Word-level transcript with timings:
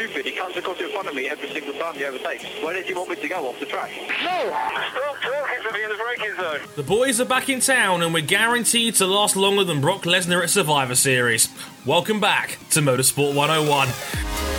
truth 0.00 0.16
is, 0.16 0.24
he 0.24 0.32
comes 0.32 0.56
across 0.56 0.80
in 0.80 0.90
front 0.90 1.08
of 1.08 1.14
me 1.14 1.28
every 1.28 1.48
single 1.50 1.74
time 1.74 1.94
he 1.94 2.04
overtakes. 2.04 2.44
Where 2.62 2.72
did 2.72 2.88
you 2.88 2.96
want 2.96 3.10
me 3.10 3.16
to 3.16 3.28
go 3.28 3.48
off 3.48 3.60
the 3.60 3.66
track? 3.66 3.90
No! 4.24 4.48
Stop 4.48 5.16
talking 5.20 5.68
to 5.68 5.72
me 5.74 5.84
in 5.84 5.90
the 5.90 5.96
braking 5.96 6.36
zone. 6.36 6.60
The 6.76 6.82
boys 6.82 7.20
are 7.20 7.26
back 7.26 7.48
in 7.48 7.60
town 7.60 8.02
and 8.02 8.14
we're 8.14 8.22
guaranteed 8.22 8.94
to 8.96 9.06
last 9.06 9.36
longer 9.36 9.64
than 9.64 9.80
Brock 9.80 10.02
Lesnar 10.02 10.42
at 10.42 10.50
Survivor 10.50 10.94
Series. 10.94 11.48
Welcome 11.84 12.20
back 12.20 12.58
to 12.70 12.80
Motorsport 12.80 13.34
101. 13.34 14.49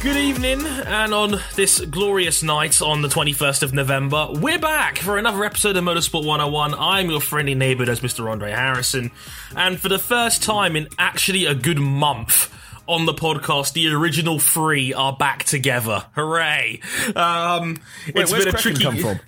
Good 0.00 0.16
evening, 0.16 0.64
and 0.64 1.12
on 1.12 1.42
this 1.56 1.78
glorious 1.78 2.42
night 2.42 2.80
on 2.80 3.02
the 3.02 3.08
21st 3.08 3.62
of 3.62 3.74
November, 3.74 4.28
we're 4.30 4.58
back 4.58 4.96
for 4.96 5.18
another 5.18 5.44
episode 5.44 5.76
of 5.76 5.84
Motorsport 5.84 6.24
101. 6.24 6.74
I'm 6.74 7.10
your 7.10 7.20
friendly 7.20 7.54
neighbour, 7.54 7.82
as 7.82 8.00
Mr. 8.00 8.30
Andre 8.30 8.50
Harrison, 8.52 9.10
and 9.54 9.78
for 9.78 9.90
the 9.90 9.98
first 9.98 10.42
time 10.42 10.74
in 10.74 10.88
actually 10.98 11.44
a 11.44 11.54
good 11.54 11.78
month, 11.78 12.50
on 12.86 13.04
the 13.04 13.12
podcast, 13.12 13.74
the 13.74 13.88
original 13.88 14.38
three 14.38 14.94
are 14.94 15.14
back 15.14 15.44
together. 15.44 16.06
Hooray! 16.14 16.80
Um, 17.14 17.78
it's 18.06 18.32
where's 18.32 18.46
been 18.46 18.54
a 18.54 18.58
tricky. 18.58 18.82
come 18.82 18.96
from? 18.96 19.20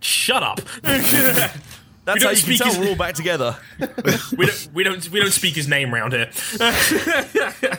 Shut 0.00 0.44
up. 0.44 0.60
That's 2.04 2.20
don't 2.20 2.28
how 2.28 2.36
you 2.36 2.42
can 2.42 2.56
speak 2.56 2.58
tell 2.58 2.68
his- 2.68 2.78
we're 2.78 2.88
all 2.88 2.96
back 2.96 3.14
together. 3.14 3.56
we 4.36 4.46
don't 4.46 4.70
we 4.74 4.84
don't 4.84 5.10
we 5.10 5.20
don't 5.20 5.32
speak 5.32 5.54
his 5.54 5.68
name 5.68 5.92
round 5.92 6.12
here. 6.12 6.26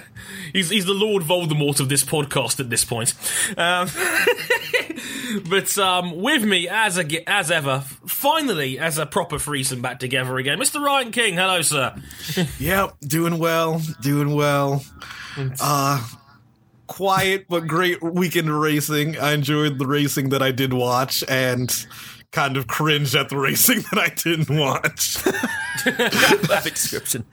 he's 0.54 0.70
he's 0.70 0.86
the 0.86 0.94
Lord 0.94 1.24
Voldemort 1.24 1.80
of 1.80 1.90
this 1.90 2.04
podcast 2.04 2.60
at 2.60 2.70
this 2.70 2.84
point. 2.84 3.14
Um, 3.58 3.88
but 5.50 5.78
um, 5.78 6.22
with 6.22 6.44
me 6.44 6.68
as 6.68 6.98
a, 6.98 7.30
as 7.30 7.52
ever, 7.52 7.82
finally 8.08 8.80
as 8.80 8.98
a 8.98 9.06
proper 9.06 9.38
threesome 9.38 9.82
back 9.82 10.00
together 10.00 10.38
again, 10.38 10.58
Mr. 10.58 10.84
Ryan 10.84 11.12
King. 11.12 11.36
Hello, 11.36 11.62
sir. 11.62 11.94
Yep, 12.60 12.96
doing 13.02 13.38
well, 13.38 13.82
doing 14.02 14.34
well. 14.36 14.84
Uh 15.60 16.06
quiet 16.88 17.46
but 17.50 17.68
great 17.68 18.02
weekend 18.02 18.48
racing. 18.48 19.18
I 19.18 19.34
enjoyed 19.34 19.80
the 19.80 19.88
racing 19.88 20.30
that 20.30 20.42
I 20.44 20.52
did 20.52 20.72
watch 20.72 21.24
and 21.28 21.70
kind 22.36 22.58
of 22.58 22.68
cringed 22.68 23.16
at 23.16 23.30
the 23.30 23.38
racing 23.38 23.80
that 23.92 23.98
I 23.98 24.10
didn't 24.10 24.50
watch. 24.50 25.16
That 25.86 26.62
description. 26.64 27.26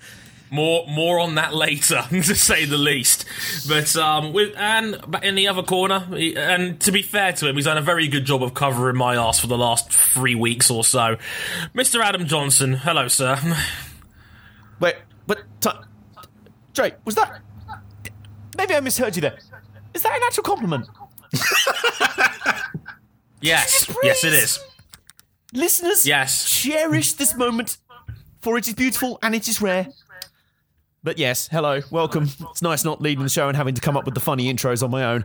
More 0.50 0.86
more 0.86 1.18
on 1.18 1.36
that 1.36 1.54
later, 1.54 2.02
to 2.10 2.22
say 2.34 2.66
the 2.66 2.76
least. 2.76 3.24
But 3.66 3.96
um, 3.96 4.32
with 4.34 4.54
and 4.56 5.00
but 5.08 5.24
in 5.24 5.34
the 5.34 5.48
other 5.48 5.62
corner, 5.62 6.00
he- 6.10 6.36
and 6.36 6.78
to 6.80 6.92
be 6.92 7.00
fair 7.02 7.32
to 7.32 7.48
him, 7.48 7.56
he's 7.56 7.64
done 7.64 7.78
a 7.78 7.82
very 7.82 8.06
good 8.08 8.26
job 8.26 8.42
of 8.42 8.52
covering 8.52 8.96
my 8.96 9.16
ass 9.16 9.40
for 9.40 9.46
the 9.46 9.56
last 9.56 9.90
three 9.90 10.34
weeks 10.34 10.70
or 10.70 10.84
so. 10.84 11.16
Mr. 11.74 12.02
Adam 12.02 12.26
Johnson. 12.26 12.74
Hello, 12.74 13.08
sir. 13.08 13.38
Wait, 14.78 14.96
but 15.26 15.42
t- 15.62 15.70
Drake, 16.74 16.94
was 17.06 17.14
that? 17.14 17.40
Maybe 18.58 18.74
I 18.74 18.80
misheard 18.80 19.16
you 19.16 19.22
there. 19.22 19.38
Is 19.94 20.02
that 20.02 20.14
an 20.14 20.22
actual 20.24 20.42
compliment? 20.44 20.86
Yes, 23.44 23.92
yes, 24.04 24.22
it 24.22 24.32
is. 24.34 24.60
Listeners, 25.52 26.06
Yes. 26.06 26.48
cherish 26.50 27.12
this 27.14 27.34
moment, 27.34 27.76
for 28.40 28.56
it 28.58 28.66
is 28.68 28.74
beautiful 28.74 29.18
and 29.22 29.34
it 29.34 29.48
is 29.48 29.60
rare. 29.60 29.88
But 31.04 31.18
yes, 31.18 31.48
hello, 31.48 31.80
welcome. 31.90 32.28
It's 32.50 32.62
nice 32.62 32.84
not 32.84 33.00
leading 33.02 33.24
the 33.24 33.28
show 33.30 33.48
and 33.48 33.56
having 33.56 33.74
to 33.74 33.80
come 33.80 33.96
up 33.96 34.04
with 34.04 34.14
the 34.14 34.20
funny 34.20 34.52
intros 34.52 34.82
on 34.82 34.90
my 34.90 35.04
own. 35.04 35.24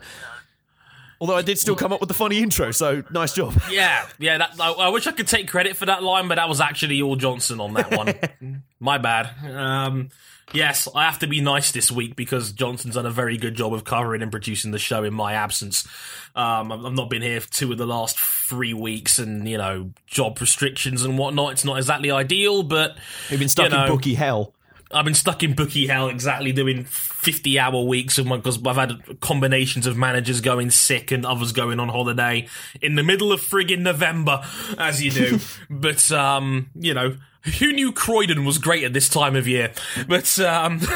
Although 1.20 1.36
I 1.36 1.42
did 1.42 1.58
still 1.58 1.76
come 1.76 1.92
up 1.94 2.00
with 2.00 2.10
the 2.10 2.14
funny 2.16 2.40
intro, 2.40 2.72
so 2.72 3.04
nice 3.12 3.34
job. 3.34 3.54
Yeah, 3.72 4.06
yeah. 4.20 4.38
That, 4.40 4.56
I, 4.60 4.72
I 4.72 4.90
wish 4.90 5.08
I 5.08 5.12
could 5.12 5.28
take 5.28 5.48
credit 5.48 5.76
for 5.76 5.86
that 5.86 6.04
line, 6.04 6.28
but 6.28 6.36
that 6.36 6.48
was 6.50 6.62
actually 6.62 7.02
all 7.02 7.16
Johnson 7.16 7.60
on 7.60 7.74
that 7.74 7.92
one. 7.92 8.62
My 8.80 8.98
bad. 9.00 9.30
Um, 9.52 10.10
yes, 10.54 10.88
I 10.94 11.06
have 11.06 11.20
to 11.20 11.28
be 11.28 11.42
nice 11.42 11.72
this 11.72 11.92
week 11.92 12.16
because 12.16 12.52
Johnson's 12.52 12.96
done 12.96 13.08
a 13.08 13.12
very 13.12 13.38
good 13.38 13.56
job 13.56 13.74
of 13.74 13.84
covering 13.84 14.22
and 14.22 14.32
producing 14.32 14.70
the 14.72 14.78
show 14.80 15.04
in 15.04 15.14
my 15.14 15.34
absence. 15.34 15.88
Um, 16.38 16.72
I've, 16.72 16.94
not 16.94 17.10
been 17.10 17.24
here 17.24 17.42
for 17.42 17.52
two 17.52 17.72
of 17.72 17.80
the 17.80 17.88
last 17.88 18.20
three 18.20 18.74
weeks, 18.74 19.18
and 19.18 19.50
you 19.50 19.58
know, 19.58 19.92
job 20.06 20.40
restrictions 20.40 21.04
and 21.04 21.18
whatnot. 21.18 21.54
It's 21.54 21.66
not 21.66 21.78
exactly 21.78 22.12
ideal, 22.12 22.62
but 22.62 22.96
We've 23.32 23.40
been 23.40 23.50
stuck 23.50 23.72
You 23.72 23.78
know. 23.78 23.86
in 23.86 23.92
bookie 23.92 24.14
hell. 24.14 24.54
I've 24.92 25.04
been 25.04 25.16
stuck 25.16 25.44
in 25.44 25.54
bookie 25.54 25.88
hell 25.88 26.08
exactly 26.08 26.54
doing 26.54 26.86
50 26.86 27.60
hour 27.60 27.82
weeks 27.82 28.18
because 28.18 28.66
I've 28.66 28.78
had 28.78 29.20
combinations 29.20 29.86
of 29.86 29.98
managers 29.98 30.40
going 30.40 30.70
sick 30.70 31.12
and 31.12 31.26
others 31.26 31.52
going 31.52 31.80
on 31.80 31.90
holiday 31.90 32.48
in 32.82 32.96
the 32.96 33.04
middle 33.04 33.34
of 33.34 33.42
friggin' 33.42 33.80
November, 33.80 34.44
as 34.78 35.04
you 35.04 35.12
do. 35.12 35.40
but, 35.70 36.10
um, 36.12 36.70
you 36.76 36.94
know, 36.94 37.18
who 37.60 37.74
knew 37.74 37.92
Croydon 37.92 38.46
was 38.46 38.58
great 38.58 38.84
at 38.84 38.94
this 38.94 39.10
time 39.10 39.36
of 39.36 39.48
year? 39.48 39.72
But, 40.08 40.40
um, 40.40 40.80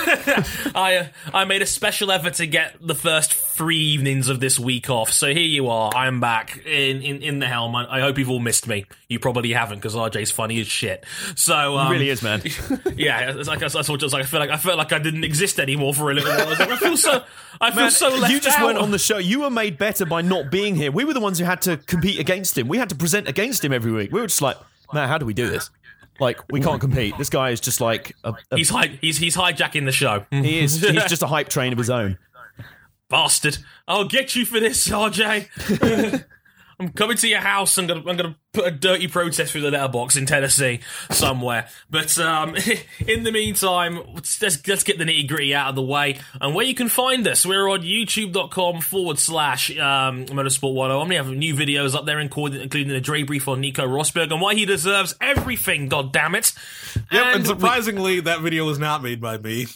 I, 0.75 1.09
I 1.33 1.45
made 1.45 1.61
a 1.61 1.65
special 1.65 2.11
effort 2.11 2.35
to 2.35 2.47
get 2.47 2.75
the 2.79 2.95
first 2.95 3.33
three 3.33 3.79
evenings 3.79 4.27
of 4.29 4.39
this 4.39 4.57
week 4.59 4.89
off. 4.89 5.11
So 5.11 5.27
here 5.27 5.37
you 5.39 5.69
are. 5.69 5.93
I'm 5.93 6.19
back 6.19 6.65
in, 6.65 7.01
in, 7.01 7.21
in 7.21 7.39
the 7.39 7.47
helm. 7.47 7.75
I, 7.75 7.97
I 7.97 7.99
hope 8.01 8.17
you've 8.17 8.29
all 8.29 8.39
missed 8.39 8.67
me. 8.67 8.85
You 9.07 9.19
probably 9.19 9.53
haven't 9.53 9.79
because 9.79 9.95
RJ's 9.95 10.31
funny 10.31 10.59
as 10.61 10.67
shit. 10.67 11.05
So, 11.35 11.77
um, 11.77 11.91
really 11.91 12.09
is, 12.09 12.23
man. 12.23 12.41
yeah, 12.95 13.35
it's 13.37 13.47
like 13.47 13.61
I, 13.61 13.65
I 13.65 13.69
sort 13.69 13.89
of 13.89 13.99
just 13.99 14.13
like 14.13 14.23
I 14.23 14.25
feel 14.25 14.39
like 14.39 14.49
I 14.49 14.57
felt 14.57 14.77
like 14.77 14.93
I 14.93 14.99
didn't 14.99 15.23
exist 15.23 15.59
anymore 15.59 15.93
for 15.93 16.11
a 16.11 16.13
little 16.13 16.29
while. 16.29 16.47
I, 16.47 16.49
like, 16.51 16.61
I 16.61 16.75
feel 16.77 16.97
so, 16.97 17.23
I 17.59 17.71
feel 17.71 17.83
Man, 17.83 17.91
so 17.91 18.09
left 18.09 18.33
you 18.33 18.39
just 18.39 18.57
out. 18.57 18.65
weren't 18.65 18.77
on 18.77 18.91
the 18.91 18.99
show. 18.99 19.17
You 19.17 19.41
were 19.41 19.49
made 19.49 19.77
better 19.77 20.05
by 20.05 20.21
not 20.21 20.49
being 20.49 20.75
here. 20.75 20.91
We 20.91 21.05
were 21.05 21.13
the 21.13 21.19
ones 21.19 21.39
who 21.39 21.45
had 21.45 21.61
to 21.63 21.77
compete 21.77 22.19
against 22.19 22.57
him. 22.57 22.67
We 22.67 22.77
had 22.77 22.89
to 22.89 22.95
present 22.95 23.27
against 23.27 23.63
him 23.63 23.73
every 23.73 23.91
week. 23.91 24.11
We 24.11 24.21
were 24.21 24.27
just 24.27 24.41
like, 24.41 24.57
man, 24.93 25.07
how 25.07 25.17
do 25.17 25.25
we 25.25 25.33
do 25.33 25.49
this? 25.49 25.69
Like, 26.19 26.39
we 26.51 26.59
can't 26.61 26.79
compete. 26.79 27.17
This 27.17 27.29
guy 27.29 27.49
is 27.49 27.59
just 27.59 27.81
like 27.81 28.15
a, 28.23 28.33
a- 28.51 28.55
He's 28.57 28.69
hi- 28.69 28.97
he's 29.01 29.17
he's 29.17 29.35
hijacking 29.35 29.85
the 29.85 29.91
show. 29.91 30.25
he 30.29 30.59
is. 30.59 30.79
He's 30.81 31.03
just 31.07 31.23
a 31.23 31.27
hype 31.27 31.49
train 31.49 31.71
of 31.71 31.77
his 31.79 31.89
own. 31.89 32.17
Bastard! 33.09 33.57
I'll 33.87 34.05
get 34.07 34.35
you 34.35 34.45
for 34.45 34.59
this, 34.59 34.87
RJ. 34.87 36.23
I'm 36.81 36.89
coming 36.89 37.15
to 37.17 37.27
your 37.27 37.41
house. 37.41 37.77
I'm 37.77 37.85
gonna 37.85 37.99
I'm 38.09 38.17
gonna 38.17 38.35
put 38.53 38.65
a 38.65 38.71
dirty 38.71 39.07
protest 39.07 39.51
through 39.51 39.61
the 39.61 39.69
letterbox 39.69 40.15
in 40.15 40.25
Tennessee 40.25 40.79
somewhere. 41.11 41.67
But 41.91 42.17
um, 42.17 42.55
in 43.07 43.23
the 43.23 43.31
meantime, 43.31 43.99
let's, 44.15 44.41
let's 44.41 44.83
get 44.83 44.97
the 44.97 45.03
nitty 45.03 45.27
gritty 45.27 45.53
out 45.53 45.69
of 45.69 45.75
the 45.75 45.83
way. 45.83 46.17
And 46.41 46.55
where 46.55 46.65
you 46.65 46.73
can 46.73 46.89
find 46.89 47.27
us, 47.27 47.45
we're 47.45 47.69
on 47.69 47.81
YouTube.com 47.83 48.81
forward 48.81 49.19
slash 49.19 49.69
um, 49.77 50.25
Motorsport 50.25 50.73
101. 50.73 51.09
We 51.09 51.15
have 51.15 51.27
new 51.29 51.53
videos 51.53 51.93
up 51.93 52.05
there, 52.05 52.19
including, 52.19 52.61
including 52.61 52.91
a 52.93 52.99
Dre 52.99 53.21
brief 53.23 53.47
on 53.47 53.61
Nico 53.61 53.85
Rosberg 53.85 54.31
and 54.31 54.41
why 54.41 54.55
he 54.55 54.65
deserves 54.65 55.13
everything. 55.21 55.87
God 55.87 56.11
damn 56.11 56.33
it! 56.33 56.51
Yep, 57.11 57.25
and 57.25 57.43
we- 57.43 57.47
surprisingly, 57.47 58.19
that 58.21 58.41
video 58.41 58.65
was 58.65 58.79
not 58.79 59.03
made 59.03 59.21
by 59.21 59.37
me. 59.37 59.67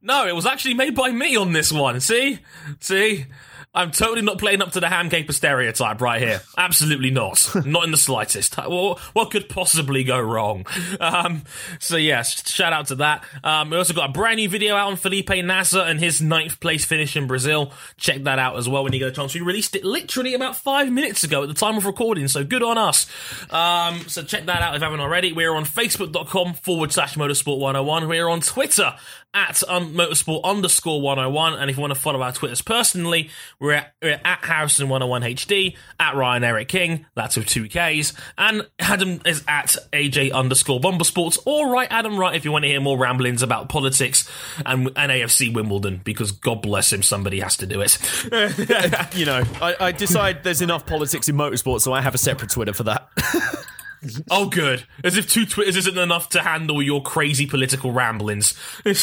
no, 0.00 0.26
it 0.26 0.34
was 0.34 0.46
actually 0.46 0.74
made 0.74 0.94
by 0.94 1.12
me 1.12 1.36
on 1.36 1.52
this 1.52 1.70
one. 1.70 2.00
See? 2.00 2.38
See? 2.80 3.26
I'm 3.72 3.92
totally 3.92 4.22
not 4.22 4.38
playing 4.38 4.62
up 4.62 4.72
to 4.72 4.80
the 4.80 4.88
ham 4.88 5.10
caper 5.10 5.32
stereotype 5.32 6.00
right 6.00 6.20
here. 6.20 6.40
Absolutely 6.58 7.10
not. 7.10 7.48
not 7.64 7.84
in 7.84 7.92
the 7.92 7.96
slightest. 7.96 8.56
What, 8.56 8.98
what 8.98 9.30
could 9.30 9.48
possibly 9.48 10.02
go 10.02 10.18
wrong? 10.18 10.66
Um, 10.98 11.44
so, 11.78 11.96
yes, 11.96 12.50
shout 12.50 12.72
out 12.72 12.88
to 12.88 12.96
that. 12.96 13.22
Um, 13.44 13.70
we 13.70 13.76
also 13.76 13.94
got 13.94 14.10
a 14.10 14.12
brand 14.12 14.38
new 14.38 14.48
video 14.48 14.74
out 14.74 14.88
on 14.88 14.96
Felipe 14.96 15.30
Nasr 15.30 15.82
and 15.82 16.00
his 16.00 16.20
ninth 16.20 16.58
place 16.58 16.84
finish 16.84 17.16
in 17.16 17.28
Brazil. 17.28 17.72
Check 17.96 18.24
that 18.24 18.40
out 18.40 18.56
as 18.56 18.68
well 18.68 18.82
when 18.82 18.92
you 18.92 18.98
get 18.98 19.08
a 19.08 19.12
chance. 19.12 19.34
We 19.34 19.40
released 19.40 19.76
it 19.76 19.84
literally 19.84 20.34
about 20.34 20.56
five 20.56 20.90
minutes 20.90 21.22
ago 21.22 21.44
at 21.44 21.48
the 21.48 21.54
time 21.54 21.76
of 21.76 21.86
recording, 21.86 22.26
so 22.26 22.42
good 22.42 22.64
on 22.64 22.76
us. 22.76 23.06
Um, 23.50 24.00
so, 24.08 24.24
check 24.24 24.46
that 24.46 24.62
out 24.62 24.74
if 24.74 24.80
you 24.80 24.84
haven't 24.84 25.00
already. 25.00 25.32
We're 25.32 25.54
on 25.54 25.64
facebook.com 25.64 26.54
forward 26.54 26.90
slash 26.92 27.14
motorsport 27.14 27.60
101. 27.60 28.08
We're 28.08 28.28
on 28.28 28.40
Twitter 28.40 28.96
at 29.32 29.62
um, 29.68 29.94
motorsport 29.94 30.42
underscore 30.44 31.00
101. 31.00 31.54
And 31.54 31.70
if 31.70 31.76
you 31.76 31.80
want 31.80 31.94
to 31.94 32.00
follow 32.00 32.22
our 32.22 32.32
Twitters 32.32 32.62
personally, 32.62 33.30
we're 33.58 33.72
at, 33.72 33.94
we're 34.02 34.20
at 34.24 34.42
Harrison101HD, 34.42 35.76
at 35.98 36.14
Ryan 36.16 36.44
Eric 36.44 36.68
King, 36.68 37.06
that's 37.14 37.36
with 37.36 37.46
two 37.46 37.68
Ks, 37.68 38.12
and 38.36 38.66
Adam 38.78 39.20
is 39.24 39.44
at 39.46 39.76
AJ 39.92 40.32
underscore 40.32 40.80
Bomber 40.80 41.04
Sports, 41.04 41.38
or 41.44 41.70
right 41.70 41.88
Adam 41.90 42.18
Right 42.18 42.34
if 42.34 42.44
you 42.44 42.52
want 42.52 42.64
to 42.64 42.68
hear 42.68 42.80
more 42.80 42.98
ramblings 42.98 43.42
about 43.42 43.68
politics 43.68 44.28
and, 44.64 44.90
and 44.96 45.12
AFC 45.12 45.52
Wimbledon, 45.52 46.00
because 46.04 46.32
God 46.32 46.62
bless 46.62 46.92
him, 46.92 47.02
somebody 47.02 47.40
has 47.40 47.56
to 47.58 47.66
do 47.66 47.80
it. 47.80 47.98
You 49.14 49.26
know, 49.26 49.42
I, 49.60 49.76
I 49.80 49.92
decide 49.92 50.44
there's 50.44 50.62
enough 50.62 50.86
politics 50.86 51.28
in 51.28 51.36
motorsport, 51.36 51.80
so 51.80 51.92
I 51.92 52.00
have 52.00 52.14
a 52.14 52.18
separate 52.18 52.50
Twitter 52.50 52.72
for 52.72 52.84
that. 52.84 53.08
Oh, 54.30 54.48
good. 54.48 54.84
As 55.04 55.16
if 55.16 55.28
two 55.28 55.44
Twitters 55.46 55.76
isn't 55.76 55.98
enough 55.98 56.30
to 56.30 56.40
handle 56.40 56.82
your 56.82 57.02
crazy 57.02 57.46
political 57.46 57.92
ramblings. 57.92 58.58
and 58.84 58.94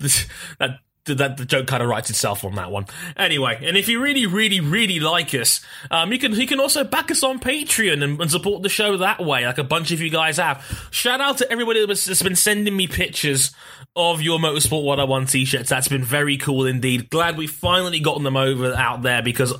that, 0.00 0.78
that 1.04 1.36
the 1.36 1.44
joke 1.44 1.66
kind 1.66 1.82
of 1.82 1.88
writes 1.88 2.10
itself 2.10 2.44
on 2.44 2.54
that 2.54 2.70
one. 2.70 2.86
Anyway, 3.16 3.58
and 3.62 3.76
if 3.76 3.88
you 3.88 4.00
really, 4.00 4.26
really, 4.26 4.60
really 4.60 5.00
like 5.00 5.34
us, 5.34 5.60
um, 5.90 6.12
you 6.12 6.18
can 6.18 6.32
you 6.32 6.46
can 6.46 6.60
also 6.60 6.84
back 6.84 7.10
us 7.10 7.22
on 7.22 7.40
Patreon 7.40 8.02
and, 8.02 8.20
and 8.20 8.30
support 8.30 8.62
the 8.62 8.68
show 8.68 8.96
that 8.98 9.20
way, 9.20 9.46
like 9.46 9.58
a 9.58 9.64
bunch 9.64 9.90
of 9.90 10.00
you 10.00 10.10
guys 10.10 10.36
have. 10.36 10.88
Shout 10.90 11.20
out 11.20 11.38
to 11.38 11.50
everybody 11.50 11.84
that's 11.84 12.22
been 12.22 12.36
sending 12.36 12.76
me 12.76 12.86
pictures 12.86 13.50
of 13.96 14.22
your 14.22 14.38
Motorsport 14.38 14.84
101 14.84 15.26
t-shirts. 15.26 15.68
That's 15.68 15.88
been 15.88 16.04
very 16.04 16.36
cool 16.36 16.66
indeed. 16.66 17.10
Glad 17.10 17.36
we 17.36 17.46
finally 17.46 18.00
gotten 18.00 18.22
them 18.22 18.36
over 18.36 18.72
out 18.74 19.02
there 19.02 19.22
because, 19.22 19.52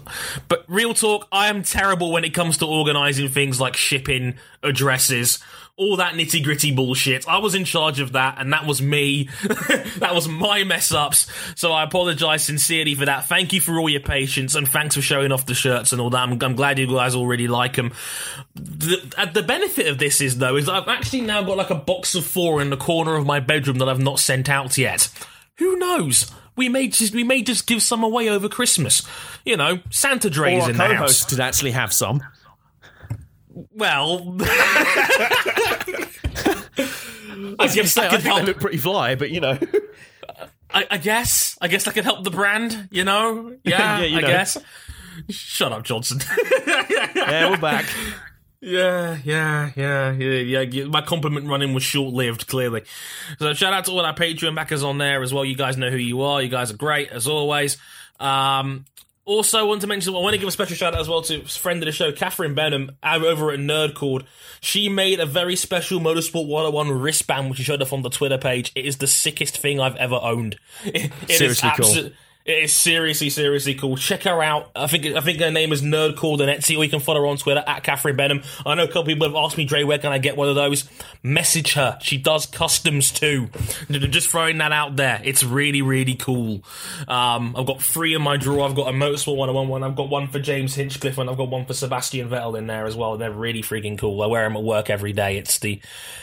but 0.48 0.64
real 0.68 0.94
talk, 0.94 1.26
I 1.32 1.48
am 1.48 1.62
terrible 1.62 2.12
when 2.12 2.24
it 2.24 2.34
comes 2.34 2.58
to 2.58 2.66
organizing 2.66 3.28
things 3.28 3.60
like 3.60 3.76
shipping 3.76 4.36
addresses. 4.62 5.40
All 5.78 5.96
that 5.96 6.14
nitty 6.14 6.42
gritty 6.42 6.72
bullshit. 6.72 7.28
I 7.28 7.38
was 7.38 7.54
in 7.54 7.64
charge 7.64 8.00
of 8.00 8.12
that, 8.12 8.34
and 8.38 8.52
that 8.52 8.66
was 8.66 8.82
me. 8.82 9.28
that 9.98 10.10
was 10.12 10.26
my 10.26 10.64
mess 10.64 10.90
ups. 10.90 11.28
So 11.54 11.70
I 11.70 11.84
apologize 11.84 12.42
sincerely 12.42 12.96
for 12.96 13.06
that. 13.06 13.28
Thank 13.28 13.52
you 13.52 13.60
for 13.60 13.78
all 13.78 13.88
your 13.88 14.00
patience, 14.00 14.56
and 14.56 14.66
thanks 14.66 14.96
for 14.96 15.02
showing 15.02 15.30
off 15.30 15.46
the 15.46 15.54
shirts 15.54 15.92
and 15.92 16.00
all 16.00 16.10
that. 16.10 16.18
I'm, 16.18 16.32
I'm 16.42 16.56
glad 16.56 16.80
you 16.80 16.88
guys 16.88 17.14
already 17.14 17.46
like 17.46 17.76
them. 17.76 17.92
The, 18.56 19.30
the 19.32 19.42
benefit 19.44 19.86
of 19.86 19.98
this 19.98 20.20
is 20.20 20.38
though 20.38 20.56
is 20.56 20.68
I've 20.68 20.88
actually 20.88 21.20
now 21.20 21.42
got 21.44 21.56
like 21.56 21.70
a 21.70 21.76
box 21.76 22.16
of 22.16 22.26
four 22.26 22.60
in 22.60 22.70
the 22.70 22.76
corner 22.76 23.14
of 23.14 23.24
my 23.24 23.38
bedroom 23.38 23.78
that 23.78 23.88
I've 23.88 24.00
not 24.00 24.18
sent 24.18 24.48
out 24.48 24.76
yet. 24.76 25.08
Who 25.58 25.76
knows? 25.76 26.30
We 26.56 26.68
may 26.68 26.88
just 26.88 27.14
we 27.14 27.22
may 27.22 27.42
just 27.42 27.68
give 27.68 27.82
some 27.82 28.02
away 28.02 28.28
over 28.28 28.48
Christmas. 28.48 29.02
You 29.44 29.56
know, 29.56 29.78
Santa 29.90 30.26
Or 30.26 30.30
Dre's 30.30 30.64
our 30.64 30.70
in 30.70 30.76
the 30.76 30.94
house. 30.94 31.24
did 31.24 31.38
actually 31.38 31.70
have 31.70 31.92
some. 31.92 32.20
Well, 33.72 34.36
I 37.58 37.68
guess 37.72 37.92
Say, 37.92 38.06
I 38.06 38.08
could 38.10 38.20
think 38.22 38.36
they 38.36 38.44
look 38.44 38.60
pretty 38.60 38.78
fly, 38.78 39.14
but 39.14 39.30
you 39.30 39.40
know. 39.40 39.58
I, 40.70 40.86
I 40.90 40.98
guess. 40.98 41.56
I 41.60 41.68
guess 41.68 41.86
I 41.88 41.92
could 41.92 42.04
help 42.04 42.24
the 42.24 42.30
brand. 42.30 42.88
You 42.90 43.04
know. 43.04 43.56
Yeah. 43.64 43.98
Yeah, 43.98 44.04
you 44.04 44.18
I 44.18 44.20
know. 44.20 44.26
guess. 44.28 44.58
Shut 45.30 45.72
up, 45.72 45.82
Johnson. 45.84 46.20
yeah, 46.66 47.50
we're 47.50 47.56
back. 47.58 47.86
Yeah, 48.60 49.18
yeah, 49.24 49.70
yeah, 49.76 50.12
yeah, 50.12 50.60
yeah. 50.60 50.84
My 50.86 51.00
compliment 51.02 51.46
running 51.48 51.74
was 51.74 51.82
short 51.82 52.12
lived, 52.14 52.46
clearly. 52.46 52.82
So 53.38 53.52
shout 53.54 53.72
out 53.72 53.84
to 53.86 53.92
all 53.92 54.00
our 54.00 54.14
Patreon 54.14 54.54
backers 54.54 54.82
on 54.82 54.98
there 54.98 55.22
as 55.22 55.32
well. 55.34 55.44
You 55.44 55.56
guys 55.56 55.76
know 55.76 55.90
who 55.90 55.96
you 55.96 56.22
are. 56.22 56.40
You 56.42 56.48
guys 56.48 56.70
are 56.72 56.76
great 56.76 57.10
as 57.10 57.26
always. 57.26 57.76
Um, 58.20 58.84
also, 59.28 59.66
want 59.66 59.82
to 59.82 59.86
mention, 59.86 60.14
I 60.14 60.18
want 60.18 60.32
to 60.32 60.38
give 60.38 60.48
a 60.48 60.52
special 60.52 60.74
shout 60.74 60.94
out 60.94 61.00
as 61.00 61.08
well 61.08 61.20
to 61.22 61.42
friend 61.44 61.82
of 61.82 61.86
the 61.86 61.92
show, 61.92 62.12
Catherine 62.12 62.54
Benham, 62.54 62.96
over 63.02 63.50
at 63.52 63.60
Nerdcord. 63.60 64.24
She 64.60 64.88
made 64.88 65.20
a 65.20 65.26
very 65.26 65.54
special 65.54 66.00
Motorsport 66.00 66.48
101 66.48 66.90
wristband, 66.90 67.50
which 67.50 67.58
she 67.58 67.64
showed 67.64 67.82
up 67.82 67.92
on 67.92 68.00
the 68.00 68.08
Twitter 68.08 68.38
page. 68.38 68.72
It 68.74 68.86
is 68.86 68.96
the 68.96 69.06
sickest 69.06 69.58
thing 69.58 69.80
I've 69.80 69.96
ever 69.96 70.18
owned. 70.20 70.56
It, 70.82 71.12
it 71.28 71.30
is 71.30 71.36
Seriously 71.36 71.70
cool. 71.76 72.10
It 72.48 72.64
is 72.64 72.72
seriously, 72.72 73.28
seriously 73.28 73.74
cool. 73.74 73.98
Check 73.98 74.22
her 74.22 74.42
out. 74.42 74.70
I 74.74 74.86
think 74.86 75.04
I 75.04 75.20
think 75.20 75.38
her 75.38 75.50
name 75.50 75.70
is 75.70 75.82
Nerd 75.82 76.16
Called 76.16 76.40
on 76.40 76.48
Etsy, 76.48 76.78
or 76.78 76.82
you 76.82 76.88
can 76.88 76.98
follow 76.98 77.20
her 77.20 77.26
on 77.26 77.36
Twitter 77.36 77.62
at 77.66 77.82
Catherine 77.82 78.16
Benham. 78.16 78.42
I 78.64 78.74
know 78.74 78.84
a 78.84 78.86
couple 78.86 79.04
people 79.04 79.28
have 79.28 79.36
asked 79.36 79.58
me, 79.58 79.66
Dre, 79.66 79.82
where 79.82 79.98
can 79.98 80.12
I 80.12 80.16
get 80.16 80.34
one 80.34 80.48
of 80.48 80.54
those? 80.54 80.88
Message 81.22 81.74
her. 81.74 81.98
She 82.00 82.16
does 82.16 82.46
customs 82.46 83.12
too. 83.12 83.50
Just 83.90 84.30
throwing 84.30 84.56
that 84.58 84.72
out 84.72 84.96
there. 84.96 85.20
It's 85.22 85.44
really, 85.44 85.82
really 85.82 86.14
cool. 86.14 86.62
Um, 87.06 87.54
I've 87.54 87.66
got 87.66 87.82
three 87.82 88.14
in 88.14 88.22
my 88.22 88.38
drawer. 88.38 88.66
I've 88.66 88.74
got 88.74 88.88
a 88.88 88.92
Motorsport 88.92 89.36
101 89.36 89.68
one. 89.68 89.82
I've 89.82 89.94
got 89.94 90.08
one 90.08 90.28
for 90.28 90.38
James 90.38 90.74
Hinchcliffe, 90.74 91.18
and 91.18 91.28
I've 91.28 91.36
got 91.36 91.50
one 91.50 91.66
for 91.66 91.74
Sebastian 91.74 92.30
Vettel 92.30 92.56
in 92.56 92.66
there 92.66 92.86
as 92.86 92.96
well. 92.96 93.18
They're 93.18 93.30
really 93.30 93.60
freaking 93.60 93.98
cool. 93.98 94.22
I 94.22 94.26
wear 94.26 94.44
them 94.44 94.56
at 94.56 94.62
work 94.62 94.88
every 94.88 95.12
day. 95.12 95.36
It's 95.36 95.58
the, 95.58 95.82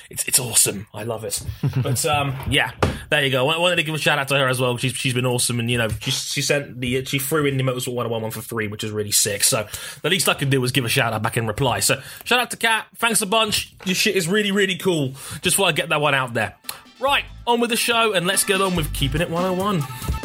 it's 0.10 0.24
it's 0.27 0.39
awesome. 0.39 0.88
I 0.92 1.04
love 1.04 1.24
it. 1.24 1.39
but 1.83 2.04
um, 2.07 2.36
yeah, 2.50 2.72
there 3.12 3.24
you 3.24 3.30
go. 3.30 3.48
I 3.48 3.60
wanted 3.60 3.75
to 3.75 3.83
give 3.83 3.94
a 3.94 4.00
shout 4.00 4.18
out 4.18 4.27
to 4.30 4.39
her 4.39 4.48
as 4.48 4.60
well. 4.60 4.75
She's 4.77 4.94
she's 4.94 5.13
been 5.13 5.27
awesome, 5.27 5.60
and 5.60 5.69
you 5.69 5.77
know, 5.77 5.89
she 5.89 6.15
she 6.16 6.42
sent 6.42 6.80
the 6.80 7.06
she 7.06 7.20
threw 7.20 7.46
in 7.46 7.58
the 7.58 7.64
Motorsport 7.64 7.94
101 7.94 8.22
one 8.22 8.32
for 8.32 8.42
free, 8.42 8.68
which 8.68 8.84
is 8.84 8.92
really 8.92 9.12
sick. 9.12 9.44
So 9.44 9.68
the 10.02 10.10
least 10.10 10.28
I 10.30 10.34
could 10.34 10.50
do 10.50 10.62
was 10.62 10.72
give 10.72 10.86
a 10.86 10.90
shout 10.90 11.14
out 11.14 11.22
back 11.22 11.38
in 11.38 11.48
reply. 11.48 11.80
So 11.80 12.02
shout 12.24 12.40
out 12.40 12.52
to 12.52 12.58
Kat. 12.58 12.88
Thanks 12.96 13.22
a 13.22 13.26
bunch. 13.26 13.74
Your 13.86 13.96
shit 13.96 14.16
is 14.16 14.28
really 14.28 14.52
really 14.52 14.78
cool. 14.78 15.14
Just 15.42 15.60
want 15.60 15.76
to 15.76 15.82
get 15.82 15.90
that 15.90 16.02
one 16.02 16.14
out 16.14 16.34
there. 16.34 16.56
Right, 17.00 17.26
on 17.46 17.60
with 17.60 17.70
the 17.70 17.76
show, 17.76 18.14
and 18.14 18.26
let's 18.26 18.46
get 18.46 18.62
on 18.62 18.76
with 18.76 18.94
keeping 18.94 19.20
it 19.22 19.30
101. 19.30 20.25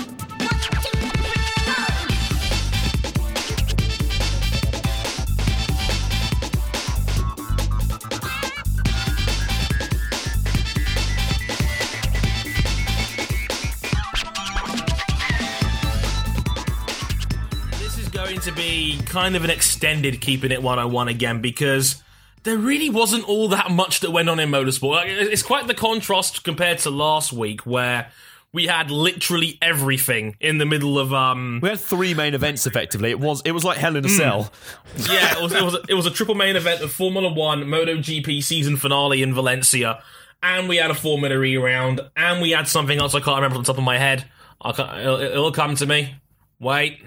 To 18.51 18.57
be 18.57 19.01
kind 19.07 19.37
of 19.37 19.45
an 19.45 19.51
extended 19.51 20.21
keeping 20.21 20.51
it 20.51 20.63
101 20.63 21.09
again 21.09 21.41
because 21.41 22.03
there 22.43 22.57
really 22.57 22.91
wasn't 22.91 23.29
all 23.29 23.49
that 23.49 23.71
much 23.71 24.01
that 24.01 24.11
went 24.11 24.29
on 24.29 24.41
in 24.41 24.51
motorsport. 24.51 24.97
Like, 24.97 25.09
It's 25.09 25.43
quite 25.43 25.67
the 25.67 25.75
contrast 25.75 26.43
compared 26.43 26.79
to 26.81 26.91
last 26.91 27.33
week 27.33 27.65
where 27.67 28.11
we 28.53 28.67
had 28.67 28.91
literally 28.91 29.57
everything 29.63 30.37
in 30.41 30.59
the 30.59 30.67
middle 30.67 30.99
of 30.99 31.13
um 31.15 31.61
We 31.63 31.69
had 31.69 31.79
three 31.79 32.15
main 32.15 32.35
events 32.35 32.67
effectively. 32.67 33.11
It 33.11 33.21
was 33.21 33.43
it 33.45 33.53
was 33.53 33.65
like 33.65 33.79
hell 33.79 33.95
in 33.95 34.05
a 34.05 34.09
cell. 34.09 34.51
yeah, 34.97 35.39
it 35.39 35.43
was 35.43 35.53
it 35.53 35.63
was 35.63 35.75
a, 35.75 35.83
it 35.89 35.95
was 35.95 36.07
a 36.07 36.11
triple 36.11 36.35
main 36.35 36.57
event 36.57 36.83
of 36.83 36.91
Formula 36.91 37.33
1 37.33 37.65
MotoGP 37.65 38.43
season 38.43 38.77
finale 38.77 39.23
in 39.23 39.33
Valencia 39.33 40.03
and 40.43 40.69
we 40.69 40.77
had 40.77 40.91
a 40.91 40.95
Formula 40.95 41.41
E 41.43 41.57
round 41.57 42.01
and 42.17 42.43
we 42.43 42.51
had 42.51 42.67
something 42.67 42.99
else 42.99 43.15
I 43.15 43.21
can't 43.21 43.37
remember 43.37 43.57
on 43.57 43.63
the 43.63 43.67
top 43.67 43.79
of 43.79 43.85
my 43.85 43.99
head. 43.99 44.25
I 44.61 44.73
can't, 44.73 44.99
it'll, 44.99 45.21
it'll 45.21 45.53
come 45.53 45.77
to 45.77 45.87
me. 45.87 46.17
Wait. 46.59 47.01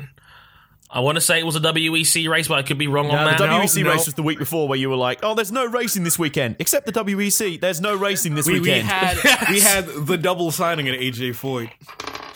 I 0.93 0.99
want 0.99 1.15
to 1.15 1.21
say 1.21 1.39
it 1.39 1.45
was 1.45 1.55
a 1.55 1.59
WEC 1.59 2.29
race, 2.29 2.47
but 2.47 2.59
I 2.59 2.61
could 2.61 2.77
be 2.77 2.87
wrong 2.87 3.07
on 3.09 3.15
Now, 3.15 3.25
that. 3.31 3.39
the 3.39 3.45
WEC 3.47 3.83
no. 3.83 3.91
race 3.91 4.05
was 4.05 4.13
the 4.13 4.21
week 4.23 4.37
before 4.37 4.67
where 4.67 4.77
you 4.77 4.89
were 4.89 4.95
like, 4.95 5.19
"Oh, 5.23 5.33
there's 5.33 5.51
no 5.51 5.65
racing 5.65 6.03
this 6.03 6.19
weekend, 6.19 6.57
except 6.59 6.85
the 6.85 6.91
WEC. 6.91 7.59
There's 7.59 7.81
no 7.81 7.95
racing 7.95 8.35
this 8.35 8.45
We, 8.45 8.53
we 8.53 8.59
weekend." 8.59 8.87
had 8.87 9.49
we 9.49 9.59
had 9.71 9.87
the 9.87 10.17
double 10.17 10.51
signing 10.51 10.87
at 10.87 10.99
AJ 10.99 11.31
Foyt. 11.31 11.71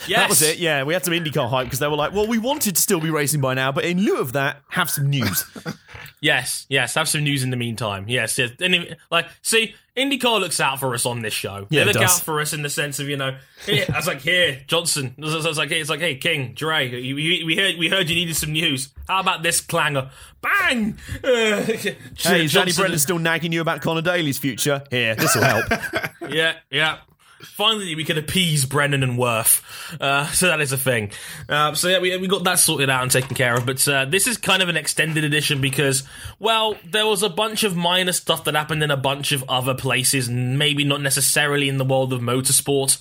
yes. 0.08 0.18
that 0.18 0.28
was 0.28 0.42
it. 0.42 0.58
Yeah, 0.58 0.82
we 0.82 0.92
had 0.92 1.04
some 1.04 1.14
IndyCar 1.14 1.48
hype 1.48 1.66
because 1.66 1.78
they 1.78 1.86
were 1.86 1.94
like, 1.96 2.12
"Well, 2.12 2.26
we 2.26 2.38
wanted 2.38 2.74
to 2.74 2.82
still 2.82 3.00
be 3.00 3.10
racing 3.10 3.40
by 3.40 3.54
now, 3.54 3.70
but 3.70 3.84
in 3.84 4.02
lieu 4.02 4.18
of 4.18 4.32
that, 4.32 4.60
have 4.70 4.90
some 4.90 5.08
news." 5.08 5.44
Yes, 6.20 6.66
yes. 6.68 6.94
Have 6.96 7.08
some 7.08 7.22
news 7.22 7.44
in 7.44 7.50
the 7.50 7.56
meantime. 7.56 8.06
Yes, 8.08 8.36
yes. 8.38 8.50
And 8.60 8.74
if- 8.74 8.98
like, 9.08 9.26
see, 9.40 9.76
IndyCar 9.98 10.40
looks 10.40 10.60
out 10.60 10.78
for 10.80 10.94
us 10.94 11.04
on 11.04 11.22
this 11.22 11.34
show. 11.34 11.66
Yeah, 11.70 11.84
they 11.84 11.92
look 11.92 12.02
out 12.02 12.20
for 12.20 12.40
us 12.40 12.52
in 12.52 12.62
the 12.62 12.70
sense 12.70 12.98
of 13.00 13.08
you 13.08 13.16
know, 13.16 13.36
here, 13.66 13.84
I 13.92 13.96
was 13.96 14.06
like, 14.06 14.20
here, 14.20 14.62
Johnson. 14.66 15.14
I 15.18 15.20
was, 15.20 15.44
I 15.44 15.48
was 15.48 15.58
like, 15.58 15.68
hey, 15.70 15.80
it's 15.80 15.90
like, 15.90 16.00
hey, 16.00 16.14
King, 16.16 16.54
Dre, 16.54 16.88
we 16.90 17.56
heard, 17.56 17.76
we 17.78 17.88
heard 17.88 18.08
you 18.08 18.14
needed 18.14 18.36
some 18.36 18.52
news. 18.52 18.90
How 19.08 19.20
about 19.20 19.42
this 19.42 19.60
clanger? 19.60 20.10
Bang! 20.40 20.96
Uh, 21.22 21.28
hey, 21.62 21.96
is 22.44 22.52
Danny 22.52 22.72
Brennan 22.72 22.98
still 22.98 23.18
nagging 23.18 23.52
you 23.52 23.60
about 23.60 23.82
Conor 23.82 24.02
Daly's 24.02 24.38
future? 24.38 24.84
Here, 24.90 25.14
this 25.14 25.34
will 25.34 25.44
help. 25.44 25.66
Yeah, 26.28 26.56
yeah. 26.70 26.98
Finally, 27.40 27.94
we 27.94 28.04
can 28.04 28.18
appease 28.18 28.64
Brennan 28.64 29.02
and 29.02 29.16
Worth. 29.16 29.62
Uh, 30.00 30.26
so 30.28 30.48
that 30.48 30.60
is 30.60 30.72
a 30.72 30.76
thing. 30.76 31.12
Uh, 31.48 31.74
so 31.74 31.88
yeah, 31.88 32.00
we, 32.00 32.16
we 32.16 32.26
got 32.26 32.44
that 32.44 32.58
sorted 32.58 32.90
out 32.90 33.02
and 33.02 33.10
taken 33.10 33.36
care 33.36 33.56
of. 33.56 33.64
But 33.64 33.86
uh, 33.86 34.06
this 34.06 34.26
is 34.26 34.36
kind 34.36 34.62
of 34.62 34.68
an 34.68 34.76
extended 34.76 35.22
edition 35.22 35.60
because, 35.60 36.02
well, 36.40 36.76
there 36.84 37.06
was 37.06 37.22
a 37.22 37.28
bunch 37.28 37.62
of 37.62 37.76
minor 37.76 38.12
stuff 38.12 38.44
that 38.44 38.54
happened 38.54 38.82
in 38.82 38.90
a 38.90 38.96
bunch 38.96 39.32
of 39.32 39.44
other 39.48 39.74
places, 39.74 40.28
maybe 40.28 40.82
not 40.84 41.00
necessarily 41.00 41.68
in 41.68 41.78
the 41.78 41.84
world 41.84 42.12
of 42.12 42.20
motorsport. 42.20 43.00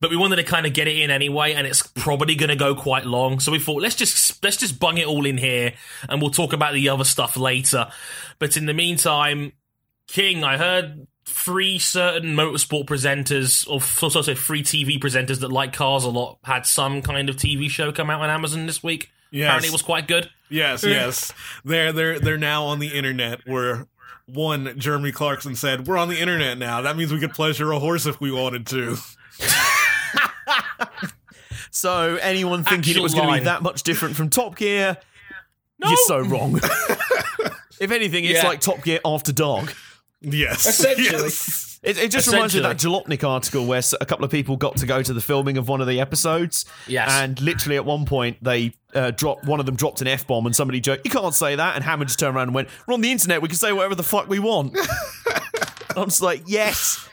But 0.00 0.10
we 0.10 0.16
wanted 0.16 0.36
to 0.36 0.42
kind 0.42 0.66
of 0.66 0.74
get 0.74 0.88
it 0.88 0.98
in 0.98 1.10
anyway, 1.10 1.52
and 1.52 1.66
it's 1.66 1.86
probably 1.86 2.34
going 2.34 2.48
to 2.50 2.56
go 2.56 2.74
quite 2.74 3.06
long. 3.06 3.38
So 3.38 3.52
we 3.52 3.60
thought 3.60 3.82
let's 3.82 3.94
just 3.94 4.42
let's 4.42 4.56
just 4.56 4.80
bung 4.80 4.98
it 4.98 5.06
all 5.06 5.24
in 5.24 5.38
here, 5.38 5.74
and 6.08 6.20
we'll 6.20 6.32
talk 6.32 6.52
about 6.52 6.74
the 6.74 6.88
other 6.88 7.04
stuff 7.04 7.36
later. 7.36 7.88
But 8.40 8.56
in 8.56 8.66
the 8.66 8.74
meantime, 8.74 9.52
King, 10.08 10.42
I 10.42 10.58
heard 10.58 11.06
three 11.24 11.78
certain 11.78 12.34
motorsport 12.36 12.86
presenters, 12.86 13.68
or 13.68 13.76
f- 13.76 13.98
so 14.12 14.22
say 14.22 14.34
free 14.34 14.62
TV 14.62 14.98
presenters 15.00 15.40
that 15.40 15.52
like 15.52 15.72
cars 15.72 16.04
a 16.04 16.08
lot, 16.10 16.38
had 16.44 16.66
some 16.66 17.02
kind 17.02 17.28
of 17.28 17.36
TV 17.36 17.68
show 17.70 17.92
come 17.92 18.10
out 18.10 18.20
on 18.20 18.30
Amazon 18.30 18.66
this 18.66 18.82
week. 18.82 19.10
Yes. 19.30 19.46
Apparently, 19.46 19.68
it 19.68 19.72
was 19.72 19.82
quite 19.82 20.08
good. 20.08 20.28
Yes, 20.50 20.84
yes. 20.84 21.32
They're 21.64 21.92
they're 21.92 22.18
they're 22.20 22.38
now 22.38 22.64
on 22.64 22.78
the 22.80 22.88
internet 22.88 23.40
where 23.46 23.86
one 24.26 24.78
Jeremy 24.78 25.10
Clarkson 25.12 25.54
said, 25.56 25.86
We're 25.86 25.96
on 25.98 26.08
the 26.08 26.20
internet 26.20 26.58
now. 26.58 26.82
That 26.82 26.96
means 26.96 27.12
we 27.12 27.18
could 27.20 27.32
pleasure 27.32 27.72
a 27.72 27.78
horse 27.78 28.06
if 28.06 28.20
we 28.20 28.30
wanted 28.30 28.66
to. 28.68 28.96
So, 31.74 32.16
anyone 32.20 32.64
thinking 32.64 32.96
it 32.96 33.02
was 33.02 33.14
going 33.14 33.28
to 33.28 33.34
be 33.40 33.44
that 33.44 33.62
much 33.62 33.82
different 33.82 34.14
from 34.14 34.28
Top 34.28 34.56
Gear, 34.56 34.98
you're 35.82 35.96
so 35.96 36.20
wrong. 36.20 36.56
if 37.80 37.90
anything, 37.90 38.24
it's 38.24 38.42
Yeah. 38.42 38.46
like 38.48 38.60
Top 38.60 38.82
Gear 38.82 39.00
after 39.04 39.32
dark. 39.32 39.74
Yes. 40.22 40.66
Essentially. 40.66 41.24
Yes. 41.24 41.80
It, 41.82 41.98
it 41.98 42.10
just 42.12 42.30
reminds 42.30 42.54
me 42.54 42.60
of 42.60 42.64
that 42.64 42.76
Jalopnik 42.76 43.28
article 43.28 43.66
where 43.66 43.82
a 44.00 44.06
couple 44.06 44.24
of 44.24 44.30
people 44.30 44.56
got 44.56 44.76
to 44.76 44.86
go 44.86 45.02
to 45.02 45.12
the 45.12 45.20
filming 45.20 45.58
of 45.58 45.68
one 45.68 45.80
of 45.80 45.88
the 45.88 46.00
episodes. 46.00 46.64
Yes. 46.86 47.10
And 47.10 47.40
literally 47.40 47.76
at 47.76 47.84
one 47.84 48.04
point, 48.04 48.36
they 48.40 48.72
uh, 48.94 49.10
dropped 49.10 49.46
one 49.46 49.58
of 49.58 49.66
them 49.66 49.74
dropped 49.74 50.00
an 50.00 50.06
f 50.06 50.24
bomb, 50.26 50.46
and 50.46 50.54
somebody 50.54 50.80
joked, 50.80 51.04
"You 51.04 51.10
can't 51.10 51.34
say 51.34 51.56
that." 51.56 51.74
And 51.74 51.82
Hammond 51.82 52.08
just 52.08 52.20
turned 52.20 52.36
around 52.36 52.48
and 52.48 52.54
went, 52.54 52.68
"We're 52.86 52.94
on 52.94 53.00
the 53.00 53.10
internet. 53.10 53.42
We 53.42 53.48
can 53.48 53.56
say 53.56 53.72
whatever 53.72 53.96
the 53.96 54.04
fuck 54.04 54.28
we 54.28 54.38
want." 54.38 54.76
I'm 55.96 56.08
just 56.08 56.22
like, 56.22 56.42
yes. 56.46 57.08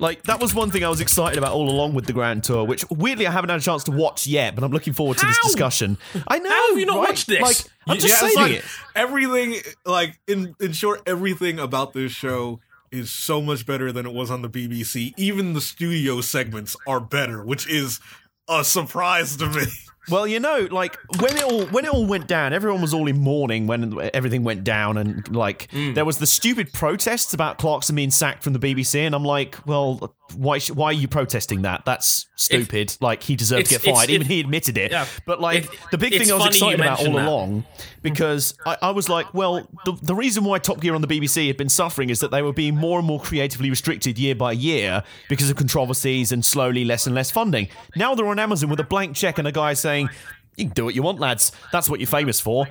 Like 0.00 0.24
that 0.24 0.40
was 0.40 0.52
one 0.54 0.70
thing 0.70 0.84
I 0.84 0.88
was 0.88 1.00
excited 1.00 1.38
about 1.38 1.52
all 1.52 1.70
along 1.70 1.94
with 1.94 2.06
the 2.06 2.12
Grand 2.12 2.42
Tour, 2.42 2.64
which 2.64 2.84
weirdly 2.90 3.26
I 3.26 3.30
haven't 3.30 3.50
had 3.50 3.60
a 3.60 3.62
chance 3.62 3.84
to 3.84 3.92
watch 3.92 4.26
yet, 4.26 4.54
but 4.54 4.64
I'm 4.64 4.72
looking 4.72 4.92
forward 4.92 5.18
to 5.18 5.26
this 5.26 5.36
How? 5.36 5.48
discussion. 5.48 5.98
I 6.26 6.38
know. 6.40 6.50
How 6.50 6.70
have 6.70 6.78
you 6.78 6.86
not 6.86 6.98
right? 6.98 7.08
watched 7.10 7.28
this? 7.28 7.40
Like, 7.40 7.56
I'm 7.86 7.98
just 7.98 8.08
Yeah, 8.08 8.28
saying 8.28 8.36
like 8.36 8.52
it. 8.52 8.64
everything 8.96 9.56
like 9.86 10.18
in 10.26 10.54
in 10.60 10.72
short, 10.72 11.02
everything 11.06 11.58
about 11.60 11.92
this 11.92 12.10
show 12.10 12.60
is 12.90 13.10
so 13.10 13.40
much 13.40 13.66
better 13.66 13.92
than 13.92 14.04
it 14.06 14.12
was 14.12 14.30
on 14.30 14.42
the 14.42 14.48
BBC. 14.48 15.14
Even 15.16 15.52
the 15.52 15.60
studio 15.60 16.20
segments 16.20 16.76
are 16.86 17.00
better, 17.00 17.44
which 17.44 17.68
is 17.68 18.00
a 18.48 18.64
surprise 18.64 19.36
to 19.36 19.48
me. 19.48 19.62
Well, 20.10 20.26
you 20.26 20.38
know, 20.40 20.68
like 20.70 20.98
when 21.20 21.36
it 21.36 21.42
all 21.42 21.64
when 21.66 21.84
it 21.84 21.90
all 21.92 22.06
went 22.06 22.26
down, 22.26 22.52
everyone 22.52 22.82
was 22.82 22.92
all 22.92 23.06
in 23.08 23.18
mourning 23.20 23.66
when 23.66 23.98
everything 24.12 24.44
went 24.44 24.64
down, 24.64 24.96
and 24.98 25.26
like 25.34 25.68
Mm. 25.72 25.94
there 25.94 26.04
was 26.04 26.18
the 26.18 26.26
stupid 26.26 26.72
protests 26.72 27.32
about 27.34 27.58
Clarkson 27.58 27.96
being 27.96 28.10
sacked 28.10 28.42
from 28.42 28.52
the 28.52 28.58
BBC, 28.58 29.00
and 29.06 29.14
I'm 29.14 29.24
like, 29.24 29.56
well, 29.66 30.14
why 30.36 30.58
sh- 30.58 30.70
why 30.70 30.86
are 30.86 30.92
you 30.92 31.08
protesting 31.08 31.62
that? 31.62 31.84
That's 31.84 32.26
stupid. 32.36 32.96
like 33.00 33.22
he 33.22 33.36
deserved 33.36 33.66
to 33.66 33.78
get 33.78 33.82
fired. 33.82 34.10
Even 34.10 34.26
it- 34.26 34.30
he 34.30 34.40
admitted 34.40 34.76
it. 34.78 34.90
Yeah. 34.90 35.06
But 35.26 35.40
like 35.40 35.64
It- 35.64 35.70
the 35.90 35.98
big 35.98 36.12
thing 36.16 36.30
I 36.30 36.34
was 36.34 36.46
excited 36.46 36.80
about 36.80 36.98
all 37.06 37.12
that. 37.14 37.26
along, 37.28 37.64
because 38.02 38.54
I, 38.66 38.76
I 38.82 38.90
was 38.90 39.08
like, 39.08 39.32
well, 39.34 39.68
the, 39.84 39.92
the 40.02 40.14
reason 40.14 40.44
why 40.44 40.58
Top 40.58 40.80
Gear 40.80 40.94
on 40.94 41.00
the 41.02 41.06
BBC 41.08 41.46
had 41.46 41.56
been 41.56 41.68
suffering 41.68 42.10
is 42.10 42.20
that 42.20 42.30
they 42.30 42.42
were 42.42 42.52
being 42.52 42.74
more 42.76 42.98
and 42.98 43.06
more 43.06 43.20
creatively 43.20 43.70
restricted 43.70 44.18
year 44.18 44.34
by 44.34 44.52
year 44.52 45.02
because 45.28 45.48
of 45.50 45.56
controversies 45.56 46.32
and 46.32 46.44
slowly 46.44 46.84
less 46.84 47.06
and 47.06 47.14
less 47.14 47.30
funding. 47.30 47.68
Now 47.96 48.14
they're 48.14 48.26
on 48.26 48.38
Amazon 48.38 48.70
with 48.70 48.80
a 48.80 48.84
blank 48.84 49.14
check 49.16 49.38
and 49.38 49.46
a 49.48 49.52
guy 49.52 49.74
saying, 49.74 49.93
"You 50.02 50.66
can 50.66 50.68
do 50.74 50.84
what 50.84 50.94
you 50.94 51.02
want, 51.02 51.18
lads. 51.20 51.52
That's 51.72 51.88
what 51.88 52.00
you're 52.00 52.06
famous 52.06 52.40
for." 52.40 52.66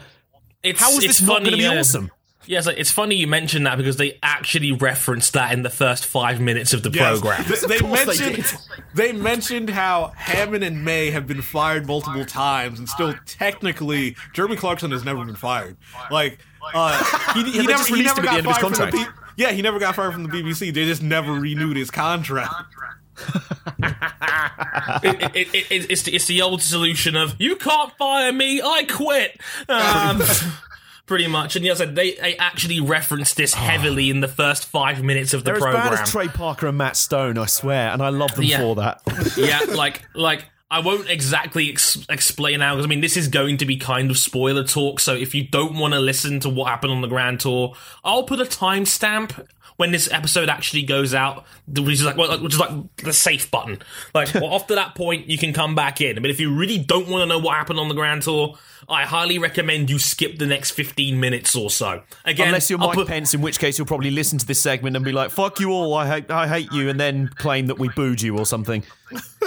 It's, 0.63 0.79
How 0.79 0.91
is 0.91 0.97
it's 1.03 1.19
this 1.19 1.21
not 1.21 1.39
going 1.39 1.51
to 1.51 1.57
be 1.57 1.65
uh, 1.65 1.79
awesome? 1.79 2.11
Yeah, 2.45 2.57
it's, 2.57 2.67
like, 2.67 2.77
it's 2.77 2.91
funny 2.91 3.15
you 3.15 3.27
mentioned 3.27 3.65
that 3.65 3.77
because 3.77 3.95
they 3.95 4.19
actually 4.21 4.73
referenced 4.73 5.31
that 5.33 5.53
in 5.53 5.63
the 5.63 5.69
first 5.69 6.05
five 6.05 6.41
minutes 6.41 6.73
of 6.73 6.83
the 6.83 6.89
Yes. 6.89 7.19
program. 7.19 7.43
They, 7.47 7.67
they 7.67 7.79
course 7.79 7.99
they 7.99 8.05
mentioned 8.05 8.57
they, 8.95 9.11
mentioned 9.13 9.69
how 9.69 10.11
Hammond 10.17 10.63
and 10.63 10.83
May 10.83 11.09
have 11.11 11.25
been 11.25 11.41
fired 11.41 11.87
multiple 11.87 12.25
times, 12.25 12.79
and 12.79 12.89
still 12.89 13.13
technically 13.25 14.15
Jeremy 14.33 14.57
Clarkson 14.57 14.91
has 14.91 15.05
never 15.05 15.23
been 15.23 15.35
fired. 15.35 15.77
Like 16.11 16.39
uh, 16.73 17.33
he, 17.33 17.43
he 17.43 17.59
they 17.59 17.65
never 17.65 17.85
he 17.85 17.93
released 17.93 18.17
never 18.17 18.21
him 18.27 18.27
at 18.27 18.43
got 18.43 18.45
his 18.45 18.57
fired 18.57 18.59
from 18.61 18.71
the 18.71 18.77
contract. 18.77 19.15
B- 19.37 19.43
yeah 19.43 19.51
he 19.51 19.61
never 19.61 19.79
got 19.79 19.95
fired 19.95 20.11
from 20.13 20.23
the 20.23 20.29
BBC. 20.29 20.73
They 20.73 20.85
just 20.85 21.01
never 21.03 21.31
renewed 21.33 21.77
his 21.77 21.91
contract. 21.91 22.53
it, 25.03 25.35
it, 25.35 25.35
it, 25.35 25.55
it, 25.71 25.91
it's, 25.91 26.03
the, 26.03 26.15
it's 26.15 26.25
the 26.25 26.41
old 26.41 26.61
solution 26.61 27.15
of 27.15 27.35
you 27.39 27.55
can't 27.55 27.91
fire 27.97 28.31
me, 28.31 28.61
I 28.61 28.83
quit. 28.85 29.39
Um, 29.69 30.21
pretty 31.05 31.27
much, 31.27 31.55
and 31.55 31.65
yes, 31.65 31.79
they, 31.79 32.13
they 32.15 32.35
actually 32.37 32.79
referenced 32.79 33.37
this 33.37 33.53
heavily 33.53 34.09
in 34.09 34.19
the 34.21 34.27
first 34.27 34.65
five 34.65 35.03
minutes 35.03 35.33
of 35.33 35.43
the 35.43 35.51
They're 35.53 35.67
as 35.67 35.73
bad 35.75 35.93
as 35.93 36.11
Trey 36.11 36.27
Parker 36.27 36.67
and 36.67 36.77
Matt 36.77 36.95
Stone, 36.95 37.37
I 37.37 37.45
swear, 37.45 37.89
and 37.89 38.01
I 38.01 38.09
love 38.09 38.35
them 38.35 38.45
Yeah. 38.45 38.59
for 38.59 38.75
that. 38.75 39.01
yeah, 39.37 39.73
like 39.75 40.01
like 40.15 40.45
I 40.71 40.79
won't 40.79 41.07
exactly 41.09 41.69
ex- 41.69 42.03
explain 42.09 42.59
now 42.59 42.73
because 42.75 42.85
I 42.85 42.89
mean 42.89 43.01
this 43.01 43.15
is 43.15 43.27
going 43.27 43.57
to 43.57 43.65
be 43.65 43.77
kind 43.77 44.09
of 44.09 44.17
spoiler 44.17 44.63
talk. 44.63 44.99
So 44.99 45.13
if 45.13 45.35
you 45.35 45.47
don't 45.47 45.77
want 45.77 45.93
to 45.93 45.99
listen 45.99 46.39
to 46.41 46.49
what 46.49 46.69
happened 46.69 46.93
on 46.93 47.01
the 47.01 47.07
Grand 47.07 47.39
Tour, 47.41 47.75
I'll 48.03 48.23
put 48.23 48.39
a 48.39 48.45
timestamp 48.45 49.45
when 49.83 49.91
this 49.91 50.09
episode 50.13 50.47
actually 50.47 50.83
goes 50.83 51.13
out, 51.13 51.43
which 51.67 51.95
is 51.95 52.05
like 52.05 52.15
well, 52.15 52.41
which 52.41 52.53
is 52.53 52.59
like 52.59 52.95
the 53.03 53.11
safe 53.11 53.51
button. 53.51 53.79
Like 54.15 54.33
well, 54.35 54.55
after 54.55 54.75
that 54.75 54.95
point, 54.95 55.27
you 55.27 55.37
can 55.37 55.51
come 55.51 55.75
back 55.75 55.99
in. 55.99 56.21
But 56.21 56.31
if 56.31 56.39
you 56.39 56.55
really 56.55 56.77
don't 56.77 57.09
want 57.09 57.23
to 57.23 57.25
know 57.25 57.37
what 57.37 57.57
happened 57.57 57.79
on 57.79 57.89
the 57.89 57.93
Grand 57.93 58.21
Tour. 58.21 58.57
I 58.89 59.03
highly 59.03 59.39
recommend 59.39 59.89
you 59.89 59.97
skip 59.97 60.39
the 60.39 60.45
next 60.45 60.71
15 60.71 61.17
minutes 61.17 61.55
or 61.55 61.69
so. 61.69 62.03
Again, 62.25 62.47
Unless 62.47 62.69
you're 62.69 62.77
Mike 62.79 62.95
put- 62.95 63.07
Pence, 63.07 63.33
in 63.33 63.39
which 63.39 63.57
case 63.57 63.77
you'll 63.77 63.87
probably 63.87 64.11
listen 64.11 64.37
to 64.39 64.45
this 64.45 64.59
segment 64.61 64.97
and 64.97 65.05
be 65.05 65.13
like, 65.13 65.31
"Fuck 65.31 65.61
you 65.61 65.71
all, 65.71 65.93
I 65.93 66.05
hate, 66.05 66.29
I 66.29 66.49
hate 66.49 66.69
you," 66.73 66.89
and 66.89 66.99
then 66.99 67.29
claim 67.29 67.67
that 67.67 67.79
we 67.79 67.87
booed 67.87 68.21
you 68.21 68.37
or 68.37 68.45
something. 68.45 68.83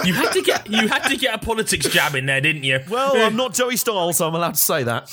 you 0.03 0.13
had 0.13 0.31
to 0.31 0.41
get 0.41 0.67
you 0.67 0.87
had 0.87 1.03
to 1.09 1.17
get 1.17 1.35
a 1.35 1.37
politics 1.37 1.87
jab 1.87 2.15
in 2.15 2.25
there, 2.25 2.41
didn't 2.41 2.63
you? 2.63 2.79
Well, 2.89 3.15
I'm 3.15 3.35
not 3.35 3.53
Joey 3.53 3.75
Styles, 3.77 4.17
so 4.17 4.27
I'm 4.27 4.33
allowed 4.33 4.55
to 4.55 4.61
say 4.61 4.81
that. 4.83 5.07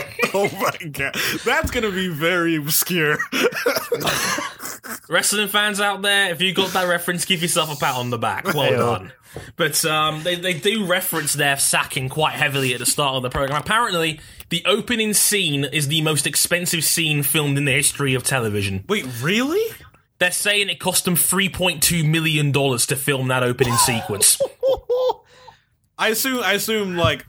oh 0.34 0.48
my 0.60 0.88
god, 0.88 1.14
that's 1.44 1.70
gonna 1.70 1.90
be 1.90 2.08
very 2.08 2.56
obscure. 2.56 3.18
wrestling 5.08 5.48
fans 5.48 5.80
out 5.80 6.02
there, 6.02 6.30
if 6.30 6.40
you 6.40 6.52
got 6.54 6.72
that 6.72 6.88
reference, 6.88 7.24
give 7.24 7.42
yourself 7.42 7.72
a 7.72 7.76
pat 7.76 7.96
on 7.96 8.10
the 8.10 8.18
back. 8.18 8.44
Well 8.54 8.70
Yeah. 8.70 8.76
done. 8.78 9.12
But 9.56 9.84
um, 9.84 10.22
they, 10.22 10.36
they 10.36 10.54
do 10.54 10.86
reference 10.86 11.32
their 11.32 11.56
sacking 11.56 12.08
quite 12.08 12.34
heavily 12.34 12.72
at 12.72 12.78
the 12.78 12.86
start 12.86 13.16
of 13.16 13.22
the 13.24 13.30
program. 13.30 13.60
Apparently, 13.60 14.20
the 14.50 14.62
opening 14.64 15.12
scene 15.12 15.64
is 15.64 15.88
the 15.88 16.02
most 16.02 16.26
expensive 16.26 16.84
scene 16.84 17.24
filmed 17.24 17.58
in 17.58 17.64
the 17.64 17.72
history 17.72 18.14
of 18.14 18.22
television. 18.22 18.84
Wait, 18.88 19.04
really? 19.20 19.60
They're 20.20 20.30
saying 20.30 20.68
it 20.68 20.78
cost 20.78 21.04
them 21.04 21.16
$3.2 21.16 22.08
million 22.08 22.52
to 22.52 22.96
film 22.96 23.26
that 23.28 23.42
opening 23.42 23.74
sequence. 23.74 24.40
I 25.98 26.08
assume 26.08 26.42
I 26.42 26.52
assume 26.54 26.96
like 26.96 27.24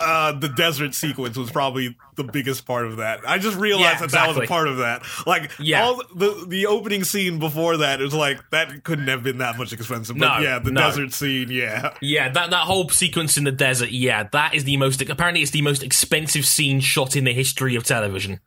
uh 0.00 0.32
the 0.32 0.48
desert 0.48 0.94
sequence 0.94 1.36
was 1.36 1.50
probably 1.50 1.96
the 2.16 2.24
biggest 2.24 2.66
part 2.66 2.86
of 2.86 2.96
that. 2.98 3.20
I 3.26 3.38
just 3.38 3.56
realized 3.56 4.00
Yeah, 4.00 4.06
that 4.06 4.10
that 4.12 4.28
was 4.28 4.36
a 4.38 4.46
part 4.46 4.68
of 4.68 4.78
that. 4.78 5.02
Like 5.26 5.50
Yeah. 5.58 5.84
all 5.84 6.02
the 6.14 6.44
the 6.48 6.66
opening 6.66 7.04
scene 7.04 7.38
before 7.38 7.78
that 7.78 8.00
is 8.00 8.12
like 8.14 8.38
that 8.50 8.82
couldn't 8.84 9.08
have 9.08 9.22
been 9.22 9.38
that 9.38 9.56
much 9.58 9.72
expensive. 9.72 10.16
But 10.18 10.38
No, 10.38 10.42
yeah, 10.42 10.58
the 10.58 10.70
no. 10.70 10.80
desert 10.80 11.12
scene, 11.12 11.50
yeah. 11.50 11.94
Yeah, 12.00 12.28
that, 12.30 12.50
that 12.50 12.62
whole 12.66 12.88
sequence 12.88 13.36
in 13.36 13.44
the 13.44 13.52
desert, 13.52 13.90
yeah, 13.90 14.28
that 14.32 14.54
is 14.54 14.64
the 14.64 14.76
most, 14.76 15.00
apparently 15.02 15.42
it's 15.42 15.50
the 15.52 15.62
most 15.62 15.82
expensive 15.82 16.44
scene 16.46 16.80
shot 16.80 17.16
in 17.16 17.24
the 17.24 17.32
history 17.32 17.76
of 17.76 17.84
television. 17.84 18.40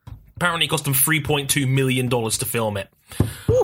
Apparently 0.43 0.65
it 0.65 0.69
cost 0.69 0.83
them 0.83 0.93
$3.2 0.93 1.65
million 1.69 2.09
to 2.09 2.45
film 2.45 2.75
it. 2.75 2.89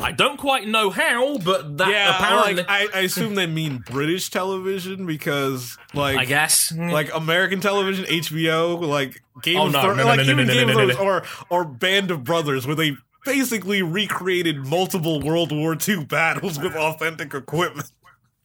I 0.01 0.13
don't 0.13 0.37
quite 0.37 0.65
know 0.65 0.89
how, 0.89 1.37
but 1.39 1.77
that 1.77 1.89
Yeah, 1.89 2.15
apparently, 2.15 2.53
like 2.55 2.65
I, 2.69 2.87
I 2.93 2.99
assume 3.01 3.35
they 3.35 3.47
mean 3.47 3.79
British 3.79 4.29
television 4.29 5.05
because 5.05 5.77
like 5.93 6.17
I 6.17 6.23
guess. 6.23 6.71
Mm. 6.71 6.93
like 6.93 7.13
American 7.13 7.59
television, 7.59 8.05
HBO, 8.05 8.79
like 8.79 9.21
Game 9.41 9.57
Oh, 9.57 9.65
of 9.67 9.73
no, 9.73 9.81
Thrones, 9.81 9.97
no, 9.97 10.03
no, 10.03 10.07
like 10.07 10.17
no, 10.19 10.23
no, 10.23 10.31
even 10.31 10.47
no, 10.47 10.53
no, 10.53 10.59
Game 10.59 10.69
of 10.69 10.95
Thrones 10.95 10.99
or 10.99 11.23
or 11.49 11.65
Band 11.65 12.11
of 12.11 12.23
Brothers, 12.23 12.65
where 12.65 12.77
they 12.77 12.95
basically 13.25 13.81
recreated 13.81 14.65
multiple 14.65 15.21
World 15.21 15.51
War 15.51 15.75
II 15.87 16.05
battles 16.05 16.57
with 16.59 16.75
authentic 16.75 17.33
equipment. 17.33 17.91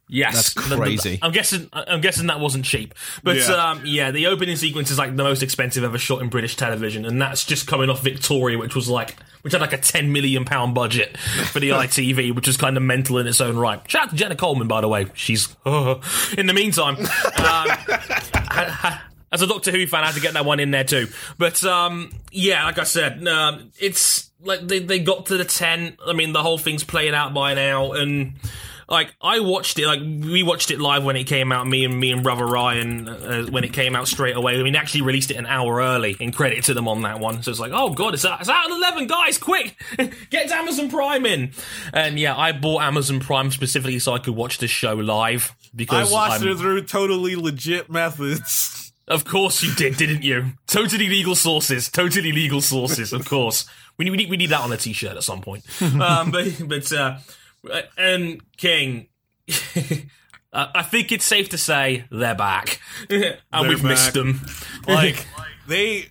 Yes, 0.06 0.34
That's 0.34 0.52
The- 0.54 0.74
the- 0.74 0.76
crazy. 0.76 1.18
I'm 1.22 1.32
guessing. 1.32 1.68
I'm 1.72 2.00
guessing 2.02 2.26
that 2.26 2.38
wasn't 2.38 2.64
cheap, 2.66 2.94
but 3.22 3.36
Yeah. 3.36 3.44
um, 3.70 3.82
yeah, 3.86 4.10
the 4.10 4.26
opening 4.26 4.56
sequence 4.56 4.90
is 4.90 4.98
like 4.98 5.16
the 5.16 5.22
most 5.24 5.42
expensive 5.42 5.82
ever 5.82 5.96
shot 5.98 6.20
in 6.20 6.28
British 6.28 6.56
television, 6.56 7.04
and 7.06 7.20
that's 7.20 7.44
just 7.44 7.66
coming 7.66 7.88
off 7.88 8.02
Victoria, 8.02 8.58
which 8.58 8.74
was 8.74 8.88
like, 8.88 9.16
which 9.42 9.52
had 9.54 9.62
like 9.62 9.72
a 9.72 9.78
10 9.78 10.12
million 10.12 10.44
pound 10.44 10.74
budget 10.74 11.16
for 11.18 11.58
the 11.58 11.70
ITV, 11.72 12.34
which 12.34 12.46
is 12.48 12.56
kind 12.58 12.76
of 12.76 12.82
mental 12.82 13.16
in 13.18 13.26
its 13.26 13.40
own 13.40 13.56
right. 13.56 13.80
Shout 13.90 14.04
out 14.04 14.10
to 14.10 14.16
Jenna 14.16 14.36
Coleman, 14.36 14.68
by 14.68 14.82
the 14.82 14.88
way. 14.88 15.06
She's 15.14 15.48
in 16.36 16.46
the 16.46 16.52
meantime. 16.54 16.96
Um, 16.98 17.68
as 19.32 19.42
a 19.42 19.46
Doctor 19.46 19.70
Who 19.72 19.86
fan, 19.86 20.02
I 20.02 20.06
had 20.06 20.14
to 20.16 20.20
get 20.20 20.34
that 20.34 20.44
one 20.44 20.60
in 20.60 20.70
there 20.70 20.84
too. 20.84 21.08
But 21.38 21.64
um, 21.64 22.10
yeah, 22.30 22.64
like 22.66 22.78
I 22.78 22.84
said, 22.84 23.26
um, 23.26 23.70
it's 23.80 24.30
like 24.42 24.60
they 24.68 24.80
they 24.80 24.98
got 24.98 25.26
to 25.26 25.36
the 25.38 25.44
ten. 25.46 25.96
I 26.06 26.12
mean, 26.12 26.32
the 26.34 26.42
whole 26.42 26.58
thing's 26.58 26.84
playing 26.84 27.14
out 27.14 27.32
by 27.34 27.54
now, 27.54 27.92
and 27.92 28.34
like 28.88 29.14
I 29.20 29.40
watched 29.40 29.78
it, 29.78 29.86
like 29.86 30.00
we 30.00 30.42
watched 30.42 30.70
it 30.70 30.80
live 30.80 31.04
when 31.04 31.16
it 31.16 31.24
came 31.24 31.52
out. 31.52 31.66
Me 31.66 31.84
and 31.84 31.98
me 31.98 32.10
and 32.12 32.22
brother 32.22 32.46
Ryan 32.46 33.08
uh, 33.08 33.46
when 33.46 33.64
it 33.64 33.72
came 33.72 33.96
out 33.96 34.08
straight 34.08 34.36
away. 34.36 34.58
I 34.58 34.62
mean, 34.62 34.76
actually 34.76 35.02
released 35.02 35.30
it 35.30 35.36
an 35.36 35.46
hour 35.46 35.80
early. 35.80 36.16
In 36.20 36.32
credit 36.32 36.64
to 36.64 36.74
them 36.74 36.88
on 36.88 37.02
that 37.02 37.20
one, 37.20 37.42
so 37.42 37.50
it's 37.50 37.60
like, 37.60 37.72
oh 37.74 37.90
god, 37.90 38.14
it's 38.14 38.24
out, 38.24 38.40
it's 38.40 38.48
out 38.48 38.66
at 38.66 38.70
eleven, 38.70 39.06
guys, 39.06 39.38
quick, 39.38 39.76
get 40.30 40.50
Amazon 40.50 40.88
Prime 40.90 41.26
in. 41.26 41.52
And 41.92 42.18
yeah, 42.18 42.36
I 42.36 42.52
bought 42.52 42.82
Amazon 42.82 43.20
Prime 43.20 43.50
specifically 43.50 43.98
so 43.98 44.12
I 44.12 44.18
could 44.18 44.34
watch 44.34 44.58
this 44.58 44.70
show 44.70 44.94
live 44.94 45.54
I 45.62 45.68
because 45.76 46.12
watched 46.12 46.42
I'm- 46.42 46.48
it 46.52 46.58
through 46.58 46.82
totally 46.84 47.36
legit 47.36 47.90
methods. 47.90 48.92
of 49.08 49.24
course 49.24 49.62
you 49.62 49.74
did, 49.74 49.96
didn't 49.96 50.22
you? 50.22 50.52
Totally 50.66 51.08
legal 51.08 51.34
sources. 51.34 51.90
Totally 51.90 52.32
legal 52.32 52.60
sources. 52.60 53.12
Of 53.12 53.24
course, 53.28 53.66
we 53.98 54.04
need 54.04 54.10
we 54.12 54.16
need, 54.16 54.30
we 54.30 54.36
need 54.36 54.50
that 54.50 54.60
on 54.60 54.72
a 54.72 54.76
t-shirt 54.76 55.16
at 55.16 55.22
some 55.22 55.40
point. 55.40 55.64
um, 55.82 56.30
but 56.30 56.46
but 56.66 56.92
uh, 56.92 57.18
and 57.96 58.40
King, 58.56 59.08
uh, 60.52 60.66
I 60.74 60.82
think 60.82 61.12
it's 61.12 61.24
safe 61.24 61.48
to 61.50 61.58
say 61.58 62.04
they're 62.10 62.34
back, 62.34 62.80
and 63.10 63.68
we've 63.68 63.78
back. 63.82 63.90
missed 63.90 64.14
them. 64.14 64.40
Like 64.86 65.26
they 65.66 66.06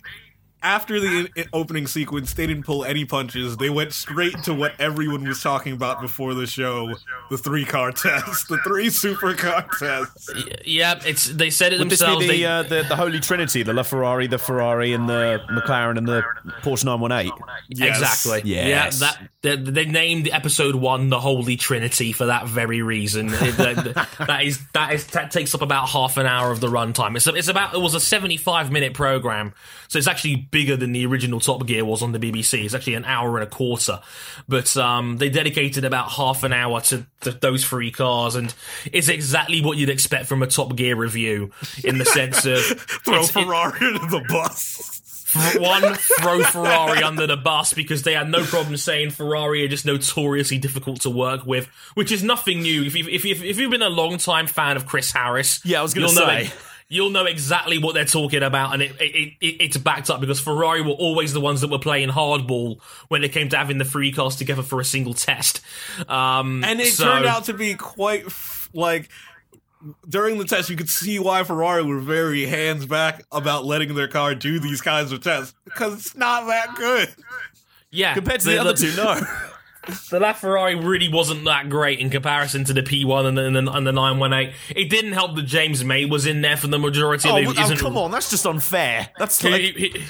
after 0.64 0.98
the 0.98 1.28
i- 1.36 1.44
opening 1.52 1.86
sequence, 1.86 2.34
they 2.34 2.46
didn't 2.46 2.64
pull 2.64 2.84
any 2.84 3.04
punches. 3.04 3.56
They 3.58 3.70
went 3.70 3.92
straight 3.92 4.42
to 4.44 4.54
what 4.54 4.72
everyone 4.80 5.22
was 5.28 5.40
talking 5.42 5.72
about 5.74 6.00
before 6.00 6.34
the 6.34 6.46
show: 6.46 6.94
the 7.30 7.38
three 7.38 7.64
car 7.64 7.92
test, 7.92 8.48
the 8.48 8.58
three 8.64 8.88
supercar 8.88 9.68
tests. 9.78 10.30
yeah, 10.64 11.00
it's 11.06 11.26
they 11.26 11.50
said 11.50 11.72
it 11.72 11.78
Would 11.78 11.90
this 11.90 12.02
be 12.02 12.18
the, 12.20 12.26
they, 12.26 12.44
uh, 12.44 12.62
the 12.64 12.82
the 12.88 12.96
Holy 12.96 13.20
Trinity, 13.20 13.62
the 13.62 13.72
LaFerrari, 13.72 14.28
the 14.28 14.38
Ferrari, 14.38 14.92
and 14.92 15.08
the 15.08 15.40
McLaren, 15.50 15.98
and 15.98 16.08
the 16.08 16.22
Porsche 16.62 16.84
918? 16.84 17.32
Yes. 17.68 17.98
Exactly. 18.00 18.50
Yes. 18.50 19.00
Yeah, 19.00 19.06
that 19.08 19.30
they, 19.42 19.56
they 19.56 19.84
named 19.84 20.28
episode 20.32 20.74
one 20.74 21.10
the 21.10 21.20
Holy 21.20 21.56
Trinity 21.56 22.12
for 22.12 22.26
that 22.26 22.46
very 22.48 22.82
reason. 22.82 23.28
That, 23.28 24.16
that 24.26 24.44
is 24.44 24.58
that 24.72 24.92
is 24.94 25.06
that 25.08 25.30
takes 25.30 25.54
up 25.54 25.62
about 25.62 25.88
half 25.90 26.16
an 26.16 26.26
hour 26.26 26.50
of 26.50 26.60
the 26.60 26.68
runtime. 26.68 27.16
It's 27.16 27.26
it's 27.26 27.48
about 27.48 27.74
it 27.74 27.80
was 27.80 27.94
a 27.94 28.00
seventy 28.00 28.36
five 28.38 28.70
minute 28.72 28.94
program, 28.94 29.52
so 29.94 29.98
it's 29.98 30.08
actually 30.08 30.34
bigger 30.36 30.76
than 30.76 30.90
the 30.90 31.06
original 31.06 31.38
Top 31.38 31.64
Gear 31.66 31.84
was 31.84 32.02
on 32.02 32.10
the 32.10 32.18
BBC. 32.18 32.64
It's 32.64 32.74
actually 32.74 32.94
an 32.94 33.04
hour 33.04 33.38
and 33.38 33.46
a 33.46 33.50
quarter, 33.50 34.00
but 34.48 34.76
um, 34.76 35.18
they 35.18 35.28
dedicated 35.28 35.84
about 35.84 36.10
half 36.10 36.42
an 36.42 36.52
hour 36.52 36.80
to, 36.80 37.06
to 37.20 37.30
those 37.30 37.64
three 37.64 37.92
cars, 37.92 38.34
and 38.34 38.52
it's 38.92 39.06
exactly 39.08 39.60
what 39.62 39.78
you'd 39.78 39.88
expect 39.88 40.26
from 40.26 40.42
a 40.42 40.48
Top 40.48 40.74
Gear 40.74 40.96
review 40.96 41.52
in 41.84 41.98
the 41.98 42.04
sense 42.04 42.44
of 42.44 42.58
Throw 43.04 43.14
it's- 43.14 43.30
it- 43.30 43.32
Ferrari 43.44 43.86
into 43.94 44.06
the 44.06 44.24
bus. 44.28 45.00
One, 45.58 45.94
throw 45.94 46.42
Ferrari 46.44 47.02
under 47.02 47.26
the 47.26 47.36
bus 47.36 47.72
because 47.72 48.02
they 48.04 48.12
had 48.14 48.28
no 48.30 48.44
problem 48.44 48.76
saying 48.76 49.10
Ferrari 49.10 49.64
are 49.64 49.68
just 49.68 49.84
notoriously 49.84 50.58
difficult 50.58 51.00
to 51.00 51.10
work 51.10 51.44
with, 51.44 51.66
which 51.94 52.12
is 52.12 52.22
nothing 52.22 52.62
new. 52.62 52.84
If 52.84 52.94
you've, 52.94 53.08
if 53.08 53.24
you've, 53.24 53.42
if 53.44 53.58
you've 53.58 53.70
been 53.72 53.82
a 53.82 53.88
long 53.88 54.18
time 54.18 54.46
fan 54.46 54.76
of 54.76 54.86
Chris 54.86 55.10
Harris, 55.10 55.60
Yeah, 55.64 55.80
I 55.80 55.82
was 55.82 55.94
you'll 55.96 56.04
know 56.14 56.26
say. 56.26 56.44
it- 56.46 56.54
You'll 56.94 57.10
know 57.10 57.24
exactly 57.24 57.78
what 57.78 57.94
they're 57.94 58.04
talking 58.04 58.42
about, 58.44 58.72
and 58.72 58.80
it, 58.82 58.92
it, 59.00 59.32
it 59.40 59.46
it's 59.60 59.76
backed 59.76 60.10
up 60.10 60.20
because 60.20 60.38
Ferrari 60.38 60.80
were 60.80 60.92
always 60.92 61.32
the 61.32 61.40
ones 61.40 61.60
that 61.62 61.68
were 61.68 61.80
playing 61.80 62.08
hardball 62.08 62.80
when 63.08 63.24
it 63.24 63.32
came 63.32 63.48
to 63.48 63.56
having 63.56 63.78
the 63.78 63.84
three 63.84 64.12
cars 64.12 64.36
together 64.36 64.62
for 64.62 64.78
a 64.80 64.84
single 64.84 65.12
test. 65.12 65.60
Um, 66.08 66.62
and 66.62 66.80
it 66.80 66.92
so- 66.92 67.04
turned 67.04 67.26
out 67.26 67.44
to 67.46 67.52
be 67.54 67.74
quite 67.74 68.26
f- 68.26 68.70
like 68.72 69.08
during 70.08 70.38
the 70.38 70.44
test 70.44 70.70
you 70.70 70.76
could 70.76 70.88
see 70.88 71.18
why 71.18 71.42
Ferrari 71.42 71.82
were 71.82 71.98
very 72.00 72.46
hands 72.46 72.86
back 72.86 73.24
about 73.32 73.64
letting 73.64 73.94
their 73.94 74.08
car 74.08 74.34
do 74.36 74.60
these 74.60 74.80
kinds 74.80 75.10
of 75.12 75.20
tests 75.20 75.52
because 75.64 75.94
it's 75.94 76.16
not 76.16 76.46
that 76.46 76.74
good. 76.76 77.12
yeah, 77.90 78.14
Compared 78.14 78.40
to 78.40 78.46
the, 78.50 78.58
other 78.58 78.72
two, 78.74 78.94
no. 78.96 79.20
The 79.86 80.18
LaFerrari 80.18 80.82
really 80.82 81.08
wasn't 81.08 81.44
that 81.44 81.68
great 81.68 81.98
in 81.98 82.08
comparison 82.10 82.64
to 82.64 82.72
the 82.72 82.82
P1 82.82 83.26
and 83.26 83.36
the, 83.38 83.44
and 83.46 83.56
the, 83.68 83.72
and 83.72 83.86
the 83.86 83.92
918. 83.92 84.54
It 84.74 84.88
didn't 84.90 85.12
help 85.12 85.34
that 85.36 85.42
James 85.44 85.84
May 85.84 86.04
was 86.06 86.26
in 86.26 86.40
there 86.40 86.56
for 86.56 86.68
the 86.68 86.78
majority 86.78 87.28
Oh, 87.28 87.36
of 87.36 87.42
it. 87.42 87.56
well, 87.56 87.72
oh, 87.72 87.76
come 87.76 87.98
on, 87.98 88.10
that's 88.10 88.30
just 88.30 88.46
unfair. 88.46 89.08
That's 89.18 89.42
like 89.44 89.60
he- 89.60 89.72
he- 89.88 90.04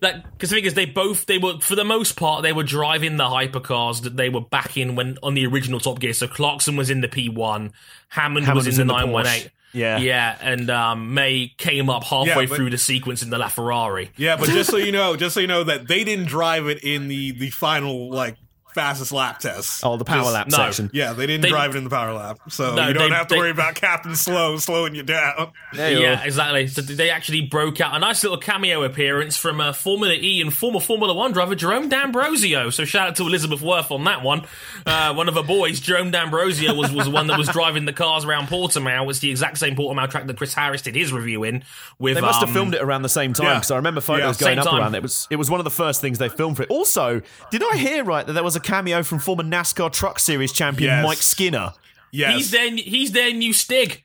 that 0.00 0.24
because 0.32 0.48
the 0.50 0.56
thing 0.56 0.64
is, 0.64 0.74
they 0.74 0.86
both 0.86 1.26
they 1.26 1.36
were 1.38 1.58
for 1.60 1.74
the 1.76 1.84
most 1.84 2.16
part 2.16 2.42
they 2.42 2.52
were 2.54 2.62
driving 2.62 3.18
the 3.18 3.24
hypercars 3.24 4.02
that 4.02 4.16
they 4.16 4.30
were 4.30 4.40
back 4.40 4.76
in 4.78 4.94
when 4.96 5.18
on 5.22 5.34
the 5.34 5.44
original 5.46 5.78
Top 5.80 5.98
Gear. 6.00 6.14
So 6.14 6.26
Clarkson 6.26 6.76
was 6.76 6.88
in 6.88 7.02
the 7.02 7.08
P1, 7.08 7.72
Hammond, 8.08 8.46
Hammond 8.46 8.54
was 8.66 8.78
in 8.78 8.86
the 8.86 8.94
in 8.94 9.00
the 9.00 9.06
918. 9.06 9.42
Porsche. 9.48 9.50
Yeah. 9.72 9.98
yeah, 9.98 10.36
and 10.40 10.68
um, 10.68 11.14
May 11.14 11.52
came 11.56 11.88
up 11.90 12.02
halfway 12.02 12.26
Yeah, 12.42 12.46
but- 12.48 12.56
through 12.56 12.70
the 12.70 12.78
sequence 12.78 13.22
in 13.22 13.30
the 13.30 13.38
LaFerrari. 13.38 14.08
Yeah, 14.16 14.36
but 14.36 14.48
just 14.48 14.68
so 14.70 14.78
you 14.78 14.90
know, 14.90 15.14
just 15.14 15.34
so 15.34 15.40
you 15.40 15.46
know 15.46 15.62
that 15.64 15.86
they 15.86 16.02
didn't 16.02 16.24
drive 16.26 16.66
it 16.66 16.82
in 16.82 17.06
the 17.08 17.32
the 17.32 17.50
final 17.50 18.10
like 18.10 18.36
fastest 18.74 19.12
lap 19.12 19.38
test. 19.40 19.84
oh, 19.84 19.96
the 19.96 20.04
power 20.04 20.22
Just- 20.22 20.34
lap 20.34 20.46
no. 20.48 20.56
section. 20.56 20.90
Yeah, 20.92 21.12
they 21.12 21.26
didn't 21.26 21.42
They- 21.42 21.48
drive 21.50 21.74
it 21.74 21.78
in 21.78 21.84
the 21.84 21.90
power 21.90 22.12
lap, 22.12 22.38
so 22.48 22.74
No, 22.74 22.88
you 22.88 22.94
don't 22.94 23.10
they- 23.10 23.16
have 23.16 23.26
to 23.28 23.34
they- 23.34 23.38
worry 23.38 23.50
about 23.50 23.74
Captain 23.74 24.14
Slow 24.16 24.56
slowing 24.58 24.94
you 24.94 25.02
down. 25.02 25.52
There 25.72 25.90
you 25.92 26.00
Yeah, 26.00 26.20
are. 26.22 26.26
exactly. 26.26 26.66
So 26.68 26.82
they 26.82 27.10
actually 27.10 27.42
broke 27.42 27.80
out 27.80 27.94
a 27.94 27.98
nice 27.98 28.22
little 28.22 28.38
cameo 28.38 28.82
appearance 28.82 29.36
from 29.36 29.60
uh, 29.60 29.72
Formula 29.72 30.14
E 30.14 30.40
and 30.40 30.52
former 30.54 30.80
Formula 30.80 31.12
One 31.14 31.32
driver 31.32 31.54
Jerome 31.54 31.88
D'Ambrosio. 31.88 32.70
So 32.70 32.84
shout 32.84 33.08
out 33.08 33.16
to 33.16 33.22
Elizabeth 33.26 33.60
Worth 33.62 33.90
on 33.90 34.04
that 34.04 34.22
one. 34.22 34.42
Uh, 34.86 35.14
one 35.14 35.28
of 35.28 35.34
her 35.34 35.42
boys, 35.42 35.80
Jerome 35.80 36.10
D'Ambrosio, 36.10 36.74
was, 36.74 36.92
was 36.92 37.04
the 37.06 37.10
one 37.10 37.26
that 37.28 37.38
was 37.38 37.48
driving 37.48 37.84
the 37.84 37.92
cars 37.92 38.24
around 38.24 38.48
Portimao. 38.48 39.08
It's 39.10 39.18
the 39.20 39.30
exact 39.30 39.58
same 39.58 39.76
Portimao 39.76 40.10
track 40.10 40.26
that 40.26 40.36
Chris 40.36 40.54
Harris 40.54 40.82
did 40.82 40.94
his 40.94 41.12
review 41.12 41.44
in. 41.44 41.62
With 41.98 42.14
They 42.16 42.20
must 42.20 42.40
have 42.40 42.48
um, 42.48 42.54
filmed 42.54 42.74
it 42.74 42.82
around 42.82 43.02
the 43.02 43.08
same 43.08 43.32
time 43.32 43.46
yeah. 43.46 43.54
because 43.54 43.70
I 43.70 43.76
remember 43.76 44.00
photos 44.00 44.40
Yeah. 44.40 44.46
going 44.46 44.56
Same 44.56 44.58
up 44.60 44.64
time. 44.66 44.80
around 44.80 44.94
it. 44.94 44.98
It 44.98 45.02
was 45.02 45.26
it 45.30 45.36
was 45.36 45.50
one 45.50 45.60
of 45.60 45.64
the 45.64 45.70
first 45.70 46.00
things 46.00 46.18
they 46.18 46.28
filmed 46.28 46.56
for 46.56 46.62
it. 46.64 46.70
Also, 46.70 47.20
did 47.50 47.62
I 47.62 47.76
hear 47.76 48.04
right 48.04 48.26
that 48.26 48.32
there 48.32 48.42
was 48.44 48.56
a 48.56 48.59
cameo 48.60 49.02
from 49.02 49.18
former 49.18 49.42
NASCAR 49.42 49.92
Truck 49.92 50.18
Series 50.18 50.52
champion 50.52 50.88
Yes. 50.90 51.04
Mike 51.06 51.18
Skinner? 51.18 51.72
Yes, 52.12 52.34
He's 52.36 52.50
their 52.50 52.70
he's 52.70 53.12
their 53.12 53.32
new 53.32 53.52
Stig. 53.52 54.02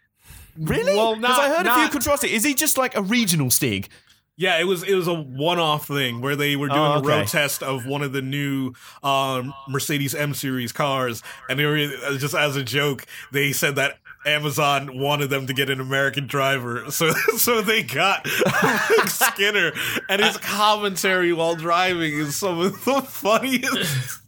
Really? 0.57 0.95
Well, 0.95 1.15
Because 1.15 1.37
I 1.39 1.49
heard 1.49 1.67
a 1.67 1.75
few 1.75 1.89
controversy. 1.89 2.33
Is 2.33 2.43
he 2.43 2.53
just 2.53 2.77
like 2.77 2.95
a 2.95 3.01
regional 3.01 3.49
Stig? 3.51 3.89
Yeah, 4.37 4.59
it 4.59 4.65
was 4.65 4.83
it 4.83 4.93
was 4.95 5.07
a 5.07 5.13
one 5.13 5.59
off 5.59 5.87
thing 5.87 6.19
where 6.21 6.35
they 6.35 6.55
were 6.55 6.67
doing 6.67 6.79
Oh, 6.79 6.93
a 6.95 6.97
okay. 6.99 7.07
road 7.19 7.27
test 7.27 7.63
of 7.63 7.85
one 7.85 8.01
of 8.03 8.11
the 8.13 8.21
new 8.21 8.73
um, 9.01 9.53
Mercedes 9.69 10.13
M 10.13 10.33
Series 10.33 10.71
cars, 10.73 11.23
and 11.49 11.57
they 11.57 11.65
were 11.65 11.77
uh, 12.05 12.17
just 12.17 12.35
as 12.35 12.55
a 12.57 12.63
joke 12.63 13.05
they 13.31 13.53
said 13.53 13.75
that 13.77 13.97
Amazon 14.25 14.97
wanted 14.99 15.29
them 15.29 15.47
to 15.47 15.53
get 15.53 15.69
an 15.69 15.79
American 15.79 16.27
driver, 16.27 16.83
so 16.91 17.11
so 17.37 17.61
they 17.61 17.81
got 17.81 18.27
Skinner, 19.07 19.71
and 20.09 20.21
his 20.21 20.37
commentary 20.37 21.31
while 21.31 21.55
driving 21.55 22.13
is 22.13 22.35
some 22.35 22.59
of 22.59 22.83
the 22.85 23.01
funniest. 23.03 24.19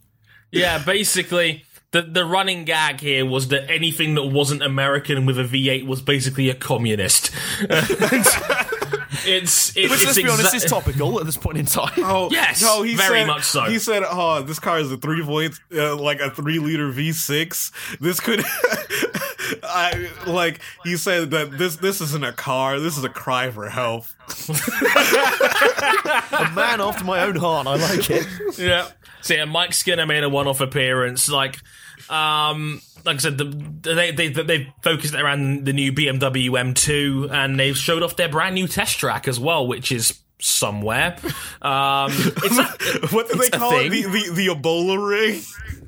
Yeah, 0.52 0.82
basically. 0.82 1.64
The, 1.90 2.02
the 2.02 2.26
running 2.26 2.64
gag 2.64 3.00
here 3.00 3.24
was 3.24 3.48
that 3.48 3.70
anything 3.70 4.14
that 4.16 4.26
wasn't 4.26 4.62
American 4.62 5.24
with 5.24 5.38
a 5.38 5.44
V8 5.44 5.86
was 5.86 6.02
basically 6.02 6.50
a 6.50 6.54
communist. 6.54 7.30
it's 9.26 9.76
it, 9.76 9.90
Which, 9.90 10.00
it's 10.00 10.04
let's 10.04 10.16
be 10.16 10.28
honest, 10.28 10.54
exa- 10.54 10.56
is 10.56 10.64
topical 10.64 11.18
at 11.18 11.26
this 11.26 11.36
point 11.36 11.58
in 11.58 11.66
time. 11.66 11.92
Oh 11.98 12.28
Yes, 12.30 12.62
no, 12.62 12.82
he 12.82 12.94
very 12.94 13.20
said, 13.20 13.26
much 13.26 13.44
so. 13.44 13.62
He 13.62 13.78
said, 13.78 14.02
"Oh, 14.06 14.42
this 14.42 14.58
car 14.58 14.80
is 14.80 14.92
a 14.92 14.96
three 14.96 15.24
point, 15.24 15.58
uh, 15.74 15.96
like 15.96 16.20
a 16.20 16.30
three 16.30 16.58
liter 16.58 16.90
V 16.90 17.12
six. 17.12 17.72
This 18.00 18.20
could." 18.20 18.44
I 19.62 20.10
like 20.26 20.60
he 20.84 20.96
said 20.96 21.30
that 21.30 21.56
this 21.56 21.76
this 21.76 22.00
isn't 22.00 22.24
a 22.24 22.32
car. 22.32 22.80
This 22.80 22.98
is 22.98 23.04
a 23.04 23.08
cry 23.08 23.50
for 23.50 23.68
help. 23.68 24.04
a 24.48 24.52
man 26.54 26.80
after 26.80 27.04
my 27.04 27.22
own 27.22 27.36
heart. 27.36 27.66
I 27.66 27.76
like 27.76 28.10
it. 28.10 28.26
Yeah. 28.58 28.88
So 29.22 29.34
yeah, 29.34 29.44
Mike 29.44 29.74
Skinner 29.74 30.06
made 30.06 30.24
a 30.24 30.28
one-off 30.28 30.60
appearance. 30.60 31.28
Like, 31.28 31.58
um, 32.10 32.80
like 33.04 33.16
I 33.16 33.18
said, 33.18 33.38
the, 33.38 33.44
they 33.44 34.10
they 34.12 34.28
they 34.28 34.72
focused 34.82 35.14
around 35.14 35.64
the 35.64 35.72
new 35.72 35.92
BMW 35.92 36.50
M2, 36.50 37.30
and 37.30 37.58
they've 37.58 37.76
showed 37.76 38.02
off 38.02 38.16
their 38.16 38.28
brand 38.28 38.54
new 38.54 38.68
test 38.68 38.98
track 38.98 39.28
as 39.28 39.38
well, 39.40 39.66
which 39.66 39.90
is 39.92 40.20
somewhere. 40.40 41.16
Um, 41.62 42.10
it's 42.12 43.12
What 43.12 43.28
do 43.30 43.40
It's 43.40 43.50
they 43.50 43.58
call 43.58 43.70
thing. 43.70 43.86
it? 43.86 43.90
The, 43.90 44.02
the 44.02 44.32
the 44.34 44.46
Ebola 44.48 45.08
ring. 45.08 45.42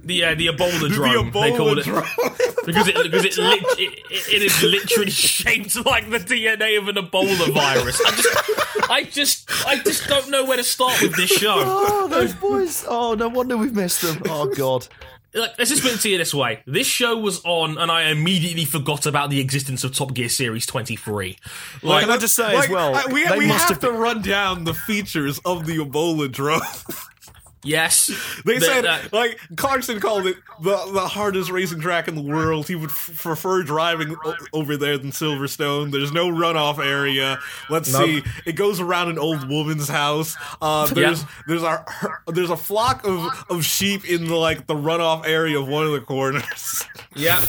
the 0.04 0.24
uh, 0.24 0.34
the 0.34 0.46
Ebola 0.48 0.80
The 0.80 0.88
drone. 0.88 1.30
they 1.30 1.52
Ebola 1.52 1.56
called 1.56 1.78
it 1.78 1.84
drone. 1.84 2.02
because 2.66 2.88
it 2.88 2.96
because 3.02 3.24
it, 3.24 3.38
lit, 3.38 3.62
it 3.78 4.04
it 4.32 4.42
is 4.42 4.62
literally 4.62 5.10
shaped 5.10 5.76
like 5.86 6.10
the 6.10 6.18
DNA 6.18 6.78
of 6.78 6.88
an 6.88 6.96
Ebola 6.96 7.52
virus. 7.52 8.00
I 8.04 8.10
just 8.16 8.90
I 8.90 9.02
just 9.04 9.66
I 9.66 9.76
just 9.78 10.06
don't 10.08 10.30
know 10.30 10.44
where 10.44 10.56
to 10.56 10.64
start 10.64 11.00
with 11.02 11.16
this 11.16 11.30
show. 11.30 11.54
Oh, 11.64 12.08
those 12.08 12.34
boys. 12.34 12.84
Oh, 12.88 13.14
no 13.14 13.28
wonder 13.28 13.56
we've 13.56 13.74
missed 13.74 14.02
them. 14.02 14.22
Oh, 14.28 14.46
God. 14.54 14.88
Like, 15.32 15.56
let's 15.58 15.70
just 15.70 15.82
put 15.82 15.92
it 15.92 16.00
to 16.00 16.08
you 16.08 16.18
this 16.18 16.34
way: 16.34 16.62
this 16.66 16.86
show 16.86 17.16
was 17.16 17.40
on, 17.44 17.78
and 17.78 17.90
I 17.90 18.10
immediately 18.10 18.64
forgot 18.64 19.06
about 19.06 19.30
the 19.30 19.40
existence 19.40 19.84
of 19.84 19.94
Top 19.94 20.12
Gear 20.12 20.28
Series 20.28 20.66
23. 20.66 21.36
Like, 21.82 22.02
Can 22.02 22.10
I 22.10 22.16
just 22.16 22.34
say 22.34 22.56
as 22.56 22.68
well? 22.68 22.92
We 23.08 23.24
we 23.38 23.46
have 23.46 23.68
have 23.68 23.80
to 23.80 23.92
run 23.92 24.22
down 24.22 24.64
the 24.64 24.74
features 24.74 25.38
of 25.44 25.66
the 25.66 25.78
Eboladrome. 25.78 27.06
yes, 27.62 28.06
They 28.44 28.58
the- 28.58 28.64
said, 28.64 28.84
that- 28.84 29.12
like 29.12 29.38
Clarkson 29.56 30.00
called 30.00 30.26
it 30.26 30.36
the 30.62 30.76
the 30.92 31.06
hardest 31.08 31.50
racing 31.50 31.80
track 31.80 32.08
in 32.08 32.14
the 32.14 32.22
world. 32.22 32.68
He 32.68 32.74
would 32.74 32.90
f- 32.90 33.10
prefer 33.16 33.62
driving 33.62 34.16
o- 34.24 34.34
over 34.52 34.76
there 34.76 34.98
than 34.98 35.10
Silverstone. 35.10 35.90
There's 35.92 36.12
no 36.12 36.28
runoff 36.28 36.78
area. 36.84 37.38
Let's 37.68 37.90
see, 37.92 38.22
it 38.46 38.56
goes 38.56 38.80
around 38.80 39.08
an 39.10 39.18
old 39.18 39.48
woman's 39.48 39.88
house. 39.88 40.36
Uh, 40.60 40.86
there's 40.88 41.22
Yeah. 41.22 41.28
there's 41.48 41.62
a 41.62 41.84
there's 42.28 42.50
a 42.50 42.56
flock 42.56 43.06
of, 43.06 43.44
of 43.50 43.64
sheep 43.64 44.08
in 44.08 44.26
the 44.26 44.36
like 44.36 44.66
the 44.66 44.74
runoff 44.74 45.26
area 45.26 45.58
of 45.58 45.66
one 45.68 45.86
of 45.86 45.92
the 45.92 46.00
corners. 46.00 46.84
yeah. 47.14 47.42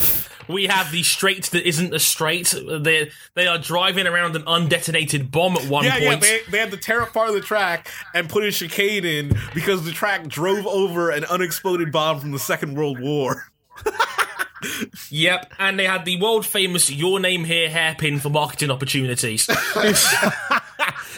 We 0.47 0.65
have 0.67 0.91
the 0.91 1.03
straight 1.03 1.45
that 1.51 1.65
isn't 1.67 1.93
a 1.93 1.99
straight. 1.99 2.53
They 2.81 3.11
they 3.35 3.47
are 3.47 3.57
driving 3.57 4.07
around 4.07 4.35
an 4.35 4.41
undetonated 4.43 5.31
bomb 5.31 5.55
at 5.55 5.65
one 5.69 5.85
yeah, 5.85 5.91
point. 5.99 6.03
yeah. 6.03 6.15
They, 6.19 6.41
they 6.49 6.57
had 6.57 6.71
to 6.71 6.77
tear 6.77 7.01
up 7.03 7.13
part 7.13 7.29
of 7.29 7.35
the 7.35 7.41
track 7.41 7.87
and 8.13 8.27
put 8.27 8.43
a 8.43 8.51
chicane 8.51 9.05
in 9.05 9.37
because 9.53 9.85
the 9.85 9.91
track 10.01 10.27
drove 10.27 10.65
over 10.65 11.11
an 11.11 11.23
unexploded 11.25 11.91
bomb 11.91 12.19
from 12.19 12.31
the 12.31 12.39
Second 12.39 12.75
World 12.75 12.99
War. 12.99 13.45
Yep, 15.09 15.53
and 15.59 15.77
they 15.77 15.85
had 15.85 16.05
the 16.05 16.19
world 16.19 16.43
famous 16.43 16.89
"Your 16.89 17.19
Name 17.19 17.43
Here" 17.43 17.69
hairpin 17.69 18.19
for 18.19 18.29
marketing 18.29 18.71
opportunities. 18.71 19.45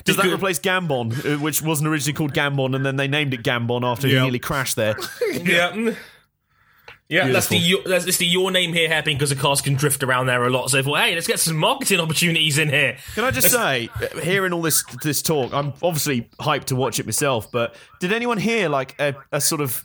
Does 0.03 0.17
that 0.17 0.25
replace 0.33 0.59
Gambon, 0.59 1.13
uh, 1.25 1.39
which 1.39 1.61
wasn't 1.61 1.87
originally 1.87 2.13
called 2.13 2.33
Gambon, 2.33 2.75
and 2.75 2.85
then 2.85 2.97
they 2.97 3.07
named 3.07 3.33
it 3.33 3.41
Gambon 3.41 3.83
after 3.89 4.07
he 4.07 4.15
Yeah. 4.15 4.23
nearly 4.23 4.39
crashed 4.39 4.75
there? 4.75 4.95
yeah. 5.31 5.93
Yeah, 7.13 7.27
that's 7.31 7.47
the 7.47 7.57
your- 7.57 7.83
that's 7.83 8.05
it's 8.05 8.17
the 8.17 8.25
your 8.25 8.49
name 8.51 8.73
here 8.73 8.87
hairpin 8.89 9.15
because 9.15 9.29
the 9.29 9.35
cars 9.35 9.61
can 9.61 9.75
drift 9.75 10.01
around 10.03 10.25
there 10.25 10.43
a 10.45 10.49
lot. 10.49 10.69
So 10.69 10.77
they 10.77 10.83
thought, 10.83 10.99
hey, 10.99 11.13
let's 11.15 11.27
get 11.27 11.39
some 11.39 11.55
marketing 11.57 11.99
opportunities 11.99 12.57
in 12.57 12.69
here. 12.69 12.97
Can 13.15 13.23
I 13.23 13.31
just 13.31 13.51
say, 13.51 13.89
uh, 14.01 14.19
hearing 14.19 14.51
all 14.53 14.61
this 14.61 14.83
this 15.03 15.21
talk, 15.21 15.53
I'm 15.53 15.73
obviously 15.83 16.29
hyped 16.39 16.65
to 16.65 16.75
watch 16.75 16.99
it 16.99 17.05
myself. 17.05 17.51
But 17.51 17.75
did 17.99 18.11
anyone 18.11 18.37
hear 18.37 18.67
like 18.69 18.95
a, 18.99 19.15
a 19.31 19.39
sort 19.39 19.61
of 19.61 19.83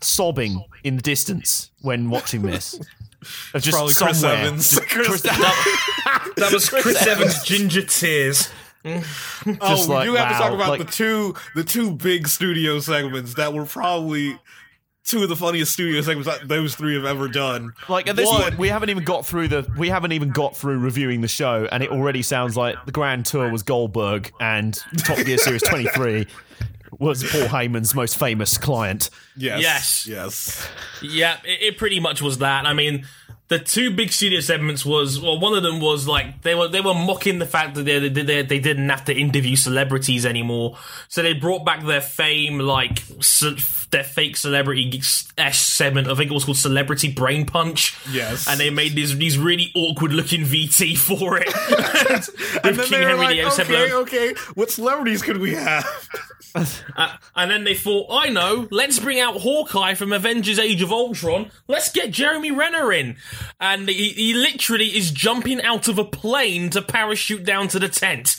sobbing 0.00 0.64
in 0.82 0.96
the 0.96 1.02
distance 1.02 1.70
when 1.80 2.10
watching 2.10 2.42
this? 2.42 2.74
Of 3.54 3.62
just 3.62 3.74
Probably 3.76 3.94
Chris. 3.94 4.22
Evans. 4.22 4.78
Chris- 4.88 5.22
That 5.22 6.50
was 6.52 6.68
Chris 6.68 7.06
Evans' 7.06 7.42
ginger 7.44 7.82
tears. 7.82 8.50
Oh, 8.84 9.02
Just 9.46 9.88
we 9.88 9.94
like, 9.94 10.04
do 10.04 10.14
have 10.14 10.28
to 10.32 10.34
talk 10.38 10.52
about 10.52 10.68
like- 10.68 10.84
the 10.84 10.92
two 10.92 11.34
the 11.54 11.64
two 11.64 11.92
big 11.92 12.28
studio 12.28 12.80
segments 12.80 13.34
that 13.34 13.54
were 13.54 13.64
probably 13.64 14.38
two 15.04 15.22
of 15.22 15.28
the 15.28 15.36
funniest 15.36 15.72
studio 15.72 16.00
segments 16.00 16.28
that 16.28 16.48
those 16.48 16.74
three 16.74 16.94
have 16.94 17.04
ever 17.04 17.28
done. 17.28 17.74
Like 17.88 18.08
at 18.08 18.16
this 18.16 18.26
One- 18.26 18.42
point, 18.42 18.58
we 18.58 18.68
haven't 18.68 18.90
even 18.90 19.04
got 19.04 19.26
through 19.26 19.48
the 19.48 19.70
we 19.76 19.88
haven't 19.90 20.12
even 20.12 20.30
got 20.30 20.56
through 20.56 20.78
reviewing 20.78 21.20
the 21.20 21.28
show, 21.28 21.68
and 21.70 21.82
it 21.82 21.90
already 21.90 22.22
sounds 22.22 22.56
like 22.56 22.76
the 22.86 22.92
Grand 22.92 23.26
Tour 23.26 23.50
was 23.50 23.62
Goldberg 23.62 24.32
and 24.40 24.74
Top 24.98 25.18
Gear 25.18 25.38
Series 25.38 25.62
23 25.68 26.26
was 26.98 27.24
Paul 27.24 27.48
Heyman's 27.48 27.92
most 27.94 28.16
famous 28.18 28.56
client. 28.56 29.10
Yes, 29.36 29.60
Yes. 29.60 30.06
yes. 30.06 30.68
Yeah, 31.02 31.38
it, 31.44 31.62
it 31.74 31.76
pretty 31.78 31.98
much 31.98 32.22
was 32.22 32.38
that. 32.38 32.66
I 32.66 32.72
mean, 32.72 33.04
the 33.48 33.58
two 33.58 33.90
big 33.90 34.12
studio 34.12 34.38
segments 34.40 34.86
was 34.86 35.20
well, 35.20 35.38
one 35.40 35.54
of 35.54 35.62
them 35.64 35.80
was 35.80 36.06
like 36.08 36.42
they 36.42 36.54
were 36.54 36.68
they 36.68 36.80
were 36.80 36.94
mocking 36.94 37.40
the 37.40 37.46
fact 37.46 37.74
that 37.74 37.82
they 37.82 38.08
they, 38.08 38.22
they, 38.22 38.42
they 38.42 38.58
didn't 38.60 38.88
have 38.88 39.04
to 39.06 39.14
interview 39.14 39.56
celebrities 39.56 40.24
anymore, 40.24 40.78
so 41.08 41.22
they 41.22 41.32
brought 41.34 41.64
back 41.64 41.84
their 41.84 42.00
fame 42.00 42.58
like 42.58 43.02
ce- 43.20 43.83
their 43.94 44.02
fake 44.04 44.36
celebrity 44.36 45.00
segment. 45.00 46.08
I 46.08 46.16
think 46.16 46.28
it 46.28 46.34
was 46.34 46.44
called 46.44 46.56
Celebrity 46.56 47.12
Brain 47.12 47.46
Punch. 47.46 47.96
Yes. 48.10 48.48
and 48.48 48.58
they 48.58 48.68
made 48.68 48.94
these 48.94 49.16
these 49.16 49.38
really 49.38 49.70
awkward 49.74 50.12
looking 50.12 50.42
VT 50.42 50.98
for 50.98 51.38
it. 51.40 51.48
And 52.64 52.76
then 52.76 52.86
King 52.86 52.90
they 52.90 53.00
were 53.00 53.16
Henry 53.16 53.42
like, 53.42 53.60
okay, 53.60 53.92
okay, 53.92 54.34
what 54.54 54.70
celebrities 54.70 55.22
could 55.22 55.38
we 55.38 55.54
have? 55.54 55.86
Uh, 56.96 57.16
and 57.34 57.50
then 57.50 57.64
they 57.64 57.74
thought, 57.74 58.06
I 58.08 58.28
know, 58.28 58.68
let's 58.70 59.00
bring 59.00 59.18
out 59.18 59.40
Hawkeye 59.40 59.94
from 59.94 60.12
Avengers 60.12 60.60
Age 60.60 60.82
of 60.82 60.92
Ultron. 60.92 61.50
Let's 61.66 61.90
get 61.90 62.12
Jeremy 62.12 62.52
Renner 62.52 62.92
in. 62.92 63.16
And 63.60 63.88
he, 63.88 64.10
he 64.10 64.34
literally 64.34 64.96
is 64.96 65.10
jumping 65.10 65.60
out 65.62 65.88
of 65.88 65.98
a 65.98 66.04
plane 66.04 66.70
to 66.70 66.80
parachute 66.80 67.42
down 67.42 67.66
to 67.68 67.80
the 67.80 67.88
tent. 67.88 68.36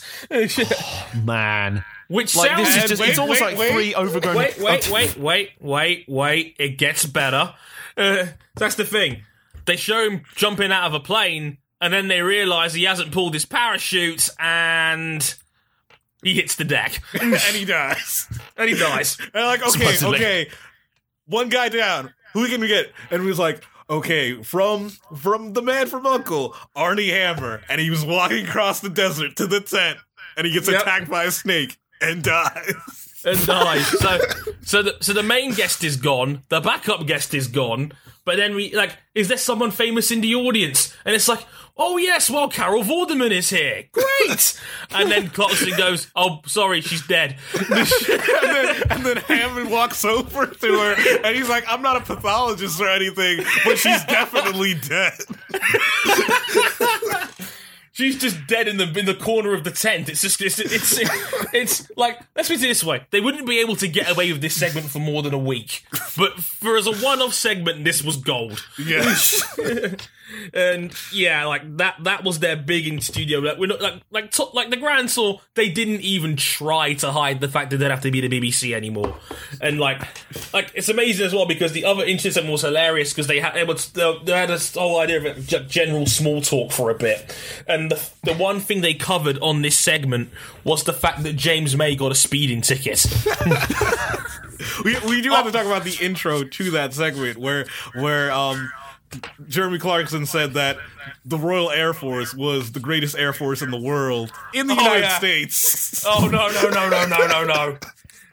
Man. 1.14 1.84
Which 2.08 2.36
Like, 2.36 2.50
sounds 2.50 2.68
this 2.74 2.84
is 2.84 2.90
just, 2.90 3.00
wait, 3.02 3.10
it's 3.10 3.18
almost 3.18 3.40
wait, 3.40 3.46
like 3.50 3.58
wait. 3.58 3.72
three 3.72 3.94
overgrown. 3.94 4.36
Wait, 4.36 4.58
wait, 4.58 4.88
wait, 4.90 5.16
wait, 5.18 5.50
wait, 5.60 6.04
wait. 6.08 6.56
It 6.58 6.78
gets 6.78 7.04
better. 7.06 7.54
Uh, 7.96 8.26
that's 8.54 8.76
the 8.76 8.84
thing. 8.84 9.22
They 9.64 9.76
show 9.76 10.08
him 10.08 10.22
jumping 10.36 10.70
out 10.70 10.84
of 10.84 10.94
a 10.94 11.00
plane, 11.00 11.58
and 11.80 11.92
then 11.92 12.06
they 12.08 12.20
realise 12.22 12.74
he 12.74 12.84
hasn't 12.84 13.10
pulled 13.12 13.34
his 13.34 13.44
parachute, 13.44 14.28
and 14.38 15.34
he 16.22 16.34
hits 16.34 16.54
the 16.56 16.64
deck. 16.64 17.00
and 17.20 17.34
he 17.34 17.64
dies. 17.64 18.28
and 18.56 18.68
he 18.68 18.76
dies. 18.76 19.18
And 19.34 19.44
like, 19.44 19.62
okay, 19.62 19.70
Supposedly. 19.94 20.16
okay, 20.16 20.50
one 21.26 21.48
guy 21.48 21.68
down. 21.68 22.12
Who 22.34 22.46
can 22.48 22.60
we 22.60 22.68
get? 22.68 22.92
And 23.10 23.22
we 23.22 23.28
was 23.28 23.38
like, 23.38 23.64
okay, 23.90 24.42
from 24.42 24.90
from 25.16 25.54
the 25.54 25.62
man 25.62 25.86
from 25.88 26.06
Uncle, 26.06 26.54
Armie 26.76 27.08
Hammer, 27.08 27.62
and 27.68 27.80
he 27.80 27.90
was 27.90 28.04
walking 28.04 28.46
across 28.46 28.78
the 28.80 28.90
desert 28.90 29.34
to 29.36 29.46
the 29.48 29.60
tent, 29.60 29.98
and 30.36 30.46
he 30.46 30.52
gets 30.52 30.68
Yep. 30.68 30.82
attacked 30.82 31.10
by 31.10 31.24
a 31.24 31.30
snake 31.32 31.78
and 32.00 32.22
dies. 32.22 32.74
and 33.24 33.46
dies. 33.46 33.86
So, 33.86 34.18
so 34.62 34.82
the 34.82 34.96
so 35.00 35.12
the 35.12 35.22
main 35.22 35.52
guest 35.52 35.84
is 35.84 35.96
gone. 35.96 36.42
The 36.48 36.60
backup 36.60 37.06
guest 37.06 37.34
is 37.34 37.48
gone. 37.48 37.92
But 38.24 38.36
then 38.36 38.56
we 38.56 38.74
like, 38.74 38.96
is 39.14 39.28
there 39.28 39.38
someone 39.38 39.70
famous 39.70 40.10
in 40.10 40.20
the 40.20 40.34
audience? 40.34 40.92
And 41.04 41.14
it's 41.14 41.28
like, 41.28 41.44
oh 41.76 41.96
yes, 41.96 42.28
well 42.28 42.48
Carol 42.48 42.82
Vorderman 42.82 43.30
is 43.30 43.50
here. 43.50 43.84
Great. 43.92 44.60
and 44.90 45.10
then 45.10 45.28
Clarkson 45.30 45.76
goes, 45.76 46.08
oh 46.16 46.40
sorry, 46.46 46.80
she's 46.80 47.06
dead. 47.06 47.36
and, 47.54 47.86
then, 47.86 48.82
and 48.90 49.06
then 49.06 49.16
Hammond 49.18 49.70
walks 49.70 50.04
over 50.04 50.46
to 50.46 50.66
her, 50.66 51.20
and 51.24 51.36
he's 51.36 51.48
like, 51.48 51.64
I'm 51.68 51.82
not 51.82 51.96
a 51.96 52.00
pathologist 52.00 52.80
or 52.80 52.88
anything, 52.88 53.44
but 53.64 53.78
she's 53.78 54.04
definitely 54.04 54.74
dead. 54.74 55.18
She's 57.96 58.18
just 58.18 58.46
dead 58.46 58.68
in 58.68 58.76
the 58.76 58.84
in 58.98 59.06
the 59.06 59.14
corner 59.14 59.54
of 59.54 59.64
the 59.64 59.70
tent. 59.70 60.10
It's 60.10 60.20
just 60.20 60.42
it's 60.42 60.58
it's 60.58 60.98
it's, 61.54 61.90
like 61.96 62.20
let's 62.34 62.48
put 62.48 62.58
it 62.58 62.60
this 62.60 62.84
way: 62.84 63.06
they 63.10 63.22
wouldn't 63.22 63.46
be 63.46 63.58
able 63.60 63.74
to 63.76 63.88
get 63.88 64.10
away 64.10 64.30
with 64.30 64.42
this 64.42 64.54
segment 64.54 64.90
for 64.90 64.98
more 64.98 65.22
than 65.22 65.32
a 65.32 65.38
week. 65.38 65.82
But 66.14 66.34
for 66.34 66.76
as 66.76 66.86
a 66.86 66.92
one-off 66.92 67.32
segment, 67.32 67.84
this 67.84 68.02
was 68.02 68.18
gold. 68.18 68.62
Yes. 68.78 69.42
and 70.52 70.92
yeah, 71.12 71.44
like 71.44 71.76
that 71.76 71.96
that 72.04 72.24
was 72.24 72.40
their 72.40 72.56
big 72.56 72.86
in 72.86 73.00
studio. 73.00 73.38
Like 73.38 73.58
we're 73.58 73.66
not 73.66 73.80
like 73.80 74.02
like 74.10 74.30
to, 74.32 74.44
like 74.52 74.70
the 74.70 74.76
Grand 74.76 75.08
Tour, 75.08 75.40
they 75.54 75.70
didn't 75.70 76.00
even 76.00 76.36
try 76.36 76.94
to 76.94 77.12
hide 77.12 77.40
the 77.40 77.48
fact 77.48 77.70
that 77.70 77.78
they'd 77.78 77.90
have 77.90 78.00
to 78.02 78.10
be 78.10 78.26
the 78.26 78.28
BBC 78.28 78.74
anymore. 78.74 79.16
And 79.60 79.78
like 79.78 80.02
like 80.52 80.72
it's 80.74 80.88
amazing 80.88 81.26
as 81.26 81.34
well 81.34 81.46
because 81.46 81.72
the 81.72 81.84
other 81.84 82.04
incident 82.04 82.50
was 82.50 82.62
hilarious 82.62 83.12
because 83.12 83.26
they 83.26 83.40
had 83.40 83.54
they, 83.54 83.64
was, 83.64 83.90
they, 83.90 84.32
had 84.32 84.48
this 84.48 84.74
whole 84.74 84.98
idea 84.98 85.34
of 85.34 85.68
general 85.68 86.06
small 86.06 86.40
talk 86.40 86.72
for 86.72 86.90
a 86.90 86.94
bit, 86.94 87.34
and 87.68 87.90
the 87.90 88.10
the 88.24 88.34
one 88.34 88.60
thing 88.60 88.80
they 88.80 88.94
covered 88.94 89.38
on 89.38 89.62
this 89.62 89.78
segment 89.78 90.30
was 90.64 90.84
the 90.84 90.92
fact 90.92 91.22
that 91.22 91.36
James 91.36 91.76
May 91.76 91.94
got 91.94 92.10
a 92.12 92.16
speeding 92.16 92.60
ticket. 92.60 93.06
we, 94.84 94.96
we 95.06 95.20
do 95.20 95.30
have 95.30 95.46
to 95.46 95.52
talk 95.52 95.66
about 95.66 95.84
the 95.84 95.96
intro 96.00 96.42
to 96.44 96.70
that 96.72 96.94
segment 96.94 97.38
where 97.38 97.66
where 97.94 98.32
um 98.32 98.70
Jeremy 99.48 99.78
Clarkson 99.78 100.26
said 100.26 100.54
that 100.54 100.78
the 101.24 101.38
Royal 101.38 101.70
Air 101.70 101.92
Force 101.94 102.34
was 102.34 102.72
the 102.72 102.80
greatest 102.80 103.16
air 103.16 103.32
force 103.32 103.62
in 103.62 103.70
the 103.70 103.80
world 103.80 104.32
in 104.54 104.66
the 104.66 104.74
Oh, 104.74 104.82
United 104.82 105.00
yeah. 105.02 105.18
States. 105.18 106.04
Oh 106.08 106.28
no 106.28 106.48
no 106.48 106.68
no 106.70 106.88
no 106.88 107.06
no 107.06 107.26
no 107.26 107.44
no. 107.44 107.78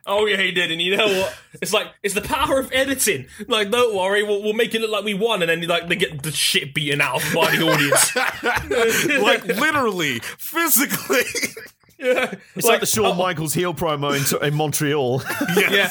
Oh 0.06 0.26
yeah, 0.26 0.36
he 0.36 0.52
did, 0.52 0.70
and 0.70 0.82
you 0.82 0.98
know 0.98 1.08
what? 1.08 1.34
It's 1.62 1.72
like 1.72 1.88
it's 2.04 2.14
the 2.14 2.22
power 2.22 2.60
of 2.60 2.70
editing. 2.74 3.26
Like, 3.48 3.72
don't 3.72 3.96
worry, 3.96 4.22
we'll, 4.24 4.44
we'll 4.44 4.52
make 4.54 4.76
it 4.76 4.82
look 4.82 4.92
like 4.92 5.06
we 5.06 5.14
won, 5.14 5.42
and 5.42 5.50
then 5.50 5.62
like 5.68 5.88
they 5.88 5.96
get 5.96 6.22
the 6.24 6.32
shit 6.32 6.74
beaten 6.74 7.00
out 7.00 7.24
of 7.24 7.34
by 7.34 7.56
the 7.56 7.64
audience. 7.66 8.14
like 9.24 9.46
literally, 9.46 10.20
physically. 10.38 11.22
yeah, 12.00 12.34
It's 12.56 12.68
like, 12.68 12.82
the 12.82 12.86
Shawn 12.86 13.14
uh, 13.14 13.16
Michaels 13.16 13.54
heel 13.54 13.74
promo 13.74 14.12
in, 14.42 14.46
in 14.48 14.54
Montreal. 14.56 15.22
yeah. 15.56 15.90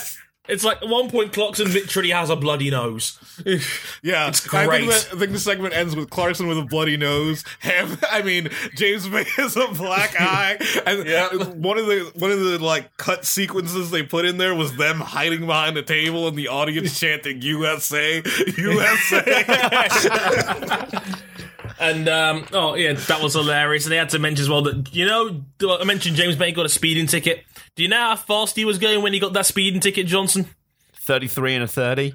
It's 0.49 0.65
like 0.65 0.83
at 0.83 0.89
one 0.89 1.09
point 1.09 1.33
Clarkson 1.33 1.73
literally 1.73 2.11
has 2.11 2.29
a 2.29 2.35
bloody 2.37 2.69
nose. 2.71 3.19
Yeah, 4.03 4.29
It's 4.29 4.53
I 4.53 4.67
great. 4.67 4.81
think, 4.81 4.91
that, 4.93 5.09
I 5.15 5.19
think 5.21 5.33
the 5.33 5.39
segment 5.39 5.75
ends 5.75 5.95
with 5.95 6.11
Clarkson 6.11 6.49
with 6.49 6.59
a 6.59 6.63
bloody 6.65 6.97
nose. 6.97 7.45
Ham, 7.61 7.97
I 8.11 8.23
mean, 8.23 8.49
James 8.75 9.09
May 9.09 9.23
has 9.37 9.57
a 9.57 9.69
black 9.69 10.15
eye, 10.21 10.59
and 10.85 11.07
Yeah. 11.07 11.29
one 11.37 11.79
of 11.79 11.87
the 11.87 12.11
one 12.17 12.33
of 12.33 12.41
the 12.41 12.59
like 12.59 12.97
cut 12.97 13.25
sequences 13.25 13.91
they 13.93 14.03
put 14.03 14.25
in 14.25 14.39
there 14.39 14.55
was 14.55 14.77
them 14.77 14.99
hiding 15.01 15.47
behind 15.47 15.77
the 15.77 15.83
table 15.83 16.27
and 16.27 16.37
the 16.37 16.49
audience 16.49 16.99
chanting 16.99 17.41
"USA, 17.43 18.23
USA." 18.59 19.49
And 21.81 22.09
um, 22.09 22.47
oh 22.53 22.75
yeah, 22.75 22.93
that 22.93 23.21
was 23.23 23.35
hilarious. 23.35 23.85
And 23.85 23.93
they 23.93 23.97
had 23.97 24.11
to 24.11 24.19
mention 24.19 24.43
as 24.43 24.49
well 24.49 24.63
that 24.63 24.95
you 24.95 25.07
know 25.07 25.43
I 25.81 25.85
mentioned 25.85 26.17
James 26.17 26.39
May 26.39 26.53
got 26.53 26.67
a 26.67 26.69
speeding 26.69 27.07
ticket. 27.07 27.45
Do 27.75 27.83
you 27.83 27.89
know 27.89 27.97
how 27.99 28.17
fast 28.17 28.57
he 28.57 28.65
was 28.65 28.79
going 28.79 29.03
when 29.03 29.13
he 29.13 29.19
got 29.19 29.33
that 29.33 29.47
speeding 29.47 29.81
ticket, 29.81 30.07
Johnson? 30.07 30.47
33 30.95 31.55
and 31.55 31.65
a 31.65 31.69
30. 31.69 32.15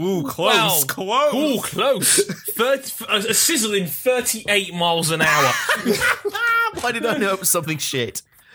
Ooh, 0.00 0.24
close, 0.24 0.84
Wow. 0.88 1.30
close. 1.30 1.34
Ooh, 1.34 1.60
close. 1.62 2.24
30, 2.56 3.04
a, 3.08 3.16
a 3.30 3.34
sizzling 3.34 3.86
38 3.86 4.74
miles 4.74 5.10
an 5.12 5.22
hour. 5.22 5.52
Why 6.80 6.90
did 6.92 7.06
I 7.06 7.16
know 7.16 7.34
it 7.34 7.40
was 7.40 7.48
something 7.48 7.78
shit? 7.78 8.22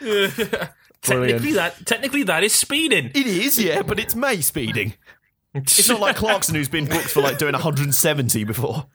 technically, 1.00 1.52
that 1.52 1.86
technically 1.86 2.24
that 2.24 2.44
is 2.44 2.54
speeding. 2.54 3.06
It 3.14 3.26
is, 3.26 3.58
yeah, 3.58 3.80
but 3.82 3.98
it's 3.98 4.14
May 4.14 4.40
speeding. 4.40 4.94
It's 5.56 5.88
not 5.88 6.00
like 6.00 6.16
Clarkson 6.16 6.56
who's 6.56 6.68
been 6.68 6.86
booked 6.86 7.10
for 7.10 7.20
like 7.22 7.38
doing 7.38 7.52
170 7.52 8.42
before. 8.42 8.86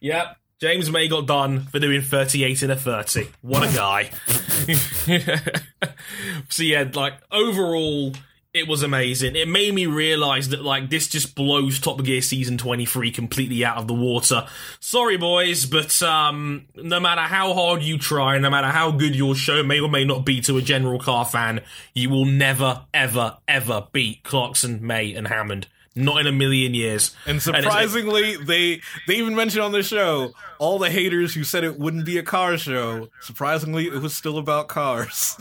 yep. 0.00 0.36
James 0.60 0.90
May 0.90 1.08
got 1.08 1.26
done 1.26 1.60
for 1.60 1.78
doing 1.78 2.02
38 2.02 2.62
in 2.62 2.70
a 2.70 2.76
30. 2.76 3.28
What 3.40 3.62
a 3.62 3.74
guy. 3.74 4.10
so 6.50 6.62
yeah, 6.62 6.84
like 6.92 7.14
overall 7.32 8.12
it 8.52 8.68
was 8.68 8.82
amazing. 8.82 9.36
It 9.36 9.48
made 9.48 9.72
me 9.72 9.86
realize 9.86 10.50
that 10.50 10.62
like 10.62 10.90
this 10.90 11.08
just 11.08 11.34
blows 11.34 11.80
Top 11.80 12.02
Gear 12.02 12.20
season 12.20 12.58
23 12.58 13.10
completely 13.10 13.64
out 13.64 13.78
of 13.78 13.86
the 13.86 13.94
water. 13.94 14.46
Sorry 14.80 15.16
boys, 15.16 15.64
but 15.64 16.02
um 16.02 16.66
no 16.74 17.00
matter 17.00 17.22
how 17.22 17.54
hard 17.54 17.82
you 17.82 17.96
try, 17.96 18.36
no 18.36 18.50
matter 18.50 18.68
how 18.68 18.90
good 18.90 19.16
your 19.16 19.34
show 19.34 19.62
may 19.62 19.80
or 19.80 19.88
may 19.88 20.04
not 20.04 20.26
be 20.26 20.42
to 20.42 20.58
a 20.58 20.62
general 20.62 20.98
car 20.98 21.24
fan, 21.24 21.62
you 21.94 22.10
will 22.10 22.26
never 22.26 22.84
ever 22.92 23.38
ever 23.48 23.86
beat 23.92 24.24
Clarkson, 24.24 24.86
May 24.86 25.14
and 25.14 25.28
Hammond. 25.28 25.68
Not 25.96 26.20
in 26.20 26.26
a 26.28 26.32
million 26.32 26.72
years. 26.74 27.14
And 27.26 27.38
it's- 27.38 27.44
surprisingly, 27.44 28.36
they 28.36 28.80
they 29.08 29.16
even 29.16 29.34
mentioned 29.34 29.62
on 29.64 29.72
the 29.72 29.82
show 29.82 30.32
all 30.58 30.78
the 30.78 30.90
haters 30.90 31.34
who 31.34 31.42
said 31.44 31.64
it 31.64 31.78
wouldn't 31.78 32.04
be 32.06 32.16
a 32.18 32.22
car 32.22 32.56
show. 32.56 33.08
Surprisingly, 33.20 33.86
it 33.86 34.00
was 34.00 34.16
still 34.16 34.38
about 34.38 34.68
cars. 34.68 35.36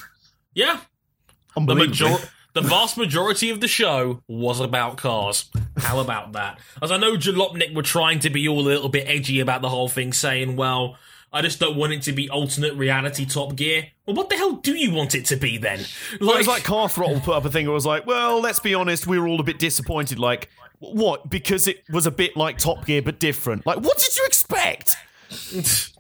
yeah, 0.56 0.80
the 1.28 1.34
Unbelievable. 1.58 2.10
major- 2.10 2.30
the 2.54 2.62
vast 2.62 2.98
majority 2.98 3.52
of 3.52 3.62
the 3.62 3.68
show 3.68 4.24
was 4.28 4.60
about 4.60 4.98
cars. 4.98 5.46
How 5.78 6.00
about 6.00 6.32
that? 6.34 6.58
As 6.82 6.92
I 6.92 6.98
know 6.98 7.16
Jalopnik 7.16 7.76
were 7.76 7.84
trying 7.84 8.20
to 8.22 8.30
be 8.32 8.48
all 8.48 8.60
a 8.62 8.62
little 8.62 8.90
bit 8.90 9.06
edgy 9.08 9.40
about 9.40 9.62
the 9.62 9.70
whole 9.70 9.88
thing, 9.88 10.12
saying, 10.14 10.56
well, 10.56 10.98
I 11.32 11.42
just 11.42 11.60
don't 11.60 11.78
want 11.78 11.94
it 11.94 12.02
to 12.04 12.12
be 12.12 12.30
alternate 12.30 12.74
reality 12.74 13.26
Top 13.26 13.56
Gear. 13.56 13.88
Well, 14.06 14.16
what 14.16 14.30
the 14.30 14.36
hell 14.36 14.54
do 14.54 14.76
you 14.76 14.92
want 14.92 15.14
it 15.14 15.26
to 15.26 15.36
be 15.36 15.58
then? 15.58 15.82
Well, 16.20 16.32
it 16.32 16.38
was 16.38 16.48
like 16.48 16.64
Car 16.64 16.90
Throttle 16.90 17.20
put 17.20 17.36
up 17.36 17.46
a 17.46 17.52
thing 17.52 17.66
where 17.66 17.72
it 17.72 17.76
was 17.76 17.86
like, 17.86 18.08
well, 18.08 18.42
let's 18.42 18.60
be 18.60 18.74
honest, 18.74 19.06
we 19.06 19.20
were 19.20 19.28
all 19.28 19.40
a 19.40 19.44
bit 19.44 19.60
disappointed. 19.60 20.18
Like, 20.18 20.50
what? 20.80 21.30
Because 21.30 21.68
it 21.68 21.84
was 21.90 22.08
a 22.08 22.12
bit 22.12 22.36
like 22.36 22.58
Top 22.58 22.86
Gear, 22.86 23.02
but 23.02 23.20
different. 23.20 23.66
Like, 23.66 23.80
what 23.82 23.98
did 24.00 24.18
you 24.18 24.26
expect? 24.26 24.96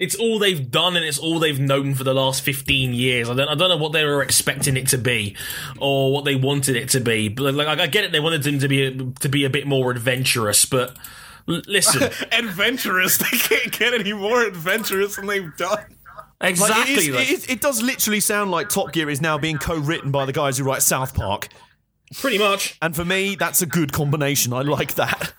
it's 0.00 0.14
all 0.14 0.38
they've 0.38 0.70
done 0.70 0.96
and 0.96 1.04
it's 1.04 1.18
all 1.18 1.38
they've 1.38 1.60
known 1.60 1.94
for 1.94 2.04
the 2.04 2.14
last 2.14 2.42
15 2.42 2.94
years. 2.94 3.28
I 3.28 3.34
don't, 3.34 3.48
I 3.48 3.54
don't 3.54 3.68
know 3.68 3.76
what 3.76 3.92
they 3.92 4.04
were 4.04 4.22
expecting 4.22 4.76
it 4.76 4.88
to 4.88 4.98
be 4.98 5.36
or 5.78 6.12
what 6.12 6.24
they 6.24 6.36
wanted 6.36 6.74
it 6.76 6.88
to 6.90 7.00
be. 7.00 7.28
But 7.28 7.54
like, 7.54 7.66
I 7.66 7.86
get 7.86 8.04
it, 8.04 8.10
they 8.10 8.18
wanted 8.18 8.42
them 8.42 8.58
to 8.60 8.68
be 8.68 8.84
a, 8.84 8.90
to 8.92 9.28
be 9.28 9.44
a 9.44 9.50
bit 9.50 9.66
more 9.66 9.90
adventurous, 9.90 10.64
but 10.64 10.96
listen, 11.66 12.02
adventurous. 12.32 13.18
They 13.30 13.36
can't 13.36 13.72
get 13.72 13.94
any 13.94 14.12
more 14.12 14.42
adventurous 14.44 15.16
than 15.16 15.26
they've 15.26 15.54
done. 15.56 15.78
Like, 16.40 16.50
exactly. 16.50 16.92
it, 16.94 16.98
is, 16.98 17.08
like- 17.10 17.30
it, 17.30 17.32
is, 17.32 17.46
it 17.48 17.60
does 17.60 17.82
literally 17.82 18.20
sound 18.20 18.50
like 18.50 18.68
Top 18.68 18.92
Gear 18.92 19.10
is 19.10 19.20
now 19.20 19.36
being 19.38 19.58
co-written 19.58 20.10
by 20.10 20.24
the 20.24 20.32
guys 20.32 20.56
who 20.58 20.64
write 20.64 20.82
South 20.82 21.14
Park. 21.14 21.48
pretty 22.14 22.38
much. 22.38 22.78
And 22.80 22.96
for 22.96 23.04
me, 23.04 23.34
that's 23.34 23.60
a 23.62 23.66
good 23.66 23.92
combination. 23.92 24.52
I 24.52 24.62
like 24.62 24.94
that. 24.94 25.32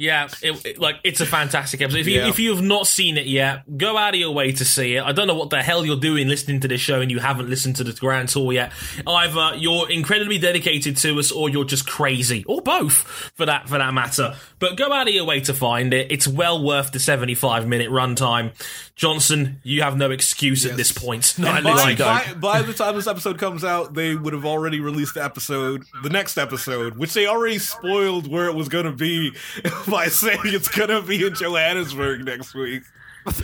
Yeah, 0.00 0.28
it, 0.42 0.64
it- 0.64 0.78
like 0.78 1.00
it's 1.02 1.20
a 1.20 1.26
fantastic 1.26 1.80
episode. 1.82 1.98
If 1.98 2.06
you 2.06 2.20
Yeah. 2.20 2.28
if 2.28 2.38
you 2.38 2.54
have 2.54 2.62
not 2.62 2.86
seen 2.86 3.18
it 3.18 3.26
yet, 3.26 3.64
go 3.76 3.96
out 3.96 4.14
of 4.14 4.20
your 4.20 4.30
way 4.30 4.52
to 4.52 4.64
see 4.64 4.94
it. 4.94 5.02
I 5.02 5.10
don't 5.10 5.26
know 5.26 5.34
what 5.34 5.50
the 5.50 5.60
hell 5.60 5.84
you're 5.84 5.96
doing 5.98 6.28
listening 6.28 6.60
to 6.60 6.68
this 6.68 6.80
show 6.80 7.00
and 7.00 7.10
you 7.10 7.18
haven't 7.18 7.50
listened 7.50 7.74
to 7.76 7.84
the 7.84 7.92
Grand 7.92 8.28
Tour 8.28 8.52
yet. 8.52 8.70
Either 9.04 9.56
you're 9.56 9.90
incredibly 9.90 10.38
dedicated 10.38 10.96
to 10.98 11.18
us, 11.18 11.32
or 11.32 11.48
you're 11.48 11.64
just 11.64 11.88
crazy, 11.88 12.44
or 12.46 12.60
both 12.62 12.92
for 13.34 13.44
that 13.46 13.68
for 13.68 13.78
that 13.78 13.92
matter. 13.92 14.36
But 14.60 14.76
go 14.76 14.92
out 14.92 15.08
of 15.08 15.14
your 15.14 15.24
way 15.24 15.40
to 15.40 15.52
find 15.52 15.92
it. 15.92 16.12
It's 16.12 16.28
well 16.28 16.62
worth 16.64 16.92
the 16.92 17.00
75 17.00 17.66
minute 17.66 17.90
runtime. 17.90 18.52
Johnson, 18.94 19.60
you 19.64 19.82
have 19.82 19.96
no 19.96 20.10
excuse 20.12 20.64
at 20.66 20.76
this 20.76 20.90
point. 20.92 21.34
By, 21.38 21.60
by, 21.98 22.34
by 22.34 22.62
the 22.62 22.72
time 22.72 22.94
this 22.96 23.06
episode 23.06 23.38
comes 23.38 23.64
out, 23.64 23.94
they 23.94 24.14
would 24.14 24.32
have 24.32 24.44
already 24.44 24.80
released 24.80 25.14
the 25.14 25.24
episode, 25.24 25.84
the 26.02 26.10
next 26.10 26.36
episode, 26.38 26.96
which 26.96 27.14
they 27.14 27.26
already 27.26 27.58
spoiled 27.58 28.28
where 28.30 28.46
it 28.46 28.54
was 28.54 28.68
going 28.68 28.84
to 28.86 28.92
be 28.92 29.32
by 29.90 30.08
saying 30.08 30.40
it's 30.44 30.68
going 30.68 30.88
to 30.90 31.02
be 31.02 31.24
in 31.26 31.34
Johannesburg 31.34 32.24
next 32.24 32.54
week. 32.54 32.82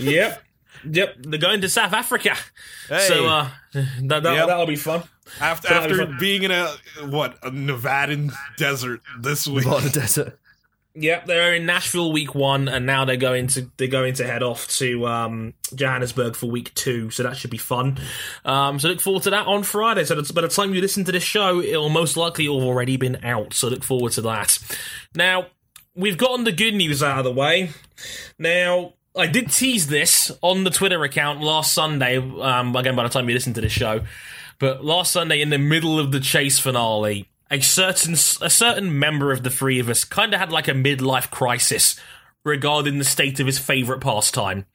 Yep. 0.00 0.42
Yep, 0.86 1.14
they're 1.20 1.40
going 1.40 1.62
to 1.62 1.68
South 1.68 1.92
Africa. 1.94 2.34
Hey. 2.88 3.06
So 3.08 3.26
uh, 3.26 3.48
that, 3.72 4.22
that, 4.22 4.34
Yep. 4.34 4.46
that'll 4.48 4.66
be 4.66 4.76
fun. 4.76 5.02
After 5.40 5.68
That'll 5.68 5.88
be 5.88 5.92
after 5.94 6.06
fun. 6.06 6.16
being 6.20 6.42
in 6.42 6.50
a 6.50 6.66
what 7.06 7.38
a 7.42 7.50
Nevadan 7.50 8.32
desert 8.58 9.00
this 9.18 9.46
week. 9.46 9.64
What 9.66 9.84
a 9.86 9.90
desert. 9.90 10.38
Yep, 10.96 11.26
they're 11.26 11.54
in 11.54 11.64
Nashville 11.66 12.12
week 12.12 12.34
one, 12.36 12.68
and 12.68 12.84
now 12.86 13.04
they're 13.04 13.16
going 13.16 13.46
to 13.48 13.70
they're 13.78 13.88
going 13.88 14.14
to 14.14 14.26
head 14.26 14.42
off 14.42 14.68
to 14.78 15.06
um, 15.08 15.54
Johannesburg 15.74 16.36
for 16.36 16.46
week 16.46 16.72
two. 16.74 17.10
So 17.10 17.22
that 17.24 17.36
should 17.36 17.50
be 17.50 17.56
fun. 17.58 17.98
Um, 18.44 18.78
so 18.78 18.88
look 18.88 19.00
forward 19.00 19.22
to 19.24 19.30
that 19.30 19.46
on 19.46 19.62
Friday. 19.64 20.04
So 20.04 20.14
by 20.34 20.42
the 20.42 20.48
time 20.48 20.72
you 20.74 20.80
listen 20.82 21.04
to 21.04 21.12
this 21.12 21.24
show, 21.24 21.60
it'll 21.60 21.88
most 21.88 22.16
likely 22.16 22.44
have 22.44 22.54
already 22.62 22.96
been 22.98 23.24
out. 23.24 23.54
So 23.54 23.68
look 23.68 23.82
forward 23.82 24.12
to 24.12 24.20
that. 24.22 24.58
Now 25.16 25.46
we've 25.94 26.18
gotten 26.18 26.44
the 26.44 26.52
good 26.52 26.74
news 26.74 27.02
out 27.02 27.18
of 27.18 27.24
the 27.24 27.32
way. 27.32 27.70
Now 28.38 28.94
I 29.16 29.26
did 29.26 29.50
tease 29.50 29.86
this 29.86 30.32
on 30.42 30.64
the 30.64 30.70
Twitter 30.70 31.02
account 31.04 31.40
last 31.40 31.72
Sunday. 31.72 32.18
Um, 32.18 32.74
again, 32.74 32.96
by 32.96 33.04
the 33.04 33.08
time 33.08 33.28
you 33.28 33.34
listen 33.34 33.54
to 33.54 33.60
this 33.60 33.72
show, 33.72 34.00
but 34.58 34.84
last 34.84 35.12
Sunday 35.12 35.40
in 35.40 35.50
the 35.50 35.58
middle 35.58 35.98
of 35.98 36.12
the 36.12 36.20
chase 36.20 36.58
finale, 36.58 37.28
a 37.50 37.60
certain 37.60 38.14
a 38.14 38.50
certain 38.50 38.98
member 38.98 39.30
of 39.30 39.42
the 39.42 39.50
three 39.50 39.78
of 39.78 39.88
us 39.88 40.04
kind 40.04 40.34
of 40.34 40.40
had 40.40 40.50
like 40.50 40.68
a 40.68 40.72
midlife 40.72 41.30
crisis 41.30 41.98
regarding 42.44 42.98
the 42.98 43.04
state 43.04 43.40
of 43.40 43.46
his 43.46 43.58
favorite 43.58 44.00
pastime. 44.00 44.66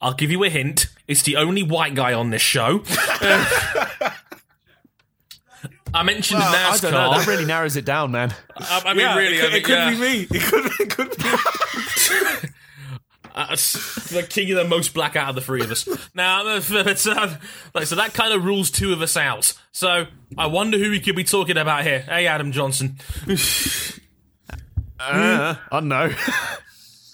I'll 0.00 0.14
give 0.14 0.30
you 0.30 0.44
a 0.44 0.48
hint. 0.48 0.86
It's 1.08 1.22
the 1.22 1.36
only 1.36 1.62
white 1.62 1.94
guy 1.94 2.12
on 2.12 2.30
this 2.30 2.42
show. 2.42 2.82
I 5.94 6.02
mentioned 6.02 6.42
I 6.42 6.54
NASCAR. 6.54 6.82
don't 6.82 6.92
know. 6.92 7.18
That 7.18 7.26
really 7.26 7.44
narrows 7.44 7.76
it 7.76 7.84
down, 7.84 8.10
man. 8.12 8.34
I, 8.56 8.82
I 8.86 8.94
mean, 8.94 9.00
yeah, 9.00 9.16
really, 9.16 9.36
it, 9.38 9.40
could- 9.40 9.48
I 9.48 9.50
mean, 9.50 9.56
it 9.58 9.64
could 9.64 9.78
yeah. 9.78 9.90
be 9.90 10.00
me. 10.00 10.26
It 10.30 10.42
could, 10.42 10.80
it 10.80 10.90
could 10.90 12.42
be. 12.42 12.48
Uh, 13.38 13.46
it's 13.52 14.10
the 14.10 14.24
king 14.24 14.50
of 14.50 14.56
the 14.56 14.64
most 14.64 14.92
black 14.92 15.14
out 15.14 15.28
of 15.28 15.34
the 15.36 15.40
three 15.40 15.62
of 15.62 15.70
us. 15.70 15.88
Now, 16.12 16.42
but, 16.44 17.06
uh, 17.06 17.36
like, 17.72 17.86
so 17.86 17.94
that 17.94 18.12
kind 18.12 18.32
of 18.32 18.44
rules 18.44 18.68
two 18.70 18.92
of 18.92 19.00
us 19.00 19.16
out. 19.16 19.52
So 19.70 20.06
I 20.36 20.46
wonder 20.46 20.76
who 20.76 20.90
we 20.90 20.98
could 20.98 21.14
be 21.14 21.22
talking 21.22 21.56
about 21.56 21.84
here. 21.84 22.00
Hey, 22.00 22.26
Adam 22.26 22.52
Johnson. 22.52 22.98
Uh, 25.00 25.54
I 25.70 25.78
don't 25.78 25.86
know. 25.86 26.12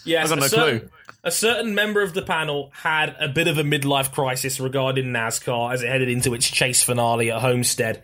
Yes, 0.07 0.33
I've 0.33 0.39
got 0.39 0.47
a 0.47 0.49
certain, 0.49 0.79
clue. 0.81 0.91
A 1.23 1.31
certain 1.31 1.75
member 1.75 2.01
of 2.01 2.15
the 2.15 2.23
panel 2.23 2.71
had 2.73 3.15
a 3.21 3.29
bit 3.29 3.47
of 3.47 3.59
a 3.59 3.63
midlife 3.63 4.11
crisis 4.11 4.59
regarding 4.59 5.09
NASCAR 5.09 5.75
as 5.75 5.83
it 5.83 5.89
headed 5.89 6.09
into 6.09 6.33
its 6.33 6.51
chase 6.51 6.83
finale 6.83 7.31
at 7.31 7.43
Homestead. 7.43 8.03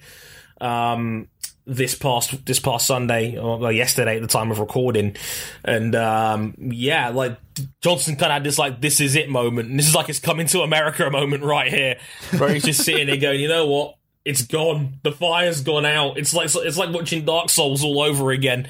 Um, 0.60 1.28
this 1.66 1.94
past 1.94 2.44
this 2.46 2.58
past 2.58 2.86
Sunday 2.86 3.38
or 3.38 3.70
yesterday 3.70 4.16
at 4.16 4.22
the 4.22 4.28
time 4.28 4.50
of 4.50 4.58
recording, 4.58 5.16
and 5.64 5.94
um, 5.94 6.54
yeah, 6.58 7.10
like 7.10 7.38
Johnson 7.80 8.16
kind 8.16 8.32
of 8.32 8.34
had 8.34 8.44
this 8.44 8.58
like 8.58 8.80
this 8.80 9.00
is 9.00 9.14
it 9.14 9.28
moment, 9.30 9.70
and 9.70 9.78
this 9.78 9.88
is 9.88 9.94
like 9.94 10.08
it's 10.08 10.18
coming 10.18 10.46
to 10.48 10.62
America 10.62 11.08
moment 11.10 11.44
right 11.44 11.72
here, 11.72 11.96
where 12.38 12.52
he's 12.52 12.64
just 12.64 12.82
sitting 12.84 13.06
there 13.06 13.18
going, 13.18 13.40
you 13.40 13.48
know 13.48 13.66
what, 13.66 13.96
it's 14.24 14.42
gone, 14.42 14.94
the 15.02 15.12
fire's 15.12 15.62
gone 15.62 15.86
out. 15.86 16.18
It's 16.18 16.34
like 16.34 16.50
it's 16.54 16.76
like 16.76 16.92
watching 16.92 17.24
Dark 17.24 17.50
Souls 17.50 17.84
all 17.84 18.00
over 18.00 18.30
again. 18.32 18.68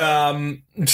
Um, 0.00 0.62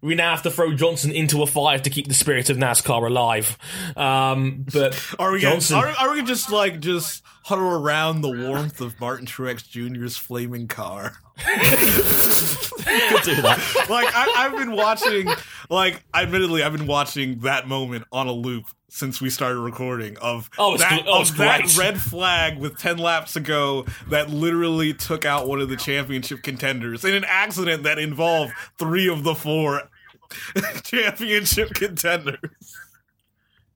we 0.00 0.14
now 0.14 0.30
have 0.30 0.42
to 0.42 0.50
throw 0.50 0.74
Johnson 0.74 1.10
into 1.12 1.42
a 1.42 1.46
fire 1.46 1.78
to 1.78 1.90
keep 1.90 2.08
the 2.08 2.14
spirit 2.14 2.50
of 2.50 2.56
NASCAR 2.56 3.06
alive. 3.08 3.56
Um, 3.96 4.64
but 4.72 4.98
Are 5.18 5.32
we 5.32 5.40
gonna, 5.40 5.60
are, 5.74 5.88
are 5.88 6.10
we 6.10 6.16
gonna 6.16 6.26
just 6.28 6.50
like 6.50 6.80
just 6.80 7.22
huddle 7.44 7.70
around 7.70 8.20
the 8.22 8.30
warmth 8.30 8.80
of 8.80 8.98
Martin 9.00 9.26
Truex 9.26 9.68
Jr.'s 9.68 10.16
flaming 10.16 10.68
car? 10.68 11.16
Could 11.40 13.22
do 13.24 13.42
that. 13.42 13.86
like 13.88 14.08
I, 14.14 14.32
I've 14.36 14.56
been 14.56 14.72
watching, 14.72 15.28
like 15.68 16.02
admittedly, 16.14 16.62
I've 16.62 16.72
been 16.76 16.86
watching 16.86 17.40
that 17.40 17.66
moment 17.68 18.04
on 18.12 18.26
a 18.26 18.32
loop 18.32 18.64
since 18.92 19.20
we 19.20 19.30
started 19.30 19.60
recording. 19.60 20.16
Of 20.18 20.50
Oh, 20.58 20.76
that, 20.76 21.04
oh, 21.06 21.22
of 21.22 21.36
that 21.38 21.76
red 21.76 22.00
flag 22.00 22.58
with 22.58 22.78
ten 22.78 22.98
laps 22.98 23.36
ago 23.36 23.86
that 24.08 24.30
literally 24.30 24.92
took 24.94 25.24
out 25.24 25.48
one 25.48 25.60
of 25.60 25.68
the 25.68 25.76
championship 25.76 26.42
contenders 26.42 27.04
in 27.04 27.14
an 27.14 27.24
accident 27.26 27.82
that 27.84 27.98
involved 27.98 28.52
three 28.78 29.08
of 29.08 29.22
the 29.24 29.34
four 29.34 29.88
championship 30.82 31.74
contenders. 31.74 32.76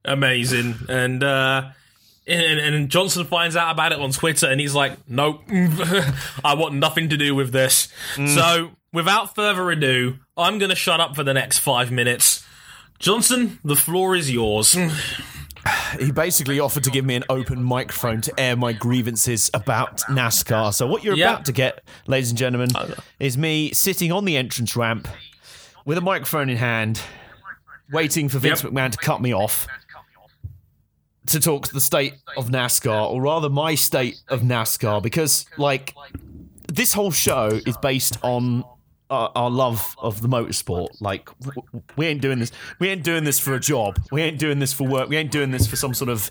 amazing. 0.05 0.75
And, 0.89 1.23
uh, 1.23 1.71
and, 2.27 2.75
and 2.75 2.89
Johnson 2.91 3.25
finds 3.27 3.57
out 3.57 3.71
about 3.73 3.93
it 3.93 4.01
on 4.01 4.11
Twitter 4.11 4.47
and 4.47 4.61
he's 4.61 4.75
like, 4.75 4.97
nope, 5.09 5.43
I 6.45 6.55
want 6.55 6.75
nothing 6.75 7.11
to 7.11 7.17
do 7.17 7.35
with 7.35 7.53
this. 7.53 7.89
So, 8.15 8.71
without 8.93 9.35
further 9.35 9.71
ado, 9.71 10.19
I'm 10.37 10.59
going 10.59 10.71
to 10.71 10.77
shut 10.77 11.01
up 11.01 11.15
for 11.17 11.23
the 11.25 11.35
next 11.35 11.59
five 11.59 11.91
minutes. 11.91 12.44
Johnson, 13.05 13.59
the 13.63 13.77
floor 13.77 14.17
is 14.17 14.31
yours. 14.31 14.75
He 16.01 16.11
basically 16.11 16.59
offered 16.59 16.85
to 16.85 16.91
give 16.91 17.05
me 17.05 17.15
an 17.17 17.25
open 17.29 17.63
microphone 17.63 18.23
to 18.23 18.41
air 18.41 18.57
my 18.57 18.73
grievances 18.73 19.51
about 19.53 19.99
NASCAR. 20.09 20.73
So 20.73 20.87
what 20.87 21.05
you're 21.05 21.15
Yeah. 21.15 21.35
about 21.35 21.45
to 21.45 21.53
get, 21.53 21.85
ladies 22.07 22.31
and 22.31 22.39
gentlemen, 22.39 22.71
is 23.21 23.37
me 23.37 23.75
sitting 23.75 24.11
on 24.11 24.25
the 24.25 24.39
entrance 24.39 24.75
ramp 24.75 25.07
with 25.85 25.99
a 25.99 26.01
microphone 26.01 26.49
in 26.49 26.57
hand, 26.57 26.99
waiting 27.93 28.31
for 28.31 28.39
Vince 28.39 28.63
Yep. 28.65 28.73
McMahon 28.73 28.91
to 28.93 28.97
cut 28.97 29.21
me 29.21 29.35
off 29.35 29.67
to 31.27 31.39
talk 31.39 31.69
to 31.69 31.75
the 31.75 31.83
state 31.83 32.15
of 32.39 32.49
NASCAR, 32.49 33.11
or 33.11 33.21
rather 33.21 33.51
my 33.51 33.75
state 33.75 34.19
of 34.29 34.41
NASCAR, 34.41 35.03
because 35.03 35.45
like 35.59 35.95
this 36.73 36.95
whole 36.95 37.11
show 37.13 37.49
is 37.67 37.77
based 37.83 38.17
on 38.23 38.65
our, 39.11 39.31
our 39.35 39.51
love 39.51 39.95
of 39.99 40.23
the 40.23 40.29
motorsport. 40.29 41.01
Like 41.01 41.29
we 41.97 42.07
ain't 42.07 42.21
doing 42.21 42.39
this. 42.39 42.53
We 42.79 42.89
ain't 42.89 43.03
doing 43.03 43.25
this 43.25 43.39
for 43.39 43.55
a 43.55 43.61
job. 43.61 43.99
We 44.11 44.23
ain't 44.23 44.39
doing 44.39 44.59
this 44.59 44.73
for 44.73 44.87
work. 44.87 45.09
We 45.09 45.17
ain't 45.17 45.31
doing 45.31 45.51
this 45.51 45.67
for 45.67 45.77
some 45.77 45.95
sort 45.95 46.11
of 46.11 46.31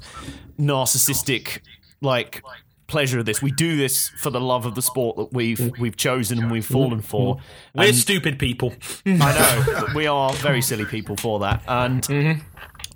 narcissistic 0.59 1.59
like 2.01 2.43
pleasure 2.87 3.19
of 3.19 3.25
this. 3.25 3.41
We 3.41 3.51
do 3.51 3.77
this 3.77 4.09
for 4.09 4.29
the 4.29 4.41
love 4.41 4.65
of 4.65 4.75
the 4.75 4.81
sport 4.81 5.17
that 5.17 5.33
we've 5.33 5.71
we've 5.79 5.95
chosen 5.95 6.39
and 6.39 6.51
we've 6.51 6.65
fallen 6.65 6.99
mm-hmm. 6.99 6.99
for. 6.99 7.35
Mm-hmm. 7.35 7.79
We're 7.79 7.87
And- 7.87 7.95
stupid 7.95 8.39
people. 8.39 8.73
I 9.05 9.11
know. 9.11 9.87
we 9.95 10.07
are 10.07 10.33
very 10.33 10.61
silly 10.61 10.85
people 10.85 11.15
for 11.15 11.39
that. 11.39 11.63
And 11.67 12.01
mm-hmm. 12.03 12.41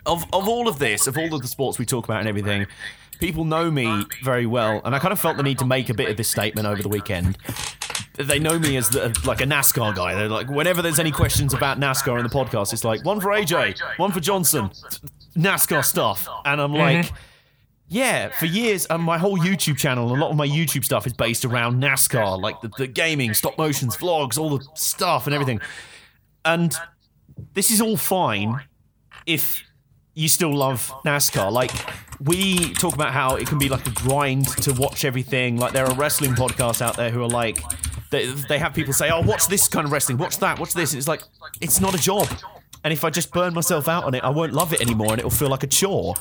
of 0.05 0.23
of 0.33 0.47
all 0.47 0.67
of 0.67 0.79
this, 0.79 1.07
of 1.07 1.17
all 1.17 1.33
of 1.33 1.41
the 1.41 1.47
sports 1.47 1.79
we 1.79 1.85
talk 1.85 2.05
about 2.05 2.19
and 2.19 2.29
everything, 2.29 2.67
people 3.19 3.45
know 3.45 3.71
me 3.71 4.05
very 4.23 4.45
well, 4.45 4.81
and 4.85 4.95
I 4.95 4.99
kind 4.99 5.11
of 5.11 5.19
felt 5.19 5.37
the 5.37 5.43
need 5.43 5.59
to 5.59 5.65
make 5.65 5.89
a 5.89 5.93
bit 5.93 6.09
of 6.09 6.17
this 6.17 6.29
statement 6.29 6.67
over 6.67 6.81
the 6.81 6.89
weekend. 6.89 7.37
They 8.17 8.39
know 8.39 8.57
me 8.57 8.77
as 8.77 8.89
the, 8.89 9.17
like 9.25 9.41
a 9.41 9.45
NASCAR 9.45 9.95
guy. 9.95 10.15
They're 10.15 10.27
like, 10.27 10.49
whenever 10.49 10.81
there's 10.81 10.99
any 10.99 11.11
questions 11.11 11.53
about 11.53 11.79
NASCAR 11.79 12.17
in 12.17 12.23
the 12.23 12.29
podcast, 12.29 12.73
it's 12.73 12.83
like 12.83 13.05
one 13.05 13.21
for 13.21 13.29
AJ, 13.29 13.79
one 13.97 14.11
for 14.11 14.19
Johnson, 14.19 14.69
NASCAR 15.35 15.83
stuff, 15.83 16.27
and 16.45 16.59
I'm 16.61 16.73
like. 16.73 17.11
Yeah, 17.89 18.27
for 18.37 18.47
years, 18.47 18.85
um, 18.89 19.01
my 19.01 19.17
whole 19.17 19.37
YouTube 19.37 19.77
channel, 19.77 20.13
a 20.13 20.17
lot 20.17 20.29
of 20.29 20.35
my 20.35 20.45
YouTube 20.45 20.83
stuff 20.83 21.07
is 21.07 21.13
based 21.13 21.45
around 21.45 21.81
NASCAR, 21.81 22.37
like 22.37 22.59
the, 22.59 22.69
the 22.77 22.85
gaming, 22.85 23.33
stop 23.33 23.57
motions, 23.57 23.95
vlogs, 23.95 24.37
all 24.37 24.57
the 24.57 24.67
stuff 24.75 25.25
and 25.25 25.33
everything. 25.33 25.61
And 26.43 26.75
this 27.53 27.71
is 27.71 27.79
all 27.79 27.95
fine 27.95 28.59
if 29.25 29.63
you 30.15 30.27
still 30.27 30.53
love 30.53 30.91
NASCAR. 31.05 31.49
Like, 31.49 31.71
we 32.19 32.73
talk 32.73 32.93
about 32.93 33.13
how 33.13 33.35
it 33.35 33.47
can 33.47 33.57
be 33.57 33.69
like 33.69 33.87
a 33.87 33.91
grind 33.91 34.47
to 34.63 34.73
watch 34.73 35.05
everything. 35.05 35.55
Like, 35.57 35.71
there 35.71 35.85
are 35.85 35.93
wrestling 35.93 36.31
podcasts 36.31 36.81
out 36.81 36.97
there 36.97 37.09
who 37.09 37.23
are 37.23 37.29
like, 37.29 37.61
they, 38.09 38.27
they 38.47 38.59
have 38.59 38.73
people 38.73 38.93
say, 38.93 39.09
oh, 39.09 39.21
watch 39.21 39.47
this 39.47 39.67
kind 39.67 39.85
of 39.85 39.91
wrestling, 39.91 40.17
watch 40.17 40.37
that, 40.39 40.59
watch 40.59 40.73
this. 40.73 40.93
And 40.93 40.99
it's 40.99 41.07
like, 41.07 41.23
it's 41.61 41.81
not 41.81 41.93
a 41.93 41.97
job. 41.97 42.27
And 42.83 42.93
if 42.93 43.03
I 43.03 43.09
just 43.09 43.31
burn 43.33 43.53
myself 43.53 43.87
out 43.87 44.03
on 44.03 44.13
it, 44.13 44.23
I 44.23 44.29
won't 44.29 44.53
love 44.53 44.73
it 44.73 44.81
anymore 44.81 45.11
and 45.11 45.19
it'll 45.19 45.29
feel 45.29 45.49
like 45.49 45.63
a 45.63 45.67
chore. 45.67 46.15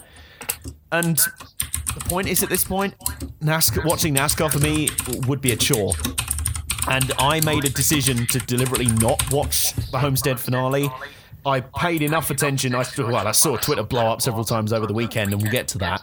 And 0.93 1.17
the 1.17 2.05
point 2.09 2.29
is, 2.29 2.43
at 2.43 2.49
this 2.49 2.65
point, 2.65 2.95
NASCAR, 3.41 3.85
watching 3.85 4.15
NASCAR 4.15 4.53
for 4.53 4.59
me 4.59 4.89
would 5.27 5.41
be 5.41 5.53
a 5.53 5.57
chore. 5.57 5.93
And 6.89 7.13
I 7.19 7.41
made 7.41 7.65
a 7.65 7.71
decision 7.71 8.27
to 8.29 8.39
deliberately 8.39 8.87
not 8.87 9.33
watch 9.33 9.73
the 9.91 9.99
Homestead 9.99 10.39
finale. 10.39 10.89
I 11.45 11.61
paid 11.61 12.03
enough 12.03 12.31
attention. 12.31 12.75
I 12.75 12.85
well, 12.99 13.27
I 13.27 13.33
saw 13.33 13.57
Twitter 13.57 13.83
blow 13.83 14.07
up 14.07 14.21
several 14.21 14.45
times 14.45 14.73
over 14.73 14.87
the 14.87 14.93
weekend, 14.93 15.33
and 15.33 15.43
we'll 15.43 15.51
get 15.51 15.69
to 15.69 15.79
that. 15.79 16.03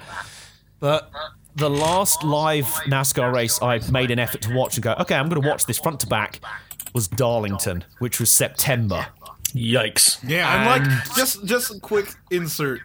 But 0.80 1.10
the 1.56 1.70
last 1.70 2.24
live 2.24 2.66
NASCAR 2.88 3.34
race 3.34 3.62
I 3.62 3.80
made 3.92 4.12
an 4.12 4.20
effort 4.20 4.42
to 4.44 4.54
watch 4.54 4.76
and 4.76 4.84
go, 4.84 4.94
okay, 5.00 5.16
I'm 5.16 5.30
going 5.30 5.42
to 5.42 5.48
watch 5.48 5.66
this 5.66 5.78
front 5.80 6.00
to 6.02 6.08
back, 6.08 6.39
was 6.94 7.08
Darlington, 7.08 7.84
which 8.00 8.20
was 8.20 8.32
September. 8.32 9.08
Yikes. 9.54 10.18
Yeah, 10.28 10.50
I'm 10.52 10.66
like 10.82 11.16
just 11.16 11.46
just 11.46 11.76
a 11.76 11.80
quick 11.80 12.08
insert. 12.32 12.82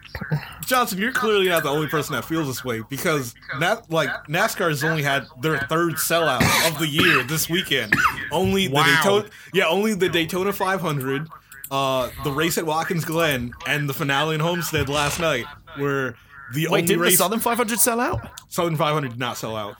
Johnson, 0.67 0.99
you're 0.99 1.11
clearly 1.11 1.49
not 1.49 1.63
the 1.63 1.69
only 1.69 1.87
person 1.87 2.13
that 2.13 2.25
feels 2.25 2.45
this 2.45 2.63
way 2.63 2.83
because 2.91 3.33
Na- 3.59 3.81
like 3.89 4.09
NASCAR 4.27 4.69
has 4.69 4.83
only 4.83 5.01
had 5.01 5.25
their 5.41 5.57
third 5.61 5.93
sellout 5.95 6.41
of 6.71 6.77
the 6.77 6.85
year 6.85 7.23
this 7.23 7.49
weekend. 7.49 7.95
Only 8.31 8.67
the 8.67 8.73
Wow. 8.75 8.83
Daytona, 8.85 9.29
yeah, 9.51 9.65
only 9.65 9.95
the 9.95 10.09
Daytona 10.09 10.53
500, 10.53 11.27
uh, 11.71 12.09
the 12.23 12.31
race 12.31 12.59
at 12.59 12.67
Watkins 12.67 13.03
Glen, 13.03 13.51
and 13.65 13.89
the 13.89 13.93
finale 13.95 14.35
in 14.35 14.41
Homestead 14.41 14.89
last 14.89 15.19
night 15.19 15.45
were 15.79 16.13
the 16.53 16.67
Wait, 16.69 16.87
didn't 16.87 17.03
the. 17.03 17.11
Southern 17.11 17.39
500 17.39 17.79
sell 17.79 17.99
out? 17.99 18.27
Southern 18.49 18.75
500 18.75 19.09
did 19.09 19.19
not 19.19 19.37
sell 19.37 19.55
out. 19.55 19.75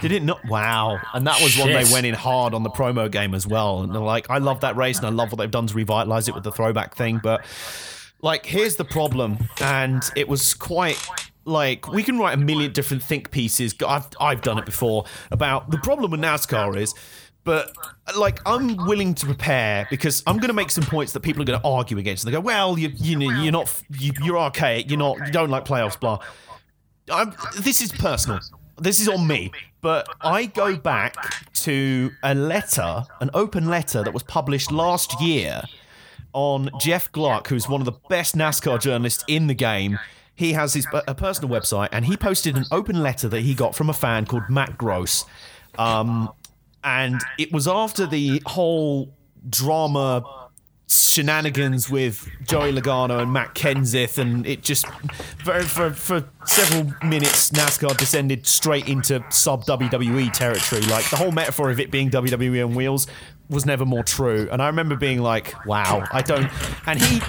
Did 0.00 0.12
it 0.12 0.22
not? 0.22 0.44
Wow. 0.46 1.00
And 1.12 1.26
that 1.26 1.40
was 1.42 1.58
one 1.58 1.68
they 1.68 1.84
went 1.92 2.06
in 2.06 2.14
hard 2.14 2.54
on 2.54 2.62
the 2.62 2.70
promo 2.70 3.10
game 3.10 3.34
as 3.34 3.46
well. 3.46 3.82
And 3.82 3.94
they're 3.94 4.00
like, 4.00 4.28
I 4.30 4.38
love 4.38 4.60
that 4.60 4.76
race 4.76 4.98
and 4.98 5.06
I 5.06 5.10
love 5.10 5.30
what 5.30 5.38
they've 5.38 5.50
done 5.50 5.66
to 5.66 5.74
revitalize 5.74 6.28
it 6.28 6.34
with 6.34 6.44
the 6.44 6.52
throwback 6.52 6.94
thing. 6.94 7.20
But, 7.22 7.44
like, 8.20 8.44
here's 8.46 8.76
the 8.76 8.84
problem. 8.84 9.38
And 9.60 10.02
it 10.16 10.28
was 10.28 10.54
quite. 10.54 10.98
Like 11.46 11.92
we 11.92 12.02
can 12.02 12.18
write 12.18 12.32
a 12.32 12.38
million 12.38 12.72
different 12.72 13.02
think 13.02 13.30
pieces. 13.30 13.74
I've 13.86 14.06
I've 14.18 14.40
done 14.40 14.56
it 14.56 14.64
before 14.64 15.04
about 15.30 15.70
the 15.70 15.76
problem 15.76 16.10
with 16.10 16.20
NASCAR 16.20 16.74
is, 16.74 16.94
but 17.44 17.76
like 18.16 18.40
I'm 18.46 18.76
willing 18.86 19.14
to 19.14 19.26
prepare 19.26 19.86
because 19.90 20.22
I'm 20.26 20.38
going 20.38 20.48
to 20.48 20.54
make 20.54 20.70
some 20.70 20.84
points 20.84 21.12
that 21.12 21.20
people 21.20 21.42
are 21.42 21.44
going 21.44 21.60
to 21.60 21.66
argue 21.66 21.98
against. 21.98 22.24
And 22.24 22.32
they 22.32 22.36
go, 22.36 22.40
well, 22.40 22.78
you 22.78 22.88
you 22.96 23.16
know 23.16 23.30
you're 23.42 23.52
not 23.52 23.82
you, 23.98 24.12
you're 24.22 24.38
archaic. 24.38 24.90
You're 24.90 24.98
not 24.98 25.18
you 25.26 25.32
don't 25.32 25.50
like 25.50 25.64
playoffs. 25.64 25.98
Blah. 25.98 26.18
I'm, 27.10 27.34
this 27.60 27.80
is 27.80 27.92
personal. 27.92 28.40
This 28.80 29.00
is 29.00 29.08
on 29.08 29.26
me. 29.26 29.52
But 29.82 30.08
I 30.22 30.46
go 30.46 30.76
back 30.76 31.14
to 31.54 32.10
a 32.22 32.34
letter, 32.34 33.04
an 33.20 33.30
open 33.34 33.68
letter 33.68 34.02
that 34.02 34.14
was 34.14 34.22
published 34.22 34.72
last 34.72 35.20
year 35.20 35.62
on 36.32 36.70
Jeff 36.80 37.12
Gluck, 37.12 37.48
who's 37.48 37.68
one 37.68 37.82
of 37.82 37.84
the 37.84 37.92
best 38.08 38.34
NASCAR 38.34 38.80
journalists 38.80 39.24
in 39.28 39.46
the 39.46 39.54
game. 39.54 39.98
He 40.34 40.54
has 40.54 40.74
his 40.74 40.86
a 41.06 41.14
personal 41.14 41.48
website, 41.50 41.90
and 41.92 42.06
he 42.06 42.16
posted 42.16 42.56
an 42.56 42.64
open 42.72 43.02
letter 43.02 43.28
that 43.28 43.42
he 43.42 43.54
got 43.54 43.76
from 43.76 43.88
a 43.88 43.92
fan 43.92 44.24
called 44.24 44.48
Matt 44.48 44.76
Gross. 44.76 45.26
Um, 45.78 46.30
and 46.84 47.20
it 47.38 47.52
was 47.52 47.66
after 47.66 48.06
the 48.06 48.42
whole 48.46 49.14
drama 49.48 50.44
shenanigans 50.86 51.90
with 51.90 52.28
Joey 52.46 52.72
Logano 52.72 53.22
and 53.22 53.32
Matt 53.32 53.54
Kenseth, 53.54 54.18
and 54.18 54.46
it 54.46 54.62
just 54.62 54.86
for, 55.42 55.62
for, 55.62 55.90
for 55.90 56.28
several 56.44 56.92
minutes 57.02 57.50
NASCAR 57.50 57.96
descended 57.96 58.46
straight 58.46 58.88
into 58.88 59.24
sub 59.30 59.64
WWE 59.64 60.32
territory. 60.32 60.82
Like 60.82 61.08
the 61.10 61.16
whole 61.16 61.32
metaphor 61.32 61.70
of 61.70 61.80
it 61.80 61.90
being 61.90 62.10
WWE 62.10 62.66
on 62.66 62.74
wheels 62.74 63.06
was 63.48 63.66
never 63.66 63.84
more 63.84 64.02
true. 64.04 64.48
And 64.52 64.62
I 64.62 64.66
remember 64.66 64.96
being 64.96 65.20
like, 65.20 65.54
"Wow, 65.66 66.06
I 66.12 66.22
don't." 66.22 66.50
And 66.86 67.00
he. 67.00 67.20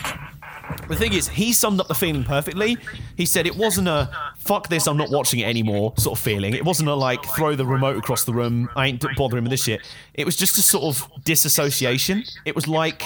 The 0.87 0.95
thing 0.95 1.13
is, 1.13 1.27
he 1.27 1.51
summed 1.53 1.79
up 1.79 1.87
the 1.87 1.95
feeling 1.95 2.23
perfectly. 2.23 2.77
He 3.17 3.25
said 3.25 3.47
it 3.47 3.55
wasn't 3.55 3.87
a 3.87 4.09
"fuck 4.37 4.69
this, 4.69 4.87
I'm 4.87 4.97
not 4.97 5.09
watching 5.09 5.39
it 5.39 5.45
anymore" 5.45 5.93
sort 5.97 6.17
of 6.17 6.23
feeling. 6.23 6.53
It 6.53 6.63
wasn't 6.63 6.89
a 6.89 6.95
like 6.95 7.23
throw 7.35 7.55
the 7.55 7.65
remote 7.65 7.97
across 7.97 8.23
the 8.23 8.33
room, 8.33 8.69
I 8.75 8.87
ain't 8.87 9.03
bothering 9.15 9.43
with 9.43 9.51
this 9.51 9.63
shit. 9.63 9.81
It 10.13 10.25
was 10.25 10.35
just 10.35 10.57
a 10.57 10.61
sort 10.61 10.83
of 10.83 11.23
disassociation. 11.23 12.23
It 12.45 12.55
was 12.55 12.67
like 12.67 13.03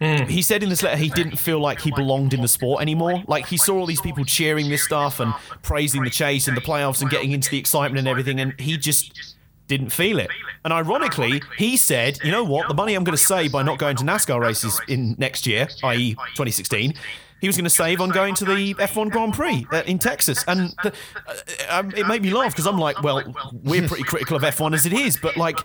mm. 0.00 0.26
he 0.28 0.42
said 0.42 0.62
in 0.62 0.68
this 0.68 0.82
letter 0.82 0.96
he 0.96 1.08
didn't 1.10 1.36
feel 1.36 1.60
like 1.60 1.80
he 1.80 1.90
belonged 1.92 2.34
in 2.34 2.40
the 2.40 2.48
sport 2.48 2.82
anymore. 2.82 3.22
Like 3.26 3.46
he 3.46 3.56
saw 3.56 3.78
all 3.78 3.86
these 3.86 4.00
people 4.00 4.24
cheering 4.24 4.68
this 4.68 4.82
stuff 4.82 5.20
and 5.20 5.32
praising 5.62 6.02
the 6.02 6.10
chase 6.10 6.48
and 6.48 6.56
the 6.56 6.62
playoffs 6.62 7.00
and 7.00 7.10
getting 7.10 7.32
into 7.32 7.50
the 7.50 7.58
excitement 7.58 7.98
and 8.00 8.08
everything, 8.08 8.40
and 8.40 8.58
he 8.60 8.76
just 8.76 9.33
didn't 9.66 9.90
feel 9.90 10.18
it. 10.18 10.30
And 10.64 10.72
ironically, 10.72 11.42
he 11.56 11.76
said, 11.76 12.18
"You 12.24 12.30
know 12.30 12.44
what? 12.44 12.68
The 12.68 12.74
money 12.74 12.94
I'm 12.94 13.04
going 13.04 13.16
to 13.16 13.22
save 13.22 13.52
by 13.52 13.62
not 13.62 13.78
going 13.78 13.96
to 13.96 14.04
NASCAR 14.04 14.40
races 14.40 14.80
in 14.88 15.14
next 15.18 15.46
year, 15.46 15.68
i.e., 15.84 16.14
2016." 16.14 16.94
He 17.40 17.48
was 17.48 17.56
going 17.56 17.64
to 17.64 17.70
save 17.70 18.00
on 18.00 18.08
going 18.08 18.34
to 18.36 18.44
the 18.46 18.72
F1 18.74 19.10
Grand 19.10 19.34
Prix 19.34 19.66
uh, 19.70 19.82
in 19.86 19.98
Texas, 19.98 20.44
and 20.48 20.74
the, 20.82 20.94
uh, 21.26 21.34
um, 21.78 21.92
it 21.94 22.06
made 22.06 22.22
me 22.22 22.30
laugh 22.30 22.52
because 22.52 22.66
I'm 22.66 22.78
like, 22.78 23.02
"Well, 23.02 23.22
we're 23.52 23.86
pretty 23.86 24.04
critical 24.04 24.36
of 24.36 24.42
F1 24.42 24.74
as 24.74 24.86
it 24.86 24.92
is, 24.92 25.18
but 25.18 25.36
like, 25.36 25.58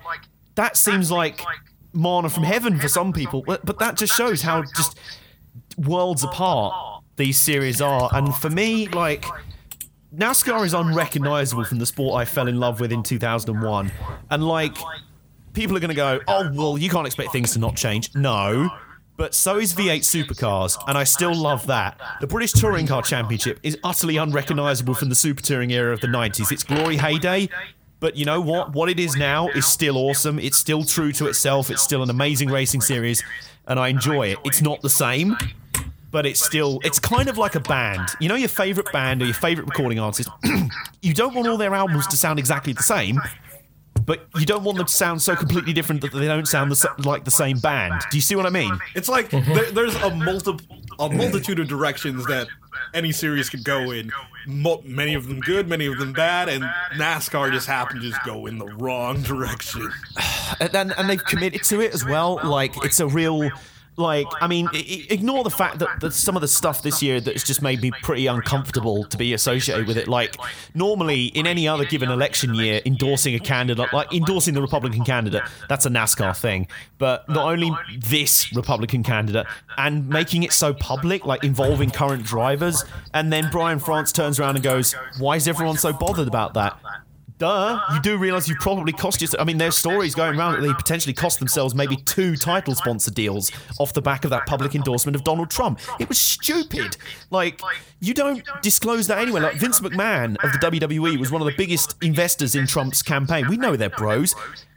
that 0.55 0.75
seems 0.75 1.09
like 1.09 1.41
mana 1.93 2.29
from 2.29 2.43
heaven 2.43 2.79
for 2.79 2.89
some 2.89 3.13
people." 3.13 3.43
But, 3.45 3.65
but 3.65 3.79
that 3.79 3.95
just 3.95 4.13
shows 4.15 4.41
how 4.41 4.63
just 4.75 4.99
worlds 5.77 6.23
apart 6.23 7.03
these 7.15 7.37
series 7.37 7.81
are. 7.81 8.09
And 8.11 8.35
for 8.35 8.49
me, 8.49 8.87
like, 8.87 9.25
NASCAR 10.15 10.65
is 10.65 10.73
unrecognizable 10.73 11.63
from 11.65 11.77
the 11.77 11.85
sport 11.85 12.19
I 12.19 12.25
fell 12.25 12.47
in 12.47 12.59
love 12.59 12.79
with 12.79 12.91
in 12.91 13.03
2001. 13.03 13.91
And, 14.31 14.47
like, 14.47 14.75
people 15.53 15.77
are 15.77 15.79
going 15.79 15.89
to 15.89 15.95
go, 15.95 16.19
oh, 16.27 16.51
well, 16.53 16.77
you 16.77 16.89
can't 16.89 17.05
expect 17.05 17.31
things 17.31 17.53
to 17.53 17.59
not 17.59 17.75
change. 17.75 18.15
No. 18.15 18.71
But 19.17 19.35
so 19.35 19.59
is 19.59 19.73
V8 19.73 19.99
supercars, 19.99 20.81
and 20.87 20.97
I 20.97 21.03
still 21.03 21.35
love 21.35 21.67
that. 21.67 21.99
The 22.21 22.27
British 22.27 22.53
Touring 22.53 22.87
Car 22.87 23.01
Championship 23.01 23.59
is 23.63 23.77
utterly 23.83 24.15
unrecognizable 24.15 24.93
from 24.93 25.09
the 25.09 25.15
super 25.15 25.41
touring 25.43 25.71
era 25.71 25.93
of 25.93 25.99
the 25.99 26.07
90s. 26.07 26.53
Its 26.53 26.63
glory 26.63 26.95
heyday, 26.95 27.49
but 27.99 28.15
you 28.15 28.23
know 28.23 28.39
what? 28.39 28.71
What 28.71 28.87
it 28.87 28.97
is 28.97 29.17
now 29.17 29.49
is 29.49 29.67
still 29.67 29.97
awesome. 29.97 30.39
It's 30.39 30.57
still 30.57 30.85
true 30.85 31.11
to 31.11 31.27
itself. 31.27 31.69
It's 31.69 31.81
still 31.81 32.01
an 32.01 32.09
amazing 32.09 32.49
racing 32.49 32.79
series, 32.79 33.21
and 33.67 33.77
I 33.77 33.89
enjoy 33.89 34.27
it. 34.27 34.37
It's 34.45 34.61
not 34.61 34.81
the 34.81 34.89
same, 34.89 35.35
but 36.11 36.25
it's 36.25 36.43
still 36.43 36.79
it's 36.83 36.99
kind 36.99 37.29
of 37.29 37.37
like 37.37 37.55
a 37.55 37.59
band. 37.59 38.09
You 38.19 38.29
know 38.29 38.35
your 38.35 38.49
favorite 38.49 38.91
band 38.91 39.21
or 39.21 39.25
your 39.25 39.33
favorite 39.33 39.65
recording 39.65 39.99
artist. 39.99 40.29
you 41.01 41.13
don't 41.13 41.33
want 41.33 41.47
all 41.47 41.57
their 41.57 41.73
albums 41.73 42.07
to 42.07 42.17
sound 42.17 42.39
exactly 42.39 42.73
the 42.73 42.83
same, 42.83 43.19
but 44.05 44.27
you 44.37 44.45
don't 44.45 44.63
want 44.63 44.77
them 44.77 44.87
to 44.87 44.93
sound 44.93 45.21
so 45.21 45.35
completely 45.35 45.73
different 45.73 46.01
that 46.01 46.13
they 46.13 46.27
don't 46.27 46.47
sound 46.47 46.71
the, 46.71 46.89
like 47.05 47.25
the 47.25 47.31
same 47.31 47.59
band. 47.59 47.93
Do 48.09 48.17
you 48.17 48.21
see 48.21 48.35
what 48.35 48.45
I 48.45 48.49
mean? 48.49 48.77
It's 48.95 49.09
like 49.09 49.29
there, 49.29 49.71
there's 49.71 49.95
a 49.95 50.15
multi 50.15 50.57
a 50.99 51.09
multitude 51.09 51.59
of 51.59 51.67
directions 51.67 52.25
that 52.25 52.47
any 52.93 53.11
series 53.11 53.49
could 53.49 53.63
go 53.63 53.91
in. 53.91 54.11
Mo- 54.47 54.81
many 54.83 55.13
of 55.13 55.27
them 55.27 55.39
good, 55.39 55.67
many 55.67 55.85
of 55.85 55.97
them 55.97 56.11
bad, 56.11 56.49
and 56.49 56.63
NASCAR 56.95 57.51
just 57.51 57.67
happened 57.67 58.01
to 58.01 58.09
just 58.09 58.23
go 58.23 58.47
in 58.47 58.57
the 58.57 58.65
wrong 58.65 59.21
direction. 59.21 59.89
and, 60.59 60.75
and, 60.75 60.93
and 60.97 61.09
they've 61.09 61.23
committed 61.23 61.63
to 61.63 61.81
it 61.81 61.93
as 61.93 62.05
well. 62.05 62.39
Like 62.43 62.83
it's 62.83 62.99
a 62.99 63.07
real. 63.07 63.49
Like, 63.99 64.27
I 64.39 64.47
mean, 64.47 64.69
ignore 64.73 65.43
the 65.43 65.49
fact 65.49 65.79
that, 65.79 65.99
that 65.99 66.13
some 66.13 66.37
of 66.37 66.41
the 66.41 66.47
stuff 66.47 66.81
this 66.81 67.03
year 67.03 67.19
that's 67.19 67.43
just 67.43 67.61
made 67.61 67.81
me 67.81 67.91
pretty 68.01 68.27
uncomfortable 68.27 69.03
to 69.03 69.17
be 69.17 69.33
associated 69.33 69.87
with 69.87 69.97
it. 69.97 70.07
Like, 70.07 70.37
normally 70.73 71.25
in 71.25 71.45
any 71.45 71.67
other 71.67 71.83
given 71.83 72.09
election 72.09 72.55
year, 72.55 72.81
endorsing 72.85 73.35
a 73.35 73.39
candidate, 73.39 73.91
like 73.91 74.13
endorsing 74.13 74.53
the 74.53 74.61
Republican 74.61 75.03
candidate, 75.03 75.43
that's 75.67 75.85
a 75.85 75.89
NASCAR 75.89 76.35
thing. 76.37 76.67
But 76.97 77.27
not 77.27 77.51
only 77.51 77.71
this 77.97 78.53
Republican 78.55 79.03
candidate 79.03 79.45
and 79.77 80.07
making 80.07 80.43
it 80.43 80.53
so 80.53 80.73
public, 80.73 81.25
like 81.25 81.43
involving 81.43 81.91
current 81.91 82.23
drivers, 82.23 82.85
and 83.13 83.33
then 83.33 83.49
Brian 83.51 83.79
France 83.79 84.13
turns 84.13 84.39
around 84.39 84.55
and 84.55 84.63
goes, 84.63 84.93
Why 85.19 85.35
is 85.35 85.45
everyone 85.47 85.77
so 85.77 85.91
bothered 85.91 86.27
about 86.29 86.53
that? 86.53 86.79
Duh, 87.39 87.79
you 87.93 88.01
do 88.01 88.17
realize 88.17 88.49
you 88.49 88.55
probably 88.59 88.91
cost 88.91 89.21
yourself. 89.21 89.41
I 89.41 89.45
mean, 89.45 89.57
there's 89.57 89.77
stories 89.77 90.13
going 90.13 90.37
around 90.37 90.53
that 90.53 90.61
they 90.61 90.73
potentially 90.73 91.13
cost 91.13 91.39
themselves 91.39 91.73
maybe 91.73 91.95
two 91.95 92.35
title 92.35 92.75
sponsor 92.75 93.11
deals 93.11 93.49
off 93.79 93.93
the 93.93 94.01
back 94.01 94.25
of 94.25 94.29
that 94.31 94.45
public 94.45 94.75
endorsement 94.75 95.15
of 95.15 95.23
Donald 95.23 95.49
Trump. 95.49 95.79
It 95.99 96.09
was 96.09 96.19
stupid. 96.19 96.97
Like, 97.31 97.61
you 98.01 98.13
don't 98.13 98.43
disclose 98.61 99.07
that 99.07 99.19
anywhere. 99.19 99.41
Like, 99.41 99.55
Vince 99.55 99.79
McMahon 99.79 100.35
of 100.43 100.51
the 100.51 100.59
WWE 100.59 101.17
was 101.17 101.31
one 101.31 101.41
of 101.41 101.45
the 101.45 101.55
biggest 101.55 101.95
investors 102.03 102.55
in 102.55 102.67
Trump's 102.67 103.01
campaign. 103.01 103.47
We 103.47 103.55
know 103.55 103.77
they're 103.77 103.89
bros. 103.89 104.35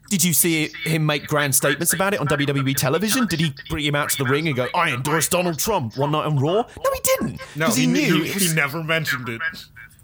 Did 0.09 0.23
you 0.23 0.33
see 0.33 0.69
him 0.85 1.05
make 1.05 1.27
grand 1.27 1.55
statements 1.57 1.95
about 1.95 2.15
it 2.15 2.21
on 2.21 2.29
WWE 2.29 2.77
television? 2.77 3.27
Did 3.27 3.41
he 3.41 3.55
bring 3.71 3.85
him 3.85 3.95
out 3.97 4.11
to 4.11 4.19
the 4.19 4.31
ring 4.31 4.47
and 4.47 4.55
go, 4.55 4.69
I 4.75 4.93
endorse 4.93 5.27
Donald 5.27 5.59
Trump 5.59 5.97
one 5.97 6.13
night 6.13 6.27
on 6.27 6.37
Raw? 6.39 6.63
No, 6.63 6.93
he 6.93 7.01
didn't. 7.03 7.41
No, 7.57 7.71
he, 7.71 7.81
he, 7.81 7.87
knew 7.89 8.23
he, 8.23 8.33
was- 8.35 8.51
he 8.51 8.55
never 8.55 8.85
mentioned 8.85 9.29
it. 9.29 9.41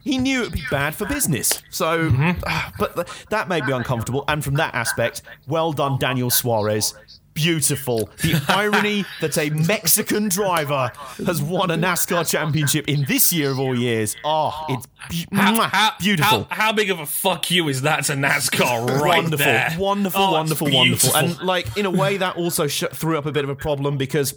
He 0.08 0.16
knew 0.18 0.40
it'd 0.42 0.54
be 0.54 0.62
bad 0.70 0.94
for 0.94 1.04
business. 1.06 1.62
So, 1.70 2.10
ah, 2.46 2.72
but 2.78 2.94
th- 2.96 3.06
that 3.28 3.48
made 3.48 3.64
me 3.66 3.72
uncomfortable. 3.72 4.24
And 4.26 4.42
from 4.42 4.54
that 4.54 4.74
aspect, 4.74 5.20
well 5.46 5.72
done, 5.72 5.98
Daniel 5.98 6.30
Suarez. 6.30 6.94
Beautiful. 7.34 8.08
The 8.22 8.42
irony 8.48 9.04
that 9.20 9.38
a 9.38 9.50
Mexican 9.50 10.28
driver 10.28 10.90
has 11.24 11.40
won 11.40 11.70
a 11.70 11.76
NASCAR 11.76 12.28
championship 12.28 12.88
in 12.88 13.04
this 13.04 13.32
year 13.32 13.50
of 13.50 13.60
all 13.60 13.78
years. 13.78 14.16
Oh, 14.24 14.64
it's 14.68 14.86
be- 15.08 15.24
mwah, 15.32 15.96
beautiful. 16.00 16.48
How, 16.50 16.64
how 16.64 16.72
big 16.72 16.90
of 16.90 16.98
a 16.98 17.06
fuck 17.06 17.48
you 17.52 17.68
is 17.68 17.82
that 17.82 18.06
to 18.06 18.14
NASCAR 18.14 19.00
right 19.00 19.22
wonderful, 19.22 19.36
there? 19.44 19.76
wonderful, 19.78 20.20
Oh, 20.20 20.32
wonderful, 20.32 20.68
wonderful. 20.72 21.14
And 21.16 21.40
like 21.42 21.76
in 21.76 21.86
a 21.86 21.90
way, 21.90 22.16
that 22.16 22.36
also 22.36 22.66
sh- 22.66 22.84
threw 22.92 23.16
up 23.16 23.26
a 23.26 23.30
bit 23.30 23.44
of 23.44 23.50
a 23.50 23.56
problem 23.56 23.96
because, 23.98 24.34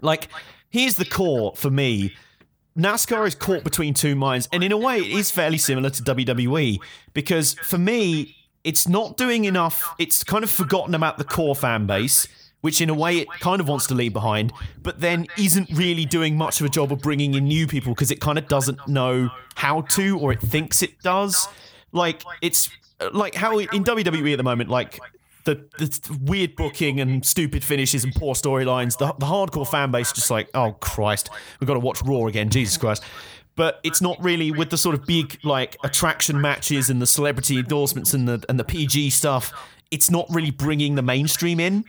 like, 0.00 0.28
here's 0.70 0.94
the 0.94 1.04
core 1.04 1.52
for 1.56 1.68
me. 1.68 2.14
NASCAR 2.76 3.26
is 3.26 3.34
caught 3.34 3.62
between 3.62 3.94
two 3.94 4.16
minds, 4.16 4.48
and 4.52 4.64
in 4.64 4.72
a 4.72 4.76
way, 4.76 4.98
it 4.98 5.12
is 5.12 5.30
fairly 5.30 5.58
similar 5.58 5.90
to 5.90 6.02
WWE 6.02 6.80
because 7.12 7.54
for 7.54 7.78
me, 7.78 8.36
it's 8.64 8.88
not 8.88 9.16
doing 9.16 9.44
enough. 9.44 9.94
It's 9.98 10.24
kind 10.24 10.42
of 10.42 10.50
forgotten 10.50 10.94
about 10.94 11.18
the 11.18 11.24
core 11.24 11.54
fan 11.54 11.86
base, 11.86 12.26
which 12.62 12.80
in 12.80 12.88
a 12.90 12.94
way 12.94 13.18
it 13.18 13.28
kind 13.40 13.60
of 13.60 13.68
wants 13.68 13.86
to 13.88 13.94
leave 13.94 14.12
behind, 14.12 14.52
but 14.82 15.00
then 15.00 15.26
isn't 15.38 15.70
really 15.70 16.04
doing 16.04 16.36
much 16.36 16.60
of 16.60 16.66
a 16.66 16.70
job 16.70 16.90
of 16.90 17.00
bringing 17.00 17.34
in 17.34 17.44
new 17.44 17.66
people 17.66 17.94
because 17.94 18.10
it 18.10 18.20
kind 18.20 18.38
of 18.38 18.48
doesn't 18.48 18.88
know 18.88 19.30
how 19.54 19.82
to 19.82 20.18
or 20.18 20.32
it 20.32 20.40
thinks 20.40 20.82
it 20.82 21.00
does. 21.02 21.46
Like 21.92 22.24
it's 22.42 22.70
like 23.12 23.34
how 23.34 23.58
in 23.58 23.84
WWE 23.84 24.32
at 24.32 24.36
the 24.36 24.42
moment, 24.42 24.70
like 24.70 24.98
the, 25.44 25.54
the 25.78 26.18
weird 26.22 26.56
booking 26.56 27.00
and 27.00 27.24
stupid 27.24 27.62
finishes 27.62 28.04
and 28.04 28.14
poor 28.14 28.34
storylines. 28.34 28.98
The, 28.98 29.06
the 29.18 29.26
hardcore 29.26 29.68
fan 29.68 29.90
base 29.90 30.12
just 30.12 30.30
like, 30.30 30.48
oh 30.54 30.72
Christ, 30.72 31.30
we've 31.60 31.68
got 31.68 31.74
to 31.74 31.80
watch 31.80 32.02
Raw 32.02 32.26
again. 32.26 32.50
Jesus 32.50 32.76
Christ. 32.76 33.02
But 33.56 33.78
it's 33.84 34.00
not 34.00 34.22
really 34.22 34.50
with 34.50 34.70
the 34.70 34.76
sort 34.76 34.94
of 34.94 35.06
big 35.06 35.38
like 35.44 35.76
attraction 35.84 36.40
matches 36.40 36.90
and 36.90 37.00
the 37.00 37.06
celebrity 37.06 37.58
endorsements 37.58 38.12
and 38.12 38.26
the 38.26 38.44
and 38.48 38.58
the 38.58 38.64
PG 38.64 39.10
stuff. 39.10 39.52
It's 39.90 40.10
not 40.10 40.26
really 40.28 40.50
bringing 40.50 40.96
the 40.96 41.02
mainstream 41.02 41.60
in. 41.60 41.84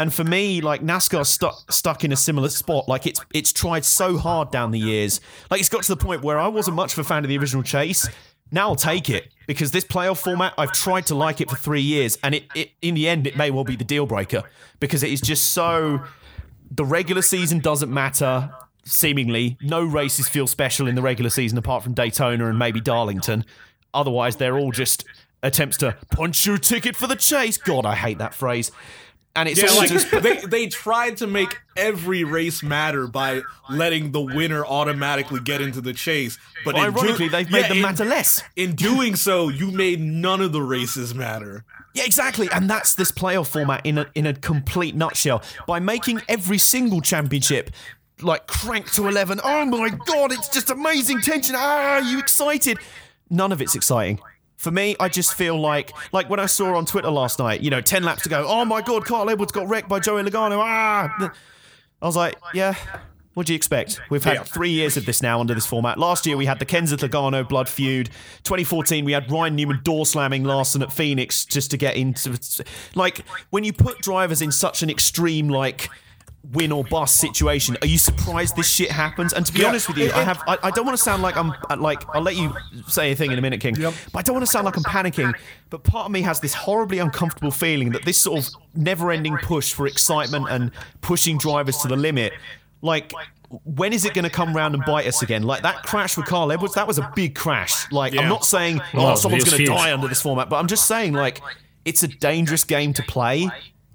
And 0.00 0.12
for 0.12 0.24
me, 0.24 0.62
like 0.62 0.80
NASCAR's 0.80 1.28
stuck 1.28 1.70
stuck 1.70 2.04
in 2.04 2.10
a 2.10 2.16
similar 2.16 2.48
spot. 2.48 2.88
Like 2.88 3.06
it's 3.06 3.20
it's 3.32 3.52
tried 3.52 3.84
so 3.84 4.16
hard 4.16 4.50
down 4.50 4.70
the 4.70 4.80
years. 4.80 5.20
Like 5.50 5.60
it's 5.60 5.68
got 5.68 5.82
to 5.84 5.94
the 5.94 6.02
point 6.02 6.22
where 6.22 6.38
I 6.38 6.48
wasn't 6.48 6.74
much 6.74 6.94
of 6.94 6.98
a 7.00 7.04
fan 7.04 7.22
of 7.22 7.28
the 7.28 7.38
original 7.38 7.62
chase. 7.62 8.08
Now 8.50 8.68
I'll 8.68 8.76
take 8.76 9.08
it 9.08 9.28
because 9.46 9.70
this 9.70 9.84
playoff 9.84 10.18
format, 10.18 10.54
I've 10.58 10.72
tried 10.72 11.06
to 11.06 11.14
like 11.14 11.40
it 11.40 11.50
for 11.50 11.56
three 11.56 11.80
years, 11.80 12.18
and 12.22 12.34
it, 12.34 12.44
it 12.54 12.70
in 12.82 12.94
the 12.94 13.08
end 13.08 13.26
it 13.26 13.36
may 13.36 13.50
well 13.50 13.64
be 13.64 13.76
the 13.76 13.84
deal 13.84 14.06
breaker 14.06 14.42
because 14.78 15.02
it 15.02 15.10
is 15.10 15.20
just 15.20 15.50
so. 15.50 16.02
The 16.72 16.84
regular 16.84 17.22
season 17.22 17.58
doesn't 17.58 17.92
matter. 17.92 18.50
Seemingly, 18.84 19.58
no 19.60 19.82
races 19.84 20.28
feel 20.28 20.46
special 20.46 20.86
in 20.86 20.94
the 20.94 21.02
regular 21.02 21.30
season 21.30 21.58
apart 21.58 21.82
from 21.82 21.94
Daytona 21.94 22.48
and 22.48 22.58
maybe 22.58 22.80
Darlington. 22.80 23.44
Otherwise, 23.92 24.36
they're 24.36 24.56
all 24.56 24.70
just 24.70 25.04
attempts 25.42 25.76
to 25.78 25.96
punch 26.10 26.46
your 26.46 26.58
ticket 26.58 26.96
for 26.96 27.06
the 27.06 27.16
chase. 27.16 27.56
God, 27.58 27.84
I 27.84 27.94
hate 27.94 28.18
that 28.18 28.34
phrase. 28.34 28.70
And 29.36 29.48
it's 29.48 29.62
Yeah, 29.62 29.70
like 29.78 29.90
just 29.90 30.10
they 30.22 30.38
they 30.38 30.66
tried 30.66 31.18
to 31.18 31.26
make 31.26 31.56
every 31.76 32.24
race 32.24 32.62
matter 32.62 33.06
by 33.06 33.42
letting 33.68 34.10
the 34.12 34.20
winner 34.20 34.64
automatically 34.66 35.40
get 35.40 35.60
into 35.60 35.80
the 35.80 35.92
chase, 35.92 36.36
but 36.64 36.74
in 36.74 36.80
do- 36.82 36.86
ironically 36.98 37.28
they've 37.28 37.50
made 37.50 37.60
yeah, 37.62 37.68
them 37.68 37.76
in- 37.78 37.82
matter 37.82 38.04
less. 38.04 38.42
In 38.56 38.74
doing 38.74 39.14
so, 39.14 39.48
you 39.48 39.70
made 39.70 40.00
none 40.00 40.40
of 40.40 40.52
the 40.52 40.62
races 40.62 41.14
matter. 41.14 41.64
Yeah, 41.94 42.04
exactly. 42.04 42.48
And 42.52 42.68
that's 42.68 42.94
this 42.94 43.10
playoff 43.12 43.46
format 43.48 43.84
in 43.86 43.98
a 43.98 44.06
in 44.14 44.26
a 44.26 44.34
complete 44.34 44.94
nutshell. 44.96 45.42
By 45.66 45.78
making 45.80 46.22
every 46.28 46.58
single 46.58 47.00
championship 47.00 47.70
like 48.22 48.46
crank 48.48 48.92
to 48.94 49.06
eleven. 49.08 49.40
Oh 49.44 49.64
my 49.64 49.90
god, 49.90 50.32
it's 50.32 50.48
just 50.48 50.70
amazing 50.70 51.20
tension. 51.20 51.54
Ah, 51.56 51.94
are 51.94 52.02
you 52.02 52.18
excited? 52.18 52.78
None 53.30 53.52
of 53.52 53.62
it's 53.62 53.74
exciting. 53.76 54.18
For 54.60 54.70
me, 54.70 54.94
I 55.00 55.08
just 55.08 55.32
feel 55.32 55.58
like 55.58 55.90
like 56.12 56.28
when 56.28 56.38
I 56.38 56.44
saw 56.44 56.76
on 56.76 56.84
Twitter 56.84 57.08
last 57.10 57.38
night, 57.38 57.62
you 57.62 57.70
know, 57.70 57.80
ten 57.80 58.02
laps 58.02 58.24
to 58.24 58.28
go. 58.28 58.44
Oh 58.46 58.66
my 58.66 58.82
god, 58.82 59.06
Carl 59.06 59.30
Edwards 59.30 59.52
got 59.52 59.66
wrecked 59.68 59.88
by 59.88 60.00
Joey 60.00 60.22
Logano. 60.22 60.58
Ah, 60.62 61.32
I 62.02 62.06
was 62.06 62.14
like, 62.14 62.36
yeah. 62.52 62.74
What 63.32 63.46
do 63.46 63.54
you 63.54 63.56
expect? 63.56 64.00
We've 64.10 64.22
had 64.22 64.34
Yeah. 64.34 64.42
three 64.42 64.68
years 64.70 64.98
of 64.98 65.06
this 65.06 65.22
now 65.22 65.40
under 65.40 65.54
this 65.54 65.64
format. 65.64 65.96
Last 65.98 66.26
year 66.26 66.36
we 66.36 66.44
had 66.44 66.58
the 66.58 66.66
Kenseth 66.66 66.98
Logano 66.98 67.48
blood 67.48 67.70
feud. 67.70 68.10
2014 68.42 69.04
we 69.06 69.12
had 69.12 69.30
Ryan 69.32 69.56
Newman 69.56 69.80
door 69.82 70.04
slamming 70.04 70.44
Larson 70.44 70.82
at 70.82 70.92
Phoenix 70.92 71.46
just 71.46 71.70
to 71.70 71.78
get 71.78 71.96
into. 71.96 72.38
Like 72.94 73.24
when 73.48 73.64
you 73.64 73.72
put 73.72 74.00
drivers 74.02 74.42
in 74.42 74.52
such 74.52 74.82
an 74.82 74.90
extreme 74.90 75.48
like 75.48 75.88
win 76.52 76.72
or 76.72 76.82
bust 76.84 77.18
situation, 77.18 77.76
are 77.82 77.86
you 77.86 77.98
surprised 77.98 78.56
this 78.56 78.66
shit 78.68 78.90
happens? 78.90 79.32
And 79.32 79.44
to 79.46 79.52
be 79.52 79.60
Yeah. 79.60 79.68
honest 79.68 79.88
with 79.88 79.98
you, 79.98 80.10
I 80.12 80.22
have. 80.24 80.42
I, 80.48 80.56
I 80.64 80.70
don't 80.70 80.86
want 80.86 80.96
to 80.96 81.02
sound 81.02 81.22
like 81.22 81.36
I'm 81.36 81.50
uh, 81.68 81.76
like. 81.78 82.02
I'll 82.14 82.22
let 82.22 82.36
you 82.36 82.54
say 82.88 83.12
a 83.12 83.16
thing 83.16 83.30
in 83.30 83.38
a 83.38 83.42
minute, 83.42 83.60
King. 83.60 83.74
But 83.78 83.94
I 84.14 84.22
don't 84.22 84.34
want 84.34 84.44
to 84.46 84.50
sound 84.50 84.64
like 84.64 84.76
I'm 84.76 84.82
panicking. 84.84 85.34
But 85.68 85.84
part 85.84 86.06
of 86.06 86.12
me 86.12 86.22
has 86.22 86.40
this 86.40 86.54
horribly 86.54 86.98
uncomfortable 86.98 87.50
feeling 87.50 87.90
that 87.92 88.04
this 88.04 88.18
sort 88.18 88.38
of 88.46 88.54
never-ending 88.74 89.36
push 89.38 89.72
for 89.72 89.86
excitement 89.86 90.46
and 90.50 90.70
pushing 91.02 91.38
drivers 91.38 91.76
to 91.78 91.88
the 91.88 91.96
limit, 91.96 92.32
like. 92.82 93.12
When 93.64 93.92
is 93.92 94.04
it 94.04 94.14
going 94.14 94.22
to 94.22 94.30
come 94.30 94.54
round 94.54 94.76
and 94.76 94.84
bite 94.84 95.08
us 95.08 95.22
again? 95.22 95.42
Like 95.42 95.62
that 95.62 95.82
crash 95.82 96.16
with 96.16 96.26
Carl 96.26 96.52
Edwards, 96.52 96.74
that 96.76 96.86
was 96.86 96.98
a 96.98 97.12
big 97.16 97.34
crash. 97.34 97.90
Like, 97.90 98.16
I'm 98.16 98.28
not 98.28 98.44
saying, 98.44 98.80
Oh, 98.94 99.10
oh, 99.10 99.14
someone's 99.16 99.42
going 99.42 99.58
to 99.58 99.64
die 99.66 99.92
under 99.92 100.06
this 100.06 100.22
format, 100.22 100.48
but 100.48 100.54
I'm 100.54 100.68
just 100.68 100.86
saying, 100.86 101.14
like, 101.14 101.42
it's 101.84 102.04
a 102.04 102.06
dangerous 102.06 102.62
game 102.62 102.92
to 102.92 103.02
play 103.02 103.48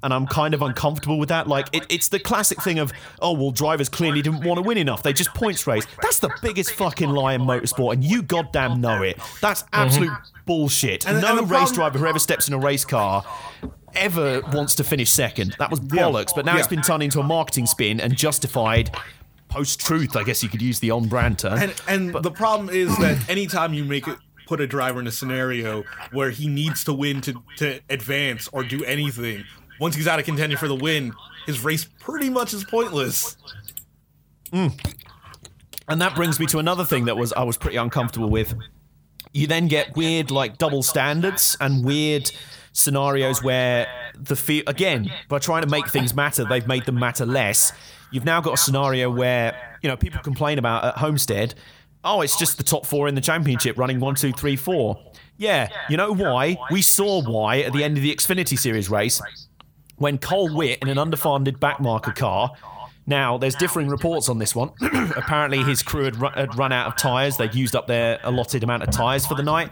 and 0.05 0.13
I'm 0.13 0.27
kind 0.27 0.53
of 0.53 0.61
uncomfortable 0.61 1.17
with 1.17 1.29
that. 1.29 1.47
Like, 1.47 1.67
it, 1.73 1.83
it's 1.89 2.09
the 2.09 2.19
classic 2.19 2.61
thing 2.61 2.77
of, 2.79 2.93
oh, 3.21 3.33
well, 3.33 3.51
drivers 3.51 3.89
clearly 3.89 4.21
didn't 4.21 4.45
want 4.45 4.57
to 4.57 4.61
win 4.61 4.77
enough. 4.77 5.01
They 5.01 5.13
just 5.13 5.33
points 5.33 5.65
race. 5.65 5.85
That's 6.01 6.19
the 6.19 6.29
biggest 6.41 6.71
fucking 6.73 7.09
lie 7.09 7.33
in 7.33 7.41
motorsport, 7.41 7.93
and 7.93 8.03
you 8.03 8.21
goddamn 8.21 8.79
know 8.79 9.01
it. 9.01 9.19
That's 9.41 9.63
mm-hmm. 9.63 9.75
absolute 9.75 10.13
bullshit. 10.45 11.07
And- 11.07 11.21
no 11.21 11.39
and 11.39 11.49
race 11.49 11.71
problem- 11.71 11.75
driver 11.75 11.99
who 11.99 12.05
ever 12.05 12.19
steps 12.19 12.47
in 12.47 12.53
a 12.53 12.59
race 12.59 12.85
car 12.85 13.25
ever 13.95 14.41
wants 14.53 14.75
to 14.75 14.83
finish 14.83 15.09
second. 15.09 15.55
That 15.57 15.71
was 15.71 15.79
bollocks, 15.79 16.35
but 16.35 16.45
now 16.45 16.57
it's 16.57 16.67
been 16.67 16.81
turned 16.81 17.01
into 17.01 17.19
a 17.19 17.23
marketing 17.23 17.65
spin 17.65 17.99
and 17.99 18.15
justified 18.15 18.95
post 19.49 19.79
truth, 19.79 20.15
I 20.15 20.23
guess 20.23 20.43
you 20.43 20.49
could 20.49 20.61
use 20.61 20.79
the 20.79 20.91
on 20.91 21.07
brand 21.07 21.39
term. 21.39 21.57
And 21.57 21.73
and 21.87 22.13
the 22.13 22.31
problem 22.31 22.69
is 22.69 22.95
that 22.97 23.29
anytime 23.29 23.73
you 23.73 23.85
make 23.85 24.07
it 24.07 24.17
put 24.45 24.61
a 24.61 24.67
driver 24.67 24.99
in 24.99 25.07
a 25.07 25.11
scenario 25.11 25.83
where 26.11 26.29
he 26.29 26.47
needs 26.47 26.83
to 26.83 26.93
win 26.93 27.21
to, 27.21 27.41
to 27.57 27.79
advance 27.89 28.47
or 28.51 28.63
do 28.63 28.83
anything, 28.83 29.43
once 29.79 29.95
he's 29.95 30.07
out 30.07 30.19
of 30.19 30.25
contention 30.25 30.57
for 30.57 30.67
the 30.67 30.75
win, 30.75 31.13
his 31.45 31.63
race 31.63 31.85
pretty 31.99 32.29
much 32.29 32.53
is 32.53 32.63
pointless. 32.63 33.37
Hmm. 34.51 34.67
And 35.87 36.01
that 36.01 36.15
brings 36.15 36.39
me 36.39 36.45
to 36.47 36.59
another 36.59 36.83
thing 36.83 37.05
that 37.05 37.17
was 37.17 37.33
I 37.33 37.43
was 37.43 37.57
pretty 37.57 37.77
uncomfortable 37.77 38.29
with. 38.29 38.55
You 39.33 39.47
then 39.47 39.67
get 39.67 39.95
weird 39.95 40.31
like 40.31 40.57
double 40.57 40.81
standards 40.81 41.57
and 41.59 41.85
weird 41.85 42.31
scenarios 42.73 43.43
where 43.43 43.87
the 44.17 44.35
fe- 44.35 44.63
again 44.67 45.11
by 45.29 45.39
trying 45.39 45.61
to 45.61 45.69
make 45.69 45.87
things 45.89 46.13
matter, 46.13 46.45
they've 46.45 46.67
made 46.67 46.85
them 46.85 46.99
matter 46.99 47.25
less. 47.25 47.71
You've 48.11 48.25
now 48.25 48.41
got 48.41 48.53
a 48.53 48.57
scenario 48.57 49.11
where 49.11 49.77
you 49.81 49.89
know 49.89 49.97
people 49.97 50.21
complain 50.21 50.57
about 50.57 50.85
at 50.85 50.97
Homestead. 50.97 51.53
Oh, 52.03 52.21
it's 52.21 52.37
just 52.37 52.57
the 52.57 52.63
top 52.63 52.85
four 52.85 53.07
in 53.07 53.15
the 53.15 53.21
championship 53.21 53.77
running 53.77 53.99
one, 53.99 54.15
two, 54.15 54.31
three, 54.31 54.55
four. 54.55 54.99
Yeah, 55.37 55.69
you 55.89 55.97
know 55.97 56.13
why? 56.13 56.57
We 56.71 56.81
saw 56.81 57.21
why 57.21 57.59
at 57.59 57.73
the 57.73 57.83
end 57.83 57.97
of 57.97 58.03
the 58.03 58.15
Xfinity 58.15 58.57
Series 58.57 58.89
race 58.89 59.21
when 59.97 60.17
Cole 60.17 60.53
Whitt 60.53 60.79
in 60.81 60.89
an 60.89 60.97
underfunded 60.97 61.57
backmarker 61.57 62.15
car. 62.15 62.51
Now, 63.07 63.37
there's 63.37 63.53
differing 63.55 63.87
reports 63.87 64.29
on 64.29 64.39
this 64.39 64.55
one. 64.55 64.71
Apparently, 64.81 65.61
his 65.61 65.83
crew 65.83 66.05
had, 66.05 66.19
ru- 66.19 66.29
had 66.29 66.57
run 66.57 66.71
out 66.71 66.87
of 66.87 66.95
tyres. 66.97 67.37
They'd 67.37 67.53
used 67.53 67.75
up 67.75 67.85
their 67.85 68.19
allotted 68.23 68.63
amount 68.63 68.81
of 68.81 68.89
tyres 68.89 69.27
for 69.27 69.35
the 69.35 69.43
night. 69.43 69.69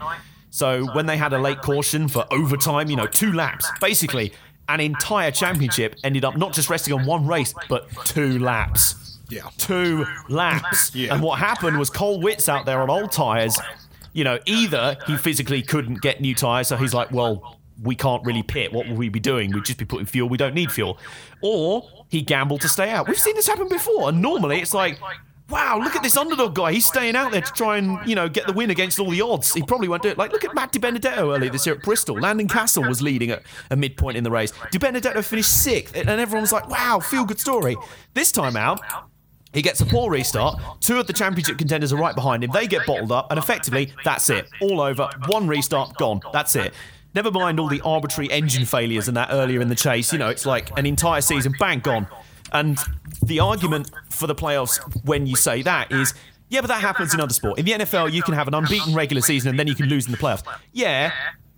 So, 0.51 0.85
when 0.93 1.07
they 1.07 1.17
had 1.17 1.33
a 1.33 1.39
late 1.39 1.59
caution 1.61 2.07
for 2.07 2.27
overtime, 2.31 2.91
you 2.91 2.95
know, 2.95 3.07
two 3.07 3.33
laps, 3.33 3.67
basically, 3.81 4.33
an 4.69 4.79
entire 4.79 5.31
championship 5.31 5.95
ended 6.03 6.23
up 6.23 6.37
not 6.37 6.53
just 6.53 6.69
resting 6.69 6.93
on 6.93 7.07
one 7.07 7.25
race, 7.25 7.55
but 7.69 7.89
two 8.05 8.37
laps. 8.37 9.19
Yeah. 9.29 9.49
Two 9.57 10.05
laps. 10.29 10.91
Yeah. 10.95 11.15
And 11.15 11.23
what 11.23 11.39
happened 11.39 11.79
was 11.79 11.89
Cole 11.89 12.21
Whitt's 12.21 12.47
out 12.47 12.67
there 12.67 12.81
on 12.81 12.89
old 12.91 13.11
tyres. 13.11 13.57
You 14.13 14.23
know, 14.25 14.37
either 14.45 14.95
he 15.07 15.17
physically 15.17 15.63
couldn't 15.63 16.01
get 16.01 16.21
new 16.21 16.35
tyres, 16.35 16.67
so 16.67 16.77
he's 16.77 16.93
like, 16.93 17.11
well, 17.11 17.57
we 17.81 17.95
can't 17.95 18.23
really 18.25 18.43
pit. 18.43 18.71
What 18.71 18.87
will 18.87 18.95
we 18.95 19.09
be 19.09 19.19
doing? 19.19 19.51
We'd 19.51 19.65
just 19.65 19.79
be 19.79 19.85
putting 19.85 20.05
fuel. 20.05 20.29
We 20.29 20.37
don't 20.37 20.53
need 20.53 20.71
fuel. 20.71 20.97
Or 21.41 21.89
he 22.09 22.21
gambled 22.21 22.61
to 22.61 22.69
stay 22.69 22.89
out. 22.89 23.07
We've 23.07 23.19
seen 23.19 23.35
this 23.35 23.47
happen 23.47 23.67
before. 23.67 24.09
And 24.09 24.21
normally 24.21 24.59
it's 24.61 24.73
like, 24.73 24.99
wow, 25.49 25.77
look 25.77 25.95
at 25.95 26.03
this 26.03 26.15
underdog 26.17 26.55
guy. 26.55 26.71
He's 26.71 26.85
staying 26.85 27.15
out 27.15 27.31
there 27.31 27.41
to 27.41 27.51
try 27.51 27.77
and, 27.77 27.99
you 28.07 28.15
know, 28.15 28.29
get 28.29 28.47
the 28.47 28.53
win 28.53 28.69
against 28.69 28.99
all 28.99 29.09
the 29.09 29.21
odds. 29.21 29.53
He 29.53 29.61
probably 29.61 29.87
won't 29.87 30.01
do 30.03 30.09
it. 30.09 30.17
Like, 30.17 30.31
look 30.31 30.43
at 30.45 30.55
Matt 30.55 30.71
Di 30.71 30.79
Benedetto 30.79 31.33
earlier 31.33 31.49
this 31.49 31.65
year 31.65 31.75
at 31.75 31.83
Bristol. 31.83 32.19
Landon 32.19 32.47
Cassill 32.47 32.87
was 32.87 33.01
leading 33.01 33.31
at 33.31 33.43
a 33.69 33.75
midpoint 33.75 34.17
in 34.17 34.23
the 34.23 34.31
race. 34.31 34.53
Di 34.71 34.77
Benedetto 34.77 35.21
finished 35.21 35.51
sixth. 35.51 35.95
And 35.95 36.09
everyone 36.09 36.41
was 36.41 36.53
like, 36.53 36.69
wow, 36.69 36.99
feel 36.99 37.25
good 37.25 37.39
story. 37.39 37.75
This 38.13 38.31
time 38.31 38.55
out, 38.55 38.81
he 39.53 39.61
gets 39.61 39.81
a 39.81 39.85
poor 39.85 40.09
restart. 40.09 40.59
Two 40.79 40.99
of 40.99 41.05
the 41.05 41.13
championship 41.13 41.59
contenders 41.59 41.93
are 41.93 41.97
right 41.97 42.15
behind 42.15 42.43
him. 42.43 42.49
They 42.51 42.65
get 42.65 42.87
bottled 42.87 43.11
up, 43.11 43.27
and 43.29 43.37
effectively, 43.37 43.93
that's 44.03 44.31
it. 44.31 44.49
All 44.61 44.81
over. 44.81 45.07
One 45.27 45.47
restart, 45.47 45.95
gone. 45.97 46.21
That's 46.31 46.55
it. 46.55 46.73
Never 47.15 47.31
mind 47.31 47.59
all 47.59 47.67
the 47.67 47.81
arbitrary 47.81 48.31
engine 48.31 48.65
failures 48.65 49.07
and 49.07 49.15
that 49.17 49.29
earlier 49.31 49.61
in 49.61 49.69
the 49.69 49.75
chase. 49.75 50.11
You 50.11 50.19
know, 50.19 50.29
it's 50.29 50.45
like 50.45 50.77
an 50.77 50.85
entire 50.85 51.21
season, 51.21 51.53
bang, 51.59 51.79
gone. 51.79 52.07
And 52.51 52.77
the 53.21 53.39
argument 53.39 53.91
for 54.09 54.27
the 54.27 54.35
playoffs 54.35 54.79
when 55.05 55.25
you 55.25 55.35
say 55.35 55.61
that 55.63 55.91
is, 55.91 56.13
yeah, 56.49 56.61
but 56.61 56.67
that 56.67 56.81
happens 56.81 57.13
in 57.13 57.19
other 57.19 57.33
sport. 57.33 57.57
In 57.59 57.65
the 57.65 57.71
NFL, 57.71 58.11
you 58.11 58.21
can 58.21 58.33
have 58.33 58.47
an 58.47 58.53
unbeaten 58.53 58.93
regular 58.93 59.21
season 59.21 59.49
and 59.49 59.59
then 59.59 59.67
you 59.67 59.75
can 59.75 59.87
lose 59.87 60.05
in 60.05 60.11
the 60.11 60.17
playoffs. 60.17 60.43
Yeah, 60.71 61.11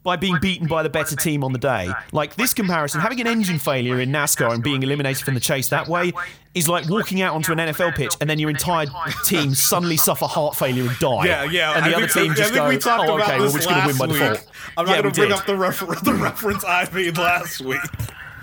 by 0.05 0.15
being 0.15 0.37
beaten 0.39 0.67
by 0.67 0.83
the 0.83 0.89
better 0.89 1.15
team 1.15 1.43
on 1.43 1.51
the 1.51 1.59
day. 1.59 1.91
Like 2.13 2.35
this 2.35 2.53
comparison, 2.53 3.01
having 3.01 3.19
an 3.19 3.27
engine 3.27 3.59
failure 3.59 3.99
in 3.99 4.11
NASCAR 4.11 4.53
and 4.53 4.63
being 4.63 4.83
eliminated 4.83 5.25
from 5.25 5.33
the 5.33 5.39
chase 5.39 5.69
that 5.69 5.87
way 5.87 6.13
is 6.53 6.69
like 6.69 6.87
walking 6.87 7.21
out 7.21 7.33
onto 7.33 7.51
an 7.51 7.57
NFL 7.57 7.95
pitch 7.95 8.13
and 8.21 8.29
then 8.29 8.39
your 8.39 8.51
entire 8.51 8.85
team 9.25 9.53
suddenly 9.55 9.97
suffer 9.97 10.25
heart 10.25 10.55
failure 10.55 10.87
and 10.87 10.97
die. 10.99 11.25
Yeah, 11.25 11.43
yeah. 11.43 11.75
And 11.75 11.85
the 11.85 11.89
I 11.89 11.93
other 11.97 12.07
think, 12.07 12.11
team 12.13 12.31
I 12.31 12.35
just 12.35 12.53
think 12.53 12.63
go, 12.63 12.69
we 12.69 12.77
talked 12.77 13.09
oh, 13.09 13.15
about 13.15 13.27
okay, 13.27 13.39
well, 13.39 13.51
this 13.51 13.53
we're 13.53 13.59
just 13.59 13.69
going 13.69 13.81
to 13.81 13.87
win 13.87 13.97
last 13.97 13.99
by 13.99 14.05
week. 14.05 14.19
default. 14.19 14.51
I'm 14.77 14.85
not 14.85 14.91
yeah, 14.95 15.01
going 15.01 15.13
to 15.13 15.19
bring 15.19 15.29
did. 15.29 15.37
up 15.37 15.45
the, 15.47 15.57
refer- 15.57 15.95
the 16.03 16.13
reference 16.13 16.63
I 16.63 16.89
made 16.93 17.17
last 17.17 17.61
week. 17.61 17.79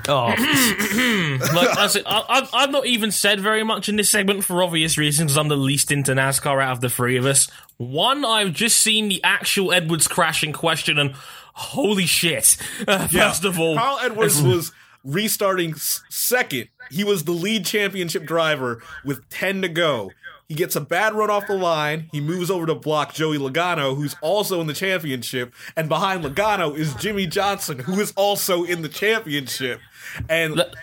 Oh, 0.09 0.27
Like, 1.55 1.79
I 1.79 1.87
say, 1.87 2.03
I, 2.05 2.25
I've, 2.29 2.51
I've 2.53 2.71
not 2.71 2.87
even 2.87 3.13
said 3.13 3.41
very 3.41 3.63
much 3.63 3.89
in 3.89 3.97
this 3.97 4.11
segment 4.11 4.45
for 4.45 4.63
obvious 4.63 4.99
reasons 4.99 5.31
because 5.31 5.39
I'm 5.39 5.49
the 5.49 5.57
least 5.57 5.93
into 5.93 6.13
NASCAR 6.13 6.61
out 6.63 6.73
of 6.73 6.81
the 6.81 6.91
three 6.91 7.17
of 7.17 7.25
us. 7.25 7.49
One, 7.77 8.25
I've 8.25 8.53
just 8.53 8.79
seen 8.79 9.09
the 9.09 9.23
actual 9.23 9.73
Edwards 9.73 10.09
crash 10.09 10.43
in 10.43 10.53
question, 10.53 10.99
and 10.99 11.15
holy 11.53 12.07
shit! 12.07 12.57
Uh, 12.87 13.07
First 13.09 13.45
of 13.45 13.59
all, 13.59 13.77
Carl 13.77 13.99
Edwards 14.03 14.41
was 14.43 14.73
restarting 15.05 15.75
second. 15.75 16.69
He 16.91 17.05
was 17.05 17.25
the 17.25 17.33
lead 17.33 17.65
championship 17.67 18.25
driver 18.25 18.83
with 19.05 19.29
10 19.31 19.63
to 19.63 19.69
go. 19.69 20.11
He 20.49 20.55
gets 20.55 20.77
a 20.77 20.81
bad 20.81 21.15
run 21.15 21.31
off 21.31 21.47
the 21.47 21.55
line. 21.55 22.09
He 22.13 22.21
moves 22.21 22.51
over 22.51 22.67
to 22.67 22.75
block 22.75 23.15
Joey 23.15 23.39
Logano, 23.39 23.97
who's 23.97 24.15
also 24.21 24.61
in 24.61 24.67
the 24.67 24.75
championship. 24.75 25.55
And 25.77 25.89
behind 25.89 26.23
Logano 26.25 26.77
is 26.77 26.95
Jimmie 26.97 27.27
Johnson, 27.27 27.79
who 27.79 27.99
is 28.01 28.13
also 28.17 28.63
in 28.65 28.83
the 28.83 28.89
championship. 28.89 29.81
And 30.29 30.57
Let- 30.57 30.75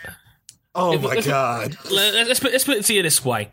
oh 0.73 0.97
my 0.97 1.21
god. 1.21 1.77
Let- 1.91 2.27
Let's 2.27 2.39
put, 2.39 2.51
let's 2.51 2.63
put 2.63 2.77
it 2.77 2.85
to 2.85 2.93
you 2.93 3.03
this 3.03 3.23
way. 3.23 3.51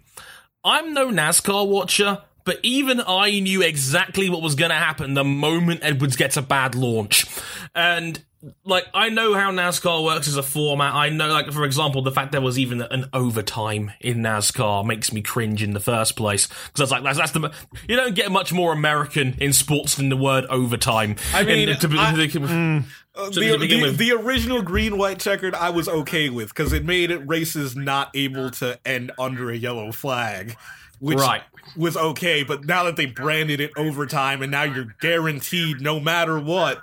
I'm 0.64 0.94
no 0.94 1.08
NASCAR 1.10 1.66
watcher, 1.68 2.22
but 2.46 2.58
even 2.62 3.02
I 3.06 3.40
knew 3.40 3.60
exactly 3.60 4.30
what 4.30 4.40
was 4.40 4.54
going 4.54 4.70
to 4.70 4.76
happen 4.76 5.12
the 5.12 5.24
moment 5.24 5.80
Edwards 5.82 6.16
gets 6.16 6.38
a 6.38 6.42
bad 6.42 6.74
launch. 6.74 7.26
And, 7.74 8.18
like, 8.64 8.86
I 8.94 9.10
know 9.10 9.34
how 9.34 9.50
NASCAR 9.50 10.02
works 10.04 10.28
as 10.28 10.36
a 10.36 10.42
format. 10.42 10.94
I 10.94 11.10
know, 11.10 11.28
like, 11.28 11.52
for 11.52 11.64
example, 11.64 12.00
the 12.02 12.12
fact 12.12 12.32
there 12.32 12.40
was 12.40 12.58
even 12.58 12.80
an 12.80 13.10
overtime 13.12 13.90
in 14.00 14.18
NASCAR 14.18 14.86
makes 14.86 15.12
me 15.12 15.20
cringe 15.20 15.62
in 15.62 15.72
the 15.74 15.80
first 15.80 16.16
place. 16.16 16.46
Because 16.46 16.80
I 16.80 16.82
was 16.84 16.90
like, 16.92 17.02
that's, 17.02 17.18
that's 17.18 17.32
the. 17.32 17.52
You 17.88 17.96
don't 17.96 18.14
get 18.14 18.30
much 18.32 18.52
more 18.52 18.72
American 18.72 19.34
in 19.38 19.52
sports 19.52 19.96
than 19.96 20.08
the 20.08 20.16
word 20.16 20.46
overtime. 20.46 21.16
I 21.34 21.42
mean, 21.44 21.68
And 21.68 21.80
to, 21.80 21.88
I- 21.98 22.14
to- 22.26 22.40
mm. 22.40 22.84
The, 23.16 23.30
to 23.30 23.58
begin 23.58 23.80
the, 23.80 23.86
with- 23.86 23.96
the 23.98 24.12
original 24.12 24.60
green 24.60 24.98
white 24.98 25.18
checkered 25.18 25.54
I 25.54 25.70
was 25.70 25.88
okay 25.88 26.28
with 26.28 26.48
because 26.48 26.74
it 26.74 26.84
made 26.84 27.10
races 27.26 27.74
not 27.74 28.10
able 28.14 28.50
to 28.50 28.78
end 28.86 29.10
under 29.18 29.50
a 29.50 29.56
yellow 29.56 29.90
flag, 29.90 30.54
which 30.98 31.18
Right. 31.18 31.42
Was 31.76 31.96
okay. 31.96 32.42
But 32.42 32.64
now 32.64 32.84
that 32.84 32.96
they 32.96 33.06
branded 33.06 33.60
it 33.60 33.72
overtime 33.76 34.42
and 34.42 34.50
now 34.50 34.64
you're 34.64 34.94
guaranteed 35.00 35.80
no 35.80 36.00
matter 36.00 36.38
what 36.38 36.82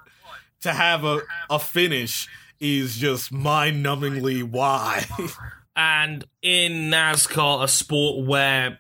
to 0.61 0.73
have 0.73 1.03
a, 1.03 1.21
a 1.49 1.59
finish 1.59 2.27
is 2.59 2.97
just 2.97 3.31
mind 3.31 3.85
numbingly 3.85 4.43
why. 4.43 5.05
and 5.75 6.25
in 6.41 6.89
NASCAR, 6.89 7.63
a 7.63 7.67
sport 7.67 8.25
where 8.25 8.79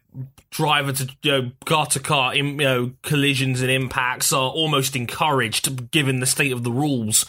driver 0.49 0.93
to 0.93 1.09
you 1.23 1.31
know, 1.31 1.51
car 1.65 1.85
to 1.87 1.99
car, 1.99 2.33
in, 2.33 2.47
you 2.47 2.57
know, 2.57 2.91
collisions 3.01 3.61
and 3.61 3.69
impacts 3.69 4.31
are 4.31 4.49
almost 4.49 4.95
encouraged, 4.95 5.91
given 5.91 6.19
the 6.19 6.25
state 6.25 6.51
of 6.51 6.63
the 6.63 6.71
rules. 6.71 7.25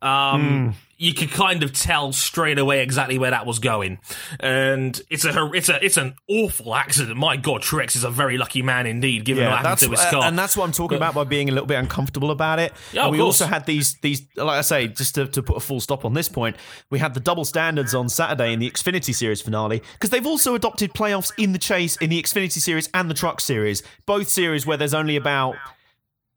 Um, 0.00 0.74
You 1.02 1.14
could 1.14 1.32
kind 1.32 1.64
of 1.64 1.72
tell 1.72 2.12
straight 2.12 2.60
away 2.60 2.80
exactly 2.80 3.18
where 3.18 3.32
that 3.32 3.44
was 3.44 3.58
going, 3.58 3.98
and 4.38 5.00
it's 5.10 5.24
a 5.24 5.50
it's 5.52 5.68
a 5.68 5.84
it's 5.84 5.96
an 5.96 6.14
awful 6.28 6.76
accident. 6.76 7.16
My 7.16 7.36
God, 7.36 7.62
Truex 7.62 7.96
is 7.96 8.04
a 8.04 8.10
very 8.10 8.38
lucky 8.38 8.62
man 8.62 8.86
indeed, 8.86 9.24
given 9.24 9.44
what 9.44 9.58
happened 9.58 9.78
to 9.80 9.90
his 9.90 10.00
uh, 10.00 10.10
car. 10.10 10.24
and 10.24 10.38
that's 10.38 10.56
what 10.56 10.64
I'm 10.64 10.70
talking 10.70 10.96
about 10.96 11.14
by 11.14 11.24
being 11.24 11.48
a 11.48 11.52
little 11.52 11.66
bit 11.66 11.78
uncomfortable 11.80 12.30
about 12.30 12.60
it. 12.60 12.72
Yeah, 12.92 13.08
we 13.08 13.18
course. 13.18 13.40
also 13.40 13.46
had 13.46 13.66
these 13.66 13.94
these 13.94 14.24
like 14.36 14.58
I 14.58 14.60
say, 14.60 14.86
just 14.86 15.16
to, 15.16 15.26
to 15.26 15.42
put 15.42 15.56
a 15.56 15.60
full 15.60 15.80
stop 15.80 16.04
on 16.04 16.14
this 16.14 16.28
point, 16.28 16.56
we 16.88 17.00
had 17.00 17.14
the 17.14 17.20
double 17.20 17.44
standards 17.44 17.96
on 17.96 18.08
Saturday 18.08 18.52
in 18.52 18.60
the 18.60 18.70
Xfinity 18.70 19.12
Series 19.12 19.40
finale 19.42 19.82
because 19.94 20.10
they've 20.10 20.26
also 20.26 20.54
adopted 20.54 20.94
playoffs 20.94 21.32
in 21.36 21.50
the 21.52 21.58
chase 21.58 21.96
in 21.96 22.10
the 22.10 22.22
Xfinity 22.22 22.60
Series 22.60 22.88
and 22.94 23.10
the 23.10 23.14
Truck 23.14 23.40
Series, 23.40 23.82
both 24.06 24.28
series 24.28 24.66
where 24.66 24.76
there's 24.76 24.94
only 24.94 25.16
about 25.16 25.56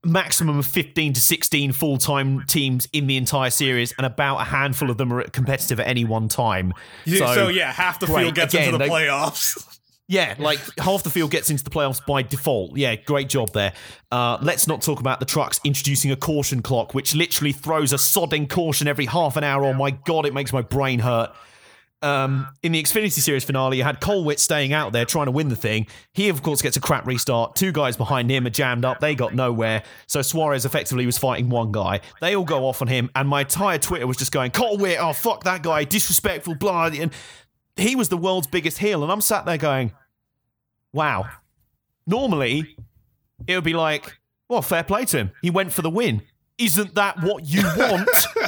maximum 0.05 0.57
of 0.57 0.65
15 0.65 1.13
to 1.13 1.21
16 1.21 1.71
full-time 1.71 2.43
teams 2.47 2.87
in 2.93 3.07
the 3.07 3.17
entire 3.17 3.49
series 3.49 3.93
and 3.97 4.05
about 4.05 4.37
a 4.37 4.43
handful 4.43 4.89
of 4.89 4.97
them 4.97 5.11
are 5.11 5.23
competitive 5.23 5.79
at 5.79 5.87
any 5.87 6.05
one 6.05 6.27
time 6.27 6.73
so, 7.05 7.47
yeah, 7.47 7.71
half 7.71 7.99
the 7.99 8.05
great. 8.05 8.23
field 8.23 8.35
gets 8.35 8.53
Again, 8.53 8.73
into 8.73 8.77
the 8.77 8.85
playoffs. 8.85 9.79
yeah, 10.07 10.35
like 10.37 10.59
half 10.77 11.03
the 11.03 11.09
field 11.09 11.31
gets 11.31 11.49
into 11.49 11.63
the 11.63 11.69
playoffs 11.69 12.05
by 12.05 12.21
default. 12.21 12.77
Yeah, 12.77 12.95
great 12.95 13.29
job 13.29 13.51
there. 13.53 13.73
Uh, 14.11 14.37
let's 14.41 14.67
not 14.67 14.81
talk 14.81 14.99
about 14.99 15.19
the 15.19 15.25
trucks 15.25 15.59
introducing 15.63 16.11
a 16.11 16.15
caution 16.15 16.61
clock, 16.61 16.93
which 16.93 17.15
literally 17.15 17.51
throws 17.51 17.91
a 17.91 17.97
sodding 17.97 18.49
caution 18.49 18.87
every 18.87 19.05
half 19.05 19.35
an 19.37 19.43
hour. 19.43 19.65
Oh 19.65 19.73
my 19.73 19.91
god, 19.91 20.25
it 20.25 20.33
makes 20.33 20.53
my 20.53 20.61
brain 20.61 20.99
hurt. 20.99 21.31
Um, 22.05 22.49
in 22.61 22.73
the 22.73 22.83
Xfinity 22.83 23.19
Series 23.19 23.43
finale, 23.43 23.77
you 23.77 23.83
had 23.83 23.99
Cole 23.99 24.23
Whitt 24.23 24.39
staying 24.39 24.73
out 24.73 24.93
there 24.93 25.05
trying 25.05 25.25
to 25.25 25.31
win 25.31 25.49
the 25.49 25.55
thing. 25.55 25.87
He, 26.13 26.29
of 26.29 26.43
course, 26.43 26.61
gets 26.61 26.77
a 26.77 26.79
crap 26.79 27.07
restart. 27.07 27.55
Two 27.55 27.71
guys 27.71 27.97
behind 27.97 28.29
him 28.29 28.45
are 28.45 28.51
jammed 28.51 28.85
up. 28.85 28.99
They 28.99 29.15
got 29.15 29.33
nowhere. 29.33 29.81
So 30.05 30.21
Suarez 30.21 30.65
effectively 30.65 31.07
was 31.07 31.17
fighting 31.17 31.49
one 31.49 31.71
guy. 31.71 32.01
They 32.21 32.35
all 32.35 32.43
go 32.45 32.67
off 32.67 32.83
on 32.83 32.89
him, 32.89 33.09
and 33.15 33.27
my 33.27 33.41
entire 33.41 33.79
Twitter 33.79 34.05
was 34.05 34.17
just 34.17 34.31
going, 34.31 34.51
Cole 34.51 34.77
Whitt, 34.77 34.99
oh, 35.01 35.13
fuck 35.13 35.45
that 35.45 35.63
guy, 35.63 35.83
disrespectful, 35.83 36.53
blah. 36.53 36.91
And 36.93 37.11
he 37.75 37.95
was 37.95 38.09
the 38.09 38.17
world's 38.17 38.45
biggest 38.45 38.77
heel. 38.77 39.01
And 39.01 39.11
I'm 39.11 39.21
sat 39.21 39.47
there 39.47 39.57
going, 39.57 39.91
wow. 40.93 41.27
Normally, 42.05 42.77
it 43.47 43.55
would 43.55 43.63
be 43.63 43.73
like, 43.73 44.15
well, 44.47 44.61
fair 44.61 44.83
play 44.83 45.05
to 45.05 45.17
him. 45.17 45.31
He 45.41 45.49
went 45.49 45.73
for 45.73 45.81
the 45.81 45.89
win. 45.89 46.21
Isn't 46.59 46.93
that 46.93 47.23
what 47.23 47.47
you 47.47 47.63
want? 47.75 48.09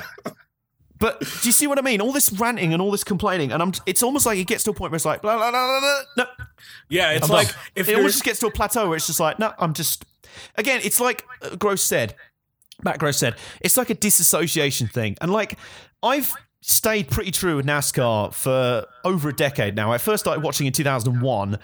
But 0.99 1.19
do 1.19 1.47
you 1.47 1.51
see 1.51 1.67
what 1.67 1.77
I 1.77 1.81
mean? 1.81 2.01
All 2.01 2.11
this 2.11 2.31
ranting 2.31 2.73
and 2.73 2.81
all 2.81 2.91
this 2.91 3.03
complaining, 3.03 3.51
and 3.51 3.61
I'm. 3.61 3.73
It's 3.85 4.01
almost 4.01 4.25
like 4.25 4.39
it 4.39 4.47
gets 4.47 4.63
to 4.63 4.71
a 4.71 4.73
point 4.73 4.91
where 4.91 4.95
it's 4.95 5.05
like, 5.05 5.21
blah, 5.21 5.37
blah, 5.37 5.51
blah, 5.51 5.79
blah, 5.79 6.01
blah. 6.15 6.25
no. 6.25 6.45
Yeah, 6.89 7.11
it's 7.11 7.25
I'm 7.25 7.31
like 7.31 7.47
done. 7.47 7.57
if 7.75 7.89
it 7.89 7.95
almost 7.95 8.15
just 8.15 8.23
gets 8.23 8.39
to 8.39 8.47
a 8.47 8.51
plateau 8.51 8.87
where 8.87 8.97
it's 8.97 9.07
just 9.07 9.19
like, 9.19 9.39
no, 9.39 9.53
I'm 9.59 9.73
just. 9.73 10.05
Again, 10.55 10.81
it's 10.83 10.99
like 10.99 11.25
uh, 11.41 11.55
Gross 11.55 11.81
said. 11.81 12.15
Matt 12.83 12.99
Gross 12.99 13.17
said 13.17 13.35
it's 13.61 13.75
like 13.75 13.89
a 13.89 13.95
disassociation 13.95 14.87
thing, 14.87 15.17
and 15.21 15.31
like 15.31 15.57
I've 16.03 16.33
stayed 16.61 17.09
pretty 17.09 17.31
true 17.31 17.57
with 17.57 17.65
NASCAR 17.65 18.33
for 18.33 18.85
over 19.03 19.29
a 19.29 19.33
decade 19.33 19.75
now. 19.75 19.91
I 19.91 19.97
first 19.97 20.23
started 20.23 20.43
watching 20.43 20.67
in 20.67 20.73
2001. 20.73 21.59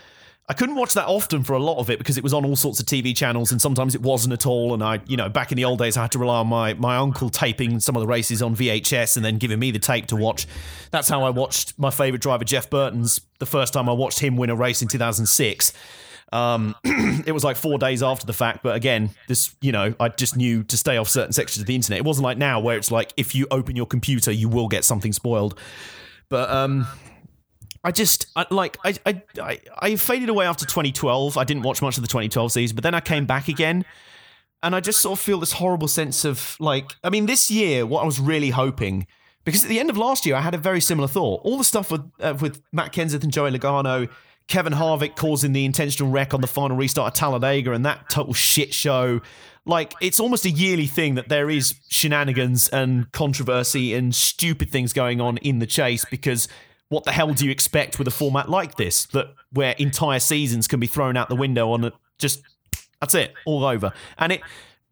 I 0.50 0.54
couldn't 0.54 0.76
watch 0.76 0.94
that 0.96 1.06
often 1.08 1.42
for 1.44 1.54
a 1.54 1.60
lot 1.60 1.78
of 1.78 1.90
it 1.90 2.00
because 2.00 2.18
it 2.18 2.24
was 2.24 2.34
on 2.34 2.44
all 2.44 2.58
sorts 2.58 2.82
of 2.82 2.86
TV 2.86 3.16
channels 3.16 3.54
and 3.54 3.62
sometimes 3.62 3.96
it 3.96 4.02
wasn't 4.02 4.34
at 4.34 4.46
all. 4.46 4.74
And 4.74 4.84
I, 4.84 5.00
you 5.08 5.16
know, 5.16 5.30
back 5.30 5.54
in 5.54 5.56
the 5.56 5.64
old 5.64 5.80
days, 5.80 5.96
I 5.96 6.02
had 6.02 6.12
to 6.12 6.20
rely 6.20 6.40
on 6.40 6.48
my, 6.48 6.74
my 6.74 6.98
uncle 6.98 7.30
taping 7.30 7.80
some 7.80 7.96
of 7.96 8.02
the 8.02 8.08
races 8.08 8.42
on 8.42 8.54
VHS 8.54 9.16
and 9.16 9.24
then 9.24 9.38
giving 9.38 9.58
me 9.58 9.72
the 9.72 9.80
tape 9.80 10.08
to 10.08 10.18
watch. 10.18 10.46
That's 10.92 11.08
how 11.08 11.24
I 11.24 11.30
watched 11.30 11.80
my 11.80 11.90
favorite 11.90 12.22
driver, 12.22 12.44
Jeff 12.44 12.70
Burton's, 12.70 13.22
the 13.40 13.46
first 13.46 13.72
time 13.72 13.88
I 13.88 13.94
watched 13.94 14.20
him 14.20 14.36
win 14.36 14.50
a 14.50 14.56
race 14.56 14.82
in 14.82 14.90
2006. 14.90 15.72
Um, 16.34 16.76
it 16.84 17.32
was 17.32 17.46
like 17.46 17.56
four 17.56 17.78
days 17.78 18.04
after 18.04 18.26
the 18.26 18.34
fact, 18.34 18.64
but 18.64 18.76
again, 18.76 19.12
this, 19.30 19.56
you 19.62 19.72
know, 19.72 19.94
I 19.98 20.10
just 20.10 20.36
knew 20.36 20.64
to 20.64 20.76
stay 20.76 20.98
off 20.98 21.08
certain 21.08 21.32
sections 21.32 21.62
of 21.62 21.68
the 21.68 21.76
internet. 21.76 22.00
It 22.00 22.06
wasn't 22.06 22.26
like 22.26 22.38
now 22.38 22.60
where 22.60 22.76
it's 22.76 22.92
like 22.92 23.14
if 23.16 23.34
you 23.34 23.48
open 23.50 23.78
your 23.78 23.86
computer, 23.86 24.32
you 24.32 24.50
will 24.50 24.68
get 24.68 24.84
something 24.84 25.14
spoiled. 25.14 25.58
But 26.28 26.50
um, 26.50 26.88
I 27.84 27.92
just 27.92 28.28
I, 28.36 28.46
like 28.50 28.78
I, 28.86 28.96
I 29.06 29.22
I 29.42 29.60
I 29.78 29.96
faded 29.96 30.30
away 30.30 30.46
after 30.46 30.66
2012. 30.66 31.38
I 31.38 31.44
didn't 31.44 31.64
watch 31.64 31.82
much 31.82 31.98
of 31.98 32.02
the 32.02 32.08
2012 32.08 32.52
season, 32.52 32.76
but 32.76 32.84
then 32.84 32.96
I 32.96 33.02
came 33.02 33.26
back 33.26 33.48
again, 33.48 33.86
and 34.62 34.76
I 34.76 34.80
just 34.80 35.00
sort 35.02 35.20
of 35.20 35.24
feel 35.24 35.40
this 35.40 35.54
horrible 35.54 35.88
sense 35.88 36.24
of 36.26 36.56
like 36.60 36.92
I 37.04 37.10
mean, 37.10 37.26
this 37.26 37.52
year 37.52 37.86
what 37.86 38.02
I 38.02 38.06
was 38.06 38.20
really 38.20 38.52
hoping 38.52 39.06
because 39.46 39.64
at 39.64 39.70
the 39.70 39.80
end 39.80 39.90
of 39.90 39.98
last 39.98 40.26
year 40.26 40.36
I 40.36 40.42
had 40.42 40.54
a 40.54 40.58
very 40.58 40.80
similar 40.80 41.08
thought. 41.08 41.42
All 41.44 41.58
the 41.58 41.64
stuff 41.64 41.92
with 41.92 42.10
uh, 42.20 42.36
with 42.40 42.62
Matt 42.72 42.94
Kenseth 42.94 43.24
and 43.24 43.32
Joey 43.32 43.52
Logano. 43.52 44.10
Kevin 44.48 44.74
Harvick 44.74 45.16
causing 45.16 45.54
the 45.54 45.64
intentional 45.64 46.12
wreck 46.12 46.34
on 46.34 46.42
the 46.42 46.48
final 46.48 46.76
restart 46.76 47.14
of 47.14 47.18
Talladega 47.18 47.72
and 47.72 47.86
that 47.86 48.10
total 48.10 48.34
shit 48.34 48.74
show. 48.74 49.22
Like, 49.66 49.94
it's 50.02 50.20
almost 50.20 50.44
a 50.44 50.50
yearly 50.50 50.88
thing 50.88 51.16
that 51.16 51.30
there 51.30 51.50
is 51.50 51.76
shenanigans 51.88 52.68
and 52.68 53.10
controversy 53.14 53.94
and 53.94 54.14
stupid 54.14 54.70
things 54.70 54.92
going 54.92 55.22
on 55.22 55.38
in 55.38 55.60
the 55.60 55.66
chase 55.66 56.04
because 56.12 56.50
what 56.94 57.04
the 57.04 57.12
hell 57.12 57.34
do 57.34 57.44
you 57.46 57.52
expect 57.52 57.98
with 58.00 58.08
a 58.08 58.12
format 58.12 58.50
like 58.50 58.76
this 58.76 59.06
that 59.08 59.34
where 59.52 59.74
entire 59.78 60.20
seasons 60.20 60.68
can 60.68 60.80
be 60.80 60.88
thrown 60.88 61.18
out 61.18 61.28
the 61.30 61.36
window 61.36 61.72
on 61.72 61.84
a, 61.86 61.92
just 62.20 62.42
that's 63.02 63.16
it 63.16 63.34
all 63.46 63.66
over? 63.66 63.92
And 64.18 64.32
it 64.32 64.42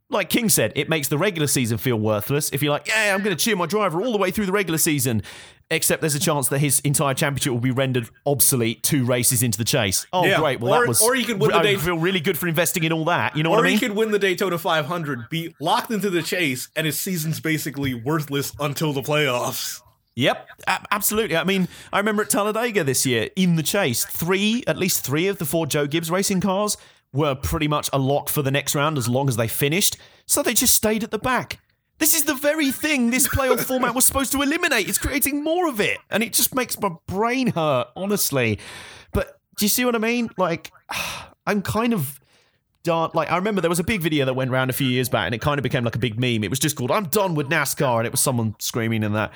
like 0.10 0.30
king 0.30 0.50
said 0.50 0.74
it 0.76 0.90
makes 0.90 1.08
the 1.08 1.18
regular 1.18 1.48
season 1.48 1.78
feel 1.78 1.96
worthless. 1.98 2.50
If 2.52 2.62
you're 2.62 2.72
like 2.74 2.88
yeah 2.88 3.14
i'm 3.16 3.24
going 3.24 3.36
to 3.36 3.42
cheer 3.42 3.56
my 3.56 3.66
driver 3.66 4.02
all 4.02 4.12
the 4.12 4.18
way 4.18 4.30
through 4.32 4.46
the 4.48 4.52
regular 4.52 4.78
season 4.78 5.24
except 5.70 6.02
there's 6.02 6.16
a 6.16 6.20
chance 6.20 6.50
that 6.50 6.60
his 6.60 6.82
entire 6.82 7.14
championship 7.14 7.54
will 7.54 7.60
be 7.62 7.72
rendered 7.72 8.10
obsolete 8.26 8.84
two 8.84 9.06
races 9.06 9.42
into 9.42 9.58
the 9.58 9.64
chase. 9.64 10.06
Oh 10.12 10.26
Yeah, 10.26 10.38
great. 10.40 10.60
Well 10.60 10.74
or- 10.74 10.82
that 10.82 10.88
was 10.90 11.02
or 11.02 11.16
you 11.16 11.24
could 11.26 11.40
win 11.40 11.52
the 11.52 11.58
I 11.58 11.78
feel 11.78 11.98
really 11.98 12.20
good 12.20 12.38
for 12.38 12.50
investing 12.50 12.84
in 12.84 12.92
all 12.92 13.06
that. 13.06 13.38
You 13.38 13.44
know 13.44 13.52
Or 13.52 13.58
what 13.58 13.66
i 13.66 13.70
mean? 13.70 13.80
he 13.80 13.88
could 13.88 13.96
win 13.96 14.12
the 14.12 14.20
Daytona 14.20 14.58
500, 14.58 15.30
be 15.30 15.56
locked 15.62 15.90
into 15.92 16.10
the 16.10 16.22
chase, 16.22 16.68
and 16.76 16.86
his 16.86 17.00
season's 17.00 17.40
basically 17.40 17.94
worthless 17.94 18.52
until 18.60 18.92
the 18.92 19.02
playoffs. 19.02 19.82
Yep, 20.16 20.50
absolutely. 20.92 21.38
I 21.38 21.44
mean, 21.44 21.68
I 21.94 21.98
remember 21.98 22.24
at 22.24 22.30
Talladega 22.30 22.84
this 22.84 23.06
year 23.06 23.30
in 23.36 23.56
the 23.56 23.64
chase, 23.64 24.04
three, 24.06 24.64
at 24.68 24.78
least 24.78 25.06
three 25.06 25.28
of 25.28 25.38
the 25.38 25.46
four 25.46 25.66
Joe 25.66 25.88
Gibbs 25.88 26.12
racing 26.12 26.42
cars 26.42 26.78
were 27.14 27.36
pretty 27.36 27.68
much 27.68 27.90
a 27.94 28.00
lock 28.00 28.30
for 28.30 28.42
the 28.42 28.52
next 28.52 28.76
round 28.76 28.98
as 28.98 29.08
long 29.08 29.30
as 29.30 29.38
they 29.38 29.48
finished. 29.48 29.98
So 30.26 30.44
they 30.44 30.54
just 30.54 30.76
stayed 30.76 31.04
at 31.04 31.12
the 31.12 31.20
back. 31.20 31.60
This 31.98 32.14
is 32.14 32.24
the 32.24 32.34
very 32.34 32.72
thing 32.72 33.12
this 33.12 33.28
playoff 33.28 33.62
format 33.62 33.94
was 33.94 34.06
supposed 34.06 34.32
to 34.32 34.42
eliminate. 34.42 34.90
It's 34.90 34.98
creating 34.98 35.44
more 35.44 35.68
of 35.68 35.80
it, 35.80 36.00
and 36.10 36.24
it 36.24 36.34
just 36.34 36.56
makes 36.56 36.80
my 36.80 36.90
brain 37.06 37.52
hurt, 37.52 37.90
honestly. 37.96 38.58
But 39.14 39.40
do 39.58 39.66
you 39.66 39.70
see 39.70 39.86
what 39.86 39.94
I 39.94 40.00
mean? 40.00 40.30
Like, 40.36 40.72
I'm 41.46 41.62
kind 41.62 41.94
of 41.94 42.20
done. 42.84 43.12
Like, 43.14 43.32
I 43.32 43.36
remember 43.36 43.62
there 43.62 43.70
was 43.70 43.80
a 43.80 43.84
big 43.84 44.02
video 44.02 44.26
that 44.26 44.34
went 44.34 44.50
around 44.50 44.72
a 44.72 44.74
few 44.74 44.88
years 44.88 45.10
back, 45.10 45.28
and 45.28 45.36
it 45.36 45.42
kind 45.42 45.60
of 45.60 45.64
became 45.64 45.84
like 45.84 45.96
a 45.96 46.00
big 46.00 46.20
meme. 46.20 46.44
It 46.44 46.50
was 46.50 46.60
just 46.60 46.76
called 46.76 46.90
"I'm 46.90 47.06
done 47.06 47.36
with 47.36 47.50
NASCAR," 47.50 48.00
and 48.00 48.08
it 48.08 48.12
was 48.12 48.20
someone 48.22 48.56
screaming 48.60 49.04
and 49.04 49.16
that. 49.16 49.32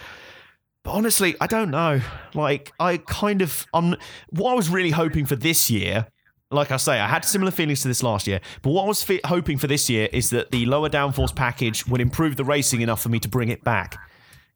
But 0.86 0.92
honestly, 0.92 1.36
I 1.42 1.48
don't 1.48 1.72
know. 1.72 2.00
Like, 2.36 2.72
I 2.80 2.98
kind 2.98 3.42
of, 3.42 3.66
um, 3.74 3.96
what 4.30 4.52
I 4.52 4.54
was 4.54 4.70
really 4.70 4.92
hoping 4.92 5.26
for 5.26 5.36
this 5.36 5.68
year, 5.70 6.06
like 6.52 6.70
I 6.70 6.78
say, 6.78 7.00
I 7.00 7.08
had 7.08 7.26
similar 7.26 7.50
feelings 7.50 7.82
to 7.82 7.88
this 7.88 8.04
last 8.04 8.28
year, 8.28 8.40
but 8.62 8.70
what 8.70 8.84
I 8.84 8.88
was 8.88 9.04
hoping 9.26 9.58
for 9.58 9.66
this 9.66 9.90
year 9.90 10.08
is 10.14 10.30
that 10.30 10.52
the 10.52 10.68
lower 10.68 10.88
downforce 10.88 11.36
package 11.36 11.88
would 11.88 12.02
improve 12.02 12.36
the 12.36 12.46
racing 12.46 12.82
enough 12.82 13.02
for 13.02 13.10
me 13.10 13.20
to 13.20 13.28
bring 13.28 13.50
it 13.50 13.64
back. 13.64 13.98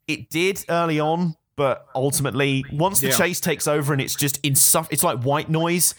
It 0.07 0.29
did 0.29 0.63
early 0.69 0.99
on, 0.99 1.33
but 1.55 1.87
ultimately, 1.95 2.63
once 2.71 2.99
the 2.99 3.07
Yeah. 3.07 3.17
chase 3.17 3.41
takes 3.41 3.67
over 3.67 3.91
and 3.91 3.99
it's 3.99 4.15
just 4.15 4.41
insuff, 4.43 4.87
it's 4.91 5.03
like 5.03 5.23
white 5.23 5.49
noise. 5.49 5.95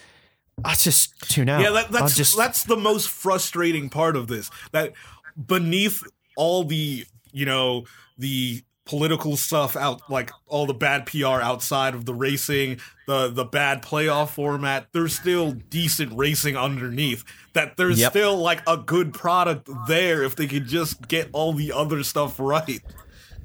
I 0.65 0.75
just 0.77 1.21
tune 1.29 1.49
out. 1.49 1.61
Yeah, 1.61 1.71
that, 1.71 1.87
I 1.89 1.91
that's 1.91 2.17
just 2.17 2.37
that's 2.37 2.63
the 2.65 2.77
most 2.77 3.09
frustrating 3.09 3.91
part 3.91 4.15
of 4.15 4.29
this. 4.29 4.49
That 4.71 4.93
beneath 5.37 6.03
all 6.37 6.63
the 6.65 7.05
you 7.33 7.47
know 7.47 7.85
the 8.17 8.63
political 8.91 9.37
stuff 9.37 9.77
out, 9.77 10.03
like 10.11 10.33
all 10.49 10.67
the 10.67 10.75
bad 10.75 11.07
PR 11.07 11.41
outside 11.41 11.95
of 11.95 12.07
the 12.07 12.13
racing, 12.13 12.81
the 13.07 13.29
the 13.29 13.45
bad 13.45 13.83
playoff 13.85 14.31
format, 14.31 14.89
there's 14.93 15.15
still 15.15 15.53
decent 15.53 16.13
racing 16.19 16.57
underneath. 16.57 17.23
That 17.53 17.77
there's 17.77 18.01
Yep. 18.01 18.11
still 18.11 18.37
like 18.37 18.63
a 18.67 18.77
good 18.77 19.15
product 19.15 19.69
there 19.87 20.25
if 20.25 20.35
they 20.35 20.49
could 20.49 20.67
just 20.67 21.07
get 21.07 21.29
all 21.33 21.53
the 21.53 21.71
other 21.73 22.03
stuff 22.03 22.41
right. 22.41 22.83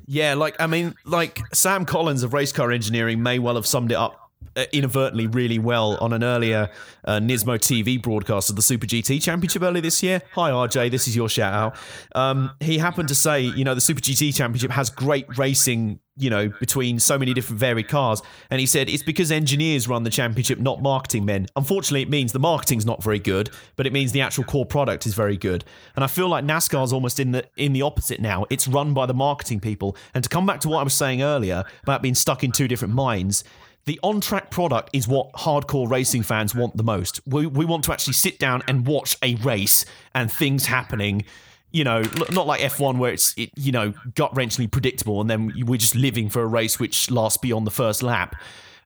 Yeah, 0.07 0.33
like 0.33 0.55
I 0.59 0.65
mean, 0.65 0.95
like 1.05 1.41
Sam 1.53 1.85
Collins 1.85 2.23
of 2.23 2.33
Race 2.33 2.51
Car 2.51 2.71
Engineering 2.71 3.21
may 3.21 3.37
well 3.37 3.53
have 3.53 3.67
summed 3.67 3.91
it 3.91 3.95
up 3.97 4.24
inadvertently 4.73 5.27
really 5.27 5.59
well 5.59 5.97
on 5.99 6.13
an 6.13 6.23
earlier 6.23 6.69
uh, 7.03 7.19
Nismo 7.19 7.57
TV 7.57 8.01
broadcast 8.01 8.49
of 8.49 8.55
the 8.55 8.61
Super 8.61 8.87
GT 8.87 9.21
Championship 9.21 9.61
earlier 9.61 9.81
this 9.81 10.01
year. 10.01 10.21
Hi 10.33 10.49
RJ, 10.49 10.91
this 10.91 11.07
is 11.07 11.15
your 11.15 11.27
shout 11.27 11.53
out. 11.53 11.77
Um, 12.15 12.51
he 12.61 12.77
happened 12.77 13.09
to 13.09 13.15
say, 13.15 13.41
you 13.41 13.63
know, 13.63 13.75
the 13.75 13.81
Super 13.81 14.01
GT 14.01 14.33
Championship 14.33 14.71
has 14.71 14.89
great 14.89 15.37
racing. 15.37 15.99
You 16.17 16.29
know, 16.29 16.47
between 16.61 17.01
so 17.01 17.19
many 17.19 17.33
different 17.33 17.59
varied 17.59 17.89
cars, 17.89 18.21
and 18.49 18.61
he 18.61 18.65
said 18.65 18.87
it's 18.87 19.03
because 19.03 19.33
engineers 19.33 19.89
run 19.89 20.03
the 20.03 20.09
championship, 20.09 20.59
not 20.59 20.81
marketing 20.81 21.25
men. 21.25 21.47
Unfortunately, 21.57 22.03
it 22.03 22.09
means 22.09 22.31
the 22.31 22.39
marketing's 22.39 22.85
not 22.85 23.03
very 23.03 23.19
good, 23.19 23.49
but 23.75 23.85
it 23.85 23.91
means 23.91 24.13
the 24.13 24.21
actual 24.21 24.45
core 24.45 24.65
product 24.65 25.05
is 25.05 25.13
very 25.13 25.35
good. 25.35 25.65
And 25.93 26.05
I 26.05 26.07
feel 26.07 26.29
like 26.29 26.45
NASCAR's 26.45 26.93
almost 26.93 27.19
in 27.19 27.33
the 27.33 27.45
in 27.57 27.73
the 27.73 27.81
opposite 27.81 28.21
now. 28.21 28.45
It's 28.49 28.65
run 28.65 28.93
by 28.93 29.07
the 29.07 29.13
marketing 29.13 29.59
people. 29.59 29.97
And 30.13 30.23
to 30.23 30.29
come 30.29 30.45
back 30.45 30.61
to 30.61 30.69
what 30.69 30.79
I 30.79 30.83
was 30.83 30.93
saying 30.93 31.21
earlier 31.21 31.65
about 31.83 32.01
being 32.01 32.15
stuck 32.15 32.45
in 32.45 32.53
two 32.53 32.69
different 32.69 32.93
minds, 32.93 33.43
the 33.85 33.99
on 34.01 34.19
track 34.19 34.49
product 34.49 34.89
is 34.93 35.07
what 35.07 35.31
hardcore 35.33 35.89
racing 35.89 36.23
fans 36.23 36.55
want 36.55 36.75
the 36.75 36.83
most. 36.83 37.21
We, 37.27 37.45
we 37.45 37.65
want 37.65 37.83
to 37.85 37.93
actually 37.93 38.13
sit 38.13 38.39
down 38.39 38.63
and 38.67 38.85
watch 38.87 39.15
a 39.21 39.35
race 39.35 39.85
and 40.13 40.31
things 40.31 40.65
happening. 40.65 41.23
You 41.71 41.83
know, 41.83 42.03
not 42.31 42.47
like 42.47 42.61
F1 42.61 42.97
where 42.97 43.13
it's, 43.13 43.33
it, 43.37 43.51
you 43.55 43.71
know, 43.71 43.93
gut 44.15 44.33
wrenchingly 44.33 44.71
predictable 44.71 45.21
and 45.21 45.29
then 45.29 45.53
we're 45.65 45.77
just 45.77 45.95
living 45.95 46.29
for 46.29 46.41
a 46.41 46.47
race 46.47 46.79
which 46.79 47.11
lasts 47.11 47.37
beyond 47.37 47.67
the 47.67 47.71
first 47.71 48.01
lap. 48.01 48.35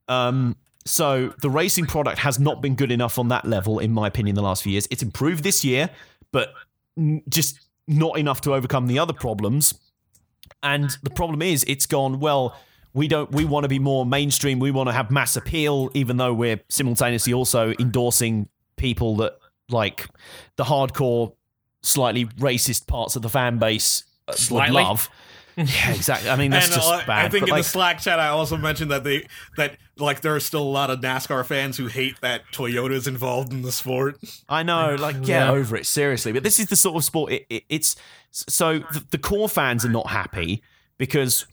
Um, 0.07 0.57
so 0.85 1.33
the 1.41 1.49
racing 1.49 1.85
product 1.85 2.19
has 2.19 2.39
not 2.39 2.61
been 2.61 2.75
good 2.75 2.91
enough 2.91 3.19
on 3.19 3.29
that 3.29 3.45
level, 3.45 3.79
in 3.79 3.91
my 3.91 4.07
opinion, 4.07 4.35
the 4.35 4.41
last 4.41 4.63
few 4.63 4.71
years. 4.71 4.87
It's 4.89 5.03
improved 5.03 5.43
this 5.43 5.63
year, 5.63 5.89
but 6.31 6.53
just 7.29 7.59
not 7.87 8.17
enough 8.17 8.41
to 8.41 8.53
overcome 8.53 8.87
the 8.87 8.99
other 8.99 9.13
problems. 9.13 9.75
And 10.63 10.89
the 11.03 11.09
problem 11.09 11.41
is, 11.41 11.63
it's 11.67 11.85
gone, 11.85 12.19
well, 12.19 12.55
we 12.99 13.07
don't 13.07 13.31
we 13.31 13.45
want 13.45 13.63
to 13.63 13.69
be 13.69 13.79
more 13.79 14.05
mainstream, 14.05 14.59
we 14.59 14.71
want 14.71 14.89
to 14.89 14.93
have 14.93 15.09
mass 15.09 15.37
appeal, 15.37 15.89
even 15.93 16.17
though 16.17 16.33
we're 16.33 16.59
simultaneously 16.67 17.31
also 17.31 17.73
endorsing 17.79 18.49
people 18.75 19.15
that 19.15 19.39
like 19.69 20.05
the 20.57 20.65
hardcore, 20.65 21.33
slightly 21.81 22.25
racist 22.25 22.87
parts 22.87 23.15
of 23.15 23.21
the 23.21 23.29
fan 23.29 23.57
base 23.57 24.03
uh, 24.27 24.31
would 24.31 24.37
Slightly? 24.37 24.83
love. 24.83 25.09
Yeah, 25.55 25.91
exactly. 25.91 26.29
I 26.29 26.35
mean, 26.35 26.51
that's 26.51 26.67
and 26.67 26.75
just 26.75 26.91
uh, 26.91 27.05
bad. 27.07 27.25
I 27.25 27.29
think 27.29 27.43
but, 27.43 27.49
in 27.49 27.51
like, 27.53 27.63
the 27.63 27.69
Slack 27.69 27.99
chat, 27.99 28.19
I 28.19 28.27
also 28.27 28.57
mentioned 28.57 28.91
that 28.91 29.05
they 29.05 29.27
that 29.55 29.77
like 29.97 30.19
there 30.19 30.35
are 30.35 30.39
still 30.41 30.63
a 30.63 30.63
lot 30.63 30.89
of 30.89 30.99
NASCAR 30.99 31.45
fans 31.45 31.77
who 31.77 31.87
hate 31.87 32.19
that 32.19 32.43
Toyota's 32.51 33.07
involved 33.07 33.53
in 33.53 33.61
the 33.61 33.71
sport. 33.71 34.17
I 34.49 34.63
know, 34.63 34.95
like, 34.99 35.23
get 35.23 35.47
over 35.47 35.77
it, 35.77 35.85
seriously. 35.85 36.33
But 36.33 36.43
this 36.43 36.59
is 36.59 36.67
the 36.67 36.75
sort 36.75 36.97
of 36.97 37.05
sport. 37.05 37.31
It, 37.31 37.45
it, 37.49 37.63
it's 37.69 37.95
so 38.31 38.79
the, 38.79 39.05
the 39.11 39.17
core 39.17 39.47
fans 39.47 39.85
are 39.85 39.89
not 39.89 40.09
happy 40.09 40.63
because, 40.97 41.45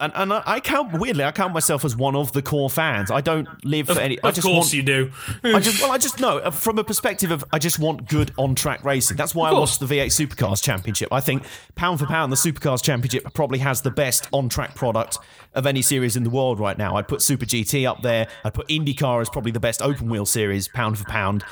and, 0.00 0.12
and 0.16 0.32
I, 0.32 0.42
I 0.46 0.60
count 0.60 0.92
weirdly, 0.98 1.24
I 1.24 1.30
count 1.32 1.52
myself 1.52 1.84
as 1.84 1.94
one 1.94 2.16
of 2.16 2.32
the 2.32 2.42
core 2.42 2.70
fans. 2.70 3.10
I 3.10 3.20
don't 3.20 3.48
live 3.64 3.86
for 3.86 4.00
any. 4.00 4.18
I 4.22 4.28
Of 4.30 4.34
just 4.34 4.46
course 4.46 4.56
want, 4.56 4.72
you 4.72 4.82
do. 4.82 5.12
I 5.44 5.60
just 5.60 5.82
well, 5.82 5.92
I 5.92 5.98
just 5.98 6.18
know 6.18 6.38
uh, 6.38 6.50
from 6.50 6.78
a 6.78 6.84
perspective 6.84 7.30
of 7.30 7.44
I 7.52 7.58
just 7.58 7.78
want 7.78 8.08
good 8.08 8.32
on 8.36 8.54
track 8.54 8.84
racing. 8.84 9.16
That's 9.16 9.34
why 9.34 9.50
I 9.50 9.52
watched 9.52 9.80
the 9.80 9.86
V8 9.86 10.06
Supercars 10.06 10.62
Championship. 10.62 11.12
I 11.12 11.20
think 11.20 11.44
pound 11.76 12.00
for 12.00 12.06
pound, 12.06 12.32
the 12.32 12.36
Supercars 12.36 12.82
Championship 12.82 13.32
probably 13.34 13.58
has 13.60 13.82
the 13.82 13.90
best 13.90 14.26
on 14.32 14.48
track 14.48 14.74
product 14.74 15.18
of 15.54 15.66
any 15.66 15.82
series 15.82 16.16
in 16.16 16.24
the 16.24 16.30
world 16.30 16.58
right 16.58 16.78
now. 16.78 16.96
I'd 16.96 17.08
put 17.08 17.22
Super 17.22 17.44
GT 17.44 17.88
up 17.88 18.02
there. 18.02 18.28
I'd 18.44 18.54
put 18.54 18.68
IndyCar 18.68 19.20
as 19.20 19.28
probably 19.28 19.52
the 19.52 19.60
best 19.60 19.82
open 19.82 20.08
wheel 20.08 20.26
series 20.26 20.68
pound 20.68 20.98
for 20.98 21.04
pound 21.04 21.44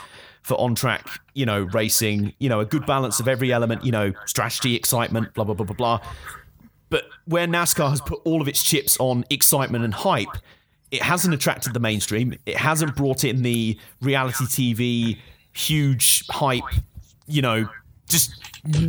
for 0.42 0.58
on 0.58 0.74
track, 0.74 1.06
you 1.34 1.44
know, 1.44 1.62
racing. 1.62 2.32
You 2.38 2.48
know, 2.48 2.60
a 2.60 2.64
good 2.64 2.86
balance 2.86 3.20
of 3.20 3.28
every 3.28 3.52
element. 3.52 3.84
You 3.84 3.92
know, 3.92 4.12
strategy, 4.24 4.74
excitement, 4.74 5.34
blah 5.34 5.44
blah 5.44 5.54
blah 5.54 5.66
blah 5.66 5.76
blah. 5.76 6.00
But 6.90 7.04
where 7.26 7.46
NASCAR 7.46 7.90
has 7.90 8.00
put 8.00 8.20
all 8.24 8.40
of 8.40 8.48
its 8.48 8.62
chips 8.62 8.96
on 8.98 9.24
excitement 9.30 9.84
and 9.84 9.92
hype, 9.92 10.36
it 10.90 11.02
hasn't 11.02 11.34
attracted 11.34 11.74
the 11.74 11.80
mainstream. 11.80 12.38
It 12.46 12.56
hasn't 12.56 12.96
brought 12.96 13.24
in 13.24 13.42
the 13.42 13.78
reality 14.00 14.44
TV 14.44 15.18
huge 15.52 16.26
hype, 16.28 16.62
you 17.26 17.42
know, 17.42 17.68
just 18.08 18.32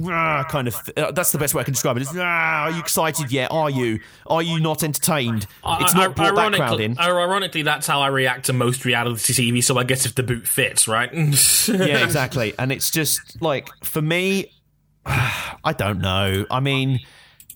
ah, 0.08 0.46
kind 0.50 0.68
of. 0.68 0.76
Uh, 0.96 1.12
that's 1.12 1.32
the 1.32 1.38
best 1.38 1.54
way 1.54 1.62
I 1.62 1.64
can 1.64 1.74
describe 1.74 1.98
it. 1.98 2.02
It's, 2.02 2.16
ah, 2.16 2.66
are 2.66 2.72
you 2.72 2.80
excited 2.80 3.32
yet? 3.32 3.52
Are 3.52 3.70
you? 3.70 4.00
Are 4.28 4.42
you 4.42 4.60
not 4.60 4.84
entertained? 4.84 5.46
It's 5.66 5.94
not 5.94 6.16
brought 6.16 6.36
that 6.36 6.54
crowd 6.54 6.80
in. 6.80 6.98
Ironically, 6.98 7.64
that's 7.64 7.88
how 7.88 8.00
I 8.02 8.08
react 8.08 8.46
to 8.46 8.54
most 8.54 8.86
reality 8.86 9.34
TV. 9.34 9.64
So 9.64 9.78
I 9.78 9.84
guess 9.84 10.06
if 10.06 10.16
the 10.16 10.24
boot 10.24 10.48
fits, 10.48 10.88
right? 10.88 11.12
yeah, 11.14 12.04
exactly. 12.04 12.54
And 12.58 12.72
it's 12.72 12.90
just 12.90 13.42
like 13.42 13.70
for 13.84 14.02
me, 14.02 14.54
I 15.06 15.74
don't 15.78 16.00
know. 16.00 16.46
I 16.50 16.60
mean, 16.60 17.00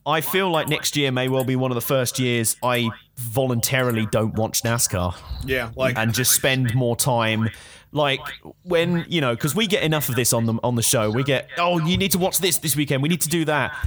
I 0.06 0.22
feel 0.22 0.50
like 0.50 0.68
next 0.68 0.98
year 0.98 1.12
may 1.12 1.30
well 1.30 1.44
be 1.44 1.56
one 1.56 1.72
of 1.72 1.76
the 1.76 1.82
first 1.82 2.20
years 2.20 2.58
I 2.62 2.90
voluntarily 3.18 4.06
don't 4.08 4.34
watch 4.36 4.64
NASCAR 4.64 5.16
Yeah, 5.46 5.72
like 5.76 5.98
and 5.98 6.14
just 6.14 6.32
spend 6.32 6.76
more 6.76 6.96
time. 6.96 7.50
Like 7.92 8.22
when 8.64 9.06
you 9.08 9.22
know, 9.22 9.36
because 9.36 9.56
we 9.56 9.68
get 9.68 9.84
enough 9.84 10.10
of 10.10 10.16
this 10.16 10.34
on 10.34 10.46
the 10.46 10.56
on 10.64 10.76
the 10.76 10.82
show. 10.82 11.12
We 11.12 11.24
get, 11.24 11.50
oh, 11.58 11.80
you 11.80 11.96
need 11.96 12.12
to 12.12 12.18
watch 12.18 12.40
this 12.40 12.58
this 12.58 12.76
weekend. 12.76 13.04
We 13.04 13.10
need 13.10 13.22
to 13.22 13.30
do 13.30 13.46
that. 13.46 13.78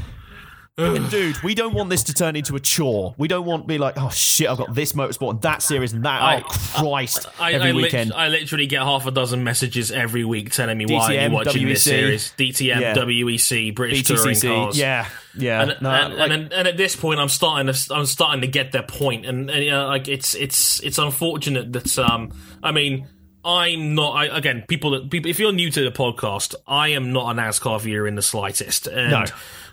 And 0.79 1.09
dude, 1.09 1.43
we 1.43 1.55
don't 1.55 1.73
want 1.73 1.89
this 1.89 2.03
to 2.05 2.13
turn 2.13 2.37
into 2.37 2.55
a 2.55 2.61
chore. 2.61 3.15
We 3.17 3.29
don't 3.29 3.47
want 3.47 3.63
to 3.63 3.67
be 3.67 3.79
like, 3.79 3.95
oh 3.97 4.11
shit, 4.11 4.47
I've 4.47 4.59
got 4.59 4.75
this 4.75 4.93
motorsport 4.93 5.31
and 5.31 5.41
that 5.41 5.63
series 5.63 5.95
and 5.95 6.05
that. 6.05 6.21
I- 6.21 6.43
oh 6.45 6.83
Christ! 6.83 7.25
I, 7.41 7.55
every 7.55 7.71
I, 7.71 7.73
lit- 7.73 7.83
weekend. 7.85 8.13
I 8.13 8.29
literally 8.29 8.67
get 8.67 8.83
half 8.83 9.07
a 9.07 9.11
dozen 9.11 9.43
messages 9.43 9.91
every 9.91 10.23
week 10.23 10.51
telling 10.53 10.77
me 10.77 10.85
why 10.85 11.15
DTM, 11.15 11.19
are 11.19 11.29
you 11.29 11.33
watching 11.35 11.67
this 11.69 11.83
series. 11.83 12.31
DTM, 12.37 12.79
Yeah. 12.81 12.95
WEC, 12.95 13.75
British 13.75 14.03
Touring 14.03 14.39
Cars. 14.39 14.79
yeah, 14.79 15.09
yeah. 15.35 15.63
And, 15.63 15.77
No, 15.81 15.91
and, 15.91 16.15
like- 16.15 16.31
and, 16.31 16.53
and 16.53 16.69
at 16.69 16.77
this 16.77 16.95
point, 16.95 17.21
I'm 17.21 17.31
starting 17.31 17.73
to 17.73 17.95
I'm 17.95 18.05
starting 18.05 18.43
to 18.43 18.47
get 18.47 18.73
their 18.73 18.83
point, 18.83 19.25
and, 19.25 19.49
and 19.51 19.65
you 19.65 19.71
know, 19.71 19.87
like 19.87 20.09
it's 20.09 20.35
it's 20.35 20.81
it's 20.81 20.99
unfortunate 20.99 21.73
that 21.73 21.99
um 21.99 22.33
I 22.63 22.73
mean 22.73 23.09
I'm 23.43 23.95
not 23.95 24.11
I, 24.13 24.27
again 24.37 24.65
people 24.69 24.91
that 24.91 25.11
people 25.11 25.31
if 25.31 25.39
you're 25.39 25.53
new 25.53 25.71
to 25.71 25.81
the 25.85 25.91
podcast, 25.91 26.55
I 26.67 26.89
am 26.89 27.15
not 27.15 27.35
a 27.35 27.41
NASCAR 27.41 27.81
viewer 27.81 28.07
in 28.07 28.15
the 28.15 28.21
slightest, 28.23 28.87
and 28.89 29.11
No. 29.11 29.25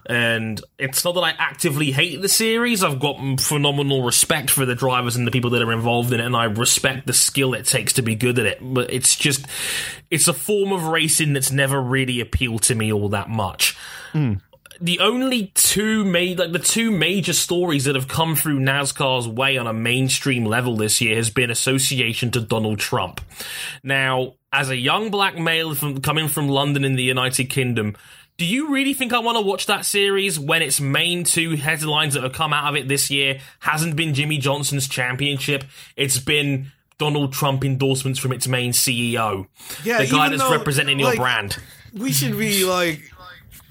And 0.06 0.60
it's 0.78 1.06
not 1.06 1.16
that 1.16 1.22
I 1.22 1.32
actively 1.38 1.92
hate 1.92 2.22
the 2.22 2.30
series. 2.30 2.84
I've 2.84 3.00
got 3.00 3.40
phenomenal 3.40 4.04
respect 4.04 4.50
for 4.50 4.66
the 4.66 4.76
drivers 4.76 5.16
and 5.16 5.26
the 5.26 5.32
people 5.32 5.52
that 5.52 5.62
are 5.62 5.72
involved 5.72 6.12
in 6.12 6.20
it, 6.20 6.26
and 6.26 6.36
I 6.36 6.46
respect 6.46 7.08
the 7.08 7.14
skill 7.14 7.54
it 7.54 7.66
takes 7.66 7.94
to 7.94 8.02
be 8.02 8.16
good 8.16 8.40
at 8.40 8.46
it. 8.46 8.60
But 8.62 8.92
it's 8.92 9.16
just 9.16 9.46
it's 10.12 10.28
a 10.28 10.34
form 10.34 10.72
of 10.72 10.86
racing 10.86 11.34
that's 11.34 11.52
never 11.52 11.82
really 11.82 12.20
appealed 12.20 12.64
to 12.64 12.76
me 12.76 12.92
all 12.92 13.10
that 13.10 13.30
much 13.30 13.78
hmm. 14.12 14.34
the 14.80 15.00
only 15.00 15.52
two 15.56 16.04
made 16.04 16.40
like 16.40 16.52
the 16.52 16.60
two 16.60 16.92
major 16.92 17.34
stories 17.34 17.86
that 17.86 17.96
have 17.96 18.08
come 18.08 18.36
through 18.36 18.60
NASCAR's 18.60 19.28
way 19.28 19.58
on 19.58 19.68
a 19.68 19.74
mainstream 19.74 20.46
level 20.46 20.78
this 20.78 21.02
year 21.02 21.16
has 21.16 21.30
been 21.30 21.50
association 21.50 22.32
to 22.32 22.42
Donald 22.42 22.80
Trump. 22.80 23.22
Now, 23.84 24.36
as 24.52 24.70
a 24.70 24.78
young 24.78 25.10
black 25.10 25.38
male 25.38 25.74
from 25.74 26.02
coming 26.02 26.28
from 26.28 26.48
London 26.48 26.84
in 26.84 26.96
the 26.96 27.04
United 27.04 27.46
Kingdom, 27.46 27.96
do 28.38 28.46
you 28.46 28.74
really 28.74 28.94
think 28.94 29.14
I 29.14 29.20
want 29.20 29.38
to 29.38 29.42
watch 29.42 29.68
that 29.68 29.86
series 29.86 30.40
when 30.40 30.62
its 30.62 30.82
main 30.82 31.24
two 31.24 31.52
headlines 31.52 32.16
that 32.16 32.24
have 32.24 32.34
come 32.34 32.54
out 32.54 32.70
of 32.70 32.76
it 32.76 32.88
this 32.88 33.10
year 33.10 33.40
hasn't 33.60 33.96
been 33.96 34.14
Jimmie 34.14 34.40
Johnson's 34.40 34.88
championship? 34.88 35.64
It's 35.96 36.20
been 36.20 36.72
Donald 36.98 37.34
Trump 37.34 37.64
endorsements 37.64 38.20
from 38.20 38.32
its 38.32 38.48
main 38.48 38.72
CEO. 38.72 39.48
Yeah, 39.84 40.00
the 40.00 40.08
guy 40.08 40.30
that's 40.30 40.42
though, 40.42 40.52
representing 40.52 41.00
your 41.00 41.10
like, 41.10 41.20
brand. 41.20 41.58
we 41.94 42.12
should 42.12 42.38
be 42.38 42.66
like 42.66 43.02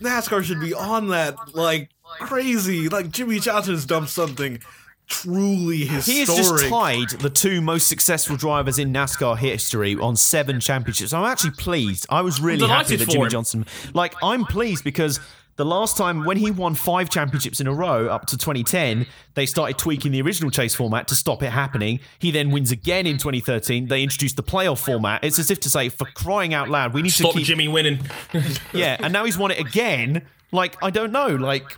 NASCAR 0.00 0.42
should 0.44 0.60
be 0.60 0.74
on 0.74 1.08
that 1.08 1.36
like 1.54 1.90
crazy. 2.04 2.88
Like 2.88 3.10
Jimmie 3.10 3.40
Johnson's 3.40 3.84
dumped 3.84 4.10
something 4.10 4.60
truly 5.06 5.84
his 5.84 6.06
He 6.06 6.20
has 6.20 6.28
just 6.28 6.68
tied 6.68 7.10
the 7.20 7.30
two 7.30 7.60
most 7.60 7.86
successful 7.86 8.36
drivers 8.36 8.78
in 8.78 8.92
NASCAR 8.92 9.36
history 9.36 9.96
on 9.96 10.16
seven 10.16 10.60
championships. 10.60 11.12
I'm 11.12 11.24
actually 11.24 11.52
pleased. 11.52 12.06
I 12.08 12.22
was 12.22 12.40
really 12.40 12.66
happy 12.66 12.96
that 12.96 13.08
Jimmie 13.08 13.24
him. 13.24 13.30
Johnson. 13.30 13.66
Like, 13.94 14.14
I'm 14.22 14.44
pleased 14.44 14.84
because 14.84 15.20
the 15.56 15.64
last 15.64 15.96
time 15.96 16.24
when 16.24 16.38
he 16.38 16.50
won 16.50 16.74
five 16.74 17.10
championships 17.10 17.60
in 17.60 17.66
a 17.66 17.74
row 17.74 18.08
up 18.08 18.26
to 18.26 18.38
2010, 18.38 19.06
they 19.34 19.44
started 19.44 19.76
tweaking 19.76 20.10
the 20.10 20.22
original 20.22 20.50
chase 20.50 20.74
format 20.74 21.08
to 21.08 21.14
stop 21.14 21.42
it 21.42 21.50
happening. 21.50 22.00
He 22.18 22.30
then 22.30 22.50
wins 22.50 22.70
again 22.70 23.06
in 23.06 23.18
2013. 23.18 23.88
They 23.88 24.02
introduced 24.02 24.36
the 24.36 24.42
playoff 24.42 24.78
format. 24.78 25.22
It's 25.22 25.38
as 25.38 25.50
if 25.50 25.60
to 25.60 25.70
say, 25.70 25.90
for 25.90 26.06
crying 26.14 26.54
out 26.54 26.70
loud, 26.70 26.94
we 26.94 27.02
need 27.02 27.10
Stop 27.10 27.32
to 27.32 27.38
keep 27.38 27.46
Jimmie 27.46 27.68
winning. 27.68 28.00
yeah, 28.72 28.96
and 29.00 29.12
now 29.12 29.24
he's 29.24 29.36
won 29.36 29.50
it 29.50 29.58
again. 29.58 30.22
Like 30.52 30.82
I 30.82 30.90
don't 30.90 31.12
know, 31.12 31.28
like. 31.28 31.76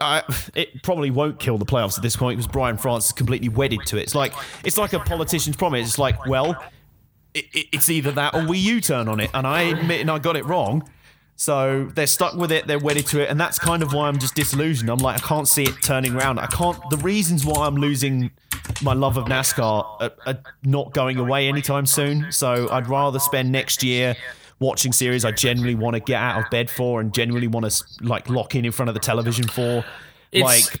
I, 0.00 0.22
it 0.54 0.82
probably 0.82 1.10
won't 1.10 1.38
kill 1.38 1.58
the 1.58 1.66
playoffs 1.66 1.96
at 1.96 2.02
this 2.02 2.16
point 2.16 2.38
because 2.38 2.50
Brian 2.50 2.76
France 2.76 3.06
is 3.06 3.12
completely 3.12 3.48
wedded 3.48 3.80
to 3.86 3.96
it. 3.96 4.02
It's 4.02 4.14
like 4.14 4.34
it's 4.64 4.78
like 4.78 4.92
a 4.92 5.00
politician's 5.00 5.56
promise. 5.56 5.86
It's 5.86 5.98
like, 5.98 6.26
well, 6.26 6.62
it, 7.34 7.44
it, 7.52 7.66
it's 7.72 7.90
either 7.90 8.12
that 8.12 8.34
or 8.34 8.46
we 8.46 8.58
U-turn 8.58 9.08
on 9.08 9.20
it, 9.20 9.30
and 9.34 9.46
I 9.46 9.62
admit 9.62 10.00
and 10.00 10.10
I 10.10 10.18
got 10.18 10.36
it 10.36 10.44
wrong. 10.44 10.88
So 11.36 11.88
they're 11.94 12.08
stuck 12.08 12.34
with 12.34 12.50
it, 12.50 12.66
they're 12.66 12.80
wedded 12.80 13.06
to 13.08 13.22
it, 13.22 13.30
and 13.30 13.38
that's 13.38 13.60
kind 13.60 13.84
of 13.84 13.92
why 13.92 14.08
I'm 14.08 14.18
just 14.18 14.34
disillusioned. 14.34 14.90
I'm 14.90 14.98
like, 14.98 15.22
I 15.22 15.24
can't 15.24 15.46
see 15.46 15.62
it 15.62 15.76
turning 15.82 16.16
around. 16.16 16.40
I 16.40 16.46
can't. 16.46 16.76
The 16.90 16.96
reasons 16.96 17.46
why 17.46 17.64
I'm 17.64 17.76
losing 17.76 18.32
my 18.82 18.92
love 18.92 19.16
of 19.16 19.26
NASCAR 19.26 19.84
are, 20.00 20.10
are 20.26 20.38
not 20.64 20.92
going 20.92 21.16
away 21.18 21.48
anytime 21.48 21.86
soon. 21.86 22.32
So 22.32 22.68
I'd 22.70 22.88
rather 22.88 23.20
spend 23.20 23.52
next 23.52 23.84
year 23.84 24.16
watching 24.60 24.92
series 24.92 25.24
I 25.24 25.30
genuinely 25.32 25.74
want 25.74 25.94
to 25.94 26.00
get 26.00 26.16
out 26.20 26.42
of 26.44 26.50
bed 26.50 26.68
for 26.70 27.00
and 27.00 27.12
genuinely 27.14 27.48
want 27.48 27.70
to 27.70 27.84
like 28.02 28.28
lock 28.28 28.54
in 28.54 28.64
in 28.64 28.72
front 28.72 28.88
of 28.88 28.94
the 28.94 29.00
television 29.00 29.46
for. 29.48 29.84
It's- 30.32 30.70
like 30.72 30.80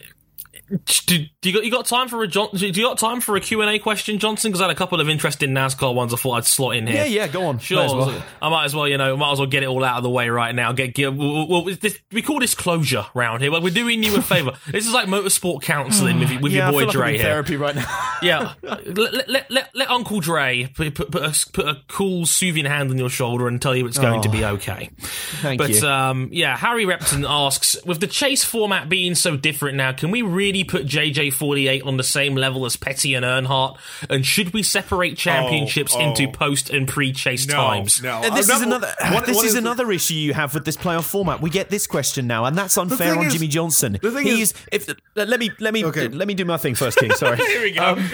Do, 0.68 1.18
do 1.40 1.48
you 1.48 1.54
got 1.54 1.64
you 1.64 1.70
got 1.70 1.86
time 1.86 2.08
for 2.08 2.22
a 2.22 2.28
John, 2.28 2.50
do 2.52 2.66
you 2.66 2.72
got 2.72 2.98
time 2.98 3.20
for 3.20 3.36
a 3.36 3.40
Q 3.40 3.62
and 3.62 3.70
A 3.70 3.78
question, 3.78 4.18
Johnson? 4.18 4.50
Because 4.50 4.60
I 4.60 4.64
had 4.64 4.70
a 4.70 4.78
couple 4.78 5.00
of 5.00 5.08
interesting 5.08 5.50
NASCAR 5.50 5.94
ones. 5.94 6.12
I 6.12 6.16
thought 6.18 6.32
I'd 6.32 6.44
slot 6.44 6.76
in 6.76 6.86
here. 6.86 6.96
yeah, 6.96 7.04
yeah, 7.04 7.28
go 7.28 7.46
on. 7.46 7.58
Sure, 7.58 7.82
as 7.82 7.94
well. 7.94 8.22
I 8.42 8.50
might 8.50 8.64
as 8.66 8.74
well, 8.74 8.86
you 8.86 8.98
know, 8.98 9.16
might 9.16 9.32
as 9.32 9.38
well 9.38 9.48
get 9.48 9.62
it 9.62 9.66
all 9.66 9.82
out 9.82 9.96
of 9.96 10.02
the 10.02 10.10
way 10.10 10.28
right 10.28 10.54
now. 10.54 10.72
Get, 10.72 10.94
get 10.94 11.14
well, 11.14 11.48
well, 11.48 11.64
this, 11.64 11.98
we 12.12 12.20
call 12.20 12.40
this 12.40 12.54
closure 12.54 13.06
round 13.14 13.40
here. 13.42 13.50
Well, 13.50 13.62
we're 13.62 13.72
doing 13.72 14.02
you 14.02 14.16
a 14.16 14.22
favour. 14.22 14.52
this 14.70 14.86
is 14.86 14.92
like 14.92 15.08
motorsport 15.08 15.62
counselling 15.62 16.18
with, 16.18 16.40
with 16.42 16.52
yeah, 16.52 16.70
your 16.70 16.72
boy 16.72 16.84
like 16.84 16.92
Dre 16.92 17.12
here. 17.14 17.22
therapy 17.22 17.56
right 17.56 17.74
now. 17.74 18.04
Yeah, 18.20 18.54
let, 18.62 19.28
let, 19.28 19.48
let, 19.48 19.70
let 19.76 19.90
Uncle 19.90 20.18
Dre 20.18 20.68
put, 20.74 20.92
put, 20.92 21.12
put, 21.12 21.22
a, 21.22 21.50
put 21.52 21.68
a 21.68 21.82
cool, 21.86 22.26
soothing 22.26 22.64
hand 22.64 22.90
on 22.90 22.98
your 22.98 23.08
shoulder 23.08 23.46
and 23.46 23.62
tell 23.62 23.76
you 23.76 23.86
it's 23.86 23.96
going 23.98 24.22
to 24.22 24.28
be 24.28 24.44
okay. 24.44 24.90
Oh, 24.90 25.06
Thank 25.40 25.58
But 25.58 25.70
you. 25.70 25.86
um, 25.86 26.28
yeah, 26.32 26.56
Harry 26.56 26.84
Repton 26.84 27.24
asks, 27.24 27.76
with 27.84 28.00
the 28.00 28.08
chase 28.08 28.42
format 28.42 28.88
being 28.88 29.14
so 29.14 29.36
different 29.36 29.76
now, 29.76 29.92
can 29.92 30.10
we 30.10 30.22
really 30.22 30.57
put 30.64 30.86
JJ48 30.86 31.84
on 31.86 31.96
the 31.96 32.02
same 32.02 32.34
level 32.34 32.64
as 32.66 32.76
Petty 32.76 33.14
and 33.14 33.24
Earnhardt? 33.24 33.78
And 34.08 34.24
should 34.24 34.52
we 34.52 34.62
separate 34.62 35.16
championships 35.16 35.94
oh. 35.96 36.00
into 36.00 36.28
post 36.28 36.70
and 36.70 36.86
pre-chase 36.88 37.46
No, 37.46 37.54
times? 37.54 38.02
no. 38.02 38.20
And 38.22 38.36
this 38.36 38.48
I'm 38.50 38.56
is 38.56 38.60
not- 38.60 38.66
another. 38.66 38.94
what- 39.14 39.26
this 39.26 39.36
what 39.36 39.44
is 39.46 39.52
is- 39.52 39.58
another 39.58 39.90
issue 39.92 40.14
you 40.14 40.34
have 40.34 40.54
with 40.54 40.64
this 40.64 40.76
playoff 40.76 41.04
format. 41.04 41.40
We 41.40 41.50
get 41.50 41.70
this 41.70 41.86
question 41.86 42.26
now, 42.26 42.44
and 42.44 42.56
that's 42.56 42.76
unfair 42.78 43.16
on 43.18 43.26
is- 43.26 43.32
Jimmie 43.34 43.48
Johnson. 43.48 43.98
the 44.00 44.10
thing 44.10 44.26
he 44.26 44.40
is- 44.40 44.52
is. 44.72 44.88
If 44.88 44.94
let 45.14 45.40
me 45.40 45.50
let 45.60 45.74
me 45.74 45.84
Okay. 45.84 46.08
let 46.08 46.28
me 46.28 46.34
do 46.34 46.44
my 46.44 46.56
thing 46.56 46.74
first, 46.74 46.98
King. 46.98 47.12
Sorry. 47.12 47.36
Here 47.46 47.62
we 47.62 47.72
go. 47.72 47.84
Um, 47.94 48.10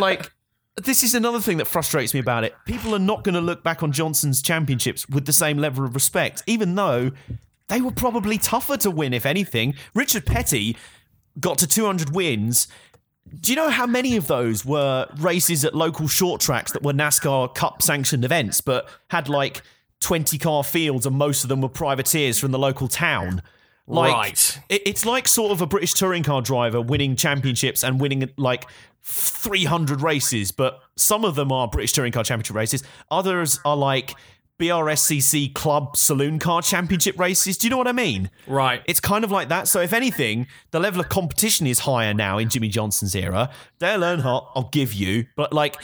like 0.00 0.30
this 0.76 1.02
is 1.04 1.14
another 1.14 1.40
thing 1.40 1.58
that 1.58 1.66
frustrates 1.66 2.12
me 2.14 2.20
about 2.20 2.42
it. 2.44 2.54
People 2.66 2.94
are 2.94 2.98
not 3.00 3.22
going 3.22 3.34
to 3.36 3.40
look 3.40 3.62
back 3.62 3.82
on 3.84 3.92
Johnson's 3.92 4.42
championships 4.42 5.08
with 5.08 5.24
the 5.24 5.32
same 5.32 5.58
level 5.58 5.84
of 5.84 5.94
respect, 5.94 6.42
even 6.48 6.74
though 6.74 7.12
they 7.68 7.80
were 7.80 7.92
probably 7.92 8.38
tougher 8.38 8.76
to 8.78 8.90
win. 8.90 9.14
If 9.14 9.24
anything, 9.24 9.74
Richard 9.94 10.26
Petty 10.26 10.76
got 11.40 11.58
to 11.58 11.66
200 11.66 12.14
wins. 12.14 12.68
Do 13.40 13.50
you 13.52 13.56
know 13.56 13.70
how 13.70 13.86
many 13.86 14.16
of 14.16 14.26
those 14.26 14.64
were 14.64 15.08
races 15.18 15.64
at 15.64 15.74
local 15.74 16.06
short 16.08 16.40
tracks 16.40 16.72
that 16.72 16.82
were 16.82 16.92
NASCAR 16.92 17.54
Cup 17.54 17.82
sanctioned 17.82 18.24
events, 18.24 18.60
but 18.60 18.88
had 19.08 19.28
like 19.28 19.62
20 20.00 20.38
car 20.38 20.62
fields 20.62 21.06
and 21.06 21.16
most 21.16 21.42
of 21.42 21.48
them 21.48 21.60
were 21.60 21.68
privateers 21.68 22.38
from 22.38 22.52
the 22.52 22.58
local 22.58 22.86
town? 22.86 23.42
Like, 23.86 24.12
Right. 24.14 24.60
it- 24.68 24.82
it's 24.86 25.04
like 25.06 25.26
sort 25.28 25.52
of 25.52 25.60
a 25.60 25.66
British 25.66 25.94
touring 25.94 26.22
car 26.22 26.42
driver 26.42 26.80
winning 26.80 27.16
championships 27.16 27.82
and 27.82 28.00
winning 28.00 28.30
like 28.36 28.66
300 29.02 30.00
races, 30.00 30.52
but 30.52 30.80
some 30.96 31.24
of 31.24 31.34
them 31.34 31.52
are 31.52 31.68
British 31.68 31.92
touring 31.92 32.12
car 32.12 32.24
championship 32.24 32.56
races. 32.56 32.82
Others 33.10 33.60
are 33.64 33.76
like 33.76 34.14
BRSCC 34.58 35.52
Club 35.52 35.96
Saloon 35.96 36.38
Car 36.38 36.62
Championship 36.62 37.18
races. 37.18 37.58
Do 37.58 37.66
you 37.66 37.70
know 37.70 37.76
what 37.76 37.88
I 37.88 37.92
mean? 37.92 38.30
Right. 38.46 38.82
It's 38.86 39.00
kind 39.00 39.24
of 39.24 39.30
like 39.30 39.48
that. 39.48 39.66
So 39.66 39.80
if 39.80 39.92
anything, 39.92 40.46
the 40.70 40.78
level 40.78 41.00
of 41.00 41.08
competition 41.08 41.66
is 41.66 41.80
higher 41.80 42.14
now 42.14 42.38
in 42.38 42.48
Jimmie 42.48 42.68
Johnson's 42.68 43.14
era. 43.14 43.50
Dale 43.78 44.00
Earnhardt, 44.00 44.46
I'll 44.54 44.68
give 44.70 44.92
you, 44.92 45.26
but 45.34 45.52
like 45.52 45.76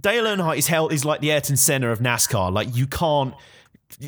Dale 0.00 0.24
Earnhardt 0.24 0.56
is 0.56 0.68
held 0.68 0.92
is 0.92 1.04
like 1.04 1.20
the 1.20 1.32
Ayrton 1.32 1.56
Senna 1.56 1.90
of 1.90 1.98
NASCAR. 1.98 2.52
Like 2.52 2.74
you 2.74 2.86
can't 2.86 3.34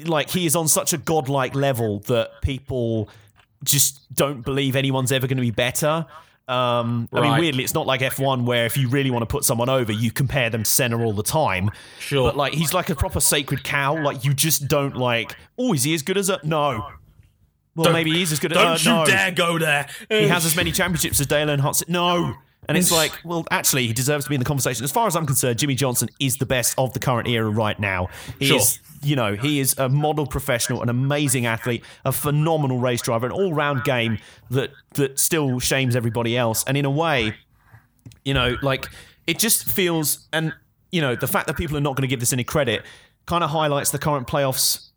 like 0.05 0.31
he 0.31 0.47
is 0.47 0.57
on 0.57 0.69
such 0.69 0.93
a 0.93 0.99
godlike 0.99 1.55
level 1.55 1.99
that 2.01 2.41
people 2.43 3.09
just 3.65 4.15
don't 4.15 4.43
believe 4.43 4.77
anyone's 4.77 5.13
ever 5.13 5.27
going 5.27 5.37
to 5.37 5.43
be 5.43 5.51
better. 5.51 6.07
Um, 6.47 7.09
I 7.13 7.21
mean, 7.21 7.41
weirdly, 7.41 7.65
it's 7.65 7.73
not 7.75 7.87
like 7.87 8.01
F1 8.03 8.45
where 8.45 8.67
if 8.67 8.77
you 8.77 8.89
really 8.89 9.11
want 9.11 9.23
to 9.23 9.27
put 9.27 9.45
someone 9.45 9.69
over, 9.71 9.93
you 9.93 10.11
compare 10.11 10.51
them 10.51 10.63
to 10.65 10.71
Senna 10.71 11.03
all 11.03 11.13
the 11.15 11.23
time. 11.23 11.71
Sure. 11.99 12.29
But 12.29 12.37
like, 12.37 12.53
he's 12.53 12.75
like 12.75 12.91
a 12.91 12.95
proper 12.95 13.21
sacred 13.21 13.65
cow. 13.65 14.03
Like, 14.03 14.25
you 14.25 14.35
just 14.35 14.69
don't 14.69 14.97
like, 14.97 15.35
oh, 15.59 15.73
is 15.73 15.85
he 15.85 15.95
as 15.95 16.03
good 16.03 16.19
as 16.19 16.29
a. 16.29 16.41
No. 16.45 16.87
Well, 17.77 17.93
maybe 17.93 18.13
he's 18.13 18.31
as 18.31 18.39
good 18.39 18.53
as 18.53 18.59
Don't 18.59 18.67
uh, 18.67 18.79
you 18.79 18.99
no. 19.01 19.05
dare 19.07 19.33
go 19.33 19.59
there. 19.59 19.89
He 20.09 20.29
has 20.29 20.45
as 20.47 20.55
many 20.55 20.71
championships 20.71 21.19
as 21.21 21.27
Dale 21.27 21.49
Earnhardt. 21.49 21.89
No. 21.89 22.35
And 22.69 22.79
it's 22.79 22.91
like, 22.93 23.13
well, 23.25 23.45
actually, 23.51 23.87
he 23.87 23.93
deserves 23.93 24.25
to 24.25 24.29
be 24.31 24.37
in 24.37 24.39
the 24.39 24.45
conversation. 24.45 24.85
As 24.85 24.93
far 24.93 25.07
as 25.07 25.17
I'm 25.17 25.27
concerned, 25.27 25.59
Jimmie 25.59 25.75
Johnson 25.75 26.09
is 26.21 26.37
the 26.39 26.47
best 26.47 26.75
of 26.79 26.93
the 26.95 26.99
current 26.99 27.29
era 27.29 27.49
right 27.51 27.79
now. 27.79 28.09
He 28.39 28.47
Sure. 28.47 28.57
is, 28.57 28.79
you 29.05 29.17
know, 29.17 29.35
he 29.37 29.61
is 29.61 29.77
a 29.79 29.89
model 29.89 30.27
professional, 30.27 30.83
an 30.83 30.89
amazing 30.89 31.47
athlete, 31.47 31.85
a 32.05 32.13
phenomenal 32.13 32.79
race 32.79 33.03
driver, 33.03 33.27
an 33.27 33.33
all-round 33.33 33.85
game 33.85 34.19
that 34.51 34.71
that 34.95 35.19
still 35.19 35.59
shames 35.61 35.95
everybody 35.95 36.37
else. 36.37 36.65
And 36.67 36.77
in 36.77 36.85
a 36.85 36.91
way, 36.91 37.35
you 38.25 38.35
know, 38.35 38.57
like 38.63 38.87
it 39.27 39.39
just 39.39 39.65
feels, 39.65 40.27
and 40.33 40.53
you 40.91 41.01
know, 41.01 41.15
the 41.15 41.27
fact 41.27 41.47
that 41.47 41.57
people 41.57 41.77
are 41.77 41.81
not 41.81 41.97
going 41.97 42.03
to 42.03 42.09
give 42.09 42.21
this 42.21 42.33
any 42.33 42.45
credit 42.45 42.83
kind 43.27 43.43
of 43.45 43.51
highlights 43.51 43.91
the 43.91 43.99
current 43.99 44.27
playoffs. 44.27 44.91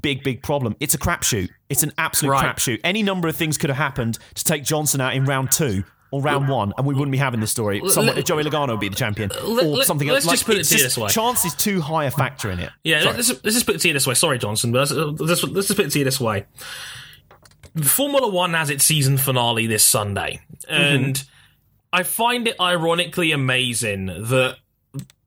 Big, 0.00 0.22
big 0.22 0.44
problem. 0.44 0.76
It's 0.78 0.94
a 0.94 0.98
crapshoot. 0.98 1.48
It's 1.68 1.82
an 1.82 1.92
absolute 1.98 2.30
Right. 2.30 2.54
crapshoot. 2.54 2.78
Any 2.84 3.02
number 3.02 3.26
of 3.26 3.34
things 3.34 3.58
could 3.58 3.68
have 3.68 3.76
happened 3.78 4.16
to 4.36 4.44
take 4.44 4.62
Johnson 4.62 5.00
out 5.00 5.14
in 5.14 5.24
round 5.24 5.50
two 5.50 5.82
or 6.12 6.22
round 6.22 6.46
one, 6.46 6.72
and 6.76 6.86
we 6.86 6.94
wouldn't 6.94 7.10
be 7.10 7.18
having 7.18 7.40
this 7.40 7.50
story. 7.50 7.82
Someone, 7.88 8.14
let- 8.14 8.24
Joey 8.24 8.44
Logano 8.44 8.68
would 8.68 8.80
be 8.80 8.88
the 8.88 8.94
champion, 8.94 9.32
uh, 9.32 9.44
let- 9.44 9.66
or 9.66 9.82
something 9.82 10.06
let's 10.06 10.26
else. 10.26 10.34
just 10.34 10.46
put 10.46 10.56
it 10.56 10.64
to 10.64 10.76
you 10.76 10.82
this 10.84 10.96
way. 10.96 11.08
Chance 11.08 11.46
is 11.46 11.54
too 11.54 11.80
high 11.80 12.04
a 12.04 12.10
factor 12.10 12.50
in 12.50 12.60
it. 12.60 12.70
Yeah, 12.84 13.00
Sorry. 13.00 13.16
let's, 13.16 13.28
let's 13.30 13.54
just 13.54 13.66
put 13.66 13.74
it 13.74 13.80
to 13.80 13.88
you 13.88 13.94
this 13.94 14.06
way. 14.06 14.14
Sorry, 14.14 14.38
Johnson, 14.38 14.70
but 14.70 14.78
let's, 14.80 14.92
uh, 14.92 15.06
let's, 15.18 15.42
let's 15.42 15.66
just 15.66 15.76
put 15.76 15.86
it 15.86 15.92
to 15.92 15.98
you 15.98 16.04
this 16.04 16.20
way. 16.20 16.44
Formula 17.82 18.28
One 18.28 18.52
has 18.52 18.68
its 18.70 18.84
season 18.84 19.16
finale 19.16 19.66
this 19.66 19.84
Sunday, 19.84 20.40
mm-hmm. 20.68 20.74
and 20.74 21.24
I 21.92 22.02
find 22.02 22.46
it 22.46 22.56
ironically 22.60 23.32
amazing 23.32 24.06
that 24.06 24.58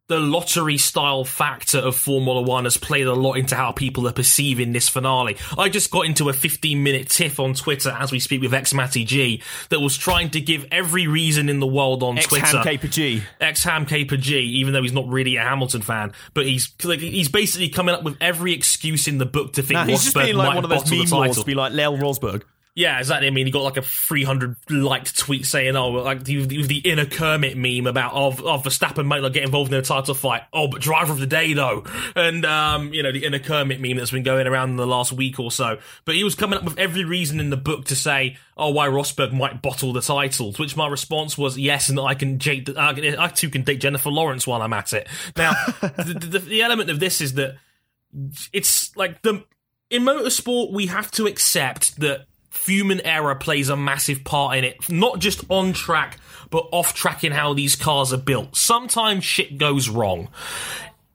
the 0.07 0.19
lottery 0.19 0.77
style 0.77 1.25
factor 1.25 1.79
of 1.79 1.95
Formula 1.95 2.41
One 2.41 2.65
has 2.65 2.77
played 2.77 3.07
a 3.07 3.13
lot 3.13 3.33
into 3.33 3.55
how 3.55 3.71
people 3.71 4.07
are 4.07 4.13
perceiving 4.13 4.71
this 4.71 4.87
finale. 4.87 5.37
I 5.57 5.69
just 5.69 5.89
got 5.89 6.05
into 6.05 6.29
a 6.29 6.33
15 6.33 6.83
minute 6.83 7.09
tiff 7.09 7.39
on 7.39 7.55
Twitter 7.55 7.89
as 7.89 8.11
we 8.11 8.19
speak 8.19 8.41
with 8.41 8.53
ex 8.53 8.73
Matty 8.73 9.03
G 9.03 9.41
that 9.69 9.79
was 9.79 9.97
trying 9.97 10.29
to 10.31 10.41
give 10.41 10.67
every 10.71 11.07
reason 11.07 11.49
in 11.49 11.59
the 11.59 11.67
world 11.67 12.03
on 12.03 12.17
Ex 12.17 12.27
Twitter 12.27 12.57
Ex 12.57 12.65
Ham 12.65 12.89
G. 12.89 13.23
ex 13.41 13.63
Ham 13.63 13.85
G, 13.87 14.39
even 14.39 14.73
though 14.73 14.83
he's 14.83 14.93
not 14.93 15.07
really 15.07 15.37
a 15.37 15.41
Hamilton 15.41 15.81
fan, 15.81 16.13
but 16.33 16.45
he's 16.45 16.73
like, 16.83 16.99
he's 16.99 17.29
basically 17.29 17.69
coming 17.69 17.95
up 17.95 18.03
with 18.03 18.17
every 18.21 18.53
excuse 18.53 19.07
in 19.07 19.17
the 19.17 19.25
book 19.25 19.53
to 19.53 19.63
think 19.63 19.79
Nah, 19.79 19.85
he's 19.85 20.03
just 20.03 20.15
Rosberg 20.15 20.25
being 20.25 20.37
like 20.37 20.49
might 20.49 20.55
one 20.55 20.63
of 20.65 20.69
those 20.69 20.89
meme 20.89 20.99
wars 20.99 21.09
title. 21.09 21.33
to 21.33 21.45
be 21.45 21.55
like 21.55 21.73
Lel 21.73 21.97
Rosberg. 21.97 22.43
Yeah, 22.77 22.99
exactly. 22.99 23.27
I 23.27 23.29
mean, 23.29 23.45
he 23.45 23.53
got 23.53 23.63
like 23.63 23.77
a 23.77 23.81
300 23.81 24.57
liked 24.69 25.17
tweet 25.17 25.45
saying, 25.45 25.77
"Oh, 25.77 25.91
like 25.91 26.25
the, 26.25 26.45
the, 26.45 26.61
the 26.61 26.77
inner 26.79 27.05
Kermit 27.05 27.55
meme 27.55 27.87
about 27.87 28.11
of 28.11 28.43
of 28.43 28.63
Verstappen 28.63 29.05
might 29.05 29.21
not 29.21 29.31
get 29.31 29.43
involved 29.43 29.71
in 29.71 29.79
a 29.79 29.81
title 29.81 30.13
fight." 30.13 30.41
Oh, 30.51 30.67
but 30.67 30.81
driver 30.81 31.13
of 31.13 31.19
the 31.19 31.25
day 31.25 31.53
though, 31.53 31.85
and 32.17 32.43
um, 32.43 32.93
you 32.93 33.01
know 33.01 33.13
the 33.13 33.23
inner 33.23 33.39
Kermit 33.39 33.79
meme 33.79 33.95
that's 33.95 34.11
been 34.11 34.23
going 34.23 34.45
around 34.45 34.71
in 34.71 34.75
the 34.75 34.85
last 34.85 35.13
week 35.13 35.39
or 35.39 35.51
so. 35.51 35.77
But 36.03 36.15
he 36.15 36.25
was 36.25 36.35
coming 36.35 36.59
up 36.59 36.65
with 36.65 36.77
every 36.77 37.05
reason 37.05 37.39
in 37.39 37.49
the 37.49 37.55
book 37.55 37.85
to 37.85 37.95
say, 37.95 38.35
"Oh, 38.57 38.71
why 38.71 38.89
Rosberg 38.89 39.31
might 39.31 39.61
bottle 39.61 39.93
the 39.93 40.01
title." 40.01 40.51
To 40.51 40.61
which 40.61 40.75
my 40.75 40.89
response 40.89 41.37
was, 41.37 41.57
"Yes, 41.57 41.87
and 41.87 41.97
I 41.97 42.13
can 42.13 42.37
date, 42.37 42.67
I, 42.75 43.15
I 43.17 43.29
too 43.29 43.49
can 43.49 43.61
date 43.61 43.79
Jennifer 43.79 44.09
Lawrence 44.09 44.45
while 44.45 44.61
I'm 44.61 44.73
at 44.73 44.91
it." 44.91 45.07
Now, 45.37 45.53
the, 45.81 46.17
the, 46.29 46.39
the 46.39 46.61
element 46.61 46.89
of 46.89 46.99
this 46.99 47.21
is 47.21 47.35
that 47.35 47.55
it's 48.51 48.93
like 48.97 49.21
the 49.21 49.45
in 49.89 50.03
motorsport 50.03 50.73
we 50.73 50.87
have 50.87 51.09
to 51.11 51.25
accept 51.25 51.97
that 52.01 52.25
human 52.65 53.01
error 53.01 53.35
plays 53.35 53.69
a 53.69 53.75
massive 53.75 54.23
part 54.23 54.57
in 54.57 54.63
it. 54.63 54.89
Not 54.89 55.19
just 55.19 55.43
on 55.49 55.73
track 55.73 56.17
but 56.49 56.67
off 56.71 56.93
track 56.93 57.23
in 57.23 57.31
how 57.31 57.53
these 57.53 57.75
cars 57.75 58.13
are 58.13 58.17
built. 58.17 58.55
Sometimes 58.55 59.23
shit 59.23 59.57
goes 59.57 59.89
wrong. 59.89 60.29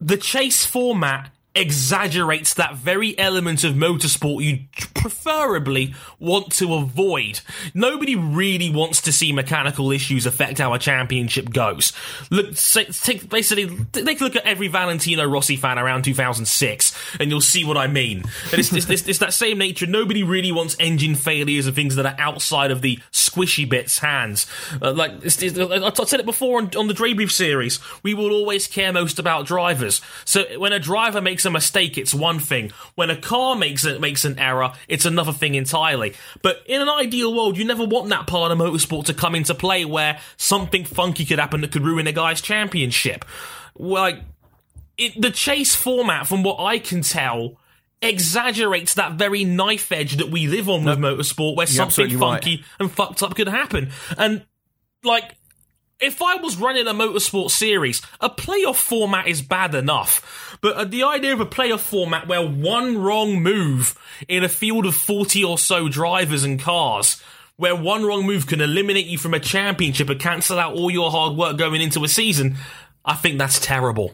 The 0.00 0.16
chase 0.16 0.64
format 0.64 1.30
exaggerates 1.54 2.54
that 2.54 2.76
very 2.76 3.18
element 3.18 3.64
of 3.64 3.74
motorsport 3.74 4.42
you 4.42 4.60
preferably 4.94 5.94
want 6.18 6.52
to 6.52 6.74
avoid. 6.74 7.40
Nobody 7.74 8.14
really 8.14 8.70
wants 8.70 9.00
to 9.02 9.12
see 9.12 9.32
mechanical 9.32 9.90
issues 9.90 10.26
affect 10.26 10.58
how 10.58 10.74
a 10.74 10.78
championship 10.78 11.50
goes. 11.50 11.92
Look, 12.30 12.54
take 12.56 13.28
basically 13.28 13.84
take 13.92 14.20
a 14.20 14.24
look 14.24 14.36
at 14.36 14.46
every 14.46 14.68
Valentino 14.68 15.24
Rossi 15.24 15.56
fan 15.56 15.78
around 15.78 16.04
2006, 16.04 16.96
and 17.18 17.30
you'll 17.30 17.40
see 17.40 17.64
what 17.64 17.76
I 17.76 17.86
mean. 17.86 18.24
And 18.50 18.58
it's, 18.60 18.72
it's, 18.72 18.88
it's, 18.88 19.08
it's 19.08 19.18
that 19.18 19.32
same 19.32 19.58
nature. 19.58 19.86
Nobody 19.86 20.22
really 20.22 20.52
wants 20.52 20.76
engine 20.78 21.14
failures 21.14 21.66
and 21.66 21.74
things 21.74 21.96
that 21.96 22.06
are 22.06 22.16
outside 22.18 22.70
of 22.70 22.80
the 22.82 22.98
squishy 23.12 23.68
bits 23.68 23.98
hands. 23.98 24.46
Uh, 24.80 24.92
like 24.92 25.12
I- 25.24 25.28
said 26.10 26.20
it 26.20 26.26
before 26.26 26.58
on, 26.58 26.70
on 26.76 26.86
the 26.86 26.94
Dre 26.94 27.12
Brief 27.12 27.32
series. 27.32 27.78
We 28.02 28.14
will 28.14 28.32
always 28.32 28.66
care 28.66 28.92
most 28.92 29.18
about 29.18 29.46
drivers. 29.46 30.00
So 30.24 30.44
when 30.58 30.72
a 30.72 30.78
driver 30.78 31.20
makes 31.20 31.39
a 31.44 31.50
mistake, 31.50 31.98
it's 31.98 32.14
one 32.14 32.38
thing. 32.38 32.72
When 32.94 33.10
a 33.10 33.16
car 33.16 33.56
makes 33.56 33.84
it 33.84 34.00
makes 34.00 34.24
an 34.24 34.38
error, 34.38 34.72
it's 34.88 35.04
another 35.04 35.32
thing 35.32 35.54
entirely. 35.54 36.14
But 36.42 36.62
in 36.66 36.80
an 36.80 36.88
ideal 36.88 37.34
world, 37.34 37.56
you 37.56 37.64
never 37.64 37.84
want 37.84 38.08
that 38.10 38.26
part 38.26 38.52
of 38.52 38.58
motorsport 38.58 39.06
to 39.06 39.14
come 39.14 39.34
into 39.34 39.54
play 39.54 39.84
where 39.84 40.20
something 40.36 40.84
funky 40.84 41.24
could 41.24 41.38
happen 41.38 41.60
that 41.62 41.72
could 41.72 41.84
ruin 41.84 42.06
a 42.06 42.12
guy's 42.12 42.40
championship. 42.40 43.24
Like 43.76 44.20
it, 44.98 45.20
the 45.20 45.30
chase 45.30 45.74
format, 45.74 46.26
from 46.26 46.42
what 46.42 46.60
I 46.60 46.78
can 46.78 47.02
tell, 47.02 47.56
exaggerates 48.02 48.94
that 48.94 49.12
very 49.12 49.44
knife 49.44 49.92
edge 49.92 50.16
that 50.16 50.30
we 50.30 50.46
live 50.46 50.68
on 50.68 50.84
with 50.84 50.98
motorsport, 50.98 51.56
where 51.56 51.66
something 51.66 52.04
absolutely 52.04 52.16
right. 52.16 52.42
funky 52.42 52.64
and 52.78 52.90
fucked 52.90 53.22
up 53.22 53.34
could 53.34 53.48
happen. 53.48 53.90
And 54.16 54.44
like, 55.02 55.36
if 56.00 56.22
I 56.22 56.36
was 56.36 56.56
running 56.56 56.86
a 56.86 56.94
motorsport 56.94 57.50
series, 57.50 58.00
a 58.20 58.30
playoff 58.30 58.76
format 58.76 59.26
is 59.26 59.42
bad 59.42 59.74
enough. 59.74 60.49
But 60.60 60.76
uh, 60.76 60.84
the 60.84 61.02
idea 61.02 61.32
of 61.32 61.40
a 61.40 61.46
playoff 61.46 61.80
format 61.80 62.28
where 62.28 62.46
one 62.46 62.98
wrong 62.98 63.42
move 63.42 63.98
in 64.28 64.44
a 64.44 64.48
field 64.48 64.86
of 64.86 64.94
40 64.94 65.42
or 65.44 65.58
so 65.58 65.88
drivers 65.88 66.44
and 66.44 66.60
cars, 66.60 67.22
where 67.56 67.76
one 67.76 68.04
wrong 68.04 68.26
move 68.26 68.46
can 68.46 68.60
eliminate 68.60 69.06
you 69.06 69.18
from 69.18 69.34
a 69.34 69.40
championship 69.40 70.08
and 70.08 70.20
cancel 70.20 70.58
out 70.58 70.74
all 70.74 70.90
your 70.90 71.10
hard 71.10 71.36
work 71.36 71.56
going 71.56 71.80
into 71.80 72.04
a 72.04 72.08
season, 72.08 72.56
I 73.04 73.14
think 73.14 73.38
that's 73.38 73.58
terrible. 73.58 74.12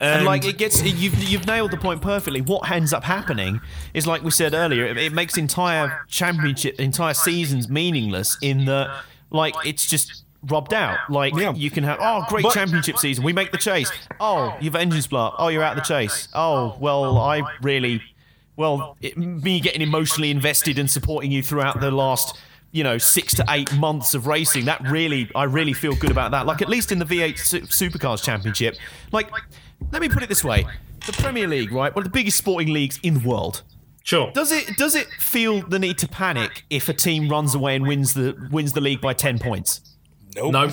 And 0.00 0.24
like 0.24 0.44
it 0.44 0.58
gets, 0.58 0.82
you've 0.82 1.22
you've 1.22 1.46
nailed 1.46 1.72
the 1.72 1.76
point 1.76 2.00
perfectly. 2.02 2.40
What 2.40 2.70
ends 2.70 2.92
up 2.92 3.02
happening 3.02 3.60
is, 3.94 4.06
like 4.06 4.22
we 4.22 4.30
said 4.30 4.54
earlier, 4.54 4.86
it, 4.86 4.96
it 4.96 5.12
makes 5.12 5.36
entire 5.36 6.04
championship, 6.08 6.78
entire 6.78 7.14
seasons 7.14 7.68
meaningless. 7.68 8.38
In 8.40 8.66
that, 8.66 9.02
like 9.30 9.54
it's 9.64 9.86
just 9.86 10.24
rubbed 10.42 10.72
out. 10.74 10.98
Like 11.10 11.34
Yeah. 11.36 11.52
you 11.54 11.70
can 11.70 11.84
have, 11.84 11.98
oh, 12.00 12.24
great 12.28 12.42
But- 12.44 12.54
championship 12.54 12.98
season. 12.98 13.24
We 13.24 13.32
make 13.32 13.50
the 13.52 13.58
chase. 13.58 13.90
Oh, 14.20 14.56
you've 14.60 14.76
engine 14.76 15.02
splat. 15.02 15.34
Oh, 15.38 15.48
you're 15.48 15.62
out 15.62 15.76
of 15.76 15.82
the 15.84 15.88
chase. 15.88 16.28
Oh, 16.34 16.76
well, 16.80 17.18
I 17.18 17.42
really, 17.62 18.02
well, 18.56 18.96
it, 19.00 19.16
me 19.16 19.60
getting 19.60 19.82
emotionally 19.82 20.30
invested 20.30 20.78
and 20.78 20.90
supporting 20.90 21.30
you 21.32 21.42
throughout 21.42 21.80
the 21.80 21.90
last. 21.90 22.36
You 22.70 22.84
know, 22.84 22.98
six 22.98 23.34
to 23.36 23.44
eight 23.48 23.72
months 23.76 24.12
of 24.14 24.26
racing. 24.26 24.66
That 24.66 24.82
really, 24.90 25.30
I 25.34 25.44
really 25.44 25.72
feel 25.72 25.94
good 25.96 26.10
about 26.10 26.32
that. 26.32 26.44
Like 26.44 26.60
at 26.60 26.68
least 26.68 26.92
in 26.92 26.98
the 26.98 27.06
V8 27.06 27.38
Su- 27.38 27.60
Supercars 27.62 28.22
Championship. 28.22 28.76
Like, 29.10 29.30
let 29.90 30.02
me 30.02 30.08
put 30.10 30.22
it 30.22 30.28
this 30.28 30.44
way: 30.44 30.66
the 31.06 31.14
Premier 31.14 31.46
League, 31.48 31.72
right, 31.72 31.94
one 31.96 32.04
of 32.04 32.12
the 32.12 32.14
biggest 32.14 32.36
sporting 32.36 32.70
leagues 32.70 33.00
in 33.02 33.14
the 33.22 33.26
world. 33.26 33.62
sure. 34.04 34.30
Does 34.32 34.52
it 34.52 34.76
does 34.76 34.94
it 34.94 35.06
feel 35.18 35.62
the 35.66 35.78
need 35.78 35.96
to 35.96 36.08
panic 36.08 36.64
if 36.68 36.90
a 36.90 36.92
team 36.92 37.30
runs 37.30 37.54
away 37.54 37.74
and 37.74 37.86
wins 37.86 38.12
the 38.12 38.36
wins 38.52 38.74
the 38.74 38.82
league 38.82 39.00
by 39.00 39.14
ten 39.14 39.38
points? 39.38 39.80
No. 40.46 40.68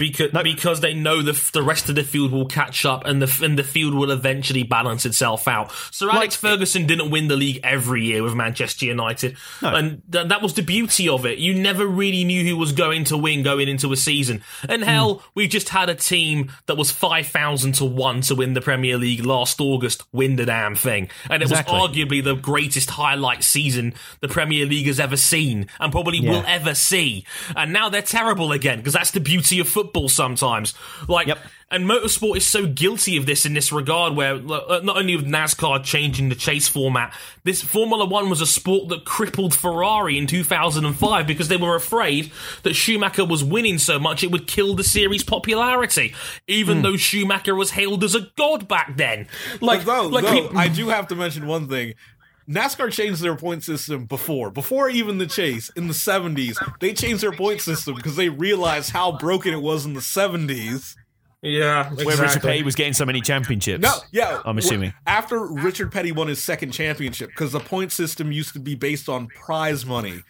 Because, 0.00 0.30
because 0.42 0.80
they 0.80 0.94
know 0.94 1.20
the 1.20 1.38
the 1.52 1.62
rest 1.62 1.90
of 1.90 1.94
the 1.94 2.02
field 2.02 2.32
will 2.32 2.46
catch 2.46 2.86
up 2.86 3.04
and 3.04 3.20
the 3.20 3.44
and 3.44 3.58
the 3.58 3.62
field 3.62 3.92
will 3.92 4.10
eventually 4.10 4.62
balance 4.62 5.04
itself 5.04 5.46
out. 5.46 5.70
Sir 5.90 6.10
Alex 6.10 6.36
Ferguson 6.36 6.86
didn't 6.86 7.10
win 7.10 7.28
the 7.28 7.36
league 7.36 7.60
every 7.62 8.02
year 8.04 8.22
with 8.22 8.34
Manchester 8.34 8.86
United, 8.86 9.36
and 9.60 10.00
th- 10.10 10.28
that 10.28 10.40
was 10.40 10.54
the 10.54 10.62
beauty 10.62 11.06
of 11.06 11.26
it. 11.26 11.36
You 11.36 11.52
never 11.52 11.86
really 11.86 12.24
knew 12.24 12.44
who 12.44 12.56
was 12.56 12.72
going 12.72 13.04
to 13.04 13.18
win 13.18 13.42
going 13.42 13.68
into 13.68 13.92
a 13.92 13.96
season. 13.96 14.42
And 14.66 14.82
hmm. 14.82 14.88
hell, 14.88 15.22
we 15.34 15.46
just 15.46 15.68
had 15.68 15.90
a 15.90 15.94
team 15.94 16.50
that 16.64 16.78
was 16.78 16.90
five 16.90 17.26
thousand 17.26 17.74
to 17.74 17.84
one 17.84 18.22
to 18.22 18.34
win 18.34 18.54
the 18.54 18.62
Premier 18.62 18.96
League 18.96 19.26
last 19.26 19.60
August 19.60 20.02
win 20.12 20.36
the 20.36 20.46
damn 20.46 20.76
thing, 20.76 21.10
and 21.28 21.42
it 21.42 21.50
Exactly. 21.50 21.78
was 21.78 21.90
arguably 21.90 22.24
the 22.24 22.36
greatest 22.36 22.88
highlight 22.88 23.44
season 23.44 23.92
the 24.20 24.28
Premier 24.28 24.64
League 24.64 24.86
has 24.86 24.98
ever 24.98 25.18
seen 25.18 25.66
and 25.78 25.92
probably 25.92 26.20
will 26.20 26.44
ever 26.46 26.74
see. 26.74 27.26
And 27.54 27.72
now 27.72 27.90
they're 27.90 28.00
terrible 28.00 28.52
again 28.52 28.78
because 28.78 28.94
that's 28.94 29.10
the 29.10 29.20
beauty 29.20 29.60
of 29.60 29.68
football 29.68 29.89
sometimes. 30.08 30.74
Like, 31.08 31.26
Yep. 31.28 31.38
and 31.72 31.84
motorsport 31.88 32.36
is 32.36 32.46
so 32.46 32.66
guilty 32.66 33.16
of 33.16 33.26
this 33.26 33.46
in 33.46 33.52
this 33.54 33.70
regard 33.72 34.14
where 34.16 34.34
uh, 34.34 34.80
not 34.82 34.96
only 34.96 35.14
with 35.16 35.26
NASCAR 35.26 35.84
changing 35.84 36.28
the 36.28 36.34
chase 36.34 36.66
format, 36.68 37.12
this 37.44 37.62
Formula 37.62 38.04
One 38.06 38.28
was 38.28 38.40
a 38.40 38.46
sport 38.46 38.88
that 38.88 39.04
crippled 39.04 39.54
Ferrari 39.54 40.18
in 40.18 40.26
2005 40.26 41.26
because 41.26 41.48
they 41.48 41.56
were 41.56 41.76
afraid 41.76 42.32
that 42.64 42.74
Schumacher 42.74 43.24
was 43.24 43.44
winning 43.44 43.78
so 43.78 43.98
much 43.98 44.24
it 44.24 44.30
would 44.32 44.46
kill 44.48 44.74
the 44.74 44.84
series' 44.84 45.22
popularity, 45.24 46.14
even 46.48 46.82
though 46.82 46.96
Schumacher 46.96 47.54
was 47.54 47.70
hailed 47.72 48.02
as 48.04 48.14
a 48.14 48.28
god 48.36 48.66
back 48.68 48.96
then. 48.96 49.26
Like, 49.60 49.84
though, 49.84 50.06
like 50.08 50.24
though, 50.24 50.48
peop- 50.48 50.56
I 50.56 50.68
do 50.68 50.88
have 50.88 51.08
to 51.08 51.14
mention 51.16 51.46
one 51.46 51.68
thing. 51.68 51.94
NASCAR 52.50 52.90
changed 52.92 53.22
their 53.22 53.36
point 53.36 53.62
system 53.62 54.06
before. 54.06 54.50
Before 54.50 54.88
even 54.90 55.18
the 55.18 55.26
chase 55.26 55.70
in 55.76 55.86
the 55.86 55.94
70s, 55.94 56.56
they 56.80 56.92
changed 56.92 57.22
their 57.22 57.32
point 57.32 57.60
system 57.60 57.94
because 57.94 58.16
they 58.16 58.28
realized 58.28 58.90
how 58.90 59.12
broken 59.18 59.54
it 59.54 59.62
was 59.62 59.86
in 59.86 59.94
the 59.94 60.00
70s. 60.00 60.96
yeah, 61.42 61.88
Where 61.92 62.16
Richard 62.16 62.42
Petty 62.42 62.62
was 62.64 62.74
getting 62.74 62.92
so 62.92 63.06
many 63.06 63.20
championships. 63.20 63.80
No, 63.82 63.94
yeah. 64.10 64.42
I'm 64.44 64.58
assuming. 64.58 64.92
After 65.06 65.46
Richard 65.46 65.92
Petty 65.92 66.10
won 66.12 66.26
his 66.28 66.42
second 66.42 66.72
championship, 66.72 67.28
because 67.30 67.52
the 67.52 67.60
point 67.60 67.92
system 67.92 68.32
used 68.32 68.52
to 68.54 68.58
be 68.60 68.74
based 68.74 69.08
on 69.08 69.28
prize 69.28 69.86
money. 69.86 70.22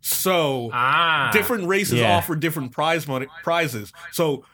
So 0.00 0.70
Ah. 0.72 1.30
different 1.32 1.66
races 1.68 2.00
Yeah. 2.00 2.16
offer 2.16 2.36
different 2.36 2.72
prize 2.72 3.06
money 3.06 3.26
prizes. 3.42 3.92
So 4.12 4.44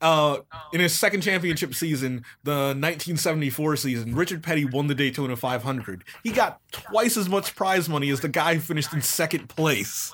uh, 0.00 0.38
in 0.72 0.80
his 0.80 0.98
second 0.98 1.22
championship 1.22 1.74
season, 1.74 2.24
the 2.44 2.50
1974 2.50 3.76
season, 3.76 4.14
Richard 4.14 4.42
Petty 4.42 4.64
won 4.64 4.86
the 4.86 4.94
Daytona 4.94 5.36
500. 5.36 6.04
He 6.22 6.30
got 6.30 6.60
twice 6.70 7.16
as 7.16 7.28
much 7.28 7.56
prize 7.56 7.88
money 7.88 8.10
as 8.10 8.20
the 8.20 8.28
guy 8.28 8.54
who 8.54 8.60
finished 8.60 8.92
in 8.92 9.02
second 9.02 9.48
place. 9.48 10.12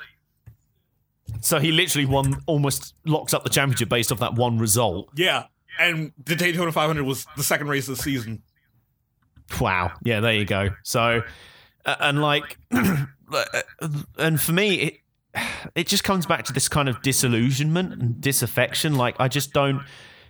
So 1.41 1.59
he 1.59 1.73
literally 1.73 2.07
won, 2.07 2.37
almost 2.47 2.95
locked 3.05 3.35
up 3.35 3.45
the 3.45 3.51
championship 3.51 3.89
based 3.89 4.11
off 4.11 4.21
that 4.21 4.35
one 4.35 4.59
result. 4.59 5.09
Yeah. 5.15 5.45
And 5.79 6.13
the 6.25 6.37
Daytona 6.37 6.73
500 6.73 7.05
was 7.05 7.27
the 7.37 7.43
second 7.43 7.69
race 7.69 7.89
of 7.89 7.97
the 7.97 8.03
season. 8.03 8.43
Wow. 9.61 9.93
Yeah, 10.03 10.21
there 10.21 10.33
you 10.33 10.45
go. 10.45 10.71
So, 10.85 11.23
uh, 11.85 11.97
and 12.01 12.23
like, 12.23 12.57
and 12.71 14.41
for 14.41 14.53
me, 14.53 14.75
it 14.75 14.95
it 15.75 15.87
just 15.87 16.05
comes 16.05 16.27
back 16.27 16.45
to 16.45 16.53
this 16.53 16.69
kind 16.69 16.89
of 16.89 17.01
disillusionment 17.03 17.93
and 17.93 18.21
disaffection. 18.21 18.95
Like, 18.97 19.17
I 19.19 19.29
just 19.29 19.53
don't 19.53 19.83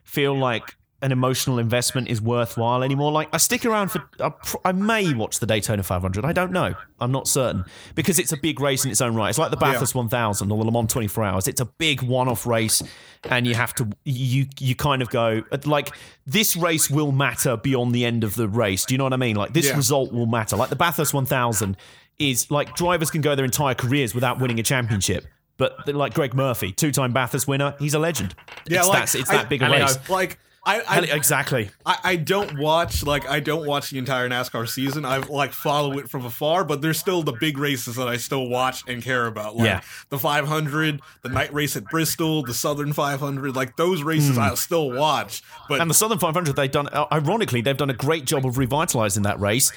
feel 0.04 0.36
like 0.36 0.76
an 1.02 1.12
emotional 1.12 1.58
investment 1.58 2.08
is 2.08 2.22
worthwhile 2.22 2.82
anymore. 2.82 3.12
Like, 3.12 3.28
I 3.32 3.36
stick 3.36 3.66
around 3.66 3.88
for, 3.90 4.08
I, 4.20 4.32
I 4.64 4.72
may 4.72 5.12
watch 5.12 5.38
the 5.38 5.44
Daytona 5.44 5.82
500. 5.82 6.24
I 6.24 6.32
don't 6.32 6.50
know. 6.52 6.74
I'm 6.98 7.12
not 7.12 7.28
certain 7.28 7.66
because 7.94 8.18
it's 8.18 8.32
a 8.32 8.38
big 8.38 8.58
race 8.58 8.86
in 8.86 8.90
its 8.90 9.02
own 9.02 9.14
right. 9.14 9.28
It's 9.28 9.38
like 9.38 9.50
the 9.50 9.58
Bathurst 9.58 9.94
1000 9.94 10.50
or 10.50 10.56
the 10.56 10.64
Le 10.64 10.72
Mans 10.72 10.90
24 10.90 11.24
Hours. 11.24 11.48
It's 11.48 11.60
a 11.60 11.66
big 11.66 12.02
one-off 12.02 12.46
race, 12.46 12.82
and 13.24 13.46
you 13.46 13.54
have 13.54 13.74
to 13.74 13.88
you 14.04 14.46
you 14.58 14.74
kind 14.74 15.02
of 15.02 15.10
go 15.10 15.42
uh, 15.52 15.58
like 15.66 15.90
this 16.26 16.56
race 16.56 16.88
will 16.88 17.12
matter 17.12 17.58
beyond 17.58 17.94
the 17.94 18.06
end 18.06 18.24
of 18.24 18.34
the 18.36 18.48
race. 18.48 18.86
Do 18.86 18.94
you 18.94 18.98
know 18.98 19.04
what 19.04 19.12
I 19.12 19.16
mean? 19.16 19.36
Like 19.36 19.52
this 19.52 19.66
Yeah. 19.68 19.76
result 19.76 20.10
will 20.12 20.26
matter. 20.26 20.56
Like 20.56 20.70
the 20.70 20.76
Bathurst 20.76 21.12
1000 21.12 21.76
is 22.18 22.50
like 22.50 22.74
drivers 22.74 23.10
can 23.10 23.20
go 23.20 23.34
their 23.34 23.44
entire 23.44 23.74
careers 23.74 24.14
without 24.14 24.38
winning 24.40 24.58
a 24.60 24.62
championship. 24.62 25.26
But 25.56 25.86
like 25.94 26.14
Greg 26.14 26.34
Murphy, 26.34 26.72
two-time 26.72 27.12
Bathurst 27.12 27.46
winner, 27.46 27.76
he's 27.78 27.94
a 27.94 27.98
legend. 27.98 28.34
Yeah, 28.68 28.80
it's, 28.80 28.88
like, 28.88 28.98
that's, 28.98 29.14
it's 29.14 29.30
I- 29.30 29.36
that 29.36 29.48
big 29.48 29.62
a 29.62 29.66
I 29.66 29.68
know. 29.78 29.84
race. 29.84 30.08
Like, 30.08 30.38
I, 30.66 30.80
I, 30.88 31.00
exactly. 31.00 31.68
I, 31.84 31.98
I 32.04 32.16
don't 32.16 32.58
watch 32.58 33.02
like 33.04 33.28
I 33.28 33.38
don't 33.38 33.66
watch 33.66 33.90
the 33.90 33.98
entire 33.98 34.26
NASCAR 34.30 34.66
season. 34.66 35.04
I 35.04 35.18
like 35.18 35.52
follow 35.52 35.98
it 35.98 36.08
from 36.08 36.24
afar, 36.24 36.64
but 36.64 36.80
there's 36.80 36.98
still 36.98 37.22
the 37.22 37.34
big 37.34 37.58
races 37.58 37.96
that 37.96 38.08
I 38.08 38.16
still 38.16 38.48
watch 38.48 38.82
and 38.88 39.02
care 39.02 39.26
about. 39.26 39.56
Like 39.56 39.66
Yeah. 39.66 39.80
the 40.08 40.18
500, 40.18 41.02
the 41.20 41.28
night 41.28 41.52
race 41.52 41.76
at 41.76 41.84
Bristol, 41.84 42.42
the 42.44 42.54
Southern 42.54 42.94
500. 42.94 43.54
Like 43.54 43.76
those 43.76 44.02
races, 44.02 44.36
hmm. 44.36 44.40
I'll 44.40 44.56
still 44.56 44.90
watch. 44.90 45.42
But. 45.68 45.82
And 45.82 45.90
the 45.90 45.94
Southern 45.94 46.18
500, 46.18 46.56
they've 46.56 46.70
done, 46.70 46.88
ironically, 47.12 47.60
they've 47.60 47.76
done 47.76 47.90
a 47.90 47.94
great 47.94 48.24
job 48.24 48.46
of 48.46 48.56
revitalizing 48.56 49.24
that 49.24 49.38
race 49.38 49.70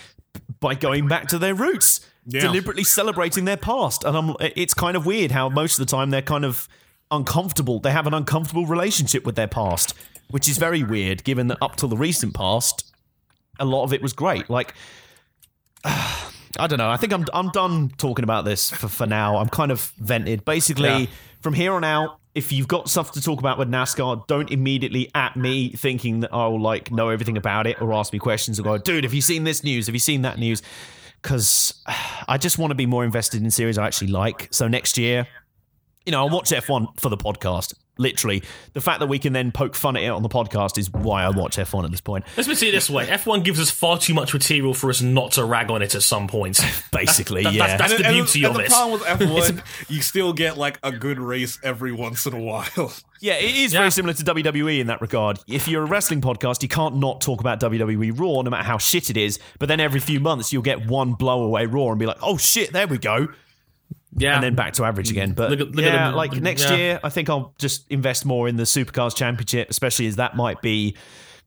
by 0.62 0.74
going 0.74 1.10
back 1.10 1.28
to 1.28 1.38
their 1.38 1.54
roots, 1.54 2.00
Yeah. 2.30 2.42
deliberately 2.42 2.84
celebrating 2.84 3.46
their 3.46 3.58
past. 3.58 4.04
And 4.04 4.16
I'm, 4.18 4.36
it's 4.40 4.74
kind 4.74 4.98
of 4.98 5.06
weird 5.06 5.32
how 5.32 5.48
most 5.50 5.80
of 5.80 5.86
the 5.88 5.90
time 5.90 6.10
they're 6.10 6.22
kind 6.22 6.44
of 6.46 6.68
uncomfortable. 7.10 7.80
They 7.80 7.92
have 7.92 8.06
an 8.06 8.14
uncomfortable 8.14 8.66
relationship 8.66 9.26
with 9.26 9.36
their 9.36 9.48
past, 9.48 9.94
which 10.30 10.50
is 10.50 10.58
very 10.58 10.84
weird 10.84 11.24
given 11.24 11.48
that 11.48 11.58
up 11.62 11.78
till 11.78 11.88
the 11.90 11.96
recent 11.96 12.34
past, 12.34 12.94
a 13.60 13.66
lot 13.66 13.84
of 13.86 13.94
it 13.94 14.02
was 14.02 14.12
great. 14.14 14.50
Like, 14.50 14.74
I 15.86 16.66
don't 16.68 16.78
know. 16.80 16.90
I 16.90 16.98
think 16.98 17.14
I'm 17.14 17.26
I'm 17.34 17.50
done 17.52 17.90
talking 17.98 18.24
about 18.24 18.46
this 18.46 18.70
for, 18.72 18.88
for 18.88 19.06
now. 19.06 19.38
I'm 19.38 19.50
kind 19.50 19.72
of 19.72 19.92
vented. 20.00 20.44
Basically, 20.44 20.88
Yeah. 20.90 21.06
from 21.42 21.54
here 21.54 21.74
on 21.74 21.84
out, 21.84 22.20
if 22.34 22.52
you've 22.52 22.68
got 22.68 22.90
stuff 22.90 23.12
to 23.14 23.22
talk 23.22 23.40
about 23.40 23.58
with 23.58 23.70
NASCAR, 23.70 24.26
don't 24.28 24.52
immediately 24.52 25.10
at 25.16 25.36
me 25.36 25.70
thinking 25.72 26.22
that 26.22 26.34
I'll 26.34 26.60
like 26.60 26.92
know 26.92 27.10
everything 27.10 27.38
about 27.38 27.68
it 27.68 27.82
or 27.82 27.94
ask 27.94 28.12
me 28.14 28.20
questions 28.20 28.60
or 28.60 28.64
go, 28.64 28.78
dude, 28.78 29.04
have 29.04 29.14
you 29.14 29.22
seen 29.22 29.44
this 29.44 29.64
news? 29.64 29.86
Have 29.88 29.96
you 29.96 30.00
seen 30.00 30.24
that 30.24 30.40
news? 30.40 30.62
Because 31.28 31.74
I 32.28 32.38
just 32.38 32.58
want 32.58 32.72
to 32.72 32.76
be 32.76 32.86
more 32.86 33.04
invested 33.04 33.44
in 33.44 33.52
series 33.52 33.78
I 33.78 33.86
actually 33.86 34.08
like. 34.08 34.48
So 34.52 34.70
next 34.70 34.98
year, 34.98 35.28
you 36.08 36.12
know, 36.12 36.20
I'll 36.26 36.30
watch 36.30 36.50
F1 36.52 36.98
for 37.00 37.10
the 37.10 37.18
podcast. 37.18 37.74
Literally, 38.00 38.44
the 38.74 38.80
fact 38.82 39.00
that 39.00 39.08
we 39.08 39.18
can 39.18 39.34
then 39.34 39.52
poke 39.52 39.74
fun 39.76 39.98
at 39.98 40.04
it 40.04 40.10
on 40.10 40.22
the 40.22 40.30
podcast 40.30 40.78
is 40.78 40.92
why 40.92 41.24
I 41.24 41.30
watch 41.32 41.58
F1 41.58 41.84
at 41.84 41.90
this 41.90 42.00
point. 42.00 42.26
Let's 42.38 42.48
put 42.48 42.62
it 42.62 42.72
this 42.72 42.92
way: 42.92 43.08
F1 43.08 43.44
gives 43.44 43.60
us 43.60 43.72
far 43.72 43.98
too 43.98 44.14
much 44.14 44.34
material 44.36 44.76
for 44.76 44.92
us 44.92 45.02
not 45.02 45.32
to 45.34 45.44
rag 45.44 45.72
on 45.72 45.82
it 45.82 45.96
at 45.96 46.04
some 46.04 46.28
point. 46.28 46.60
Basically, 46.92 47.42
That- 47.44 47.54
yeah. 47.54 47.68
that's- 47.76 47.92
and, 47.92 48.00
the 48.04 48.06
and 48.08 48.14
beauty 48.16 48.44
and 48.44 48.52
of 48.52 48.58
the 48.58 48.66
it. 48.66 48.70
problem 48.70 48.92
with 49.00 49.02
F1, 49.58 49.90
you 49.90 50.02
still 50.04 50.32
get 50.32 50.58
like 50.60 50.80
a 50.84 50.92
good 50.92 51.18
race 51.20 51.58
every 51.64 51.92
once 51.92 52.26
in 52.28 52.34
a 52.34 52.40
while. 52.40 52.94
Yeah, 53.20 53.34
it 53.34 53.56
is 53.56 53.74
Yeah. 53.74 53.80
very 53.80 53.90
similar 53.90 54.14
to 54.14 54.24
WWE 54.24 54.80
in 54.80 54.86
that 54.88 55.02
regard. 55.02 55.40
If 55.48 55.68
you're 55.68 55.82
a 55.82 55.88
wrestling 55.88 56.22
podcast, 56.22 56.62
you 56.62 56.70
can't 56.70 56.98
not 56.98 57.20
talk 57.20 57.40
about 57.40 57.60
WWE 57.60 58.12
Raw, 58.16 58.44
no 58.44 58.52
matter 58.52 58.64
how 58.64 58.78
shit 58.78 59.10
it 59.10 59.18
is. 59.18 59.40
But 59.58 59.70
then 59.70 59.80
every 59.80 60.00
few 60.00 60.20
months, 60.20 60.54
you'll 60.54 60.62
get 60.62 60.86
one 60.86 61.16
blowaway 61.16 61.66
Raw 61.68 61.90
and 61.90 61.98
be 61.98 62.06
like, 62.06 62.20
"Oh 62.22 62.38
shit, 62.38 62.74
there 62.74 62.86
we 62.86 63.00
go," 63.00 63.30
Yeah, 64.18 64.36
and 64.36 64.44
then 64.44 64.56
back 64.56 64.74
to 64.74 64.84
average 64.84 65.12
again. 65.12 65.34
But 65.34 65.52
Look 65.52 65.60
at- 65.62 65.72
look 65.72 65.86
at 65.86 65.94
yeah, 65.94 66.10
like 66.10 66.34
next 66.34 66.64
yeah. 66.64 66.76
year, 66.76 67.00
I 67.04 67.10
think 67.10 67.30
I'll 67.30 67.54
just 67.58 67.86
invest 67.90 68.26
more 68.26 68.48
in 68.48 68.58
the 68.58 68.64
Supercars 68.64 69.16
Championship, 69.16 69.70
especially 69.70 70.08
as 70.08 70.16
that 70.16 70.36
might 70.36 70.62
be 70.62 70.96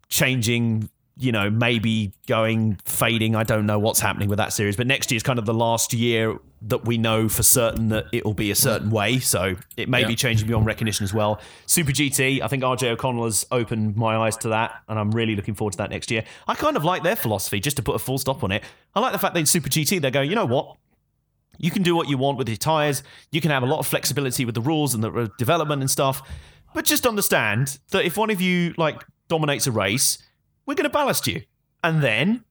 changing 0.09 0.89
you 1.21 1.33
know, 1.33 1.51
maybe 1.51 2.13
going 2.27 2.79
fading. 2.87 3.37
I 3.37 3.45
don't 3.45 3.67
know 3.67 3.79
what's 3.79 4.01
happening 4.01 4.31
with 4.31 4.39
that 4.39 4.55
series, 4.55 4.77
but 4.77 4.87
next 4.87 5.11
year 5.11 5.17
is 5.17 5.23
kind 5.23 5.39
of 5.39 5.45
the 5.45 5.53
last 5.53 5.93
year 5.93 6.39
that 6.63 6.87
we 6.87 6.97
know 6.97 7.29
for 7.29 7.43
certain 7.43 7.89
that 7.89 8.07
it 8.11 8.25
will 8.25 8.35
be 8.35 8.51
a 8.51 8.55
certain 8.55 8.89
mm. 8.89 8.95
way. 8.95 9.19
So 9.19 9.55
it 9.77 9.89
may 9.89 10.05
be 10.05 10.17
changing 10.17 10.49
beyond 10.49 10.65
recognition 10.65 11.05
as 11.05 11.13
well. 11.13 11.41
Super 11.67 11.93
GT, 11.93 12.41
I 12.41 12.49
think 12.49 12.63
RJ 12.63 12.89
O'Connell 12.89 13.25
has 13.25 13.47
opened 13.51 13.97
my 13.97 14.17
eyes 14.17 14.37
to 14.39 14.49
that, 14.49 14.83
and 14.89 14.99
I'm 14.99 15.11
really 15.11 15.37
looking 15.37 15.55
forward 15.55 15.73
to 15.73 15.79
that 15.79 15.91
next 15.91 16.11
year. 16.11 16.25
I 16.49 16.55
kind 16.55 16.77
of 16.77 16.85
like 16.85 17.03
their 17.03 17.17
philosophy, 17.17 17.61
just 17.61 17.77
to 17.77 17.83
put 17.83 17.95
a 17.95 17.99
full 17.99 18.19
stop 18.19 18.43
on 18.43 18.51
it. 18.51 18.65
I 18.95 19.01
like 19.01 19.13
the 19.13 19.19
fact 19.19 19.35
that 19.35 19.41
in 19.41 19.47
Super 19.47 19.69
GT 19.69 20.01
they're 20.01 20.11
going, 20.11 20.31
you 20.31 20.37
know 20.37 20.47
what? 20.47 20.77
You 21.61 21.71
can 21.71 21.83
do 21.83 21.95
what 21.95 22.09
you 22.09 22.17
want 22.17 22.39
with 22.39 22.49
your 22.49 22.57
tires. 22.57 23.03
You 23.31 23.43
can 23.43 23.51
have 23.51 23.63
a 23.63 23.67
lot 23.67 23.81
of 23.81 23.87
flexibility 23.87 24.47
with 24.47 24.55
the 24.55 24.63
rules 24.63 24.95
and 24.95 25.05
the 25.05 25.13
uh, 25.13 25.29
development 25.39 25.83
and 25.83 25.91
stuff. 25.91 26.27
But 26.75 26.87
just 26.87 27.07
understand 27.07 27.79
that 27.91 28.05
if 28.05 28.17
one 28.17 28.31
of 28.31 28.41
you 28.41 28.75
like 28.79 29.05
dominates 29.29 29.67
a 29.67 29.73
race, 29.73 30.19
we're 30.65 30.75
going 30.75 30.85
to 30.85 30.91
ballast 30.91 31.27
you. 31.27 31.43
And 31.85 32.03
then, 32.03 32.45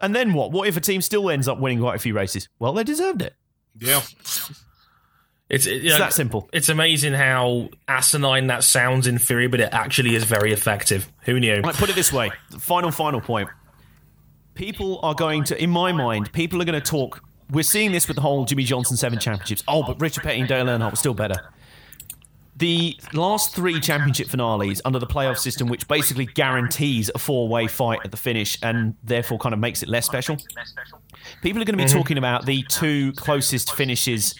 and 0.00 0.14
then 0.14 0.34
what? 0.34 0.52
What 0.52 0.68
if 0.68 0.76
a 0.76 0.80
team 0.80 1.00
still 1.00 1.30
ends 1.30 1.48
up 1.48 1.58
winning 1.58 1.80
quite 1.80 1.96
a 1.96 1.98
few 1.98 2.14
races? 2.14 2.48
Well, 2.58 2.74
they 2.74 2.84
deserved 2.84 3.22
it. 3.22 3.34
Yeah. 3.78 4.02
It's, 5.48 5.66
it, 5.66 5.82
you 5.82 5.90
It's 5.90 5.92
know, 5.92 5.98
that 5.98 6.12
simple. 6.12 6.48
It's 6.52 6.68
amazing 6.68 7.14
how 7.14 7.70
asinine 7.88 8.48
that 8.48 8.62
sounds 8.64 9.06
in 9.06 9.18
theory, 9.18 9.46
but 9.46 9.60
it 9.60 9.70
actually 9.72 10.14
is 10.14 10.24
very 10.24 10.52
effective. 10.52 11.10
Who 11.22 11.40
knew? 11.40 11.62
Like, 11.62 11.76
put 11.76 11.88
it 11.88 11.96
this 11.96 12.12
way 12.12 12.30
final, 12.58 12.90
final 12.90 13.20
point. 13.20 13.48
People 14.54 15.00
are 15.02 15.14
going 15.14 15.44
to, 15.44 15.62
in 15.62 15.70
my 15.70 15.92
mind, 15.92 16.32
people 16.32 16.60
are 16.60 16.64
going 16.64 16.80
to 16.80 16.90
talk. 16.90 17.22
We're 17.50 17.62
seeing 17.62 17.92
this 17.92 18.08
with 18.08 18.16
the 18.16 18.22
whole 18.22 18.44
Jimmie 18.44 18.64
Johnson 18.64 18.96
Seven 18.96 19.18
Championships. 19.18 19.62
Oh, 19.68 19.82
but 19.82 20.00
Richard 20.00 20.24
Petty 20.24 20.40
and 20.40 20.48
Dale 20.48 20.66
Earnhardt 20.66 20.92
were 20.92 20.96
still 20.96 21.14
better. 21.14 21.36
The 22.56 22.96
last 23.12 23.54
three 23.54 23.80
championship 23.80 24.28
finales 24.28 24.80
under 24.84 25.00
the 25.00 25.08
playoff 25.08 25.38
system, 25.38 25.68
which 25.68 25.88
basically 25.88 26.26
guarantees 26.26 27.10
a 27.14 27.18
four 27.18 27.48
way 27.48 27.66
fight 27.66 28.00
at 28.04 28.12
the 28.12 28.16
finish 28.16 28.56
and 28.62 28.94
therefore 29.02 29.38
kind 29.38 29.52
of 29.52 29.58
makes 29.58 29.82
it 29.82 29.88
less 29.88 30.06
special. 30.06 30.36
People 31.42 31.60
are 31.60 31.64
going 31.64 31.76
to 31.76 31.84
be 31.84 31.84
mm-hmm. 31.84 31.98
talking 31.98 32.18
about 32.18 32.46
the 32.46 32.62
two 32.64 33.12
closest 33.14 33.72
finishes 33.72 34.36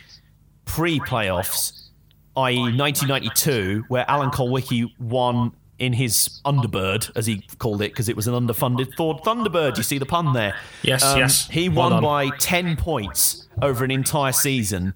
pre 0.64 1.00
playoffs, 1.00 1.88
i.e., 2.36 2.58
1992, 2.58 3.84
where 3.88 4.08
Alan 4.08 4.30
Kulwicki 4.30 4.88
won 5.00 5.52
in 5.84 5.92
his 5.92 6.40
Underbird, 6.44 7.10
as 7.16 7.26
he 7.26 7.46
called 7.58 7.82
it, 7.82 7.90
because 7.92 8.08
it 8.08 8.16
was 8.16 8.26
an 8.26 8.34
underfunded 8.34 8.94
Ford 8.96 9.18
Thunderbird. 9.24 9.76
You 9.76 9.82
see 9.82 9.98
the 9.98 10.06
pun 10.06 10.32
there? 10.32 10.54
Yes, 10.82 11.02
yes. 11.16 11.48
He 11.48 11.68
Well 11.68 11.90
won 11.90 11.92
done. 11.92 12.02
by 12.02 12.36
10 12.38 12.76
points 12.76 13.46
over 13.62 13.84
an 13.84 13.90
entire 13.90 14.32
season. 14.32 14.94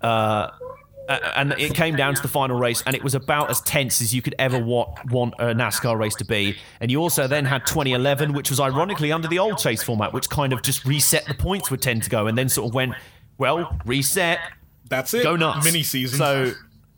Uh, 0.00 0.50
and 1.36 1.52
it 1.54 1.72
came 1.74 1.96
down 1.96 2.14
to 2.14 2.20
the 2.20 2.28
final 2.28 2.58
race, 2.58 2.82
and 2.86 2.94
it 2.94 3.02
was 3.02 3.14
about 3.14 3.48
as 3.48 3.62
tense 3.62 4.02
as 4.02 4.14
you 4.14 4.20
could 4.20 4.34
ever 4.38 4.58
wa- 4.62 4.94
want 5.10 5.32
a 5.38 5.46
NASCAR 5.54 5.98
race 5.98 6.14
to 6.16 6.24
be. 6.26 6.54
And 6.80 6.90
you 6.90 7.00
also 7.00 7.26
then 7.26 7.46
had 7.46 7.64
2011, 7.66 8.34
which 8.34 8.50
was 8.50 8.60
ironically 8.60 9.10
under 9.10 9.26
the 9.26 9.38
old 9.38 9.56
chase 9.58 9.82
format, 9.82 10.12
which 10.12 10.28
kind 10.28 10.52
of 10.52 10.60
just 10.62 10.84
reset 10.84 11.24
the 11.26 11.32
points 11.34 11.70
would 11.70 11.80
tend 11.80 12.02
to 12.02 12.10
go, 12.10 12.26
and 12.26 12.36
then 12.36 12.50
sort 12.50 12.68
of 12.68 12.74
went, 12.74 12.92
well, 13.38 13.74
reset, 13.86 14.38
That's 14.90 15.14
it. 15.14 15.22
go 15.22 15.34
nuts. 15.36 15.64
Mini 15.64 15.82
season. 15.82 16.18
So, 16.18 16.52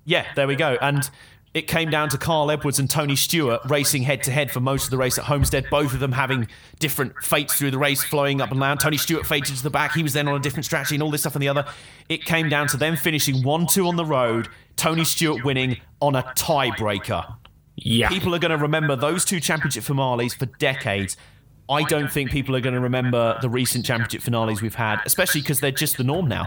yeah, 0.05 0.27
there 0.35 0.49
we 0.49 0.57
go. 0.57 0.77
And 0.81 1.09
it 1.53 1.63
came 1.63 1.91
down 1.91 2.09
to 2.11 2.19
Carl 2.19 2.51
Edwards 2.51 2.79
and 2.79 2.89
Tony 2.89 3.17
Stewart 3.17 3.61
racing 3.69 4.03
head 4.03 4.23
to 4.23 4.31
head 4.31 4.53
for 4.53 4.61
most 4.61 4.85
of 4.85 4.91
the 4.91 4.97
race 4.97 5.19
at 5.19 5.25
Homestead, 5.25 5.67
both 5.69 5.93
of 5.93 5.99
them 5.99 6.13
having 6.13 6.47
different 6.79 7.13
fates 7.23 7.57
through 7.57 7.73
the 7.73 7.79
race, 7.79 8.05
flowing 8.05 8.41
up 8.41 8.53
and 8.53 8.61
down. 8.61 8.79
Tony 8.79 8.97
Stewart 8.97 9.27
faded 9.27 9.57
to 9.57 9.63
the 9.63 9.71
back. 9.71 9.93
He 9.93 10.05
was 10.05 10.13
then 10.13 10.29
on 10.29 10.37
a 10.37 10.39
different 10.39 10.65
strategy 10.65 10.95
and 10.95 11.03
all 11.03 11.11
this 11.11 11.23
stuff 11.23 11.35
and 11.35 11.43
the 11.43 11.49
other. 11.49 11.65
It 12.09 12.25
came 12.25 12.49
down 12.49 12.69
to 12.69 12.77
them 12.77 12.95
finishing 12.95 13.43
1 13.43 13.67
2 13.67 13.87
on 13.87 13.97
the 13.97 14.05
road, 14.05 14.49
Tony 14.77 15.05
Stewart 15.05 15.45
winning 15.45 15.79
on 16.01 16.15
a 16.15 16.23
tiebreaker. 16.23 17.35
Yeah. 17.75 18.09
People 18.09 18.33
are 18.35 18.39
going 18.39 18.51
to 18.51 18.57
remember 18.57 18.95
those 18.95 19.25
two 19.25 19.41
championship 19.41 19.83
finales 19.83 20.35
for 20.35 20.47
decades. 20.47 21.17
I 21.69 21.83
don't 21.85 22.13
think 22.13 22.31
people 22.31 22.55
are 22.55 22.61
going 22.61 22.75
to 22.75 22.81
remember 22.81 23.39
the 23.43 23.49
recent 23.49 23.85
championship 23.85 24.23
finales 24.23 24.63
we've 24.63 24.75
had, 24.75 25.01
especially 25.05 25.41
because 25.41 25.61
they're 25.61 25.71
just 25.71 25.97
the 25.97 26.05
norm 26.05 26.29
now. 26.29 26.47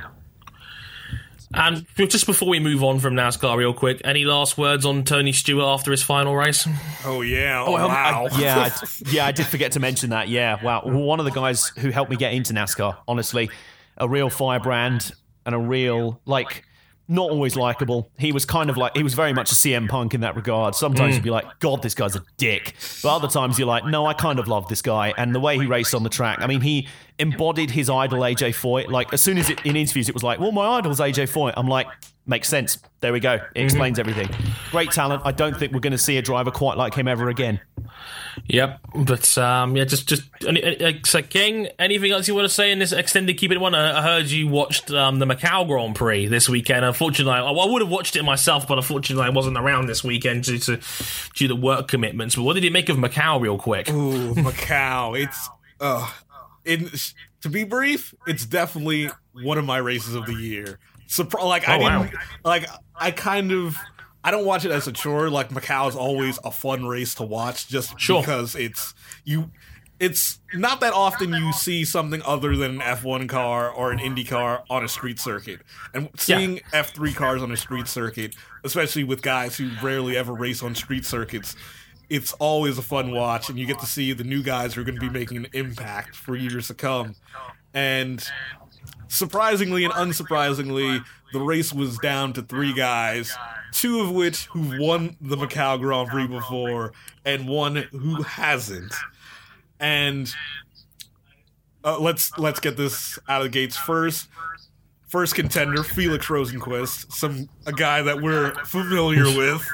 And 1.53 1.85
just 1.95 2.25
before 2.25 2.49
we 2.49 2.59
move 2.59 2.83
on 2.83 2.99
from 2.99 3.13
NASCAR, 3.13 3.55
real 3.57 3.73
quick, 3.73 4.01
any 4.03 4.23
last 4.25 4.57
words 4.57 4.85
on 4.85 5.03
Tony 5.03 5.31
Stewart 5.31 5.65
after 5.65 5.91
his 5.91 6.01
final 6.01 6.35
race? 6.35 6.67
oh 7.05 7.21
yeah. 7.21 7.63
Oh, 7.65 7.73
Well, 7.73 7.89
I- 7.89 8.11
wow. 8.11 8.27
yeah, 8.37 8.59
I 8.59 8.69
d- 8.85 9.15
yeah, 9.15 9.25
I 9.25 9.31
did 9.31 9.45
forget 9.45 9.73
to 9.73 9.79
mention 9.79 10.09
that. 10.09 10.29
Yeah, 10.29 10.63
wow. 10.63 10.81
One 10.83 11.19
of 11.19 11.25
the 11.25 11.31
guys 11.31 11.67
who 11.77 11.89
helped 11.89 12.09
me 12.11 12.17
get 12.17 12.33
into 12.33 12.53
NASCAR, 12.53 12.97
honestly, 13.07 13.49
a 13.97 14.07
real 14.07 14.29
firebrand 14.29 15.11
and 15.45 15.53
a 15.53 15.59
real 15.59 16.19
like 16.25 16.63
not 17.07 17.29
always 17.29 17.55
likable. 17.55 18.09
He 18.17 18.31
was 18.31 18.45
kind 18.45 18.69
of 18.69 18.77
like 18.77 18.95
he 18.95 19.03
was 19.03 19.13
very 19.13 19.33
much 19.33 19.51
a 19.51 19.55
CM 19.55 19.89
Punk 19.89 20.13
in 20.13 20.21
that 20.21 20.35
regard. 20.35 20.73
Sometimes 20.73 21.11
mm. 21.11 21.15
you'd 21.17 21.23
be 21.23 21.29
like, 21.29 21.59
God, 21.59 21.83
this 21.83 21.93
guy's 21.93 22.15
a 22.15 22.23
dick, 22.37 22.75
but 23.03 23.15
other 23.15 23.27
times 23.27 23.59
you're 23.59 23.67
like, 23.67 23.85
No, 23.85 24.05
I 24.05 24.13
kind 24.13 24.39
of 24.39 24.47
love 24.47 24.67
this 24.69 24.81
guy 24.81 25.13
and 25.17 25.35
the 25.35 25.39
way 25.39 25.57
he 25.57 25.65
raced 25.65 25.93
on 25.93 26.03
the 26.03 26.09
track. 26.09 26.39
I 26.41 26.47
mean, 26.47 26.61
he 26.61 26.87
embodied 27.19 27.71
his 27.71 27.89
idol 27.89 28.19
AJ 28.19 28.49
Foyt. 28.49 28.89
Like 28.89 29.13
as 29.13 29.21
soon 29.21 29.37
as 29.37 29.49
it, 29.49 29.65
in 29.65 29.75
interviews 29.75 30.09
it 30.09 30.13
was 30.15 30.23
like, 30.23 30.39
Well, 30.39 30.51
my 30.51 30.65
idol's 30.77 30.99
AJ 30.99 31.31
Foyt. 31.31 31.53
I'm 31.57 31.67
like. 31.67 31.87
Makes 32.25 32.47
sense. 32.47 32.79
There 33.01 33.11
we 33.11 33.19
go. 33.19 33.33
It 33.53 33.65
explains 33.65 33.99
everything. 33.99 34.29
Great 34.71 34.91
talent. 34.91 35.23
I 35.25 35.33
don't 35.33 35.57
think 35.57 35.73
we're 35.73 35.81
going 35.81 35.91
to 35.91 35.97
see 35.97 36.15
a 36.17 36.21
driver 36.21 36.51
quite 36.51 36.77
like 36.77 36.93
him 36.93 37.05
ever 37.05 37.27
again. 37.27 37.59
Yep. 38.47 38.79
But 39.05 39.37
um, 39.37 39.75
yeah, 39.75 39.83
just 39.83 40.07
just 40.07 40.23
any, 40.47 40.63
any- 40.63 41.01
so 41.03 41.21
King, 41.21 41.67
anything 41.79 42.13
else 42.13 42.25
you 42.29 42.33
want 42.33 42.45
to 42.45 42.53
say 42.53 42.71
in 42.71 42.79
this 42.79 42.93
extended 42.93 43.37
keep 43.37 43.51
it 43.51 43.59
one? 43.59 43.75
I, 43.75 43.99
I 43.99 44.01
heard 44.01 44.27
you 44.27 44.47
watched 44.47 44.89
um, 44.89 45.19
the 45.19 45.25
Macau 45.25 45.67
Grand 45.67 45.95
Prix 45.95 46.27
this 46.27 46.47
weekend. 46.47 46.85
Unfortunately, 46.85 47.33
I, 47.33 47.41
I 47.43 47.65
would 47.69 47.81
have 47.81 47.91
watched 47.91 48.15
it 48.15 48.23
myself, 48.23 48.69
but 48.69 48.77
unfortunately, 48.77 49.25
I 49.25 49.29
wasn't 49.29 49.57
around 49.57 49.87
this 49.87 50.01
weekend 50.01 50.43
due 50.45 50.59
to 50.59 50.79
due 51.35 51.49
to 51.49 51.55
work 51.57 51.89
commitments. 51.89 52.37
But 52.37 52.43
what 52.43 52.53
did 52.53 52.63
you 52.63 52.71
make 52.71 52.87
of 52.87 52.95
Macau, 52.95 53.41
real 53.41 53.57
quick? 53.57 53.89
Ooh, 53.89 54.33
Macau. 54.35 55.21
It's 55.21 55.49
uh 55.81 56.09
in 56.65 56.89
to 57.41 57.49
be 57.49 57.63
brief, 57.63 58.13
it's 58.27 58.45
definitely 58.45 59.09
one 59.41 59.57
of 59.57 59.65
my 59.65 59.77
races 59.77 60.15
of 60.15 60.25
the 60.25 60.33
year. 60.35 60.79
Surpri- 61.07 61.43
like 61.43 61.67
I 61.67 61.75
Oh, 61.77 61.79
wow. 61.81 62.03
didn't 62.03 62.19
like 62.43 62.65
I 62.95 63.11
kind 63.11 63.51
of 63.51 63.77
I 64.23 64.31
don't 64.31 64.45
watch 64.45 64.63
it 64.65 64.71
as 64.71 64.87
a 64.87 64.91
chore. 64.93 65.29
Like 65.29 65.49
Macau 65.49 65.89
is 65.89 65.95
always 65.95 66.39
a 66.43 66.51
fun 66.51 66.85
race 66.85 67.13
to 67.15 67.23
watch 67.23 67.67
just 67.67 67.99
Sure. 67.99 68.21
because 68.21 68.55
it's 68.55 68.93
you 69.25 69.51
it's 69.99 70.39
not 70.53 70.81
that 70.81 70.91
often 70.93 71.33
you 71.33 71.53
see 71.53 71.85
something 71.85 72.21
other 72.23 72.57
than 72.57 72.81
an 72.81 72.97
F1 72.97 73.29
car 73.29 73.69
or 73.69 73.91
an 73.91 73.99
Indy 73.99 74.23
car 74.23 74.63
on 74.69 74.83
a 74.83 74.87
street 74.87 75.19
circuit. 75.19 75.61
And 75.93 76.09
seeing 76.17 76.59
F3 76.73 77.15
cars 77.15 77.41
on 77.41 77.51
a 77.51 77.57
street 77.57 77.87
circuit, 77.87 78.35
especially 78.65 79.03
with 79.05 79.21
guys 79.21 79.55
who 79.55 79.69
rarely 79.83 80.17
ever 80.17 80.33
race 80.33 80.61
on 80.63 80.73
street 80.75 81.05
circuits, 81.05 81.55
it's 82.13 82.31
always 82.33 82.77
a 82.77 82.81
fun 82.83 83.11
watch 83.11 83.49
and 83.49 83.57
you 83.57 83.65
get 83.65 83.79
to 83.79 83.87
see 83.87 84.13
the 84.13 84.23
new 84.23 84.43
guys 84.43 84.75
who 84.75 84.81
are 84.81 84.83
going 84.83 84.93
to 84.93 85.01
be 85.01 85.09
making 85.09 85.35
an 85.35 85.47
impact 85.53 86.15
for 86.15 86.35
years 86.35 86.67
to 86.67 86.75
come. 86.75 87.15
And 87.73 88.23
surprisingly 89.07 89.83
and 89.83 89.91
unsurprisingly, 89.95 91.03
the 91.31 91.39
race 91.39 91.73
was 91.73 91.97
down 91.97 92.33
to 92.33 92.43
three 92.43 92.71
guys, 92.71 93.35
two 93.71 93.99
of 93.99 94.11
which 94.11 94.45
who've 94.45 94.77
won 94.79 95.17
the 95.21 95.35
Macau 95.35 95.79
Grand 95.79 96.09
Prix 96.09 96.27
before, 96.27 96.93
and 97.25 97.47
one 97.47 97.77
who 97.91 98.21
hasn't. 98.21 98.93
And 99.79 100.31
uh, 101.83 101.97
let's 101.97 102.37
let's 102.37 102.59
get 102.59 102.77
this 102.77 103.17
out 103.27 103.41
of 103.41 103.45
the 103.45 103.49
gates 103.49 103.75
first. 103.75 104.27
First 105.07 105.33
contender, 105.33 105.83
Felix 105.83 106.27
Rosenqvist, 106.27 107.11
some 107.11 107.49
a 107.65 107.71
guy 107.71 108.03
that 108.03 108.21
we're 108.21 108.53
familiar 108.65 109.25
with, 109.25 109.67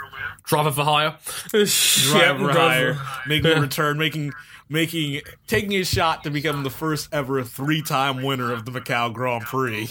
Driver 0.50 0.72
for 0.72 0.84
hire. 0.84 1.16
driver 1.52 2.47
Yep, 2.47 2.56
hire, 2.56 2.97
making 3.28 3.52
a 3.52 3.62
return, 3.62 3.97
making 4.00 4.34
making 4.68 5.22
taking 5.47 5.74
a 5.76 5.86
shot 5.86 6.24
to 6.24 6.32
become 6.32 6.64
the 6.64 6.70
first 6.72 7.08
ever 7.14 7.43
three-time 7.43 8.24
winner 8.24 8.52
of 8.52 8.66
the 8.66 8.72
Macau 8.72 9.14
Grand 9.14 9.43
Prix. 9.43 9.88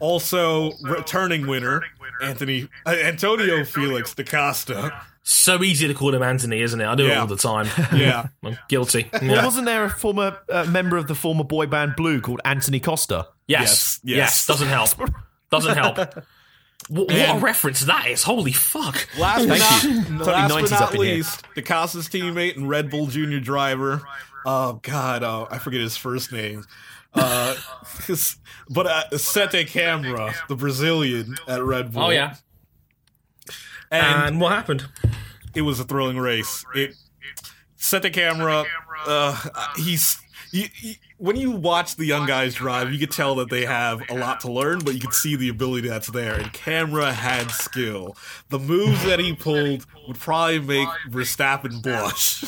Also, 0.00 0.72
returning 0.82 1.46
winner 1.46 1.82
Anthony 2.22 2.68
uh, 2.86 2.90
Antonio 2.90 3.64
Felix 3.64 4.14
da 4.14 4.24
Costa. 4.24 4.92
So 5.22 5.62
easy 5.62 5.88
to 5.88 5.94
call 5.94 6.14
him 6.14 6.22
Anthony, 6.22 6.60
isn't 6.62 6.80
it? 6.80 6.86
I 6.86 6.94
do 6.94 7.06
it 7.06 7.16
all 7.16 7.26
the 7.26 7.36
time. 7.36 7.66
Yeah, 7.98 8.28
I'm 8.44 8.58
guilty. 8.68 9.10
Well, 9.12 9.44
wasn't 9.44 9.66
there 9.66 9.84
a 9.84 9.90
former 9.90 10.38
uh, 10.48 10.64
member 10.66 10.96
of 10.96 11.06
the 11.06 11.14
former 11.14 11.44
boy 11.44 11.66
band 11.66 11.96
Blue 11.96 12.20
called 12.20 12.40
Anthony 12.44 12.80
Costa? 12.80 13.26
Yes, 13.46 13.60
Yes, 13.60 14.00
yes, 14.04 14.16
yes. 14.16 14.46
Doesn't 14.46 14.68
help. 14.68 14.90
Doesn't 15.50 15.76
help. 15.76 15.98
What, 16.88 17.08
what 17.08 17.36
a 17.36 17.38
reference 17.40 17.80
that 17.80 18.06
is! 18.06 18.22
Holy 18.22 18.52
fuck! 18.52 19.06
Last 19.18 19.46
but 19.46 19.58
Thank 19.58 19.60
not, 19.60 19.82
you. 19.84 20.18
Totally 20.24 20.24
last 20.32 20.52
90s 20.54 20.60
but 20.62 20.70
not 20.70 20.82
up 20.82 20.90
here. 20.92 21.00
least, 21.00 21.42
DaCosta's 21.54 22.08
teammate 22.08 22.56
and 22.56 22.68
Red 22.68 22.90
Bull 22.90 23.06
Junior 23.08 23.40
driver. 23.40 24.02
Oh 24.46 24.80
God, 24.82 25.22
uh, 25.22 25.46
I 25.50 25.58
forget 25.58 25.80
his 25.82 25.96
first 25.98 26.32
name. 26.32 26.64
Uh, 27.12 27.56
his- 28.06 28.36
but 28.70 28.86
uh, 28.86 29.18
Sette 29.18 29.66
Câmara, 29.66 30.34
the 30.48 30.54
Brazilian 30.56 31.36
at 31.46 31.62
Red 31.62 31.92
Bull. 31.92 32.04
Oh 32.04 32.10
yeah. 32.10 32.36
and, 33.90 34.28
And 34.28 34.40
what 34.40 34.52
happened? 34.52 34.86
it 35.54 35.62
was 35.62 35.80
a 35.80 35.84
thrilling 35.84 36.18
race. 36.18 36.64
It 36.74 36.94
Sette 37.76 38.12
Câmara. 38.14 38.64
Uh, 39.06 39.36
he's. 39.76 40.20
You, 40.52 40.68
you- 40.80 40.94
when 41.18 41.36
you 41.36 41.50
watch 41.50 41.96
the 41.96 42.04
young 42.06 42.26
guys 42.26 42.54
drive, 42.54 42.92
you 42.92 42.98
could 42.98 43.10
tell 43.10 43.34
that 43.36 43.50
they 43.50 43.64
have 43.66 44.02
a 44.08 44.14
lot 44.14 44.40
to 44.40 44.52
learn, 44.52 44.78
but 44.80 44.94
you 44.94 45.00
could 45.00 45.14
see 45.14 45.36
the 45.36 45.48
ability 45.48 45.88
that's 45.88 46.08
there. 46.08 46.34
And 46.34 46.52
Câmara 46.52 47.12
had 47.12 47.50
skill. 47.50 48.16
The 48.48 48.58
moves 48.58 49.04
that 49.04 49.18
he 49.18 49.34
pulled 49.34 49.84
would 50.06 50.18
probably 50.18 50.60
make 50.60 50.88
Verstappen 51.10 51.82
blush. 51.82 52.44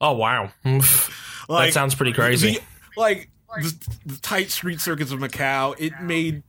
Oh 0.00 0.12
wow, 0.12 0.50
that 0.64 1.70
sounds 1.72 1.94
pretty 1.94 2.12
crazy. 2.12 2.54
the- 2.54 2.60
like 2.96 3.30
the, 3.56 3.88
the 4.06 4.16
tight 4.20 4.50
street 4.50 4.80
circuits 4.80 5.12
of 5.12 5.20
Macau, 5.20 5.74
it 5.78 5.92
made 6.02 6.42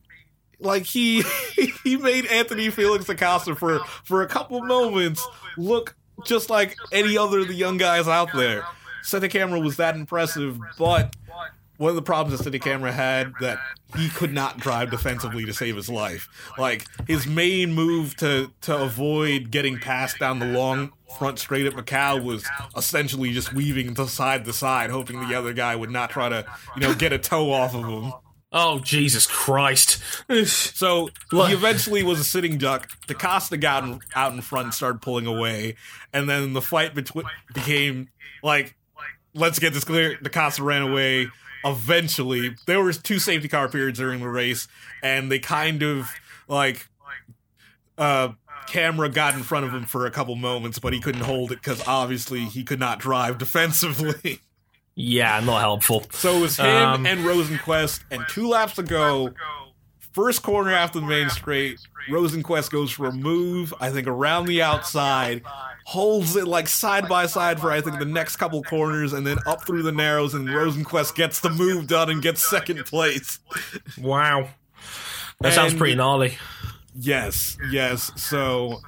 like 0.60 0.84
he 0.84 1.24
he 1.84 1.98
made 1.98 2.26
Anthony 2.26 2.70
Felix 2.70 3.06
da 3.06 3.14
Costa 3.14 3.56
for 3.56 3.80
for 4.04 4.22
a 4.24 4.28
couple 4.28 4.62
moments 4.64 5.26
look 5.58 5.96
just 6.26 6.50
like 6.50 6.76
any 6.92 7.18
other 7.18 7.40
of 7.40 7.48
the 7.48 7.54
young 7.54 7.78
guys 7.78 8.08
out 8.08 8.30
there. 8.34 8.64
The 9.10 9.30
camera 9.30 9.60
was 9.60 9.78
that 9.78 9.96
impressive, 9.96 10.60
but 10.78 11.16
one 11.78 11.90
of 11.90 11.96
the 11.96 12.02
problems 12.02 12.38
that 12.38 12.44
Sette 12.44 12.62
Câmara 12.62 12.92
had 12.92 13.34
that 13.42 13.60
he 13.98 14.10
could 14.10 14.32
not 14.32 14.60
drive 14.60 14.92
defensively 14.92 15.46
to 15.46 15.54
save 15.54 15.76
his 15.76 15.90
life. 15.90 16.30
Like 16.58 16.86
his 17.08 17.26
main 17.28 17.74
move 17.74 18.16
to 18.18 18.52
to 18.62 18.78
avoid 18.78 19.52
getting 19.52 19.78
passed 19.80 20.20
down 20.20 20.40
the 20.40 20.46
long 20.46 20.94
front 21.18 21.40
straight 21.40 21.66
at 21.66 21.74
Macau 21.74 22.24
was 22.24 22.46
essentially 22.76 23.32
just 23.34 23.54
weaving 23.54 23.94
to 23.96 24.08
side 24.08 24.46
to 24.46 24.54
side, 24.54 24.90
hoping 24.90 25.20
the 25.28 25.36
other 25.36 25.54
guy 25.54 25.76
would 25.76 25.92
not 25.92 26.10
try 26.10 26.30
to, 26.30 26.46
you 26.76 26.82
know, 26.82 26.94
get 26.94 27.14
a 27.14 27.18
toe 27.20 27.52
off 27.52 27.76
of 27.76 27.86
him. 27.86 28.14
oh 28.52 28.80
Jesus 28.80 29.28
Christ! 29.28 30.02
So 30.46 31.10
he 31.32 31.54
eventually 31.54 32.04
was 32.04 32.20
a 32.20 32.24
sitting 32.24 32.58
duck. 32.58 32.90
DaCosta 33.08 33.58
got 33.58 34.00
out 34.16 34.34
in 34.34 34.42
front 34.42 34.66
and 34.66 34.74
started 34.74 35.02
pulling 35.02 35.28
away, 35.28 35.76
and 36.14 36.30
then 36.30 36.54
the 36.54 36.62
fight 36.62 36.96
between 36.96 37.26
became 37.54 38.10
like, 38.42 38.76
let's 39.34 39.60
get 39.60 39.74
this 39.74 39.84
clear. 39.84 40.18
DaCosta 40.18 40.64
ran 40.64 40.82
away. 40.82 41.28
Eventually, 41.66 42.56
there 42.68 42.82
was 42.84 42.98
two 42.98 43.20
safety 43.20 43.48
car 43.48 43.70
periods 43.70 43.98
during 44.00 44.20
the 44.20 44.28
race, 44.30 44.68
and 45.02 45.32
they 45.32 45.40
kind 45.40 45.82
of 45.82 46.10
like, 46.48 46.88
uh, 47.98 48.30
Câmara 48.68 49.14
got 49.14 49.34
in 49.36 49.44
front 49.44 49.66
of 49.66 49.74
him 49.74 49.86
for 49.86 50.06
a 50.06 50.12
couple 50.12 50.36
moments, 50.36 50.80
but 50.80 50.94
he 50.94 51.00
couldn't 51.00 51.22
hold 51.22 51.52
it 51.52 51.60
because 51.60 51.86
obviously 51.88 52.42
he 52.46 52.64
could 52.64 52.80
not 52.80 53.00
drive 53.00 53.38
defensively. 53.40 54.40
yeah, 54.96 55.40
not 55.40 55.62
helpful. 55.62 56.04
So 56.12 56.38
it 56.38 56.42
was 56.42 56.58
him 56.58 56.66
Um, 56.66 57.06
and 57.06 57.22
Rosenqvist, 57.22 58.02
and 58.12 58.24
two 58.30 58.48
laps 58.50 58.76
to 58.76 58.84
go. 58.84 59.34
First 60.14 60.44
corner 60.44 60.72
after 60.72 61.00
the 61.00 61.08
main 61.08 61.30
straight, 61.30 61.80
Rosenqvist 62.08 62.70
goes 62.70 62.92
for 62.92 63.08
a 63.08 63.12
move, 63.12 63.74
I 63.80 63.90
think 63.90 64.08
around 64.08 64.46
the 64.46 64.62
outside, 64.62 65.42
holds 65.86 66.36
it 66.36 66.48
like 66.48 66.68
side 66.68 67.10
by 67.10 67.26
side 67.26 67.60
for 67.60 67.72
I 67.72 67.82
think 67.82 67.98
the 67.98 68.06
next 68.06 68.36
couple 68.36 68.62
corners, 68.62 69.14
and 69.14 69.26
then 69.26 69.40
up 69.48 69.66
through 69.66 69.82
the 69.82 69.92
narrows, 69.92 70.36
and 70.36 70.48
Rosenqvist 70.48 71.16
gets 71.16 71.40
the 71.40 71.50
move 71.50 71.88
done 71.88 72.12
and 72.12 72.22
gets 72.22 72.48
second 72.48 72.86
place. 72.86 73.40
Wow, 74.00 74.50
that 75.42 75.54
sounds 75.54 75.74
pretty 75.74 75.96
gnarly. 75.96 76.38
Yes, 76.96 77.58
yes. 77.72 78.12
So 78.16 78.82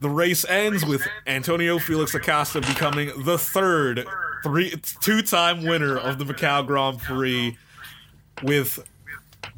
the 0.00 0.08
race 0.08 0.46
ends 0.46 0.86
with 0.86 1.06
Antonio 1.26 1.78
Felix 1.78 2.12
da 2.12 2.18
Costa 2.18 2.62
becoming 2.62 3.12
the 3.24 3.36
third 3.36 4.06
three 4.42 4.74
two-time 5.02 5.66
winner 5.66 5.98
of 5.98 6.18
the 6.18 6.24
Macau 6.24 6.66
Grand 6.66 6.98
Prix 6.98 7.58
with 8.42 8.82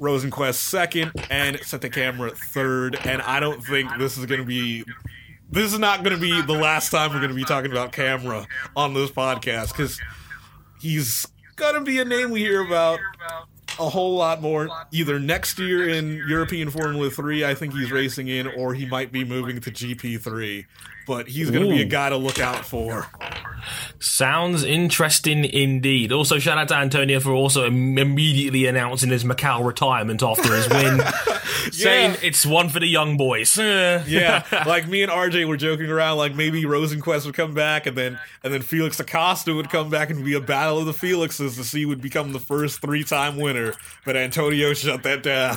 Rosenqvist 0.01 0.55
second 0.55 1.13
and 1.31 1.57
Sette 1.65 1.91
Câmara 1.91 2.37
third. 2.37 2.99
And 3.05 3.23
I 3.23 3.41
don't 3.41 3.65
think 3.65 3.91
this 3.99 4.17
is 4.17 4.27
going 4.27 4.41
to 4.41 4.47
be 4.47 4.85
this 5.51 5.73
is 5.73 5.79
not 5.79 6.03
going 6.03 6.17
to 6.17 6.21
be 6.21 6.41
the 6.43 6.55
last 6.55 6.91
time 6.91 7.11
we're 7.11 7.19
going 7.19 7.31
to 7.31 7.37
be 7.37 7.45
talking 7.45 7.71
about 7.71 7.93
Câmara 7.93 8.47
on 8.75 8.95
this 8.95 9.11
podcast 9.11 9.69
because 9.69 10.01
he's 10.81 11.27
going 11.57 11.75
to 11.75 11.83
be 11.83 12.01
a 12.01 12.05
name 12.05 12.31
we 12.31 12.41
hear 12.41 12.65
about 12.65 12.99
a 13.79 13.89
whole 13.89 14.17
lot 14.17 14.41
more 14.43 14.69
either 14.91 15.19
next 15.19 15.59
year 15.59 15.89
in 15.89 16.23
European 16.29 16.71
Formula 16.71 17.11
3 17.11 17.45
I 17.45 17.55
think 17.55 17.75
he's 17.75 17.91
racing 17.91 18.29
in 18.29 18.47
or 18.47 18.75
he 18.75 18.87
might 18.87 19.13
be 19.13 19.25
moving 19.25 19.61
to 19.61 19.71
GP3 19.71 20.65
but 21.07 21.29
he's 21.29 21.51
going 21.51 21.65
to 21.69 21.75
be 21.75 21.83
a 21.83 21.87
guy 21.87 22.11
to 22.11 22.17
look 22.17 22.39
out 22.39 22.65
for. 22.65 23.07
Sounds 24.01 24.65
interesting 24.65 25.45
indeed. 25.45 26.11
Also, 26.11 26.39
shout 26.39 26.59
out 26.59 26.69
to 26.69 26.75
Antonio 26.75 27.21
for 27.21 27.33
also 27.33 27.67
im- 27.67 27.97
immediately 27.97 28.67
announcing 28.67 29.11
his 29.11 29.23
Macau 29.23 29.65
retirement 29.65 30.23
after 30.23 30.55
his 30.55 30.69
win, 30.69 31.01
saying 31.73 32.17
it's 32.23 32.45
one 32.45 32.69
for 32.69 32.81
the 32.81 32.89
young 32.89 33.17
boys. 33.17 33.57
Yeah 33.63 34.43
like 34.67 34.89
me 34.89 35.03
and 35.03 35.13
RJ 35.13 35.47
were 35.47 35.57
joking 35.57 35.91
around 35.91 36.17
like 36.19 36.35
maybe 36.35 36.63
Rosenqvist 36.65 37.27
would 37.27 37.35
come 37.35 37.55
back 37.55 37.87
and 37.87 37.97
then 37.97 38.19
and 38.43 38.53
then 38.53 38.63
Felix 38.63 38.97
da 38.97 39.05
Costa 39.05 39.55
would 39.55 39.71
come 39.71 39.91
back 39.91 40.11
and 40.11 40.25
be 40.25 40.35
a 40.35 40.41
battle 40.41 40.79
of 40.79 40.87
the 40.87 40.93
Felixes 40.93 41.57
to 41.57 41.65
see 41.65 41.83
who 41.83 41.89
would 41.89 42.01
become 42.01 42.33
the 42.33 42.41
first 42.41 42.81
three-time 42.81 43.37
winner. 43.37 43.75
But 44.05 44.17
Antonio 44.17 44.75
shut 44.75 45.03
that 45.03 45.23
down 45.23 45.57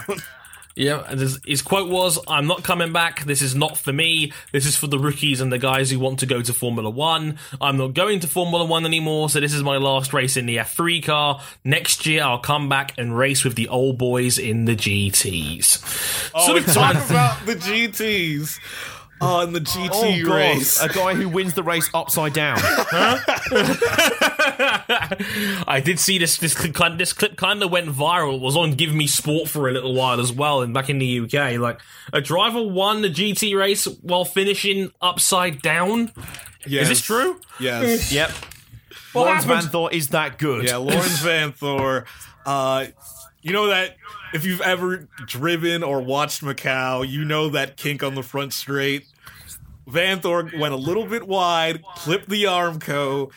Yeah, 0.76 1.04
and 1.08 1.20
his, 1.20 1.62
quote 1.62 1.90
was, 1.90 2.20
"I'm 2.28 2.48
not 2.48 2.64
coming 2.64 2.92
back. 2.92 3.24
This 3.24 3.42
is 3.42 3.56
not 3.56 3.78
for 3.78 3.94
me. 3.94 4.34
This 4.52 4.66
is 4.66 4.76
for 4.76 4.88
the 4.88 5.00
rookies 5.00 5.40
and 5.40 5.50
the 5.50 5.58
guys 5.58 5.90
who 5.90 6.00
want 6.00 6.20
to 6.20 6.26
go 6.26 6.42
to 6.42 6.54
Formula 6.54 6.90
One. 6.90 7.38
I'm 7.62 7.78
not 7.78 7.94
going 7.94 8.20
to 8.20 8.28
Formula 8.28 8.66
One 8.66 8.86
anymore. 8.86 9.30
So 9.30 9.40
this 9.40 9.54
is 9.54 9.64
my 9.64 9.78
last 9.78 10.14
race 10.14 10.36
in 10.36 10.46
the 10.46 10.58
F3 10.58 11.02
car. 11.02 11.42
Next 11.64 12.06
year, 12.06 12.24
I'll 12.24 12.40
come 12.40 12.68
back 12.68 12.94
and 12.98 13.18
race 13.18 13.46
with 13.46 13.56
the 13.56 13.70
old 13.70 13.98
boys 13.98 14.38
in 14.38 14.66
the 14.66 14.76
GTS." 14.76 16.32
oh 16.36 16.46
Sort 16.46 16.66
we 16.66 16.74
talk 16.74 16.96
about 16.96 17.46
the 17.46 17.56
GTs 17.56 18.60
on 19.26 19.54
the 19.54 19.60
GT 19.60 19.90
Oh 19.92 20.26
god, 20.26 20.36
race 20.36 20.82
a 20.82 20.90
guy 20.90 21.16
who 21.16 21.28
wins 21.30 21.54
the 21.54 21.64
race 21.64 21.90
upside 21.94 22.34
down. 22.34 22.58
I 25.68 25.82
did 25.84 26.00
see 26.00 26.18
this 26.18 26.38
this 26.38 26.54
clip, 26.56 26.74
kind 26.74 27.00
this 27.00 27.14
clip 27.14 27.36
kind 27.38 27.62
of 27.64 27.72
went 27.72 27.88
viral. 27.90 28.36
It 28.36 28.42
was 28.42 28.56
on 28.56 28.72
Give 28.74 28.94
Me 28.94 29.08
Sport 29.08 29.50
for 29.50 29.68
a 29.68 29.72
little 29.72 29.94
while 29.94 30.20
as 30.20 30.32
well, 30.32 30.62
and 30.62 30.74
back 30.74 30.90
in 30.90 31.00
the 31.00 31.20
UK, 31.22 31.58
like 31.60 31.80
a 32.14 32.22
driver 32.22 32.62
won 32.64 33.02
the 33.02 33.10
GT 33.10 33.58
race 33.58 33.86
while 34.02 34.26
finishing 34.26 34.92
upside 35.02 35.62
down. 35.62 36.12
yes. 36.66 36.84
Is 36.84 36.90
this 36.90 37.02
true? 37.02 37.40
yes 37.60 38.12
yep. 38.14 38.32
Laurens 39.14 39.46
Vanthoor 39.46 39.92
is 39.94 40.10
that 40.10 40.38
good. 40.38 40.66
Yeah, 40.66 40.78
Laurens 40.78 41.20
Vanthoor. 41.22 42.06
Uh, 42.46 42.88
you 43.42 43.54
know 43.54 43.68
that 43.68 43.96
if 44.34 44.44
you've 44.46 44.62
ever 44.62 45.08
driven 45.26 45.84
or 45.84 46.02
watched 46.02 46.42
Macau, 46.42 47.08
you 47.08 47.24
know 47.24 47.50
that 47.50 47.78
kink 47.78 48.04
on 48.04 48.16
the 48.16 48.24
front 48.24 48.52
straight. 48.54 49.08
Vanthoor 49.88 50.58
went 50.58 50.74
a 50.74 50.78
little 50.78 51.06
bit 51.06 51.28
wide, 51.28 51.84
clipped 51.96 52.30
the 52.30 52.44
Armco. 52.46 53.32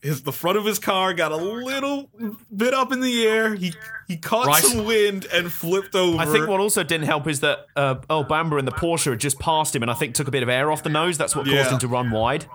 His 0.00 0.22
the 0.22 0.32
front 0.32 0.56
of 0.58 0.64
his 0.64 0.78
car 0.78 1.12
got 1.12 1.32
a 1.32 1.36
little 1.36 2.08
bit 2.54 2.72
up 2.72 2.92
in 2.92 3.00
the 3.00 3.26
air. 3.26 3.54
He 3.56 3.72
he 4.06 4.16
caught 4.16 4.46
Right. 4.46 4.62
some 4.62 4.84
wind 4.84 5.26
and 5.32 5.52
flipped 5.52 5.96
over. 5.96 6.18
I 6.20 6.26
think 6.26 6.46
what 6.46 6.60
also 6.60 6.84
didn't 6.84 7.06
help 7.06 7.26
is 7.26 7.40
that 7.40 7.66
uh, 7.74 7.96
Earl 8.08 8.22
Bamber 8.24 8.58
and 8.58 8.66
the 8.68 8.72
Porsche 8.72 9.10
had 9.10 9.18
just 9.18 9.40
passed 9.40 9.74
him 9.74 9.82
and 9.82 9.90
I 9.90 9.94
think 9.94 10.14
took 10.14 10.28
a 10.28 10.30
bit 10.30 10.44
of 10.44 10.48
air 10.48 10.70
off 10.70 10.84
the 10.84 10.88
nose. 10.88 11.18
That's 11.18 11.34
what 11.34 11.46
caused 11.46 11.56
Yeah. 11.56 11.68
him 11.72 11.78
to 11.80 11.88
run 11.88 12.12
wide. 12.12 12.46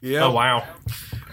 yeah. 0.00 0.24
Oh 0.24 0.32
wow! 0.32 0.66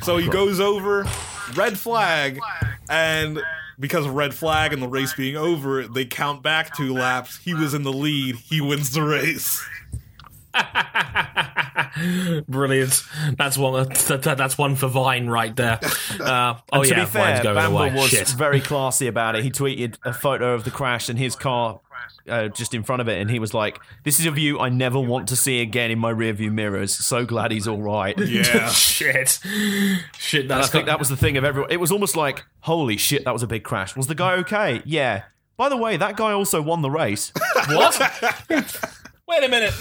So 0.03 0.17
he 0.17 0.27
goes 0.29 0.59
over, 0.59 1.07
red 1.55 1.79
flag, 1.79 2.39
and 2.87 3.41
because 3.79 4.05
of 4.05 4.13
red 4.13 4.35
flag 4.35 4.71
and 4.71 4.81
the 4.83 4.87
race 4.87 5.13
being 5.15 5.35
over, 5.35 5.87
they 5.87 6.05
count 6.05 6.43
back 6.43 6.75
two 6.75 6.93
laps. 6.93 7.37
He 7.37 7.55
was 7.55 7.73
in 7.73 7.81
the 7.83 7.93
lead. 7.93 8.35
He 8.35 8.61
wins 8.61 8.91
the 8.91 9.01
race. 9.03 9.63
Brilliant. 12.47 13.03
That's 13.37 13.57
one. 13.57 13.87
that- 13.89 14.21
that- 14.23 14.37
That's 14.37 14.57
one 14.57 14.75
for 14.75 14.87
Vine 14.87 15.27
right 15.27 15.55
there. 15.55 15.79
Uh, 16.19 16.55
oh 16.73 16.83
to 16.83 16.89
yeah, 16.89 17.01
be 17.01 17.05
fair, 17.05 17.23
Vine's 17.25 17.43
going 17.43 17.55
Bamber 17.55 17.77
away. 17.77 17.93
was 17.93 18.09
Shit. 18.09 18.27
very 18.29 18.59
classy 18.71 19.05
about 19.07 19.35
it. 19.35 19.43
He 19.43 19.51
tweeted 19.51 19.97
a 20.03 20.11
photo 20.13 20.53
of 20.55 20.63
the 20.63 20.71
crash 20.71 21.09
and 21.09 21.17
his 21.19 21.35
car 21.35 21.79
uh, 22.27 22.47
just 22.47 22.73
in 22.73 22.81
front 22.83 23.01
of 23.01 23.07
it, 23.07 23.21
and 23.21 23.29
he 23.29 23.37
was 23.39 23.53
like, 23.53 23.77
"This 24.03 24.19
is 24.19 24.25
a 24.25 24.31
view 24.31 24.59
I 24.59 24.69
never 24.69 24.99
want 24.99 25.27
to 25.29 25.35
see 25.35 25.61
again 25.61 25.91
in 25.91 25.99
my 25.99 26.11
rearview 26.11 26.51
mirrors." 26.51 26.91
So 26.93 27.23
glad 27.25 27.51
he's 27.51 27.67
all 27.67 27.81
right. 27.81 28.17
Yeah. 28.17 28.67
Shit. 28.69 29.39
Shit. 30.17 30.43
And 30.43 30.51
I 30.51 30.57
That's 30.57 30.69
think 30.69 30.87
that 30.87 30.97
was 30.99 31.09
the 31.09 31.17
thing 31.17 31.37
of 31.37 31.43
everyone. 31.43 31.71
It 31.71 31.79
was 31.79 31.91
almost 31.91 32.15
like, 32.17 32.43
"Holy 32.61 32.97
shit, 32.97 33.23
that 33.25 33.33
was 33.33 33.43
a 33.43 33.47
big 33.47 33.63
crash." 33.63 33.95
Was 33.95 34.07
the 34.07 34.15
guy 34.15 34.33
okay? 34.37 34.81
Yeah. 34.85 35.23
By 35.55 35.69
the 35.69 35.77
way, 35.77 35.97
that 35.97 36.17
guy 36.17 36.33
also 36.33 36.61
won 36.61 36.81
the 36.81 36.89
race. 36.91 37.31
What? 37.69 37.95
Wait 39.27 39.43
a 39.43 39.49
minute. 39.49 39.73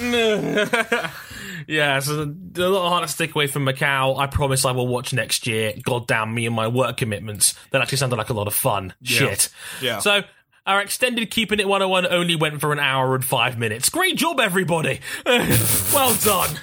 yeah, 1.68 2.00
so 2.00 2.22
a 2.22 2.24
little 2.24 2.88
hard 2.88 3.06
to 3.06 3.12
stick 3.12 3.34
away 3.34 3.46
from 3.46 3.64
Macau. 3.64 4.18
I 4.18 4.26
promise 4.26 4.64
I 4.64 4.72
will 4.72 4.88
watch 4.88 5.12
next 5.12 5.46
year. 5.46 5.72
God 5.82 6.06
damn 6.08 6.34
me 6.34 6.46
and 6.46 6.54
my 6.54 6.66
work 6.66 6.96
commitments. 6.96 7.54
That 7.70 7.80
actually 7.80 7.98
sounded 7.98 8.16
like 8.16 8.30
a 8.30 8.34
lot 8.34 8.48
of 8.48 8.54
fun. 8.54 8.94
Shit. 9.02 9.48
Yeah. 9.80 10.00
So 10.00 10.22
our 10.66 10.80
extended 10.80 11.30
Keeping 11.30 11.60
It 11.60 11.68
101 11.68 12.12
only 12.12 12.34
went 12.34 12.60
for 12.60 12.72
an 12.72 12.80
hour 12.80 13.14
and 13.14 13.24
five 13.24 13.56
minutes. 13.56 13.88
Great 13.88 14.16
job, 14.16 14.40
everybody. 14.40 15.00
well 15.26 16.14
done. 16.14 16.58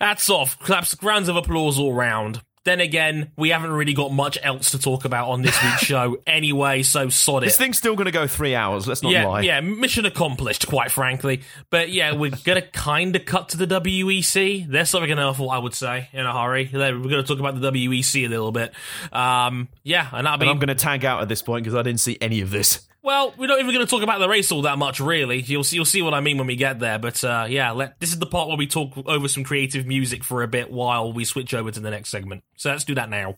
Hats 0.00 0.28
off. 0.28 0.58
Claps, 0.58 0.96
rounds 1.00 1.28
of 1.28 1.36
applause 1.36 1.78
all 1.78 1.92
round. 1.94 2.42
Then 2.64 2.80
again, 2.80 3.32
we 3.36 3.48
haven't 3.50 3.72
really 3.72 3.92
got 3.94 4.12
much 4.12 4.38
else 4.42 4.70
to 4.70 4.78
talk 4.78 5.04
about 5.04 5.28
on 5.28 5.42
this 5.42 5.60
week's 5.62 5.80
show 5.84 6.18
anyway, 6.26 6.82
so 6.84 7.08
sod 7.08 7.42
it. 7.42 7.46
This 7.46 7.56
thing's 7.56 7.76
still 7.76 7.96
going 7.96 8.04
to 8.06 8.12
go 8.12 8.26
three 8.28 8.54
hours. 8.54 8.86
Let's 8.86 9.02
not 9.02 9.10
Yeah, 9.10 9.26
lie. 9.26 9.40
yeah, 9.40 9.60
mission 9.60 10.06
accomplished, 10.06 10.68
quite 10.68 10.90
frankly. 10.92 11.42
But 11.70 11.90
yeah, 11.90 12.14
we're 12.14 12.30
gonna 12.44 12.62
kind 12.62 13.16
of 13.16 13.24
cut 13.24 13.48
to 13.50 13.56
the 13.56 13.66
WEC. 13.66 14.68
There's 14.68 14.90
something 14.90 15.18
awful, 15.18 15.50
I 15.50 15.58
would 15.58 15.74
say, 15.74 16.08
in 16.12 16.24
a 16.24 16.32
hurry. 16.32 16.70
We're 16.72 16.92
gonna 16.98 17.22
talk 17.24 17.40
about 17.40 17.60
the 17.60 17.70
WEC 17.72 18.24
a 18.26 18.28
little 18.28 18.52
bit. 18.52 18.72
Um, 19.12 19.68
yeah, 19.82 20.08
and 20.12 20.26
that'll 20.26 20.38
be 20.38 20.44
And 20.44 20.50
I'm 20.50 20.58
going 20.58 20.68
to 20.68 20.74
tag 20.74 21.04
out 21.04 21.20
at 21.22 21.28
this 21.28 21.42
point 21.42 21.64
because 21.64 21.74
I 21.74 21.82
didn't 21.82 22.00
see 22.00 22.16
any 22.20 22.40
of 22.42 22.50
this. 22.50 22.86
Well, 23.04 23.34
we're 23.36 23.48
not 23.48 23.58
even 23.58 23.74
going 23.74 23.84
to 23.84 23.90
talk 23.90 24.02
about 24.02 24.20
the 24.20 24.28
race 24.28 24.52
all 24.52 24.62
that 24.62 24.78
much, 24.78 25.00
really. 25.00 25.40
You'll 25.40 25.64
see, 25.64 25.74
you'll 25.76 25.84
see 25.84 26.02
what 26.02 26.14
I 26.14 26.20
mean 26.20 26.38
when 26.38 26.46
we 26.46 26.54
get 26.54 26.78
there. 26.78 27.00
But 27.00 27.22
uh, 27.24 27.46
yeah, 27.48 27.72
let, 27.72 27.98
this 27.98 28.12
is 28.12 28.18
the 28.20 28.26
part 28.26 28.46
where 28.46 28.56
we 28.56 28.68
talk 28.68 28.92
over 29.06 29.26
some 29.26 29.42
creative 29.42 29.86
music 29.86 30.22
for 30.22 30.42
a 30.44 30.48
bit 30.48 30.70
while 30.70 31.12
we 31.12 31.24
switch 31.24 31.52
over 31.52 31.70
to 31.72 31.80
the 31.80 31.90
next 31.90 32.10
segment. 32.10 32.44
So 32.56 32.70
let's 32.70 32.84
do 32.84 32.94
that 32.94 33.10
now. 33.10 33.36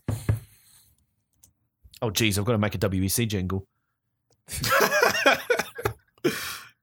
Oh, 2.01 2.11
geez, 2.11 2.37
I've 2.37 2.45
got 2.45 2.51
to 2.51 2.57
make 2.59 2.75
a 2.75 2.77
WEC 2.77 3.27
jingle. 3.27 3.65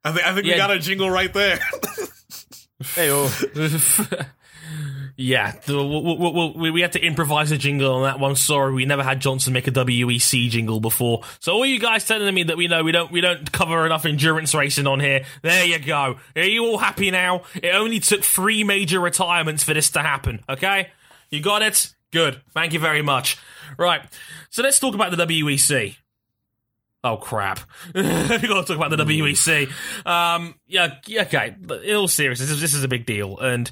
I 0.05 0.11
think 0.11 0.27
I 0.27 0.35
think 0.35 0.47
Yeah. 0.47 0.55
we 0.55 0.57
got 0.59 0.71
a 0.73 0.79
jingle 0.81 1.09
right 1.09 1.33
there. 1.33 1.61
Hey, 2.97 3.11
oh. 3.13 3.29
Yeah, 5.17 5.53
the, 5.67 5.77
we, 5.77 6.53
we, 6.57 6.71
we, 6.71 6.81
had 6.81 6.93
to 6.93 7.01
improvise 7.01 7.51
a 7.51 7.59
jingle 7.59 7.95
on 7.95 8.03
that 8.05 8.19
one. 8.19 8.35
Sorry, 8.35 8.73
we 8.73 8.87
never 8.87 9.03
had 9.03 9.21
Johnson 9.21 9.53
make 9.53 9.69
a 9.69 9.71
WEC 9.71 10.49
jingle 10.49 10.81
before. 10.81 11.23
So 11.41 11.53
all 11.53 11.67
you 11.67 11.79
guys 11.79 12.07
telling 12.07 12.35
me 12.35 12.45
that 12.45 12.57
we 12.57 12.67
know 12.67 12.83
we 12.83 12.93
don't 12.93 13.13
we 13.13 13.21
don't 13.21 13.51
cover 13.53 13.85
enough 13.85 14.07
endurance 14.07 14.55
racing 14.55 14.87
on 14.87 15.01
here. 15.01 15.25
There 15.43 15.65
you 15.65 15.79
go. 15.79 16.17
Are 16.35 16.43
you 16.43 16.65
all 16.65 16.79
happy 16.79 17.11
now? 17.11 17.43
It 17.55 17.75
only 17.75 18.01
took 18.01 18.25
three 18.25 18.65
major 18.65 19.01
retirements 19.01 19.63
for 19.63 19.75
this 19.75 19.91
to 19.91 20.01
happen. 20.01 20.43
Okay, 20.49 20.89
you 21.31 21.43
got 21.43 21.63
it. 21.63 21.93
Good. 22.11 22.41
Thank 22.51 22.73
you 22.73 22.79
very 22.79 23.03
much. 23.03 23.39
Right. 23.79 24.03
So 24.51 24.63
let's 24.63 24.79
talk 24.79 24.95
about 24.95 25.17
the 25.17 25.27
WEC. 25.27 25.97
Oh 27.05 27.17
crap! 27.17 27.59
we 27.95 28.03
got 28.03 28.39
to 28.39 28.65
talk 28.65 28.77
about 28.77 28.91
the 28.91 28.97
WEC. 28.97 29.69
Um, 30.07 30.55
yeah, 30.69 30.99
okay. 31.11 31.57
In 31.85 31.97
all 31.97 32.07
seriousness, 32.07 32.49
this 32.49 32.57
is, 32.57 32.61
this 32.61 32.75
is 32.75 32.85
a 32.85 32.89
big 32.89 33.07
deal, 33.07 33.39
and 33.39 33.69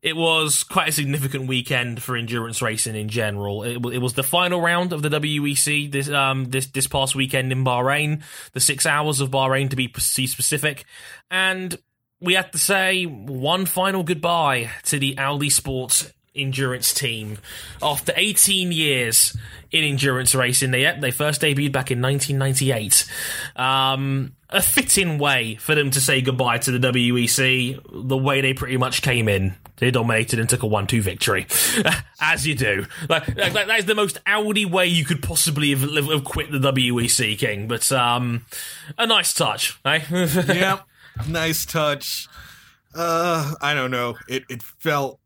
it 0.00 0.14
was 0.14 0.62
quite 0.62 0.90
a 0.90 0.92
significant 0.92 1.48
weekend 1.48 2.00
for 2.00 2.16
endurance 2.16 2.62
racing 2.62 2.94
in 2.94 3.08
general. 3.08 3.64
It, 3.64 3.84
it 3.86 3.98
was 3.98 4.14
the 4.14 4.22
final 4.22 4.60
round 4.60 4.92
of 4.92 5.02
the 5.02 5.08
WEC 5.08 5.90
this 5.90 6.08
um 6.08 6.44
this 6.50 6.66
this 6.66 6.86
past 6.86 7.16
weekend 7.16 7.50
in 7.50 7.64
Bahrain, 7.64 8.22
the 8.52 8.60
six 8.60 8.86
hours 8.86 9.20
of 9.20 9.32
Bahrain 9.32 9.70
to 9.70 9.76
be 9.76 9.92
specific, 9.98 10.84
and 11.32 11.76
we 12.20 12.34
had 12.34 12.52
to 12.52 12.58
say 12.58 13.04
one 13.04 13.66
final 13.66 14.04
goodbye 14.04 14.70
to 14.84 15.00
the 15.00 15.18
Audi 15.18 15.50
Sports 15.50 16.12
endurance 16.34 16.92
team 16.92 17.38
after 17.82 18.12
18 18.16 18.72
years 18.72 19.36
in 19.70 19.84
endurance 19.84 20.34
racing. 20.34 20.70
They 20.70 20.96
they 21.00 21.10
first 21.10 21.42
debuted 21.42 21.72
back 21.72 21.90
in 21.90 22.00
1998. 22.00 23.06
Um, 23.56 24.32
a 24.50 24.62
fitting 24.62 25.18
way 25.18 25.56
for 25.56 25.74
them 25.74 25.90
to 25.90 26.00
say 26.00 26.22
goodbye 26.22 26.58
to 26.58 26.70
the 26.70 26.78
WEC, 26.78 27.80
the 28.08 28.16
way 28.16 28.40
they 28.40 28.54
pretty 28.54 28.76
much 28.76 29.02
came 29.02 29.28
in. 29.28 29.54
They 29.76 29.90
dominated 29.90 30.40
and 30.40 30.48
took 30.48 30.64
a 30.64 30.66
1-2 30.66 31.00
victory, 31.02 31.46
as 32.20 32.46
you 32.46 32.56
do. 32.56 32.86
Like, 33.08 33.28
like, 33.36 33.52
that 33.52 33.78
is 33.78 33.84
the 33.84 33.94
most 33.94 34.18
Audi 34.26 34.64
way 34.64 34.86
you 34.86 35.04
could 35.04 35.22
possibly 35.22 35.70
have, 35.70 35.82
have, 35.82 36.24
quit 36.24 36.50
the 36.50 36.58
WEC, 36.58 37.38
King. 37.38 37.68
But 37.68 37.92
um, 37.92 38.44
a 38.96 39.06
nice 39.06 39.32
touch, 39.32 39.78
eh? 39.84 40.00
yep. 40.10 40.84
Nice 41.28 41.64
touch. 41.64 42.26
Uh, 42.94 43.54
I 43.60 43.74
don't 43.74 43.90
know. 43.90 44.16
It 44.28 44.44
it 44.48 44.62
felt 44.62 45.20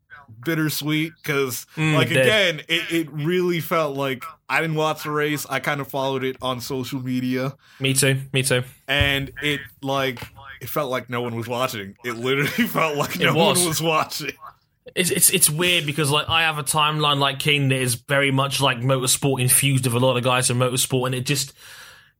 bittersweet 0.45 1.13
because, 1.21 1.65
mm, 1.75 1.95
like, 1.95 2.09
did. 2.09 2.17
again, 2.17 2.61
it, 2.67 2.91
it 2.91 3.11
really 3.11 3.59
felt 3.59 3.95
like 3.95 4.23
I 4.49 4.61
didn't 4.61 4.75
watch 4.75 5.03
the 5.03 5.11
race. 5.11 5.45
I 5.49 5.59
kind 5.59 5.81
of 5.81 5.87
followed 5.87 6.23
it 6.23 6.37
on 6.41 6.61
social 6.61 7.01
media, 7.01 7.55
me 7.79 7.93
too. 7.93 8.21
Me 8.33 8.43
too. 8.43 8.63
and 8.87 9.31
it 9.41 9.59
like 9.81 10.21
it 10.61 10.69
felt 10.69 10.89
like 10.89 11.09
no 11.09 11.21
one 11.21 11.35
was 11.35 11.47
watching. 11.47 11.95
It 12.05 12.13
literally 12.13 12.49
felt 12.67 12.95
like 12.97 13.19
no 13.19 13.33
was. 13.33 13.59
one 13.59 13.67
was 13.67 13.81
watching. 13.81 14.31
It's, 14.95 15.11
it's 15.11 15.29
it's 15.29 15.49
weird 15.49 15.85
because 15.85 16.11
like 16.11 16.29
I 16.29 16.43
have 16.43 16.57
a 16.57 16.63
timeline 16.63 17.17
like 17.19 17.39
King 17.39 17.69
that 17.69 17.79
is 17.79 17.95
very 17.95 18.31
much 18.31 18.61
like 18.61 18.77
motorsport 18.77 19.41
infused 19.41 19.85
with 19.85 19.95
a 19.95 20.05
lot 20.05 20.17
of 20.17 20.23
guys 20.23 20.49
in 20.49 20.57
motorsport, 20.57 21.07
and 21.07 21.15
it 21.15 21.25
just 21.25 21.53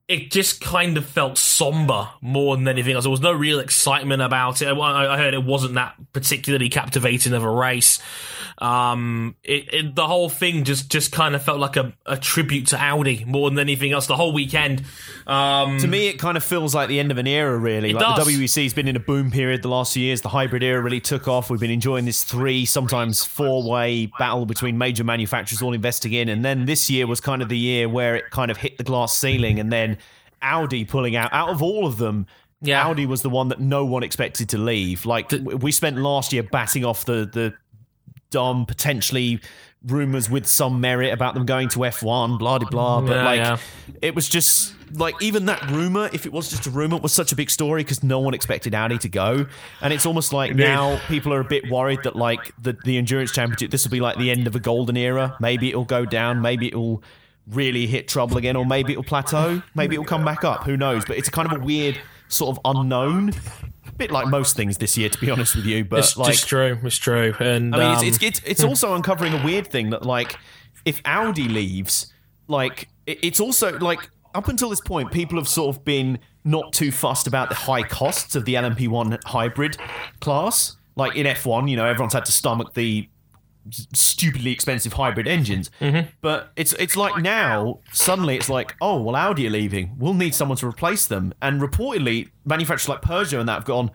it 0.08 0.32
just 0.32 0.60
kind 0.60 0.98
of 0.98 1.06
felt 1.06 1.38
somber 1.38 2.10
more 2.22 2.58
than 2.58 2.68
anything 2.68 2.94
else. 2.94 3.06
There 3.06 3.12
was 3.12 3.22
no 3.22 3.32
real 3.32 3.60
excitement 3.60 4.22
about 4.22 4.62
it. 4.62 4.68
I, 4.68 5.14
I 5.14 5.18
heard 5.18 5.34
it 5.34 5.44
wasn't 5.44 5.76
that 5.76 5.96
particularly 6.12 6.70
captivating 6.70 7.34
of 7.34 7.44
a 7.44 7.50
race. 7.50 8.00
Um, 8.64 9.36
it, 9.44 9.74
it 9.74 9.96
the 9.96 10.08
whole 10.08 10.30
thing 10.30 10.64
just 10.64 10.90
just 10.90 11.12
kind 11.12 11.36
of 11.36 11.44
felt 11.44 11.60
like 11.60 11.76
a, 11.76 11.92
a 12.06 12.16
tribute 12.18 12.68
to 12.68 12.82
Audi 12.82 13.26
more 13.26 13.50
than 13.50 13.60
anything 13.60 13.92
else. 13.92 14.08
The 14.08 14.16
whole 14.16 14.32
weekend. 14.32 14.84
Um, 15.28 15.80
To 15.80 15.88
me, 15.88 16.08
it 16.08 16.18
kind 16.18 16.38
of 16.38 16.46
feels 16.46 16.74
like 16.74 16.88
the 16.88 16.98
end 16.98 17.12
of 17.12 17.18
an 17.18 17.28
era, 17.28 17.58
really. 17.58 17.92
Like 17.92 18.16
does. 18.16 18.26
the 18.26 18.32
WEC's 18.42 18.74
been 18.74 18.88
in 18.88 18.96
a 18.96 19.02
boom 19.02 19.32
period 19.32 19.64
the 19.64 19.68
last 19.68 19.94
few 19.94 20.04
years. 20.04 20.22
The 20.22 20.30
hybrid 20.30 20.64
era 20.64 20.82
really 20.82 21.02
took 21.02 21.28
off. 21.28 21.50
We've 21.50 21.60
been 21.60 21.72
enjoying 21.72 22.06
this 22.06 22.24
three, 22.24 22.66
sometimes 22.66 23.26
four 23.26 23.70
way 23.70 24.06
battle 24.18 24.46
between 24.46 24.78
major 24.78 25.04
manufacturers 25.04 25.62
all 25.62 25.74
investing 25.74 26.14
in. 26.14 26.30
And 26.30 26.46
then 26.46 26.64
this 26.66 26.90
year 26.90 27.06
was 27.06 27.20
kind 27.20 27.42
of 27.42 27.50
the 27.50 27.58
year 27.58 27.90
where 27.90 28.16
it 28.16 28.30
kind 28.32 28.50
of 28.50 28.56
hit 28.56 28.78
the 28.78 28.86
glass 28.86 29.14
ceiling. 29.14 29.60
And 29.60 29.74
then 29.74 29.98
Audi 30.42 30.86
pulling 30.86 31.18
out. 31.18 31.34
Out 31.34 31.50
of 31.50 31.62
all 31.62 31.86
of 31.86 31.98
them, 31.98 32.28
Yeah. 32.62 32.88
Audi 32.88 33.06
was 33.06 33.24
the 33.24 33.30
one 33.30 33.50
that 33.50 33.60
no 33.60 33.84
one 33.84 34.04
expected 34.04 34.48
to 34.50 34.58
leave. 34.58 35.06
Like, 35.06 35.32
we 35.32 35.74
spent 35.74 35.98
last 35.98 36.32
year 36.32 36.44
batting 36.44 36.86
off 36.86 37.04
the, 37.04 37.30
the 37.30 37.54
dumb, 38.34 38.66
potentially 38.66 39.40
rumors 39.86 40.30
with 40.30 40.48
some 40.48 40.80
merit 40.82 41.14
about 41.14 41.34
them 41.34 41.46
going 41.46 41.68
to 41.70 41.80
F1, 41.80 42.40
blah, 42.40 42.58
blah, 42.58 42.70
blah. 42.70 43.02
But, 43.02 43.12
Yeah, 43.16 43.26
like, 43.26 43.38
yeah. 43.40 43.58
it 44.02 44.16
was 44.16 44.28
just 44.30 44.74
like 44.96 45.22
even 45.22 45.46
that 45.46 45.62
rumor, 45.72 46.10
if 46.14 46.26
it 46.26 46.32
was 46.32 46.50
just 46.50 46.68
a 46.68 46.70
rumor, 46.70 46.98
was 46.98 47.12
such 47.14 47.32
a 47.32 47.36
big 47.36 47.50
story 47.50 47.84
because 47.84 48.04
no 48.04 48.20
one 48.20 48.34
expected 48.34 48.74
Audi 48.76 48.98
to 49.00 49.10
go, 49.10 49.46
and 49.82 49.94
it's 49.94 50.06
almost 50.06 50.34
like 50.34 50.56
now 50.56 51.00
people 51.08 51.34
are 51.34 51.40
a 51.40 51.46
bit 51.46 51.70
worried 51.70 52.00
that 52.04 52.16
like 52.16 52.52
the 52.62 52.78
the 52.86 52.98
endurance 52.98 53.32
championship, 53.32 53.72
this 53.72 53.84
will 53.84 53.92
be 53.92 54.00
like 54.00 54.18
the 54.18 54.32
end 54.32 54.48
of 54.48 54.56
a 54.56 54.60
golden 54.60 54.96
era. 54.98 55.36
Maybe 55.40 55.70
it'll 55.70 55.86
go 55.86 56.06
down. 56.06 56.42
Maybe 56.42 56.68
it'll 56.68 57.04
really 57.48 57.88
hit 57.88 58.08
trouble 58.08 58.38
again, 58.38 58.56
or 58.56 58.66
maybe 58.66 58.94
it'll 58.94 59.04
plateau. 59.04 59.62
Maybe 59.76 59.96
it'll 59.96 60.06
come 60.06 60.24
back 60.24 60.44
up. 60.44 60.64
Who 60.64 60.78
knows? 60.78 61.04
But 61.06 61.18
it's 61.18 61.30
kind 61.30 61.52
of 61.52 61.62
a 61.62 61.64
weird 61.64 62.00
sort 62.30 62.56
of 62.58 62.62
unknown. 62.64 63.34
A 63.94 63.98
bit 63.98 64.12
like 64.12 64.28
most 64.28 64.56
things 64.56 64.78
this 64.80 64.98
year, 64.98 65.10
to 65.10 65.20
be 65.20 65.30
honest 65.32 65.56
with 65.56 65.66
you. 65.66 65.86
But 65.86 66.00
it's 66.00 66.18
like, 66.18 66.36
true. 66.38 66.80
It's 66.84 66.98
true. 66.98 67.34
And 67.40 67.76
I 67.76 67.78
mean, 67.78 67.88
um, 67.88 67.94
it's, 68.06 68.18
it's, 68.18 68.24
it's, 68.24 68.42
it's 68.46 68.64
also 68.64 68.94
uncovering 68.96 69.34
a 69.34 69.44
weird 69.44 69.68
thing 69.68 69.92
that, 69.92 70.04
like, 70.06 70.36
if 70.86 71.02
Audi 71.06 71.48
leaves, 71.48 72.12
like, 72.48 72.90
it- 73.06 73.20
it's 73.24 73.40
also, 73.40 73.78
like, 73.80 74.10
up 74.36 74.48
until 74.48 74.70
this 74.70 74.82
point, 74.82 75.12
people 75.12 75.38
have 75.38 75.48
sort 75.48 75.76
of 75.76 75.86
been 75.86 76.18
not 76.44 76.74
too 76.74 76.92
fussed 76.92 77.28
about 77.28 77.50
the 77.50 77.56
high 77.56 77.84
costs 77.84 78.36
of 78.36 78.46
the 78.46 78.56
LMP1 78.56 79.24
hybrid 79.26 79.78
class. 80.22 80.76
Like, 80.96 81.16
in 81.16 81.26
F1, 81.26 81.70
you 81.70 81.76
know, 81.76 81.86
everyone's 81.86 82.14
had 82.14 82.26
to 82.26 82.32
stomach 82.32 82.74
the 82.74 83.08
stupidly 83.72 84.52
expensive 84.52 84.94
hybrid 84.94 85.28
engines. 85.28 85.72
Mm-hmm. 85.80 86.10
But 86.22 86.52
it's 86.56 86.74
it's 86.74 86.96
like 86.96 87.22
now 87.22 87.80
suddenly 87.92 88.36
it's 88.36 88.50
like 88.50 88.76
oh 88.82 89.02
well 89.02 89.16
Audi 89.16 89.48
are 89.48 89.52
leaving. 89.52 89.96
We'll 89.98 90.14
need 90.14 90.36
someone 90.36 90.58
to 90.58 90.68
replace 90.68 91.06
them. 91.06 91.34
And 91.42 91.62
reportedly 91.62 92.30
manufacturers 92.46 92.90
like 92.90 93.02
Peugeot 93.02 93.40
and 93.40 93.50
that 93.50 93.54
have 93.54 93.66
gone 93.66 93.92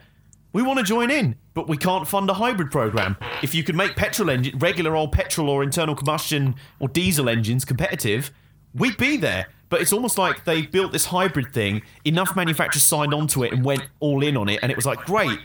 we 0.51 0.63
want 0.63 0.79
to 0.79 0.85
join 0.85 1.11
in 1.11 1.35
but 1.53 1.67
we 1.67 1.77
can't 1.77 2.07
fund 2.07 2.29
a 2.29 2.33
hybrid 2.33 2.71
program. 2.71 3.17
If 3.43 3.53
you 3.53 3.63
could 3.63 3.75
make 3.75 3.95
petrol 3.95 4.29
engine 4.29 4.57
regular 4.57 4.95
old 4.95 5.11
petrol 5.11 5.49
or 5.49 5.63
internal 5.63 5.95
combustion 5.95 6.55
or 6.79 6.87
diesel 6.87 7.29
engines 7.29 7.65
competitive 7.65 8.31
we'd 8.73 8.97
be 8.97 9.17
there. 9.17 9.47
But 9.69 9.81
it's 9.81 9.93
almost 9.93 10.17
like 10.17 10.45
they 10.45 10.63
built 10.63 10.91
this 10.91 11.05
hybrid 11.05 11.53
thing 11.53 11.83
enough 12.03 12.35
manufacturers 12.35 12.83
signed 12.83 13.13
onto 13.13 13.43
it 13.43 13.53
and 13.53 13.63
went 13.63 13.83
all 13.99 14.23
in 14.23 14.35
on 14.35 14.49
it 14.49 14.59
and 14.61 14.71
it 14.71 14.75
was 14.75 14.85
like 14.85 14.99
great 15.05 15.39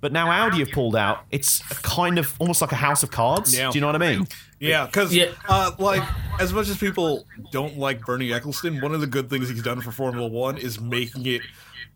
but 0.00 0.12
now 0.12 0.30
Audi 0.30 0.58
have 0.60 0.70
pulled 0.70 0.94
out. 0.96 1.24
It's 1.30 1.60
a 1.70 1.74
kind 1.76 2.18
of 2.18 2.34
almost 2.38 2.60
like 2.60 2.72
a 2.72 2.76
house 2.76 3.02
of 3.02 3.10
cards. 3.10 3.56
Yeah. 3.56 3.70
Do 3.70 3.76
you 3.76 3.80
know 3.80 3.88
what 3.88 3.96
I 4.00 4.16
mean? 4.16 4.26
Yeah, 4.60 4.86
because 4.86 5.14
Yeah. 5.14 5.26
uh, 5.48 5.72
like 5.78 6.02
as 6.40 6.52
much 6.52 6.68
as 6.68 6.76
people 6.78 7.24
don't 7.52 7.78
like 7.78 8.04
Bernie 8.04 8.30
Ecclestone, 8.30 8.82
one 8.82 8.94
of 8.94 9.00
the 9.00 9.06
good 9.06 9.30
things 9.30 9.48
he's 9.48 9.62
done 9.62 9.80
for 9.80 9.92
Formula 9.92 10.26
One 10.28 10.56
is 10.58 10.80
making 10.80 11.26
it. 11.26 11.42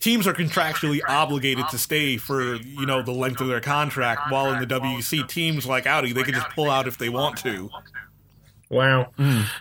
Teams 0.00 0.26
are 0.26 0.32
contractually 0.34 1.00
obligated 1.08 1.68
to 1.70 1.78
stay 1.78 2.16
for 2.16 2.56
you 2.56 2.86
know 2.86 3.02
the 3.02 3.12
length 3.12 3.40
of 3.40 3.46
their 3.48 3.60
contract, 3.60 4.30
while 4.32 4.52
in 4.52 4.60
the 4.60 4.66
WEC 4.66 5.26
teams 5.28 5.64
like 5.66 5.86
Audi, 5.86 6.12
they 6.12 6.22
can 6.24 6.34
just 6.34 6.48
pull 6.50 6.70
out 6.70 6.88
if 6.88 6.98
they 6.98 7.08
want 7.08 7.36
to. 7.38 7.70
Wow. 8.68 9.12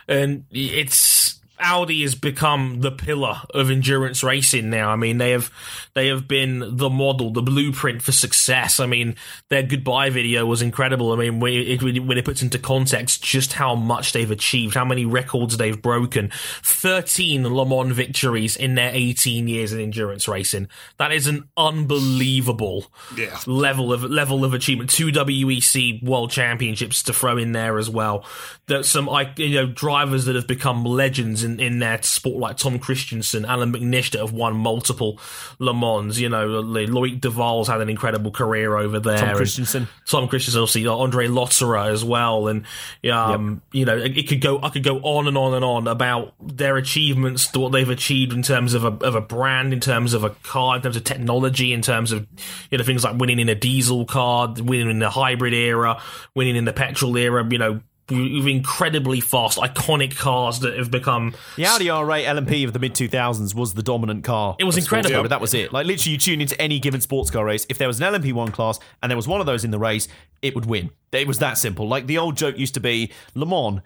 And 0.08 0.44
it's 0.50 1.40
Audi 1.60 2.02
has 2.02 2.14
become 2.16 2.80
the 2.80 2.90
pillar 2.90 3.40
of 3.54 3.70
endurance 3.70 4.24
racing 4.24 4.68
now. 4.70 4.90
I 4.90 4.96
mean, 4.96 5.18
they 5.18 5.30
have 5.30 5.50
they 5.94 6.08
have 6.08 6.26
been 6.26 6.76
the 6.76 6.90
model, 6.90 7.30
the 7.32 7.42
blueprint 7.42 8.02
for 8.02 8.12
success. 8.12 8.80
I 8.80 8.86
mean, 8.86 9.14
their 9.50 9.62
goodbye 9.62 10.10
video 10.10 10.44
was 10.46 10.62
incredible. 10.62 11.12
I 11.12 11.16
mean, 11.16 11.40
when 11.40 11.52
it, 11.54 11.82
when 11.82 12.18
it 12.18 12.24
puts 12.24 12.42
into 12.42 12.58
context 12.58 13.22
just 13.22 13.52
how 13.52 13.74
much 13.74 14.12
they've 14.12 14.30
achieved, 14.30 14.74
how 14.74 14.84
many 14.84 15.04
records 15.04 15.56
they've 15.56 15.80
broken, 15.80 16.30
thirteen 16.62 17.46
Le 17.48 17.66
Mans 17.66 17.92
victories 17.94 18.56
in 18.56 18.74
their 18.74 18.90
eighteen 18.94 19.48
years 19.48 19.72
in 19.72 19.80
endurance 19.80 20.26
racing. 20.26 20.68
That 20.98 21.12
is 21.12 21.26
an 21.26 21.48
unbelievable 21.56 22.86
Yeah. 23.16 23.38
level 23.46 23.92
of 23.92 24.02
level 24.04 24.44
of 24.44 24.54
achievement. 24.54 24.90
Two 24.90 25.08
WEC 25.12 26.02
World 26.02 26.30
Championships 26.30 27.02
to 27.04 27.12
throw 27.12 27.36
in 27.38 27.52
there 27.52 27.78
as 27.78 27.88
well. 27.88 28.24
That 28.66 28.84
some 28.84 29.08
I 29.08 29.32
you 29.36 29.54
know 29.54 29.66
drivers 29.66 30.24
that 30.24 30.34
have 30.36 30.46
become 30.46 30.84
legends 30.84 31.12
legends 31.12 31.44
in, 31.44 31.60
in 31.60 31.78
their 31.78 32.00
sport 32.02 32.38
like 32.38 32.56
Tom 32.56 32.78
Kristensen, 32.78 33.46
Allan 33.46 33.72
McNish 33.72 34.12
that 34.12 34.20
have 34.20 34.32
won 34.32 34.56
multiple 34.56 35.20
Le 35.58 35.74
Mans. 35.74 35.81
You 35.82 36.28
know, 36.28 36.62
Loic 36.62 37.20
Duval's 37.20 37.68
had 37.68 37.80
an 37.80 37.88
incredible 37.88 38.30
career 38.30 38.76
over 38.76 39.00
there. 39.00 39.18
Tom 39.18 39.36
Kristensen. 39.36 39.88
Tom 40.06 40.28
Kristensen, 40.28 40.62
obviously 40.62 40.86
Andre 40.86 41.28
Lotterer 41.28 41.90
as 41.90 42.04
well, 42.04 42.48
and 42.48 42.64
um, 43.10 43.62
you 43.72 43.84
know, 43.84 43.96
it, 43.96 44.16
it 44.16 44.28
could 44.28 44.40
go. 44.40 44.60
I 44.62 44.70
could 44.70 44.84
go 44.84 44.98
on 44.98 45.28
and 45.28 45.36
on 45.36 45.54
and 45.54 45.64
on 45.64 45.88
about 45.88 46.34
their 46.40 46.76
achievements, 46.76 47.52
what 47.54 47.72
they've 47.72 47.88
achieved 47.88 48.32
in 48.32 48.42
terms 48.42 48.74
of 48.74 48.84
a 48.84 49.04
of 49.04 49.14
a 49.14 49.20
brand, 49.20 49.72
in 49.72 49.80
terms 49.80 50.14
of 50.14 50.24
a 50.24 50.30
car, 50.30 50.76
in 50.76 50.82
terms 50.82 50.96
of 50.96 51.04
technology, 51.04 51.72
in 51.72 51.82
terms 51.82 52.12
of 52.12 52.26
you 52.70 52.78
know 52.78 52.84
things 52.84 53.04
like 53.04 53.18
winning 53.18 53.38
in 53.38 53.48
a 53.48 53.54
diesel 53.54 54.04
car, 54.04 54.54
winning 54.58 54.90
in 54.90 54.98
the 54.98 55.10
hybrid 55.10 55.54
era, 55.54 56.00
winning 56.34 56.56
in 56.56 56.64
the 56.64 56.72
petrol 56.72 57.16
era. 57.16 57.46
You 57.50 57.58
know, 57.58 57.80
with 58.12 58.46
incredibly 58.46 59.20
fast, 59.20 59.58
iconic 59.58 60.16
cars 60.16 60.60
that 60.60 60.76
have 60.76 60.90
become. 60.90 61.34
The 61.56 61.66
Audi 61.66 61.86
R8 61.86 62.24
LMP 62.24 62.64
of 62.64 62.72
the 62.72 62.78
mid 62.78 62.94
2000s 62.94 63.54
was 63.54 63.74
the 63.74 63.82
dominant 63.82 64.24
car. 64.24 64.56
It 64.58 64.64
was 64.64 64.76
incredible. 64.76 65.10
car, 65.14 65.22
but 65.22 65.28
that 65.28 65.40
was 65.40 65.54
it. 65.54 65.72
Like 65.72 65.86
literally, 65.86 66.12
you 66.12 66.18
tune 66.18 66.40
into 66.40 66.60
any 66.60 66.78
given 66.78 67.00
sports 67.00 67.30
car 67.30 67.44
race. 67.44 67.66
If 67.68 67.78
there 67.78 67.88
was 67.88 68.00
an 68.00 68.12
LMP1 68.12 68.52
class 68.52 68.78
and 69.02 69.10
there 69.10 69.16
was 69.16 69.28
one 69.28 69.40
of 69.40 69.46
those 69.46 69.64
in 69.64 69.70
the 69.70 69.78
race, 69.78 70.08
it 70.42 70.54
would 70.54 70.66
win. 70.66 70.90
It 71.12 71.26
was 71.26 71.38
that 71.38 71.58
simple. 71.58 71.88
Like 71.88 72.06
the 72.06 72.18
old 72.18 72.36
joke 72.36 72.58
used 72.58 72.74
to 72.74 72.80
be 72.80 73.12
Le 73.34 73.46
Mans, 73.46 73.80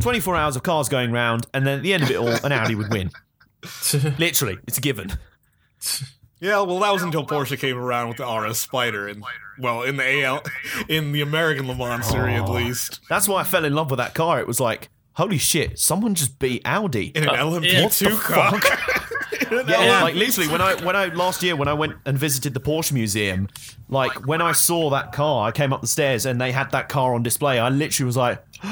24 0.00 0.36
hours 0.36 0.56
of 0.56 0.62
cars 0.62 0.88
going 0.88 1.12
round, 1.12 1.46
and 1.54 1.66
then 1.66 1.78
at 1.78 1.82
the 1.82 1.94
end 1.94 2.02
of 2.02 2.10
it 2.10 2.16
all, 2.16 2.28
an 2.28 2.52
Audi 2.52 2.74
would 2.74 2.90
win. 2.90 3.10
literally, 4.18 4.58
it's 4.66 4.78
a 4.78 4.80
given. 4.80 5.12
Yeah, 6.40 6.60
well, 6.60 6.78
that 6.80 6.92
was 6.92 7.02
until 7.02 7.24
Porsche 7.24 7.58
came 7.58 7.78
around 7.78 8.08
with 8.08 8.18
the 8.18 8.26
RS 8.26 8.58
Spider, 8.58 9.08
and 9.08 9.22
well, 9.58 9.82
in 9.82 9.96
the 9.96 10.22
AL, 10.24 10.42
oh, 10.44 10.82
in 10.88 11.12
the 11.12 11.20
American 11.22 11.66
Le 11.68 11.74
Mans 11.74 12.06
series 12.06 12.40
at 12.40 12.48
oh. 12.48 12.52
least, 12.52 13.00
That's 13.08 13.28
why 13.28 13.40
I 13.40 13.44
fell 13.44 13.64
in 13.64 13.74
love 13.74 13.90
with 13.90 13.98
that 13.98 14.14
car. 14.14 14.38
It 14.40 14.46
was 14.46 14.60
like, 14.60 14.88
holy 15.14 15.38
shit, 15.38 15.78
someone 15.78 16.14
just 16.14 16.38
beat 16.38 16.62
Audi. 16.64 17.06
in 17.14 17.22
an 17.24 17.30
uh, 17.30 17.32
yeah. 17.34 17.82
LMP2 17.84 18.18
car. 18.20 18.52
In 19.50 19.52
Yeah, 19.68 19.76
LMP2 19.76 20.02
like 20.02 20.14
literally 20.14 20.48
when 20.50 20.60
I 20.60 20.74
when 20.84 20.96
I 20.96 21.06
last 21.06 21.42
year 21.42 21.54
when 21.56 21.68
I 21.68 21.72
went 21.72 21.94
and 22.04 22.18
visited 22.18 22.52
the 22.54 22.60
Porsche 22.60 22.92
museum, 22.92 23.48
like 23.88 24.26
when 24.26 24.40
I 24.40 24.52
saw 24.52 24.90
that 24.90 25.12
car, 25.12 25.46
I 25.46 25.52
came 25.52 25.72
up 25.72 25.80
the 25.82 25.86
stairs 25.86 26.26
and 26.26 26.40
they 26.40 26.50
had 26.52 26.70
that 26.72 26.88
car 26.88 27.14
on 27.14 27.22
display. 27.22 27.58
I 27.60 27.68
literally 27.68 28.06
was 28.06 28.16
like, 28.16 28.42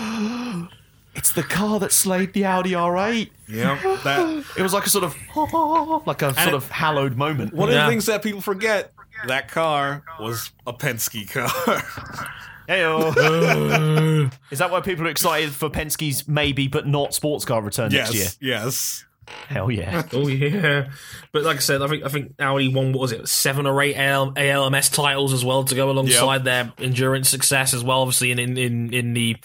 "It's 1.15 1.32
the 1.32 1.43
car 1.44 1.78
that 1.81 1.93
slayed 1.93 2.32
the 2.32 2.44
Audi 2.47 2.73
R8." 2.73 3.31
Yeah, 3.47 3.78
that 4.05 4.44
It 4.56 4.62
was 4.62 4.73
like 4.73 4.86
a 4.86 4.90
sort 4.90 5.05
of 5.05 5.15
like 6.06 6.23
a 6.23 6.35
sort 6.35 6.55
of 6.55 6.69
hallowed 6.70 7.16
moment. 7.16 7.52
one 7.52 7.69
of 7.69 7.74
Yeah. 7.74 7.85
the 7.85 7.90
things 7.90 8.06
that 8.06 8.23
people 8.23 8.40
forget. 8.40 8.93
That 9.27 9.51
car 9.51 10.03
was 10.20 10.51
a 10.66 10.73
Penske 10.73 11.31
car. 11.31 11.49
Heyo. 12.69 14.31
Is 14.51 14.59
that 14.59 14.70
why 14.70 14.81
people 14.81 15.07
are 15.07 15.11
excited 15.11 15.51
for 15.53 15.69
Penske's 15.70 16.27
maybe 16.27 16.69
but 16.69 16.86
not 16.86 17.15
sports 17.15 17.45
car 17.45 17.62
return 17.62 17.91
next 17.93 18.15
year? 18.15 18.24
yes, 18.24 18.39
yes. 18.41 19.05
Hell 19.49 19.70
yeah. 19.70 20.03
Oh 20.12 20.28
yeah, 20.28 20.91
but 21.32 21.45
like 21.45 21.57
I 21.57 21.61
said, 21.61 21.81
I 21.81 21.86
think 21.89 22.05
I 22.05 22.09
think 22.09 22.35
Audi 22.39 22.69
won 22.69 22.93
what 22.93 23.01
was 23.01 23.12
it, 23.12 23.27
seven 23.27 23.66
or 23.66 23.81
eight 23.81 23.97
AL, 23.97 24.35
ALMS 24.36 24.91
titles 24.91 25.32
as 25.32 25.43
well 25.43 25.65
to 25.65 25.74
go 25.74 25.91
alongside 25.91 26.45
their 26.45 26.70
endurance 26.78 27.31
success 27.31 27.73
as 27.73 27.82
well. 27.82 28.01
Obviously, 28.03 28.32
in 28.32 28.39
in 28.39 28.59
in, 28.59 28.93
in 28.93 29.15
the 29.15 29.36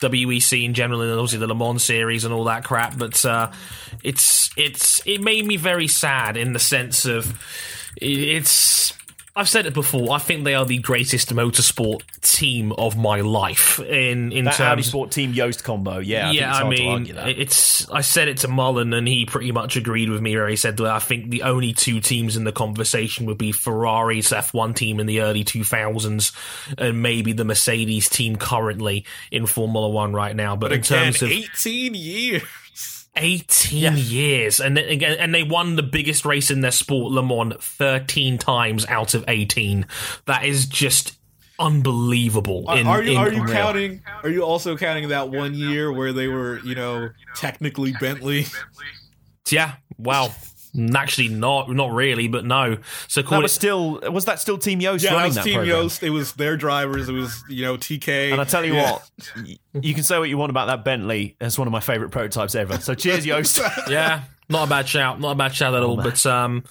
WEC 0.00 0.64
in 0.64 0.74
general, 0.74 1.02
and 1.02 1.12
obviously 1.12 1.38
the 1.38 1.46
Le 1.46 1.54
Mans 1.54 1.82
series 1.84 2.24
and 2.24 2.34
all 2.34 2.44
that 2.44 2.64
crap. 2.64 2.98
But 2.98 3.24
uh, 3.24 3.52
it's 4.02 4.50
it's 4.56 5.00
it 5.06 5.20
made 5.20 5.46
me 5.46 5.56
very 5.56 5.86
sad 5.86 6.36
in 6.36 6.52
the 6.52 6.58
sense 6.58 7.04
of 7.04 7.30
it- 8.00 8.06
it's. 8.18 8.92
I've 9.34 9.48
said 9.48 9.64
it 9.64 9.72
before. 9.72 10.12
I 10.12 10.18
think 10.18 10.44
they 10.44 10.54
are 10.54 10.66
the 10.66 10.76
greatest 10.76 11.34
motorsport 11.34 12.02
team 12.20 12.72
of 12.72 12.98
my 12.98 13.22
life 13.22 13.80
in 13.80 14.30
in 14.30 14.44
That 14.44 14.56
terms 14.56 14.68
Audi 14.72 14.82
Sport 14.82 15.10
Team 15.10 15.32
Joest 15.32 15.64
combo, 15.64 16.00
yeah. 16.00 16.24
I 16.24 16.28
think 16.28 16.40
yeah, 16.40 16.50
it's 16.50 16.58
I 16.58 16.62
hard 16.62 16.76
to 16.76 16.82
mean, 16.82 16.92
argue 16.92 17.14
that. 17.14 17.28
it's. 17.28 17.90
I 17.90 18.02
said 18.02 18.28
it 18.28 18.38
to 18.38 18.48
Mullen, 18.48 18.92
and 18.92 19.08
he 19.08 19.24
pretty 19.24 19.50
much 19.50 19.76
agreed 19.76 20.10
with 20.10 20.20
me. 20.20 20.36
Where 20.36 20.48
he 20.48 20.56
said 20.56 20.76
that 20.76 20.86
I 20.86 20.98
think 20.98 21.30
the 21.30 21.44
only 21.44 21.72
two 21.72 22.00
teams 22.00 22.36
in 22.36 22.44
the 22.44 22.52
conversation 22.52 23.24
would 23.24 23.38
be 23.38 23.52
Ferrari's 23.52 24.28
F1 24.28 24.76
team 24.76 25.00
in 25.00 25.06
the 25.06 25.22
early 25.22 25.44
2000s, 25.44 26.32
and 26.76 27.00
maybe 27.00 27.32
the 27.32 27.44
Mercedes 27.44 28.10
team 28.10 28.36
currently 28.36 29.06
in 29.30 29.46
Formula 29.46 29.88
One 29.88 30.12
right 30.12 30.36
now. 30.36 30.56
But, 30.56 30.72
in 30.72 30.80
Again, 30.80 31.04
terms 31.14 31.22
of 31.22 31.30
18 31.30 31.94
years. 31.94 32.42
18 33.16 33.96
years, 33.96 34.60
and 34.60 34.78
again, 34.78 35.18
and 35.18 35.34
they 35.34 35.42
won 35.42 35.76
the 35.76 35.82
biggest 35.82 36.24
race 36.24 36.50
in 36.50 36.60
their 36.60 36.70
sport, 36.70 37.12
Le 37.12 37.22
Mans, 37.22 37.54
13 37.60 38.38
times 38.38 38.86
out 38.86 39.14
of 39.14 39.24
18. 39.28 39.86
That 40.26 40.44
is 40.44 40.66
just 40.66 41.14
unbelievable. 41.58 42.70
In, 42.72 42.86
are 42.86 43.02
you 43.02 43.16
are 43.16 43.32
you 43.32 43.44
counting? 43.44 44.02
Are 44.22 44.30
you 44.30 44.42
also 44.42 44.76
counting 44.76 45.08
that 45.10 45.28
one 45.30 45.54
year 45.54 45.92
where 45.92 46.12
they 46.12 46.26
were, 46.26 46.58
you 46.60 46.74
know, 46.74 47.10
technically 47.36 47.92
Bentley? 48.00 48.46
Yeah. 49.50 49.74
Wow. 49.98 50.32
Actually, 50.94 51.28
not 51.28 51.70
not 51.70 51.92
really, 51.92 52.28
but 52.28 52.46
no. 52.46 52.78
So 53.06 53.20
that 53.20 53.42
was 53.42 53.50
it. 53.50 53.54
still 53.54 54.00
was 54.10 54.24
that 54.24 54.40
still 54.40 54.56
Team 54.56 54.80
Joest 54.80 55.04
Yeah, 55.04 55.10
that 55.10 55.16
running 55.16 55.28
was 55.28 55.34
that 55.36 55.44
Team 55.44 55.54
program? 55.56 55.82
Joest. 55.82 56.02
It 56.02 56.10
was 56.10 56.32
their 56.32 56.56
drivers. 56.56 57.08
It 57.10 57.12
was 57.12 57.44
you 57.48 57.62
know 57.62 57.76
TK. 57.76 58.32
And 58.32 58.40
I 58.40 58.44
tell 58.44 58.64
you 58.64 58.74
Yeah. 58.74 58.92
what, 58.92 59.10
you 59.84 59.92
can 59.92 60.02
say 60.02 60.18
what 60.18 60.30
you 60.30 60.38
want 60.38 60.48
about 60.50 60.66
that 60.68 60.82
Bentley. 60.82 61.36
It's 61.42 61.58
one 61.58 61.68
of 61.68 61.72
my 61.72 61.80
favourite 61.80 62.10
prototypes 62.10 62.54
ever. 62.54 62.78
So 62.80 62.94
cheers, 62.94 63.24
Joest. 63.26 63.60
Yeah, 63.90 64.22
not 64.48 64.66
a 64.66 64.70
bad 64.70 64.88
shout. 64.88 65.20
Not 65.20 65.32
a 65.32 65.34
bad 65.34 65.54
shout 65.54 65.74
at 65.74 65.82
all. 65.82 65.96
But 65.96 66.24
um, 66.24 66.64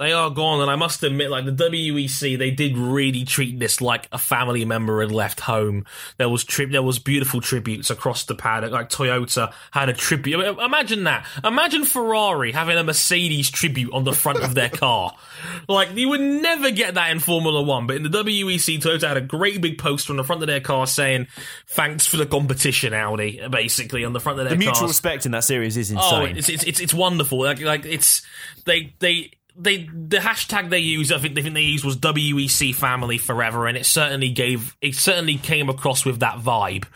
they 0.00 0.12
are 0.12 0.30
gone, 0.30 0.60
and 0.62 0.70
I 0.70 0.74
must 0.74 1.02
admit, 1.04 1.30
like 1.30 1.44
the 1.44 1.52
WEC, 1.52 2.36
they 2.38 2.50
did 2.50 2.76
really 2.76 3.24
treat 3.24 3.58
this 3.60 3.80
like 3.80 4.08
a 4.10 4.18
family 4.18 4.64
member 4.64 5.00
had 5.02 5.12
left 5.12 5.38
home. 5.40 5.84
There 6.16 6.28
was 6.28 6.42
tri- 6.42 6.64
there 6.66 6.82
was 6.82 6.98
beautiful 6.98 7.40
tributes 7.40 7.90
across 7.90 8.24
the 8.24 8.34
paddock. 8.34 8.72
Like 8.72 8.88
Toyota 8.90 9.52
had 9.70 9.88
a 9.88 9.92
tribute. 9.92 10.40
I 10.40 10.50
mean, 10.52 10.60
Imagine 10.60 11.04
that. 11.04 11.26
Imagine 11.44 11.84
Ferrari 11.84 12.50
having 12.52 12.78
a 12.78 12.82
Mercedes 12.82 13.50
tribute 13.50 13.92
on 13.92 14.04
the 14.04 14.12
front 14.12 14.42
of 14.42 14.54
their 14.54 14.70
car. 14.70 15.12
Like 15.68 15.94
you 15.94 16.08
would 16.10 16.20
never 16.20 16.70
get 16.70 16.94
that 16.94 17.10
in 17.12 17.18
Formula 17.18 17.62
One, 17.62 17.86
but 17.86 17.96
in 17.96 18.02
the 18.02 18.08
WEC, 18.10 18.78
Toyota 18.82 19.08
had 19.08 19.16
a 19.16 19.20
great 19.22 19.60
big 19.62 19.78
poster 19.78 20.12
on 20.12 20.16
the 20.18 20.24
front 20.24 20.42
of 20.42 20.48
their 20.48 20.60
car 20.60 20.86
saying 20.86 21.28
"Thanks 21.68 22.06
for 22.06 22.16
the 22.18 22.26
competition, 22.26 22.92
Audi." 22.92 23.40
Basically, 23.50 24.04
on 24.04 24.12
the 24.12 24.20
front 24.20 24.38
of 24.38 24.44
their 24.44 24.50
car. 24.50 24.58
The 24.58 24.64
mutual 24.64 24.80
cars. 24.80 24.90
respect 24.90 25.24
in 25.26 25.32
that 25.32 25.44
series 25.44 25.76
is 25.78 25.92
Oh, 25.96 26.20
insane. 26.24 26.36
it's, 26.36 26.48
it's 26.50 26.64
it's 26.64 26.80
it's 26.80 26.94
wonderful. 26.94 27.38
Like 27.40 27.60
like 27.60 27.84
it's 27.86 28.22
they 28.66 28.92
they. 28.98 29.30
They 29.62 29.88
the 29.92 30.18
hashtag 30.18 30.70
they 30.70 30.78
used, 30.78 31.12
I 31.12 31.18
think 31.18 31.34
they 31.34 31.42
think 31.42 31.54
they 31.54 31.62
used 31.62 31.84
was 31.84 31.96
WEC 31.96 32.74
Family 32.74 33.18
Forever, 33.18 33.66
and 33.66 33.76
it 33.76 33.84
certainly 33.84 34.30
gave 34.30 34.76
it 34.80 34.94
certainly 34.94 35.36
came 35.36 35.68
across 35.68 36.04
with 36.04 36.20
that 36.20 36.38
vibe. 36.38 36.86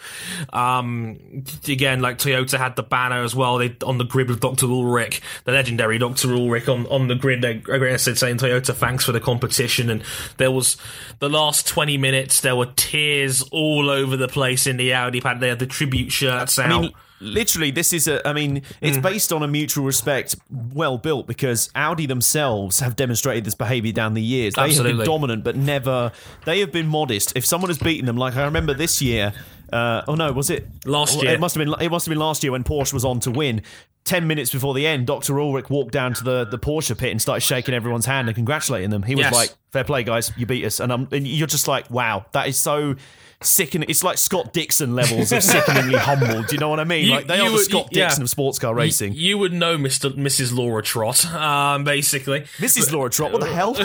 Um, 0.52 1.44
again, 1.68 2.00
like 2.00 2.18
Toyota 2.18 2.58
had 2.58 2.76
the 2.76 2.82
banner 2.82 3.22
as 3.22 3.34
well. 3.34 3.58
They 3.58 3.76
on 3.84 3.98
the 3.98 4.04
grid 4.04 4.28
with 4.28 4.40
Dr. 4.40 4.66
Ullrich, 4.66 5.20
the 5.44 5.52
legendary 5.52 5.98
Dr. 5.98 6.28
Ullrich 6.28 6.68
on 6.68 6.86
on 6.86 7.08
the 7.08 7.14
grid. 7.14 7.42
They 7.42 7.62
I 7.70 7.96
said 7.96 8.18
saying 8.18 8.38
Toyota, 8.38 8.74
thanks 8.74 9.04
for 9.04 9.12
the 9.12 9.20
competition. 9.20 9.90
And 9.90 10.02
there 10.38 10.50
was 10.50 10.76
the 11.18 11.28
last 11.28 11.66
twenty 11.66 11.98
minutes. 11.98 12.40
There 12.40 12.56
were 12.56 12.72
tears 12.76 13.42
all 13.52 13.90
over 13.90 14.16
the 14.16 14.28
place 14.28 14.66
in 14.66 14.76
the 14.76 14.94
Audi 14.94 15.20
pad. 15.20 15.40
They 15.40 15.48
had 15.48 15.58
the 15.58 15.66
tribute 15.66 16.12
shirts 16.12 16.58
out. 16.58 16.72
I 16.72 16.80
mean, 16.80 16.92
literally, 17.20 17.70
this 17.70 17.92
is 17.92 18.08
a. 18.08 18.26
I 18.26 18.32
mean, 18.32 18.62
it's 18.80 18.98
based 18.98 19.32
on 19.32 19.42
a 19.42 19.48
mutual 19.48 19.84
respect, 19.84 20.36
well 20.50 20.98
built, 20.98 21.26
because 21.26 21.70
Audi 21.74 22.06
themselves 22.06 22.80
have 22.80 22.96
demonstrated 22.96 23.44
this 23.44 23.54
behaviour 23.54 23.92
down 23.92 24.14
the 24.14 24.22
years. 24.22 24.54
They 24.54 24.72
have 24.74 24.84
been 24.84 24.98
dominant, 25.04 25.44
but 25.44 25.56
never. 25.56 26.12
They 26.44 26.60
have 26.60 26.72
been 26.72 26.86
modest. 26.86 27.36
If 27.36 27.44
someone 27.46 27.70
has 27.70 27.78
beaten 27.78 28.06
them, 28.06 28.16
like 28.16 28.36
I 28.36 28.44
remember 28.44 28.74
this 28.74 29.00
year. 29.02 29.32
Uh, 29.72 30.02
oh 30.06 30.14
no, 30.14 30.30
was 30.30 30.50
it 30.50 30.68
Last 30.84 31.20
year. 31.20 31.32
It 31.32 31.40
must 31.40 31.56
have 31.56 31.64
been. 31.64 31.74
It 31.80 31.90
must 31.90 32.06
have 32.06 32.10
been 32.10 32.18
last 32.18 32.44
year 32.44 32.52
when 32.52 32.62
Porsche 32.62 32.92
was 32.92 33.04
on 33.04 33.18
to 33.20 33.30
win. 33.30 33.62
Ten 34.04 34.26
minutes 34.26 34.52
before 34.52 34.74
the 34.74 34.86
end, 34.86 35.06
Dr. 35.06 35.32
Ullrich 35.32 35.70
walked 35.70 35.90
down 35.92 36.12
to 36.14 36.22
the, 36.22 36.44
the 36.44 36.58
Porsche 36.58 36.96
pit 36.96 37.10
and 37.10 37.20
started 37.20 37.40
shaking 37.40 37.74
everyone's 37.74 38.04
hand 38.04 38.28
and 38.28 38.36
congratulating 38.36 38.90
them. 38.90 39.02
He 39.02 39.14
was 39.14 39.24
Yes. 39.24 39.32
like, 39.32 39.54
"Fair 39.72 39.82
play, 39.82 40.04
guys, 40.04 40.30
you 40.36 40.44
beat 40.44 40.64
us," 40.64 40.78
and, 40.78 40.92
um, 40.92 41.08
and 41.10 41.26
you're 41.26 41.46
just 41.46 41.66
like, 41.66 41.90
"Wow, 41.90 42.26
that 42.32 42.46
is 42.46 42.58
so." 42.58 42.96
Sickening. 43.42 43.88
It's 43.90 44.02
like 44.02 44.18
Scott 44.18 44.52
Dixon 44.52 44.94
levels 44.94 45.32
of 45.32 45.42
sickeningly 45.42 45.98
humble. 45.98 46.42
Do 46.42 46.54
you 46.54 46.58
know 46.58 46.68
what 46.68 46.80
I 46.80 46.84
mean? 46.84 47.06
You- 47.06 47.10
like 47.12 47.26
they 47.26 47.36
you 47.36 47.42
are 47.42 47.48
the 47.50 47.56
would- 47.56 47.64
Scott 47.64 47.88
yeah. 47.92 48.06
Dixon 48.06 48.22
of 48.22 48.30
sports 48.30 48.58
car 48.58 48.74
racing. 48.74 49.12
You, 49.14 49.20
you 49.20 49.38
would 49.38 49.52
know 49.52 49.76
Mr. 49.76 50.10
Mrs. 50.14 50.54
Laura 50.56 50.82
Trott, 50.82 51.24
um, 51.26 51.84
basically. 51.84 52.44
this 52.58 52.76
is 52.76 52.92
Laura 52.92 53.10
Trott. 53.10 53.32
What 53.32 53.42
the 53.42 53.52
hell? 53.52 53.74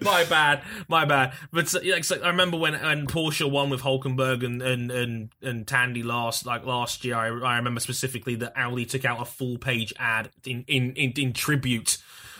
my 0.00 0.24
bad, 0.24 0.62
my 0.88 1.04
bad. 1.04 1.32
But 1.52 1.72
yeah, 1.84 2.00
so 2.02 2.20
I 2.22 2.28
remember 2.28 2.56
when 2.56 2.74
when 2.74 3.06
Porsche 3.06 3.50
won 3.50 3.70
with 3.70 3.82
Hulkenberg 3.82 4.44
and 4.44 4.62
and 4.62 4.90
and, 4.90 5.30
and 5.42 5.66
Tandy 5.66 6.02
last 6.02 6.46
like 6.46 6.64
last 6.64 7.04
year. 7.04 7.16
I, 7.16 7.26
I 7.26 7.56
remember 7.56 7.80
specifically 7.80 8.34
that 8.36 8.52
Audi 8.56 8.86
took 8.86 9.04
out 9.04 9.20
a 9.20 9.24
full 9.24 9.58
page 9.58 9.92
ad 9.98 10.30
in 10.44 10.64
in 10.68 10.92
in, 10.94 11.12
in 11.16 11.32
tribute. 11.32 11.98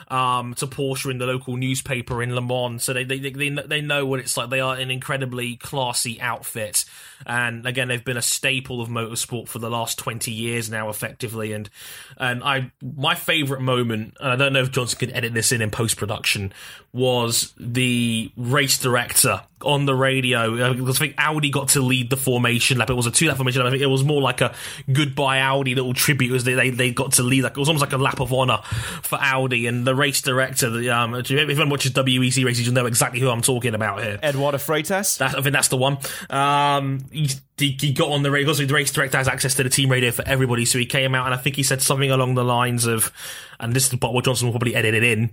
Um, 0.09 0.55
to 0.55 0.67
Porsche 0.67 1.11
in 1.11 1.19
the 1.19 1.27
local 1.27 1.57
newspaper 1.57 2.23
in 2.23 2.35
Le 2.35 2.43
Mans, 2.43 2.83
so 2.83 2.93
they 2.93 3.05
they, 3.05 3.19
they 3.19 3.49
they 3.49 3.81
know 3.81 4.05
what 4.05 4.21
it's 4.21 4.37
like. 4.37 4.51
They 4.51 4.61
are 4.61 4.77
an 4.77 4.91
incredibly 4.91 5.57
classy 5.57 6.21
outfit, 6.21 6.85
and 7.27 7.67
again, 7.67 7.89
they've 7.89 8.05
been 8.05 8.17
a 8.17 8.23
staple 8.23 8.81
of 8.81 8.89
motorsport 8.89 9.49
for 9.49 9.59
the 9.59 9.71
last 9.71 9.99
twenty 9.99 10.31
years 10.31 10.69
now, 10.71 10.91
effectively. 10.91 11.53
And 11.53 11.71
and 12.19 12.45
I 12.45 12.73
my 12.83 13.15
favorite 13.15 13.61
moment, 13.61 14.17
and 14.21 14.33
I 14.33 14.37
don't 14.37 14.53
know 14.53 14.63
if 14.63 14.73
Johnson 14.73 14.99
can 14.99 15.11
edit 15.13 15.33
this 15.33 15.53
in 15.53 15.63
in 15.63 15.71
post 15.71 15.97
production, 15.97 16.53
was 16.93 17.55
the 17.59 18.31
race 18.37 18.79
director 18.79 19.43
on 19.65 19.87
the 19.87 19.95
radio. 19.95 20.55
Uh, 20.55 20.73
because 20.75 20.97
I 20.97 20.99
think 21.01 21.15
Audi 21.19 21.51
got 21.51 21.69
to 21.71 21.81
lead 21.81 22.11
the 22.11 22.17
formation 22.17 22.79
lap. 22.79 22.91
It 22.91 22.95
was 22.95 23.07
a 23.07 23.11
two 23.11 23.27
lap 23.29 23.37
formation. 23.37 23.63
lap. 23.63 23.69
I 23.69 23.71
think 23.73 23.83
it 23.83 23.87
was 23.87 24.05
more 24.05 24.23
like 24.23 24.41
a 24.41 24.55
goodbye 24.93 25.41
Audi 25.41 25.75
little 25.75 25.95
tribute. 25.95 26.31
It 26.31 26.33
was 26.33 26.45
they, 26.45 26.55
they 26.55 26.71
they 26.71 26.91
got 26.93 27.13
to 27.13 27.23
lead. 27.23 27.43
Like 27.43 27.53
it 27.53 27.59
was 27.59 27.69
almost 27.69 27.85
like 27.85 27.93
a 27.93 27.99
lap 27.99 28.21
of 28.21 28.33
honor 28.33 28.59
for 29.03 29.19
Audi 29.21 29.67
and 29.67 29.87
the 29.87 29.95
race 29.95 30.23
director. 30.23 30.71
The, 30.71 30.91
um, 30.91 31.15
if 31.15 31.31
anyone 31.31 31.71
watches 31.71 31.93
WEC 31.93 32.45
races, 32.45 32.67
you'll 32.67 32.75
know 32.75 32.87
exactly 32.87 33.21
who 33.21 33.31
I'm 33.31 33.43
talking 33.43 33.75
about 33.75 34.03
here. 34.03 34.19
Eduardo 34.23 34.59
Freitas. 34.59 35.19
That, 35.19 35.37
I 35.37 35.43
think 35.43 35.53
that's 35.53 35.69
the 35.69 35.77
one. 35.77 35.99
Um, 36.31 37.05
he, 37.11 37.29
he, 37.57 37.77
he 37.81 37.93
got 37.93 38.11
on 38.11 38.23
the 38.23 38.31
radio. 38.31 38.49
Also, 38.49 38.65
the 38.65 38.75
race 38.75 38.91
director 38.91 39.19
has 39.19 39.29
access 39.29 39.55
to 39.55 39.63
the 39.63 39.69
team 39.69 39.91
radio 39.91 40.11
for 40.11 40.27
everybody, 40.27 40.65
so 40.65 40.79
he 40.79 40.87
came 40.87 41.15
out 41.15 41.27
and 41.27 41.35
I 41.35 41.39
think 41.39 41.57
he 41.57 41.63
said 41.63 41.81
something 41.83 42.11
along 42.11 42.35
the 42.35 42.45
lines 42.45 42.87
of, 42.87 43.13
and 43.61 43.75
this 43.75 43.93
is 43.93 44.01
what 44.01 44.25
Johnson 44.25 44.47
will 44.47 44.53
probably 44.53 44.75
edit 44.75 44.95
it 44.95 45.05
in, 45.05 45.31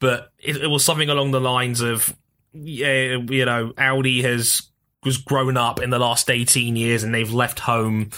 but 0.00 0.32
it, 0.38 0.56
it 0.56 0.66
was 0.66 0.84
something 0.84 1.08
along 1.08 1.30
the 1.30 1.40
lines 1.40 1.80
of, 1.80 2.14
you 2.52 3.44
know, 3.44 3.72
Audi 3.78 4.22
has 4.22 4.62
was 5.04 5.16
grown 5.16 5.56
up 5.56 5.80
in 5.80 5.90
the 5.90 5.98
last 5.98 6.28
18 6.28 6.76
years 6.76 7.02
and 7.02 7.14
they've 7.14 7.32
left 7.32 7.60
home 7.60 8.10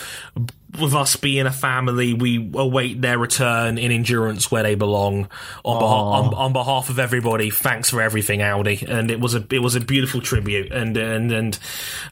with 0.81 0.95
us 0.95 1.17
being 1.17 1.45
a 1.47 1.53
family, 1.53 2.15
we 2.15 2.51
await 2.55 3.03
their 3.03 3.19
return 3.19 3.77
in 3.77 3.93
endurance 3.93 4.51
where 4.51 4.63
they 4.63 4.75
belong. 4.75 5.29
On, 5.65 5.79
behalf, 5.79 6.33
on, 6.33 6.35
on 6.35 6.53
behalf 6.53 6.89
of 6.89 6.99
everybody, 6.99 7.51
thanks 7.51 7.91
for 7.91 8.01
everything, 8.01 8.41
Audi. 8.41 8.85
And 8.89 9.11
it 9.11 9.21
was 9.21 9.35
a 9.35 9.45
it 9.51 9.59
was 9.59 9.75
a 9.75 9.81
beautiful 9.81 10.21
tribute. 10.23 10.73
And 10.73 10.97
and 10.97 11.31
and 11.31 11.59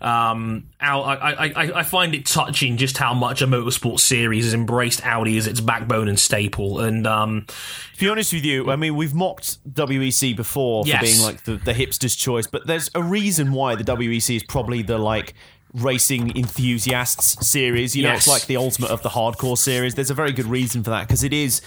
um, 0.00 0.68
Al, 0.80 1.04
I, 1.04 1.14
I 1.14 1.46
I 1.56 1.78
I 1.78 1.82
find 1.82 2.14
it 2.14 2.26
touching 2.26 2.76
just 2.76 2.98
how 2.98 3.14
much 3.14 3.40
a 3.42 3.46
motorsport 3.46 4.00
series 4.00 4.44
has 4.44 4.54
embraced 4.54 5.04
Audi 5.06 5.36
as 5.38 5.46
its 5.46 5.60
backbone 5.60 6.08
and 6.08 6.18
staple. 6.18 6.80
And 6.80 7.06
um, 7.06 7.46
To 7.46 8.00
be 8.00 8.08
honest 8.08 8.32
with 8.32 8.44
you, 8.44 8.70
I 8.70 8.76
mean, 8.76 8.94
we've 8.96 9.14
mocked 9.14 9.58
WEC 9.72 10.36
before 10.36 10.84
Yes. 10.86 10.98
for 10.98 11.04
being 11.04 11.20
like 11.22 11.44
the, 11.44 11.56
the 11.56 11.72
hipster's 11.72 12.14
choice, 12.16 12.46
but 12.46 12.66
there's 12.66 12.90
a 12.94 13.02
reason 13.02 13.52
why 13.52 13.74
the 13.74 13.84
WEC 13.84 14.36
is 14.36 14.42
probably 14.42 14.82
the 14.82 14.98
like 14.98 15.34
racing 15.74 16.36
enthusiasts 16.36 17.46
series. 17.46 17.94
You 17.96 18.02
know, 18.04 18.10
Yes. 18.10 18.18
it's 18.20 18.28
like 18.28 18.46
the 18.46 18.56
ultimate 18.56 18.90
of 18.90 19.02
the 19.02 19.08
hardcore 19.10 19.56
series. 19.58 19.94
There's 19.94 20.10
a 20.10 20.14
very 20.14 20.32
good 20.32 20.46
reason 20.46 20.82
for 20.82 20.90
that 20.90 21.06
because 21.06 21.24
it 21.24 21.32
is. 21.32 21.60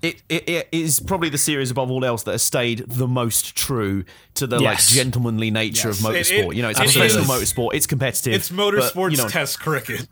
It, 0.00 0.22
it, 0.28 0.48
it 0.48 0.68
is 0.70 1.00
probably 1.00 1.28
the 1.28 1.38
series 1.38 1.72
above 1.72 1.90
all 1.90 2.04
else 2.04 2.22
that 2.22 2.30
has 2.30 2.42
stayed 2.44 2.84
the 2.86 3.08
most 3.08 3.56
true 3.56 4.04
to 4.34 4.46
the 4.46 4.60
like 4.60 4.78
gentlemanly 4.78 5.50
nature 5.50 5.88
Yes. 5.88 5.98
of 5.98 6.06
motorsport. 6.06 6.50
it- 6.52 6.56
you 6.56 6.62
know, 6.62 6.68
it's 6.68 6.78
it 6.78 6.84
professional 6.92 7.22
is. 7.24 7.28
motorsport. 7.52 7.70
It's 7.74 7.86
competitive. 7.88 8.32
It's 8.34 8.48
but, 8.48 8.56
motorsports 8.74 9.10
you 9.10 9.16
know, 9.16 9.28
test 9.28 9.58
cricket. 9.58 10.06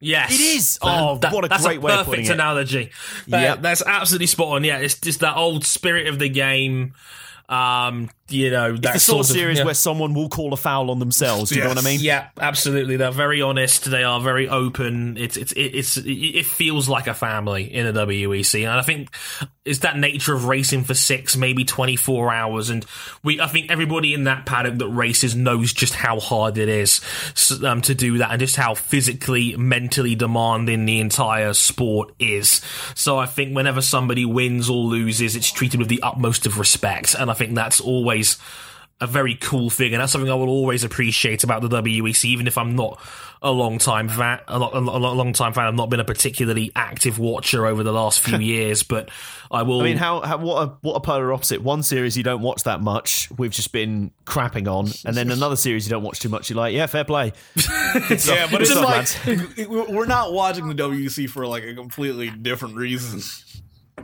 Yes, 0.00 0.34
It 0.34 0.40
is. 0.42 0.78
Oh, 0.82 1.18
what 1.30 1.46
a 1.46 1.48
that's 1.48 1.64
great 1.64 1.78
a 1.78 1.80
way 1.80 1.92
of 1.92 1.98
perfect 2.00 2.10
putting 2.10 2.24
it. 2.26 2.30
analogy. 2.30 2.90
That- 3.28 3.40
Yep. 3.42 3.62
that's 3.62 3.82
absolutely 3.86 4.26
spot 4.26 4.48
on. 4.48 4.64
Yeah, 4.64 4.76
it's 4.80 5.00
just 5.00 5.20
that 5.20 5.34
old 5.38 5.64
spirit 5.64 6.08
of 6.08 6.18
the 6.18 6.28
game. 6.28 6.92
Um, 7.48 8.10
you 8.28 8.50
know, 8.50 8.76
that 8.76 8.94
the 8.94 8.98
sort 8.98 9.20
of 9.20 9.26
series 9.26 9.58
yeah. 9.58 9.64
where 9.64 9.74
someone 9.74 10.12
will 10.12 10.28
call 10.28 10.52
a 10.52 10.56
foul 10.56 10.90
on 10.90 10.98
themselves. 10.98 11.50
Do 11.50 11.56
you 11.56 11.62
know 11.62 11.68
what 11.68 11.78
I 11.78 11.82
mean? 11.82 12.00
Yeah, 12.00 12.28
absolutely. 12.40 12.96
They're 12.96 13.12
very 13.12 13.40
honest. 13.40 13.84
They 13.84 14.02
are 14.02 14.20
very 14.20 14.48
open. 14.48 15.16
It's 15.16 15.36
it's 15.36 15.52
it's 15.56 15.96
it 15.96 16.46
feels 16.46 16.88
like 16.88 17.06
a 17.06 17.14
family 17.14 17.72
in 17.72 17.92
the 17.92 18.06
WEC, 18.06 18.62
and 18.62 18.72
I 18.72 18.82
think 18.82 19.10
it's 19.64 19.80
that 19.80 19.96
nature 19.96 20.34
of 20.34 20.46
racing 20.46 20.84
for 20.84 20.94
six, 20.94 21.36
maybe 21.36 21.64
twenty 21.64 21.94
four 21.94 22.32
hours. 22.32 22.68
And 22.68 22.84
we, 23.22 23.40
I 23.40 23.46
think 23.46 23.70
everybody 23.70 24.12
in 24.12 24.24
that 24.24 24.44
paddock 24.44 24.78
that 24.78 24.88
races 24.88 25.36
knows 25.36 25.72
just 25.72 25.94
how 25.94 26.18
hard 26.18 26.58
it 26.58 26.68
is 26.68 27.00
um, 27.62 27.80
to 27.82 27.94
do 27.94 28.18
that, 28.18 28.32
and 28.32 28.40
just 28.40 28.56
how 28.56 28.74
physically, 28.74 29.56
mentally 29.56 30.16
demanding 30.16 30.84
the 30.84 30.98
entire 30.98 31.54
sport 31.54 32.12
is. 32.18 32.60
So 32.96 33.18
I 33.18 33.26
think 33.26 33.54
whenever 33.54 33.82
somebody 33.82 34.24
wins 34.24 34.68
or 34.68 34.82
loses, 34.82 35.36
it's 35.36 35.52
treated 35.52 35.78
with 35.78 35.88
the 35.88 36.02
utmost 36.02 36.44
of 36.46 36.58
respect, 36.58 37.14
and 37.14 37.30
I 37.30 37.34
think 37.34 37.54
that's 37.54 37.80
always 37.80 38.15
a 39.00 39.06
very 39.06 39.34
cool 39.34 39.68
thing, 39.68 39.92
and 39.92 40.00
that's 40.00 40.10
something 40.10 40.30
I 40.30 40.34
will 40.34 40.48
always 40.48 40.82
appreciate 40.82 41.44
about 41.44 41.60
the 41.60 41.68
WEC, 41.68 42.24
even 42.24 42.46
if 42.46 42.56
I'm 42.56 42.74
not 42.76 42.98
a 43.42 43.50
long 43.50 43.76
time 43.76 44.08
fan. 44.08 44.40
A, 44.48 44.58
lo- 44.58 44.70
a, 44.72 44.80
lo- 44.80 44.96
a 44.96 45.14
long 45.14 45.34
time 45.34 45.52
fan. 45.52 45.66
I've 45.66 45.74
not 45.74 45.90
been 45.90 46.00
a 46.00 46.04
particularly 46.04 46.72
active 46.74 47.18
watcher 47.18 47.66
over 47.66 47.82
the 47.82 47.92
last 47.92 48.20
few 48.20 48.38
years, 48.54 48.82
but 48.82 49.10
I 49.50 49.64
will. 49.64 49.82
I 49.82 49.84
mean, 49.84 49.98
how, 49.98 50.22
how 50.22 50.38
what 50.38 50.62
a 50.62 50.72
what 50.80 50.94
a 50.94 51.00
polar 51.00 51.30
opposite. 51.34 51.60
One 51.62 51.82
series 51.82 52.16
you 52.16 52.22
don't 52.22 52.40
watch 52.40 52.62
that 52.62 52.80
much, 52.80 53.28
we've 53.36 53.50
just 53.50 53.70
been 53.70 54.12
crapping 54.24 54.66
on, 54.66 54.88
and 55.04 55.14
then 55.14 55.30
another 55.30 55.56
series 55.56 55.86
you 55.86 55.90
don't 55.90 56.02
watch 56.02 56.20
too 56.20 56.30
much. 56.30 56.48
You're 56.48 56.56
like, 56.56 56.74
yeah, 56.74 56.86
fair 56.86 57.04
play. 57.04 57.32
Yeah, 57.66 58.46
but 58.50 58.50
Good 58.50 58.60
it's 58.62 58.70
stuff, 58.70 58.84
like 58.84 59.26
lads. 59.26 59.68
we're 59.68 60.06
not 60.06 60.32
watching 60.32 60.68
the 60.68 60.74
WEC 60.74 61.28
for 61.28 61.46
like 61.46 61.64
a 61.64 61.74
completely 61.74 62.30
different 62.30 62.76
reason. 62.76 63.20
Uh, 63.98 64.02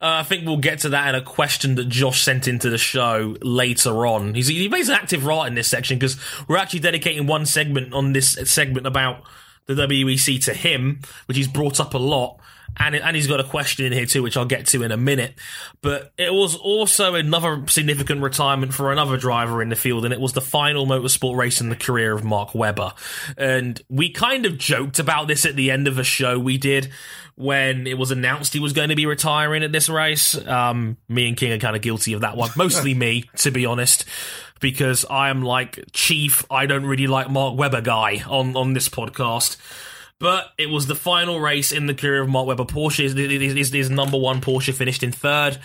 I 0.00 0.22
think 0.22 0.46
we'll 0.46 0.58
get 0.58 0.80
to 0.80 0.90
that 0.90 1.14
in 1.14 1.20
a 1.20 1.24
question 1.24 1.76
that 1.76 1.88
Josh 1.88 2.22
sent 2.22 2.46
into 2.46 2.70
the 2.70 2.78
show 2.78 3.36
later 3.42 4.06
on. 4.06 4.34
He's, 4.34 4.48
he 4.48 4.68
makes 4.68 4.88
an 4.88 4.94
active 4.94 5.24
right 5.24 5.46
in 5.46 5.54
this 5.54 5.68
section 5.68 5.98
because 5.98 6.18
we're 6.48 6.56
actually 6.56 6.80
dedicating 6.80 7.26
one 7.26 7.46
segment 7.46 7.94
on 7.94 8.12
this 8.12 8.32
segment 8.44 8.86
about 8.86 9.22
the 9.66 9.74
WEC 9.74 10.44
to 10.44 10.54
him, 10.54 11.00
which 11.26 11.36
he's 11.36 11.48
brought 11.48 11.80
up 11.80 11.94
a 11.94 11.98
lot. 11.98 12.38
And, 12.76 12.96
and 12.96 13.14
he's 13.14 13.28
got 13.28 13.38
a 13.38 13.44
question 13.44 13.86
in 13.86 13.92
here 13.92 14.04
too, 14.04 14.22
which 14.22 14.36
I'll 14.36 14.46
get 14.46 14.66
to 14.68 14.82
in 14.82 14.90
a 14.90 14.96
minute. 14.96 15.34
But 15.80 16.12
it 16.18 16.32
was 16.32 16.56
also 16.56 17.14
another 17.14 17.64
significant 17.68 18.20
retirement 18.20 18.74
for 18.74 18.90
another 18.90 19.16
driver 19.16 19.62
in 19.62 19.68
the 19.68 19.76
field, 19.76 20.04
and 20.04 20.12
it 20.12 20.20
was 20.20 20.32
the 20.32 20.40
final 20.40 20.84
motorsport 20.84 21.36
race 21.36 21.60
in 21.60 21.68
the 21.68 21.76
career 21.76 22.12
of 22.12 22.24
Mark 22.24 22.52
Webber. 22.52 22.92
And 23.38 23.80
we 23.88 24.10
kind 24.10 24.44
of 24.44 24.58
joked 24.58 24.98
about 24.98 25.28
this 25.28 25.46
at 25.46 25.54
the 25.54 25.70
end 25.70 25.86
of 25.86 25.98
a 25.98 26.04
show 26.04 26.38
we 26.38 26.58
did 26.58 26.90
when 27.36 27.86
it 27.86 27.98
was 27.98 28.10
announced 28.10 28.52
he 28.52 28.60
was 28.60 28.72
going 28.72 28.90
to 28.90 28.96
be 28.96 29.06
retiring 29.06 29.62
at 29.62 29.72
this 29.72 29.88
race. 29.88 30.34
Um, 30.46 30.96
me 31.08 31.28
and 31.28 31.36
King 31.36 31.52
are 31.52 31.58
kind 31.58 31.76
of 31.76 31.82
guilty 31.82 32.12
of 32.12 32.20
that 32.20 32.36
one. 32.36 32.50
Mostly 32.56 32.94
me, 32.94 33.24
to 33.38 33.50
be 33.50 33.66
honest, 33.66 34.04
because 34.60 35.04
I 35.08 35.30
am 35.30 35.42
like 35.42 35.84
chief. 35.92 36.44
I 36.50 36.66
don't 36.66 36.86
really 36.86 37.06
like 37.06 37.30
Mark 37.30 37.56
Webber 37.56 37.80
guy 37.80 38.22
on 38.28 38.56
on 38.56 38.72
this 38.72 38.88
podcast. 38.88 39.56
But 40.20 40.46
it 40.56 40.70
was 40.70 40.86
the 40.86 40.94
final 40.94 41.40
race 41.40 41.72
in 41.72 41.86
the 41.86 41.94
career 41.94 42.22
of 42.22 42.28
Mark 42.28 42.46
Webber. 42.46 42.64
Porsche 42.64 43.04
is 43.04 43.90
number 43.90 44.16
one. 44.16 44.40
Porsche 44.40 44.72
finished 44.72 45.02
in 45.02 45.12
third. 45.12 45.58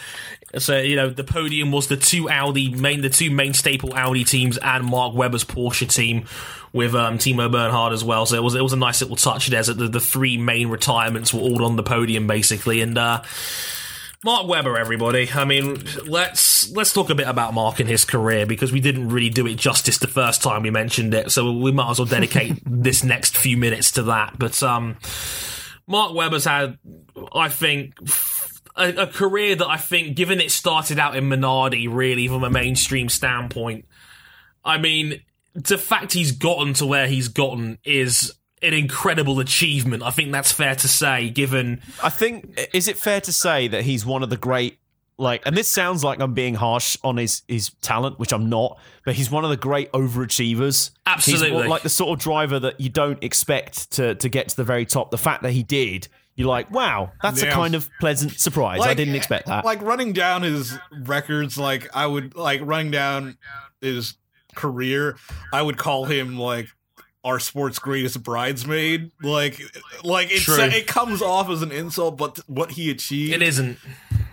So 0.58 0.80
you 0.80 0.96
know 0.96 1.10
the 1.10 1.24
podium 1.24 1.72
was 1.72 1.88
the 1.88 1.98
two 1.98 2.30
Audi 2.30 2.70
main, 2.74 3.02
the 3.02 3.10
two 3.10 3.30
main 3.30 3.54
staple 3.54 3.94
Audi 3.94 4.24
teams, 4.24 4.58
and 4.58 4.84
Mark 4.84 5.14
Webber's 5.14 5.44
Porsche 5.44 5.88
team 5.88 6.26
with 6.74 6.96
um, 6.96 7.20
Timo 7.20 7.52
Bernhard 7.52 7.94
as 7.94 8.04
well. 8.04 8.26
So 8.26 8.36
it 8.36 8.44
was 8.44 8.56
it 8.56 8.64
was 8.64 8.74
a 8.74 8.78
nice 8.78 9.02
little 9.02 9.16
touch 9.16 9.48
there. 9.48 9.64
So 9.64 9.74
the, 9.74 9.88
the 9.88 10.00
three 10.00 10.38
main 10.38 10.70
retirements 10.70 11.34
were 11.34 11.42
all 11.42 11.64
on 11.64 11.76
the 11.76 11.84
podium 11.84 12.26
basically, 12.26 12.82
and 12.82 12.98
uh, 12.98 13.22
Mark 14.24 14.48
Webber, 14.48 14.78
everybody. 14.78 15.30
I 15.34 15.46
mean, 15.46 15.82
let's 16.06 16.70
let's 16.72 16.92
talk 16.92 17.10
a 17.10 17.16
bit 17.16 17.28
about 17.28 17.54
Mark 17.54 17.80
and 17.80 17.88
his 17.88 18.04
career 18.04 18.46
because 18.46 18.72
we 18.72 18.82
didn't 18.82 19.10
really 19.10 19.30
do 19.30 19.48
it 19.48 19.56
justice 19.56 19.98
the 19.98 20.08
first 20.08 20.42
time 20.42 20.64
we 20.64 20.72
mentioned 20.72 21.14
it. 21.14 21.32
So 21.32 21.54
we 21.54 21.72
might 21.72 21.90
as 21.92 22.00
well 22.00 22.06
dedicate 22.06 22.62
this 22.66 23.04
next 23.04 23.38
few 23.38 23.56
minutes 23.56 23.92
to 23.94 24.04
that. 24.04 24.38
But 24.38 24.62
um, 24.62 24.98
Mark 25.88 26.14
Webber's 26.14 26.44
had, 26.44 26.78
I 27.34 27.48
think, 27.48 27.94
a, 28.76 29.04
a 29.04 29.08
career 29.08 29.56
that 29.56 29.68
I 29.68 29.78
think, 29.78 30.18
given 30.18 30.42
it 30.42 30.52
started 30.52 31.00
out 31.00 31.16
in 31.16 31.30
Minardi, 31.30 31.88
really 31.90 32.28
from 32.28 32.44
a 32.44 32.50
mainstream 32.50 33.08
standpoint. 33.08 33.86
I 34.66 34.80
mean, 34.80 35.22
the 35.54 35.78
fact 35.78 36.12
he's 36.12 36.34
gotten 36.34 36.74
to 36.76 36.86
where 36.86 37.08
he's 37.08 37.30
gotten 37.30 37.78
is 37.86 38.34
an 38.62 38.74
incredible 38.74 39.40
achievement. 39.40 40.04
I 40.04 40.12
think 40.12 40.32
that's 40.32 40.52
fair 40.52 40.76
to 40.76 40.88
say, 40.88 41.30
given 41.30 41.82
I 42.04 42.10
think 42.10 42.60
is 42.74 42.88
it 42.88 42.98
fair 42.98 43.22
to 43.22 43.34
say 43.34 43.68
that 43.70 43.84
he's 43.84 44.06
one 44.06 44.24
of 44.24 44.30
the 44.30 44.38
great 44.38 44.80
like 45.18 45.46
and 45.46 45.56
this 45.56 45.68
sounds 45.68 46.04
like 46.04 46.22
I'm 46.22 46.34
being 46.34 46.56
harsh 46.56 46.98
on 47.04 47.18
his 47.18 47.44
his 47.48 47.72
talent, 47.82 48.20
which 48.20 48.32
I'm 48.32 48.50
not, 48.50 48.80
but 49.06 49.16
he's 49.16 49.30
one 49.30 49.44
of 49.44 49.50
the 49.50 49.58
great 49.58 49.92
overachievers. 49.92 50.92
Absolutely. 51.06 51.52
one- 51.52 51.68
like 51.68 51.84
the 51.84 51.90
sort 51.90 52.18
of 52.18 52.24
driver 52.24 52.60
that 52.60 52.80
you 52.80 52.90
don't 52.90 53.22
expect 53.24 53.92
to 53.92 54.16
to 54.16 54.30
get 54.30 54.50
to 54.50 54.56
the 54.56 54.64
very 54.64 54.86
top. 54.86 55.12
The 55.12 55.18
fact 55.18 55.44
that 55.44 55.52
he 55.52 55.64
did, 55.64 56.08
you're 56.36 56.48
like, 56.48 56.72
wow, 56.72 57.12
that's 57.22 57.42
a 57.42 57.50
kind 57.52 57.76
of 57.76 57.90
pleasant 58.00 58.40
surprise. 58.40 58.80
I 58.82 58.94
didn't 58.94 59.16
expect 59.16 59.48
that. 59.48 59.66
Like 59.66 59.82
running 59.82 60.14
down 60.14 60.44
his 60.44 60.78
records, 61.04 61.58
like 61.58 61.90
I 61.94 62.08
would 62.08 62.36
like 62.36 62.62
running 62.64 62.92
down 62.92 63.38
his 63.82 64.16
career, 64.56 65.18
I 65.52 65.62
would 65.62 65.78
call 65.78 66.06
him 66.06 66.38
like 66.40 66.68
our 67.30 67.40
sport's 67.40 67.80
greatest 67.80 68.22
bridesmaid. 68.24 69.12
Like, 69.22 69.60
like 70.04 70.32
it's 70.32 70.44
True. 70.46 70.60
it 70.64 70.88
comes 70.88 71.22
off 71.22 71.50
as 71.50 71.62
an 71.62 71.72
insult, 71.72 72.18
but 72.18 72.38
what 72.48 72.72
he 72.72 72.90
achieved, 72.90 73.34
it 73.34 73.42
isn't. 73.42 73.78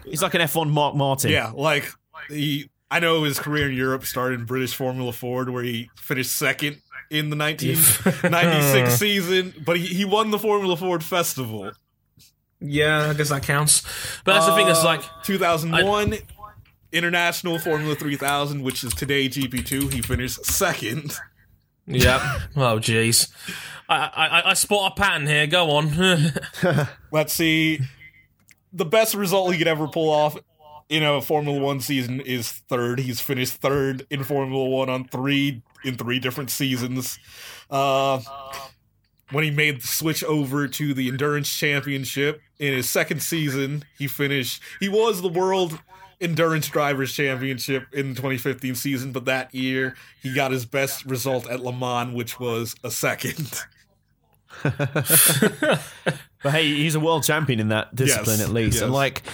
he's 0.05 0.23
like 0.23 0.35
an 0.35 0.41
F1 0.41 0.71
Mark 0.71 0.95
Martin. 0.95 1.31
yeah, 1.31 1.53
like 1.55 1.91
he. 2.29 2.71
I 2.91 3.01
know 3.01 3.25
his 3.25 3.41
career 3.41 3.69
in 3.69 3.75
Europe 3.77 4.05
started 4.05 4.39
in 4.41 4.47
British 4.47 4.75
Formula 4.75 5.13
Ford, 5.13 5.51
where 5.51 5.65
he 5.65 5.91
finished 5.97 6.31
second 6.33 6.81
in 7.11 7.31
the 7.31 7.37
1996 7.37 8.95
season, 8.99 9.55
but 9.67 9.77
he, 9.77 9.87
he 9.87 10.05
won 10.05 10.31
the 10.31 10.39
Formula 10.39 10.77
Ford 10.77 11.03
Festival. 11.03 11.73
Yeah, 12.61 13.11
I 13.11 13.15
guess 13.15 13.29
that 13.31 13.43
counts. 13.43 13.83
But 14.25 14.35
that's 14.35 14.47
the 14.47 14.55
thing. 14.55 14.69
It's 14.69 14.81
Uh, 14.81 14.85
like 14.85 15.03
2001 15.25 16.15
International 16.93 17.59
Formula 17.59 17.95
3000, 17.97 18.63
which 18.63 18.85
is 18.85 18.95
today 18.95 19.29
GP2. 19.29 19.93
He 19.93 20.01
finished 20.01 20.45
second. 20.47 21.17
Yeah. 21.87 22.41
Oh, 22.57 22.79
jeez. 22.79 23.31
I, 23.89 23.97
I 24.45 24.51
I 24.51 24.55
spot 24.55 24.93
a 24.93 25.01
pattern 25.01 25.27
here. 25.27 25.47
Go 25.47 25.71
on. 25.71 25.93
Let's 27.13 27.33
see. 27.33 27.81
The 28.73 28.85
best 28.85 29.15
result 29.15 29.53
he 29.53 29.59
could 29.59 29.69
ever 29.69 29.87
pull 29.87 30.11
off 30.11 30.37
in 30.89 31.03
a 31.03 31.21
Formula 31.21 31.59
One 31.59 31.81
season 31.81 32.21
is 32.21 32.51
third. 32.51 32.99
He's 33.01 33.21
finished 33.21 33.55
third 33.55 34.07
in 34.11 34.25
Formula 34.25 34.65
One 34.65 34.89
on 34.89 35.07
three 35.07 35.63
in 35.85 35.97
three 35.97 36.19
different 36.19 36.51
seasons. 36.51 37.19
Uh, 37.71 38.21
when 39.31 39.45
he 39.45 39.51
made 39.51 39.83
the 39.83 39.87
switch 39.87 40.23
over 40.25 40.67
to 40.69 40.95
the 40.95 41.09
endurance 41.09 41.53
championship 41.53 42.41
in 42.59 42.73
his 42.73 42.89
second 42.89 43.23
season, 43.23 43.85
he 43.99 44.07
finished. 44.09 44.63
He 44.81 44.89
was 44.89 45.23
the 45.23 45.29
world 45.29 45.79
endurance 46.21 46.69
drivers 46.69 47.13
championship 47.13 47.87
in 47.93 48.11
the 48.11 48.15
2015 48.15 48.75
season, 48.75 49.13
but 49.13 49.25
that 49.27 49.55
year 49.55 49.95
he 50.23 50.35
got 50.35 50.51
his 50.51 50.65
best 50.65 51.05
result 51.05 51.49
at 51.49 51.61
Le 51.61 51.73
Mans, 51.73 52.15
which 52.15 52.41
was 52.41 52.75
a 52.83 52.91
second. 52.91 53.63
But 56.47 56.53
hey, 56.53 56.69
he's 56.69 56.95
a 56.95 57.01
world 57.01 57.25
champion 57.25 57.59
in 57.59 57.69
that 57.69 57.93
discipline 57.93 58.39
Yes, 58.39 58.49
at 58.49 58.55
least. 58.55 58.81
And 58.81 58.93
like, 58.93 59.25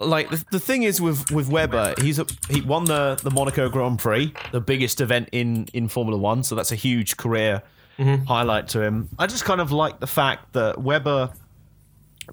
like 0.00 0.30
the, 0.30 0.44
the 0.52 0.60
thing 0.60 0.84
is 0.84 1.00
with 1.00 1.28
with 1.32 1.48
Webber, 1.48 1.94
he's 2.00 2.20
a, 2.20 2.26
he 2.48 2.60
won 2.60 2.84
the 2.84 3.18
the 3.24 3.30
Monaco 3.32 3.68
Grand 3.68 3.98
Prix, 3.98 4.32
the 4.52 4.60
biggest 4.60 5.00
event 5.00 5.30
in 5.32 5.66
in 5.72 5.88
Formula 5.88 6.16
One. 6.16 6.44
So 6.44 6.54
that's 6.54 6.70
a 6.70 6.76
huge 6.76 7.16
career 7.16 7.62
mm-hmm. 7.98 8.22
highlight 8.24 8.68
to 8.68 8.82
him. 8.82 9.08
I 9.18 9.26
just 9.26 9.44
kind 9.44 9.60
of 9.60 9.72
like 9.72 9.98
the 9.98 10.06
fact 10.06 10.52
that 10.52 10.80
Webber 10.80 11.32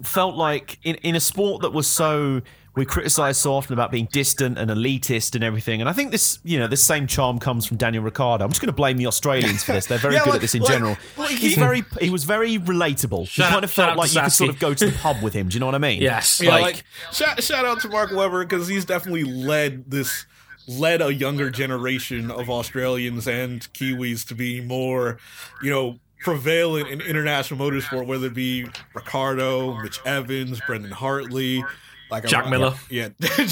felt 0.04 0.36
like 0.36 0.78
in 0.84 0.96
in 0.98 1.16
a 1.16 1.20
sport 1.20 1.64
that 1.64 1.74
was 1.74 1.88
so 1.88 2.44
we 2.78 2.86
criticize 2.86 3.38
so 3.38 3.54
often 3.54 3.74
about 3.74 3.92
being 3.92 4.08
distant 4.12 4.58
and 4.58 4.72
elitist 4.72 5.36
and 5.36 5.44
everything. 5.44 5.82
And 5.82 5.90
I 5.90 5.94
think 5.94 6.12
this, 6.12 6.40
you 6.44 6.58
know, 6.60 6.68
this 6.68 6.82
same 6.84 7.08
charm 7.08 7.40
comes 7.40 7.66
from 7.66 7.76
Daniel 7.76 8.04
Ricciardo. 8.04 8.46
I'm 8.46 8.52
just 8.52 8.62
going 8.62 8.68
to 8.68 8.74
blame 8.76 8.96
the 8.98 9.08
Australians 9.08 9.64
for 9.64 9.74
this. 9.74 9.88
They're 9.88 9.98
very 9.98 10.14
Yeah, 10.16 10.20
good 10.24 10.30
like- 10.30 10.36
at 10.36 10.42
this 10.42 10.56
in 10.56 10.62
like- 10.62 10.72
general. 10.72 10.98
like 11.18 11.32
He's 11.32 11.56
he- 11.56 11.60
very, 11.60 11.84
he 12.00 12.10
was 12.10 12.24
very 12.24 12.58
relatable. 12.58 13.28
Shout 13.28 13.48
you 13.48 13.52
kind 13.52 13.64
of 13.66 13.72
felt 13.72 13.98
like 13.98 14.10
to 14.12 14.16
you 14.16 14.22
could 14.22 14.32
sort 14.32 14.50
of 14.52 14.60
go 14.60 14.74
to 14.74 14.86
the 14.86 14.98
pub 14.98 15.22
with 15.22 15.34
him. 15.34 15.50
Do 15.50 15.56
you 15.56 15.60
know 15.60 15.66
what 15.66 15.76
I 15.76 15.80
mean? 15.80 16.02
Yes. 16.02 16.40
Yeah, 16.42 16.52
Like- 16.52 16.62
like, 16.62 16.84
shout, 17.12 17.44
shout 17.44 17.66
out 17.66 17.82
to 17.82 17.90
Mark 17.90 18.12
Webber 18.12 18.46
because 18.46 18.68
he's 18.68 18.86
definitely 18.86 19.24
led 19.26 19.90
this 19.92 20.26
led 20.70 21.02
a 21.02 21.14
younger 21.14 21.50
generation 21.50 22.30
of 22.30 22.50
Australians 22.50 23.26
and 23.28 23.62
Kiwis 23.74 24.28
to 24.28 24.36
be 24.36 24.60
more, 24.62 25.18
you 25.64 25.72
know, 25.72 25.98
prevalent 26.20 26.90
in 26.90 27.00
international 27.00 27.60
motorsport, 27.60 28.06
whether 28.06 28.28
it 28.28 28.34
be 28.34 28.68
Ricciardo, 28.94 29.76
Mitch 29.82 30.00
Evans, 30.06 30.60
Brendon 30.68 30.92
Hartley, 30.92 31.64
like 32.10 32.26
Jack 32.26 32.44
I'm- 32.46 32.52
Miller. 32.52 32.76
yeah, 32.90 33.10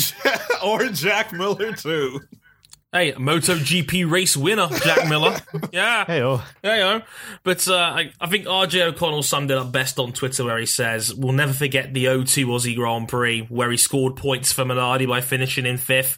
or 0.63 0.85
Jack 0.89 1.31
Miller 1.33 1.73
too. 1.73 2.19
Hey, 2.93 3.11
MotoGP 3.11 4.09
race 4.09 4.37
winner, 4.37 4.67
Jack 4.83 5.09
Miller. 5.09 5.35
Yeah. 5.73 6.05
Hey, 6.05 6.21
oh. 6.21 6.41
Yeah, 6.63 6.75
you 6.75 6.81
know. 6.99 7.01
But 7.43 7.67
uh, 7.67 7.75
I, 7.75 8.11
I 8.21 8.27
think 8.27 8.45
RJ 8.45 8.81
O'Connell 8.83 9.21
summed 9.23 9.51
it 9.51 9.57
up 9.57 9.73
best 9.73 9.99
on 9.99 10.13
Twitter 10.13 10.45
where 10.45 10.57
he 10.57 10.65
says, 10.65 11.13
We'll 11.13 11.33
never 11.33 11.51
forget 11.51 11.93
the 11.93 12.05
0-2 12.05 12.45
Aussie 12.45 12.73
Grand 12.75 13.09
Prix 13.09 13.41
where 13.49 13.69
he 13.69 13.75
scored 13.75 14.15
points 14.15 14.53
for 14.53 14.63
Minardi 14.63 15.09
by 15.09 15.19
finishing 15.19 15.65
in 15.65 15.75
fifth. 15.77 16.17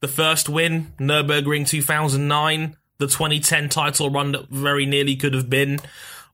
The 0.00 0.08
first 0.08 0.50
win, 0.50 0.92
Nürburgring 1.00 1.66
2009, 1.66 2.76
the 2.98 3.06
2010 3.06 3.70
title 3.70 4.10
run 4.10 4.32
that 4.32 4.48
very 4.50 4.84
nearly 4.84 5.16
could 5.16 5.32
have 5.32 5.48
been, 5.48 5.78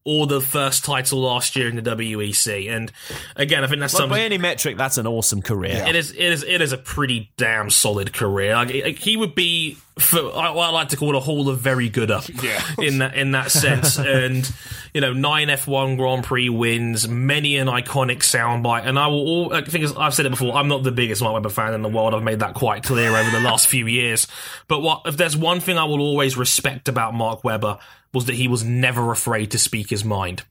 or 0.05 0.27
the 0.27 0.41
first 0.41 0.85
title 0.85 1.21
last 1.23 1.57
year 1.57 1.69
in 1.69 1.77
the 1.77 1.83
WEC. 1.83 2.71
And 2.71 2.93
again, 3.37 3.65
I 3.65 3.67
think 3.67 3.81
that's 3.81 3.95
Like, 3.95 4.01
something. 4.03 4.17
by 4.19 4.21
any 4.21 4.37
metric, 4.39 4.77
that's 4.77 4.99
an 4.99 5.07
awesome 5.07 5.41
career. 5.41 5.85
It 5.89 5.97
is. 5.97 6.11
It 6.11 6.19
is. 6.19 6.43
It 6.43 6.61
is 6.61 6.73
a 6.73 6.79
pretty 6.79 7.31
damn 7.37 7.71
solid 7.71 8.13
career. 8.13 8.55
Like, 8.55 8.71
he 8.71 9.17
would 9.17 9.35
be, 9.35 9.79
for, 9.99 10.19
I, 10.37 10.51
I 10.51 10.71
like 10.71 10.89
to 10.89 10.97
call 10.97 11.17
a 11.17 11.21
Hall 11.21 11.49
of 11.49 11.61
Very 11.61 11.89
Gooder. 11.89 12.21
Yeah. 12.43 12.61
In 12.79 12.99
that 12.99 13.15
in 13.15 13.33
that 13.33 13.51
sense, 13.51 13.99
and 13.99 14.51
you 14.93 15.01
know, 15.01 15.13
nine 15.13 15.49
F1 15.49 15.97
Grand 15.97 16.25
Prix 16.25 16.49
wins, 16.49 17.09
many 17.09 17.57
an 17.57 17.69
iconic 17.69 18.19
soundbite, 18.19 18.87
and 18.87 18.99
I 18.99 19.07
will. 19.07 19.27
All, 19.27 19.55
I 19.55 19.63
think 19.63 19.97
I've 19.97 20.15
said 20.15 20.27
it 20.27 20.31
before. 20.31 20.55
I'm 20.55 20.69
not 20.69 20.83
the 20.83 20.93
biggest 20.93 21.23
Mark 21.23 21.35
Webber 21.35 21.49
fan 21.49 21.75
in 21.75 21.83
the 21.83 21.89
world. 21.89 22.15
I've 22.15 22.23
made 22.23 22.41
that 22.41 22.55
quite 22.55 22.83
clear 22.83 23.15
over 23.15 23.31
the 23.31 23.41
last 23.41 23.67
few 23.67 23.87
years. 23.87 24.27
But 24.69 24.81
what 24.81 25.03
if 25.07 25.17
there's 25.17 25.37
one 25.37 25.61
thing 25.61 25.79
I 25.79 25.85
will 25.85 26.01
always 26.01 26.37
respect 26.37 26.89
about 26.89 27.15
Mark 27.15 27.45
Webber 27.45 27.79
was 28.13 28.27
that 28.27 28.37
he 28.37 28.47
was 28.47 28.63
never 28.65 29.11
afraid 29.11 29.51
to 29.51 29.59
speak 29.59 29.91
his 29.91 30.05
mind, 30.05 30.45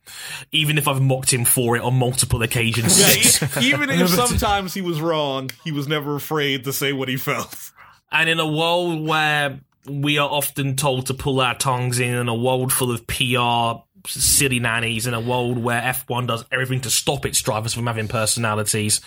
even 0.52 0.78
if 0.78 0.88
I've 0.88 1.02
mocked 1.02 1.34
him 1.34 1.46
for 1.46 1.78
it 1.78 1.82
on 1.82 1.98
multiple 1.98 2.44
occasions. 2.44 3.00
e- 3.00 3.62
Even 3.68 3.90
if 3.90 4.10
sometimes 4.10 4.74
he 4.74 4.82
was 4.82 5.00
wrong, 5.00 5.50
he 5.64 5.72
was 5.72 5.88
never 5.88 6.16
afraid 6.16 6.66
to 6.66 6.74
say 6.74 6.92
what 6.92 7.08
he 7.08 7.16
felt. 7.16 7.72
And 8.14 8.30
in 8.30 8.40
a 8.40 8.48
world 8.48 9.06
where 9.06 9.60
we 9.88 10.18
are 10.18 10.30
often 10.30 10.76
told 10.76 11.08
to 11.08 11.14
pull 11.14 11.42
our 11.42 11.56
tongues 11.56 12.00
in, 12.00 12.14
in 12.14 12.30
a 12.30 12.36
world 12.36 12.72
full 12.72 12.92
of 12.92 13.06
PR 13.08 13.84
silly 14.08 14.60
nannies, 14.60 15.08
in 15.08 15.14
a 15.14 15.20
world 15.20 15.58
where 15.58 15.82
F1 15.82 16.28
does 16.28 16.44
everything 16.52 16.82
to 16.82 16.90
stop 16.90 17.26
its 17.26 17.42
drivers 17.42 17.74
from 17.74 17.88
having 17.88 18.08
personalities, 18.08 19.02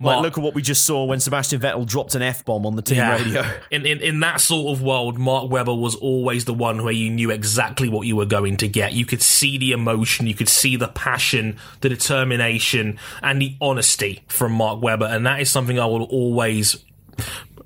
Like, 0.00 0.22
look 0.22 0.38
at 0.38 0.44
what 0.44 0.54
we 0.54 0.62
just 0.62 0.86
saw 0.86 1.04
when 1.04 1.20
Sebastian 1.20 1.60
Vettel 1.60 1.86
dropped 1.86 2.14
an 2.14 2.22
F 2.22 2.44
bomb 2.44 2.64
on 2.64 2.76
the 2.76 2.82
team 2.82 2.98
radio. 2.98 3.44
In, 3.70 3.84
in 3.84 4.00
in 4.00 4.20
that 4.20 4.40
sort 4.40 4.74
of 4.74 4.82
world, 4.82 5.18
Mark 5.18 5.50
Webber 5.50 5.74
was 5.74 5.94
always 5.96 6.46
the 6.46 6.54
one 6.54 6.82
where 6.82 6.92
you 6.92 7.10
knew 7.10 7.30
exactly 7.30 7.88
what 7.88 8.06
you 8.06 8.16
were 8.16 8.26
going 8.26 8.56
to 8.58 8.68
get. 8.68 8.92
You 8.92 9.04
could 9.04 9.22
see 9.22 9.58
the 9.58 9.72
emotion, 9.72 10.26
you 10.26 10.34
could 10.34 10.48
see 10.48 10.76
the 10.76 10.88
passion, 10.88 11.58
the 11.80 11.88
determination, 11.88 12.98
and 13.22 13.42
the 13.42 13.56
honesty 13.60 14.22
from 14.28 14.52
Mark 14.52 14.82
Webber, 14.82 15.06
and 15.06 15.26
that 15.26 15.40
is 15.40 15.50
something 15.50 15.78
I 15.78 15.86
will 15.86 16.04
always 16.04 16.82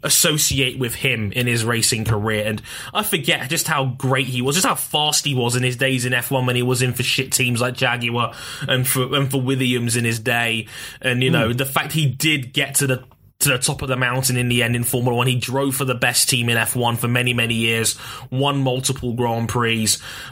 associate 0.03 0.79
with 0.79 0.95
him 0.95 1.33
in 1.33 1.47
his 1.47 1.65
racing 1.65 2.05
career. 2.05 2.45
And 2.47 2.63
I 2.93 3.03
forget 3.03 3.49
just 3.49 3.69
how 3.69 3.87
great 3.87 4.27
he 4.27 4.43
was, 4.43 4.57
just 4.57 4.67
how 4.67 4.75
fast 4.75 5.25
he 5.25 5.35
was 5.35 5.57
in 5.57 5.63
his 5.63 5.77
days 5.77 6.05
in 6.05 6.13
F1 6.13 6.47
when 6.47 6.57
he 6.57 6.63
was 6.63 6.83
in 6.83 6.93
for 6.93 7.03
shit 7.03 7.33
teams 7.33 7.61
like 7.61 7.75
Jaguar 7.75 8.35
and 8.69 8.87
for 8.87 9.15
and 9.15 9.31
for 9.31 9.41
Williams 9.41 9.97
in 9.97 10.05
his 10.05 10.19
day. 10.19 10.67
And 11.01 11.23
you 11.23 11.31
know 11.31 11.51
hmm. 11.51 11.57
the 11.57 11.67
fact 11.67 11.93
he 11.93 12.07
did 12.07 12.53
get 12.53 12.77
to 12.77 12.87
the 12.87 13.05
to 13.43 13.51
the 13.51 13.59
top 13.59 13.83
of 13.83 13.89
the 13.89 13.97
mountain 13.97 14.37
in 14.37 14.49
the 14.49 14.63
end 14.63 14.75
in 14.77 14.85
Formula 14.85 15.17
One. 15.17 15.27
He 15.27 15.37
drove 15.37 15.77
for 15.77 15.85
the 15.85 15.95
best 15.95 16.29
team 16.29 16.49
in 16.49 16.57
F1 16.57 16.99
for 16.99 17.09
many, 17.09 17.35
many 17.35 17.55
years, 17.55 17.99
won 18.31 18.63
multiple 18.63 19.13
Grand 19.13 19.49
Prix, 19.49 19.89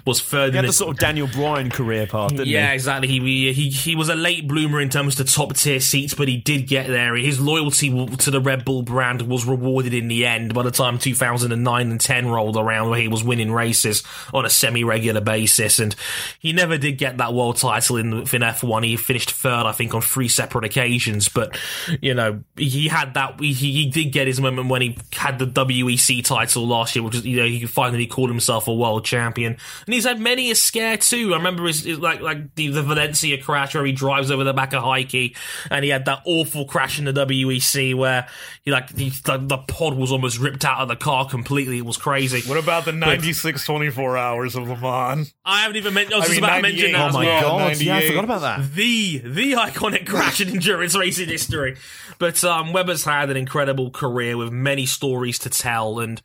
was 0.07 0.20
third 0.20 0.53
He 0.53 0.59
in 0.59 0.65
had 0.65 0.65
the 0.65 0.69
the 0.69 0.73
sort 0.73 0.91
of 0.91 0.99
Daniel 0.99 1.27
Bryan 1.27 1.70
career 1.70 2.07
path, 2.07 2.31
didn't 2.31 2.47
yeah, 2.47 2.69
he? 2.69 2.74
exactly. 2.74 3.09
He, 3.09 3.53
he 3.53 3.69
he 3.70 3.97
was 3.97 4.09
a 4.09 4.15
late 4.15 4.47
bloomer 4.47 4.81
in 4.81 4.89
terms 4.89 5.19
of 5.19 5.27
the 5.27 5.32
top 5.32 5.55
tier 5.55 5.81
seats, 5.81 6.15
but 6.15 6.28
he 6.28 6.37
did 6.37 6.66
get 6.66 6.87
there. 6.87 7.16
His 7.16 7.41
loyalty 7.41 7.91
to 8.16 8.31
the 8.31 8.41
Red 8.41 8.65
Bull 8.65 8.82
brand 8.82 9.23
was 9.23 9.45
rewarded 9.45 9.95
in 9.95 10.09
the 10.09 10.27
end. 10.27 10.55
By 10.55 10.62
the 10.62 10.70
time 10.70 10.99
2009 10.99 11.91
and 11.91 12.01
10 12.01 12.28
rolled 12.28 12.57
around, 12.57 12.91
where 12.91 13.01
he 13.01 13.09
was 13.09 13.24
winning 13.24 13.53
races 13.53 14.03
on 14.32 14.45
a 14.45 14.51
semi-regular 14.51 15.20
basis, 15.20 15.78
and 15.78 15.95
he 16.39 16.53
never 16.53 16.78
did 16.78 16.99
get 16.99 17.19
that 17.19 17.35
world 17.35 17.57
title 17.57 17.97
in, 17.97 18.12
in 18.12 18.24
F1. 18.24 18.85
He 18.85 18.97
finished 18.97 19.32
third, 19.32 19.66
I 19.66 19.73
think, 19.73 19.95
on 19.95 20.03
three 20.03 20.28
separate 20.28 20.65
occasions. 20.65 21.28
But 21.28 21.59
you 22.01 22.15
know, 22.15 22.43
he 22.57 22.89
had 22.89 22.99
that. 23.14 23.40
He, 23.40 23.52
he 23.52 23.86
did 23.90 24.06
get 24.12 24.27
his 24.27 24.40
moment 24.40 24.68
when 24.68 24.82
he 24.82 24.98
had 25.12 25.39
the 25.39 25.47
WEC 25.47 26.24
title 26.24 26.66
last 26.66 26.94
year, 26.97 27.02
which 27.05 27.14
is 27.16 27.27
you 27.27 27.36
know 27.36 27.47
he 27.47 27.66
finally 27.66 28.06
called 28.06 28.31
himself 28.31 28.68
a 28.68 28.74
world 28.74 29.05
champion, 29.05 29.56
and 29.86 29.94
he's 29.94 30.05
had 30.05 30.20
many 30.20 30.51
a 30.51 30.55
scare 30.55 30.97
too. 30.97 31.32
I 31.35 31.36
remember 31.36 31.64
his, 31.66 31.85
his- 31.85 31.98
like 31.98 32.20
like 32.20 32.55
the, 32.55 32.68
the 32.68 32.82
Valencia 32.82 33.40
crash 33.43 33.74
where 33.74 33.85
he 33.85 33.93
drives 33.93 34.31
over 34.31 34.44
the 34.44 34.52
back 34.52 34.72
of 34.72 34.82
Heikki, 34.82 35.36
and 35.70 35.85
he 35.85 35.90
had 35.90 36.05
that 36.05 36.22
awful 36.24 36.64
crash 36.64 36.98
in 36.98 37.05
the 37.05 37.12
WEC 37.12 37.94
where 37.94 38.27
he 38.62 38.70
like 38.70 38.97
he, 38.97 39.10
the, 39.10 39.39
the 39.39 39.59
pod 39.59 39.94
was 39.97 40.12
almost 40.12 40.39
ripped 40.39 40.64
out 40.64 40.78
of 40.81 40.89
the 40.89 40.97
car 40.97 41.27
completely. 41.28 41.78
It 41.78 41.85
was 41.86 41.97
crazy. 41.97 42.48
What 42.48 42.59
about 42.59 42.85
the 42.85 42.93
96 42.93 43.64
24 43.64 44.16
hours 44.16 44.55
of 44.56 44.68
Le 44.68 44.77
Mans? 44.77 45.35
I 45.44 45.62
haven't 45.62 45.77
even 45.77 45.94
mentioned. 45.94 46.14
I 46.14 46.18
was 46.18 46.24
I 46.24 46.28
just 46.28 46.36
mean, 46.40 46.44
about 46.44 46.56
to 46.56 46.62
mention 46.62 46.93
that 46.93 47.10
Oh 47.10 47.12
my 47.12 47.24
well. 47.24 47.43
god! 47.59 47.77
Yeah, 47.81 47.97
I 47.97 48.06
forgot 48.09 48.24
about 48.24 48.40
that. 48.43 48.72
the 48.74 49.18
the 49.18 49.52
iconic 49.52 50.06
crash 50.06 50.40
in 50.40 50.48
endurance 50.48 50.97
racing 50.97 51.28
history. 51.28 51.77
But 52.18 52.43
um, 52.44 52.72
Webber's 52.91 53.05
had 53.05 53.31
an 53.31 53.37
incredible 53.37 53.91
career 53.93 54.37
with 54.37 54.51
many 54.51 54.85
stories 54.85 55.39
to 55.39 55.49
tell, 55.49 56.01
and 56.01 56.21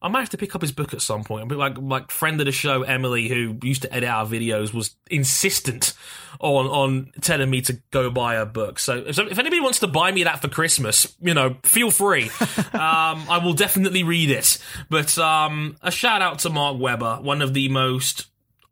I 0.00 0.08
might 0.08 0.20
have 0.20 0.30
to 0.30 0.38
pick 0.38 0.54
up 0.54 0.62
his 0.62 0.72
book 0.72 0.94
at 0.94 1.02
some 1.02 1.24
point. 1.24 1.48
But 1.48 1.58
like 1.58 1.76
like 1.76 2.10
friend 2.10 2.40
of 2.40 2.46
the 2.46 2.52
show 2.52 2.82
Emily, 2.84 3.28
who 3.28 3.58
used 3.62 3.82
to 3.82 3.92
edit 3.92 4.08
our 4.08 4.24
videos, 4.24 4.72
was 4.72 4.96
insistent 5.10 5.92
on 6.40 6.66
on 6.68 7.12
telling 7.20 7.50
me 7.50 7.60
to 7.62 7.74
go 7.90 8.08
buy 8.08 8.36
a 8.36 8.46
book. 8.46 8.78
So 8.78 9.04
if, 9.06 9.18
if 9.18 9.38
anybody 9.38 9.60
wants 9.60 9.80
to 9.80 9.86
buy 9.86 10.10
me 10.10 10.24
that 10.24 10.40
for 10.40 10.48
Christmas, 10.48 11.14
you 11.20 11.34
know, 11.34 11.58
feel 11.64 11.90
free. 11.90 12.24
um, 12.72 13.28
I 13.28 13.38
will 13.44 13.54
definitely 13.54 14.02
read 14.02 14.30
it. 14.30 14.56
But 14.88 15.18
um, 15.18 15.76
a 15.82 15.90
shout 15.90 16.22
out 16.22 16.38
to 16.40 16.50
Mark 16.50 16.78
Webber, 16.80 17.18
one 17.20 17.42
of 17.42 17.52
the 17.52 17.68
most 17.68 18.24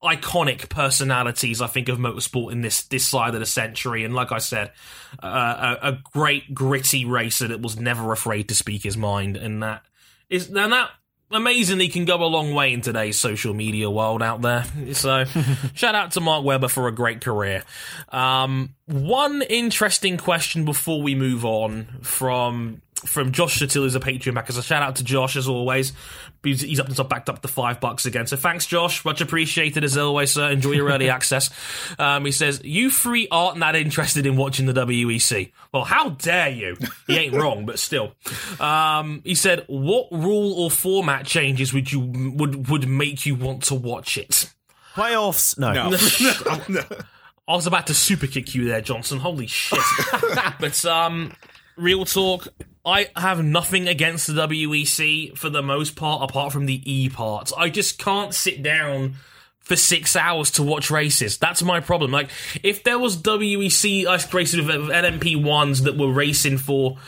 iconic 0.04 0.68
personalities 0.68 1.60
I 1.60 1.66
think 1.66 1.88
of 1.88 1.98
motorsport 1.98 2.52
in 2.52 2.60
this 2.60 2.82
this 2.84 3.06
side 3.06 3.34
of 3.34 3.40
the 3.40 3.46
century, 3.46 4.04
and 4.04 4.14
like 4.14 4.32
I 4.32 4.38
said, 4.38 4.72
uh, 5.22 5.76
a, 5.82 5.88
a 5.88 5.98
great 6.12 6.54
gritty 6.54 7.04
racer 7.04 7.48
that 7.48 7.60
was 7.60 7.78
never 7.78 8.12
afraid 8.12 8.48
to 8.50 8.54
speak 8.54 8.82
his 8.82 8.96
mind, 8.96 9.36
and 9.36 9.62
that 9.62 9.82
is 10.28 10.48
and 10.48 10.72
that 10.72 10.90
amazingly 11.30 11.88
can 11.88 12.04
go 12.04 12.16
a 12.22 12.26
long 12.26 12.54
way 12.54 12.72
in 12.72 12.80
today's 12.80 13.18
social 13.18 13.54
media 13.54 13.90
world 13.90 14.22
out 14.22 14.42
there. 14.42 14.64
So, 14.92 15.24
shout 15.74 15.94
out 15.94 16.12
to 16.12 16.20
Mark 16.20 16.44
Webber 16.44 16.68
for 16.68 16.88
a 16.88 16.92
great 16.92 17.20
career. 17.20 17.64
Um, 18.10 18.74
one 18.86 19.42
interesting 19.42 20.16
question 20.16 20.64
before 20.64 21.02
we 21.02 21.14
move 21.14 21.44
on 21.44 21.86
from 22.02 22.82
from 23.04 23.32
Josh 23.32 23.58
Shatil, 23.58 23.82
who's 23.82 23.94
a 23.94 24.00
Patreon 24.00 24.34
back. 24.34 24.48
As 24.48 24.56
a 24.56 24.62
shout 24.62 24.82
out 24.82 24.96
to 24.96 25.04
Josh 25.04 25.36
as 25.36 25.48
always. 25.48 25.92
He's, 26.44 26.60
he's 26.60 26.80
up 26.80 26.86
and 26.86 26.96
top 26.96 27.08
backed 27.08 27.28
up 27.28 27.42
to 27.42 27.48
five 27.48 27.80
bucks 27.80 28.06
again. 28.06 28.26
So 28.26 28.36
thanks, 28.36 28.66
Josh. 28.66 29.04
Much 29.04 29.20
appreciated 29.20 29.84
as 29.84 29.96
always, 29.96 30.32
sir. 30.32 30.50
Enjoy 30.50 30.72
your 30.72 30.88
early 30.88 31.10
access. 31.10 31.50
Um, 31.98 32.24
he 32.24 32.32
says, 32.32 32.60
You 32.64 32.90
three 32.90 33.28
aren't 33.30 33.60
that 33.60 33.76
interested 33.76 34.26
in 34.26 34.36
watching 34.36 34.66
the 34.66 34.72
WEC. 34.72 35.52
Well, 35.72 35.84
how 35.84 36.10
dare 36.10 36.50
you? 36.50 36.76
He 37.06 37.16
ain't 37.16 37.34
wrong, 37.34 37.66
but 37.66 37.78
still. 37.78 38.14
Um, 38.60 39.22
he 39.24 39.34
said, 39.34 39.64
What 39.66 40.08
rule 40.12 40.54
or 40.60 40.70
format 40.70 41.26
changes 41.26 41.72
would 41.72 41.90
you 41.90 42.00
would 42.00 42.68
would 42.68 42.88
make 42.88 43.26
you 43.26 43.34
want 43.34 43.64
to 43.64 43.74
watch 43.74 44.16
it? 44.16 44.52
Playoffs? 44.94 45.58
No. 45.58 45.72
No. 46.68 46.82
I 47.48 47.54
was 47.54 47.66
about 47.66 47.88
to 47.88 47.94
super 47.94 48.26
kick 48.26 48.54
you 48.54 48.68
there, 48.68 48.80
Johnson. 48.80 49.18
Holy 49.18 49.46
shit. 49.46 49.78
but 50.60 50.84
um 50.84 51.32
real 51.76 52.04
talk, 52.04 52.48
I 52.86 53.08
have 53.16 53.42
nothing 53.42 53.88
against 53.88 54.26
the 54.26 54.34
WEC 54.34 55.36
for 55.38 55.48
the 55.48 55.62
most 55.62 55.96
part, 55.96 56.22
apart 56.22 56.52
from 56.52 56.66
the 56.66 56.82
E 56.84 57.08
parts. 57.08 57.52
I 57.56 57.70
just 57.70 57.98
can't 57.98 58.34
sit 58.34 58.62
down 58.62 59.14
for 59.60 59.76
six 59.76 60.14
hours 60.14 60.50
to 60.52 60.62
watch 60.62 60.90
races. 60.90 61.38
That's 61.38 61.62
my 61.62 61.80
problem. 61.80 62.10
Like, 62.10 62.28
if 62.62 62.84
there 62.84 62.98
was 62.98 63.16
WEC 63.16 64.06
ice 64.06 64.32
races 64.34 64.66
with 64.66 64.68
LMP 64.68 65.42
ones 65.42 65.82
that 65.82 65.96
were 65.96 66.12
racing 66.12 66.58
for 66.58 66.98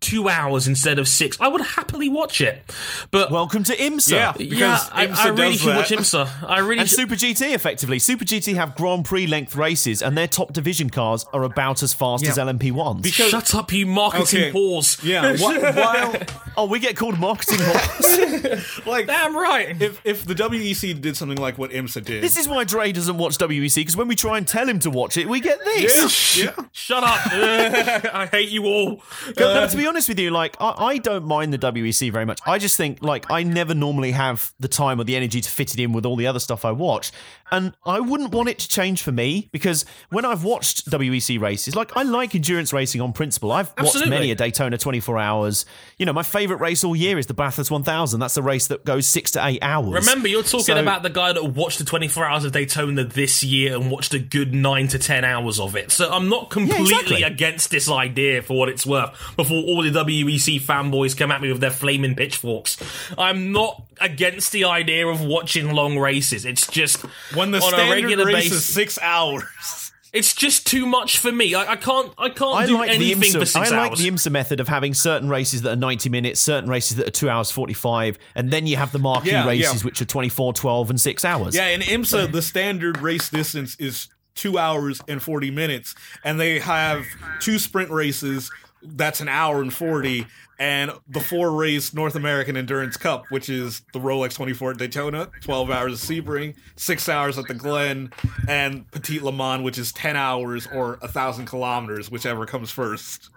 two 0.00 0.28
hours 0.28 0.68
instead 0.68 0.98
of 0.98 1.08
six, 1.08 1.40
I 1.40 1.48
would 1.48 1.60
happily 1.62 2.08
watch 2.08 2.40
it. 2.40 2.62
But 3.10 3.30
Welcome 3.30 3.64
to 3.64 3.76
IMSA. 3.76 4.10
Yeah. 4.12 4.32
yeah, 4.38 4.48
because 4.48 4.90
I, 4.92 5.06
IMSA 5.06 5.16
I 5.16 5.28
really 5.28 5.52
does 5.52 5.60
should 5.60 5.76
watch 5.76 5.90
IMSA. 5.90 6.48
I 6.48 6.58
really 6.58 6.80
And 6.80 6.88
should. 6.88 6.96
Super 6.96 7.14
GT, 7.14 7.54
effectively. 7.54 7.98
Super 7.98 8.24
GT 8.24 8.54
have 8.54 8.74
Grand 8.76 9.04
Prix 9.04 9.26
length 9.26 9.56
races, 9.56 10.02
and 10.02 10.16
their 10.16 10.28
top 10.28 10.52
division 10.52 10.90
cars 10.90 11.24
are 11.32 11.42
about 11.42 11.82
as 11.82 11.92
fast 11.94 12.26
as 12.26 12.36
LMP 12.36 12.72
ones. 12.72 13.06
Shut 13.10 13.54
up, 13.54 13.72
you 13.72 13.86
marketing 13.86 14.44
Okay. 14.44 14.52
whores. 14.52 15.02
Yeah, 15.02 15.36
wh- 15.36 15.76
while 15.76 16.14
oh, 16.56 16.66
we 16.66 16.78
get 16.78 16.96
called 16.96 17.18
marketing 17.18 17.58
whores. 17.58 18.86
like 18.86 19.06
Damn 19.06 19.36
right. 19.36 19.80
if 19.80 20.00
if 20.04 20.24
the 20.24 20.34
WEC 20.34 21.00
did 21.00 21.16
something 21.16 21.38
like 21.38 21.58
what 21.58 21.70
IMSA 21.70 22.04
did, 22.04 22.22
this 22.22 22.36
is 22.36 22.48
why 22.48 22.64
Dre 22.64 22.92
doesn't 22.92 23.16
watch 23.18 23.38
WEC, 23.38 23.74
because 23.76 23.96
when 23.96 24.08
we 24.08 24.14
try 24.16 24.38
and 24.38 24.46
tell 24.46 24.68
him 24.68 24.78
to 24.80 24.90
watch 24.90 25.16
it, 25.16 25.28
we 25.28 25.40
get 25.40 25.58
this. 25.64 26.36
yeah, 26.36 26.44
yeah. 26.56 26.64
Shut 26.72 27.02
up. 27.02 27.18
I 28.14 28.28
hate 28.30 28.50
you 28.50 28.64
all. 28.66 29.02
no, 29.38 29.62
um, 29.62 29.68
to 29.68 29.76
be 29.76 29.85
honest 29.86 30.08
with 30.08 30.18
you, 30.18 30.30
like 30.30 30.56
I, 30.60 30.70
I 30.76 30.98
don't 30.98 31.24
mind 31.24 31.52
the 31.52 31.58
WEC 31.58 32.12
very 32.12 32.24
much. 32.24 32.40
I 32.46 32.58
just 32.58 32.76
think 32.76 33.02
like 33.02 33.30
I 33.30 33.42
never 33.42 33.74
normally 33.74 34.12
have 34.12 34.52
the 34.58 34.68
time 34.68 35.00
or 35.00 35.04
the 35.04 35.16
energy 35.16 35.40
to 35.40 35.50
fit 35.50 35.72
it 35.74 35.80
in 35.80 35.92
with 35.92 36.04
all 36.06 36.16
the 36.16 36.26
other 36.26 36.40
stuff 36.40 36.64
I 36.64 36.72
watch, 36.72 37.12
and 37.50 37.74
I 37.84 38.00
wouldn't 38.00 38.32
want 38.32 38.48
it 38.48 38.58
to 38.60 38.68
change 38.68 39.02
for 39.02 39.12
me 39.12 39.48
because 39.52 39.84
when 40.10 40.24
I've 40.24 40.44
watched 40.44 40.90
WEC 40.90 41.40
races, 41.40 41.74
like 41.76 41.96
I 41.96 42.02
like 42.02 42.34
endurance 42.34 42.72
racing 42.72 43.00
on 43.00 43.12
principle. 43.12 43.52
I've 43.52 43.72
watched 43.78 44.06
many 44.08 44.30
a 44.30 44.34
Daytona 44.34 44.78
24 44.78 45.18
hours. 45.18 45.66
You 45.98 46.06
know, 46.06 46.12
my 46.12 46.22
favorite 46.22 46.58
race 46.60 46.84
all 46.84 46.96
year 46.96 47.18
is 47.18 47.26
the 47.26 47.34
Bathurst 47.34 47.70
1000. 47.70 48.20
That's 48.20 48.34
the 48.34 48.42
race 48.42 48.66
that 48.68 48.84
goes 48.84 49.06
six 49.06 49.30
to 49.32 49.46
eight 49.46 49.62
hours. 49.62 50.06
Remember, 50.06 50.28
you're 50.28 50.42
talking 50.42 50.64
So- 50.64 50.80
about 50.80 51.02
the 51.02 51.10
guy 51.10 51.32
that 51.32 51.44
watched 51.44 51.78
the 51.78 51.84
24 51.84 52.24
hours 52.24 52.44
of 52.44 52.52
Daytona 52.52 53.04
this 53.04 53.42
year 53.42 53.74
and 53.76 53.90
watched 53.90 54.14
a 54.14 54.18
good 54.18 54.54
9 54.54 54.88
to 54.88 54.98
10 54.98 55.24
hours 55.24 55.60
of 55.60 55.76
it. 55.76 55.90
So 55.92 56.10
I'm 56.10 56.28
not 56.28 56.50
completely 56.50 56.90
exactly. 56.90 57.22
against 57.22 57.70
this 57.70 57.88
idea 57.90 58.42
for 58.42 58.56
what 58.56 58.68
it's 58.68 58.84
worth 58.86 59.10
before 59.36 59.62
all 59.62 59.75
the 59.82 59.90
WEC 60.04 60.60
fanboys 60.60 61.16
come 61.16 61.30
at 61.30 61.40
me 61.40 61.50
with 61.52 61.60
their 61.60 61.70
flaming 61.70 62.14
pitchforks. 62.14 62.76
I'm 63.16 63.52
not 63.52 63.82
against 64.00 64.52
the 64.52 64.64
idea 64.64 65.06
of 65.06 65.20
watching 65.22 65.72
long 65.72 65.98
races. 65.98 66.44
It's 66.44 66.66
just 66.66 66.98
when 67.34 67.50
the 67.50 67.58
on 67.58 67.64
a 67.64 67.76
standard 67.76 67.94
regular 68.04 68.26
race 68.26 68.44
basis. 68.50 68.68
is 68.68 68.74
six 68.74 68.98
hours. 69.00 69.44
It's 70.12 70.34
just 70.34 70.66
too 70.66 70.86
much 70.86 71.18
for 71.18 71.30
me. 71.30 71.54
I, 71.54 71.72
I 71.72 71.76
can't. 71.76 72.10
I 72.16 72.30
can't 72.30 72.56
I 72.56 72.64
do 72.64 72.74
like 72.78 72.88
the 72.88 72.94
anything 72.94 73.32
for 73.32 73.40
IMSA. 73.40 73.48
six 73.48 73.70
I 73.70 73.76
like 73.76 73.90
hours. 73.90 73.98
the 73.98 74.08
IMSA 74.10 74.30
method 74.30 74.60
of 74.60 74.68
having 74.68 74.94
certain 74.94 75.28
races 75.28 75.60
that 75.62 75.72
are 75.72 75.76
90 75.76 76.08
minutes, 76.08 76.40
certain 76.40 76.70
races 76.70 76.96
that 76.96 77.06
are 77.08 77.10
2 77.10 77.28
hours 77.28 77.50
45, 77.50 78.16
and 78.34 78.50
then 78.50 78.66
you 78.66 78.76
have 78.76 78.92
the 78.92 78.98
marquee 78.98 79.30
Yeah, 79.32 79.42
yeah. 79.50 79.66
races 79.66 79.84
which 79.84 80.00
are 80.00 80.06
24, 80.06 80.54
12, 80.54 80.88
and 80.90 80.98
6 80.98 81.24
hours. 81.26 81.54
Yeah, 81.54 81.66
in 81.68 81.82
IMSA, 81.82 82.32
the 82.32 82.40
standard 82.40 82.98
race 83.02 83.28
distance 83.28 83.76
is 83.78 84.08
two 84.34 84.56
hours 84.56 85.02
and 85.06 85.22
40 85.22 85.50
minutes, 85.50 85.94
and 86.24 86.40
they 86.40 86.60
have 86.60 87.04
two 87.40 87.58
sprint 87.58 87.90
races. 87.90 88.50
That's 88.82 89.20
an 89.20 89.28
hour 89.28 89.62
and 89.62 89.72
40, 89.72 90.26
and 90.58 90.92
the 91.08 91.20
four 91.20 91.52
race 91.52 91.92
North 91.92 92.14
American 92.14 92.56
Endurance 92.56 92.96
Cup, 92.96 93.24
which 93.30 93.48
is 93.48 93.82
the 93.92 93.98
Rolex 93.98 94.34
24 94.34 94.72
at 94.72 94.78
Daytona, 94.78 95.30
12 95.42 95.70
hours 95.70 95.92
at 95.92 96.16
Sebring, 96.16 96.54
six 96.76 97.08
hours 97.08 97.38
at 97.38 97.46
the 97.48 97.54
Glen, 97.54 98.12
and 98.48 98.90
Petit 98.90 99.20
Le 99.20 99.32
Mans, 99.32 99.62
which 99.62 99.78
is 99.78 99.92
10 99.92 100.16
hours 100.16 100.66
or 100.72 100.98
a 101.02 101.08
thousand 101.08 101.46
kilometers, 101.46 102.10
whichever 102.10 102.46
comes 102.46 102.70
first. 102.70 103.30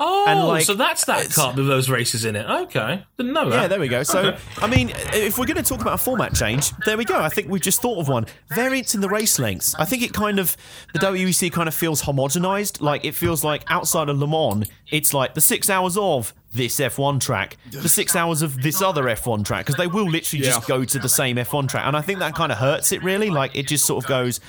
Oh, 0.00 0.24
And, 0.26 0.40
like, 0.48 0.64
so 0.64 0.74
that's 0.74 1.04
that 1.04 1.30
cup 1.30 1.54
with 1.56 1.66
those 1.68 1.88
races 1.88 2.24
in 2.24 2.34
it. 2.34 2.44
Okay, 2.48 3.04
didn't 3.18 3.32
know 3.32 3.48
that. 3.50 3.62
Yeah, 3.62 3.68
there 3.68 3.78
we 3.78 3.86
go. 3.88 4.02
So, 4.02 4.36
I 4.58 4.66
mean, 4.66 4.90
if 5.12 5.38
we're 5.38 5.46
going 5.46 5.56
to 5.56 5.62
talk 5.62 5.80
about 5.80 5.94
a 5.94 5.98
format 5.98 6.34
change, 6.34 6.72
there 6.86 6.96
we 6.96 7.04
go. 7.04 7.20
I 7.20 7.28
think 7.28 7.48
we've 7.48 7.62
just 7.62 7.80
thought 7.82 7.98
of 7.98 8.08
one. 8.08 8.26
Variance 8.48 8.94
in 8.94 9.00
the 9.00 9.08
race 9.08 9.38
lengths. 9.38 9.74
I 9.76 9.84
think 9.84 10.02
it 10.02 10.12
kind 10.12 10.38
of, 10.40 10.56
the 10.94 10.98
WEC 10.98 11.52
kind 11.52 11.68
of 11.68 11.74
feels 11.74 12.02
homogenized. 12.02 12.80
Like, 12.80 13.04
it 13.04 13.14
feels 13.14 13.44
like 13.44 13.62
outside 13.68 14.08
of 14.08 14.18
Le 14.18 14.26
Mans, 14.26 14.68
it's 14.90 15.14
like 15.14 15.34
the 15.34 15.40
six 15.40 15.70
hours 15.70 15.96
of 15.96 16.32
this 16.52 16.80
F1 16.80 17.20
track, 17.20 17.56
the 17.70 17.88
six 17.88 18.16
hours 18.16 18.42
of 18.42 18.60
this 18.62 18.82
other 18.82 19.04
F1 19.04 19.44
track, 19.44 19.66
because 19.66 19.76
they 19.76 19.86
will 19.86 20.10
literally 20.10 20.42
just 20.44 20.62
Yeah. 20.62 20.66
go 20.78 20.84
to 20.84 20.98
the 20.98 21.08
same 21.08 21.36
F1 21.36 21.68
track. 21.68 21.86
And 21.86 21.96
I 21.96 22.00
think 22.00 22.18
that 22.18 22.34
kind 22.34 22.50
of 22.50 22.58
hurts 22.58 22.90
it, 22.90 23.02
really. 23.04 23.30
Like, 23.30 23.54
it 23.54 23.68
just 23.68 23.84
sort 23.84 24.02
of 24.02 24.08
goes, 24.08 24.40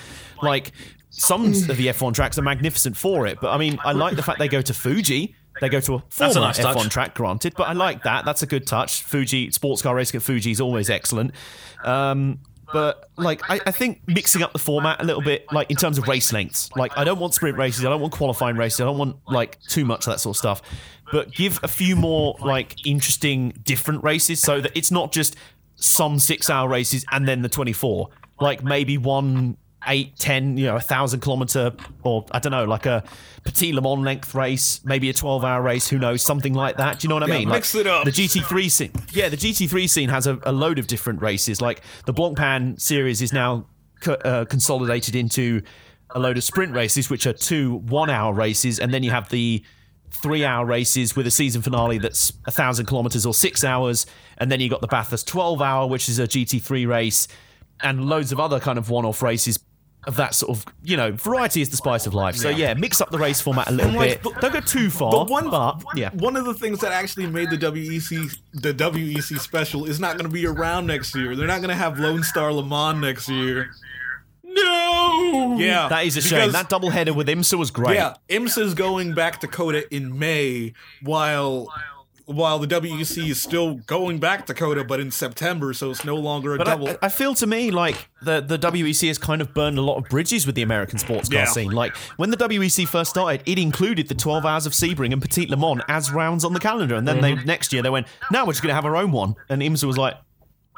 like, 0.41 0.71
some 1.11 1.45
of 1.45 1.67
the 1.77 1.87
F1 1.89 2.13
tracks 2.13 2.39
are 2.39 2.41
magnificent 2.41 2.95
for 2.97 3.27
it. 3.27 3.37
But 3.41 3.51
I 3.51 3.57
mean, 3.57 3.77
I 3.83 3.91
like 3.91 4.15
the 4.15 4.23
fact 4.23 4.39
they 4.39 4.47
go 4.47 4.61
to 4.61 4.73
Fuji. 4.73 5.35
They 5.61 5.69
go 5.69 5.79
to 5.79 5.93
a 5.93 5.99
former 6.09 6.33
nice. 6.33 6.59
F1 6.59 6.89
track, 6.89 7.13
granted, 7.13 7.53
but 7.55 7.67
I 7.67 7.73
like 7.73 8.01
that. 8.03 8.25
That's 8.25 8.41
a 8.41 8.47
good 8.47 8.65
touch. 8.65 9.03
Fuji 9.03 9.51
sports 9.51 9.83
car 9.83 9.95
racing 9.95 10.17
at 10.17 10.23
Fuji 10.23 10.49
is 10.49 10.59
always 10.59 10.89
excellent. 10.89 11.33
Um, 11.83 12.39
but 12.73 13.09
like, 13.15 13.47
I, 13.47 13.59
I 13.67 13.71
think 13.71 14.01
mixing 14.07 14.41
up 14.41 14.53
the 14.53 14.59
format 14.59 14.99
a 15.01 15.03
little 15.03 15.21
bit, 15.21 15.45
like 15.51 15.69
in 15.69 15.77
terms 15.77 15.99
of 15.99 16.07
race 16.07 16.33
lengths. 16.33 16.71
Like, 16.75 16.97
I 16.97 17.03
don't 17.03 17.19
want 17.19 17.35
sprint 17.35 17.59
races. 17.59 17.85
I 17.85 17.89
don't 17.89 18.01
want 18.01 18.11
qualifying 18.11 18.57
races. 18.57 18.81
I 18.81 18.85
don't 18.85 18.97
want 18.97 19.17
like 19.27 19.61
too 19.61 19.85
much 19.85 20.07
of 20.07 20.13
that 20.13 20.19
sort 20.19 20.35
of 20.35 20.39
stuff. 20.39 20.63
But 21.11 21.31
give 21.31 21.59
a 21.61 21.67
few 21.67 21.95
more 21.95 22.35
like 22.41 22.75
interesting, 22.83 23.53
different 23.63 24.03
races 24.03 24.41
so 24.41 24.61
that 24.61 24.71
it's 24.75 24.89
not 24.89 25.11
just 25.11 25.35
some 25.75 26.17
six-hour 26.17 26.67
races 26.67 27.05
and 27.11 27.27
then 27.27 27.43
the 27.43 27.49
twenty-four. 27.49 28.09
Like 28.39 28.63
maybe 28.63 28.97
one 28.97 29.57
eight, 29.87 30.17
ten, 30.17 30.57
you 30.57 30.65
know, 30.65 30.75
a 30.75 30.81
thousand 30.81 31.19
kilometer, 31.21 31.71
or 32.03 32.25
I 32.31 32.39
don't 32.39 32.51
know, 32.51 32.65
like 32.65 32.85
a 32.85 33.03
Petit 33.43 33.73
Le 33.73 33.81
Mans 33.81 34.03
length 34.03 34.35
race, 34.35 34.79
maybe 34.85 35.09
a 35.09 35.13
twelve-hour 35.13 35.61
race. 35.61 35.87
Who 35.89 35.97
knows? 35.97 36.21
Something 36.21 36.53
like 36.53 36.77
that. 36.77 36.99
Do 36.99 37.05
you 37.05 37.09
know 37.09 37.15
what 37.15 37.23
I 37.23 37.27
Yeah, 37.27 37.39
mean? 37.39 37.49
mix 37.49 37.73
like 37.73 37.85
it 37.85 37.87
up. 37.87 38.05
The 38.05 38.11
GT3 38.11 38.69
scene. 38.69 38.91
Yeah, 39.11 39.29
the 39.29 39.37
GT3 39.37 39.89
scene 39.89 40.09
has 40.09 40.27
a, 40.27 40.39
a 40.43 40.51
load 40.51 40.77
of 40.79 40.87
different 40.87 41.21
races. 41.21 41.61
Like 41.61 41.81
the 42.05 42.13
Blancpain 42.13 42.79
series 42.79 43.21
is 43.21 43.33
now 43.33 43.65
co- 44.01 44.13
uh, 44.13 44.45
consolidated 44.45 45.15
into 45.15 45.61
a 46.11 46.19
load 46.19 46.37
of 46.37 46.43
sprint 46.43 46.73
races, 46.73 47.09
which 47.09 47.25
are 47.25 47.33
two 47.33 47.75
one-hour 47.87 48.33
races, 48.33 48.79
and 48.79 48.93
then 48.93 49.01
you 49.01 49.11
have 49.11 49.29
the 49.29 49.63
three-hour 50.11 50.65
races 50.65 51.15
with 51.15 51.25
a 51.25 51.31
season 51.31 51.61
finale 51.61 51.97
that's 51.97 52.33
a 52.45 52.51
thousand 52.51 52.85
kilometers 52.85 53.25
or 53.25 53.33
six 53.33 53.63
hours, 53.63 54.05
and 54.37 54.51
then 54.51 54.59
you 54.59 54.69
got 54.69 54.81
the 54.81 54.87
Bathurst 54.87 55.27
12-hour, 55.29 55.87
which 55.87 56.09
is 56.09 56.19
a 56.19 56.27
GT3 56.27 56.85
race, 56.85 57.29
and 57.79 58.05
loads 58.05 58.31
of 58.33 58.39
other 58.39 58.59
kind 58.59 58.77
of 58.77 58.89
one-off 58.89 59.21
races. 59.23 59.57
Of 60.07 60.15
that 60.15 60.33
sort 60.33 60.57
of, 60.57 60.65
you 60.83 60.97
know, 60.97 61.11
variety 61.11 61.61
is 61.61 61.69
the 61.69 61.77
spice 61.77 62.07
of 62.07 62.15
life. 62.15 62.35
So 62.35 62.49
yeah, 62.49 62.73
mix 62.73 63.01
up 63.01 63.11
the 63.11 63.19
race 63.19 63.39
format 63.39 63.67
a 63.67 63.71
little 63.71 63.91
like, 63.91 64.23
bit. 64.23 64.33
Don't 64.41 64.51
go 64.51 64.59
too 64.59 64.89
far. 64.89 65.11
The 65.11 65.31
one, 65.31 65.51
but 65.51 65.83
yeah, 65.95 66.09
one 66.13 66.35
of 66.35 66.45
the 66.45 66.55
things 66.55 66.79
that 66.79 66.91
actually 66.91 67.27
made 67.27 67.51
the 67.51 67.57
WEC 67.57 68.35
the 68.53 68.73
WEC 68.73 69.39
special 69.39 69.85
is 69.85 69.99
not 69.99 70.17
going 70.17 70.27
to 70.27 70.33
be 70.33 70.47
around 70.47 70.87
next 70.87 71.13
year. 71.13 71.35
They're 71.35 71.45
not 71.45 71.59
going 71.59 71.69
to 71.69 71.75
have 71.75 71.99
Lone 71.99 72.23
Star 72.23 72.51
Le 72.51 72.65
Mans 72.65 72.99
next 72.99 73.29
year. 73.29 73.69
No. 74.43 75.57
Yeah, 75.59 75.87
that 75.87 76.05
is 76.05 76.17
a 76.17 76.21
shame. 76.21 76.51
That 76.51 76.67
double 76.67 76.89
header 76.89 77.13
with 77.13 77.27
IMSA 77.27 77.59
was 77.59 77.69
great. 77.69 77.95
Yeah, 77.95 78.15
IMSA's 78.27 78.73
going 78.73 79.13
back 79.13 79.39
to 79.41 79.47
COTA 79.47 79.93
in 79.93 80.17
May, 80.17 80.73
while 81.03 81.71
while 82.31 82.59
the 82.59 82.67
WEC 82.67 83.29
is 83.29 83.41
still 83.41 83.75
going 83.75 84.19
back 84.19 84.45
to 84.47 84.53
COTA, 84.53 84.83
but 84.83 84.99
in 84.99 85.11
September, 85.11 85.73
so 85.73 85.91
it's 85.91 86.05
no 86.05 86.15
longer 86.15 86.55
a 86.55 86.57
But 86.57 86.65
double. 86.65 86.89
I, 86.89 86.97
I 87.03 87.09
feel 87.09 87.33
to 87.35 87.47
me 87.47 87.71
like 87.71 88.09
the, 88.21 88.41
the 88.41 88.57
WEC 88.57 89.07
has 89.07 89.17
kind 89.17 89.41
of 89.41 89.53
burned 89.53 89.77
a 89.77 89.81
lot 89.81 89.97
of 89.97 90.09
bridges 90.09 90.45
with 90.45 90.55
the 90.55 90.61
American 90.61 90.97
sports 90.97 91.29
car 91.29 91.39
Yeah. 91.39 91.45
scene. 91.45 91.71
Like 91.71 91.95
when 92.17 92.31
the 92.31 92.37
WEC 92.37 92.87
first 92.87 93.11
started, 93.11 93.41
it 93.45 93.59
included 93.59 94.07
the 94.07 94.15
12 94.15 94.45
hours 94.45 94.65
of 94.65 94.73
Sebring 94.73 95.13
and 95.13 95.21
Petit 95.21 95.47
Le 95.47 95.57
Mans 95.57 95.81
as 95.87 96.11
rounds 96.11 96.43
on 96.43 96.53
the 96.53 96.59
calendar. 96.59 96.95
And 96.95 97.07
then 97.07 97.21
they 97.21 97.33
mm-hmm. 97.33 97.45
next 97.47 97.73
year 97.73 97.81
they 97.81 97.89
went, 97.89 98.07
now 98.31 98.45
we're 98.45 98.53
just 98.53 98.63
going 98.63 98.71
to 98.71 98.75
have 98.75 98.85
our 98.85 98.95
own 98.95 99.11
one. 99.11 99.35
And 99.49 99.61
IMSA 99.61 99.85
was 99.85 99.97
like, 99.97 100.15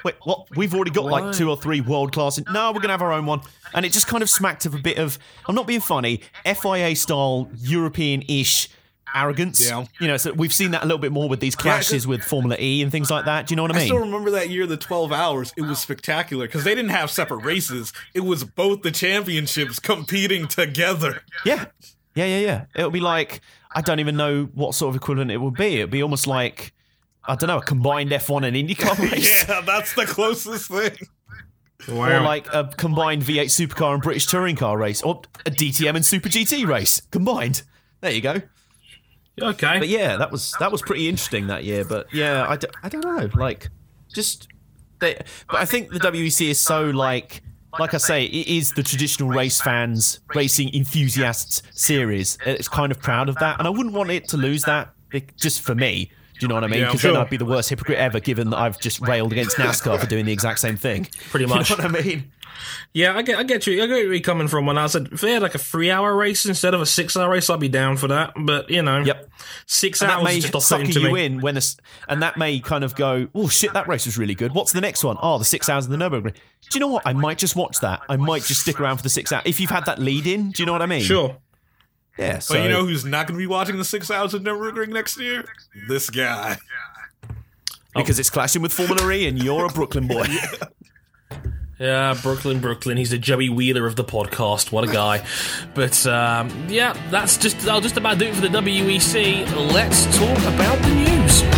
wait, 0.04 0.16
what? 0.24 0.48
We've 0.56 0.74
already 0.74 0.92
got 0.92 1.06
like 1.06 1.36
two 1.36 1.50
or 1.50 1.58
three 1.58 1.82
world 1.82 2.12
class. 2.12 2.40
No, 2.52 2.70
we're 2.70 2.80
going 2.80 2.84
to 2.84 2.94
have 2.94 3.02
our 3.02 3.14
own 3.14 3.26
one. 3.26 3.42
And 3.74 3.86
it 3.86 3.92
just 3.92 4.08
kind 4.08 4.22
of 4.22 4.30
smacked 4.30 4.66
of 4.66 4.74
a 4.76 4.80
bit 4.80 4.98
of, 4.98 5.18
I'm 5.48 5.56
not 5.56 5.68
being 5.68 5.80
funny, 5.80 6.22
FIA 6.46 6.96
style, 6.96 7.50
European 7.58 8.24
ish. 8.28 8.70
Arrogance, 9.16 9.68
Yeah. 9.70 9.86
you 10.00 10.08
know. 10.08 10.18
So 10.18 10.34
we've 10.34 10.54
seen 10.54 10.72
that 10.72 10.82
a 10.84 10.86
little 10.86 10.98
bit 11.00 11.12
more 11.12 11.30
with 11.30 11.40
these 11.40 11.56
clashes 11.56 12.06
with 12.08 12.24
Formula 12.24 12.56
E 12.60 12.82
and 12.82 12.92
things 12.92 13.10
like 13.12 13.26
that. 13.26 13.48
Do 13.48 13.52
you 13.54 13.56
know 13.56 13.62
what 13.64 13.72
I 13.72 13.76
mean? 13.76 13.84
I 13.84 13.88
still 13.88 14.00
remember 14.00 14.32
that 14.32 14.50
year, 14.50 14.66
the 14.68 14.78
12 14.78 15.12
hours. 15.12 15.54
It 15.58 15.62
was 15.62 15.80
spectacular 15.80 16.48
because 16.48 16.64
they 16.64 16.74
didn't 16.76 16.92
have 16.92 17.10
separate 17.12 17.44
races. 17.46 17.94
It 18.14 18.22
was 18.22 18.44
both 18.44 18.82
the 18.82 18.92
championships 18.92 19.80
competing 19.80 20.48
together. 20.48 21.22
Yeah. 21.46 21.66
Yeah, 22.16 22.26
yeah, 22.26 22.40
yeah. 22.40 22.66
It'll 22.76 22.92
be 22.92 23.00
like 23.00 23.42
I 23.76 23.82
don't 23.82 24.00
even 24.00 24.16
know 24.18 24.46
what 24.54 24.76
sort 24.76 24.90
of 24.90 24.96
equivalent 25.02 25.32
it 25.32 25.38
would 25.38 25.56
be. 25.56 25.78
It'd 25.78 25.90
be 25.90 26.04
almost 26.04 26.28
like 26.28 26.74
I 27.26 27.36
don't 27.36 27.48
know, 27.48 27.58
a 27.58 27.64
combined 27.64 28.12
F1 28.12 28.46
and 28.46 28.56
IndyCar 28.56 29.00
race. 29.12 29.48
Yeah, 29.48 29.62
that's 29.62 29.94
the 29.94 30.06
closest 30.06 30.70
thing. 30.70 30.92
Or 31.92 32.08
like 32.22 32.48
a 32.54 32.70
combined 32.78 33.24
V8 33.24 33.46
supercar 33.46 33.94
and 33.94 34.02
British 34.02 34.26
touring 34.28 34.56
car 34.56 34.78
race, 34.78 35.02
or 35.02 35.22
a 35.46 35.52
DTM 35.52 35.96
and 35.96 36.06
Super 36.06 36.30
GT 36.30 36.66
race 36.68 37.02
combined. 37.12 37.64
There 38.02 38.12
you 38.12 38.22
go. 38.22 38.42
Okay. 39.42 39.80
But 39.80 39.90
yeah, 39.90 40.18
that 40.18 40.32
was 40.32 40.54
that 40.60 40.72
was 40.72 40.82
pretty 40.82 41.10
interesting 41.10 41.48
that 41.48 41.64
year. 41.64 41.84
But 41.84 42.14
yeah, 42.14 42.46
I, 42.48 42.56
d- 42.56 42.68
I 42.84 42.90
don't 42.90 43.04
know, 43.04 43.30
like 43.40 43.70
just 44.14 44.48
they. 45.00 45.16
But 45.50 45.60
I 45.60 45.66
think 45.66 45.92
the 45.92 46.00
WEC 46.00 46.50
is 46.50 46.60
so 46.60 46.90
like 46.92 47.42
like 47.80 47.94
I 47.94 47.98
say, 47.98 48.26
it 48.26 48.48
is 48.48 48.74
the 48.74 48.84
traditional 48.84 49.30
race 49.30 49.60
fans, 49.60 50.20
racing 50.36 50.74
enthusiasts 50.76 51.64
series. 51.72 52.38
It's 52.46 52.68
kind 52.68 52.92
of 52.92 53.00
proud 53.02 53.30
of 53.30 53.36
that, 53.38 53.58
and 53.58 53.68
I 53.68 53.72
wouldn't 53.72 53.96
want 53.96 54.12
it 54.12 54.28
to 54.30 54.38
lose 54.38 54.64
that 54.64 54.94
just 55.38 55.62
for 55.62 55.74
me. 55.76 56.12
Do 56.40 56.40
you 56.46 56.48
know 56.48 56.56
what 56.56 56.64
I 56.64 56.68
mean? 56.68 56.80
Yeah, 56.82 56.86
Because 56.88 57.02
then. 57.04 57.16
I'd 57.16 57.30
be 57.30 57.38
the 57.38 57.46
worst 57.46 57.70
hypocrite 57.70 57.98
ever, 58.00 58.20
given 58.20 58.50
that 58.50 58.58
I've 58.58 58.80
just 58.80 59.00
railed 59.02 59.32
against 59.32 59.58
NASCAR 59.58 60.00
for 60.00 60.06
doing 60.08 60.26
the 60.26 60.32
exact 60.34 60.60
same 60.60 60.78
thing. 60.78 61.06
Pretty 61.30 61.46
much. 61.46 61.70
You 61.70 61.78
know 61.78 61.84
what 61.90 61.96
I 62.00 62.04
mean? 62.04 62.32
Yeah, 62.94 63.18
I 63.18 63.24
get, 63.24 63.38
I 63.40 63.44
get 63.44 63.66
you. 63.66 63.82
I 63.84 63.88
get 63.88 63.94
where 63.94 64.14
you're 64.14 64.20
coming 64.22 64.48
from. 64.48 64.66
When 64.68 64.78
I 64.78 64.86
said 64.88 65.10
if 65.12 65.22
they 65.22 65.34
had 65.34 65.42
like 65.42 65.56
a 65.56 65.60
three-hour 65.60 66.16
race 66.16 66.46
instead 66.46 66.74
of 66.76 66.82
a 66.82 66.86
six-hour 66.86 67.30
race, 67.30 67.50
I'd 67.50 67.60
be 67.60 67.68
down 67.68 67.98
for 67.98 68.08
that. 68.10 68.34
But 68.38 68.70
you 68.70 68.82
know, 68.84 69.00
Yep. 69.00 69.30
six 69.66 70.02
And 70.02 70.10
that 70.10 70.18
hours 70.20 70.24
may 70.26 70.38
is 70.38 70.44
just 70.50 70.68
sucker 70.68 70.84
off-putting 70.84 71.02
you 71.04 71.12
me. 71.14 71.26
in 71.26 71.42
when, 71.42 71.58
a 71.58 71.62
and 72.08 72.22
that 72.22 72.38
may 72.38 72.60
kind 72.60 72.84
of 72.84 72.96
go, 72.96 73.28
oh 73.34 73.48
shit, 73.50 73.74
that 73.74 73.88
race 73.88 74.06
was 74.06 74.18
really 74.18 74.36
good. 74.36 74.54
What's 74.54 74.72
the 74.72 74.82
next 74.82 75.04
one? 75.04 75.18
Oh, 75.22 75.40
the 75.40 75.46
six 75.46 75.68
hours 75.68 75.86
of 75.86 75.92
the 75.92 75.98
Nurburgring. 75.98 76.34
Do 76.36 76.40
you 76.76 76.80
know 76.80 76.88
what? 76.88 77.04
I 77.06 77.14
might 77.14 77.38
just 77.40 77.56
watch 77.56 77.80
that. 77.80 78.02
I 78.08 78.18
might 78.18 78.44
just 78.44 78.62
stick 78.62 78.80
around 78.80 78.98
for 78.98 79.04
the 79.04 79.10
six 79.10 79.32
hours 79.32 79.44
if 79.46 79.60
you've 79.60 79.72
had 79.72 79.86
that 79.86 79.98
lead 80.00 80.28
in. 80.28 80.52
Do 80.52 80.62
you 80.62 80.66
know 80.68 80.74
what 80.74 80.82
I 80.84 80.88
mean? 80.88 81.02
Sure. 81.02 81.36
Yeah. 82.18 82.40
So 82.40 82.56
But 82.56 82.64
you 82.64 82.70
know 82.70 82.86
who's 82.86 83.06
not 83.06 83.28
going 83.28 83.38
to 83.38 83.42
be 83.42 83.48
watching 83.48 83.78
the 83.78 83.86
six 83.86 84.12
hours 84.12 84.34
of 84.34 84.44
Nürburgring 84.44 84.90
next 84.90 85.20
year? 85.20 85.46
This 85.88 86.10
guy. 86.10 86.58
because 87.96 88.20
it's 88.20 88.30
clashing 88.30 88.62
with 88.62 88.74
Formula 88.74 89.12
E, 89.12 89.28
and 89.28 89.42
you're 89.42 89.66
a 89.66 89.70
Brooklyn 89.70 90.08
boy. 90.08 90.26
Yeah, 91.80 92.18
Brooklyn, 92.22 92.62
Brooklyn. 92.62 92.96
He's 92.96 93.10
the 93.10 93.18
Joey 93.18 93.50
Wheeler 93.50 93.86
of 93.86 93.98
the 93.98 94.06
podcast. 94.06 94.72
What 94.72 94.88
a 94.88 94.92
guy. 94.94 95.26
But 95.74 96.06
um, 96.08 96.50
yeah, 96.70 96.94
that's 97.10 97.36
just 97.36 97.68
I'll 97.68 97.82
just 97.82 97.98
about 97.98 98.20
do 98.20 98.26
it 98.28 98.36
for 98.36 98.42
the 98.42 98.48
WEC. 98.48 99.74
Let's 99.74 100.06
talk 100.18 100.38
about 100.54 100.82
the 100.82 100.96
news. 100.96 101.53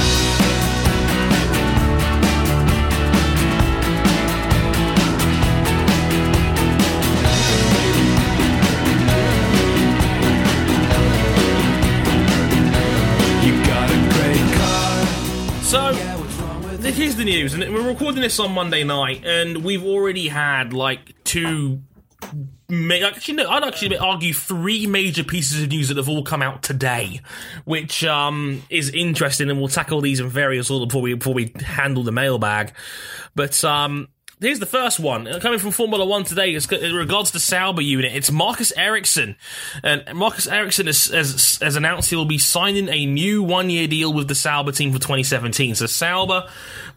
Here's 16.95 17.17
the 17.17 17.25
news, 17.25 17.53
and 17.53 17.61
we're 17.73 17.85
recording 17.85 18.21
this 18.21 18.39
on 18.39 18.53
Monday 18.53 18.85
night, 18.85 19.25
and 19.25 19.65
we've 19.65 19.83
already 19.83 20.29
had 20.29 20.71
like 20.71 21.13
two. 21.25 21.81
Ma- 22.69 22.95
actually, 22.95 23.35
no, 23.35 23.49
I'd 23.49 23.65
actually 23.65 23.97
argue 23.97 24.33
three 24.33 24.87
major 24.87 25.25
pieces 25.25 25.61
of 25.61 25.67
news 25.69 25.89
that 25.89 25.97
have 25.97 26.07
all 26.07 26.23
come 26.23 26.41
out 26.41 26.63
today, 26.63 27.19
which 27.65 28.05
um, 28.05 28.63
is 28.69 28.89
interesting, 28.91 29.49
and 29.49 29.59
we'll 29.59 29.67
tackle 29.67 29.99
these 29.99 30.21
in 30.21 30.29
various 30.29 30.71
order 30.71 30.85
before 30.85 31.01
we 31.01 31.13
before 31.15 31.33
we 31.33 31.51
handle 31.59 32.01
the 32.01 32.13
mailbag. 32.13 32.71
But 33.35 33.61
um, 33.65 34.07
here's 34.41 34.59
the 34.59 34.65
first 34.65 34.99
one 34.99 35.27
uh, 35.27 35.39
coming 35.39 35.59
from 35.59 35.71
Formula 35.71 36.05
One 36.05 36.23
today. 36.23 36.53
It's, 36.53 36.71
in 36.71 36.95
regards 36.95 37.31
to 37.31 37.39
Sauber 37.39 37.81
unit, 37.81 38.13
it's 38.15 38.31
Marcus 38.31 38.71
Ericsson, 38.77 39.35
and 39.83 40.03
Marcus 40.13 40.47
Ericsson 40.47 40.87
has, 40.87 41.05
has, 41.05 41.57
has 41.61 41.75
announced 41.75 42.09
he 42.09 42.15
will 42.15 42.25
be 42.25 42.37
signing 42.37 42.89
a 42.89 43.05
new 43.05 43.43
one-year 43.43 43.87
deal 43.87 44.13
with 44.13 44.27
the 44.27 44.35
Sauber 44.35 44.71
team 44.71 44.91
for 44.91 44.99
2017. 44.99 45.75
So 45.75 45.85
Sauber, 45.85 46.47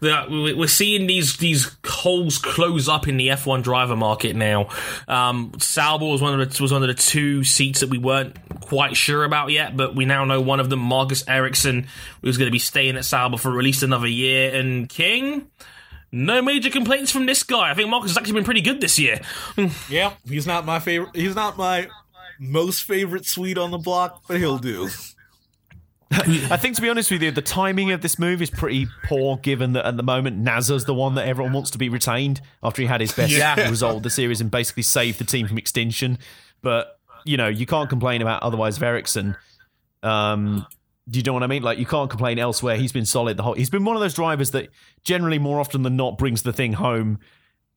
we- 0.01 0.53
we're 0.53 0.67
seeing 0.67 1.07
these 1.07 1.37
these 1.37 1.75
holes 1.85 2.37
close 2.37 2.87
up 2.89 3.07
in 3.07 3.17
the 3.17 3.29
F1 3.29 3.63
driver 3.63 3.95
market 3.95 4.35
now. 4.35 4.69
Um, 5.07 5.53
Sauber 5.59 6.05
was 6.05 6.21
one 6.21 6.39
of 6.39 6.53
the 6.55 6.61
was 6.61 6.71
one 6.71 6.81
of 6.83 6.87
the 6.87 6.93
two 6.93 7.43
seats 7.43 7.79
that 7.79 7.89
we 7.89 7.97
weren't 7.97 8.35
quite 8.61 8.95
sure 8.97 9.23
about 9.23 9.51
yet, 9.51 9.75
but 9.75 9.95
we 9.95 10.05
now 10.05 10.25
know 10.25 10.41
one 10.41 10.59
of 10.59 10.69
them, 10.69 10.79
Marcus 10.79 11.23
Ericsson, 11.27 11.87
was 12.21 12.37
going 12.37 12.47
to 12.47 12.51
be 12.51 12.59
staying 12.59 12.97
at 12.97 13.05
Sauber 13.05 13.37
for 13.37 13.57
at 13.57 13.63
least 13.63 13.83
another 13.83 14.07
year. 14.07 14.53
And 14.53 14.87
King. 14.89 15.47
No 16.11 16.41
major 16.41 16.69
complaints 16.69 17.11
from 17.11 17.25
this 17.25 17.43
guy. 17.43 17.69
I 17.71 17.73
think 17.75 17.89
Marcus 17.89 18.11
has 18.11 18.17
actually 18.17 18.33
been 18.33 18.43
pretty 18.43 18.61
good 18.61 18.81
this 18.81 18.97
year. 18.97 19.19
Yeah, 19.89 20.13
he's 20.27 20.47
not 20.47 20.65
my 20.65 20.79
favorite. 20.79 21.15
He's 21.15 21.35
not 21.35 21.57
my 21.57 21.87
most 22.39 22.83
favorite 22.83 23.25
Swede 23.25 23.57
on 23.57 23.71
the 23.71 23.77
block, 23.77 24.23
but 24.27 24.37
he'll 24.37 24.57
do. 24.57 24.89
I 26.11 26.57
think, 26.57 26.75
to 26.75 26.81
be 26.81 26.89
honest 26.89 27.11
with 27.11 27.21
you, 27.21 27.29
the 27.29 27.41
timing 27.43 27.91
of 27.91 28.01
this 28.01 28.17
move 28.17 28.41
is 28.41 28.49
pretty 28.49 28.87
poor, 29.03 29.37
given 29.37 29.73
that 29.73 29.85
at 29.85 29.95
the 29.95 30.01
moment 30.03 30.43
Nasr's 30.43 30.85
the 30.85 30.93
one 30.93 31.13
that 31.15 31.27
everyone 31.27 31.53
wants 31.53 31.69
to 31.71 31.77
be 31.77 31.87
retained 31.87 32.41
after 32.63 32.81
he 32.81 32.87
had 32.87 32.99
his 32.99 33.11
best 33.11 33.31
Yeah. 33.37 33.69
result 33.69 33.97
of 33.97 34.03
the 34.03 34.09
series 34.09 34.41
and 34.41 34.49
basically 34.49 34.81
saved 34.83 35.19
the 35.19 35.23
team 35.23 35.47
from 35.47 35.59
extinction. 35.59 36.17
But 36.63 36.97
you 37.25 37.37
know, 37.37 37.47
you 37.47 37.67
can't 37.67 37.89
complain 37.89 38.23
about 38.23 38.41
otherwise 38.41 38.77
of 38.77 38.83
Ericsson. 38.83 39.35
Um, 40.01 40.65
do 41.09 41.19
you 41.19 41.23
know 41.23 41.33
what 41.33 41.43
I 41.43 41.47
mean? 41.47 41.63
Like, 41.63 41.79
you 41.79 41.85
can't 41.85 42.09
complain 42.09 42.37
elsewhere. 42.39 42.75
He's 42.77 42.91
been 42.91 43.05
solid 43.05 43.37
the 43.37 43.43
whole. 43.43 43.53
He's 43.53 43.69
been 43.69 43.85
one 43.85 43.95
of 43.95 44.01
those 44.01 44.13
drivers 44.13 44.51
that 44.51 44.69
generally, 45.03 45.39
more 45.39 45.59
often 45.59 45.81
than 45.83 45.95
not, 45.95 46.17
brings 46.17 46.43
the 46.43 46.53
thing 46.53 46.73
home 46.73 47.19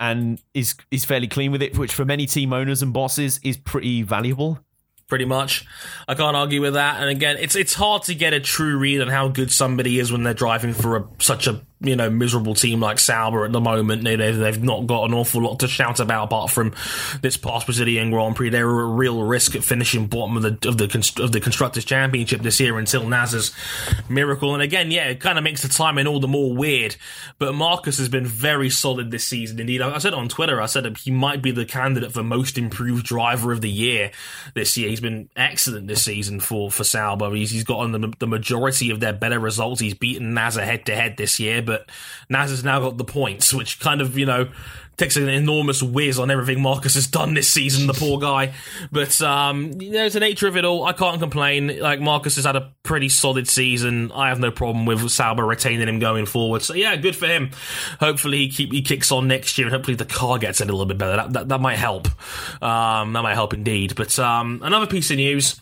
and 0.01 0.43
is 0.53 0.75
is 0.91 1.05
fairly 1.05 1.29
clean 1.29 1.53
with 1.53 1.63
it, 1.63 1.79
which 1.79 1.95
for 1.95 2.05
many 2.05 2.27
team 2.27 2.53
owners 2.53 2.83
and 2.83 2.93
bosses 2.93 3.41
is 3.43 3.57
pretty 3.57 4.03
valuable. 4.03 4.59
pretty 5.07 5.25
much. 5.27 5.67
I 6.09 6.15
can't 6.15 6.35
argue 6.35 6.63
with 6.63 6.73
that. 6.73 7.01
And 7.01 7.11
again, 7.11 7.37
it's 7.39 7.55
it's 7.55 7.75
hard 7.75 8.03
to 8.05 8.15
get 8.15 8.33
a 8.33 8.41
true 8.41 8.79
read 8.79 9.01
on 9.03 9.09
how 9.09 9.29
good 9.29 9.53
somebody 9.53 9.99
is 9.99 10.11
when 10.11 10.23
they're 10.23 10.33
driving 10.33 10.73
for 10.73 10.97
a, 10.97 11.05
such 11.19 11.47
a 11.47 11.61
you 11.83 11.97
know 11.97 12.11
miserable 12.11 12.55
team 12.55 12.81
like 12.81 12.99
Sauber 12.99 13.45
at 13.45 13.53
the 13.53 13.61
moment. 13.61 14.05
They, 14.05 14.17
they've, 14.17 14.37
they've 14.37 14.63
not 14.63 14.87
got 14.87 15.05
an 15.05 15.15
awful 15.15 15.43
lot 15.43 15.61
to 15.61 15.69
shout 15.69 16.01
about 16.01 16.25
apart 16.25 16.51
from 16.51 16.75
this 17.21 17.37
past 17.37 17.67
Brazilian 17.67 18.11
Grand 18.11 18.37
Prix. 18.37 18.51
They 18.51 18.65
were 18.65 18.83
a 18.83 18.87
real 18.87 19.23
risk 19.23 19.55
at 19.55 19.65
finishing 19.65 20.07
bottom 20.07 20.37
of 20.37 20.43
the 20.43 20.69
of 20.69 20.79
the 20.79 21.23
of 21.23 21.33
the 21.33 21.41
constructors 21.41 21.85
championship 21.85 22.43
this 22.43 22.61
year 22.61 22.79
until 22.79 23.07
Naz's 23.07 23.53
miracle. 24.09 24.55
And 24.55 24.63
again, 24.63 24.91
yeah, 24.91 25.09
it 25.09 25.21
kind 25.21 25.39
of 25.39 25.45
makes 25.45 25.63
the 25.63 25.69
timing 25.69 26.07
all 26.07 26.21
the 26.21 26.29
more 26.29 26.55
weird. 26.55 26.97
But 27.39 27.55
Marcus 27.55 27.99
has 27.99 28.09
been 28.09 28.27
very 28.27 28.71
solid 28.71 29.11
this 29.11 29.27
season. 29.27 29.59
Indeed, 29.59 29.81
I 29.81 29.95
I 29.95 29.99
said 29.99 30.15
on 30.15 30.29
Twitter, 30.29 30.61
I 30.61 30.67
said 30.67 30.97
he 30.99 31.11
might 31.11 31.43
be 31.43 31.51
the 31.51 31.65
candidate 31.65 32.13
for 32.13 32.23
most 32.23 32.59
improved 32.59 33.07
driver 33.07 33.53
of 33.53 33.61
the 33.61 33.71
year 33.71 34.11
this 34.55 34.77
year. 34.77 34.89
He's 34.89 35.01
been 35.01 35.29
excellent 35.37 35.87
this 35.89 36.03
season 36.03 36.41
for 36.41 36.71
for 36.71 36.85
Sauber. 36.85 37.35
He's, 37.35 37.51
he's 37.51 37.65
gotten 37.65 37.93
the, 37.93 38.13
the 38.19 38.27
majority 38.27 38.91
of 38.91 39.01
their 39.01 39.13
better 39.13 39.39
results. 39.39 39.81
He's 39.81 39.95
beaten 39.95 40.35
Nasr 40.35 40.63
head 40.63 40.87
to 40.87 40.95
head 40.95 41.17
this 41.17 41.39
year, 41.41 41.63
but 41.63 41.72
Nasr's 42.31 42.65
now 42.65 42.81
got 42.81 42.97
the 42.97 43.05
points, 43.05 43.53
which 43.53 43.81
kind 43.81 44.01
of 44.01 44.19
you 44.19 44.27
know 44.27 44.49
takes 44.97 45.17
an 45.17 45.29
enormous 45.29 45.83
whiz 45.83 46.19
on 46.19 46.31
everything 46.31 46.61
Marcus 46.63 46.95
has 46.95 47.07
done 47.07 47.35
this 47.35 47.51
season. 47.51 47.87
The 47.87 47.95
poor 47.95 48.19
guy, 48.19 48.55
but 48.91 49.21
um, 49.23 49.81
you 49.81 49.91
know, 49.91 50.05
it's 50.05 50.15
the 50.15 50.21
nature 50.21 50.47
of 50.47 50.57
it 50.57 50.65
all. 50.65 50.85
I 50.85 50.93
can't 50.93 51.19
complain. 51.21 51.81
Like 51.81 52.01
Marcus 52.01 52.37
has 52.37 52.45
had 52.45 52.57
a 52.57 52.73
pretty 52.83 53.09
solid 53.09 53.49
season. 53.49 54.13
I 54.13 54.29
have 54.29 54.39
no 54.39 54.51
problem 54.51 54.87
with 54.87 55.11
Sauber 55.11 55.45
retaining 55.45 55.89
him 55.89 55.99
going 55.99 56.27
forward. 56.27 56.63
So 56.63 56.75
yeah, 56.75 56.95
good 56.97 57.17
for 57.17 57.27
him. 57.27 57.51
Hopefully 58.01 58.39
he 58.39 58.49
keep 58.51 58.73
he 58.73 58.83
kicks 58.83 59.11
on 59.11 59.29
next 59.29 59.59
year, 59.59 59.67
and 59.67 59.75
hopefully 59.75 59.97
the 59.97 60.05
car 60.05 60.39
gets 60.39 60.61
a 60.61 60.65
little 60.65 60.87
bit 60.87 60.99
better. 60.99 61.17
That 61.17 61.33
that, 61.33 61.49
that 61.49 61.61
might 61.61 61.79
help. 61.79 62.09
Um, 62.63 63.13
that 63.15 63.23
might 63.23 63.35
help 63.35 63.55
indeed. 63.55 63.95
But 63.97 64.19
um, 64.19 64.61
another 64.63 64.87
piece 64.87 65.11
of 65.11 65.17
news, 65.17 65.61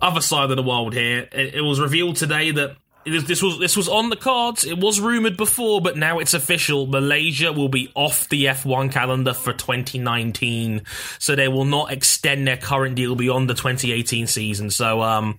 other 0.00 0.20
side 0.20 0.50
of 0.50 0.56
the 0.56 0.62
world 0.62 0.94
here. 0.94 1.28
It, 1.32 1.54
it 1.54 1.60
was 1.62 1.80
revealed 1.80 2.16
today 2.16 2.50
that. 2.52 2.76
This 3.06 3.42
was 3.42 3.58
this 3.58 3.76
was 3.76 3.88
on 3.88 4.08
the 4.08 4.16
cards. 4.16 4.64
It 4.64 4.78
was 4.78 4.98
rumored 4.98 5.36
before, 5.36 5.80
but 5.80 5.96
now 5.96 6.20
it's 6.20 6.32
official. 6.32 6.86
Malaysia 6.86 7.52
will 7.52 7.68
be 7.68 7.90
off 7.94 8.28
the 8.28 8.46
F1 8.46 8.92
calendar 8.92 9.34
for 9.34 9.52
2019, 9.52 10.82
so 11.18 11.34
they 11.34 11.48
will 11.48 11.66
not 11.66 11.92
extend 11.92 12.46
their 12.46 12.56
current 12.56 12.94
deal 12.94 13.14
beyond 13.14 13.50
the 13.50 13.54
2018 13.54 14.26
season. 14.26 14.70
So, 14.70 15.02
um, 15.02 15.38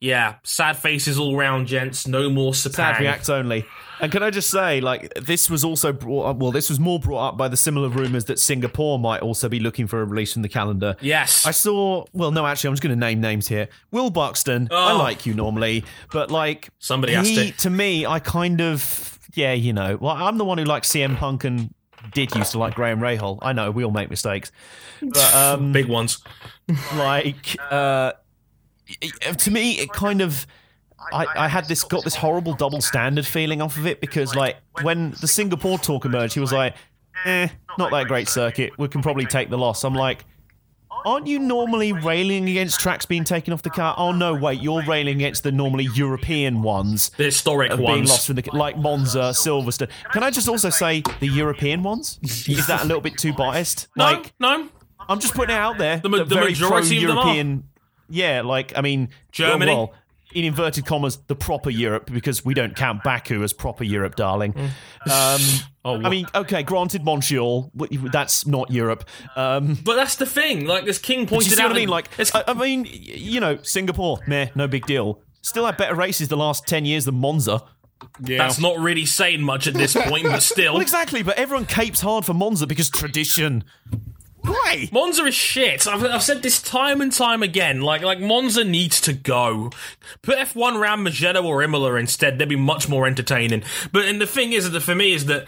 yeah, 0.00 0.36
sad 0.42 0.78
faces 0.78 1.18
all 1.18 1.36
round, 1.36 1.68
gents. 1.68 2.06
No 2.08 2.28
more 2.28 2.52
Sepang. 2.52 2.74
Sad 2.74 3.00
react 3.00 3.30
only. 3.30 3.64
And 4.00 4.12
can 4.12 4.22
I 4.22 4.30
just 4.30 4.50
say, 4.50 4.80
like, 4.80 5.12
this 5.14 5.48
was 5.48 5.64
also 5.64 5.92
brought 5.92 6.26
up, 6.26 6.36
well, 6.36 6.52
this 6.52 6.68
was 6.68 6.78
more 6.78 6.98
brought 6.98 7.28
up 7.28 7.36
by 7.36 7.48
the 7.48 7.56
similar 7.56 7.88
rumours 7.88 8.26
that 8.26 8.38
Singapore 8.38 8.98
might 8.98 9.22
also 9.22 9.48
be 9.48 9.60
looking 9.60 9.86
for 9.86 10.02
a 10.02 10.04
release 10.04 10.32
from 10.32 10.42
the 10.42 10.48
calendar. 10.48 10.96
Yes. 11.00 11.46
I 11.46 11.50
saw, 11.50 12.04
well, 12.12 12.30
no, 12.30 12.46
actually, 12.46 12.68
I'm 12.68 12.74
just 12.74 12.82
going 12.82 12.94
to 12.94 13.00
name 13.00 13.20
names 13.20 13.48
here. 13.48 13.68
Will 13.90 14.10
Buxton, 14.10 14.68
oh. 14.70 14.76
I 14.76 14.92
like 14.92 15.26
you 15.26 15.34
normally, 15.34 15.84
but 16.12 16.30
like, 16.30 16.68
Somebody 16.78 17.14
has 17.14 17.28
he, 17.28 17.52
to. 17.52 17.56
to 17.58 17.70
me, 17.70 18.06
I 18.06 18.18
kind 18.18 18.60
of, 18.60 19.18
yeah, 19.34 19.52
you 19.52 19.72
know, 19.72 19.96
well, 19.96 20.16
I'm 20.16 20.38
the 20.38 20.44
one 20.44 20.58
who 20.58 20.64
likes 20.64 20.88
CM 20.90 21.16
Punk 21.16 21.44
and 21.44 21.72
did 22.12 22.34
used 22.34 22.52
to 22.52 22.58
like 22.58 22.74
Graham 22.74 23.00
Rahal. 23.00 23.38
I 23.42 23.52
know, 23.52 23.70
we 23.70 23.84
all 23.84 23.90
make 23.90 24.10
mistakes. 24.10 24.52
But, 25.02 25.34
um, 25.34 25.72
Big 25.72 25.86
ones. 25.88 26.22
like 26.94 27.56
uh 27.70 28.12
to 29.38 29.50
me 29.50 29.72
it 29.78 29.92
kind 29.92 30.20
of 30.20 30.46
I, 31.12 31.26
I 31.44 31.48
had 31.48 31.66
this 31.68 31.84
got 31.84 32.04
this 32.04 32.14
horrible 32.14 32.54
double 32.54 32.80
standard 32.80 33.26
feeling 33.26 33.60
off 33.62 33.76
of 33.76 33.86
it 33.86 34.00
because 34.00 34.34
like 34.34 34.56
when 34.82 35.12
the 35.20 35.28
Singapore 35.28 35.78
talk 35.78 36.04
emerged, 36.04 36.34
he 36.34 36.40
was 36.40 36.52
like, 36.52 36.74
"Eh, 37.24 37.48
not 37.78 37.90
that 37.90 38.06
great 38.08 38.28
circuit. 38.28 38.72
We 38.78 38.88
can 38.88 39.02
probably 39.02 39.26
take 39.26 39.48
the 39.50 39.58
loss." 39.58 39.84
I'm 39.84 39.94
like, 39.94 40.24
aren't 41.04 41.26
you 41.26 41.38
normally 41.38 41.92
railing 41.92 42.48
against 42.48 42.80
tracks 42.80 43.06
being 43.06 43.22
taken 43.24 43.52
off 43.52 43.62
the 43.62 43.70
car? 43.70 43.94
Oh 43.96 44.10
no, 44.12 44.34
wait, 44.34 44.60
you're 44.60 44.82
railing 44.82 45.16
against 45.16 45.42
the 45.44 45.52
normally 45.52 45.88
European 45.94 46.62
ones 46.62 47.10
The 47.10 47.24
historic 47.24 47.70
being 47.70 47.82
ones. 47.82 48.10
lost 48.10 48.26
from 48.26 48.36
the 48.36 48.48
like 48.52 48.76
Monza, 48.76 49.30
Silverstone. 49.32 49.90
Can 50.12 50.22
I 50.22 50.30
just 50.30 50.48
also 50.48 50.70
say 50.70 51.02
the 51.20 51.28
European 51.28 51.82
ones? 51.82 52.18
Is 52.22 52.66
that 52.66 52.82
a 52.82 52.86
little 52.86 53.00
bit 53.02 53.16
too 53.18 53.32
biased? 53.32 53.88
no, 53.96 54.04
Like, 54.04 54.32
no. 54.40 54.68
I'm 55.08 55.20
just 55.20 55.34
putting 55.34 55.54
it 55.54 55.58
out 55.58 55.78
there. 55.78 55.98
The 55.98 56.08
the 56.08 56.24
very 56.24 56.46
majority 56.48 56.96
of 57.04 57.08
them 57.08 57.18
are. 57.18 57.22
pro-European. 57.22 57.68
Yeah, 58.08 58.42
like 58.42 58.72
I 58.76 58.80
mean, 58.82 59.08
Germany? 59.30 59.72
Well, 59.72 59.92
in 60.36 60.44
inverted 60.44 60.84
commas, 60.84 61.16
the 61.28 61.34
proper 61.34 61.70
Europe 61.70 62.10
because 62.12 62.44
we 62.44 62.52
don't 62.52 62.76
count 62.76 63.02
Baku 63.02 63.42
as 63.42 63.52
proper 63.54 63.84
Europe, 63.84 64.14
darling. 64.16 64.54
Um, 65.10 65.40
Oh, 65.88 66.02
I 66.04 66.08
mean, 66.08 66.26
okay, 66.34 66.64
granted, 66.64 67.04
Montreal, 67.04 67.70
that's 68.10 68.44
not 68.44 68.72
Europe. 68.72 69.08
Um, 69.36 69.78
But 69.84 69.94
that's 69.94 70.16
the 70.16 70.26
thing. 70.26 70.66
Like, 70.66 70.84
this 70.84 70.98
King 70.98 71.18
do 71.18 71.22
you 71.22 71.26
pointed 71.38 71.52
see 71.52 71.62
out, 71.62 71.68
what 71.68 71.76
I 71.76 71.78
mean? 71.78 71.88
Like, 71.88 72.08
it's, 72.18 72.34
I, 72.34 72.42
I 72.48 72.54
mean, 72.54 72.88
you 72.90 73.38
know, 73.38 73.58
Singapore, 73.62 74.18
meh, 74.26 74.48
no 74.56 74.66
big 74.66 74.84
deal. 74.86 75.22
Still 75.42 75.64
had 75.64 75.76
better 75.76 75.94
races 75.94 76.26
the 76.26 76.36
last 76.36 76.66
ten 76.66 76.84
years 76.84 77.04
than 77.04 77.14
Monza. 77.14 77.62
Yeah. 78.20 78.38
that's 78.38 78.58
not 78.58 78.78
really 78.80 79.06
saying 79.06 79.42
much 79.42 79.68
at 79.68 79.74
this 79.74 79.94
point, 79.94 80.24
but 80.24 80.42
still. 80.42 80.72
Well, 80.72 80.82
exactly, 80.82 81.22
but 81.22 81.38
everyone 81.38 81.66
capes 81.66 82.00
hard 82.00 82.24
for 82.24 82.34
Monza 82.34 82.66
because 82.66 82.90
tradition. 82.90 83.62
Why? 84.46 84.88
Monza 84.92 85.24
is 85.24 85.34
shit. 85.34 85.86
I've, 85.86 86.04
I've 86.04 86.22
said 86.22 86.42
this 86.42 86.60
time 86.62 87.00
and 87.00 87.12
time 87.12 87.42
again. 87.42 87.80
Like, 87.80 88.02
like 88.02 88.20
Monza 88.20 88.64
needs 88.64 89.00
to 89.02 89.12
go. 89.12 89.70
Put 90.22 90.38
F1 90.38 90.76
around 90.76 91.02
Mugello 91.02 91.44
or 91.44 91.62
Imola 91.62 91.94
instead. 91.96 92.38
They'd 92.38 92.48
be 92.48 92.56
much 92.56 92.88
more 92.88 93.06
entertaining. 93.06 93.62
But 93.92 94.06
and 94.06 94.20
the 94.20 94.26
thing 94.26 94.52
is 94.52 94.70
that 94.70 94.80
for 94.80 94.94
me 94.94 95.12
is 95.12 95.26
that 95.26 95.46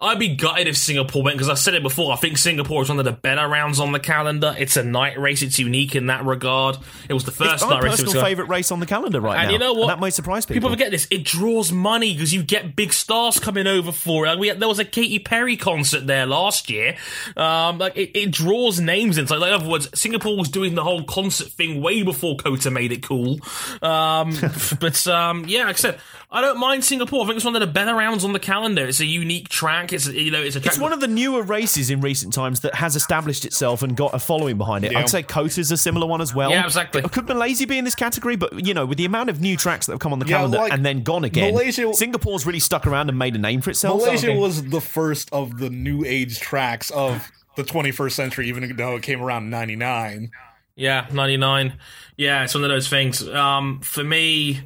I'd 0.00 0.20
be 0.20 0.36
gutted 0.36 0.68
if 0.68 0.76
Singapore 0.76 1.24
went 1.24 1.36
because 1.36 1.48
I 1.48 1.54
said 1.54 1.74
it 1.74 1.82
before. 1.82 2.12
I 2.12 2.16
think 2.16 2.38
Singapore 2.38 2.82
is 2.82 2.88
one 2.88 3.00
of 3.00 3.04
the 3.04 3.10
better 3.10 3.48
rounds 3.48 3.80
on 3.80 3.90
the 3.90 3.98
calendar. 3.98 4.54
It's 4.56 4.76
a 4.76 4.84
night 4.84 5.18
race. 5.18 5.42
It's 5.42 5.58
unique 5.58 5.96
in 5.96 6.06
that 6.06 6.24
regard. 6.24 6.78
It 7.08 7.14
was 7.14 7.24
the 7.24 7.32
first 7.32 7.54
It's 7.54 7.62
my 7.64 7.70
night 7.70 7.82
race. 7.82 7.98
it 7.98 8.02
was 8.04 8.12
personal 8.12 8.24
favourite 8.24 8.48
race 8.48 8.70
on 8.70 8.78
the 8.78 8.86
calendar 8.86 9.20
right 9.20 9.38
And 9.38 9.48
now. 9.48 9.52
you 9.52 9.58
know 9.58 9.72
what? 9.72 9.88
that 9.88 9.98
might 9.98 10.14
surprise 10.14 10.46
people. 10.46 10.54
People 10.60 10.70
forget 10.70 10.92
this. 10.92 11.08
It 11.10 11.24
draws 11.24 11.72
money 11.72 12.12
because 12.12 12.32
you 12.32 12.44
get 12.44 12.76
big 12.76 12.92
stars 12.92 13.40
coming 13.40 13.66
over 13.66 13.90
for 13.90 14.24
it. 14.26 14.28
Like 14.28 14.38
we 14.38 14.46
had, 14.48 14.60
there 14.60 14.68
was 14.68 14.78
a 14.78 14.84
Katy 14.84 15.18
Perry 15.18 15.56
concert 15.56 16.06
there 16.06 16.26
last 16.26 16.70
year. 16.70 16.96
Um, 17.36 17.78
like 17.78 17.96
it, 17.96 18.16
it 18.16 18.30
draws 18.30 18.78
names 18.78 19.18
in. 19.18 19.26
So, 19.26 19.36
like, 19.36 19.48
in 19.48 19.54
other 19.54 19.68
words, 19.68 19.88
Singapore 19.98 20.36
was 20.36 20.48
doing 20.48 20.76
the 20.76 20.84
whole 20.84 21.02
concert 21.02 21.48
thing 21.48 21.82
way 21.82 22.04
before 22.04 22.36
COTA 22.36 22.70
made 22.70 22.92
it 22.92 23.02
cool. 23.02 23.40
Um, 23.82 24.32
but 24.80 25.06
um, 25.08 25.44
yeah, 25.48 25.64
like 25.64 25.70
I 25.70 25.78
said, 25.78 25.98
I 26.30 26.42
don't 26.42 26.58
mind 26.58 26.84
Singapore. 26.84 27.22
I 27.24 27.26
think 27.26 27.36
it's 27.36 27.44
one 27.46 27.56
of 27.56 27.60
the 27.60 27.66
better 27.66 27.94
rounds 27.94 28.22
on 28.22 28.34
the 28.34 28.38
calendar. 28.38 28.86
It's 28.86 29.00
a 29.00 29.06
unique 29.06 29.48
track. 29.48 29.94
It's 29.94 30.06
a, 30.06 30.12
you 30.12 30.30
know, 30.30 30.42
it's 30.42 30.56
a 30.56 30.60
track. 30.60 30.74
It's 30.74 30.80
one 30.80 30.92
of 30.92 31.00
the 31.00 31.08
newer 31.08 31.42
races 31.42 31.88
in 31.88 32.02
recent 32.02 32.34
times 32.34 32.60
that 32.60 32.74
has 32.74 32.96
established 32.96 33.46
itself 33.46 33.82
and 33.82 33.96
got 33.96 34.12
a 34.12 34.18
following 34.18 34.58
behind 34.58 34.84
it. 34.84 34.92
Yeah. 34.92 34.98
I'd 34.98 35.08
say 35.08 35.22
COTA's 35.22 35.70
a 35.72 35.78
similar 35.78 36.06
one 36.06 36.20
as 36.20 36.34
well. 36.34 36.50
Yeah, 36.50 36.66
exactly. 36.66 37.00
Could 37.00 37.28
Malaysia 37.28 37.66
be 37.66 37.78
in 37.78 37.84
this 37.86 37.94
category? 37.94 38.36
But 38.36 38.66
you 38.66 38.74
know, 38.74 38.84
with 38.84 38.98
the 38.98 39.06
amount 39.06 39.30
of 39.30 39.40
new 39.40 39.56
tracks 39.56 39.86
that 39.86 39.92
have 39.92 40.00
come 40.00 40.12
on 40.12 40.18
the 40.18 40.26
Yeah, 40.26 40.36
calendar 40.36 40.58
like, 40.58 40.72
and 40.72 40.84
then 40.84 41.02
gone 41.02 41.24
again, 41.24 41.54
Malaysia- 41.54 41.94
Singapore's 41.94 42.44
really 42.44 42.60
stuck 42.60 42.86
around 42.86 43.08
and 43.08 43.18
made 43.18 43.34
a 43.34 43.38
name 43.38 43.62
for 43.62 43.70
itself. 43.70 44.02
Malaysia 44.02 44.34
was 44.34 44.64
the 44.64 44.82
first 44.82 45.30
of 45.32 45.56
the 45.58 45.70
new 45.70 46.04
age 46.04 46.40
tracks 46.40 46.90
of 46.90 47.32
the 47.56 47.64
21st 47.64 48.12
century, 48.12 48.48
even 48.48 48.76
though 48.76 48.96
it 48.96 49.02
came 49.02 49.22
around 49.22 49.44
in 49.44 49.50
99. 49.50 50.30
Yeah, 50.76 51.06
99. 51.10 51.72
Yeah, 52.18 52.44
it's 52.44 52.54
one 52.54 52.64
of 52.64 52.70
those 52.70 52.86
things. 52.88 53.26
Um, 53.30 53.80
for 53.80 54.04
me, 54.04 54.60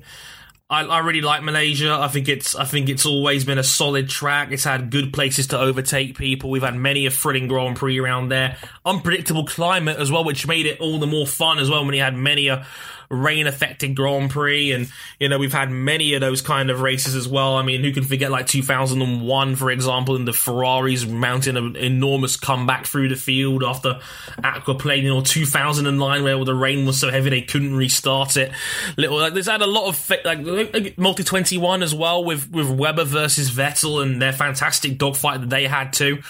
I, 0.72 0.84
I 0.84 0.98
really 1.00 1.20
like 1.20 1.42
Malaysia. 1.42 1.92
I 1.92 2.08
think 2.08 2.28
it's 2.28 2.54
I 2.54 2.64
think 2.64 2.88
it's 2.88 3.04
always 3.04 3.44
been 3.44 3.58
a 3.58 3.62
solid 3.62 4.08
track. 4.08 4.52
It's 4.52 4.64
had 4.64 4.90
good 4.90 5.12
places 5.12 5.48
to 5.48 5.58
overtake 5.58 6.16
people. 6.16 6.48
We've 6.48 6.62
had 6.62 6.74
many 6.74 7.04
a 7.04 7.10
thrilling 7.10 7.46
Grand 7.46 7.76
Prix 7.76 8.00
around 8.00 8.30
there. 8.30 8.56
Unpredictable 8.86 9.44
climate 9.44 9.98
as 9.98 10.10
well, 10.10 10.24
which 10.24 10.46
made 10.46 10.64
it 10.64 10.80
all 10.80 10.98
the 10.98 11.06
more 11.06 11.26
fun 11.26 11.58
as 11.58 11.68
well 11.68 11.84
when 11.84 11.94
you 11.94 12.00
had 12.00 12.16
many 12.16 12.48
a 12.48 12.66
rain 13.12 13.46
affected 13.46 13.94
Grand 13.94 14.30
Prix 14.30 14.72
and 14.72 14.90
you 15.20 15.28
know 15.28 15.38
we've 15.38 15.52
had 15.52 15.70
many 15.70 16.14
of 16.14 16.20
those 16.20 16.40
kind 16.40 16.70
of 16.70 16.80
races 16.80 17.14
as 17.14 17.28
well. 17.28 17.56
I 17.56 17.62
mean, 17.62 17.84
who 17.84 17.92
can 17.92 18.04
forget 18.04 18.30
like 18.30 18.46
2001 18.46 19.56
for 19.56 19.70
example 19.70 20.16
in 20.16 20.24
the 20.24 20.32
Ferraris 20.32 21.06
mounting 21.06 21.56
an 21.56 21.76
enormous 21.76 22.36
comeback 22.36 22.86
through 22.86 23.10
the 23.10 23.16
field 23.16 23.62
after 23.62 24.00
aquaplaning 24.38 25.14
or 25.14 25.22
2009 25.22 26.24
where 26.24 26.44
the 26.44 26.54
rain 26.54 26.86
was 26.86 26.98
so 26.98 27.10
heavy 27.10 27.30
they 27.30 27.42
couldn't 27.42 27.76
restart 27.76 28.36
it. 28.36 28.50
Little 28.96 29.18
like 29.18 29.34
there's 29.34 29.46
had 29.46 29.62
a 29.62 29.66
lot 29.66 29.88
of 29.88 30.10
like 30.24 30.98
multi 30.98 31.22
21 31.22 31.82
as 31.82 31.94
well 31.94 32.24
with 32.24 32.50
with 32.50 32.70
Webber 32.70 33.04
versus 33.04 33.50
Vettel 33.50 34.02
and 34.02 34.20
their 34.20 34.32
fantastic 34.32 34.98
dogfight 34.98 35.40
that 35.40 35.50
they 35.50 35.66
had 35.66 35.92
too. 35.92 36.22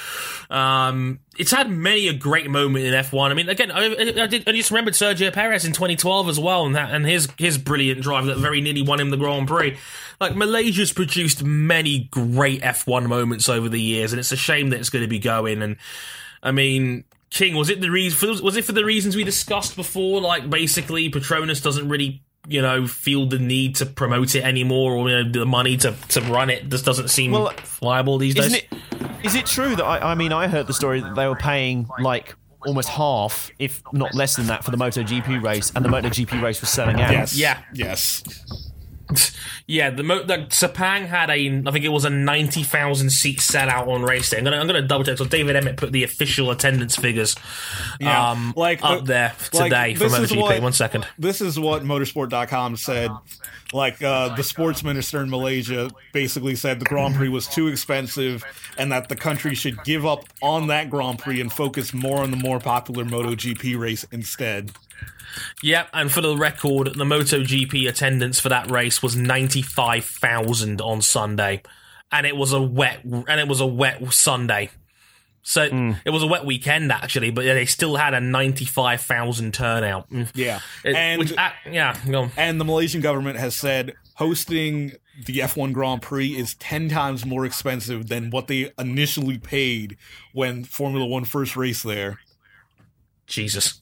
Um, 0.51 1.21
it's 1.39 1.51
had 1.51 1.71
many 1.71 2.09
a 2.09 2.13
great 2.13 2.51
moment 2.51 2.85
in 2.85 2.93
F1. 2.93 3.31
I 3.31 3.35
mean, 3.35 3.49
again, 3.49 3.71
I, 3.71 3.87
I, 3.87 4.27
did, 4.27 4.47
I 4.47 4.53
just 4.53 4.71
remembered 4.71 4.93
Sergio 4.93 5.33
Perez 5.33 5.65
in 5.65 5.73
2012 5.73 6.29
as 6.29 6.39
well, 6.39 6.67
and 6.73 6.77
that 6.77 6.95
and 6.95 7.07
his 7.07 7.29
his 7.39 7.59
brilliant 7.59 8.01
drive 8.01 8.27
that 8.27 8.39
very 8.39 8.61
nearly 8.61 8.83
won 8.83 9.01
him 9.01 9.11
the 9.11 9.17
Grand 9.17 9.49
Prix. 9.49 9.77
Like 10.21 10.35
Malaysia's 10.35 10.93
produced 10.93 11.43
many 11.43 12.09
great 12.11 12.63
F1 12.63 13.07
moments 13.07 13.49
over 13.49 13.69
the 13.69 13.81
years, 13.81 14.13
and 14.13 14.21
it's 14.21 14.33
a 14.33 14.37
shame 14.37 14.71
that 14.71 14.81
it's 14.81 14.91
going 14.91 15.03
to 15.05 15.09
be 15.09 15.19
going. 15.19 15.63
And 15.63 15.77
I 16.43 16.53
mean, 16.53 17.05
King 17.31 17.55
was 17.55 17.71
it 17.71 17.81
the 17.81 17.91
reason? 17.91 18.43
Was 18.43 18.57
it 18.57 18.65
for 18.65 18.73
the 18.73 18.85
reasons 18.85 19.17
we 19.17 19.25
discussed 19.25 19.77
before? 19.77 20.21
Like 20.21 20.49
basically, 20.49 21.11
Petronas 21.11 21.63
doesn't 21.63 21.89
really. 21.89 22.23
You 22.49 22.61
know, 22.61 22.89
feel 22.89 23.27
the 23.27 23.39
need 23.39 23.77
to 23.77 23.87
promote 23.87 24.35
it 24.35 24.43
anymore, 24.43 24.95
or 24.95 25.09
you 25.09 25.23
know, 25.23 25.31
the 25.31 25.47
money 25.47 25.77
to, 25.77 25.95
to 26.09 26.21
run 26.23 26.51
it 26.51 26.69
just 26.69 26.85
doesn't 26.85 27.07
seem 27.07 27.31
Well, 27.31 27.53
viable 27.81 28.19
these 28.19 28.35
days. 28.35 28.55
It? 28.55 28.67
Is 29.23 29.37
it 29.37 29.47
true 29.47 29.77
that 29.77 29.85
I, 29.85 30.11
I 30.11 30.15
mean 30.17 30.33
I 30.33 30.49
heard 30.49 30.67
the 30.67 30.75
story 30.75 31.01
that 31.03 31.15
they 31.15 31.29
were 31.29 31.37
paying 31.37 31.89
like 32.01 32.35
almost 32.67 32.89
half, 32.89 33.51
if 33.59 33.83
not 33.93 34.15
less 34.15 34.37
than 34.37 34.47
that, 34.47 34.65
for 34.65 34.71
the 34.71 34.77
MotoGP 34.77 35.43
race, 35.43 35.73
and 35.75 35.85
the 35.85 35.89
MotoGP 35.89 36.43
race 36.43 36.61
was 36.61 36.71
selling 36.71 37.01
out. 37.01 37.13
Yes. 37.13 37.37
Yeah. 37.37 37.63
Yes. 37.73 38.23
Yeah, 39.67 39.91
the, 39.91 40.03
mo- 40.03 40.25
the 40.25 40.39
Sepang 40.49 41.07
had 41.07 41.31
a, 41.31 41.35
I 41.35 41.71
think 41.71 41.85
it 41.85 41.89
was 41.91 42.05
a 42.05 42.11
ninety 42.11 42.63
thousand 42.63 43.11
seat 43.11 43.39
sellout 43.39 43.87
on 43.89 44.03
race 44.03 44.31
day. 44.31 44.39
I'm 44.39 44.45
gonna, 44.45 44.57
I'm 44.59 44.67
gonna 44.67 44.83
double 44.83 45.05
check. 45.05 45.19
So 45.19 45.25
David 45.25 45.57
Emmett 45.57 45.77
put 45.77 45.93
the 45.93 46.05
official 46.05 46.51
attendance 46.51 46.97
figures, 46.97 47.37
Yeah, 48.01 48.31
um, 48.31 48.53
like, 48.57 48.83
up 48.83 48.91
uh, 48.91 49.05
there 49.05 49.33
like, 49.53 49.65
today 49.65 49.93
is 49.93 50.13
MotoGP. 50.13 50.41
what- 50.41 50.63
One 50.63 50.73
second. 50.73 51.07
This 51.19 51.41
is 51.41 51.59
what 51.59 51.83
motorsport.com 51.85 52.77
said. 52.77 53.11
Like 53.73 54.03
uh, 54.03 54.35
the 54.37 54.43
sports 54.43 54.85
minister 54.85 55.23
in 55.23 55.31
Malaysia 55.31 55.91
basically 56.13 56.57
said 56.57 56.79
the 56.79 56.85
Grand 56.85 57.15
Prix 57.15 57.29
was 57.31 57.47
too 57.47 57.69
expensive 57.69 58.45
and 58.77 58.93
that 58.93 59.09
the 59.09 59.17
country 59.17 59.55
should 59.55 59.83
give 59.85 60.05
up 60.05 60.25
on 60.43 60.67
that 60.67 60.91
Grand 60.91 61.19
Prix 61.21 61.41
and 61.41 61.51
focus 61.51 61.95
more 61.95 62.19
on 62.19 62.31
the 62.31 62.37
more 62.37 62.61
popular 62.61 63.05
MotoGP 63.05 63.79
race 63.79 64.05
instead. 64.13 64.73
Yep, 65.63 65.89
and 65.93 66.13
for 66.13 66.21
the 66.21 66.37
record, 66.37 66.89
the 66.95 67.05
MotoGP 67.05 67.89
attendance 67.89 68.39
for 68.41 68.49
that 68.51 68.71
race 68.71 69.03
was 69.03 69.17
ninety 69.17 69.63
five 69.63 70.05
thousand 70.05 70.81
on 70.81 71.01
Sunday, 71.03 71.63
and 72.11 72.27
it 72.27 72.37
was 72.37 72.53
a 72.53 72.61
wet, 72.61 73.01
and 73.05 73.41
it 73.41 73.49
was 73.49 73.61
a 73.61 73.67
wet 73.67 74.13
Sunday. 74.13 74.71
So 75.45 75.69
Hmm. 75.69 75.93
it 76.05 76.11
was 76.11 76.23
a 76.23 76.27
wet 76.27 76.45
weekend 76.45 76.93
actually, 76.93 77.31
but 77.31 77.45
they 77.45 77.65
still 77.65 77.97
had 77.97 78.15
a 78.15 78.21
ninety 78.21 78.65
five 78.65 79.01
thousand 79.01 79.55
turnout. 79.55 80.09
Mm. 80.11 80.29
Yeah. 80.35 80.61
It- 80.85 80.95
and 80.95 81.19
which, 81.19 81.37
uh, 81.37 81.51
yeah, 81.71 81.97
and 82.37 82.61
the 82.61 82.65
Malaysian 82.65 83.01
government 83.01 83.39
has 83.39 83.55
said 83.57 83.95
hosting 84.15 84.93
the 85.27 85.41
F1 85.41 85.73
Grand 85.73 86.01
Prix 86.01 86.29
is 86.37 86.55
10 86.55 86.89
times 86.89 87.27
more 87.27 87.45
expensive 87.45 88.09
than 88.09 88.31
what 88.31 88.47
they 88.47 88.71
initially 88.79 89.37
paid 89.37 89.97
when 90.33 90.65
Formula 90.65 91.05
1 91.05 91.25
first 91.27 91.55
raced 91.57 91.83
there. 91.85 92.19
Jesus. 93.27 93.81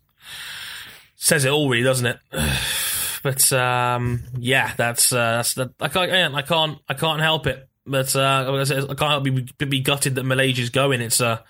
Says 1.23 1.45
it 1.45 1.51
all, 1.51 1.69
really, 1.69 1.85
doesn't 1.85 2.07
it? 2.07 2.19
but 3.23 3.53
um, 3.53 4.23
yeah, 4.39 4.73
that's 4.75 5.13
uh, 5.13 5.37
that's 5.37 5.53
the, 5.53 5.73
I 5.79 5.89
can't 5.89 6.35
I 6.35 6.41
can't 6.41 6.79
I 6.89 6.95
can't 6.95 7.21
help 7.21 7.47
it. 7.47 7.69
But 7.87 8.17
uh, 8.17 8.65
I 8.65 8.95
can't 8.95 9.01
help 9.01 9.25
be, 9.25 9.47
be 9.67 9.81
gutted 9.81 10.15
that 10.15 10.25
Malaysia's 10.25 10.71
going. 10.71 11.03
It's 11.03 11.21
a 11.21 11.45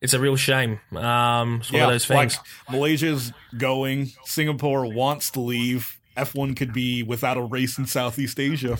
it's 0.00 0.14
a 0.14 0.18
real 0.18 0.36
shame. 0.36 0.80
Um, 0.96 1.58
it's 1.60 1.70
one 1.70 1.82
of 1.82 1.90
those 1.90 2.06
things. 2.06 2.38
Like 2.38 2.46
Malaysia's 2.70 3.32
going, 3.56 4.12
Singapore 4.24 4.90
wants 4.90 5.30
to 5.32 5.40
leave. 5.40 6.00
F1 6.16 6.56
could 6.56 6.72
be 6.72 7.02
without 7.02 7.36
a 7.36 7.42
race 7.42 7.78
in 7.78 7.86
Southeast 7.86 8.40
Asia. 8.40 8.78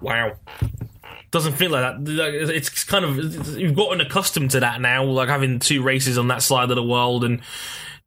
Wow. 0.00 0.36
Doesn't 1.30 1.54
feel 1.54 1.70
like 1.70 2.04
that. 2.04 2.50
It's 2.50 2.84
kind 2.84 3.04
of 3.04 3.58
you've 3.58 3.76
gotten 3.76 4.00
accustomed 4.00 4.52
to 4.52 4.60
that 4.60 4.80
now, 4.80 5.04
like 5.04 5.28
having 5.28 5.58
two 5.58 5.82
races 5.82 6.16
on 6.16 6.28
that 6.28 6.42
side 6.42 6.70
of 6.70 6.76
the 6.76 6.82
world, 6.82 7.24
and 7.24 7.42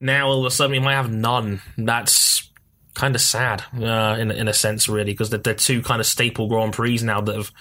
now 0.02 0.28
all 0.28 0.40
of 0.40 0.46
a 0.46 0.52
sudden 0.52 0.76
you 0.76 0.82
might 0.82 0.96
have 0.96 1.12
none. 1.12 1.62
That's 1.78 2.50
kind 2.94 3.16
of 3.16 3.22
sad, 3.22 3.64
uh, 3.82 4.18
in 4.20 4.32
in 4.32 4.48
a 4.48 4.54
sense, 4.54 4.90
really, 4.90 5.14
because 5.14 5.30
they're, 5.30 5.40
they're 5.40 5.54
two 5.54 5.82
kind 5.82 6.00
of 6.00 6.06
staple 6.06 6.48
Grand 6.48 6.74
Prix 6.74 7.00
now 7.04 7.22
that 7.22 7.36
have 7.36 7.52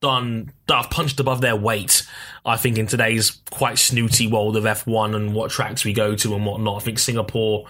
done 0.00 0.52
that 0.66 0.82
have 0.82 0.90
punched 0.90 1.20
above 1.20 1.40
their 1.40 1.56
weight. 1.56 2.06
I 2.44 2.56
think 2.56 2.78
in 2.78 2.86
today's 2.86 3.40
quite 3.50 3.78
snooty 3.78 4.26
world 4.26 4.56
of 4.56 4.64
F1 4.64 5.14
and 5.14 5.34
what 5.34 5.50
tracks 5.50 5.84
we 5.84 5.92
go 5.92 6.14
to 6.16 6.34
and 6.34 6.46
whatnot. 6.46 6.82
I 6.82 6.84
think 6.84 6.98
Singapore 6.98 7.66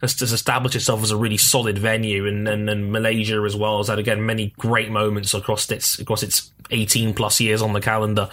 has, 0.00 0.20
established 0.20 0.76
itself 0.76 1.02
as 1.02 1.10
a 1.10 1.16
really 1.16 1.36
solid 1.36 1.78
venue, 1.78 2.26
and, 2.26 2.48
and, 2.48 2.68
and 2.70 2.92
Malaysia 2.92 3.42
as 3.44 3.56
well 3.56 3.78
has 3.78 3.88
had 3.88 3.98
again 3.98 4.24
many 4.24 4.54
great 4.58 4.90
moments 4.90 5.34
across 5.34 5.70
its 5.70 5.98
across 5.98 6.22
its 6.22 6.50
18 6.70 7.14
plus 7.14 7.40
years 7.40 7.62
on 7.62 7.72
the 7.72 7.80
calendar. 7.80 8.28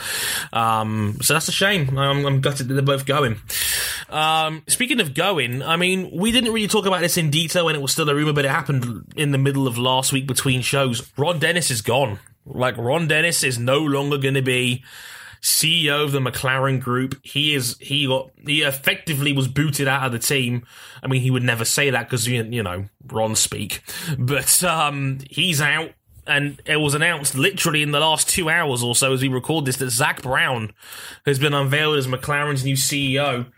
Um, 0.54 1.18
so 1.22 1.34
that's 1.34 1.48
a 1.48 1.52
shame. 1.52 1.98
I'm, 1.98 2.26
I'm 2.26 2.42
gutted 2.42 2.68
that 2.68 2.74
they're 2.76 2.84
both 2.84 3.06
going. 3.06 3.40
Um, 4.10 4.64
speaking 4.68 5.00
of 5.00 5.14
going, 5.14 5.64
I 5.64 5.76
mean, 5.76 6.12
we 6.12 6.32
didn't 6.32 6.54
really 6.54 6.68
talk 6.68 6.86
about 6.86 7.02
this 7.02 7.18
in 7.18 7.30
detail 7.30 7.66
when 7.66 7.76
it 7.76 7.82
was 7.82 7.92
still 7.92 8.10
a 8.10 8.16
rumor, 8.16 8.34
but 8.34 8.46
it 8.46 8.52
happened 8.52 9.14
in 9.16 9.32
the 9.32 9.38
middle 9.38 9.68
of 9.68 9.78
last 9.78 10.14
week 10.14 10.28
between 10.28 10.62
shows. 10.62 11.10
Ron 11.18 11.40
Dennis 11.40 11.72
is 11.72 11.82
gone. 11.82 12.20
Like 12.46 12.78
Ron 12.78 13.08
Dennis 13.08 13.44
is 13.44 13.60
no 13.60 13.80
longer 13.80 14.18
going 14.18 14.36
to 14.36 14.42
be 14.42 14.84
CEO 15.48 16.04
of 16.04 16.12
the 16.12 16.20
McLaren 16.20 16.80
Group. 16.80 17.16
He 17.24 17.56
is 17.56 17.78
he 17.80 18.06
got 18.06 18.32
he 18.46 18.64
effectively 18.64 19.32
was 19.32 19.48
booted 19.48 19.88
out 19.88 20.06
of 20.06 20.12
the 20.12 20.20
team. 20.20 20.66
I 21.02 21.08
mean, 21.08 21.22
he 21.22 21.32
would 21.32 21.44
never 21.44 21.66
say 21.66 21.90
that 21.90 22.10
because 22.10 22.28
you, 22.28 22.44
you 22.44 22.62
know 22.62 22.86
Ron 23.08 23.36
speak, 23.36 23.82
but 24.18 24.64
um, 24.64 25.20
he's 25.30 25.62
out. 25.62 25.92
And 26.30 26.62
it 26.66 26.76
was 26.76 26.94
announced 26.94 27.36
literally 27.36 27.82
in 27.82 27.92
the 27.92 28.02
last 28.02 28.28
two 28.28 28.50
hours 28.50 28.84
or 28.84 28.96
so 28.96 29.14
as 29.14 29.22
we 29.22 29.30
record 29.30 29.64
this 29.64 29.78
that 29.78 29.92
Zak 29.92 30.22
Brown 30.22 30.74
has 31.26 31.40
been 31.40 31.54
unveiled 31.54 31.98
as 31.98 32.06
McLaren's 32.06 32.66
new 32.66 32.76
CEO 32.76 33.50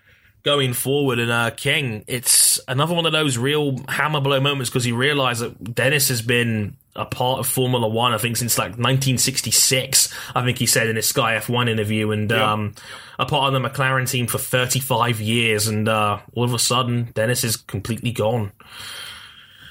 going 0.44 0.74
forward. 0.74 1.20
And 1.20 1.32
uh, 1.32 1.52
King, 1.52 2.04
it's 2.08 2.60
another 2.68 2.94
one 2.94 3.06
of 3.06 3.12
those 3.12 3.38
real 3.38 3.78
hammer 3.88 4.22
blow 4.22 4.40
moments 4.40 4.70
because 4.70 4.86
you 4.86 4.96
realise 4.96 5.40
that 5.40 5.76
Dennis 5.76 6.10
has 6.10 6.22
been 6.22 6.78
a 6.96 7.06
part 7.06 7.40
of 7.40 7.48
Formula 7.48 7.88
One, 7.88 8.14
I 8.14 8.18
think, 8.18 8.38
since 8.38 8.58
like 8.58 8.72
1966. 8.72 10.14
I 10.36 10.44
think 10.44 10.58
he 10.58 10.66
said 10.66 10.88
in 10.88 10.96
his 10.96 11.08
Sky 11.08 11.38
F1 11.38 11.70
interview, 11.70 12.12
and 12.12 12.32
um, 12.32 12.76
a 13.18 13.26
part 13.26 13.54
of 13.54 13.62
the 13.62 13.70
McLaren 13.70 14.10
team 14.10 14.28
for 14.28 14.38
35 14.38 15.22
years. 15.22 15.68
And 15.68 15.88
uh, 15.88 16.20
all 16.34 16.44
of 16.44 16.54
a 16.54 16.60
sudden, 16.60 17.10
Dennis 17.14 17.44
is 17.44 17.58
completely 17.58 18.12
gone. 18.12 18.52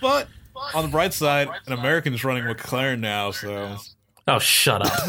But 0.01 0.29
on 0.75 0.85
the 0.85 0.91
bright 0.91 1.13
side, 1.13 1.49
an 1.67 1.73
American's 1.73 2.25
running 2.25 2.45
McLaren 2.45 3.01
now, 3.01 3.31
so 3.31 3.77
Oh, 4.29 4.39
shut 4.39 4.83
up. 4.83 4.93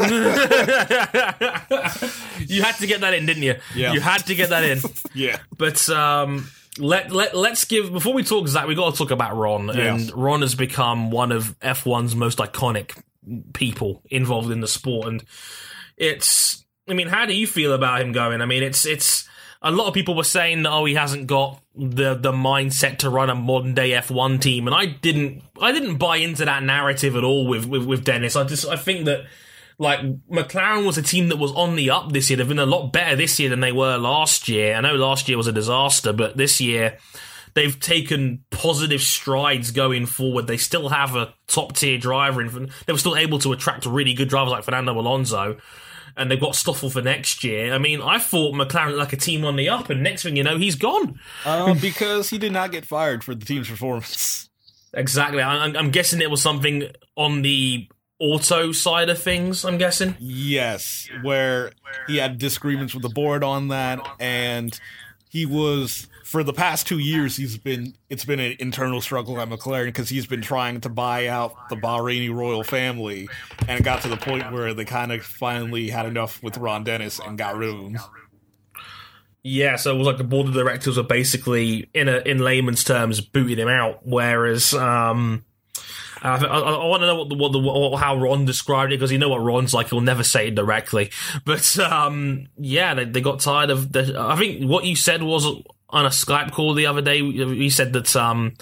you 2.46 2.62
had 2.62 2.72
to 2.76 2.86
get 2.86 3.02
that 3.02 3.12
in, 3.14 3.26
didn't 3.26 3.42
you? 3.42 3.56
Yeah. 3.74 3.92
You 3.92 4.00
had 4.00 4.26
to 4.26 4.34
get 4.34 4.48
that 4.48 4.64
in. 4.64 4.80
yeah. 5.14 5.38
But 5.56 5.88
um, 5.90 6.48
let 6.78 7.12
let 7.12 7.36
let's 7.36 7.64
give 7.66 7.92
before 7.92 8.14
we 8.14 8.22
talk 8.24 8.48
Zak, 8.48 8.66
we 8.66 8.74
got 8.74 8.92
to 8.92 8.98
talk 8.98 9.10
about 9.10 9.36
Ron, 9.36 9.68
Yeah. 9.68 9.94
and 9.94 10.10
Ron 10.14 10.40
has 10.40 10.54
become 10.54 11.10
one 11.10 11.32
of 11.32 11.58
F1's 11.60 12.16
most 12.16 12.38
iconic 12.38 13.00
people 13.52 14.02
involved 14.10 14.50
in 14.50 14.60
the 14.60 14.68
sport, 14.68 15.08
and 15.08 15.22
it's. 15.96 16.64
I 16.88 16.94
mean, 16.94 17.06
how 17.08 17.24
do 17.26 17.34
you 17.36 17.46
feel 17.46 17.72
about 17.72 18.00
him 18.00 18.10
going? 18.12 18.40
I 18.40 18.46
mean, 18.46 18.62
it's 18.64 18.84
it's 18.84 19.28
a 19.62 19.70
lot 19.70 19.88
of 19.88 19.94
people 19.94 20.14
were 20.14 20.24
saying, 20.24 20.62
that 20.62 20.70
oh, 20.70 20.84
he 20.84 20.94
hasn't 20.94 21.26
got 21.26 21.62
the 21.74 22.14
the 22.14 22.32
mindset 22.32 22.98
to 22.98 23.10
run 23.10 23.30
a 23.30 23.34
modern 23.34 23.74
day 23.74 23.90
F1 23.90 24.40
team, 24.40 24.66
and 24.66 24.74
I 24.74 24.86
didn't 24.86 25.42
I 25.60 25.72
didn't 25.72 25.96
buy 25.96 26.16
into 26.16 26.44
that 26.44 26.62
narrative 26.62 27.16
at 27.16 27.24
all 27.24 27.46
with 27.46 27.66
with, 27.66 27.84
with 27.84 28.04
Dennis. 28.04 28.36
I 28.36 28.44
just 28.44 28.66
I 28.66 28.76
think 28.76 29.04
that 29.04 29.26
like 29.78 30.00
McLaren 30.28 30.86
was 30.86 30.98
a 30.98 31.02
team 31.02 31.28
that 31.28 31.38
was 31.38 31.52
on 31.52 31.76
the 31.76 31.90
up 31.90 32.12
this 32.12 32.30
year. 32.30 32.36
They've 32.36 32.48
been 32.48 32.58
a 32.58 32.66
lot 32.66 32.92
better 32.92 33.16
this 33.16 33.38
year 33.38 33.48
than 33.48 33.60
they 33.60 33.72
were 33.72 33.96
last 33.96 34.48
year. 34.48 34.74
I 34.74 34.80
know 34.80 34.94
last 34.94 35.28
year 35.28 35.38
was 35.38 35.46
a 35.46 35.52
disaster, 35.52 36.12
but 36.12 36.36
this 36.36 36.60
year 36.60 36.98
they've 37.54 37.78
taken 37.78 38.44
positive 38.50 39.00
strides 39.00 39.70
going 39.70 40.06
forward. 40.06 40.46
They 40.46 40.58
still 40.58 40.90
have 40.90 41.16
a 41.16 41.34
top 41.46 41.76
tier 41.76 41.98
driver, 41.98 42.40
and 42.40 42.70
they 42.86 42.92
were 42.92 42.98
still 42.98 43.16
able 43.16 43.38
to 43.40 43.52
attract 43.52 43.86
really 43.86 44.14
good 44.14 44.28
drivers 44.28 44.52
like 44.52 44.64
Fernando 44.64 44.98
Alonso. 44.98 45.58
And 46.16 46.30
they've 46.30 46.40
got 46.40 46.54
Stoffel 46.54 46.90
for 46.90 47.02
next 47.02 47.44
year. 47.44 47.72
I 47.72 47.78
mean, 47.78 48.00
I 48.02 48.18
thought 48.18 48.54
McLaren 48.54 48.96
like 48.96 49.12
a 49.12 49.16
team 49.16 49.44
on 49.44 49.56
the 49.56 49.68
up, 49.68 49.90
and 49.90 50.02
next 50.02 50.22
thing 50.22 50.36
you 50.36 50.42
know, 50.42 50.58
he's 50.58 50.76
gone. 50.76 51.18
Um, 51.44 51.78
because 51.80 52.30
he 52.30 52.38
did 52.38 52.52
not 52.52 52.72
get 52.72 52.84
fired 52.84 53.24
for 53.24 53.34
the 53.34 53.44
team's 53.44 53.68
performance. 53.68 54.48
Exactly. 54.92 55.42
I, 55.42 55.64
I'm 55.64 55.90
guessing 55.90 56.20
it 56.20 56.30
was 56.30 56.42
something 56.42 56.88
on 57.16 57.42
the 57.42 57.88
auto 58.18 58.72
side 58.72 59.08
of 59.08 59.20
things. 59.20 59.64
I'm 59.64 59.78
guessing. 59.78 60.16
Yes, 60.18 61.08
where 61.22 61.72
he 62.06 62.18
had 62.18 62.38
disagreements 62.38 62.94
with 62.94 63.02
the 63.02 63.08
board 63.08 63.42
on 63.42 63.68
that, 63.68 64.00
and 64.18 64.78
he 65.30 65.46
was 65.46 66.08
for 66.30 66.44
the 66.44 66.52
past 66.52 66.86
two 66.86 67.00
years. 67.00 67.36
He's 67.36 67.58
been 67.58 67.94
it's 68.08 68.24
been 68.24 68.38
an 68.38 68.54
internal 68.60 69.00
struggle 69.00 69.40
at 69.40 69.48
McLaren 69.48 69.86
because 69.86 70.08
he's 70.08 70.26
been 70.26 70.42
trying 70.42 70.80
to 70.82 70.88
buy 70.88 71.26
out 71.26 71.68
the 71.70 71.74
Bahraini 71.74 72.32
royal 72.32 72.62
family, 72.62 73.28
and 73.66 73.80
it 73.80 73.82
got 73.82 74.02
to 74.02 74.08
the 74.08 74.16
point 74.16 74.52
where 74.52 74.72
they 74.72 74.84
kind 74.84 75.10
of 75.10 75.24
finally 75.24 75.90
had 75.90 76.06
enough 76.06 76.40
with 76.40 76.56
Ron 76.56 76.84
Dennis 76.84 77.18
and 77.18 77.36
got 77.36 77.56
rid 77.56 77.74
of 77.74 77.80
him. 77.80 77.98
Yeah, 79.42 79.74
so 79.74 79.92
it 79.92 79.98
was 79.98 80.06
like 80.06 80.18
the 80.18 80.24
board 80.24 80.46
of 80.46 80.54
directors 80.54 80.98
were 80.98 81.02
basically, 81.02 81.88
in 81.94 82.08
a, 82.08 82.18
in 82.18 82.38
layman's 82.38 82.84
terms, 82.84 83.22
booting 83.22 83.56
him 83.56 83.68
out. 83.68 84.00
Whereas, 84.04 84.74
um, 84.74 85.46
I, 86.20 86.36
I, 86.36 86.58
I 86.58 86.84
want 86.84 87.00
to 87.02 87.06
know 87.06 87.16
what 87.16 87.28
the, 87.30 87.34
what 87.34 87.52
the 87.52 87.58
what, 87.58 87.96
how 87.98 88.18
Ron 88.18 88.44
described 88.44 88.92
it 88.92 88.98
because 88.98 89.10
you 89.10 89.18
know 89.18 89.30
what 89.30 89.38
Ron's 89.38 89.74
like. 89.74 89.88
He'll 89.88 90.00
never 90.00 90.22
say 90.22 90.48
it 90.48 90.54
directly, 90.54 91.10
but 91.44 91.76
um, 91.78 92.46
yeah, 92.56 92.94
they, 92.94 93.06
they 93.06 93.20
got 93.20 93.40
tired 93.40 93.70
of. 93.70 93.90
The, 93.90 94.14
I 94.16 94.36
think 94.36 94.68
what 94.68 94.84
you 94.84 94.94
said 94.94 95.22
was 95.22 95.46
on 95.90 96.06
a 96.06 96.10
Skype 96.10 96.52
call 96.52 96.74
the 96.74 96.86
other 96.86 97.02
day. 97.02 97.18
He 97.20 97.70
said 97.70 97.92
that 97.92 98.14
um, 98.16 98.54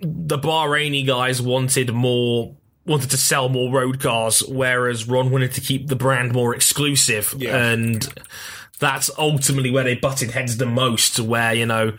the 0.00 0.38
Bahraini 0.38 1.06
guys 1.06 1.40
wanted 1.40 1.92
more. 1.92 2.56
Wanted 2.86 3.10
to 3.12 3.16
sell 3.16 3.48
more 3.48 3.72
road 3.72 3.98
cars, 3.98 4.42
whereas 4.46 5.08
Ron 5.08 5.30
wanted 5.30 5.52
to 5.52 5.62
keep 5.62 5.88
the 5.88 5.96
brand 5.96 6.34
more 6.34 6.54
exclusive, 6.54 7.34
Yeah. 7.38 7.56
and 7.56 8.06
that's 8.78 9.10
ultimately 9.16 9.70
where 9.70 9.84
they 9.84 9.94
butted 9.94 10.32
heads 10.32 10.58
the 10.58 10.66
most. 10.66 11.18
Where 11.18 11.54
you 11.54 11.64
know 11.64 11.96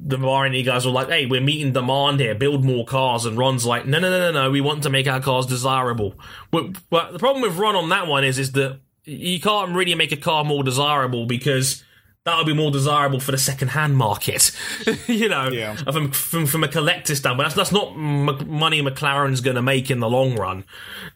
the 0.00 0.16
Bahraini 0.16 0.64
guys 0.64 0.86
were 0.86 0.92
like, 0.92 1.10
"Hey, 1.10 1.26
we're 1.26 1.42
meeting 1.42 1.74
demand 1.74 2.20
here. 2.20 2.34
Build 2.34 2.64
more 2.64 2.86
cars." 2.86 3.26
And 3.26 3.36
Ron's 3.36 3.66
like, 3.66 3.84
"No, 3.84 3.98
no, 3.98 4.08
no, 4.08 4.18
no, 4.18 4.44
no. 4.44 4.50
We 4.50 4.62
want 4.62 4.82
to 4.84 4.88
make 4.90 5.06
our 5.06 5.20
cars 5.20 5.44
desirable." 5.44 6.14
But, 6.50 6.68
but 6.88 7.12
the 7.12 7.18
problem 7.18 7.42
with 7.42 7.58
Ron 7.58 7.76
on 7.76 7.90
that 7.90 8.06
one 8.06 8.24
is, 8.24 8.38
is 8.38 8.52
that 8.52 8.80
you 9.04 9.38
can't 9.40 9.76
really 9.76 9.94
make 9.94 10.12
a 10.12 10.16
car 10.16 10.42
more 10.42 10.64
desirable 10.64 11.26
because 11.26 11.84
that 12.24 12.38
would 12.38 12.46
be 12.46 12.54
more 12.54 12.70
desirable 12.70 13.20
for 13.20 13.32
the 13.32 13.38
second-hand 13.38 13.96
market. 13.96 14.50
you 15.06 15.28
know, 15.28 15.48
Yeah. 15.50 15.76
from, 15.76 16.10
from 16.10 16.46
from 16.46 16.64
a 16.64 16.68
collector 16.68 17.14
standpoint, 17.14 17.46
that's, 17.46 17.54
that's 17.54 17.72
not 17.72 17.92
m- 17.92 18.48
money 18.58 18.80
McLaren's 18.80 19.42
going 19.42 19.56
to 19.56 19.62
make 19.62 19.90
in 19.90 20.00
the 20.00 20.08
long 20.08 20.34
run. 20.36 20.64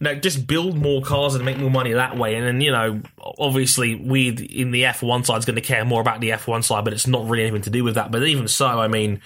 Now, 0.01 0.15
just 0.15 0.47
build 0.47 0.77
more 0.77 1.01
cars 1.03 1.35
and 1.35 1.45
make 1.47 1.57
more 1.57 1.71
money 1.71 1.93
that 1.95 2.19
way. 2.19 2.35
And 2.35 2.47
then 2.47 2.61
you 2.61 2.71
know, 2.73 3.01
obviously, 3.39 3.95
we 3.95 4.29
in 4.29 4.71
the 4.71 4.83
F1 4.83 5.25
side 5.25 5.39
is 5.39 5.45
going 5.47 5.57
to 5.57 5.63
care 5.63 5.85
more 5.85 6.01
about 6.03 6.21
the 6.21 6.31
F1 6.31 6.63
side, 6.63 6.85
but 6.85 6.93
it's 6.93 7.07
not 7.07 7.27
really 7.29 7.45
anything 7.45 7.63
to 7.63 7.71
do 7.71 7.85
with 7.85 7.95
that. 7.95 8.11
But 8.11 8.23
even 8.25 8.47
so, 8.49 8.67
I 8.67 8.89
mean. 8.89 9.21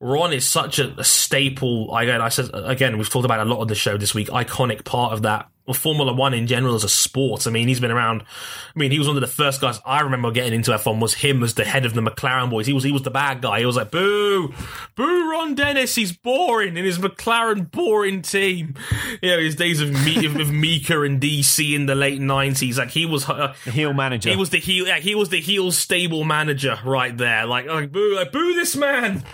Ron 0.00 0.34
is 0.34 0.44
such 0.44 0.80
a, 0.80 0.92
a 1.00 1.04
staple. 1.04 1.96
Again, 1.96 2.20
I 2.20 2.28
said 2.28 2.50
again, 2.52 2.98
we've 2.98 3.08
talked 3.08 3.24
about 3.24 3.40
a 3.40 3.44
lot 3.48 3.62
of 3.62 3.68
the 3.68 3.74
show 3.74 3.96
this 3.96 4.14
week. 4.14 4.28
Iconic 4.28 4.84
part 4.84 5.14
of 5.14 5.22
that. 5.22 5.48
Well, 5.66 5.72
Formula 5.74 6.12
One 6.12 6.34
in 6.34 6.46
general 6.46 6.74
as 6.74 6.84
a 6.84 6.90
sport. 6.90 7.46
I 7.46 7.50
mean, 7.50 7.68
he's 7.68 7.80
been 7.80 7.90
around. 7.90 8.20
I 8.22 8.78
mean, 8.78 8.90
he 8.90 8.98
was 8.98 9.08
one 9.08 9.16
of 9.16 9.22
the 9.22 9.26
first 9.26 9.62
guys 9.62 9.80
I 9.86 10.00
remember 10.02 10.30
getting 10.30 10.52
into 10.52 10.72
F1. 10.72 11.00
Was 11.00 11.14
him 11.14 11.42
as 11.42 11.54
the 11.54 11.64
head 11.64 11.86
of 11.86 11.94
the 11.94 12.02
McLaren 12.02 12.50
boys. 12.50 12.66
He 12.66 12.74
was 12.74 12.84
he 12.84 12.92
was 12.92 13.00
the 13.02 13.10
bad 13.10 13.40
guy. 13.40 13.60
He 13.60 13.66
was 13.66 13.76
like, 13.76 13.90
boo, 13.90 14.52
boo, 14.94 15.30
Ron 15.30 15.54
Dennis. 15.54 15.94
He's 15.94 16.12
boring 16.12 16.76
in 16.76 16.84
his 16.84 16.98
McLaren 16.98 17.70
boring 17.70 18.20
team. 18.20 18.74
You 19.22 19.30
know, 19.30 19.38
his 19.38 19.56
days 19.56 19.80
of 19.80 19.90
Me- 20.04 20.26
of 20.26 20.52
Mika 20.52 21.00
and 21.00 21.18
DC 21.20 21.74
in 21.74 21.86
the 21.86 21.94
late 21.94 22.20
nineties. 22.20 22.76
Like 22.78 22.90
he 22.90 23.06
was. 23.06 23.26
Uh, 23.28 23.54
The 23.64 23.70
heel 23.70 23.94
manager. 23.94 24.28
he 24.30 24.36
was 24.36 24.50
the 24.50 24.58
heel. 24.58 24.86
Yeah, 24.86 24.98
he 24.98 25.14
was 25.14 25.30
the 25.30 25.40
heel 25.40 25.72
stable 25.72 26.24
manager 26.24 26.78
right 26.84 27.16
there. 27.16 27.46
Like, 27.46 27.66
like 27.66 27.90
boo, 27.90 28.16
like, 28.16 28.32
boo 28.32 28.52
this 28.54 28.76
man. 28.76 29.24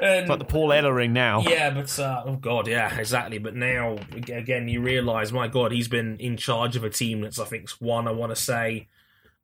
And 0.00 0.28
like 0.28 0.38
the 0.38 0.44
Paul 0.44 0.68
Ellering 0.68 1.10
now. 1.10 1.40
yeah, 1.42 1.70
but 1.70 1.98
uh, 1.98 2.22
oh 2.26 2.36
god, 2.36 2.68
yeah, 2.68 2.96
exactly. 2.98 3.38
But 3.38 3.54
now 3.54 3.98
again, 4.12 4.68
you 4.68 4.80
realise, 4.80 5.32
my 5.32 5.48
god, 5.48 5.72
he's 5.72 5.88
been 5.88 6.18
in 6.18 6.36
charge 6.36 6.76
of 6.76 6.84
a 6.84 6.90
team 6.90 7.20
that's 7.22 7.38
I 7.38 7.44
think 7.44 7.70
won. 7.80 8.06
I 8.06 8.12
want 8.12 8.34
to 8.34 8.40
say, 8.40 8.88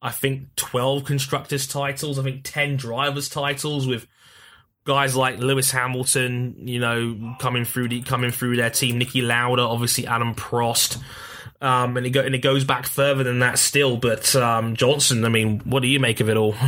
I 0.00 0.10
think 0.10 0.54
twelve 0.56 1.04
constructors 1.04 1.66
titles. 1.66 2.18
I 2.18 2.22
think 2.22 2.42
ten 2.44 2.76
drivers 2.76 3.28
titles 3.28 3.86
with 3.86 4.06
guys 4.84 5.16
like 5.16 5.38
Lewis 5.38 5.70
Hamilton. 5.70 6.56
You 6.66 6.80
know, 6.80 7.36
coming 7.38 7.64
through 7.64 7.88
the, 7.88 8.02
coming 8.02 8.30
through 8.30 8.56
their 8.56 8.70
team. 8.70 9.00
Niki 9.00 9.26
Lauda, 9.26 9.62
obviously 9.62 10.04
Alain 10.04 10.34
Prost. 10.34 11.02
Um, 11.60 11.96
and 11.96 12.04
it 12.06 12.10
go, 12.10 12.20
and 12.20 12.34
it 12.34 12.42
goes 12.42 12.64
back 12.64 12.86
further 12.86 13.24
than 13.24 13.38
that 13.38 13.58
still. 13.58 13.96
But 13.96 14.36
um, 14.36 14.76
Johnson, 14.76 15.24
I 15.24 15.30
mean, 15.30 15.60
what 15.60 15.80
do 15.80 15.88
you 15.88 15.98
make 15.98 16.20
of 16.20 16.28
it 16.28 16.36
all? 16.36 16.54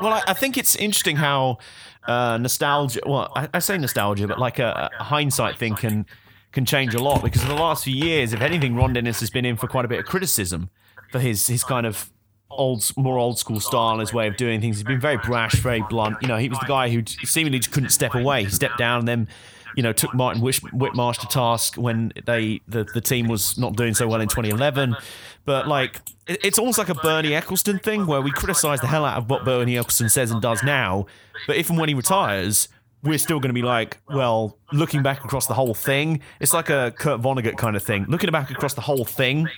Well, 0.00 0.12
I, 0.12 0.22
I 0.28 0.32
think 0.34 0.58
it's 0.58 0.76
interesting 0.76 1.16
how 1.16 1.58
uh, 2.06 2.38
nostalgia. 2.38 3.00
Well, 3.06 3.32
I, 3.34 3.48
I 3.54 3.58
say 3.58 3.78
nostalgia, 3.78 4.26
but 4.26 4.38
like 4.38 4.58
a, 4.58 4.90
a 4.98 5.04
hindsight 5.04 5.58
thing 5.58 5.74
can 5.74 6.06
can 6.52 6.64
change 6.64 6.94
a 6.94 7.02
lot 7.02 7.22
because 7.22 7.42
in 7.42 7.48
the 7.48 7.54
last 7.54 7.84
few 7.84 7.94
years, 7.94 8.32
if 8.32 8.40
anything, 8.40 8.74
Ron 8.74 8.94
Dennis 8.94 9.20
has 9.20 9.30
been 9.30 9.44
in 9.44 9.56
for 9.56 9.66
quite 9.66 9.84
a 9.84 9.88
bit 9.88 9.98
of 9.98 10.06
criticism 10.06 10.70
for 11.10 11.18
his 11.18 11.46
his 11.46 11.64
kind 11.64 11.86
of 11.86 12.10
old, 12.50 12.90
more 12.96 13.18
old 13.18 13.38
school 13.38 13.60
style, 13.60 13.98
his 13.98 14.12
way 14.12 14.26
of 14.26 14.36
doing 14.36 14.60
things. 14.60 14.76
He's 14.76 14.84
been 14.84 15.00
very 15.00 15.18
brash, 15.18 15.54
very 15.54 15.82
blunt. 15.88 16.16
You 16.22 16.28
know, 16.28 16.36
he 16.36 16.48
was 16.48 16.58
the 16.58 16.66
guy 16.66 16.88
who 16.90 17.02
seemingly 17.24 17.58
just 17.58 17.72
couldn't 17.72 17.90
step 17.90 18.14
away. 18.14 18.44
He 18.44 18.50
stepped 18.50 18.78
down 18.78 19.00
and 19.00 19.08
then 19.08 19.28
you 19.76 19.82
know, 19.82 19.92
took 19.92 20.12
Martin 20.14 20.42
Whitmarsh 20.42 21.18
to 21.18 21.26
task 21.28 21.76
when 21.76 22.12
they 22.24 22.60
the, 22.66 22.84
the 22.84 23.00
team 23.00 23.28
was 23.28 23.56
not 23.56 23.76
doing 23.76 23.94
so 23.94 24.08
well 24.08 24.20
in 24.20 24.28
2011. 24.28 24.96
But 25.44 25.68
like, 25.68 26.00
it's 26.26 26.58
almost 26.58 26.78
like 26.78 26.88
a 26.88 26.94
Bernie 26.94 27.30
Ecclestone 27.30 27.80
thing 27.80 28.06
where 28.06 28.20
we 28.20 28.32
criticize 28.32 28.80
the 28.80 28.88
hell 28.88 29.04
out 29.04 29.18
of 29.18 29.30
what 29.30 29.44
Bernie 29.44 29.74
Ecclestone 29.74 30.10
says 30.10 30.32
and 30.32 30.42
does 30.42 30.62
now, 30.64 31.06
but 31.46 31.56
if 31.56 31.70
and 31.70 31.78
when 31.78 31.88
he 31.88 31.94
retires. 31.94 32.68
We're 33.02 33.18
still 33.18 33.38
going 33.38 33.50
to 33.50 33.54
be 33.54 33.62
like, 33.62 33.98
well, 34.08 34.58
looking 34.72 35.00
back 35.00 35.24
across 35.24 35.46
the 35.46 35.54
whole 35.54 35.74
thing, 35.74 36.22
it's 36.40 36.52
like 36.52 36.70
a 36.70 36.92
Kurt 36.98 37.20
Vonnegut 37.20 37.56
kind 37.56 37.76
of 37.76 37.82
thing. 37.84 38.04
Looking 38.08 38.30
back 38.32 38.50
across 38.50 38.74
the 38.74 38.80
whole 38.80 39.04
thing, 39.04 39.48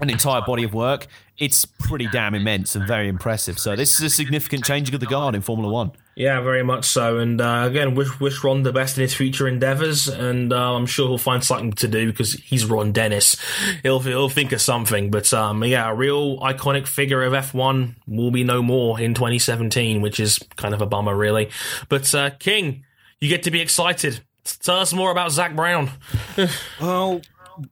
an 0.00 0.10
entire 0.10 0.42
body 0.42 0.64
of 0.64 0.74
work, 0.74 1.06
it's 1.38 1.64
pretty 1.64 2.06
damn 2.08 2.34
immense 2.34 2.76
and 2.76 2.86
very 2.86 3.08
impressive. 3.08 3.58
So 3.58 3.76
this 3.76 3.94
is 3.94 4.02
a 4.02 4.10
significant 4.10 4.64
changing 4.64 4.94
of 4.94 5.00
the 5.00 5.06
guard 5.06 5.34
in 5.34 5.40
Formula 5.40 5.72
One. 5.72 5.92
Yeah, 6.16 6.40
very 6.40 6.64
much 6.64 6.86
so. 6.86 7.18
And 7.18 7.42
uh, 7.42 7.64
again, 7.66 7.94
wish 7.94 8.18
wish 8.18 8.42
Ron 8.42 8.62
the 8.62 8.72
best 8.72 8.96
in 8.96 9.02
his 9.02 9.12
future 9.12 9.46
endeavors, 9.46 10.08
and 10.08 10.50
uh, 10.50 10.74
I'm 10.74 10.86
sure 10.86 11.08
he'll 11.08 11.18
find 11.18 11.44
something 11.44 11.72
to 11.74 11.88
do 11.88 12.06
because 12.06 12.32
he's 12.32 12.64
Ron 12.64 12.92
Dennis. 12.92 13.36
He'll 13.82 14.00
he'll 14.00 14.30
think 14.30 14.52
of 14.52 14.62
something. 14.62 15.10
But 15.10 15.30
um, 15.34 15.62
yeah, 15.62 15.90
a 15.90 15.94
real 15.94 16.38
iconic 16.38 16.86
figure 16.86 17.22
of 17.22 17.34
F1 17.34 17.96
will 18.08 18.30
be 18.30 18.44
no 18.44 18.62
more 18.62 18.98
in 18.98 19.12
2017, 19.12 20.00
which 20.00 20.18
is 20.18 20.38
kind 20.56 20.72
of 20.72 20.80
a 20.80 20.86
bummer, 20.86 21.14
really. 21.14 21.50
But 21.90 22.14
uh, 22.14 22.30
King, 22.30 22.86
you 23.20 23.28
get 23.28 23.42
to 23.42 23.50
be 23.50 23.60
excited. 23.60 24.20
Tell 24.62 24.78
us 24.78 24.94
more 24.94 25.10
about 25.10 25.32
Zak 25.32 25.54
Brown. 25.54 25.90
Well, 26.80 27.20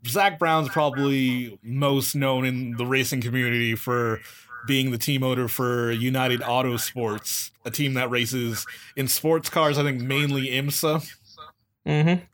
Zak 0.07 0.39
Brown's 0.39 0.69
probably 0.69 1.59
most 1.63 2.15
known 2.15 2.45
in 2.45 2.77
the 2.77 2.87
racing 2.87 3.21
community 3.21 3.75
for 3.75 4.21
being 4.67 4.91
the 4.91 4.99
team 4.99 5.23
owner 5.23 5.49
for 5.49 5.91
United 5.91 6.43
Auto 6.43 6.77
Sports, 6.77 7.51
a 7.65 7.71
team 7.71 7.95
that 7.95 8.11
races 8.11 8.67
in 8.97 9.09
sports 9.09 9.51
cars, 9.51 9.79
I 9.79 9.83
think 9.83 10.01
mainly 10.01 10.49
IMSA. 10.49 11.11
Mm-hmm. 11.87 12.25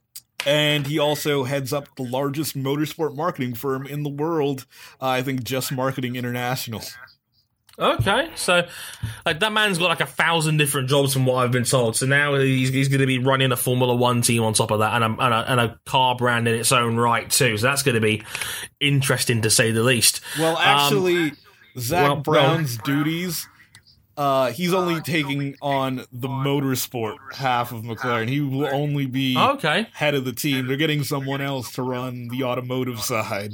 And 0.47 0.87
he 0.87 0.99
also 0.99 1.45
heads 1.45 1.73
up 1.73 1.95
the 1.97 2.03
largest 2.03 2.57
motorsport 2.57 3.15
marketing 3.15 3.55
firm 3.55 3.87
in 3.87 4.03
the 4.03 4.11
world, 4.11 4.67
uh, 5.01 5.09
I 5.09 5.23
think 5.23 5.45
Just 5.45 5.71
Marketing 5.71 6.17
International. 6.17 6.83
Okay, 7.79 8.29
so 8.35 8.67
like 9.25 9.41
that 9.41 9.53
man's 9.53 9.79
got 9.79 9.89
like 9.89 10.01
a 10.01 10.07
thousand 10.07 10.59
different 10.59 10.91
jobs 10.91 11.15
from 11.15 11.25
what 11.25 11.37
I've 11.37 11.51
been 11.51 11.65
told. 11.65 11.97
So 11.97 12.05
now 12.05 12.35
he's, 12.35 12.69
he's 12.69 12.89
going 12.89 13.01
to 13.01 13.07
be 13.07 13.19
running 13.19 13.53
a 13.53 13.57
Formula 13.57 13.95
One 13.95 14.21
team 14.21 14.43
on 14.43 14.53
top 14.53 14.71
of 14.71 14.81
that, 14.81 15.01
and 15.01 15.05
a, 15.05 15.25
and 15.25 15.35
a 15.35 15.51
and 15.51 15.61
a 15.61 15.81
car 15.87 16.15
brand 16.15 16.47
in 16.47 16.57
its 16.57 16.73
own 16.73 16.97
right 16.99 17.31
too. 17.31 17.57
So 17.57 17.67
that's 17.67 17.83
going 17.83 17.95
to 17.95 18.01
be 18.01 18.23
interesting 18.81 19.43
to 19.43 19.51
say 19.51 19.71
the 19.71 19.83
least. 19.83 20.21
Well, 20.39 20.59
actually, 20.59 21.33
Zak 21.79 22.03
well, 22.03 22.17
Brown's 22.17 22.77
duties. 22.79 23.49
Uh, 24.17 24.53
he's 24.53 24.75
only 24.75 25.01
taking 25.01 25.57
on 25.63 26.05
the 26.13 26.29
motorsport 26.29 27.17
half 27.33 27.73
of 27.73 27.83
McLaren. 27.83 28.29
He 28.29 28.41
will 28.41 28.67
only 28.67 29.07
be 29.07 29.35
Okay, 29.39 29.87
head 29.95 30.15
of 30.15 30.27
the 30.27 30.33
team. 30.33 30.67
They're 30.67 30.77
getting 30.77 31.05
someone 31.05 31.41
else 31.41 31.73
to 31.73 31.83
run 31.83 32.29
the 32.29 32.45
automotive 32.45 33.01
side. 33.01 33.53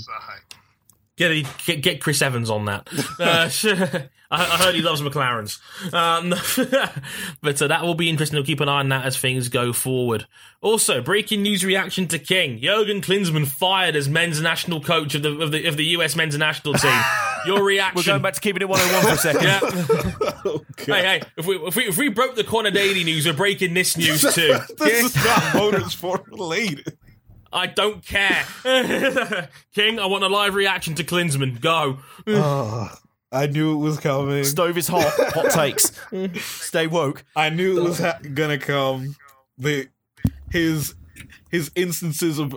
get 1.16 1.46
get, 1.64 1.82
get 1.82 2.00
Chris 2.00 2.20
Evans 2.20 2.50
on 2.50 2.64
that. 2.64 2.88
Uh, 3.20 3.48
I, 4.28 4.42
I 4.42 4.56
heard 4.58 4.74
he 4.74 4.82
loves 4.82 5.00
McLarens, 5.02 5.60
um, 5.94 6.30
but 7.42 7.62
uh, 7.62 7.68
that 7.68 7.82
will 7.82 7.94
be 7.94 8.10
interesting. 8.10 8.36
We'll 8.36 8.44
keep 8.44 8.60
an 8.60 8.68
eye 8.68 8.80
on 8.80 8.88
that 8.88 9.04
as 9.04 9.16
things 9.16 9.48
go 9.48 9.72
forward. 9.72 10.26
Also, 10.60 11.00
breaking 11.00 11.42
news 11.42 11.64
reaction 11.64 12.08
to 12.08 12.18
King: 12.18 12.58
Jurgen 12.58 13.00
Klinsmann 13.00 13.46
fired 13.46 13.94
as 13.94 14.08
men's 14.08 14.40
national 14.40 14.80
coach 14.80 15.14
of 15.14 15.22
the 15.22 15.40
of 15.40 15.52
the 15.52 15.66
of 15.66 15.76
the 15.76 15.84
US 15.84 16.16
men's 16.16 16.36
national 16.36 16.74
team. 16.74 17.00
Your 17.46 17.62
reaction? 17.62 17.96
We're 17.96 18.04
going 18.04 18.22
back 18.22 18.34
to 18.34 18.40
keeping 18.40 18.62
it 18.62 18.68
101 18.68 19.04
for 19.04 19.14
a 19.14 19.18
second. 19.18 19.42
Yeah. 19.42 20.22
Oh, 20.48 20.64
hey, 20.78 21.02
hey! 21.02 21.22
If 21.36 21.44
we, 21.46 21.56
if 21.56 21.74
we 21.74 21.84
if 21.88 21.98
we 21.98 22.08
broke 22.08 22.36
the 22.36 22.44
Conor 22.44 22.70
Daly 22.70 23.02
news, 23.02 23.26
we're 23.26 23.32
breaking 23.32 23.74
this 23.74 23.96
news 23.96 24.20
too. 24.34 24.56
this 24.78 25.04
is 25.06 25.16
not 25.16 25.42
motorsport 25.54 26.24
related. 26.28 26.96
I 27.52 27.66
don't 27.66 28.04
care. 28.04 28.44
King, 29.74 29.98
I 29.98 30.06
want 30.06 30.22
a 30.22 30.28
live 30.28 30.54
reaction 30.54 30.94
to 30.96 31.04
Klinsmann. 31.04 31.60
Go. 31.60 31.98
I 33.32 33.46
knew 33.48 33.72
it 33.74 33.78
was 33.78 33.98
coming. 33.98 34.44
Stove 34.44 34.78
is 34.78 34.86
hot. 34.86 35.12
Hot 35.34 35.50
takes. 35.50 35.90
Stay 36.44 36.86
woke. 36.86 37.24
I 37.34 37.50
knew 37.50 37.80
it 37.80 37.82
was 37.88 37.98
ha- 37.98 38.20
gonna 38.34 38.58
come. 38.58 39.16
The 39.58 39.88
his 40.52 40.94
his 41.56 41.70
instances 41.74 42.38
of 42.38 42.54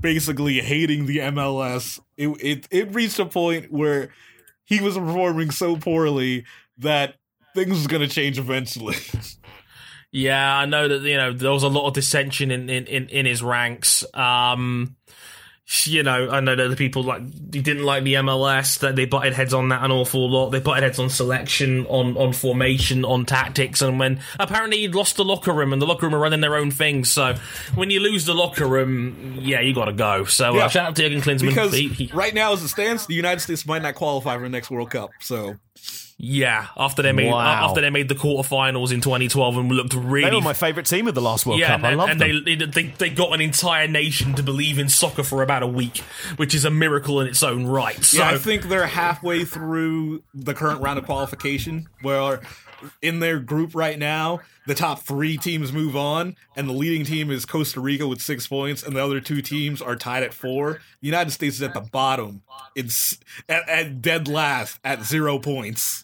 basically 0.00 0.60
hating 0.60 1.06
the 1.06 1.18
MLS. 1.18 2.00
It 2.16 2.28
it 2.40 2.68
it 2.70 2.94
reached 2.94 3.18
a 3.20 3.26
point 3.26 3.70
where 3.70 4.10
he 4.64 4.80
was 4.80 4.96
performing 4.98 5.52
so 5.52 5.76
poorly 5.76 6.44
that 6.78 7.14
things 7.54 7.70
was 7.70 7.86
gonna 7.86 8.08
change 8.08 8.38
eventually. 8.38 8.96
Yeah, 10.16 10.58
I 10.58 10.66
know 10.66 10.86
that 10.86 11.02
you 11.02 11.16
know 11.16 11.32
there 11.32 11.50
was 11.50 11.64
a 11.64 11.68
lot 11.68 11.88
of 11.88 11.94
dissension 11.94 12.52
in 12.52 12.70
in, 12.70 12.86
in, 12.86 13.08
in 13.08 13.26
his 13.26 13.42
ranks. 13.42 14.04
Um, 14.14 14.94
you 15.86 16.02
know, 16.02 16.28
I 16.30 16.40
know 16.40 16.54
that 16.56 16.68
the 16.68 16.76
people 16.76 17.02
like 17.04 17.22
he 17.52 17.60
didn't 17.62 17.84
like 17.84 18.04
the 18.04 18.14
MLS 18.14 18.80
that 18.80 18.96
they 18.96 19.06
butted 19.06 19.32
heads 19.32 19.54
on 19.54 19.70
that 19.70 19.82
an 19.82 19.90
awful 19.90 20.30
lot. 20.30 20.50
They 20.50 20.60
butted 20.60 20.82
heads 20.82 20.98
on 20.98 21.08
selection, 21.08 21.86
on 21.86 22.16
on 22.18 22.32
formation, 22.34 23.04
on 23.04 23.24
tactics, 23.24 23.80
and 23.80 23.98
when 23.98 24.20
apparently 24.38 24.78
he'd 24.80 24.94
lost 24.94 25.16
the 25.16 25.24
locker 25.24 25.52
room 25.52 25.72
and 25.72 25.80
the 25.80 25.86
locker 25.86 26.06
room 26.06 26.14
are 26.14 26.18
running 26.18 26.40
their 26.40 26.54
own 26.56 26.70
things. 26.70 27.10
So 27.10 27.34
when 27.74 27.90
you 27.90 28.00
lose 28.00 28.26
the 28.26 28.34
locker 28.34 28.66
room, 28.66 29.36
yeah, 29.40 29.60
you 29.60 29.74
got 29.74 29.86
to 29.86 29.92
go. 29.94 30.24
So 30.24 30.54
Yeah. 30.54 30.66
uh, 30.66 30.68
shout 30.68 30.86
out 30.88 30.96
to 30.96 31.02
Jurgen 31.02 31.22
Klinsmann. 31.22 31.48
because 31.48 31.72
He- 31.74 31.88
he- 31.88 32.10
right 32.12 32.34
now, 32.34 32.52
as 32.52 32.62
it 32.62 32.68
stands, 32.68 33.06
the 33.06 33.14
United 33.14 33.40
States 33.40 33.64
might 33.66 33.82
not 33.82 33.94
qualify 33.94 34.36
for 34.36 34.42
the 34.42 34.48
next 34.50 34.70
World 34.70 34.90
Cup. 34.90 35.10
So 35.20 35.54
yeah, 36.16 36.68
after 36.76 37.02
they 37.02 37.12
made 37.12 37.30
Wow. 37.30 37.68
after 37.68 37.80
they 37.80 37.90
made 37.90 38.08
the 38.08 38.14
quarterfinals 38.14 38.92
in 38.92 39.00
2012 39.00 39.56
and 39.56 39.70
looked 39.72 39.94
really, 39.94 40.22
They 40.22 40.30
really 40.30 40.36
were 40.36 40.42
my 40.42 40.52
favourite 40.52 40.86
team 40.86 41.08
of 41.08 41.14
the 41.14 41.20
last 41.20 41.44
World 41.44 41.58
Yeah, 41.60 41.68
Cup. 41.68 41.76
and, 41.78 41.86
I 41.86 41.94
love 41.94 42.08
and 42.10 42.20
them. 42.20 42.44
they, 42.44 42.54
they 42.54 42.82
they 42.98 43.10
got 43.10 43.32
an 43.32 43.40
entire 43.40 43.88
nation 43.88 44.34
to 44.34 44.42
believe 44.42 44.78
in 44.78 44.88
soccer 44.88 45.22
for 45.24 45.42
about 45.42 45.62
a 45.62 45.66
week, 45.66 45.98
which 46.36 46.54
is 46.54 46.64
a 46.64 46.70
miracle 46.70 47.20
in 47.20 47.26
its 47.26 47.42
own 47.42 47.66
right. 47.66 48.02
So 48.04 48.18
yeah, 48.18 48.30
I 48.30 48.38
think 48.38 48.68
they're 48.68 48.86
halfway 48.86 49.44
through 49.44 50.22
the 50.32 50.54
current 50.54 50.80
round 50.80 50.98
of 50.98 51.04
qualification, 51.04 51.88
where 52.02 52.40
in 53.00 53.20
their 53.20 53.38
group 53.40 53.74
right 53.74 53.98
now, 53.98 54.40
the 54.66 54.74
top 54.74 55.00
three 55.00 55.36
teams 55.38 55.72
move 55.72 55.96
on, 55.96 56.36
and 56.54 56.68
the 56.68 56.72
leading 56.72 57.04
team 57.04 57.30
is 57.30 57.44
Costa 57.46 57.80
Rica 57.80 58.06
with 58.06 58.20
six 58.20 58.46
points, 58.46 58.82
and 58.82 58.94
the 58.94 59.02
other 59.02 59.20
two 59.20 59.40
teams 59.42 59.80
are 59.80 59.96
tied 59.96 60.22
at 60.22 60.34
four. 60.34 60.74
The 61.00 61.06
United 61.06 61.30
States 61.30 61.56
is 61.56 61.62
at 61.62 61.72
the 61.74 61.80
bottom, 61.80 62.42
it's 62.74 63.18
at, 63.48 63.66
at 63.68 64.02
dead 64.02 64.28
last 64.28 64.78
at 64.84 65.02
zero 65.02 65.38
points. 65.38 66.03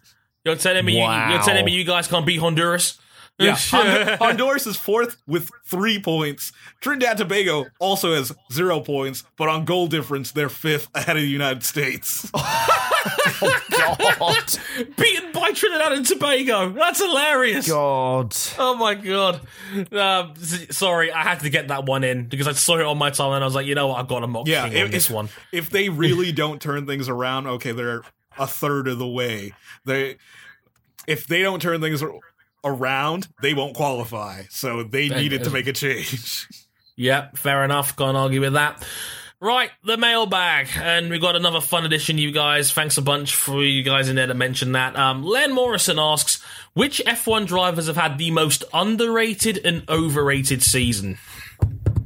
You're 0.50 0.56
telling 0.58 0.84
me 0.84 0.94
you, 0.94 1.00
Wow. 1.00 1.30
you're 1.30 1.42
telling 1.42 1.64
me 1.64 1.72
you 1.72 1.84
guys 1.84 2.06
can't 2.06 2.26
beat 2.26 2.38
Honduras? 2.40 2.98
Yeah, 3.38 3.56
Honduras 4.18 4.66
is 4.66 4.76
fourth 4.76 5.16
with 5.26 5.50
three 5.64 5.98
points. 5.98 6.52
Trinidad 6.82 7.12
and 7.12 7.18
Tobago 7.20 7.64
also 7.78 8.14
has 8.14 8.32
zero 8.52 8.80
points, 8.80 9.24
but 9.38 9.48
on 9.48 9.64
goal 9.64 9.86
difference, 9.86 10.32
they're 10.32 10.50
fifth 10.50 10.88
ahead 10.94 11.16
of 11.16 11.22
the 11.22 11.28
United 11.28 11.62
States. 11.62 12.30
oh 12.34 13.60
God. 13.70 14.58
beaten 14.98 15.32
by 15.32 15.52
Trinidad 15.52 15.92
and 15.92 16.04
Tobago. 16.04 16.68
That's 16.70 17.00
hilarious. 17.02 17.66
God. 17.66 18.36
Oh 18.58 18.74
my 18.76 18.94
god! 18.94 19.40
Um, 19.92 20.34
sorry, 20.36 21.10
I 21.10 21.22
had 21.22 21.40
to 21.40 21.48
get 21.48 21.68
that 21.68 21.86
one 21.86 22.04
in 22.04 22.26
because 22.26 22.46
I 22.46 22.52
saw 22.52 22.76
it 22.78 22.84
on 22.84 22.98
my 22.98 23.10
timeline. 23.10 23.36
and 23.36 23.44
I 23.44 23.46
was 23.46 23.54
like, 23.54 23.64
you 23.66 23.74
know 23.74 23.86
what, 23.88 24.00
I've 24.00 24.08
got 24.08 24.20
to 24.20 24.26
mock 24.26 24.48
Yeah, 24.48 24.68
King 24.68 24.84
on 24.84 24.90
this 24.90 25.08
one. 25.08 25.30
If 25.50 25.70
they 25.70 25.88
really 25.88 26.32
don't 26.32 26.60
turn 26.60 26.86
things 26.86 27.08
around, 27.08 27.46
okay, 27.46 27.72
they're 27.72 28.02
a 28.40 28.46
third 28.46 28.88
of 28.88 28.98
the 28.98 29.06
way. 29.06 29.52
They, 29.84 30.16
if 31.06 31.26
they 31.28 31.42
don't 31.42 31.62
turn 31.62 31.80
things 31.80 32.02
around, 32.64 33.28
they 33.42 33.54
won't 33.54 33.74
qualify. 33.76 34.42
So 34.50 34.82
they 34.82 35.08
needed 35.08 35.44
to 35.44 35.50
make 35.50 35.66
a 35.66 35.72
change. 35.72 36.48
Yep, 36.96 37.38
fair 37.38 37.64
enough. 37.64 37.96
Can't 37.96 38.14
argue 38.14 38.42
with 38.42 38.52
that. 38.54 38.86
Right, 39.40 39.70
the 39.82 39.96
mailbag, 39.96 40.68
and 40.76 41.08
we've 41.08 41.20
got 41.20 41.34
another 41.34 41.62
fun 41.62 41.86
edition, 41.86 42.18
you 42.18 42.30
guys. 42.30 42.70
Thanks 42.72 42.98
a 42.98 43.02
bunch 43.02 43.34
for 43.34 43.64
you 43.64 43.82
guys 43.82 44.10
in 44.10 44.16
there 44.16 44.26
to 44.26 44.34
mention 44.34 44.72
that. 44.72 44.96
Um, 44.98 45.22
Len 45.22 45.54
Morrison 45.54 45.98
asks, 45.98 46.42
which 46.74 47.00
F1 47.06 47.46
drivers 47.46 47.86
have 47.86 47.96
had 47.96 48.18
the 48.18 48.30
most 48.32 48.64
underrated 48.74 49.64
and 49.64 49.88
overrated 49.88 50.62
season 50.62 51.16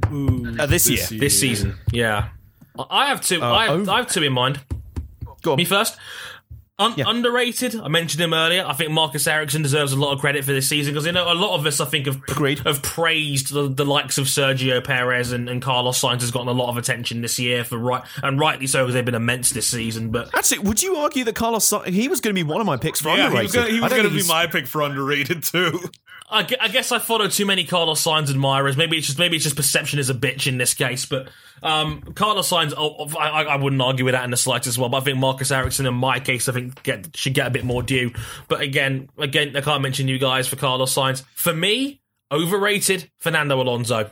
Uh, 0.05 0.65
this, 0.65 0.89
year. 0.89 1.05
this 1.19 1.37
season? 1.37 1.75
Yeah, 1.91 2.29
I- 2.79 2.85
I 2.89 3.05
have 3.07 3.19
two. 3.19 3.41
I, 3.43 3.65
have, 3.65 3.81
over- 3.81 3.91
I 3.91 3.97
have 3.97 4.07
two 4.09 4.23
in 4.23 4.31
mind. 4.31 4.61
Go 5.45 5.51
on. 5.53 5.57
Me 5.57 5.65
first. 5.65 5.97
Un- 6.77 6.93
Yeah. 6.97 7.05
Underrated. 7.07 7.73
I 7.79 7.87
mentioned 7.87 8.21
him 8.21 8.33
earlier. 8.33 8.65
I 8.67 8.73
think 8.73 8.91
Marcus 8.91 9.25
Ericsson 9.27 9.61
deserves 9.61 9.93
a 9.93 9.95
lot 9.95 10.11
of 10.13 10.19
credit 10.19 10.43
for 10.43 10.51
this 10.51 10.67
season 10.67 10.93
because 10.93 11.05
you 11.05 11.13
know 11.13 11.31
a 11.31 11.33
lot 11.33 11.57
of 11.57 11.65
us, 11.65 11.79
I 11.79 11.85
think, 11.85 12.05
have 12.05 12.17
Agreed. 12.27 12.59
have 12.65 12.81
praised 12.81 13.53
the, 13.53 13.69
the 13.69 13.85
likes 13.85 14.17
of 14.17 14.25
Sergio 14.25 14.83
Perez 14.83 15.31
and, 15.31 15.47
and 15.47 15.61
Carlos 15.61 16.01
Sainz 16.01 16.19
has 16.19 16.31
gotten 16.31 16.49
a 16.49 16.51
lot 16.51 16.67
of 16.69 16.75
attention 16.75 17.21
this 17.21 17.39
year 17.39 17.63
for 17.63 17.77
right 17.77 18.03
and 18.21 18.37
rightly 18.37 18.67
so 18.67 18.83
because 18.83 18.93
they've 18.93 19.05
been 19.05 19.15
immense 19.15 19.51
this 19.51 19.67
season. 19.67 20.09
But 20.09 20.35
Actually, 20.35 20.59
would 20.59 20.83
you 20.83 20.97
argue 20.97 21.23
that 21.23 21.35
Carlos 21.35 21.63
Sa- 21.63 21.83
he 21.83 22.09
was 22.09 22.19
going 22.19 22.35
to 22.35 22.43
be 22.43 22.43
one 22.43 22.59
of 22.59 22.67
my 22.67 22.75
picks 22.75 22.99
for 22.99 23.07
Yeah, 23.15 23.27
underrated? 23.27 23.71
he 23.71 23.79
was 23.79 23.93
gonna 23.93 24.09
be 24.09 24.27
my 24.27 24.47
pick 24.47 24.67
for 24.67 24.81
underrated 24.81 25.43
too. 25.43 25.79
I, 26.29 26.39
I 26.59 26.67
guess 26.67 26.91
I 26.91 26.99
follow 26.99 27.27
too 27.29 27.45
many 27.45 27.63
Carlos 27.65 28.03
Sainz 28.03 28.29
admirers. 28.31 28.75
Maybe 28.75 28.97
it's 28.97 29.05
just 29.07 29.19
maybe 29.19 29.37
it's 29.37 29.43
just 29.45 29.55
perception 29.55 29.97
is 29.99 30.09
a 30.09 30.13
bitch 30.13 30.45
in 30.47 30.57
this 30.57 30.73
case. 30.73 31.05
But 31.05 31.29
um, 31.65 32.01
Carlos 32.15 32.49
Sainz, 32.49 32.73
oh, 32.77 32.95
oh, 32.99 33.17
I, 33.17 33.43
I 33.43 33.55
wouldn't 33.55 33.81
argue 33.81 34.05
with 34.05 34.13
that 34.13 34.23
in 34.23 34.31
the 34.31 34.37
slightest 34.37 34.67
as 34.67 34.77
well. 34.77 34.89
But 34.89 34.97
I 34.97 35.01
think 35.01 35.17
Marcus 35.17 35.51
Ericsson, 35.51 35.85
in 35.85 35.93
my 35.95 36.19
case, 36.19 36.47
I 36.47 36.53
think 36.53 36.81
get, 36.83 37.15
should 37.17 37.33
get 37.33 37.47
a 37.47 37.49
bit 37.49 37.65
more 37.65 37.81
due. 37.83 38.11
But 38.47 38.61
again, 38.61 39.09
again, 39.17 39.55
I 39.57 39.61
can't 39.61 39.81
mention 39.81 40.07
you 40.07 40.19
guys 40.19 40.47
for 40.47 40.55
Carlos 40.55 40.93
Sainz. 40.95 41.23
For 41.33 41.53
me, 41.53 42.01
overrated 42.31 43.09
Fernando 43.17 43.59
Alonso. 43.61 44.09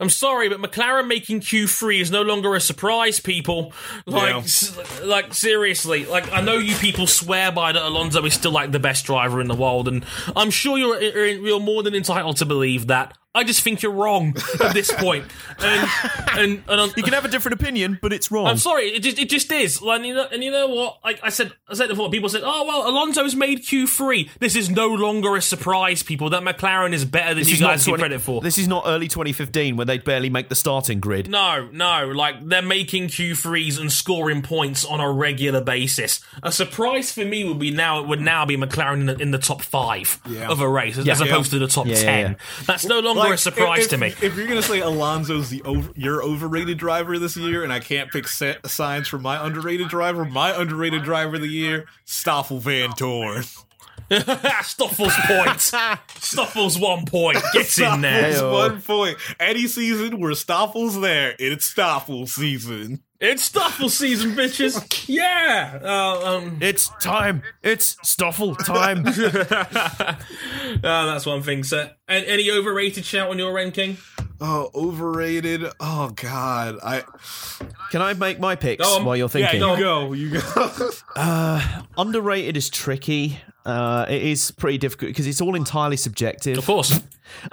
I'm 0.00 0.08
sorry, 0.10 0.48
but 0.48 0.58
McLaren 0.60 1.06
making 1.06 1.40
Q3 1.42 2.00
is 2.00 2.10
no 2.10 2.22
longer 2.22 2.56
a 2.56 2.60
surprise, 2.60 3.20
people. 3.20 3.72
Like, 4.04 4.30
Yeah. 4.30 4.38
s- 4.38 5.00
like 5.04 5.32
seriously, 5.32 6.06
like 6.06 6.32
I 6.32 6.40
know 6.40 6.56
you 6.56 6.74
people 6.76 7.06
swear 7.06 7.52
by 7.52 7.70
that 7.70 7.82
Alonso 7.82 8.24
is 8.24 8.34
still 8.34 8.50
like 8.50 8.72
the 8.72 8.80
best 8.80 9.04
driver 9.06 9.40
in 9.40 9.46
the 9.46 9.54
world, 9.54 9.86
and 9.86 10.04
I'm 10.34 10.50
sure 10.50 10.76
you're 10.76 11.00
you're 11.00 11.60
more 11.60 11.84
than 11.84 11.94
entitled 11.94 12.38
to 12.38 12.46
believe 12.46 12.88
that. 12.88 13.16
I 13.34 13.44
just 13.44 13.62
think 13.62 13.80
you're 13.82 13.92
wrong 13.92 14.36
at 14.62 14.74
this 14.74 14.92
point, 14.92 15.24
and 15.58 15.88
and, 16.32 16.62
and 16.68 16.80
I'm- 16.80 16.90
You 16.96 17.02
can 17.02 17.14
have 17.14 17.24
a 17.24 17.28
different 17.28 17.58
opinion, 17.60 17.98
but 18.02 18.12
it's 18.12 18.30
wrong. 18.30 18.46
I'm 18.46 18.58
sorry, 18.58 18.88
it 18.88 19.00
just 19.02 19.18
it 19.18 19.30
just 19.30 19.50
is. 19.50 19.80
Like, 19.80 20.02
you 20.04 20.14
know, 20.14 20.26
and 20.30 20.44
you 20.44 20.50
know 20.50 20.68
what? 20.68 20.98
Like 21.02 21.20
I 21.22 21.30
said, 21.30 21.52
I 21.68 21.74
said 21.74 21.88
before. 21.88 22.10
People 22.10 22.28
said, 22.28 22.42
"Oh 22.44 22.64
well, 22.66 22.88
Alonso's 22.90 23.34
made 23.34 23.60
Q3. 23.62 24.28
This 24.38 24.54
is 24.54 24.68
no 24.68 24.88
longer 24.88 25.34
a 25.36 25.40
surprise, 25.42 26.02
people. 26.02 26.28
That 26.30 26.42
McLaren 26.42 26.92
is 26.92 27.04
better 27.06 27.30
than 27.30 27.38
This 27.38 27.48
you 27.48 27.54
is 27.54 27.60
not 27.62 27.70
guys 27.70 27.86
give 27.86 27.98
credit 27.98 28.20
for." 28.20 28.42
This 28.42 28.58
is 28.58 28.68
not 28.68 28.84
early 28.86 29.08
2015 29.08 29.76
when 29.76 29.86
they'd 29.86 30.04
barely 30.04 30.28
make 30.28 30.50
the 30.50 30.54
starting 30.54 31.00
grid. 31.00 31.30
No, 31.30 31.68
no, 31.72 32.08
like 32.14 32.46
they're 32.46 32.60
making 32.60 33.08
Q3s 33.08 33.80
and 33.80 33.90
scoring 33.90 34.42
points 34.42 34.84
on 34.84 35.00
a 35.00 35.10
regular 35.10 35.62
basis. 35.62 36.20
A 36.42 36.52
surprise 36.52 37.10
for 37.12 37.24
me 37.24 37.44
would 37.44 37.58
be 37.58 37.70
now 37.70 38.00
it 38.00 38.08
would 38.08 38.20
now 38.20 38.44
be 38.44 38.56
McLaren 38.58 39.00
in 39.00 39.06
the, 39.06 39.16
in 39.18 39.30
the 39.30 39.38
top 39.38 39.62
five 39.62 40.20
of 40.48 40.60
a 40.60 40.68
race 40.68 40.98
as, 40.98 41.08
as 41.08 41.20
Yeah. 41.20 41.26
opposed 41.26 41.50
to 41.52 41.58
the 41.58 41.66
top 41.66 41.86
Yeah, 41.86 41.94
yeah, 41.94 42.02
ten. 42.02 42.30
yeah. 42.32 42.64
That's 42.66 42.84
no 42.84 43.00
longer 43.00 43.21
a 43.26 43.30
Like, 43.30 43.38
surprise 43.38 43.84
if, 43.84 43.90
to 43.90 43.98
me. 43.98 44.08
If 44.20 44.36
you're 44.36 44.46
gonna 44.46 44.62
say 44.62 44.80
Alonso's 44.80 45.50
the 45.50 45.62
over, 45.62 45.90
your 45.94 46.22
overrated 46.22 46.78
driver 46.78 47.18
this 47.18 47.36
year, 47.36 47.62
and 47.64 47.72
I 47.72 47.80
can't 47.80 48.10
pick 48.10 48.28
set 48.28 48.66
signs 48.68 49.08
for 49.08 49.18
my 49.18 49.44
underrated 49.44 49.88
driver, 49.88 50.24
my 50.24 50.50
underrated 50.58 51.02
driver 51.02 51.36
of 51.36 51.42
the 51.42 51.48
year, 51.48 51.86
Stoffel 52.04 52.60
Vandoorne. 52.60 53.64
Stoffel's 54.62 55.14
point. 55.26 55.60
Stoffel's 56.20 56.78
one 56.78 57.06
point. 57.06 57.38
Gets 57.54 57.78
in 57.78 58.02
there. 58.02 58.32
Stoffel's 58.32 58.42
one 58.52 58.82
point. 58.82 59.18
Any 59.40 59.66
season 59.66 60.20
where 60.20 60.32
Stoffel's 60.32 61.00
there, 61.00 61.34
it's 61.38 61.64
Stoffel 61.64 62.26
season. 62.26 63.02
It's 63.24 63.44
Stuffle 63.44 63.88
season, 63.88 64.32
bitches. 64.32 64.82
Yeah. 65.08 65.78
Uh, 65.82 66.38
um, 66.38 66.58
It's 66.60 66.88
time. 67.00 67.42
It's 67.62 67.96
stuffle 68.02 68.54
time. 68.56 69.04
uh, 69.06 70.16
that's 70.82 71.24
one 71.26 71.42
thing, 71.42 71.62
sir. 71.64 71.92
And 72.08 72.24
any 72.26 72.50
overrated 72.50 73.04
shout 73.04 73.28
on 73.28 73.38
your 73.38 73.52
ranking? 73.52 73.98
Oh, 74.40 74.70
overrated. 74.74 75.64
Oh 75.78 76.10
God, 76.16 76.78
I 76.82 77.02
Can 77.90 78.02
I 78.02 78.14
make 78.14 78.40
my 78.40 78.56
picks 78.56 78.84
Go 78.84 78.96
on. 78.96 79.04
while 79.04 79.16
you're 79.16 79.26
yeah. 79.34 79.50
thinking? 79.50 79.60
You 79.60 79.76
go, 79.76 80.12
you 80.12 80.40
go. 80.40 80.90
Underrated 81.96 82.56
is 82.56 82.70
tricky. 82.70 83.38
Uh, 83.64 84.06
it 84.08 84.22
is 84.22 84.50
pretty 84.50 84.78
difficult 84.78 85.10
because 85.10 85.28
it's 85.28 85.40
all 85.40 85.54
entirely 85.54 85.96
subjective. 85.96 86.58
Of 86.58 86.66
course. 86.66 87.00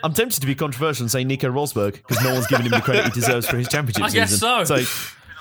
I'm 0.03 0.13
tempted 0.13 0.41
to 0.41 0.47
be 0.47 0.55
controversial 0.55 1.03
and 1.03 1.11
say 1.11 1.23
Nico 1.23 1.49
Rosberg 1.51 1.93
because 1.93 2.23
no 2.23 2.33
one's 2.33 2.47
given 2.47 2.65
him 2.65 2.71
the 2.71 2.81
credit 2.81 3.05
he 3.05 3.11
deserves 3.11 3.47
for 3.47 3.57
his 3.57 3.67
championship 3.69 4.03
I 4.03 4.09
guess 4.09 4.31
season. 4.31 4.65
so. 4.65 4.85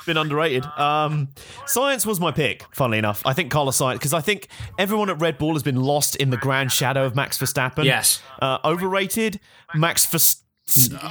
Been 0.08 0.16
underrated. 0.16 0.64
Um, 0.64 1.28
Sainz 1.66 2.06
was 2.06 2.18
my 2.18 2.32
pick, 2.32 2.64
funnily 2.74 2.96
enough. 2.96 3.20
I 3.26 3.34
think 3.34 3.50
Carlos 3.50 3.76
Sainz, 3.78 3.92
because 3.94 4.14
I 4.14 4.22
think 4.22 4.48
everyone 4.78 5.10
at 5.10 5.20
Red 5.20 5.36
Bull 5.36 5.52
has 5.52 5.62
been 5.62 5.76
lost 5.82 6.16
in 6.16 6.30
the 6.30 6.38
grand 6.38 6.72
shadow 6.72 7.04
of 7.04 7.14
Max 7.14 7.36
Verstappen. 7.36 7.84
Yes. 7.84 8.22
Uh, 8.40 8.56
overrated, 8.64 9.38
Max 9.74 10.06
Verstappen. 10.06 10.42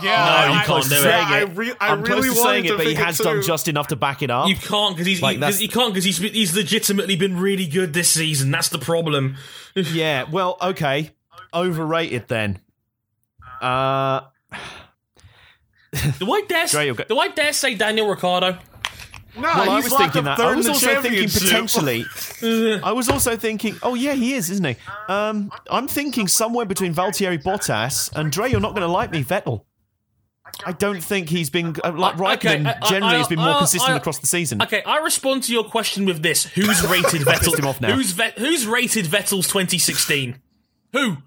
Yeah, 0.04 0.46
No, 0.48 0.54
you 0.54 0.60
I- 0.60 0.64
can't 0.66 0.90
do 0.90 0.96
it. 0.96 1.04
yeah, 1.06 1.28
I 1.30 1.42
re- 1.44 1.74
I 1.80 1.92
I'm 1.92 2.04
close 2.04 2.24
really 2.24 2.36
to 2.36 2.42
saying 2.42 2.66
it, 2.66 2.70
to 2.70 2.78
but 2.78 2.86
he 2.88 2.94
has 2.96 3.18
done 3.20 3.42
just 3.44 3.68
enough 3.68 3.88
to 3.88 3.96
back 3.96 4.22
it 4.22 4.30
up. 4.32 4.50
You 4.50 4.56
can't 4.56 4.96
because 4.96 5.08
he's 5.08 5.22
Like, 5.22 5.36
he, 5.36 5.40
that's- 5.40 5.60
can't 5.74 5.94
because 5.94 6.04
he's 6.04 6.18
he's 6.18 6.56
legitimately 6.56 7.16
been 7.16 7.40
really 7.40 7.66
good 7.68 7.94
this 7.94 8.10
season. 8.12 8.50
That's 8.52 8.70
the 8.70 8.80
problem. 8.80 9.36
Yeah, 9.76 10.24
well, 10.30 10.58
okay. 10.62 11.12
Overrated 11.54 12.28
then. 12.28 12.60
Uh, 13.62 14.22
Do 16.20 16.32
I 16.32 16.42
dare? 16.48 16.68
Dre, 16.68 16.86
you'll 16.86 16.96
go- 16.96 17.06
do 17.06 17.18
I 17.18 17.30
dare 17.30 17.54
say 17.54 17.74
Daniel 17.74 18.08
Ricciardo? 18.10 18.58
Nah, 19.40 19.60
well, 19.60 19.70
I 19.72 19.76
was 19.82 19.92
locked 19.92 20.14
thinking 20.14 20.28
up 20.28 20.38
that. 20.38 20.46
I 20.48 20.56
was 20.56 20.68
also 20.68 21.02
thinking 21.02 21.30
potentially. 21.30 22.06
I 22.84 22.92
was 22.92 23.10
also 23.10 23.36
thinking, 23.38 23.78
oh 23.84 23.94
yeah, 23.96 24.14
he 24.14 24.34
is, 24.34 24.50
isn't 24.50 24.66
he? 24.66 24.76
Um, 25.08 25.52
I'm 25.70 25.88
thinking 25.88 26.28
somewhere 26.28 26.66
between 26.66 26.94
Valtteri 26.94 27.42
Bottas 27.42 28.12
and 28.16 28.32
Dre. 28.32 28.50
You're 28.50 28.60
not 28.60 28.72
going 28.72 28.82
to 28.82 28.88
like 28.92 29.12
me, 29.12 29.24
Vettel. 29.24 29.64
I 30.66 30.72
don't 30.72 31.02
think 31.04 31.30
he's 31.30 31.50
been 31.50 31.76
uh, 31.84 31.92
like 31.92 32.18
Uh, 32.20 32.32
okay, 32.34 32.58
Raikkonen. 32.58 32.68
I- 32.68 32.78
I- 32.82 32.90
generally, 32.90 33.16
I- 33.16 33.18
has 33.20 33.28
been 33.28 33.38
more 33.40 33.50
I- 33.50 33.58
consistent 33.60 33.94
I- 33.94 33.98
across 33.98 34.18
the 34.20 34.28
season. 34.28 34.62
Okay, 34.62 34.82
I 34.84 34.98
respond 35.00 35.44
to 35.44 35.52
your 35.54 35.66
question 35.66 36.06
with 36.06 36.24
this: 36.24 36.46
Who's 36.46 36.82
rated 36.88 37.22
Vettel? 37.28 37.58
him 37.60 37.68
off 37.68 37.80
now. 37.82 37.94
Who's 37.94 38.12
vet, 38.12 38.38
Who's 38.40 38.66
rated 38.66 39.06
Vettel's 39.06 39.48
2016? 39.48 40.40
Who? 40.94 41.18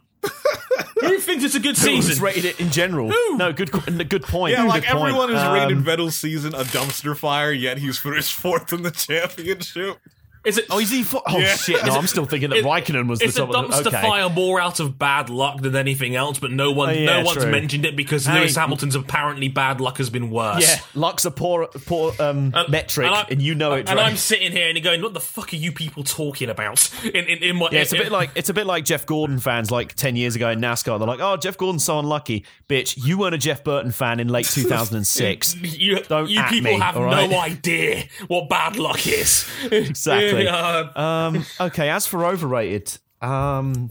Who 1.00 1.18
thinks 1.18 1.44
it's 1.44 1.54
a 1.54 1.60
good 1.60 1.76
season? 1.76 1.94
Who's 1.96 2.06
season? 2.06 2.24
rated 2.24 2.44
it 2.44 2.60
in 2.60 2.70
general? 2.70 3.10
Who? 3.10 3.36
No, 3.36 3.52
good, 3.52 3.70
good 4.08 4.22
point. 4.22 4.52
Yeah, 4.52 4.64
like 4.64 4.82
good 4.82 4.92
point. 4.92 5.08
everyone 5.08 5.32
has 5.32 5.52
rated 5.52 5.78
Um, 5.78 5.84
Vettel's 5.84 6.16
season 6.16 6.54
a 6.54 6.62
dumpster 6.64 7.16
fire, 7.16 7.52
yet 7.52 7.78
he's 7.78 7.98
finished 7.98 8.34
fourth 8.34 8.72
in 8.72 8.82
the 8.82 8.90
championship. 8.90 9.98
Is 10.44 10.56
it? 10.56 10.64
Oh, 10.70 10.78
is 10.78 10.90
he? 10.90 11.02
Fo- 11.02 11.22
oh 11.26 11.38
Yeah. 11.38 11.54
shit! 11.54 11.84
No, 11.84 11.94
I'm 11.96 12.06
still 12.06 12.24
thinking 12.24 12.48
that 12.50 12.60
It- 12.60 12.64
Raikkonen 12.64 13.08
was 13.08 13.18
the 13.18 13.26
It's 13.26 13.36
a 13.36 13.40
top. 13.40 13.54
of 13.54 13.70
the- 13.70 13.76
dumpster 13.76 13.86
okay. 13.88 14.00
fire 14.00 14.28
more 14.30 14.58
out 14.60 14.80
of 14.80 14.98
bad 14.98 15.28
luck 15.28 15.60
than 15.60 15.76
anything 15.76 16.16
else, 16.16 16.38
but 16.38 16.50
no 16.50 16.70
one, 16.70 16.88
Oh, 16.88 16.92
yeah, 16.92 17.18
no 17.20 17.24
one's 17.26 17.42
true. 17.42 17.50
mentioned 17.50 17.84
it 17.84 17.94
because 17.94 18.24
Hey. 18.24 18.38
Lewis 18.40 18.56
Hamilton's 18.56 18.94
apparently 18.94 19.48
bad 19.48 19.82
luck 19.82 19.98
has 19.98 20.08
been 20.08 20.30
worse. 20.30 20.62
Yeah, 20.66 20.78
luck's 20.94 21.26
a 21.26 21.30
poor, 21.30 21.66
poor 21.84 22.14
um, 22.18 22.54
metric, 22.68 23.10
I- 23.12 23.26
and 23.30 23.42
you 23.42 23.54
know 23.54 23.74
it. 23.74 23.80
And 23.88 23.98
Dre. 23.98 24.00
I'm 24.02 24.16
sitting 24.16 24.52
here 24.52 24.68
and 24.70 24.82
going, 24.82 25.02
"What 25.02 25.12
the 25.12 25.20
fuck 25.20 25.52
are 25.52 25.56
you 25.56 25.72
people 25.72 26.04
talking 26.04 26.48
about?" 26.48 26.88
In 27.04 27.10
in, 27.26 27.42
in 27.42 27.56
my 27.56 27.68
Yeah, 27.70 27.80
it's 27.80 27.92
a 27.92 27.96
in- 27.96 28.02
bit 28.04 28.12
like 28.12 28.30
it's 28.34 28.48
a 28.48 28.54
bit 28.54 28.66
like 28.66 28.86
Jeff 28.86 29.04
Gordon 29.04 29.40
fans 29.40 29.70
like 29.70 29.94
ten 29.94 30.16
years 30.16 30.36
ago 30.36 30.48
in 30.48 30.58
NASCAR. 30.60 30.98
They're 30.98 31.06
like, 31.06 31.20
"Oh, 31.20 31.36
Jeff 31.36 31.58
Gordon's 31.58 31.84
so 31.84 31.98
unlucky, 31.98 32.46
bitch. 32.68 32.94
You 32.96 33.18
weren't 33.18 33.34
a 33.34 33.38
Jeff 33.38 33.62
Burton 33.62 33.92
fan 33.92 34.18
in 34.20 34.28
late 34.28 34.46
2006." 34.50 35.56
you. 35.56 36.00
Don't 36.04 36.30
you 36.30 36.38
at 36.40 36.48
people 36.50 36.72
me, 36.72 36.80
have 36.80 36.96
all 36.96 37.04
right? 37.04 37.28
no 37.28 37.38
idea 37.40 38.04
what 38.28 38.48
bad 38.48 38.76
luck 38.76 39.06
is. 39.06 39.44
Exactly. 39.70 40.29
Yeah, 40.44 40.90
um, 41.26 41.44
okay, 41.60 41.90
as 41.90 42.06
for 42.06 42.24
overrated, 42.26 42.96
um, 43.20 43.90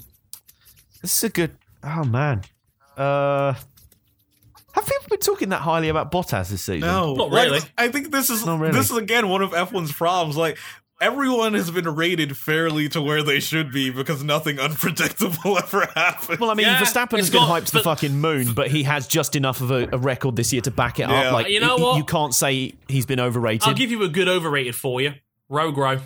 this 1.01 1.17
is 1.17 1.23
a 1.25 1.29
good. 1.29 1.57
Oh 1.83 2.03
man, 2.03 2.41
uh, 2.97 3.53
have 4.73 4.85
people 4.85 5.07
been 5.09 5.19
talking 5.19 5.49
that 5.49 5.61
highly 5.61 5.89
about 5.89 6.11
Bottas 6.11 6.49
this 6.49 6.61
season? 6.63 6.81
No, 6.81 7.13
Not 7.15 7.31
like, 7.31 7.45
really. 7.47 7.59
I 7.77 7.87
think 7.89 8.11
this 8.11 8.29
is 8.29 8.45
really. 8.45 8.71
this 8.71 8.91
is 8.91 8.97
again 8.97 9.29
one 9.29 9.41
of 9.41 9.51
F1's 9.51 9.91
problems. 9.93 10.35
Like 10.37 10.57
everyone 11.01 11.53
has 11.53 11.71
been 11.71 11.87
rated 11.95 12.35
fairly 12.35 12.89
to 12.89 13.01
where 13.01 13.23
they 13.23 13.39
should 13.39 13.71
be 13.71 13.89
because 13.89 14.21
nothing 14.21 14.59
unpredictable 14.69 15.57
ever 15.57 15.85
happens. 15.95 16.37
Well, 16.39 16.51
I 16.51 16.53
mean, 16.55 16.65
Yeah, 16.67 16.79
Verstappen 16.81 17.17
has 17.17 17.29
been 17.29 17.39
got- 17.39 17.63
hyped 17.63 17.67
to 17.67 17.71
the 17.77 17.83
fucking 17.83 18.19
moon, 18.19 18.53
but 18.53 18.67
he 18.69 18.83
has 18.83 19.07
just 19.07 19.37
enough 19.37 19.61
of 19.61 19.71
a, 19.71 19.87
a 19.93 19.97
record 19.97 20.35
this 20.35 20.51
year 20.51 20.61
to 20.63 20.71
back 20.71 20.99
it 20.99 21.07
Yeah. 21.07 21.27
up. 21.27 21.33
Like, 21.33 21.47
You 21.47 21.61
know 21.61 21.77
he- 21.77 21.83
what? 21.83 21.97
You 21.97 22.03
can't 22.03 22.33
say 22.35 22.73
he's 22.89 23.05
been 23.05 23.21
overrated. 23.21 23.65
I'll 23.67 23.73
give 23.75 23.91
you 23.91 24.03
a 24.03 24.09
good 24.09 24.27
overrated 24.27 24.75
for 24.75 24.99
you. 24.99 25.13
Rogro. 25.49 26.01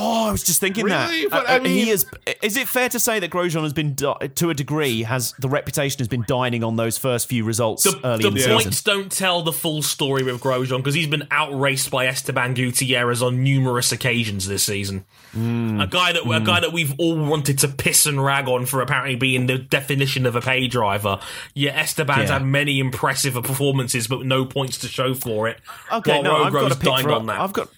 Oh, 0.00 0.28
I 0.28 0.30
was 0.32 0.44
just 0.44 0.60
thinking 0.60 0.84
Really? 0.84 1.22
that. 1.22 1.30
But, 1.30 1.46
Uh, 1.46 1.52
I 1.52 1.56
uh, 1.58 1.64
he 1.64 1.90
is. 1.90 2.06
Is 2.42 2.56
it 2.56 2.68
fair 2.68 2.88
to 2.90 3.00
say 3.00 3.18
that 3.18 3.30
Grosjean 3.30 3.62
has 3.62 3.72
been, 3.72 3.96
to 3.96 4.50
a 4.50 4.54
degree, 4.54 5.02
has 5.02 5.32
the 5.40 5.48
reputation 5.48 5.98
has 5.98 6.08
been 6.08 6.24
dining 6.28 6.62
on 6.62 6.76
those 6.76 6.96
first 6.98 7.28
few 7.28 7.44
results 7.44 7.82
The, 7.84 8.00
early 8.04 8.22
the 8.22 8.28
in 8.28 8.34
the 8.34 8.46
points 8.46 8.82
don't 8.82 9.10
tell 9.10 9.42
the 9.42 9.52
full 9.52 9.82
story 9.82 10.22
with 10.22 10.40
Grosjean 10.40 10.76
because 10.78 10.94
he's 10.94 11.06
been 11.08 11.26
outraced 11.30 11.90
by 11.90 12.06
Esteban 12.06 12.54
Gutierrez 12.54 13.22
on 13.22 13.42
numerous 13.42 13.90
occasions 13.92 14.46
this 14.46 14.62
season. 14.64 15.04
Hmm. 15.32 15.80
A 15.80 15.86
guy 15.86 16.12
that 16.12 16.22
a 16.24 16.40
guy 16.40 16.60
that 16.60 16.72
we've 16.72 16.94
all 16.98 17.16
wanted 17.16 17.58
to 17.58 17.68
piss 17.68 18.06
and 18.06 18.22
rag 18.24 18.48
on 18.48 18.66
for 18.66 18.80
apparently 18.80 19.16
being 19.16 19.46
the 19.46 19.58
definition 19.58 20.26
of 20.26 20.36
a 20.36 20.40
pay 20.40 20.68
driver. 20.68 21.18
Yet 21.54 21.74
Esteban's 21.76 22.28
Yeah. 22.28 22.34
had 22.38 22.44
many 22.44 22.78
impressive 22.78 23.34
performances, 23.34 24.06
but 24.06 24.24
no 24.24 24.44
points 24.44 24.78
to 24.78 24.88
show 24.88 25.14
for 25.14 25.48
it. 25.48 25.58
Okay, 25.92 26.22
no, 26.22 26.44
I've 26.44 26.52
got 26.52 26.72
a 26.72 26.76
pick 26.76 27.00
for. 27.00 27.10
on 27.12 27.26
that. 27.26 27.40
I've 27.40 27.52
got. 27.52 27.68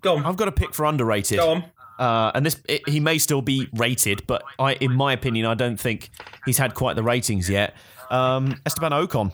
Go 0.00 0.16
on, 0.16 0.24
I've 0.26 0.36
got 0.36 0.48
a 0.48 0.52
pick 0.52 0.74
for 0.74 0.84
underrated. 0.86 1.38
go 1.38 1.50
on. 1.50 1.64
Uh, 1.98 2.30
and 2.34 2.44
this, 2.44 2.60
it, 2.68 2.86
he 2.88 3.00
may 3.00 3.16
still 3.18 3.40
be 3.42 3.68
rated, 3.72 4.26
but 4.26 4.42
I, 4.58 4.74
in 4.74 4.92
my 4.92 5.12
opinion, 5.14 5.46
I 5.46 5.54
don't 5.54 5.78
think 5.78 6.10
he's 6.44 6.58
had 6.58 6.74
quite 6.74 6.94
the 6.96 7.02
ratings 7.02 7.48
yet. 7.48 7.74
Um, 8.10 8.60
Esteban 8.66 8.92
Ocon, 8.92 9.32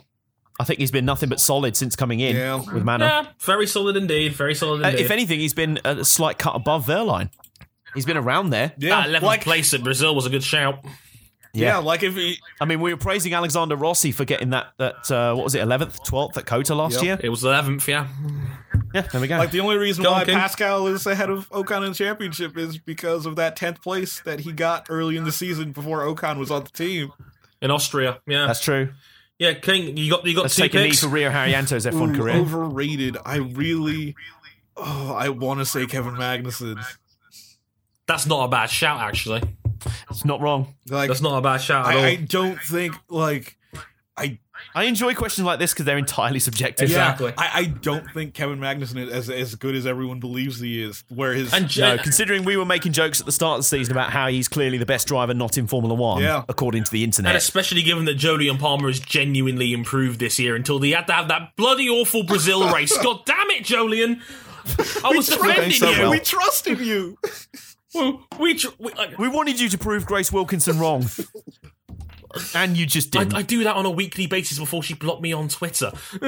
I 0.61 0.65
think 0.65 0.79
he's 0.79 0.93
been 0.93 1.05
nothing 1.05 1.29
but 1.29 1.41
solid 1.41 1.77
since 1.77 1.97
coming 1.97 2.21
in 2.21 2.37
Yeah. 2.37 2.57
with 2.73 2.85
Manor. 2.85 3.05
Yeah, 3.07 3.27
very 3.41 3.67
solid 3.67 3.97
indeed. 3.97 4.35
Very 4.35 4.55
solid 4.55 4.85
Uh, 4.85 4.89
indeed. 4.91 5.05
if 5.05 5.11
anything, 5.11 5.41
he's 5.41 5.55
been 5.55 5.81
a 5.85 6.05
slight 6.05 6.39
cut 6.39 6.55
above 6.55 6.87
Wehrlein. 6.87 7.31
He's 7.95 8.07
been 8.07 8.17
around 8.17 8.51
there. 8.51 8.73
yeah, 8.79 9.03
that 9.03 9.09
11th 9.11 9.23
like 9.23 9.41
place 9.43 9.75
at 9.75 9.83
Brazil 9.83 10.15
was 10.15 10.25
a 10.27 10.31
good 10.31 10.45
shout. 10.45 10.85
yeah, 11.53 11.79
like 11.79 12.03
if 12.05 12.15
he 12.15 12.39
I 12.61 12.65
mean, 12.65 12.81
we 12.81 12.95
were 12.95 12.99
praising 12.99 13.35
Alexander 13.35 13.75
Rossi 13.77 14.13
for 14.13 14.25
getting 14.25 14.51
that 14.51 14.69
that 14.79 15.11
uh, 15.11 15.35
what 15.35 15.43
was 15.45 15.55
it, 15.57 15.61
eleventh, 15.63 16.03
twelfth 16.05 16.39
at 16.39 16.47
COTA 16.47 16.75
last 16.77 16.95
Yep. 16.95 17.03
year. 17.03 17.19
It 17.23 17.29
was 17.29 17.43
11th, 17.43 17.87
yeah. 17.89 18.07
Yeah, 18.95 19.03
there 19.03 19.21
we 19.21 19.29
go. 19.29 19.39
like 19.39 19.51
the 19.51 19.61
only 19.61 19.77
reason 19.77 20.05
Go 20.05 20.13
why 20.13 20.25
King. 20.25 20.35
Pascal 20.37 20.87
is 20.87 21.07
ahead 21.07 21.31
of 21.31 21.49
Ocon 21.51 21.87
in 21.87 21.95
championship 21.95 22.57
is 22.59 22.79
because 22.79 23.27
of 23.27 23.37
that 23.37 23.57
tenth 23.57 23.81
place 23.83 24.21
that 24.21 24.41
he 24.41 24.53
got 24.53 24.87
early 24.91 25.17
in 25.17 25.25
the 25.25 25.33
season 25.33 25.73
before 25.73 26.01
Ocon 26.01 26.39
was 26.39 26.51
on 26.51 26.65
the 26.65 26.71
team. 26.71 27.13
In 27.61 27.71
Austria, 27.71 28.21
yeah, 28.27 28.47
That's 28.49 28.61
true. 28.61 28.91
yeah. 29.39 29.53
King, 29.55 29.97
you 29.97 30.11
got 30.11 30.27
you 30.27 30.35
got 30.35 30.43
Let's 30.43 30.57
two 30.57 30.63
take 30.63 30.75
a 30.75 30.79
knee 30.79 30.85
picks. 30.89 31.01
for 31.03 31.09
Rio 31.09 31.31
Haryanto's 31.31 31.87
F1 31.87 32.15
Ooh, 32.15 32.19
career. 32.19 32.35
Overrated. 32.37 33.17
I 33.25 33.37
really. 33.37 34.15
Oh, 34.77 35.15
I 35.17 35.29
want 35.29 35.61
to 35.61 35.67
say 35.67 35.87
Kevin 35.87 36.15
Magnussen. 36.15 36.83
That's 38.07 38.27
not 38.27 38.45
a 38.45 38.49
bad 38.49 38.67
shout, 38.67 39.01
actually. 39.01 39.43
It's 40.11 40.25
not 40.25 40.41
wrong. 40.41 40.75
Like 40.89 41.09
That's 41.09 41.21
not 41.21 41.39
a 41.39 41.41
bad 41.41 41.59
shout 41.59 41.87
at 41.89 41.97
all. 41.97 42.03
I, 42.03 42.09
I 42.09 42.15
don't 42.17 42.59
think 42.61 42.95
like 43.09 43.57
I 44.17 44.39
I 44.75 44.85
enjoy 44.85 45.15
questions 45.15 45.45
like 45.47 45.59
this 45.59 45.73
because 45.73 45.85
they're 45.85 45.99
entirely 45.99 46.39
subjective. 46.39 46.85
Exactly. 46.89 47.33
I, 47.37 47.51
I 47.55 47.65
don't 47.67 48.09
think 48.13 48.35
Kevin 48.35 48.59
Magnussen 48.59 48.99
is 49.07 49.13
as, 49.13 49.31
as 49.31 49.55
good 49.55 49.75
as 49.75 49.87
everyone 49.87 50.21
believes 50.21 50.61
he 50.61 50.83
is. 50.83 51.05
Where 51.09 51.35
his 51.35 51.53
And 51.53 51.77
No, 51.79 51.95
uh, 51.95 52.03
considering 52.03 52.45
we 52.45 52.57
were 52.57 52.65
making 52.65 52.93
jokes 52.93 53.21
at 53.21 53.27
the 53.27 53.33
start 53.33 53.59
of 53.59 53.65
the 53.65 53.69
season 53.69 53.93
about 53.93 54.11
how 54.11 54.29
he's 54.29 54.49
clearly 54.49 54.79
the 54.79 54.87
best 54.87 55.07
driver 55.09 55.35
not 55.35 55.59
in 55.59 55.67
Formula 55.67 55.95
One, 55.95 56.23
Yeah. 56.23 56.45
according 56.49 56.85
to 56.85 56.91
the 56.91 57.05
internet, 57.05 57.31
and 57.31 57.37
especially 57.37 57.83
given 57.83 58.05
that 58.07 58.17
Jolyon 58.17 58.59
Palmer 58.59 58.89
has 58.89 59.01
genuinely 59.01 59.73
improved 59.73 60.19
this 60.21 60.39
year 60.39 60.57
until 60.57 60.79
he 60.81 60.93
had 60.93 61.07
to 61.09 61.13
have 61.13 61.29
that 61.29 61.55
bloody 61.57 61.89
awful 61.89 62.23
Brazil 62.23 62.69
race. 62.75 62.97
God 62.99 63.21
damn 63.27 63.51
it, 63.51 63.65
Jolyon! 63.65 64.21
I 65.05 65.09
was 65.17 65.27
defending 65.27 65.73
so 65.73 65.91
you. 65.91 65.99
well. 66.03 66.11
we 66.11 66.21
trusted 66.21 66.79
you. 66.81 67.19
We, 68.41 68.55
tr- 68.55 68.69
we, 68.79 68.91
I, 68.95 69.13
We 69.19 69.29
wanted 69.29 69.61
you 69.61 69.69
to 69.69 69.77
prove 69.77 70.07
Grace 70.07 70.33
Wilkinson 70.33 70.79
wrong. 70.79 71.05
and 72.55 72.77
you 72.77 72.87
just 72.87 73.11
didn't. 73.11 73.35
I 73.35 73.43
do 73.43 73.65
that 73.65 73.77
on 73.77 73.87
a 73.87 73.91
weekly 73.91 74.27
basis 74.27 74.59
before 74.59 74.83
she 74.83 74.95
blocked 74.95 75.23
me 75.23 75.33
on 75.33 75.49
Twitter. 75.49 75.93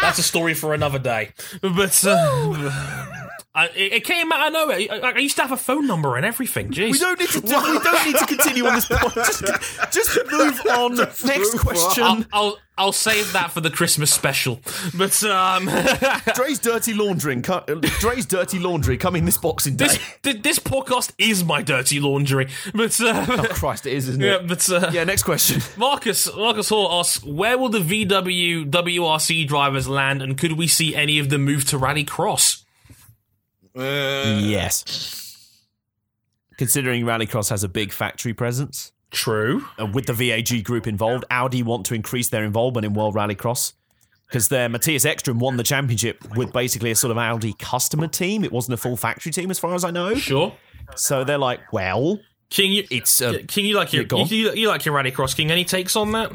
That's 0.00 0.18
a 0.18 0.22
story 0.22 0.54
for 0.54 0.74
another 0.74 0.98
day. 0.98 1.32
But 1.60 2.04
uh, 2.04 3.21
I, 3.54 3.66
it, 3.68 3.92
it 3.92 4.04
came 4.04 4.32
out 4.32 4.46
of 4.46 4.52
nowhere. 4.54 4.78
I, 4.90 5.12
I 5.14 5.18
used 5.18 5.36
to 5.36 5.42
have 5.42 5.52
a 5.52 5.58
phone 5.58 5.86
number 5.86 6.16
and 6.16 6.24
everything. 6.24 6.70
Jeez. 6.70 6.90
we 6.90 6.98
don't 6.98 7.18
need 7.20 7.28
to. 7.28 7.40
we 7.40 7.50
don't 7.50 8.06
need 8.06 8.16
to 8.16 8.26
continue 8.26 8.66
on 8.66 8.74
this 8.76 8.86
point. 8.90 9.12
Just, 9.14 9.44
just 9.92 10.18
move 10.30 10.60
on. 10.70 10.94
Next 10.96 11.58
question. 11.58 12.02
I'll, 12.04 12.24
I'll 12.32 12.58
I'll 12.78 12.92
save 12.92 13.34
that 13.34 13.52
for 13.52 13.60
the 13.60 13.68
Christmas 13.70 14.10
special. 14.10 14.58
But 14.96 15.22
um, 15.24 15.66
Dre's 16.34 16.58
dirty 16.58 16.94
laundry. 16.94 17.40
co- 17.42 17.64
uh, 17.68 17.74
Dre's 18.00 18.24
dirty 18.24 18.58
laundry 18.58 18.96
coming 18.96 19.26
this 19.26 19.36
Boxing 19.36 19.76
Day. 19.76 19.88
this 20.22 20.36
this 20.40 20.58
podcast 20.58 21.12
is 21.18 21.44
my 21.44 21.60
dirty 21.60 22.00
laundry. 22.00 22.48
But 22.74 22.98
uh, 23.02 23.26
oh 23.28 23.46
Christ, 23.50 23.84
it 23.86 23.92
is, 23.92 24.08
isn't 24.08 24.22
yeah, 24.22 24.36
it? 24.36 24.48
but 24.48 24.68
uh, 24.70 24.90
Yeah. 24.92 25.04
Next 25.04 25.24
question. 25.24 25.60
Marcus 25.76 26.34
Marcus 26.34 26.70
Hall 26.70 27.00
asks, 27.00 27.22
where 27.22 27.58
will 27.58 27.68
the 27.68 27.80
VW 27.80 28.70
WRC 28.70 29.46
drivers 29.46 29.86
land, 29.86 30.22
and 30.22 30.38
could 30.38 30.52
we 30.52 30.66
see 30.66 30.94
any 30.96 31.18
of 31.18 31.28
them 31.28 31.44
move 31.44 31.66
to 31.66 31.78
Rallycross? 31.78 32.61
Uh, 33.76 34.38
Yes. 34.40 35.28
Considering 36.58 37.04
Rallycross 37.04 37.50
has 37.50 37.64
a 37.64 37.68
big 37.68 37.92
factory 37.92 38.34
presence, 38.34 38.92
True. 39.10 39.64
uh, 39.80 39.86
with 39.86 40.06
the 40.06 40.12
VAG 40.12 40.62
group 40.64 40.86
involved, 40.86 41.24
Audi 41.30 41.62
want 41.62 41.86
to 41.86 41.94
increase 41.94 42.28
their 42.28 42.44
involvement 42.44 42.84
in 42.84 42.94
World 42.94 43.14
Rallycross 43.14 43.72
because 44.28 44.48
their 44.48 44.68
Matthias 44.68 45.04
Ekstrom 45.04 45.38
won 45.38 45.56
the 45.56 45.62
championship 45.62 46.18
with 46.36 46.52
basically 46.52 46.90
a 46.90 46.94
sort 46.94 47.10
of 47.10 47.18
Audi 47.18 47.54
customer 47.58 48.06
team. 48.06 48.44
It 48.44 48.52
wasn't 48.52 48.74
a 48.74 48.76
full 48.76 48.96
factory 48.96 49.32
team, 49.32 49.50
as 49.50 49.58
far 49.58 49.74
as 49.74 49.84
I 49.84 49.90
know. 49.90 50.14
Sure. 50.14 50.54
So 50.94 51.24
they're 51.24 51.38
like, 51.38 51.72
well, 51.72 52.20
King, 52.50 52.72
you, 52.72 52.84
it's 52.90 53.20
uh, 53.20 53.38
King, 53.48 53.64
you 53.66 53.74
like 53.74 53.92
your 53.92 54.04
you, 54.04 54.52
you 54.52 54.68
like 54.68 54.84
your 54.84 54.94
Rallycross 54.94 55.34
King? 55.34 55.50
Any 55.50 55.64
takes 55.64 55.96
on 55.96 56.12
that? 56.12 56.32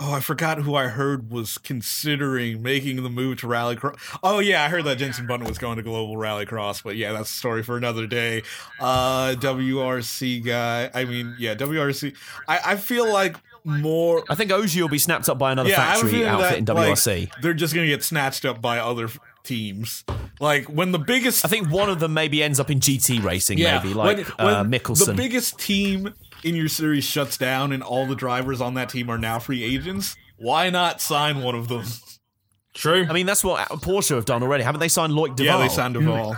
Oh, 0.00 0.12
I 0.12 0.20
forgot 0.20 0.58
who 0.58 0.76
I 0.76 0.86
heard 0.86 1.30
was 1.30 1.58
considering 1.58 2.62
making 2.62 3.02
the 3.02 3.10
move 3.10 3.40
to 3.40 3.48
Rallycross. 3.48 3.98
Oh 4.22 4.38
yeah, 4.38 4.62
I 4.62 4.68
heard 4.68 4.84
that 4.84 4.98
Jenson 4.98 5.26
Button 5.26 5.46
was 5.46 5.58
going 5.58 5.76
to 5.76 5.82
Global 5.82 6.16
Rallycross, 6.16 6.84
but 6.84 6.96
yeah, 6.96 7.12
that's 7.12 7.30
a 7.30 7.34
story 7.34 7.64
for 7.64 7.76
another 7.76 8.06
day. 8.06 8.42
Uh, 8.78 9.34
WRC 9.38 10.44
guy. 10.44 10.88
I 10.94 11.04
mean, 11.04 11.34
yeah, 11.38 11.54
WRC. 11.56 12.14
I, 12.46 12.60
I 12.64 12.76
feel 12.76 13.12
like 13.12 13.36
more. 13.64 14.24
I 14.30 14.36
think 14.36 14.52
Ogier 14.52 14.82
will 14.82 14.88
be 14.88 14.98
snapped 14.98 15.28
up 15.28 15.38
by 15.38 15.50
another 15.50 15.70
Yeah, 15.70 15.80
I 15.80 15.84
have 15.84 15.98
a 15.98 16.00
factory 16.02 16.26
outfit 16.26 16.58
in 16.58 16.64
that, 16.66 16.74
like, 16.74 16.94
WRC. 16.94 17.30
they're 17.42 17.54
just 17.54 17.74
gonna 17.74 17.86
get 17.88 18.04
snatched 18.04 18.44
up 18.44 18.62
by 18.62 18.78
other 18.78 19.08
teams. 19.42 20.04
Like 20.40 20.66
when 20.66 20.92
the 20.92 20.98
biggest. 20.98 21.44
I 21.44 21.48
think 21.48 21.70
one 21.70 21.90
of 21.90 21.98
them 21.98 22.14
maybe 22.14 22.42
ends 22.42 22.60
up 22.60 22.70
in 22.70 22.78
GT 22.78 23.22
racing, 23.22 23.58
yeah, 23.58 23.78
maybe 23.78 23.94
like 23.94 24.18
when, 24.38 24.54
uh, 24.54 24.62
Mikkelsen. 24.64 25.06
The 25.06 25.14
biggest 25.14 25.58
team 25.58 26.14
in 26.44 26.54
your 26.54 26.68
series 26.68 27.04
shuts 27.04 27.36
down, 27.36 27.72
and 27.72 27.82
all 27.82 28.06
the 28.06 28.14
drivers 28.14 28.60
on 28.60 28.74
that 28.74 28.88
team 28.88 29.10
are 29.10 29.18
now 29.18 29.38
free 29.38 29.62
agents. 29.62 30.16
Why 30.36 30.70
not 30.70 31.00
sign 31.00 31.42
one 31.42 31.54
of 31.54 31.68
them? 31.68 31.84
True. 32.74 33.06
I 33.08 33.12
mean, 33.12 33.26
that's 33.26 33.42
what 33.42 33.68
Porsche 33.68 34.14
have 34.14 34.24
done 34.24 34.42
already, 34.42 34.62
haven't 34.62 34.80
they? 34.80 34.88
Signed 34.88 35.12
Loic 35.12 35.34
Duval. 35.34 35.44
Yeah, 35.60 35.66
they 35.66 35.68
signed 35.74 35.94
Duval. 35.94 36.36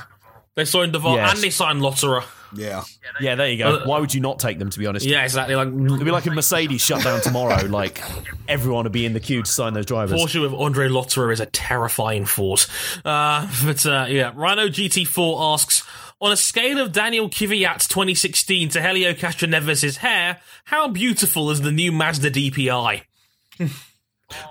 they 0.54 0.64
signed 0.64 0.92
Duval 0.94 1.16
Yes. 1.16 1.34
and 1.34 1.42
they 1.42 1.50
signed 1.50 1.80
Lotterer. 1.82 2.24
Yeah. 2.54 2.82
Yeah, 3.20 3.34
there 3.36 3.48
you 3.48 3.58
go. 3.58 3.76
Uh, 3.76 3.84
Why 3.86 4.00
would 4.00 4.12
you 4.12 4.20
not 4.20 4.38
take 4.40 4.58
them? 4.58 4.70
To 4.70 4.78
be 4.78 4.86
honest, 4.86 5.06
Yeah, 5.06 5.22
exactly. 5.22 5.54
Like 5.54 5.68
it'd 5.68 6.04
be 6.04 6.10
like 6.10 6.26
if 6.26 6.32
Mercedes 6.32 6.80
shut 6.80 7.04
down 7.04 7.20
tomorrow. 7.20 7.64
like 7.68 8.02
everyone 8.48 8.84
would 8.84 8.92
be 8.92 9.04
in 9.06 9.12
the 9.12 9.20
queue 9.20 9.42
to 9.42 9.50
sign 9.50 9.74
those 9.74 9.86
drivers. 9.86 10.18
Porsche 10.20 10.40
with 10.40 10.52
Andre 10.54 10.88
Lotterer 10.88 11.32
is 11.32 11.38
a 11.40 11.46
terrifying 11.46 12.24
force. 12.24 12.66
Uh, 13.04 13.48
but 13.64 13.84
uh, 13.86 14.06
yeah, 14.08 14.32
Rhino 14.34 14.66
GT4 14.68 15.52
asks. 15.54 15.84
On 16.22 16.30
a 16.30 16.36
scale 16.36 16.78
of 16.78 16.92
Daniel 16.92 17.30
Kvyat's 17.30 17.88
2016 17.88 18.68
to 18.70 18.82
Helio 18.82 19.14
Castroneves' 19.14 19.96
hair, 19.96 20.38
how 20.66 20.86
beautiful 20.88 21.50
is 21.50 21.62
the 21.62 21.72
new 21.72 21.90
Mazda 21.92 22.30
DPI? 22.30 23.02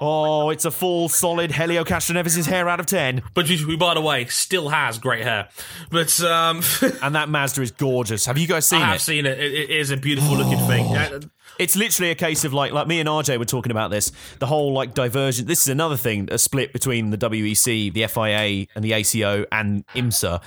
Oh, 0.01 0.49
it's 0.49 0.65
a 0.65 0.71
full, 0.71 1.09
solid 1.09 1.51
Helio 1.51 1.83
Castroneves' 1.83 2.47
hair 2.47 2.67
out 2.67 2.79
of 2.79 2.85
ten, 2.87 3.21
But 3.35 3.47
who, 3.47 3.77
by 3.77 3.93
the 3.93 4.01
way, 4.01 4.25
still 4.25 4.69
has 4.69 4.97
great 4.97 5.23
hair. 5.23 5.47
But 5.91 6.19
um, 6.21 6.61
and 7.03 7.13
that 7.15 7.29
Mazda 7.29 7.61
is 7.61 7.71
gorgeous. 7.71 8.25
Have 8.25 8.37
you 8.39 8.47
guys 8.47 8.65
seen 8.65 8.81
it? 8.81 8.85
I 8.85 8.91
have 8.93 9.01
seen 9.01 9.25
it. 9.27 9.39
it. 9.39 9.53
It 9.53 9.69
is 9.69 9.91
a 9.91 9.97
beautiful 9.97 10.35
looking 10.37 10.57
thing. 10.67 10.85
Uh, 10.97 11.19
It's 11.59 11.75
literally 11.75 12.09
a 12.11 12.15
case 12.15 12.45
of 12.45 12.53
like, 12.53 12.71
like 12.71 12.87
me 12.87 12.99
and 12.99 13.07
RJ 13.07 13.37
were 13.37 13.45
talking 13.45 13.71
about 13.71 13.91
this. 13.91 14.11
The 14.39 14.47
whole 14.47 14.73
like 14.73 14.93
diversion. 14.93 15.45
This 15.45 15.61
is 15.61 15.67
another 15.67 15.97
thing, 15.97 16.29
a 16.31 16.37
split 16.37 16.73
between 16.73 17.11
the 17.11 17.17
WEC, 17.17 17.93
the 17.93 18.07
FIA, 18.07 18.67
and 18.75 18.83
the 18.83 18.93
ACO 18.93 19.45
and 19.51 19.85
IMSA. 19.87 20.41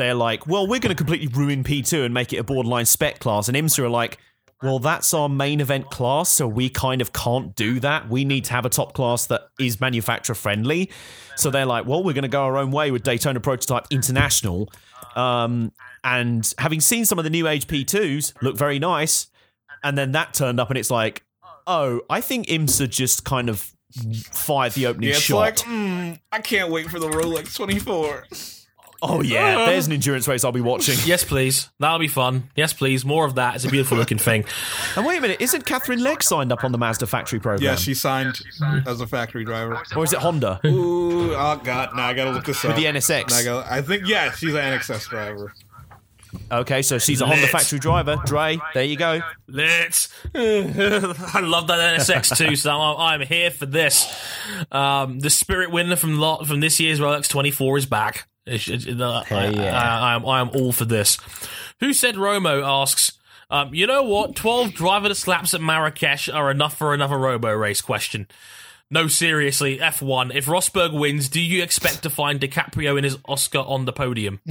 They're 0.00 0.14
like, 0.14 0.46
well, 0.46 0.66
we're 0.66 0.80
going 0.80 0.88
to 0.90 0.94
completely 0.94 1.28
ruin 1.28 1.62
P2 1.62 2.06
and 2.06 2.14
make 2.14 2.32
it 2.32 2.38
a 2.38 2.42
borderline 2.44 2.86
spec 2.86 3.18
class, 3.18 3.48
and 3.48 3.56
IMSA 3.56 3.80
are 3.80 3.88
like. 3.88 4.18
Well, 4.62 4.78
that's 4.78 5.14
our 5.14 5.30
main 5.30 5.62
event 5.62 5.90
class, 5.90 6.28
so 6.28 6.46
we 6.46 6.68
kind 6.68 7.00
of 7.00 7.14
can't 7.14 7.56
do 7.56 7.80
that. 7.80 8.10
We 8.10 8.26
need 8.26 8.44
to 8.44 8.52
have 8.52 8.66
a 8.66 8.68
top 8.68 8.92
class 8.92 9.24
that 9.28 9.48
is 9.58 9.80
manufacturer 9.80 10.34
friendly. 10.34 10.90
So 11.36 11.48
they're 11.50 11.64
like, 11.64 11.86
well, 11.86 12.02
we're 12.04 12.12
going 12.12 12.24
to 12.24 12.28
go 12.28 12.42
our 12.42 12.58
own 12.58 12.70
way 12.70 12.90
with 12.90 13.02
Daytona 13.02 13.40
Prototype 13.40 13.86
International. 13.90 14.70
Um, 15.16 15.72
and 16.04 16.52
having 16.58 16.82
seen 16.82 17.06
some 17.06 17.18
of 17.18 17.24
the 17.24 17.30
new 17.30 17.48
age 17.48 17.68
P2s 17.68 18.34
look 18.42 18.54
very 18.54 18.78
nice, 18.78 19.28
and 19.82 19.96
then 19.96 20.12
that 20.12 20.34
turned 20.34 20.60
up, 20.60 20.68
and 20.68 20.76
it's 20.76 20.90
like, 20.90 21.24
oh, 21.66 22.02
I 22.10 22.20
think 22.20 22.46
IMSA 22.48 22.90
just 22.90 23.24
kind 23.24 23.48
of 23.48 23.72
fired 24.30 24.72
the 24.72 24.88
opening 24.88 25.08
Yeah, 25.08 25.14
it's 25.14 25.24
shot. 25.24 25.36
like, 25.38 25.56
mm, 25.60 26.20
I 26.30 26.40
can't 26.40 26.70
wait 26.70 26.90
for 26.90 26.98
the 26.98 27.08
Rolex 27.08 27.56
24. 27.56 28.26
oh 29.02 29.20
yeah, 29.22 29.54
there's 29.66 29.86
an 29.86 29.92
endurance 29.92 30.26
race 30.28 30.44
I'll 30.44 30.52
be 30.52 30.60
watching. 30.60 30.96
yes, 31.04 31.24
please. 31.24 31.68
That'll 31.78 31.98
be 31.98 32.08
fun. 32.08 32.50
Yes, 32.56 32.72
please. 32.72 33.04
More 33.04 33.24
of 33.24 33.34
that. 33.36 33.54
It's 33.56 33.64
a 33.64 33.68
beautiful 33.68 33.96
looking 33.96 34.18
thing. 34.18 34.44
And 34.96 35.04
wait 35.06 35.18
a 35.18 35.20
minute, 35.20 35.40
isn't 35.40 35.64
Katherine 35.66 36.02
Legge 36.02 36.22
signed 36.22 36.52
up 36.52 36.64
on 36.64 36.72
the 36.72 36.78
Mazda 36.78 37.06
factory 37.06 37.40
program? 37.40 37.64
Yeah, 37.64 37.76
she 37.76 37.94
signed 37.94 38.40
as 38.86 39.00
a 39.00 39.06
factory 39.06 39.44
driver. 39.44 39.82
or 39.96 40.04
is 40.04 40.12
it 40.12 40.18
Honda? 40.18 40.60
Ooh, 40.66 41.34
oh 41.34 41.60
god, 41.62 41.94
now 41.96 42.06
I 42.06 42.14
gotta 42.14 42.30
look 42.30 42.44
this 42.44 42.62
With 42.62 42.72
up. 42.72 42.76
the 42.78 42.84
NSX. 42.84 43.30
Now 43.30 43.36
I, 43.36 43.44
gotta, 43.44 43.72
I 43.72 43.82
think 43.82 44.06
yeah, 44.06 44.32
she's 44.32 44.54
an 44.54 44.60
NXS 44.78 45.08
driver. 45.08 45.52
Okay, 46.52 46.82
so 46.82 46.98
she's 46.98 47.20
a 47.20 47.26
Honda 47.26 47.42
Lit. 47.42 47.50
factory 47.50 47.80
driver. 47.80 48.16
Dre, 48.24 48.58
there 48.72 48.84
you 48.84 48.96
go. 48.96 49.20
Let's. 49.48 50.14
I 50.34 51.40
love 51.42 51.66
that 51.66 51.98
NSX 51.98 52.36
too, 52.36 52.54
so 52.54 52.70
I'm, 52.70 53.20
I'm 53.20 53.26
here 53.26 53.50
for 53.50 53.66
this. 53.66 54.12
Um, 54.70 55.18
the 55.18 55.30
spirit 55.30 55.72
winner 55.72 55.96
from 55.96 56.18
lot 56.18 56.46
from 56.46 56.60
this 56.60 56.78
year's 56.78 57.00
Rolex 57.00 57.28
24 57.28 57.78
is 57.78 57.86
back. 57.86 58.28
It's- 58.50 58.68
it's- 58.68 59.00
uh, 59.00 59.24
I, 59.30 59.48
yeah. 59.48 59.78
I, 59.78 60.12
I 60.12 60.14
am 60.14 60.26
I 60.26 60.40
am 60.40 60.50
all 60.50 60.72
for 60.72 60.84
this. 60.84 61.18
Who 61.80 61.92
said 61.92 62.16
Romo 62.16 62.62
asks. 62.64 63.12
Um, 63.52 63.74
you 63.74 63.86
know 63.86 64.02
what? 64.04 64.36
Twelve 64.36 64.70
driverless 64.70 65.16
slaps 65.16 65.54
at 65.54 65.60
Marrakesh 65.60 66.28
are 66.28 66.50
enough 66.50 66.76
for 66.78 66.94
another 66.94 67.16
Roborace 67.16 67.80
question. 67.80 68.28
No, 68.92 69.06
seriously, 69.08 69.78
F1. 69.78 70.34
If 70.34 70.46
Rosberg 70.46 70.92
wins, 70.98 71.28
do 71.28 71.40
you 71.40 71.62
expect 71.62 72.02
to 72.02 72.10
find 72.10 72.40
DiCaprio 72.40 72.98
in 72.98 73.04
his 73.04 73.18
Oscar 73.24 73.58
on 73.60 73.84
the 73.84 73.92
podium? 73.92 74.40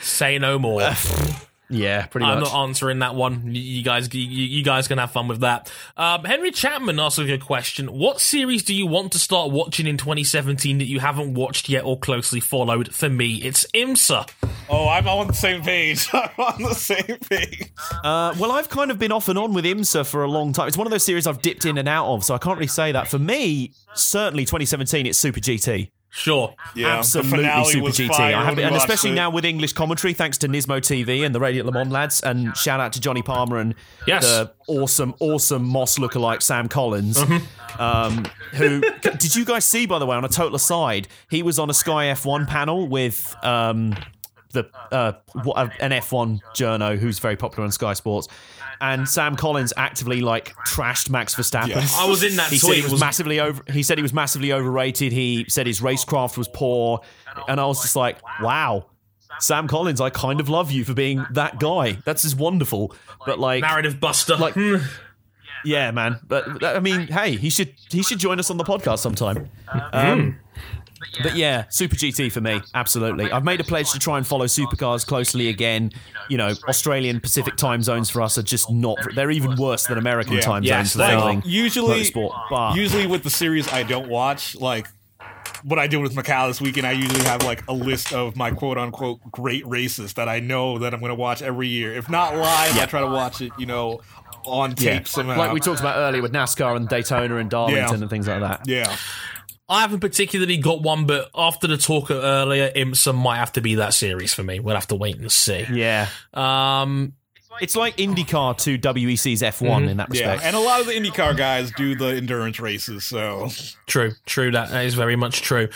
Say 0.00 0.38
no 0.38 0.58
more. 0.58 0.90
Yeah, 1.72 2.06
pretty 2.06 2.26
much. 2.26 2.36
I'm 2.36 2.42
not 2.42 2.54
answering 2.54 2.98
that 3.00 3.14
one. 3.14 3.54
You- 3.54 3.60
You 3.62 3.82
guys, 3.82 4.12
you, 4.14 4.20
you 4.20 4.62
guys 4.62 4.86
can 4.88 4.98
have 4.98 5.10
fun 5.10 5.26
with 5.28 5.40
that. 5.40 5.72
Um, 5.96 6.24
Henry 6.24 6.50
Chapman 6.50 7.00
asks 7.00 7.18
a 7.18 7.24
good 7.24 7.40
question. 7.44 7.86
What 7.88 8.20
series 8.20 8.62
do 8.62 8.74
you 8.74 8.86
want 8.86 9.12
to 9.12 9.18
start 9.18 9.50
watching 9.50 9.86
in 9.86 9.96
2017 9.96 10.78
that 10.78 10.84
you 10.84 11.00
haven't 11.00 11.34
watched 11.34 11.68
yet 11.68 11.84
or 11.84 11.98
closely 11.98 12.40
followed? 12.40 12.94
For 12.94 13.08
me, 13.08 13.36
it's 13.36 13.66
IMSA. 13.74 14.28
Oh, 14.68 14.88
I'm 14.88 15.08
on 15.08 15.26
the 15.28 15.32
same 15.32 15.62
page. 15.62 16.06
I'm 16.12 16.30
on 16.38 16.62
the 16.62 16.74
same 16.74 17.18
page. 17.28 17.72
Uh, 18.04 18.34
well, 18.38 18.52
I've 18.52 18.68
kind 18.68 18.90
of 18.90 18.98
been 18.98 19.10
off 19.12 19.28
and 19.28 19.38
on 19.38 19.52
with 19.54 19.64
IMSA 19.64 20.06
for 20.06 20.22
a 20.22 20.28
long 20.28 20.52
time. 20.52 20.68
It's 20.68 20.76
one 20.76 20.86
of 20.86 20.90
those 20.90 21.04
series 21.04 21.26
I've 21.26 21.42
dipped 21.42 21.64
in 21.64 21.78
and 21.78 21.88
out 21.88 22.06
of, 22.06 22.24
so 22.24 22.34
I 22.34 22.38
can't 22.38 22.56
really 22.58 22.66
say 22.68 22.92
that. 22.92 23.08
For 23.08 23.18
me, 23.18 23.72
certainly 23.94 24.44
2017, 24.44 25.06
it's 25.06 25.18
Super 25.18 25.40
GT. 25.40 25.90
Sure. 26.14 26.54
Yeah, 26.76 26.98
Absolutely 26.98 27.30
the 27.30 27.36
finale 27.38 27.64
Super 27.64 27.84
was 27.84 27.96
GT. 27.98 28.08
fire 28.08 28.36
I 28.36 28.44
have 28.44 28.58
it, 28.58 28.62
and 28.62 28.76
especially 28.76 29.12
it. 29.12 29.14
now 29.14 29.30
with 29.30 29.46
English 29.46 29.72
commentary, 29.72 30.12
thanks 30.12 30.36
to 30.38 30.48
Nismo 30.48 30.76
TV 30.78 31.24
and 31.24 31.34
the 31.34 31.40
Radio 31.40 31.64
Le 31.64 31.72
Mans 31.72 31.90
lads, 31.90 32.20
and 32.20 32.54
shout 32.54 32.80
out 32.80 32.92
to 32.92 33.00
Johnny 33.00 33.22
Palmer 33.22 33.56
and 33.56 33.74
Yes. 34.06 34.24
the 34.24 34.52
awesome, 34.68 35.14
awesome 35.20 35.64
Moss 35.64 35.98
lookalike 35.98 36.42
Sam 36.42 36.68
Collins. 36.68 37.16
Mm-hmm. 37.16 37.80
Um, 37.80 38.26
who 38.52 38.80
did 39.00 39.34
you 39.34 39.46
guys 39.46 39.64
see, 39.64 39.86
by 39.86 39.98
the 39.98 40.04
way, 40.04 40.14
on 40.14 40.24
a 40.24 40.28
total 40.28 40.54
aside? 40.54 41.08
He 41.30 41.42
was 41.42 41.58
on 41.58 41.70
a 41.70 41.74
Sky 41.74 42.06
F1 42.06 42.46
panel 42.46 42.86
with. 42.86 43.34
Um, 43.42 43.96
the 44.52 44.68
uh, 44.90 45.12
uh, 45.34 45.68
an 45.80 45.92
F1 45.92 46.40
journo 46.54 46.98
who's 46.98 47.18
very 47.20 47.36
popular 47.36 47.64
on 47.64 47.72
Sky 47.72 47.94
Sports, 47.94 48.28
and 48.82 49.08
Sam 49.08 49.36
Collins 49.36 49.72
actively 49.78 50.20
like 50.20 50.54
trashed 50.66 51.08
Max 51.08 51.34
Verstappen. 51.34 51.68
Yes. 51.68 51.96
I 51.98 52.04
was 52.06 52.22
in 52.22 52.36
that 52.36 52.50
He 52.50 52.58
said 52.58 52.74
he 52.74 52.82
was, 52.82 52.92
was- 52.92 53.00
massively 53.00 53.40
over. 53.40 53.62
He 53.72 53.82
said 53.82 53.96
he 53.96 54.02
was 54.02 54.12
massively 54.12 54.52
overrated. 54.52 55.12
He 55.12 55.46
said 55.48 55.66
his 55.66 55.80
racecraft 55.80 56.36
was 56.36 56.48
poor, 56.48 57.00
and 57.48 57.58
I 57.60 57.64
was 57.66 57.80
just 57.80 57.96
like, 57.96 58.18
wow. 58.42 58.86
Sam 59.40 59.66
Collins, 59.66 60.00
I 60.00 60.10
kind 60.10 60.40
of 60.40 60.48
love 60.50 60.70
you 60.70 60.84
for 60.84 60.92
being 60.94 61.24
that 61.32 61.58
guy. 61.58 61.92
That's 62.04 62.22
just 62.22 62.36
wonderful. 62.36 62.94
But 63.24 63.38
like, 63.38 63.62
narrative 63.62 63.98
buster. 63.98 64.36
Like- 64.36 64.54
Hmm. 64.54 64.76
yeah, 65.64 65.90
man. 65.90 66.20
But 66.26 66.62
I 66.64 66.80
mean, 66.80 67.06
hey, 67.06 67.36
he 67.36 67.48
should 67.50 67.72
he 67.90 68.02
should 68.02 68.18
join 68.18 68.38
us 68.38 68.50
on 68.50 68.56
the 68.58 68.64
podcast 68.64 68.98
sometime. 68.98 69.48
Um, 69.92 70.38
but 71.22 71.36
yeah, 71.36 71.64
Super 71.68 71.96
GT 71.96 72.30
for 72.32 72.40
me, 72.40 72.60
absolutely. 72.74 73.30
I've 73.30 73.44
made 73.44 73.60
a 73.60 73.64
pledge 73.64 73.90
to 73.92 73.98
try 73.98 74.16
and 74.18 74.26
follow 74.26 74.46
supercars 74.46 75.06
closely 75.06 75.48
again. 75.48 75.92
You 76.28 76.38
know, 76.38 76.54
Australian 76.68 77.20
Pacific 77.20 77.56
time 77.56 77.82
zones 77.82 78.10
for 78.10 78.22
us 78.22 78.38
are 78.38 78.42
just 78.42 78.70
not. 78.70 78.98
They're 79.14 79.30
even 79.30 79.56
worse 79.56 79.86
than 79.86 79.98
American 79.98 80.34
Yeah. 80.34 80.40
time 80.40 80.62
Yes, 80.64 80.92
zones 80.92 80.92
for 80.92 81.42
they 81.42 81.48
usually 81.48 82.02
motorsport. 82.02 82.32
But 82.50 82.76
usually 82.76 83.06
with 83.06 83.22
the 83.22 83.30
series 83.30 83.66
I 83.72 83.82
don't 83.82 84.08
watch, 84.08 84.56
like 84.56 84.86
what 85.64 85.78
I 85.78 85.86
did 85.86 85.98
with 85.98 86.14
Macau 86.14 86.48
this 86.48 86.60
weekend, 86.60 86.86
I 86.86 86.92
usually 86.92 87.24
have 87.24 87.42
like 87.44 87.62
a 87.68 87.72
list 87.72 88.12
of 88.12 88.36
my 88.36 88.50
quote 88.50 88.78
unquote 88.78 89.20
great 89.30 89.66
races 89.66 90.14
that 90.14 90.28
I 90.28 90.40
know 90.40 90.78
that 90.78 90.92
I'm 90.94 91.00
going 91.00 91.10
to 91.10 91.14
watch 91.14 91.40
every 91.42 91.68
year. 91.68 91.92
If 91.94 92.08
not 92.10 92.34
live, 92.36 92.76
I 92.78 92.86
try 92.86 93.00
to 93.00 93.06
watch 93.06 93.40
it, 93.40 93.52
you 93.58 93.66
know, 93.66 94.00
on 94.44 94.74
tape 94.74 94.84
yeah, 94.86 95.04
somehow. 95.04 95.36
like 95.38 95.52
we 95.52 95.60
talked 95.60 95.78
about 95.78 95.98
earlier 95.98 96.20
with 96.20 96.32
NASCAR 96.32 96.74
and 96.76 96.88
Daytona 96.88 97.36
and 97.36 97.48
Darlington 97.48 97.86
Yeah. 97.96 98.00
and 98.00 98.10
things 98.10 98.26
like 98.26 98.40
that. 98.40 98.62
yeah. 98.66 98.96
I 99.72 99.80
haven't 99.80 100.00
particularly 100.00 100.58
got 100.58 100.82
one, 100.82 101.06
but 101.06 101.30
after 101.34 101.66
the 101.66 101.78
talk 101.78 102.10
earlier, 102.10 102.70
IMSA 102.70 103.14
might 103.14 103.38
have 103.38 103.52
to 103.52 103.62
be 103.62 103.76
that 103.76 103.94
series 103.94 104.34
for 104.34 104.42
me. 104.42 104.60
We'll 104.60 104.74
have 104.74 104.88
to 104.88 104.94
wait 104.96 105.16
and 105.18 105.32
see. 105.32 105.64
Yeah, 105.72 106.08
Um, 106.34 107.14
it's 107.60 107.74
like 107.76 107.96
IndyCar 107.96 108.56
to 108.58 108.78
WEC's 108.78 109.42
F1 109.42 109.88
in 109.88 109.96
that 109.98 110.10
respect. 110.10 110.26
Yeah, 110.26 110.32
respect. 110.32 110.46
and 110.46 110.56
a 110.56 110.60
lot 110.60 110.80
of 110.80 110.86
the 110.86 110.92
IndyCar 110.92 111.36
guys 111.36 111.70
do 111.72 111.94
the 111.94 112.08
endurance 112.08 112.60
races, 112.60 113.04
so 113.04 113.48
true, 113.86 114.12
true. 114.26 114.50
That, 114.50 114.70
that 114.70 114.84
is 114.84 114.94
very 114.94 115.16
much 115.16 115.42
true. 115.42 115.68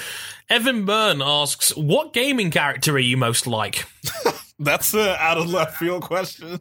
Evan 0.50 0.84
Byrne 0.84 1.22
asks, 1.22 1.74
"What 1.76 2.12
gaming 2.12 2.50
character 2.50 2.92
are 2.94 2.98
you 2.98 3.16
most 3.16 3.46
like?" 3.46 3.86
that's 4.58 4.94
a 4.94 5.16
out 5.22 5.38
of 5.38 5.48
left 5.50 5.76
field 5.76 6.02
question. 6.02 6.60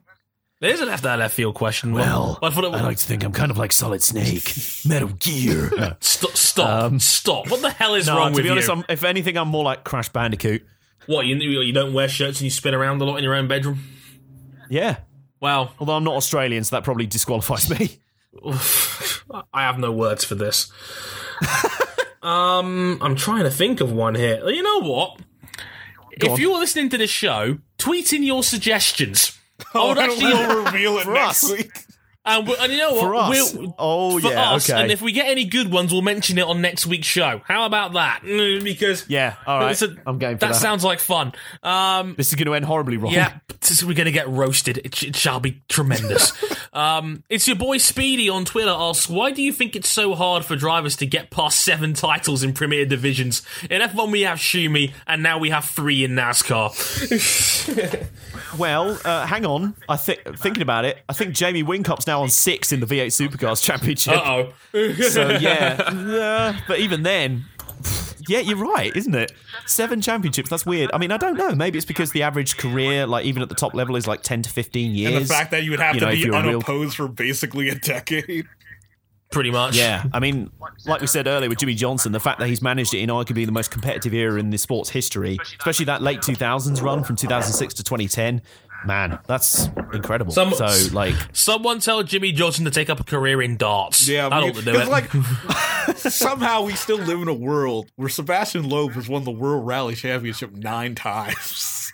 It 0.65 0.71
is 0.71 0.81
a 0.81 0.85
left 0.87 1.35
field 1.35 1.53
question. 1.53 1.93
Well, 1.93 2.39
I 2.41 2.49
thought 2.49 2.63
it 2.63 2.73
I 2.73 2.81
like 2.81 2.97
to 2.97 3.05
think 3.05 3.23
I'm 3.23 3.31
kind 3.31 3.51
of 3.51 3.57
like 3.59 3.71
Solid 3.71 4.01
Snake, 4.01 4.51
Metal 4.85 5.09
Gear. 5.09 5.69
Stop! 5.99 6.31
Stop! 6.35 6.83
Um, 6.83 6.99
stop! 6.99 7.51
What 7.51 7.61
the 7.61 7.69
hell 7.69 7.93
is 7.93 8.07
No, 8.07 8.17
wrong 8.17 8.31
to 8.31 8.37
with 8.37 8.45
be 8.45 8.49
honest, 8.49 8.69
you? 8.69 8.73
I'm, 8.73 8.85
if 8.89 9.03
anything, 9.03 9.37
I'm 9.37 9.49
more 9.49 9.63
like 9.63 9.83
Crash 9.83 10.09
Bandicoot. 10.09 10.65
What 11.05 11.27
you 11.27 11.35
you 11.35 11.71
don't 11.71 11.93
wear 11.93 12.07
shirts 12.07 12.39
and 12.39 12.45
you 12.45 12.49
spin 12.49 12.73
around 12.73 12.99
a 12.99 13.05
lot 13.05 13.17
in 13.17 13.23
your 13.23 13.35
own 13.35 13.47
bedroom? 13.47 13.79
Yeah, 14.67 14.97
Well, 15.39 15.71
although 15.77 15.93
I'm 15.93 16.03
not 16.03 16.15
Australian, 16.15 16.63
so 16.63 16.75
that 16.77 16.83
probably 16.83 17.05
disqualifies 17.05 17.69
me. 17.69 17.99
I 19.53 19.61
have 19.61 19.77
no 19.77 19.91
words 19.91 20.23
for 20.23 20.33
this. 20.33 20.71
um, 22.23 22.97
I'm 23.01 23.15
trying 23.15 23.43
to 23.43 23.51
think 23.51 23.81
of 23.81 23.91
one 23.91 24.15
here. 24.15 24.49
You 24.49 24.63
know 24.63 24.81
what? 24.81 25.19
if 26.13 26.31
on. 26.31 26.39
you're 26.39 26.57
listening 26.57 26.89
to 26.89 26.97
this 26.97 27.11
show, 27.11 27.59
tweet 27.77 28.13
in 28.13 28.23
your 28.23 28.41
suggestions. 28.41 29.37
I 29.73 29.87
would 29.87 29.97
actually, 29.99 30.33
we'll 30.33 30.63
reveal 30.65 30.97
it 30.97 31.07
next 31.13 31.43
us. 31.45 31.51
week. 31.51 31.84
And, 32.25 32.47
we- 32.47 32.55
and 32.59 32.71
you 32.71 32.77
know 32.79 32.93
what? 32.93 33.01
For 33.01 33.15
us. 33.15 33.53
We'll, 33.53 33.75
oh 33.77 34.19
for 34.19 34.29
yeah, 34.31 34.51
us, 34.51 34.69
okay. 34.69 34.81
and 34.81 34.91
if 34.91 35.01
we 35.01 35.11
get 35.11 35.27
any 35.27 35.45
good 35.45 35.71
ones, 35.71 35.91
we'll 35.91 36.01
mention 36.01 36.37
it 36.37 36.45
on 36.45 36.61
next 36.61 36.85
week's 36.87 37.07
show. 37.07 37.41
How 37.45 37.65
about 37.65 37.93
that? 37.93 38.21
Mm, 38.23 38.63
Because 38.63 39.05
yeah, 39.07 39.35
all 39.45 39.59
right. 39.59 39.71
it's 39.71 39.81
a- 39.81 39.95
I'm 40.07 40.17
game 40.17 40.37
for 40.37 40.45
that 40.45 40.53
that. 40.53 40.59
sounds 40.59 40.83
like 40.83 40.99
fun. 40.99 41.33
Um, 41.63 42.15
this 42.17 42.29
is 42.29 42.35
going 42.35 42.47
to 42.47 42.55
end 42.55 42.65
horribly 42.65 42.97
wrong. 42.97 43.13
Yeah, 43.13 43.33
this- 43.61 43.83
we're 43.83 43.93
going 43.93 44.05
to 44.05 44.11
get 44.11 44.27
roasted. 44.27 44.79
It, 44.79 45.03
it 45.03 45.15
shall 45.15 45.39
be 45.39 45.61
tremendous. 45.69 46.31
um, 46.73 47.23
it's 47.29 47.47
your 47.47 47.57
boy 47.57 47.77
Speedy 47.77 48.29
on 48.29 48.45
Twitter 48.45 48.73
asks, 48.73 49.07
why 49.09 49.31
do 49.31 49.41
you 49.43 49.51
think 49.53 49.75
it's 49.75 49.89
so 49.89 50.15
hard 50.15 50.43
for 50.45 50.55
drivers 50.55 50.95
to 50.97 51.05
get 51.05 51.29
past 51.29 51.59
seven 51.61 51.93
titles 51.93 52.43
in 52.43 52.53
Premier 52.53 52.85
Divisions? 52.85 53.43
In 53.69 53.81
F1 53.81 54.11
we 54.11 54.21
have 54.21 54.39
Schumi, 54.39 54.93
and 55.05 55.21
now 55.21 55.37
we 55.37 55.49
have 55.51 55.65
three 55.65 56.03
in 56.03 56.11
NASCAR. 56.11 56.71
Well, 58.57 58.97
uh, 59.03 59.25
hang 59.25 59.45
on. 59.45 59.75
I 59.89 59.97
think 59.97 60.21
thinking 60.39 60.61
about 60.61 60.85
it, 60.85 60.97
I 61.09 61.13
think 61.13 61.33
Jamie 61.35 61.63
Whincup's 61.63 62.07
now 62.07 62.14
on 62.21 62.29
six 62.29 62.71
in 62.71 62.79
the 62.79 62.85
V8 62.85 63.07
Supercars 63.07 63.63
Championship. 63.63 64.15
Uh-oh. 64.17 64.53
So 65.09 65.29
yeah, 65.29 66.59
but 66.67 66.79
even 66.79 67.03
then, 67.03 67.45
yeah, 68.27 68.39
you're 68.39 68.57
right, 68.57 68.95
isn't 68.95 69.15
it? 69.15 69.31
Seven 69.65 70.01
championships. 70.01 70.49
That's 70.49 70.65
weird. 70.65 70.89
I 70.93 70.97
mean, 70.97 71.11
I 71.11 71.17
don't 71.17 71.37
know. 71.37 71.53
Maybe 71.55 71.77
it's 71.77 71.85
because 71.85 72.11
the 72.11 72.23
average 72.23 72.57
career, 72.57 73.07
like 73.07 73.25
even 73.25 73.41
at 73.41 73.49
the 73.49 73.55
top 73.55 73.73
level, 73.73 73.95
is 73.95 74.05
like 74.07 74.21
ten 74.21 74.41
to 74.41 74.49
fifteen 74.49 74.93
years. 74.93 75.13
And 75.13 75.25
the 75.25 75.33
fact 75.33 75.51
that 75.51 75.63
you 75.63 75.71
would 75.71 75.79
have 75.79 75.95
you 75.95 75.99
to 76.01 76.05
know, 76.07 76.11
if 76.11 76.17
be 76.17 76.21
you're 76.21 76.31
real- 76.31 76.49
unopposed 76.49 76.95
for 76.97 77.07
basically 77.07 77.69
a 77.69 77.75
decade. 77.75 78.45
Pretty 79.31 79.51
much. 79.51 79.75
Yeah, 79.75 80.03
I 80.13 80.19
mean, 80.19 80.49
like 80.85 81.01
we 81.01 81.07
said 81.07 81.27
earlier 81.27 81.49
with 81.49 81.57
Jimmie 81.57 81.73
Johnson, 81.73 82.11
the 82.13 82.19
fact 82.19 82.39
that 82.39 82.47
he's 82.47 82.61
managed 82.61 82.93
it 82.93 82.99
in 82.99 83.09
arguably 83.09 83.45
the 83.45 83.51
most 83.51 83.69
competitive 83.71 84.13
era 84.13 84.39
in 84.39 84.49
the 84.51 84.57
sport's 84.57 84.91
history, 84.91 85.37
especially 85.59 85.85
that 85.85 86.01
late 86.01 86.19
2000s 86.21 86.81
run 86.81 87.03
from 87.03 87.15
2006 87.17 87.73
to 87.73 87.83
2010, 87.83 88.41
man, 88.85 89.19
that's 89.27 89.67
incredible. 89.93 90.31
Some- 90.33 90.53
so, 90.53 90.67
like, 90.93 91.15
Someone 91.33 91.79
tell 91.79 92.03
Jimmie 92.03 92.31
Johnson 92.31 92.65
to 92.65 92.71
take 92.71 92.89
up 92.89 92.99
a 92.99 93.03
career 93.03 93.41
in 93.41 93.57
darts. 93.57 94.07
Yeah, 94.07 94.29
That'll 94.29 94.51
we- 94.51 94.61
do 94.61 94.73
'cause, 94.73 94.87
it. 94.87 94.89
like 94.89 95.11
somehow 95.97 96.63
we 96.63 96.73
still 96.73 96.97
live 96.97 97.21
in 97.21 97.27
a 97.27 97.33
world 97.33 97.89
where 97.95 98.09
Sebastian 98.09 98.67
Loeb 98.69 98.91
has 98.93 99.07
won 99.07 99.23
the 99.23 99.31
World 99.31 99.65
Rally 99.65 99.95
Championship 99.95 100.51
nine 100.53 100.95
times. 100.95 101.91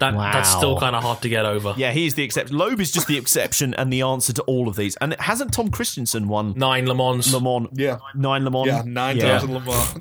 that, 0.00 0.14
That's 0.14 0.50
still 0.50 0.78
kind 0.80 0.96
of 0.96 1.02
hard 1.02 1.22
to 1.22 1.28
get 1.28 1.44
over. 1.44 1.74
yeah, 1.76 1.92
he's 1.92 2.14
the 2.14 2.24
exception. 2.24 2.56
Loeb 2.56 2.80
is 2.80 2.90
just 2.90 3.06
the 3.06 3.16
exception 3.16 3.74
and 3.74 3.92
the 3.92 4.02
answer 4.02 4.32
to 4.32 4.42
all 4.42 4.68
of 4.68 4.74
these. 4.76 4.96
And 4.96 5.14
hasn't 5.20 5.52
Tom 5.54 5.70
Kristensen 5.70 6.26
won 6.26 6.54
Nine 6.56 6.86
Le 6.86 6.94
Mans. 6.94 7.32
Le 7.32 7.40
Mans? 7.40 7.68
Yeah, 7.74 7.98
Nine 8.14 8.44
Le 8.44 8.50
Mans? 8.50 8.66
yeah, 8.66 8.82
nine 8.84 9.16
Yeah. 9.18 9.38
times 9.38 9.44
in 9.44 9.54
Le 9.54 9.60
Mans. 9.60 9.94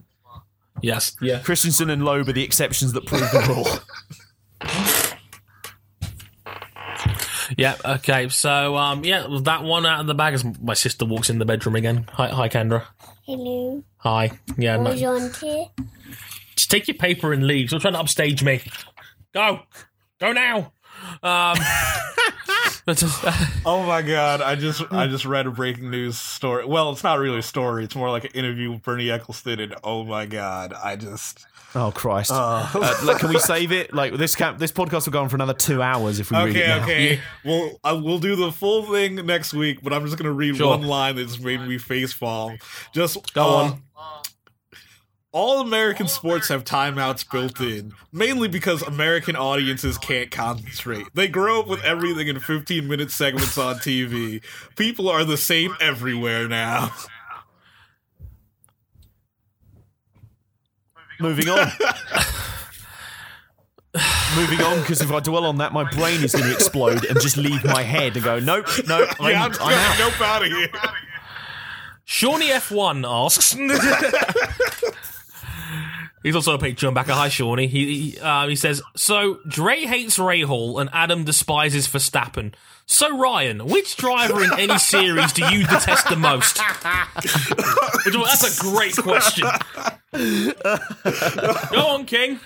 Yes. 0.81 1.15
Yeah. 1.22 1.39
Kristensen 1.39 1.91
and 1.91 2.03
Loeb 2.03 2.27
are 2.27 2.34
the 2.34 2.43
exceptions 2.43 2.93
that 2.93 3.05
prove 3.05 3.22
the 3.31 3.45
rule. 3.47 3.68
Yeah. 7.57 7.76
Okay. 7.84 8.30
So, 8.30 8.76
um, 8.78 9.03
yeah, 9.03 9.28
that 9.44 9.64
one 9.64 9.86
out 9.86 9.99
of 10.02 10.07
the 10.07 10.14
bag 10.14 10.34
as 10.34 10.44
my 10.61 10.73
sister 10.73 11.06
walks 11.06 11.30
in 11.30 11.40
the 11.40 11.45
bedroom 11.45 11.76
again. 11.76 12.07
Hi, 12.14 12.28
hi, 12.28 12.49
Kendra. 12.49 12.84
Hello. 13.26 13.84
Hi. 13.98 14.32
Yeah. 14.57 14.78
No, 14.78 14.91
Bonjour. 14.91 15.72
just 16.56 16.72
take 16.72 16.88
your 16.88 16.95
paper 16.98 17.34
and 17.34 17.45
leave. 17.45 17.69
Stop 17.69 17.82
trying 17.82 17.94
to 17.94 17.99
upstage 17.99 18.44
me. 18.44 18.61
Go. 19.34 19.61
Go 20.19 20.32
now. 20.32 20.73
Um. 21.23 21.57
Oh 23.64 23.84
my 23.86 24.02
god! 24.02 24.41
I 24.41 24.56
just 24.56 24.82
I 24.91 25.07
just 25.07 25.23
read 25.23 25.45
a 25.45 25.52
breaking 25.52 25.91
news 25.91 26.18
story. 26.18 26.65
Well, 26.65 26.91
it's 26.91 27.03
not 27.03 27.19
really 27.19 27.38
a 27.40 27.44
story. 27.44 27.84
It's 27.84 27.95
more 27.95 28.10
like 28.10 28.23
an 28.23 28.32
interview 28.32 28.72
with 28.72 28.82
Bernie 28.82 29.06
Ecclestone. 29.06 29.61
And 29.61 29.76
oh 29.84 30.03
my 30.03 30.26
god, 30.26 30.73
I 30.73 30.95
just 30.95 31.45
Oh 31.73 31.91
Christ! 31.95 32.31
Uh, 32.34 32.68
like, 33.03 33.19
can 33.19 33.30
we 33.30 33.39
save 33.39 33.72
it? 33.72 33.93
Like 33.93 34.14
this, 34.14 34.35
this 34.35 34.72
podcast 34.72 35.06
will 35.06 35.14
go 35.14 35.22
on 35.22 35.30
for 35.30 35.38
another 35.38 35.53
two 35.53 35.81
hours 35.81 36.19
if 36.19 36.30
we 36.30 36.38
read 36.38 36.49
it 36.49 36.49
okay, 36.49 36.68
now. 36.68 36.84
okay. 36.84 37.19
Well, 37.45 37.80
I, 37.84 37.93
we'll 37.93 38.19
do 38.19 38.35
the 38.35 38.52
full 38.52 38.91
thing 38.91 39.15
next 39.26 39.53
week. 39.53 39.81
But 39.81 39.93
I'm 39.93 40.06
just 40.06 40.18
gonna 40.18 40.34
read 40.34 40.57
Sure. 40.57 40.68
one 40.69 40.84
line 40.84 41.15
that 41.15 41.27
just 41.27 41.41
made 41.41 41.61
me 41.61 41.77
face 41.77 42.11
fall. 42.11 42.53
Just 42.93 43.34
Go 43.34 43.41
uh, 43.43 43.45
on. 43.45 43.81
All 45.34 45.61
American 45.61 46.10
sports 46.10 46.49
have 46.49 46.65
timeouts 46.65 47.30
built 47.31 47.61
in, 47.61 47.93
mainly 48.11 48.49
because 48.49 48.81
American 48.81 49.38
audiences 49.38 49.98
can't 49.98 50.30
concentrate. 50.30 51.06
They 51.14 51.30
grow 51.30 51.61
up 51.61 51.68
with 51.68 51.81
everything 51.85 52.27
in 52.27 52.38
15 52.41 52.85
minute 52.85 53.11
segments 53.11 53.57
on 53.57 53.76
TV. 53.76 54.43
People 54.76 55.07
are 55.07 55.23
the 55.23 55.38
same 55.38 55.73
everywhere 55.80 56.49
now. 56.49 56.91
Moving 61.22 61.49
on. 61.49 61.72
Moving 64.35 64.61
on, 64.61 64.80
because 64.80 65.02
if 65.02 65.11
I 65.11 65.19
dwell 65.19 65.45
on 65.45 65.57
that, 65.57 65.73
my 65.73 65.84
brain 65.91 66.23
is 66.23 66.34
going 66.34 66.45
to 66.45 66.53
explode 66.53 67.03
and 67.06 67.19
just 67.19 67.35
leave 67.35 67.64
my 67.65 67.84
head 67.84 68.15
and 68.15 68.23
go, 68.23 68.39
nope, 68.39 68.65
nope, 68.88 69.10
I'm, 69.19 69.31
yeah, 69.31 69.43
I'm 69.43 69.52
I'm 69.60 69.73
out. 69.73 69.99
nope 69.99 70.22
out 70.22 70.45
of 70.45 70.52
here. 70.52 70.69
Shawnee 72.06 72.49
F1 72.49 73.06
asks. 73.06 73.53
He's 76.23 76.35
also 76.35 76.53
a 76.53 76.57
Patreon 76.60 76.93
backer. 76.93 77.14
Hi, 77.14 77.30
Shawnee. 77.30 77.68
He 77.68 78.11
he, 78.11 78.19
uh, 78.19 78.48
he 78.48 78.56
says, 78.56 78.81
So, 78.95 79.39
Dre 79.48 79.81
hates 79.81 80.19
Ray 80.19 80.41
Hall 80.41 80.77
and 80.80 80.89
Adam 80.93 81.23
despises 81.23 81.88
Verstappen. 81.88 82.53
So, 82.85 83.18
Ryan, 83.18 83.65
which 83.65 83.95
driver 83.98 84.43
in 84.43 84.52
any 84.60 84.77
series 84.77 85.31
do 85.34 85.45
you 85.45 85.60
detest 85.65 86.10
the 86.10 86.15
most? 86.18 86.60
Which 88.06 88.15
one- 88.15 88.26
That's 88.26 88.60
a 88.60 88.61
great 88.61 88.95
question. 88.98 89.48
Go 91.72 91.88
on, 91.88 92.06
King. 92.06 92.39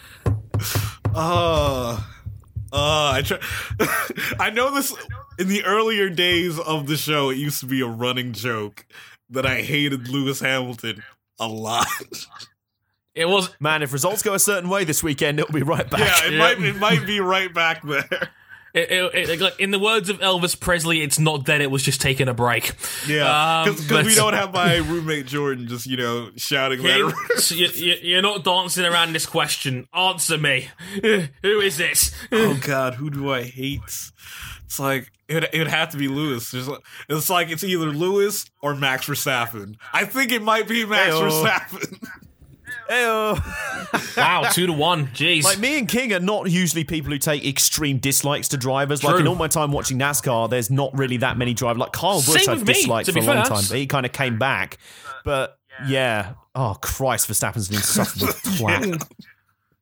Uh, 1.14 2.00
uh, 2.72 3.12
I 3.12 3.22
try. 3.26 3.40
I 4.40 4.50
know 4.52 4.74
this. 4.74 4.94
In 5.38 5.48
the 5.50 5.66
earlier 5.66 6.10
days 6.10 6.58
of 6.60 6.88
the 6.88 6.96
show, 6.96 7.30
it 7.30 7.38
used 7.38 7.60
to 7.60 7.66
be 7.66 7.82
a 7.82 7.88
running 7.88 8.32
joke 8.34 8.86
that 9.30 9.46
I 9.46 9.62
hated 9.64 10.08
Lewis 10.08 10.40
Hamilton 10.40 11.04
a 11.40 11.48
lot. 11.48 11.88
It 13.16 13.30
was 13.30 13.50
Man, 13.60 13.82
if 13.82 13.94
results 13.94 14.22
go 14.22 14.34
a 14.34 14.40
certain 14.40 14.70
way 14.70 14.84
this 14.84 15.02
weekend, 15.02 15.40
it'll 15.40 15.54
be 15.54 15.64
right 15.64 15.90
back. 15.90 16.00
Yeah, 16.02 16.28
it 16.34 16.38
might 16.38 16.62
it 16.62 16.76
might 16.76 17.06
be 17.08 17.20
right 17.22 17.54
back 17.54 17.82
there. 17.84 18.30
It, 18.74 18.92
it, 18.92 19.30
it, 19.30 19.40
like 19.40 19.58
in 19.58 19.72
the 19.72 19.80
words 19.80 20.10
of 20.10 20.20
Elvis 20.20 20.60
Presley, 20.60 21.02
it's 21.02 21.18
not 21.18 21.46
dead. 21.46 21.62
It 21.62 21.72
was 21.72 21.82
just 21.82 22.02
taking 22.02 22.28
a 22.28 22.34
break. 22.34 22.74
Yeah, 23.08 23.62
Um, 23.62 23.70
because 23.70 23.88
but- 23.88 24.06
we 24.06 24.14
don't 24.16 24.34
have 24.34 24.54
my 24.54 24.76
roommate 24.76 25.28
Jordan 25.28 25.66
just 25.70 25.86
you 25.88 25.96
know 25.96 26.30
shouting 26.36 26.82
You, 26.82 27.08
that. 27.10 27.38
so 27.40 27.56
you, 27.56 27.68
you, 27.68 27.96
you're 28.02 28.22
not 28.22 28.44
dancing 28.44 28.84
around 28.84 29.14
this 29.14 29.26
question. 29.26 29.88
Answer 29.94 30.38
me. 30.38 30.68
Who 31.02 31.62
is 31.62 31.78
this? 31.78 32.14
oh 32.34 32.60
God, 32.62 32.96
who 32.96 33.10
do 33.10 33.32
I 33.32 33.44
hate? 33.44 33.80
It's 34.66 34.78
like 34.78 35.10
it 35.30 35.46
it 35.54 35.58
would 35.60 35.68
have 35.70 35.92
to 35.92 35.98
be 35.98 36.10
Lewis. 36.10 36.54
Like- 36.54 36.82
It's 37.08 37.30
like 37.30 37.50
it's 37.52 37.64
either 37.64 37.86
Lewis 37.86 38.46
or 38.62 38.76
Max 38.76 39.08
Verstappen. 39.08 39.78
I 39.94 40.04
think 40.04 40.34
it 40.34 40.42
might 40.42 40.68
be 40.68 40.86
Max 40.86 41.14
Heyo. 41.14 41.32
Verstappen. 41.32 42.06
Ew. 42.90 43.38
Wow, 44.18 44.50
two 44.52 44.68
to 44.68 44.74
one. 44.74 45.08
Jeez. 45.08 45.44
Like 45.44 45.60
me 45.60 45.80
and 45.80 45.88
King 45.88 46.14
are 46.14 46.20
not 46.20 46.50
usually 46.52 46.84
people 46.84 47.12
who 47.12 47.18
take 47.18 47.46
extreme 47.46 47.98
dislikes 47.98 48.50
to 48.50 48.58
drivers. 48.58 49.04
Like 49.04 49.20
in 49.20 49.28
all 49.28 49.36
my 49.36 49.48
time 49.48 49.72
watching 49.72 49.98
NASCAR, 49.98 50.50
there's 50.50 50.70
not 50.70 50.96
really 50.98 51.18
that 51.18 51.38
many 51.38 51.54
drivers. 51.54 51.80
Like 51.80 51.94
Kyle 51.94 52.16
Busch, 52.22 52.44
Same 52.44 52.50
I've 52.54 52.60
with 52.60 52.68
me, 52.68 52.74
disliked 52.76 53.06
to 53.08 53.14
for 53.14 53.20
a 53.20 53.22
long 53.24 53.36
fair. 53.38 53.46
time, 53.46 53.64
but 53.70 53.78
he 53.78 53.88
kind 53.88 54.06
of 54.06 54.12
came 54.12 54.38
back. 54.38 54.78
But 55.24 55.58
yeah, 55.88 56.34
oh 56.54 56.78
Christ, 56.82 57.28
Verstappen's 57.28 57.70
an 57.70 57.76
insufferable 57.76 58.34
twat. 58.34 59.02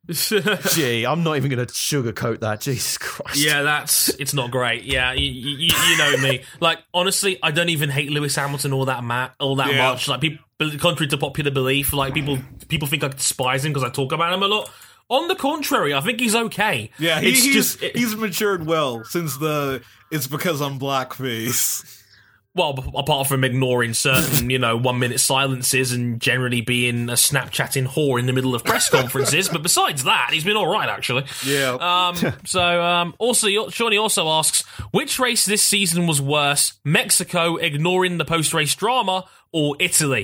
Gee, 0.76 1.06
I'm 1.06 1.24
not 1.24 1.38
even 1.38 1.50
going 1.50 1.66
to 1.66 1.74
sugarcoat 1.74 2.42
that. 2.42 2.60
Jesus 2.60 2.98
Christ. 2.98 3.38
yeah, 3.38 3.62
that's 3.62 4.10
it's 4.10 4.34
not 4.34 4.52
great. 4.52 4.84
Yeah, 4.84 5.14
you, 5.14 5.32
you, 5.32 5.72
you 5.90 5.98
know 5.98 6.18
me. 6.18 6.42
Like 6.60 6.80
honestly, 6.94 7.40
I 7.42 7.52
don't 7.52 7.70
even 7.70 7.90
hate 7.90 8.10
Lewis 8.10 8.36
Hamilton 8.36 8.74
all 8.74 8.86
that 8.86 9.04
ma- 9.04 9.30
all 9.40 9.56
that 9.58 9.72
Yeah. 9.72 9.90
much. 9.92 10.10
Like 10.10 10.20
people, 10.20 10.44
contrary 10.72 11.07
to 11.10 11.18
popular 11.18 11.52
belief, 11.52 11.94
like 11.94 12.14
people 12.14 12.40
people 12.68 12.88
think 12.88 13.03
I 13.03 13.07
despise 13.10 13.65
him 13.65 13.73
because 13.73 13.84
I 13.88 13.91
talk 13.91 14.11
about 14.11 14.34
him 14.34 14.44
a 14.44 14.48
lot. 14.48 14.69
On 15.10 15.27
the 15.27 15.35
contrary, 15.35 15.94
I 15.94 16.02
think 16.02 16.19
he's 16.19 16.34
okay. 16.35 16.90
Yeah, 16.98 17.19
he, 17.19 17.31
he's 17.31 17.53
just 17.53 17.84
it- 17.84 17.95
he's 17.95 18.15
matured 18.15 18.65
well 18.65 19.03
since 19.03 19.38
the 19.38 19.81
it's 20.11 20.27
because 20.27 20.61
I'm 20.61 20.80
blackface. 20.80 21.99
well, 22.56 22.76
apart 22.95 23.27
from 23.27 23.44
ignoring 23.44 23.94
certain, 23.94 24.49
you 24.52 24.60
know, 24.60 24.77
one 24.77 24.99
minute 24.99 25.19
silences 25.19 25.91
and 25.91 26.22
generally 26.22 26.61
being 26.61 27.10
a 27.10 27.14
Snapchatting 27.14 27.88
whore 27.88 28.19
in 28.19 28.27
the 28.27 28.34
middle 28.34 28.53
of 28.53 28.64
press 28.64 28.90
conferences. 28.90 29.49
but 29.49 29.64
besides 29.64 30.03
that, 30.03 30.30
he's 30.31 30.44
been 30.44 30.56
all 30.56 30.72
right 30.72 30.88
actually. 30.88 31.26
Yeah. 31.45 31.72
Um, 31.81 32.34
so, 32.45 32.81
um, 32.84 33.15
also, 33.18 33.48
Shawnee 33.69 33.98
also 33.98 34.27
asks, 34.30 34.61
which 34.91 35.18
race 35.19 35.45
this 35.45 35.64
season 35.64 36.06
was 36.06 36.22
worse? 36.22 36.73
Mexico, 36.85 37.56
ignoring 37.57 38.19
the 38.19 38.26
post 38.26 38.53
race 38.53 38.76
drama, 38.76 39.26
or 39.52 39.76
Italy? 39.80 40.23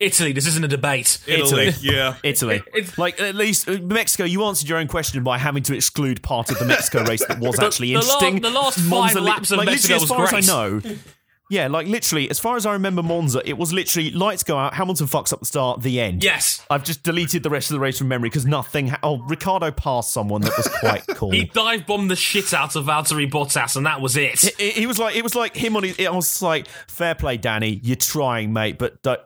Italy, 0.00 0.32
this 0.32 0.46
isn't 0.46 0.64
a 0.64 0.68
debate. 0.68 1.18
Italy. 1.26 1.72
yeah. 1.80 2.14
Italy. 2.22 2.62
Like 2.96 3.20
at 3.20 3.34
least 3.34 3.68
uh, 3.68 3.78
Mexico, 3.82 4.24
you 4.24 4.44
answered 4.44 4.68
your 4.68 4.78
own 4.78 4.86
question 4.88 5.24
by 5.24 5.38
having 5.38 5.62
to 5.64 5.74
exclude 5.74 6.22
part 6.22 6.50
of 6.50 6.58
the 6.58 6.64
Mexico 6.64 7.04
race 7.04 7.24
that 7.26 7.40
was 7.40 7.58
actually 7.60 7.88
the 7.94 7.98
la- 8.00 8.00
interesting. 8.00 8.40
the 8.40 8.50
last 8.50 8.78
five 8.78 8.88
Monza 8.88 9.20
li- 9.20 9.26
laps 9.26 9.50
of 9.50 9.58
like, 9.58 9.66
Mexico 9.66 9.94
literally, 9.94 10.02
was 10.02 10.10
as 10.10 10.16
far 10.16 10.26
great. 10.28 10.38
as 10.38 10.50
I 10.50 10.52
know. 10.52 10.96
Yeah, 11.50 11.68
like 11.68 11.86
literally, 11.86 12.28
as 12.28 12.38
far 12.38 12.56
as 12.56 12.66
I 12.66 12.74
remember 12.74 13.02
Monza, 13.02 13.40
it 13.42 13.56
was 13.56 13.72
literally 13.72 14.10
lights 14.10 14.42
go 14.44 14.58
out, 14.58 14.74
Hamilton 14.74 15.06
fucks 15.06 15.32
up 15.32 15.40
the 15.40 15.46
start, 15.46 15.80
the 15.80 15.98
end. 15.98 16.22
Yes. 16.22 16.62
I've 16.68 16.84
just 16.84 17.02
deleted 17.04 17.42
the 17.42 17.48
rest 17.48 17.70
of 17.70 17.74
the 17.76 17.80
race 17.80 17.96
from 17.96 18.08
memory 18.08 18.28
because 18.28 18.44
nothing. 18.44 18.88
Ha- 18.88 18.98
oh, 19.02 19.22
Ricciardo 19.22 19.70
passed 19.70 20.12
someone 20.12 20.42
that 20.42 20.54
was 20.58 20.68
quite 20.68 21.06
cool. 21.16 21.30
He 21.30 21.44
dive 21.44 21.86
bombed 21.86 22.10
the 22.10 22.16
shit 22.16 22.52
out 22.52 22.76
of 22.76 22.84
Valtteri 22.84 23.30
Bottas, 23.30 23.76
and 23.76 23.86
that 23.86 24.02
was 24.02 24.14
it. 24.18 24.44
It- 24.60 24.74
he 24.74 24.86
was 24.86 24.98
like, 24.98 25.16
it 25.16 25.24
was 25.24 25.34
like 25.34 25.56
him 25.56 25.74
on 25.74 25.84
his. 25.84 25.98
I 25.98 26.10
was 26.10 26.42
like, 26.42 26.68
fair 26.86 27.14
play, 27.14 27.38
Danny. 27.38 27.80
You're 27.82 27.96
trying, 27.96 28.52
mate, 28.52 28.76
but 28.76 29.00
don't, 29.00 29.20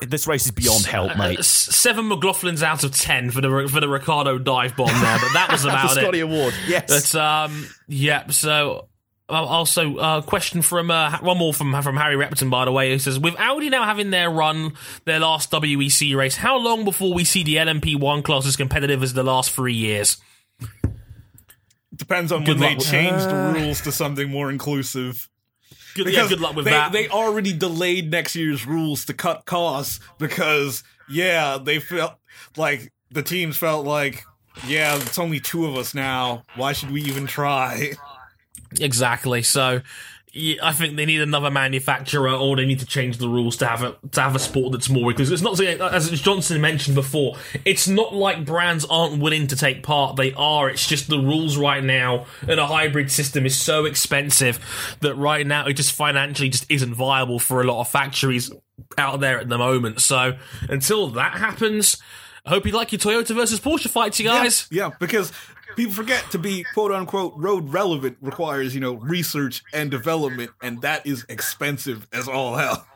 this 0.00 0.26
race 0.26 0.46
is 0.46 0.50
beyond 0.52 0.84
help, 0.86 1.16
mate. 1.16 1.38
S- 1.38 1.46
Seven 1.46 2.08
McLaughlins 2.08 2.62
out 2.62 2.84
of 2.84 2.92
ten 2.96 3.30
for 3.30 3.40
the 3.40 3.68
for 3.70 3.80
the 3.80 3.88
Ricciardo 3.88 4.38
dive 4.38 4.76
bomb 4.76 4.88
there, 4.88 5.18
but 5.18 5.32
that 5.34 5.48
was 5.50 5.64
about 5.64 5.88
the 5.88 5.92
about 5.92 6.00
Scotty. 6.02 6.20
Award, 6.20 6.54
yes. 6.66 7.12
But 7.12 7.20
um, 7.20 7.66
yeah. 7.86 8.26
So 8.28 8.88
uh, 9.28 9.32
also, 9.44 9.96
uh, 9.96 10.20
question 10.22 10.62
from 10.62 10.90
uh, 10.90 11.18
one 11.18 11.38
more 11.38 11.52
from 11.54 11.80
from 11.82 11.96
Harry 11.96 12.16
Repton, 12.16 12.48
by 12.50 12.64
the 12.64 12.72
way, 12.72 12.92
who 12.92 12.98
says, 12.98 13.18
with 13.18 13.34
Audi 13.38 13.70
now 13.70 13.84
having 13.84 14.10
their 14.10 14.30
run, 14.30 14.74
their 15.04 15.18
last 15.20 15.50
WEC 15.50 16.14
race, 16.16 16.36
how 16.36 16.56
long 16.58 16.84
before 16.84 17.12
we 17.14 17.24
see 17.24 17.42
the 17.42 17.56
LMP 17.56 17.98
one 17.98 18.22
class 18.22 18.46
as 18.46 18.56
competitive 18.56 19.02
as 19.02 19.14
the 19.14 19.22
last 19.24 19.50
three 19.52 19.74
years? 19.74 20.16
Depends 21.94 22.30
on 22.30 22.44
Good 22.44 22.58
when 22.60 22.60
luck 22.60 22.70
they 22.70 22.76
with- 22.76 22.86
change 22.90 23.22
the 23.24 23.52
rules 23.54 23.80
to 23.82 23.92
something 23.92 24.28
more 24.30 24.50
inclusive. 24.50 25.28
Good, 25.96 26.12
yeah, 26.12 26.28
good 26.28 26.40
luck 26.40 26.54
with 26.54 26.66
they, 26.66 26.72
that. 26.72 26.92
They 26.92 27.08
already 27.08 27.52
delayed 27.52 28.10
next 28.10 28.36
year's 28.36 28.66
rules 28.66 29.04
to 29.06 29.14
cut 29.14 29.46
costs 29.46 30.00
because, 30.18 30.84
yeah, 31.08 31.58
they 31.58 31.80
felt 31.80 32.14
like 32.56 32.92
the 33.10 33.22
teams 33.22 33.56
felt 33.56 33.86
like, 33.86 34.24
yeah, 34.66 34.96
it's 34.96 35.18
only 35.18 35.40
two 35.40 35.66
of 35.66 35.76
us 35.76 35.94
now. 35.94 36.44
Why 36.54 36.72
should 36.72 36.90
we 36.90 37.02
even 37.02 37.26
try? 37.26 37.92
Exactly. 38.80 39.42
So, 39.42 39.80
I 40.62 40.72
think 40.72 40.96
they 40.96 41.06
need 41.06 41.20
another 41.20 41.50
manufacturer, 41.50 42.30
or 42.30 42.56
they 42.56 42.66
need 42.66 42.80
to 42.80 42.86
change 42.86 43.18
the 43.18 43.28
rules 43.28 43.56
to 43.58 43.66
have 43.66 43.82
a 43.82 43.96
to 44.12 44.20
have 44.20 44.34
a 44.34 44.38
sport 44.38 44.72
that's 44.72 44.88
more 44.88 45.10
because 45.10 45.30
it's 45.30 45.42
not 45.42 45.58
as 45.60 46.20
Johnson 46.20 46.60
mentioned 46.60 46.94
before. 46.94 47.36
It's 47.64 47.88
not 47.88 48.14
like 48.14 48.44
brands 48.44 48.84
aren't 48.84 49.20
willing 49.20 49.46
to 49.48 49.56
take 49.56 49.82
part; 49.82 50.16
they 50.16 50.32
are. 50.34 50.68
It's 50.68 50.86
just 50.86 51.08
the 51.08 51.18
rules 51.18 51.56
right 51.56 51.82
now, 51.82 52.26
and 52.46 52.60
a 52.60 52.66
hybrid 52.66 53.10
system 53.10 53.46
is 53.46 53.56
so 53.56 53.84
expensive 53.84 54.58
that 55.00 55.14
right 55.14 55.46
now 55.46 55.66
it 55.66 55.74
just 55.74 55.92
financially 55.92 56.50
just 56.50 56.70
isn't 56.70 56.94
viable 56.94 57.38
for 57.38 57.60
a 57.60 57.64
lot 57.64 57.80
of 57.80 57.88
factories 57.88 58.50
out 58.98 59.20
there 59.20 59.40
at 59.40 59.48
the 59.48 59.58
moment. 59.58 60.00
So, 60.00 60.36
until 60.68 61.08
that 61.08 61.34
happens. 61.34 61.96
I 62.44 62.50
hope 62.50 62.64
you 62.64 62.70
like 62.70 62.92
your 62.92 63.00
Toyota 63.00 63.34
versus 63.34 63.58
Porsche 63.58 63.88
fights, 63.90 64.20
you 64.20 64.24
guys. 64.24 64.68
Yeah, 64.70 64.90
because 65.00 65.32
people 65.76 65.92
forget 65.92 66.30
to 66.32 66.38
be 66.38 66.64
quote 66.74 66.92
unquote 66.92 67.34
road 67.36 67.72
relevant 67.72 68.16
requires, 68.20 68.74
you 68.74 68.80
know, 68.80 68.94
research 68.94 69.62
and 69.72 69.90
development, 69.90 70.50
and 70.62 70.82
that 70.82 71.06
is 71.06 71.24
expensive 71.28 72.06
as 72.12 72.28
all 72.28 72.56
hell. 72.56 72.86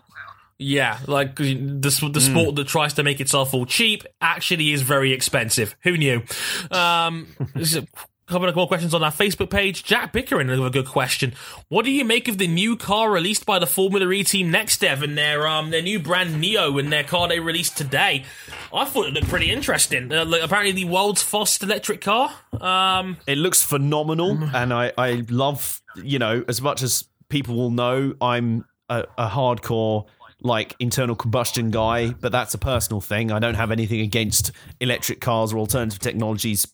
Yeah, 0.62 0.98
like 1.06 1.36
the 1.36 1.54
the 1.54 1.90
sport 1.90 2.56
that 2.56 2.68
tries 2.68 2.92
to 2.94 3.02
make 3.02 3.18
itself 3.18 3.54
all 3.54 3.64
cheap 3.64 4.04
actually 4.20 4.72
is 4.72 4.82
very 4.82 5.12
expensive. 5.12 5.74
Who 5.84 5.96
knew? 5.96 6.22
Um, 6.70 7.28
there's 7.54 7.76
a 7.76 7.86
couple 8.30 8.48
of 8.48 8.56
more 8.56 8.68
questions 8.68 8.94
on 8.94 9.02
our 9.02 9.10
Facebook 9.10 9.50
page. 9.50 9.84
Jack 9.84 10.12
Bickering, 10.12 10.48
another 10.48 10.70
good 10.70 10.86
question. 10.86 11.34
What 11.68 11.84
do 11.84 11.90
you 11.90 12.04
make 12.04 12.28
of 12.28 12.38
the 12.38 12.46
new 12.46 12.76
car 12.76 13.10
released 13.10 13.44
by 13.44 13.58
the 13.58 13.66
Formula 13.66 14.10
E 14.10 14.24
team 14.24 14.52
NextEV 14.52 15.02
and 15.02 15.18
their 15.18 15.46
um 15.46 15.70
their 15.70 15.82
new 15.82 15.98
brand 15.98 16.42
NIO 16.42 16.78
and 16.80 16.92
their 16.92 17.04
car 17.04 17.28
they 17.28 17.40
released 17.40 17.76
today? 17.76 18.24
I 18.72 18.84
thought 18.84 19.06
it 19.06 19.14
looked 19.14 19.28
pretty 19.28 19.50
interesting. 19.50 20.12
Uh, 20.12 20.24
like, 20.24 20.42
apparently, 20.42 20.72
the 20.72 20.84
world's 20.86 21.22
fastest 21.22 21.62
electric 21.62 22.00
car. 22.00 22.32
Um, 22.60 23.16
It 23.26 23.36
looks 23.38 23.62
phenomenal, 23.62 24.38
and 24.54 24.72
I, 24.72 24.92
I 24.96 25.24
love, 25.28 25.82
you 25.96 26.18
know, 26.18 26.44
as 26.48 26.62
much 26.62 26.82
as 26.82 27.04
people 27.28 27.56
will 27.56 27.70
know, 27.70 28.14
I'm 28.20 28.64
a, 28.88 29.04
a 29.18 29.28
hardcore 29.28 30.06
like 30.42 30.74
internal 30.78 31.14
combustion 31.14 31.70
guy, 31.70 32.10
but 32.12 32.32
that's 32.32 32.54
a 32.54 32.58
personal 32.58 33.00
thing. 33.00 33.30
I 33.30 33.38
don't 33.38 33.56
have 33.56 33.70
anything 33.70 34.00
against 34.00 34.52
electric 34.80 35.20
cars 35.20 35.52
or 35.52 35.58
alternative 35.58 35.98
technologies 35.98 36.66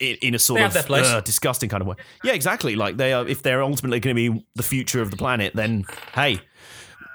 in, 0.00 0.16
in 0.22 0.34
a 0.34 0.38
sort 0.38 0.60
of 0.60 0.64
have 0.64 0.74
their 0.74 0.82
place. 0.82 1.06
uh, 1.06 1.20
disgusting 1.20 1.68
kind 1.68 1.80
of 1.80 1.86
way. 1.86 1.96
Yeah, 2.24 2.32
exactly. 2.32 2.76
Like 2.76 2.96
they 2.96 3.12
are, 3.12 3.26
if 3.26 3.42
they're 3.42 3.62
ultimately 3.62 4.00
going 4.00 4.14
to 4.16 4.32
be 4.32 4.46
the 4.54 4.62
future 4.62 5.00
of 5.02 5.10
the 5.10 5.16
planet, 5.16 5.54
then 5.54 5.84
hey, 6.14 6.40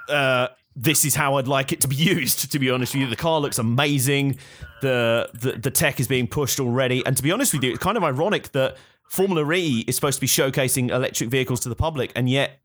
uh, 0.09 0.47
this 0.75 1.05
is 1.05 1.15
how 1.15 1.35
I'd 1.35 1.47
like 1.47 1.71
it 1.71 1.81
to 1.81 1.87
be 1.87 1.95
used. 2.15 2.51
To 2.51 2.59
be 2.59 2.69
honest 2.69 2.93
with 2.93 3.01
you, 3.03 3.07
the 3.09 3.15
car 3.15 3.39
looks 3.39 3.59
amazing. 3.59 4.37
The, 4.81 5.29
the 5.33 5.53
the 5.53 5.71
tech 5.71 5.99
is 5.99 6.07
being 6.07 6.27
pushed 6.27 6.59
already, 6.59 7.05
and 7.05 7.15
to 7.15 7.23
be 7.23 7.31
honest 7.31 7.53
with 7.53 7.63
you, 7.63 7.71
it's 7.71 7.79
kind 7.83 7.97
of 7.97 8.03
ironic 8.03 8.51
that 8.51 8.75
Formula 9.09 9.49
E 9.53 9.85
is 9.87 9.95
supposed 9.95 10.15
to 10.17 10.21
be 10.21 10.27
showcasing 10.27 10.89
electric 10.89 11.29
vehicles 11.29 11.59
to 11.61 11.69
the 11.69 11.75
public, 11.75 12.11
and 12.15 12.29
yet 12.29 12.59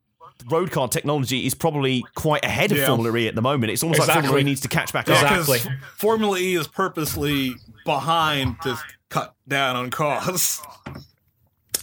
road 0.51 0.70
car 0.70 0.86
technology 0.89 1.47
is 1.47 1.55
probably 1.55 2.05
quite 2.15 2.45
ahead 2.45 2.70
of 2.73 2.78
Yeah. 2.78 2.86
Formula 2.86 3.16
E 3.19 3.28
at 3.28 3.35
the 3.35 3.43
moment. 3.43 3.70
It's 3.73 3.82
almost 3.82 3.99
like 4.01 4.07
Formula 4.09 4.35
Exactly. 4.36 4.40
E 4.40 4.45
needs 4.45 4.61
to 4.62 4.69
catch 4.69 4.93
back 4.93 5.09
Yeah, 5.09 5.15
up. 5.16 5.27
'cause 5.28 5.49
Exactly. 5.49 5.77
Formula 5.97 6.39
E 6.39 6.55
is 6.55 6.66
purposely 6.69 7.55
behind 7.85 8.57
to 8.62 8.78
cut 9.09 9.35
down 9.47 9.77
on 9.77 9.91
costs. 9.91 10.61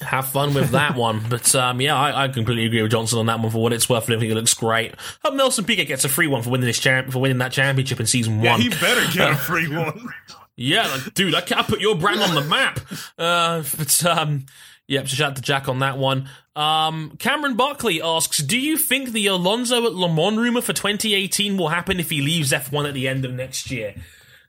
have 0.01 0.27
fun 0.27 0.53
with 0.53 0.71
that 0.71 0.95
one. 0.97 1.23
But 1.29 1.53
um, 1.55 1.81
yeah, 1.81 1.95
I, 1.95 2.25
I 2.25 2.27
completely 2.27 2.65
agree 2.65 2.81
with 2.81 2.91
Johnson 2.91 3.19
on 3.19 3.25
that 3.27 3.39
one 3.39 3.51
for 3.51 3.61
what 3.61 3.73
it's 3.73 3.87
worth. 3.89 4.03
I 4.03 4.17
think 4.17 4.23
it 4.31 4.35
looks 4.35 4.53
great. 4.53 4.93
Hope 5.23 5.33
Nelson 5.33 5.65
Piquet 5.65 5.85
gets 5.85 6.05
a 6.05 6.09
free 6.09 6.27
one 6.27 6.41
for 6.41 6.49
winning 6.49 6.67
this 6.67 6.79
champ 6.79 7.11
for 7.11 7.19
winning 7.19 7.37
that 7.39 7.51
championship 7.51 7.99
in 7.99 8.05
season 8.05 8.41
Yeah, 8.41 8.51
one. 8.51 8.61
he 8.61 8.69
better 8.69 9.11
get 9.13 9.31
a 9.31 9.35
free 9.37 9.67
one. 9.67 10.09
Yeah, 10.57 10.87
like, 10.87 11.13
dude, 11.13 11.35
I 11.35 11.41
can't 11.41 11.67
put 11.67 11.81
your 11.81 11.95
brand 11.95 12.21
on 12.21 12.33
the 12.33 12.41
map. 12.43 12.79
Uh, 13.17 13.63
but 13.77 14.05
um, 14.05 14.45
yeah, 14.87 15.01
so 15.01 15.07
shout 15.07 15.31
out 15.31 15.35
to 15.37 15.41
Jack 15.41 15.67
on 15.67 15.79
that 15.79 15.97
one. 15.97 16.29
Um, 16.55 17.15
Cameron 17.19 17.55
Buckley 17.57 18.01
asks, 18.01 18.37
"Do 18.37 18.57
you 18.57 18.77
think 18.77 19.11
the 19.11 19.27
Alonso 19.27 19.85
at 19.85 19.93
Le 19.93 20.07
Mans 20.07 20.37
rumor 20.37 20.61
for 20.61 20.71
2018 20.71 21.57
will 21.57 21.67
happen 21.67 21.99
if 21.99 22.09
he 22.09 22.21
leaves 22.21 22.53
F1 22.53 22.87
at 22.87 22.93
the 22.93 23.07
end 23.09 23.25
of 23.25 23.33
next 23.33 23.69
year?" 23.69 23.95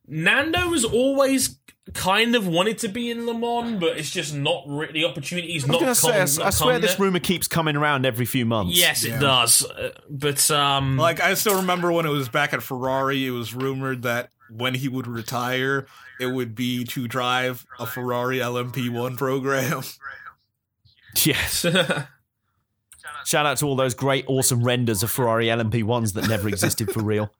Nando 0.06 0.70
has 0.70 0.84
always 0.84 1.56
kind 1.94 2.34
of 2.34 2.46
wanted 2.46 2.78
to 2.78 2.88
be 2.88 3.10
in 3.10 3.26
Le 3.26 3.34
Mans, 3.34 3.78
but 3.78 3.96
it's 3.96 4.10
just 4.10 4.34
not 4.34 4.64
really 4.66 4.92
the 4.92 5.04
opportunities. 5.04 5.64
I 5.64 5.68
Not 5.68 5.80
gonna 5.80 5.94
say, 5.94 6.08
I, 6.14 6.18
not 6.18 6.40
I 6.40 6.50
swear 6.50 6.74
come 6.74 6.82
this 6.82 6.98
rumor 6.98 7.20
keeps 7.20 7.46
coming 7.48 7.76
around 7.76 8.04
every 8.04 8.26
few 8.26 8.44
months. 8.44 8.76
Yes, 8.78 9.04
it 9.04 9.20
does. 9.20 9.64
Uh, 9.64 9.90
but 10.10 10.50
um, 10.50 10.96
Like 10.96 11.20
I 11.20 11.34
still 11.34 11.56
remember 11.56 11.92
when 11.92 12.06
it 12.06 12.10
was 12.10 12.28
back 12.28 12.52
at 12.52 12.62
Ferrari, 12.62 13.26
it 13.26 13.30
was 13.30 13.54
rumored 13.54 14.02
that 14.02 14.30
when 14.50 14.74
he 14.74 14.88
would 14.88 15.06
retire, 15.06 15.86
it 16.20 16.26
would 16.26 16.54
be 16.54 16.84
to 16.84 17.06
drive 17.08 17.66
a 17.78 17.86
Ferrari 17.86 18.38
LMP1 18.38 19.16
program. 19.16 19.82
Yes. 21.24 21.64
Shout 23.24 23.46
out 23.46 23.56
to 23.56 23.66
all 23.66 23.74
those 23.74 23.94
great, 23.94 24.26
awesome 24.28 24.62
renders 24.62 25.02
of 25.02 25.10
Ferrari 25.10 25.46
LMP 25.46 25.82
ones 25.82 26.12
that 26.12 26.28
never 26.28 26.46
existed 26.46 26.92
for 26.92 27.02
real. 27.02 27.32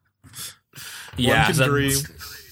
yeah, 1.19 1.45
can 1.53 1.69
dream. 1.69 1.93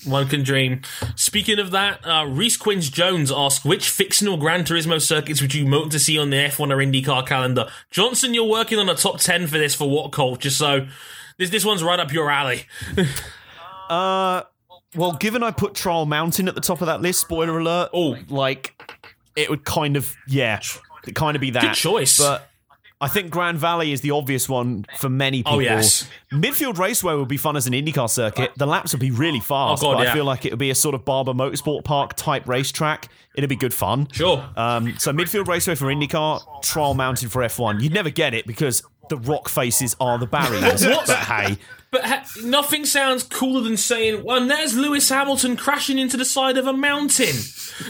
One 0.05 0.29
can 0.29 0.43
dream. 0.43 0.83
Speaking 1.17 1.59
of 1.59 1.71
that, 1.71 2.07
uh, 2.07 2.27
Reese 2.27 2.57
Quinns 2.57 2.91
Jones 2.91 3.33
asked, 3.33 3.65
which 3.65 3.89
fictional 3.89 4.37
Gran 4.37 4.65
Turismo 4.65 5.01
circuits 5.01 5.41
would 5.41 5.55
you 5.55 5.71
want 5.71 5.93
to 5.93 5.99
see 5.99 6.19
on 6.19 6.31
the 6.31 6.37
F1 6.37 6.71
or 6.73 6.77
IndyCar 6.77 7.27
calendar? 7.27 7.69
Johnson, 7.91 8.35
you're 8.35 8.49
working 8.49 8.79
on 8.79 8.89
a 8.89 8.95
top 8.95 9.19
10 9.21 9.47
for 9.47 9.59
this 9.59 9.75
for 9.75 9.87
WhatCulture, 9.87 10.51
so 10.51 10.87
this, 11.39 11.51
this 11.51 11.65
one's 11.65 11.83
right 11.83 11.99
up 11.99 12.13
your 12.13 12.31
alley. 12.31 12.67
Uh, 13.91 14.43
well, 14.95 15.13
given 15.13 15.43
I 15.43 15.51
put 15.51 15.75
Trial 15.75 16.07
Mountain 16.07 16.49
at 16.49 16.55
the 16.55 16.61
top 16.61 16.81
of 16.81 16.87
that 16.87 17.03
list, 17.03 17.21
spoiler 17.21 17.59
alert. 17.59 17.91
Oh. 17.93 18.17
like 18.31 18.75
it 19.37 19.51
would 19.51 19.65
kind 19.65 19.97
of 19.97 20.17
yeah, 20.27 20.61
it 21.07 21.15
kind 21.15 21.37
of 21.37 21.41
be 21.41 21.51
that. 21.51 21.63
Good 21.63 21.75
choice. 21.75 22.19
But 22.19 22.49
I 23.05 23.09
think 23.09 23.31
Grand 23.31 23.59
Valley 23.59 23.93
is 23.93 24.01
the 24.01 24.11
obvious 24.13 24.49
one 24.49 24.87
for 24.99 25.09
many 25.09 25.39
people. 25.39 25.55
Oh, 25.55 25.59
yes. 25.61 26.09
Midfield 26.33 26.79
Raceway 26.79 27.15
would 27.15 27.29
be 27.29 27.37
fun 27.37 27.57
as 27.57 27.67
an 27.67 27.73
IndyCar 27.73 28.09
circuit. 28.11 28.53
The 28.57 28.67
laps 28.67 28.93
would 28.93 29.01
be 29.01 29.11
really 29.11 29.41
fast, 29.41 29.83
Oh, 29.83 29.89
God, 29.93 29.99
but 29.99 30.05
yeah. 30.05 30.11
I 30.11 30.15
feel 30.15 30.25
like 30.25 30.45
it 30.47 30.53
would 30.53 30.59
be 30.59 30.71
a 30.71 30.75
sort 30.75 30.95
of 30.95 31.05
Barber 31.05 31.33
Motorsport 31.33 31.85
Park 31.85 32.15
type 32.17 32.49
racetrack. 32.49 33.09
It'd 33.37 33.49
be 33.51 33.57
good 33.57 33.75
fun. 33.75 34.09
Sure. 34.13 34.45
Um, 34.57 34.97
so 34.99 35.13
midfield 35.13 35.47
raceway 35.49 35.75
for 35.75 35.87
IndyCar, 35.87 36.63
Trial 36.63 36.95
Mountain 36.95 37.29
for 37.29 37.43
F1. 37.43 37.83
You'd 37.83 37.93
never 37.95 38.11
get 38.11 38.33
it 38.35 38.47
because 38.47 38.83
the 39.11 39.19
rock 39.19 39.49
faces 39.49 39.95
are 40.01 40.19
the 40.19 40.27
barriers. 40.27 40.83
But 40.85 41.09
hey, 41.11 41.59
But 41.91 42.05
ha- 42.05 42.25
nothing 42.43 42.85
sounds 42.87 43.23
cooler 43.23 43.61
than 43.61 43.77
saying, 43.77 44.25
well, 44.25 44.39
and 44.41 44.51
there's 44.51 44.75
Lewis 44.77 45.09
Hamilton 45.09 45.57
crashing 45.57 45.99
into 45.99 46.17
the 46.17 46.25
side 46.25 46.57
of 46.59 46.67
a 46.67 46.73
mountain. 46.73 47.35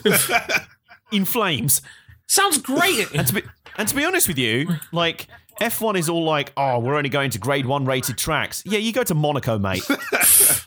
in 1.12 1.24
flames. 1.24 1.82
Sounds 2.27 2.59
great. 2.59 3.12
And 3.15 3.27
to 3.28 3.35
be 3.35 3.43
and 3.76 3.88
to 3.88 3.94
be 3.94 4.05
honest 4.05 4.28
with 4.28 4.38
you, 4.38 4.68
like 4.92 5.28
F1 5.60 5.98
is 5.98 6.09
all 6.09 6.24
like, 6.24 6.52
oh, 6.56 6.78
we're 6.80 6.96
only 6.96 7.09
going 7.09 7.30
to 7.30 7.38
grade 7.38 7.66
one 7.66 7.84
rated 7.84 8.18
tracks. 8.18 8.62
Yeah, 8.66 8.78
you 8.78 8.92
go 8.92 9.05
to 9.05 9.14
Monaco, 9.14 9.59
mate. 9.59 9.82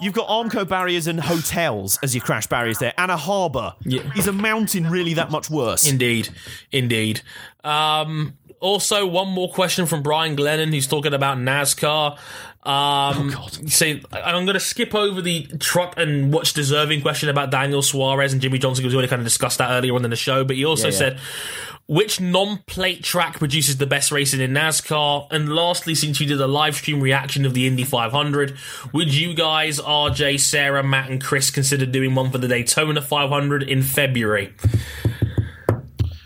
You've 0.00 0.14
got 0.14 0.26
Armco 0.28 0.66
barriers 0.68 1.06
and 1.06 1.20
hotels 1.20 1.96
as 2.02 2.12
your 2.12 2.24
crash 2.24 2.48
barriers 2.48 2.78
there, 2.78 2.92
and 2.98 3.10
a 3.10 3.16
harbour. 3.16 3.74
Yeah. 3.84 4.02
Is 4.16 4.26
a 4.26 4.32
mountain 4.32 4.90
really 4.90 5.14
that 5.14 5.30
much 5.30 5.48
worse? 5.48 5.88
Indeed, 5.88 6.28
indeed. 6.72 7.20
Um, 7.62 8.36
also, 8.58 9.06
one 9.06 9.28
more 9.28 9.48
question 9.52 9.86
from 9.86 10.02
Brian 10.02 10.36
Glennon, 10.36 10.70
who's 10.72 10.88
talking 10.88 11.14
about 11.14 11.38
NASCAR. 11.38 12.12
Um, 12.14 12.18
oh 12.64 13.30
God! 13.32 13.70
Say, 13.70 14.02
I'm 14.12 14.44
going 14.44 14.54
to 14.54 14.60
skip 14.60 14.92
over 14.94 15.20
the 15.22 15.46
truck 15.60 15.94
and 15.96 16.32
what's 16.32 16.52
deserving 16.52 17.02
question 17.02 17.28
about 17.28 17.50
Daniel 17.50 17.82
Suarez 17.82 18.32
and 18.32 18.42
Jimmie 18.42 18.58
Johnson 18.58 18.82
because 18.82 18.94
we 18.94 18.96
already 18.98 19.08
kind 19.08 19.20
of 19.20 19.26
discussed 19.26 19.58
that 19.58 19.70
earlier 19.70 19.94
on 19.94 20.04
in 20.04 20.10
the 20.10 20.16
show. 20.16 20.42
But 20.44 20.56
he 20.56 20.64
also 20.64 20.88
Yeah, 20.88 20.92
yeah. 20.92 20.98
said, 20.98 21.20
which 21.92 22.20
non-plate 22.20 23.04
track 23.04 23.38
produces 23.38 23.76
the 23.76 23.86
best 23.86 24.10
racing 24.10 24.40
in 24.40 24.52
NASCAR? 24.52 25.26
And 25.30 25.54
lastly, 25.54 25.94
since 25.94 26.20
you 26.20 26.26
did 26.26 26.40
a 26.40 26.46
live 26.46 26.74
stream 26.76 27.00
reaction 27.00 27.44
of 27.44 27.52
the 27.54 27.66
Indy 27.66 27.84
500, 27.84 28.56
would 28.92 29.12
you 29.14 29.34
guys, 29.34 29.78
RJ, 29.78 30.40
Sarah, 30.40 30.82
Matt, 30.82 31.10
and 31.10 31.22
Chris, 31.22 31.50
consider 31.50 31.84
doing 31.86 32.14
one 32.14 32.30
for 32.30 32.38
the 32.38 32.48
Daytona 32.48 33.02
500 33.02 33.62
in 33.62 33.82
February? 33.82 34.54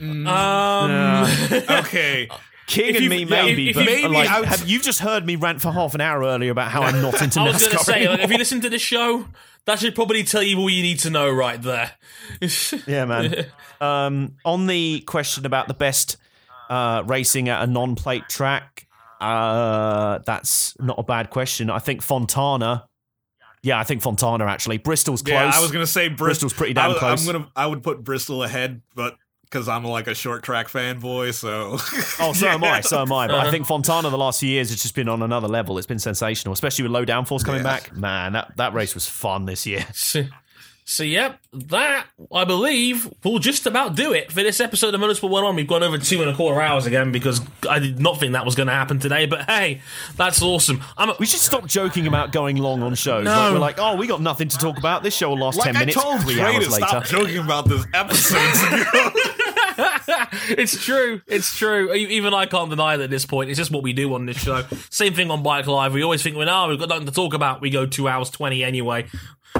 Um. 0.00 1.26
Okay. 1.70 2.28
King 2.66 2.86
If 2.90 2.94
and 2.96 3.04
you- 3.04 3.10
me, 3.10 3.18
yeah, 3.20 3.24
maybe, 3.44 3.68
if- 3.70 3.76
but 3.76 3.82
if 3.82 4.02
maybe 4.02 4.08
like, 4.14 4.28
I 4.28 4.40
would- 4.40 4.48
have 4.48 4.68
you 4.68 4.80
just 4.80 4.98
heard 5.00 5.24
me 5.24 5.36
rant 5.36 5.62
for 5.62 5.70
half 5.72 5.94
an 5.94 6.00
hour 6.00 6.22
earlier 6.22 6.50
about 6.50 6.70
how 6.72 6.82
I'm 6.82 7.00
not 7.00 7.14
into 7.22 7.38
NASCAR. 7.38 7.42
I 7.48 7.52
was 7.52 7.58
going 7.60 7.70
to 7.70 7.76
NASCAR 7.78 7.84
say, 7.84 7.92
like, 7.92 8.00
anymore? 8.08 8.24
if 8.24 8.30
you 8.32 8.38
listen 8.38 8.60
to 8.62 8.70
the 8.70 8.78
show, 8.78 9.26
that 9.66 9.78
should 9.80 9.94
probably 9.94 10.24
tell 10.24 10.42
you 10.42 10.58
all 10.58 10.70
you 10.70 10.82
need 10.82 11.00
to 11.00 11.10
know 11.10 11.30
right 11.30 11.60
there. 11.60 11.92
Yeah, 12.86 13.04
man. 13.04 13.46
um, 13.80 14.36
on 14.44 14.66
the 14.66 15.00
question 15.00 15.46
about 15.46 15.68
the 15.68 15.74
best 15.74 16.16
uh, 16.68 17.02
racing 17.06 17.48
at 17.48 17.62
a 17.62 17.66
non-plate 17.66 18.28
track, 18.28 18.86
uh, 19.20 20.18
that's 20.26 20.78
not 20.80 20.98
a 20.98 21.02
bad 21.02 21.30
question. 21.30 21.70
I 21.70 21.78
think 21.78 22.02
Fontana. 22.02 22.88
Yeah, 23.62 23.78
I 23.78 23.84
think 23.84 24.02
Fontana 24.02 24.44
actually. 24.44 24.78
Bristol's 24.78 25.22
close. 25.22 25.32
Yeah, 25.32 25.50
I 25.52 25.60
was 25.60 25.72
gonna 25.72 25.86
say 25.86 26.08
Bristol. 26.08 26.26
Bristol's 26.26 26.52
pretty 26.52 26.74
damn 26.74 26.92
I, 26.92 26.94
close. 26.98 27.26
I'm 27.26 27.32
gonna. 27.32 27.50
I 27.56 27.66
would 27.66 27.82
put 27.82 28.04
Bristol 28.04 28.42
ahead, 28.42 28.82
but 28.94 29.16
because 29.56 29.68
I'm 29.68 29.84
like 29.84 30.06
a 30.06 30.14
short 30.14 30.42
track 30.42 30.68
fanboy, 30.68 31.32
so. 31.32 31.78
Oh, 32.22 32.32
so 32.34 32.46
am 32.48 32.62
I. 32.62 32.82
So 32.82 33.00
am 33.00 33.10
I. 33.12 33.24
Uh-huh. 33.26 33.38
But 33.38 33.46
I 33.46 33.50
think 33.50 33.66
Fontana 33.66 34.10
the 34.10 34.18
last 34.18 34.40
few 34.40 34.50
years 34.50 34.68
has 34.70 34.82
just 34.82 34.94
been 34.94 35.08
on 35.08 35.22
another 35.22 35.48
level. 35.48 35.78
It's 35.78 35.86
been 35.86 35.98
sensational, 35.98 36.52
especially 36.52 36.82
with 36.82 36.92
low 36.92 37.06
downforce 37.06 37.42
coming 37.44 37.60
Yeah. 37.62 37.70
back. 37.80 37.96
Man, 37.96 38.32
that, 38.34 38.54
that 38.56 38.74
race 38.74 38.94
was 38.94 39.06
fun 39.08 39.46
this 39.46 39.66
year. 39.66 39.86
So, 39.94 40.24
so, 40.88 41.02
yep, 41.02 41.40
that, 41.52 42.06
I 42.32 42.44
believe, 42.44 43.12
will 43.24 43.40
just 43.40 43.66
about 43.66 43.96
do 43.96 44.12
it 44.12 44.30
for 44.30 44.44
this 44.44 44.60
episode 44.60 44.94
of 44.94 45.00
Motorsport 45.00 45.30
101. 45.30 45.56
We've 45.56 45.66
gone 45.66 45.82
over 45.82 45.98
two 45.98 46.22
and 46.22 46.30
a 46.30 46.34
quarter 46.34 46.60
hours 46.62 46.86
again 46.86 47.10
because 47.10 47.40
I 47.68 47.80
did 47.80 47.98
not 47.98 48.20
think 48.20 48.34
that 48.34 48.44
was 48.44 48.54
going 48.54 48.68
to 48.68 48.72
happen 48.72 49.00
today, 49.00 49.26
but 49.26 49.50
hey, 49.50 49.80
that's 50.14 50.40
awesome. 50.42 50.80
I'm 50.96 51.10
a, 51.10 51.16
We 51.18 51.26
should 51.26 51.40
stop 51.40 51.66
joking 51.66 52.06
about 52.06 52.30
going 52.30 52.58
long 52.58 52.84
on 52.84 52.94
shows. 52.94 53.24
No. 53.24 53.32
Like, 53.32 53.52
we're 53.52 53.58
like, 53.58 53.78
oh, 53.80 53.96
we 53.96 54.06
got 54.06 54.20
nothing 54.20 54.46
to 54.46 54.58
talk 54.58 54.78
about. 54.78 55.02
This 55.02 55.16
show 55.16 55.30
will 55.30 55.38
last 55.40 55.58
Like 55.58 55.66
10 55.66 55.76
I 55.76 55.78
minutes. 55.80 56.00
told 56.00 56.20
Three 56.20 56.34
Trey 56.34 56.54
hours 56.54 56.66
to 56.66 56.70
later. 56.74 56.86
stop 56.86 57.04
joking 57.06 57.38
about 57.38 57.68
this 57.68 57.84
episodes 57.92 58.62
ago. 58.62 59.10
It's 60.48 60.84
true. 60.84 61.20
It's 61.26 61.56
true. 61.56 61.92
Even 61.94 62.34
I 62.34 62.46
can't 62.46 62.70
deny 62.70 62.94
it 62.94 63.00
at 63.00 63.10
this 63.10 63.26
point. 63.26 63.50
It's 63.50 63.58
just 63.58 63.70
what 63.70 63.82
we 63.82 63.92
do 63.92 64.12
on 64.14 64.26
this 64.26 64.38
show. 64.38 64.64
Same 64.90 65.14
thing 65.14 65.30
on 65.30 65.42
Bike 65.42 65.66
Live. 65.66 65.92
We 65.92 66.02
always 66.02 66.22
think, 66.22 66.36
well, 66.36 66.46
no, 66.46 66.64
oh, 66.64 66.68
we've 66.68 66.78
got 66.78 66.88
nothing 66.88 67.06
to 67.06 67.12
talk 67.12 67.34
about. 67.34 67.60
We 67.60 67.70
go 67.70 67.86
two 67.86 68.08
hours 68.08 68.30
20 68.30 68.62
anyway. 68.62 69.06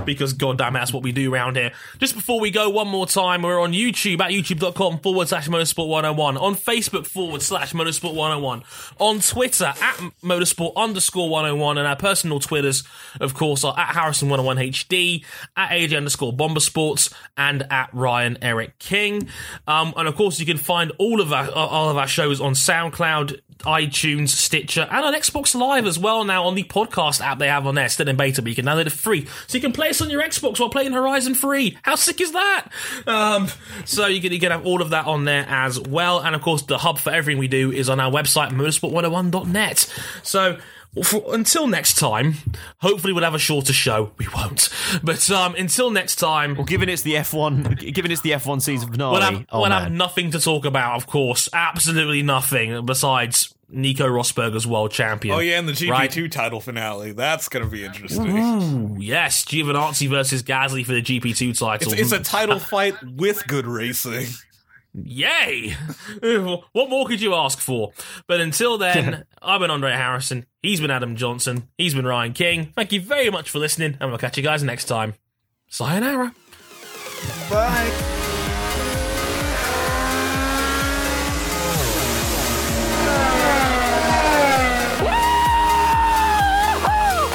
Because 0.06 0.32
goddamn, 0.32 0.72
that's 0.72 0.92
what 0.92 1.02
we 1.02 1.12
do 1.12 1.32
around 1.32 1.56
here. 1.56 1.72
Just 1.98 2.14
before 2.14 2.40
we 2.40 2.50
go, 2.50 2.70
one 2.70 2.88
more 2.88 3.06
time, 3.06 3.42
we're 3.42 3.60
on 3.60 3.72
YouTube 3.72 4.20
at 4.20 4.30
youtube.com 4.30 5.00
forward 5.00 5.28
slash 5.28 5.48
motorsport 5.48 5.88
101, 5.88 6.36
on 6.36 6.54
Facebook 6.54 7.06
forward 7.06 7.42
slash 7.42 7.72
motorsport 7.72 8.14
101, 8.14 8.62
on 8.98 9.20
Twitter 9.20 9.66
at 9.66 9.96
motorsport 10.22 10.74
underscore 10.76 11.28
101, 11.28 11.78
and 11.78 11.86
our 11.86 11.96
personal 11.96 12.40
Twitters, 12.40 12.84
of 13.20 13.34
course, 13.34 13.64
are 13.64 13.78
at 13.78 13.94
Harrison 13.94 14.28
101HD, 14.28 15.24
at 15.56 15.70
AJ 15.70 15.96
underscore 15.96 16.32
Bomber 16.32 16.60
Sports, 16.60 17.10
and 17.36 17.66
at 17.70 17.90
Ryan 17.92 18.38
Eric 18.40 18.78
King. 18.78 19.28
Um, 19.66 19.92
and 19.96 20.08
of 20.08 20.14
course, 20.14 20.38
you 20.40 20.46
can 20.46 20.58
find 20.58 20.92
all 20.98 21.20
of 21.20 21.32
our 21.32 21.50
all 21.50 21.90
of 21.90 21.96
our 21.96 22.06
shows 22.08 22.40
on 22.40 22.52
SoundCloud, 22.52 23.40
iTunes, 23.60 24.28
Stitcher, 24.28 24.86
and 24.90 25.04
on 25.04 25.14
Xbox 25.14 25.54
Live 25.54 25.86
as 25.86 25.98
well 25.98 26.24
now 26.24 26.44
on 26.44 26.54
the 26.54 26.64
podcast 26.64 27.20
app 27.20 27.38
they 27.38 27.48
have 27.48 27.66
on 27.66 27.74
there, 27.74 27.88
still 27.88 28.08
in 28.08 28.16
beta, 28.16 28.42
but 28.42 28.48
you 28.48 28.54
can 28.54 28.66
download 28.66 28.86
it 28.86 28.92
free. 28.92 29.26
So 29.46 29.56
you 29.56 29.60
can 29.60 29.72
play 29.72 29.90
us 29.90 30.00
on 30.00 30.10
your 30.10 30.22
Xbox 30.22 30.60
while 30.60 30.68
playing 30.68 30.92
Horizon 30.92 31.34
3. 31.34 31.78
How 31.82 31.94
sick 31.94 32.20
is 32.20 32.32
that? 32.32 32.68
Um, 33.06 33.48
so 33.84 34.06
you 34.06 34.20
can, 34.20 34.32
you 34.32 34.40
can 34.40 34.52
have 34.52 34.66
all 34.66 34.82
of 34.82 34.90
that 34.90 35.06
on 35.06 35.24
there 35.24 35.46
as 35.48 35.80
well. 35.80 36.20
And 36.20 36.34
of 36.34 36.42
course, 36.42 36.62
the 36.62 36.78
hub 36.78 36.98
for 36.98 37.10
everything 37.10 37.38
we 37.38 37.48
do 37.48 37.72
is 37.72 37.88
on 37.88 38.00
our 38.00 38.10
website, 38.10 38.50
motorsport101.net. 38.50 39.92
So 40.22 40.58
for, 41.02 41.22
until 41.34 41.66
next 41.66 41.94
time, 41.98 42.34
hopefully 42.78 43.12
we'll 43.12 43.24
have 43.24 43.34
a 43.34 43.38
shorter 43.38 43.72
show. 43.72 44.12
We 44.18 44.26
won't. 44.34 44.68
But 45.02 45.30
um, 45.30 45.54
until 45.56 45.90
next 45.90 46.16
time, 46.16 46.54
Well, 46.56 46.64
given 46.64 46.88
it's 46.88 47.02
the 47.02 47.14
F1, 47.14 47.92
given 47.94 48.10
it's 48.10 48.22
the 48.22 48.30
F1 48.32 48.62
season 48.62 48.90
finale, 48.90 49.12
We'll 49.12 49.20
have, 49.22 49.46
oh 49.50 49.60
we'll 49.62 49.70
have 49.70 49.92
nothing 49.92 50.30
to 50.32 50.40
talk 50.40 50.64
about, 50.64 50.96
of 50.96 51.06
course. 51.06 51.48
Absolutely 51.52 52.22
nothing 52.22 52.84
besides 52.86 53.52
Nico 53.68 54.06
Rosberg 54.06 54.54
as 54.54 54.64
world 54.66 54.92
champion. 54.92 55.34
oh 55.34 55.40
yeah, 55.40 55.58
and 55.58 55.68
the 55.68 55.72
GP2 55.72 55.90
Right. 55.90 56.30
title 56.30 56.60
finale. 56.60 57.12
That's 57.12 57.48
gonna 57.48 57.66
be 57.66 57.84
interesting. 57.84 58.38
Ooh, 58.38 58.96
yes, 59.00 59.44
Giovinazzi 59.44 60.08
versus 60.08 60.42
Gasly 60.44 60.86
for 60.86 60.92
the 60.92 61.02
GP2 61.02 61.58
title. 61.58 61.92
It's, 61.92 62.00
it's 62.00 62.12
a 62.12 62.20
title 62.20 62.58
fight 62.60 62.94
with 63.02 63.46
good 63.48 63.66
racing. 63.66 64.26
Yay! 65.04 65.76
what 66.72 66.88
more 66.88 67.06
could 67.06 67.20
you 67.20 67.34
ask 67.34 67.58
for? 67.58 67.92
But 68.26 68.40
until 68.40 68.78
then, 68.78 69.24
I've 69.42 69.60
been 69.60 69.70
Andre 69.70 69.92
Harrison. 69.92 70.46
He's 70.62 70.80
been 70.80 70.90
Adam 70.90 71.16
Johnson. 71.16 71.68
He's 71.76 71.94
been 71.94 72.06
Ryan 72.06 72.32
King. 72.32 72.72
Thank 72.74 72.92
you 72.92 73.00
very 73.00 73.30
much 73.30 73.50
for 73.50 73.58
listening, 73.58 73.98
and 74.00 74.10
we'll 74.10 74.18
catch 74.18 74.36
you 74.36 74.42
guys 74.42 74.62
next 74.62 74.86
time. 74.86 75.14
Sayonara. 75.68 76.34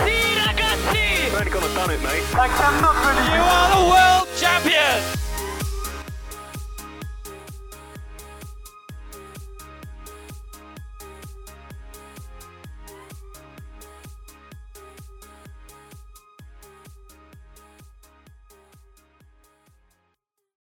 Sì, 0.03 0.33
ragazzi! 0.45 1.35
Only 1.35 1.49
gonna 1.49 1.73
done 1.75 1.91
it, 1.91 2.01
mate. 2.01 2.23
I 2.33 2.47
cannot 2.47 2.95
believe 3.03 3.33
you 3.35 3.41
are 3.41 4.10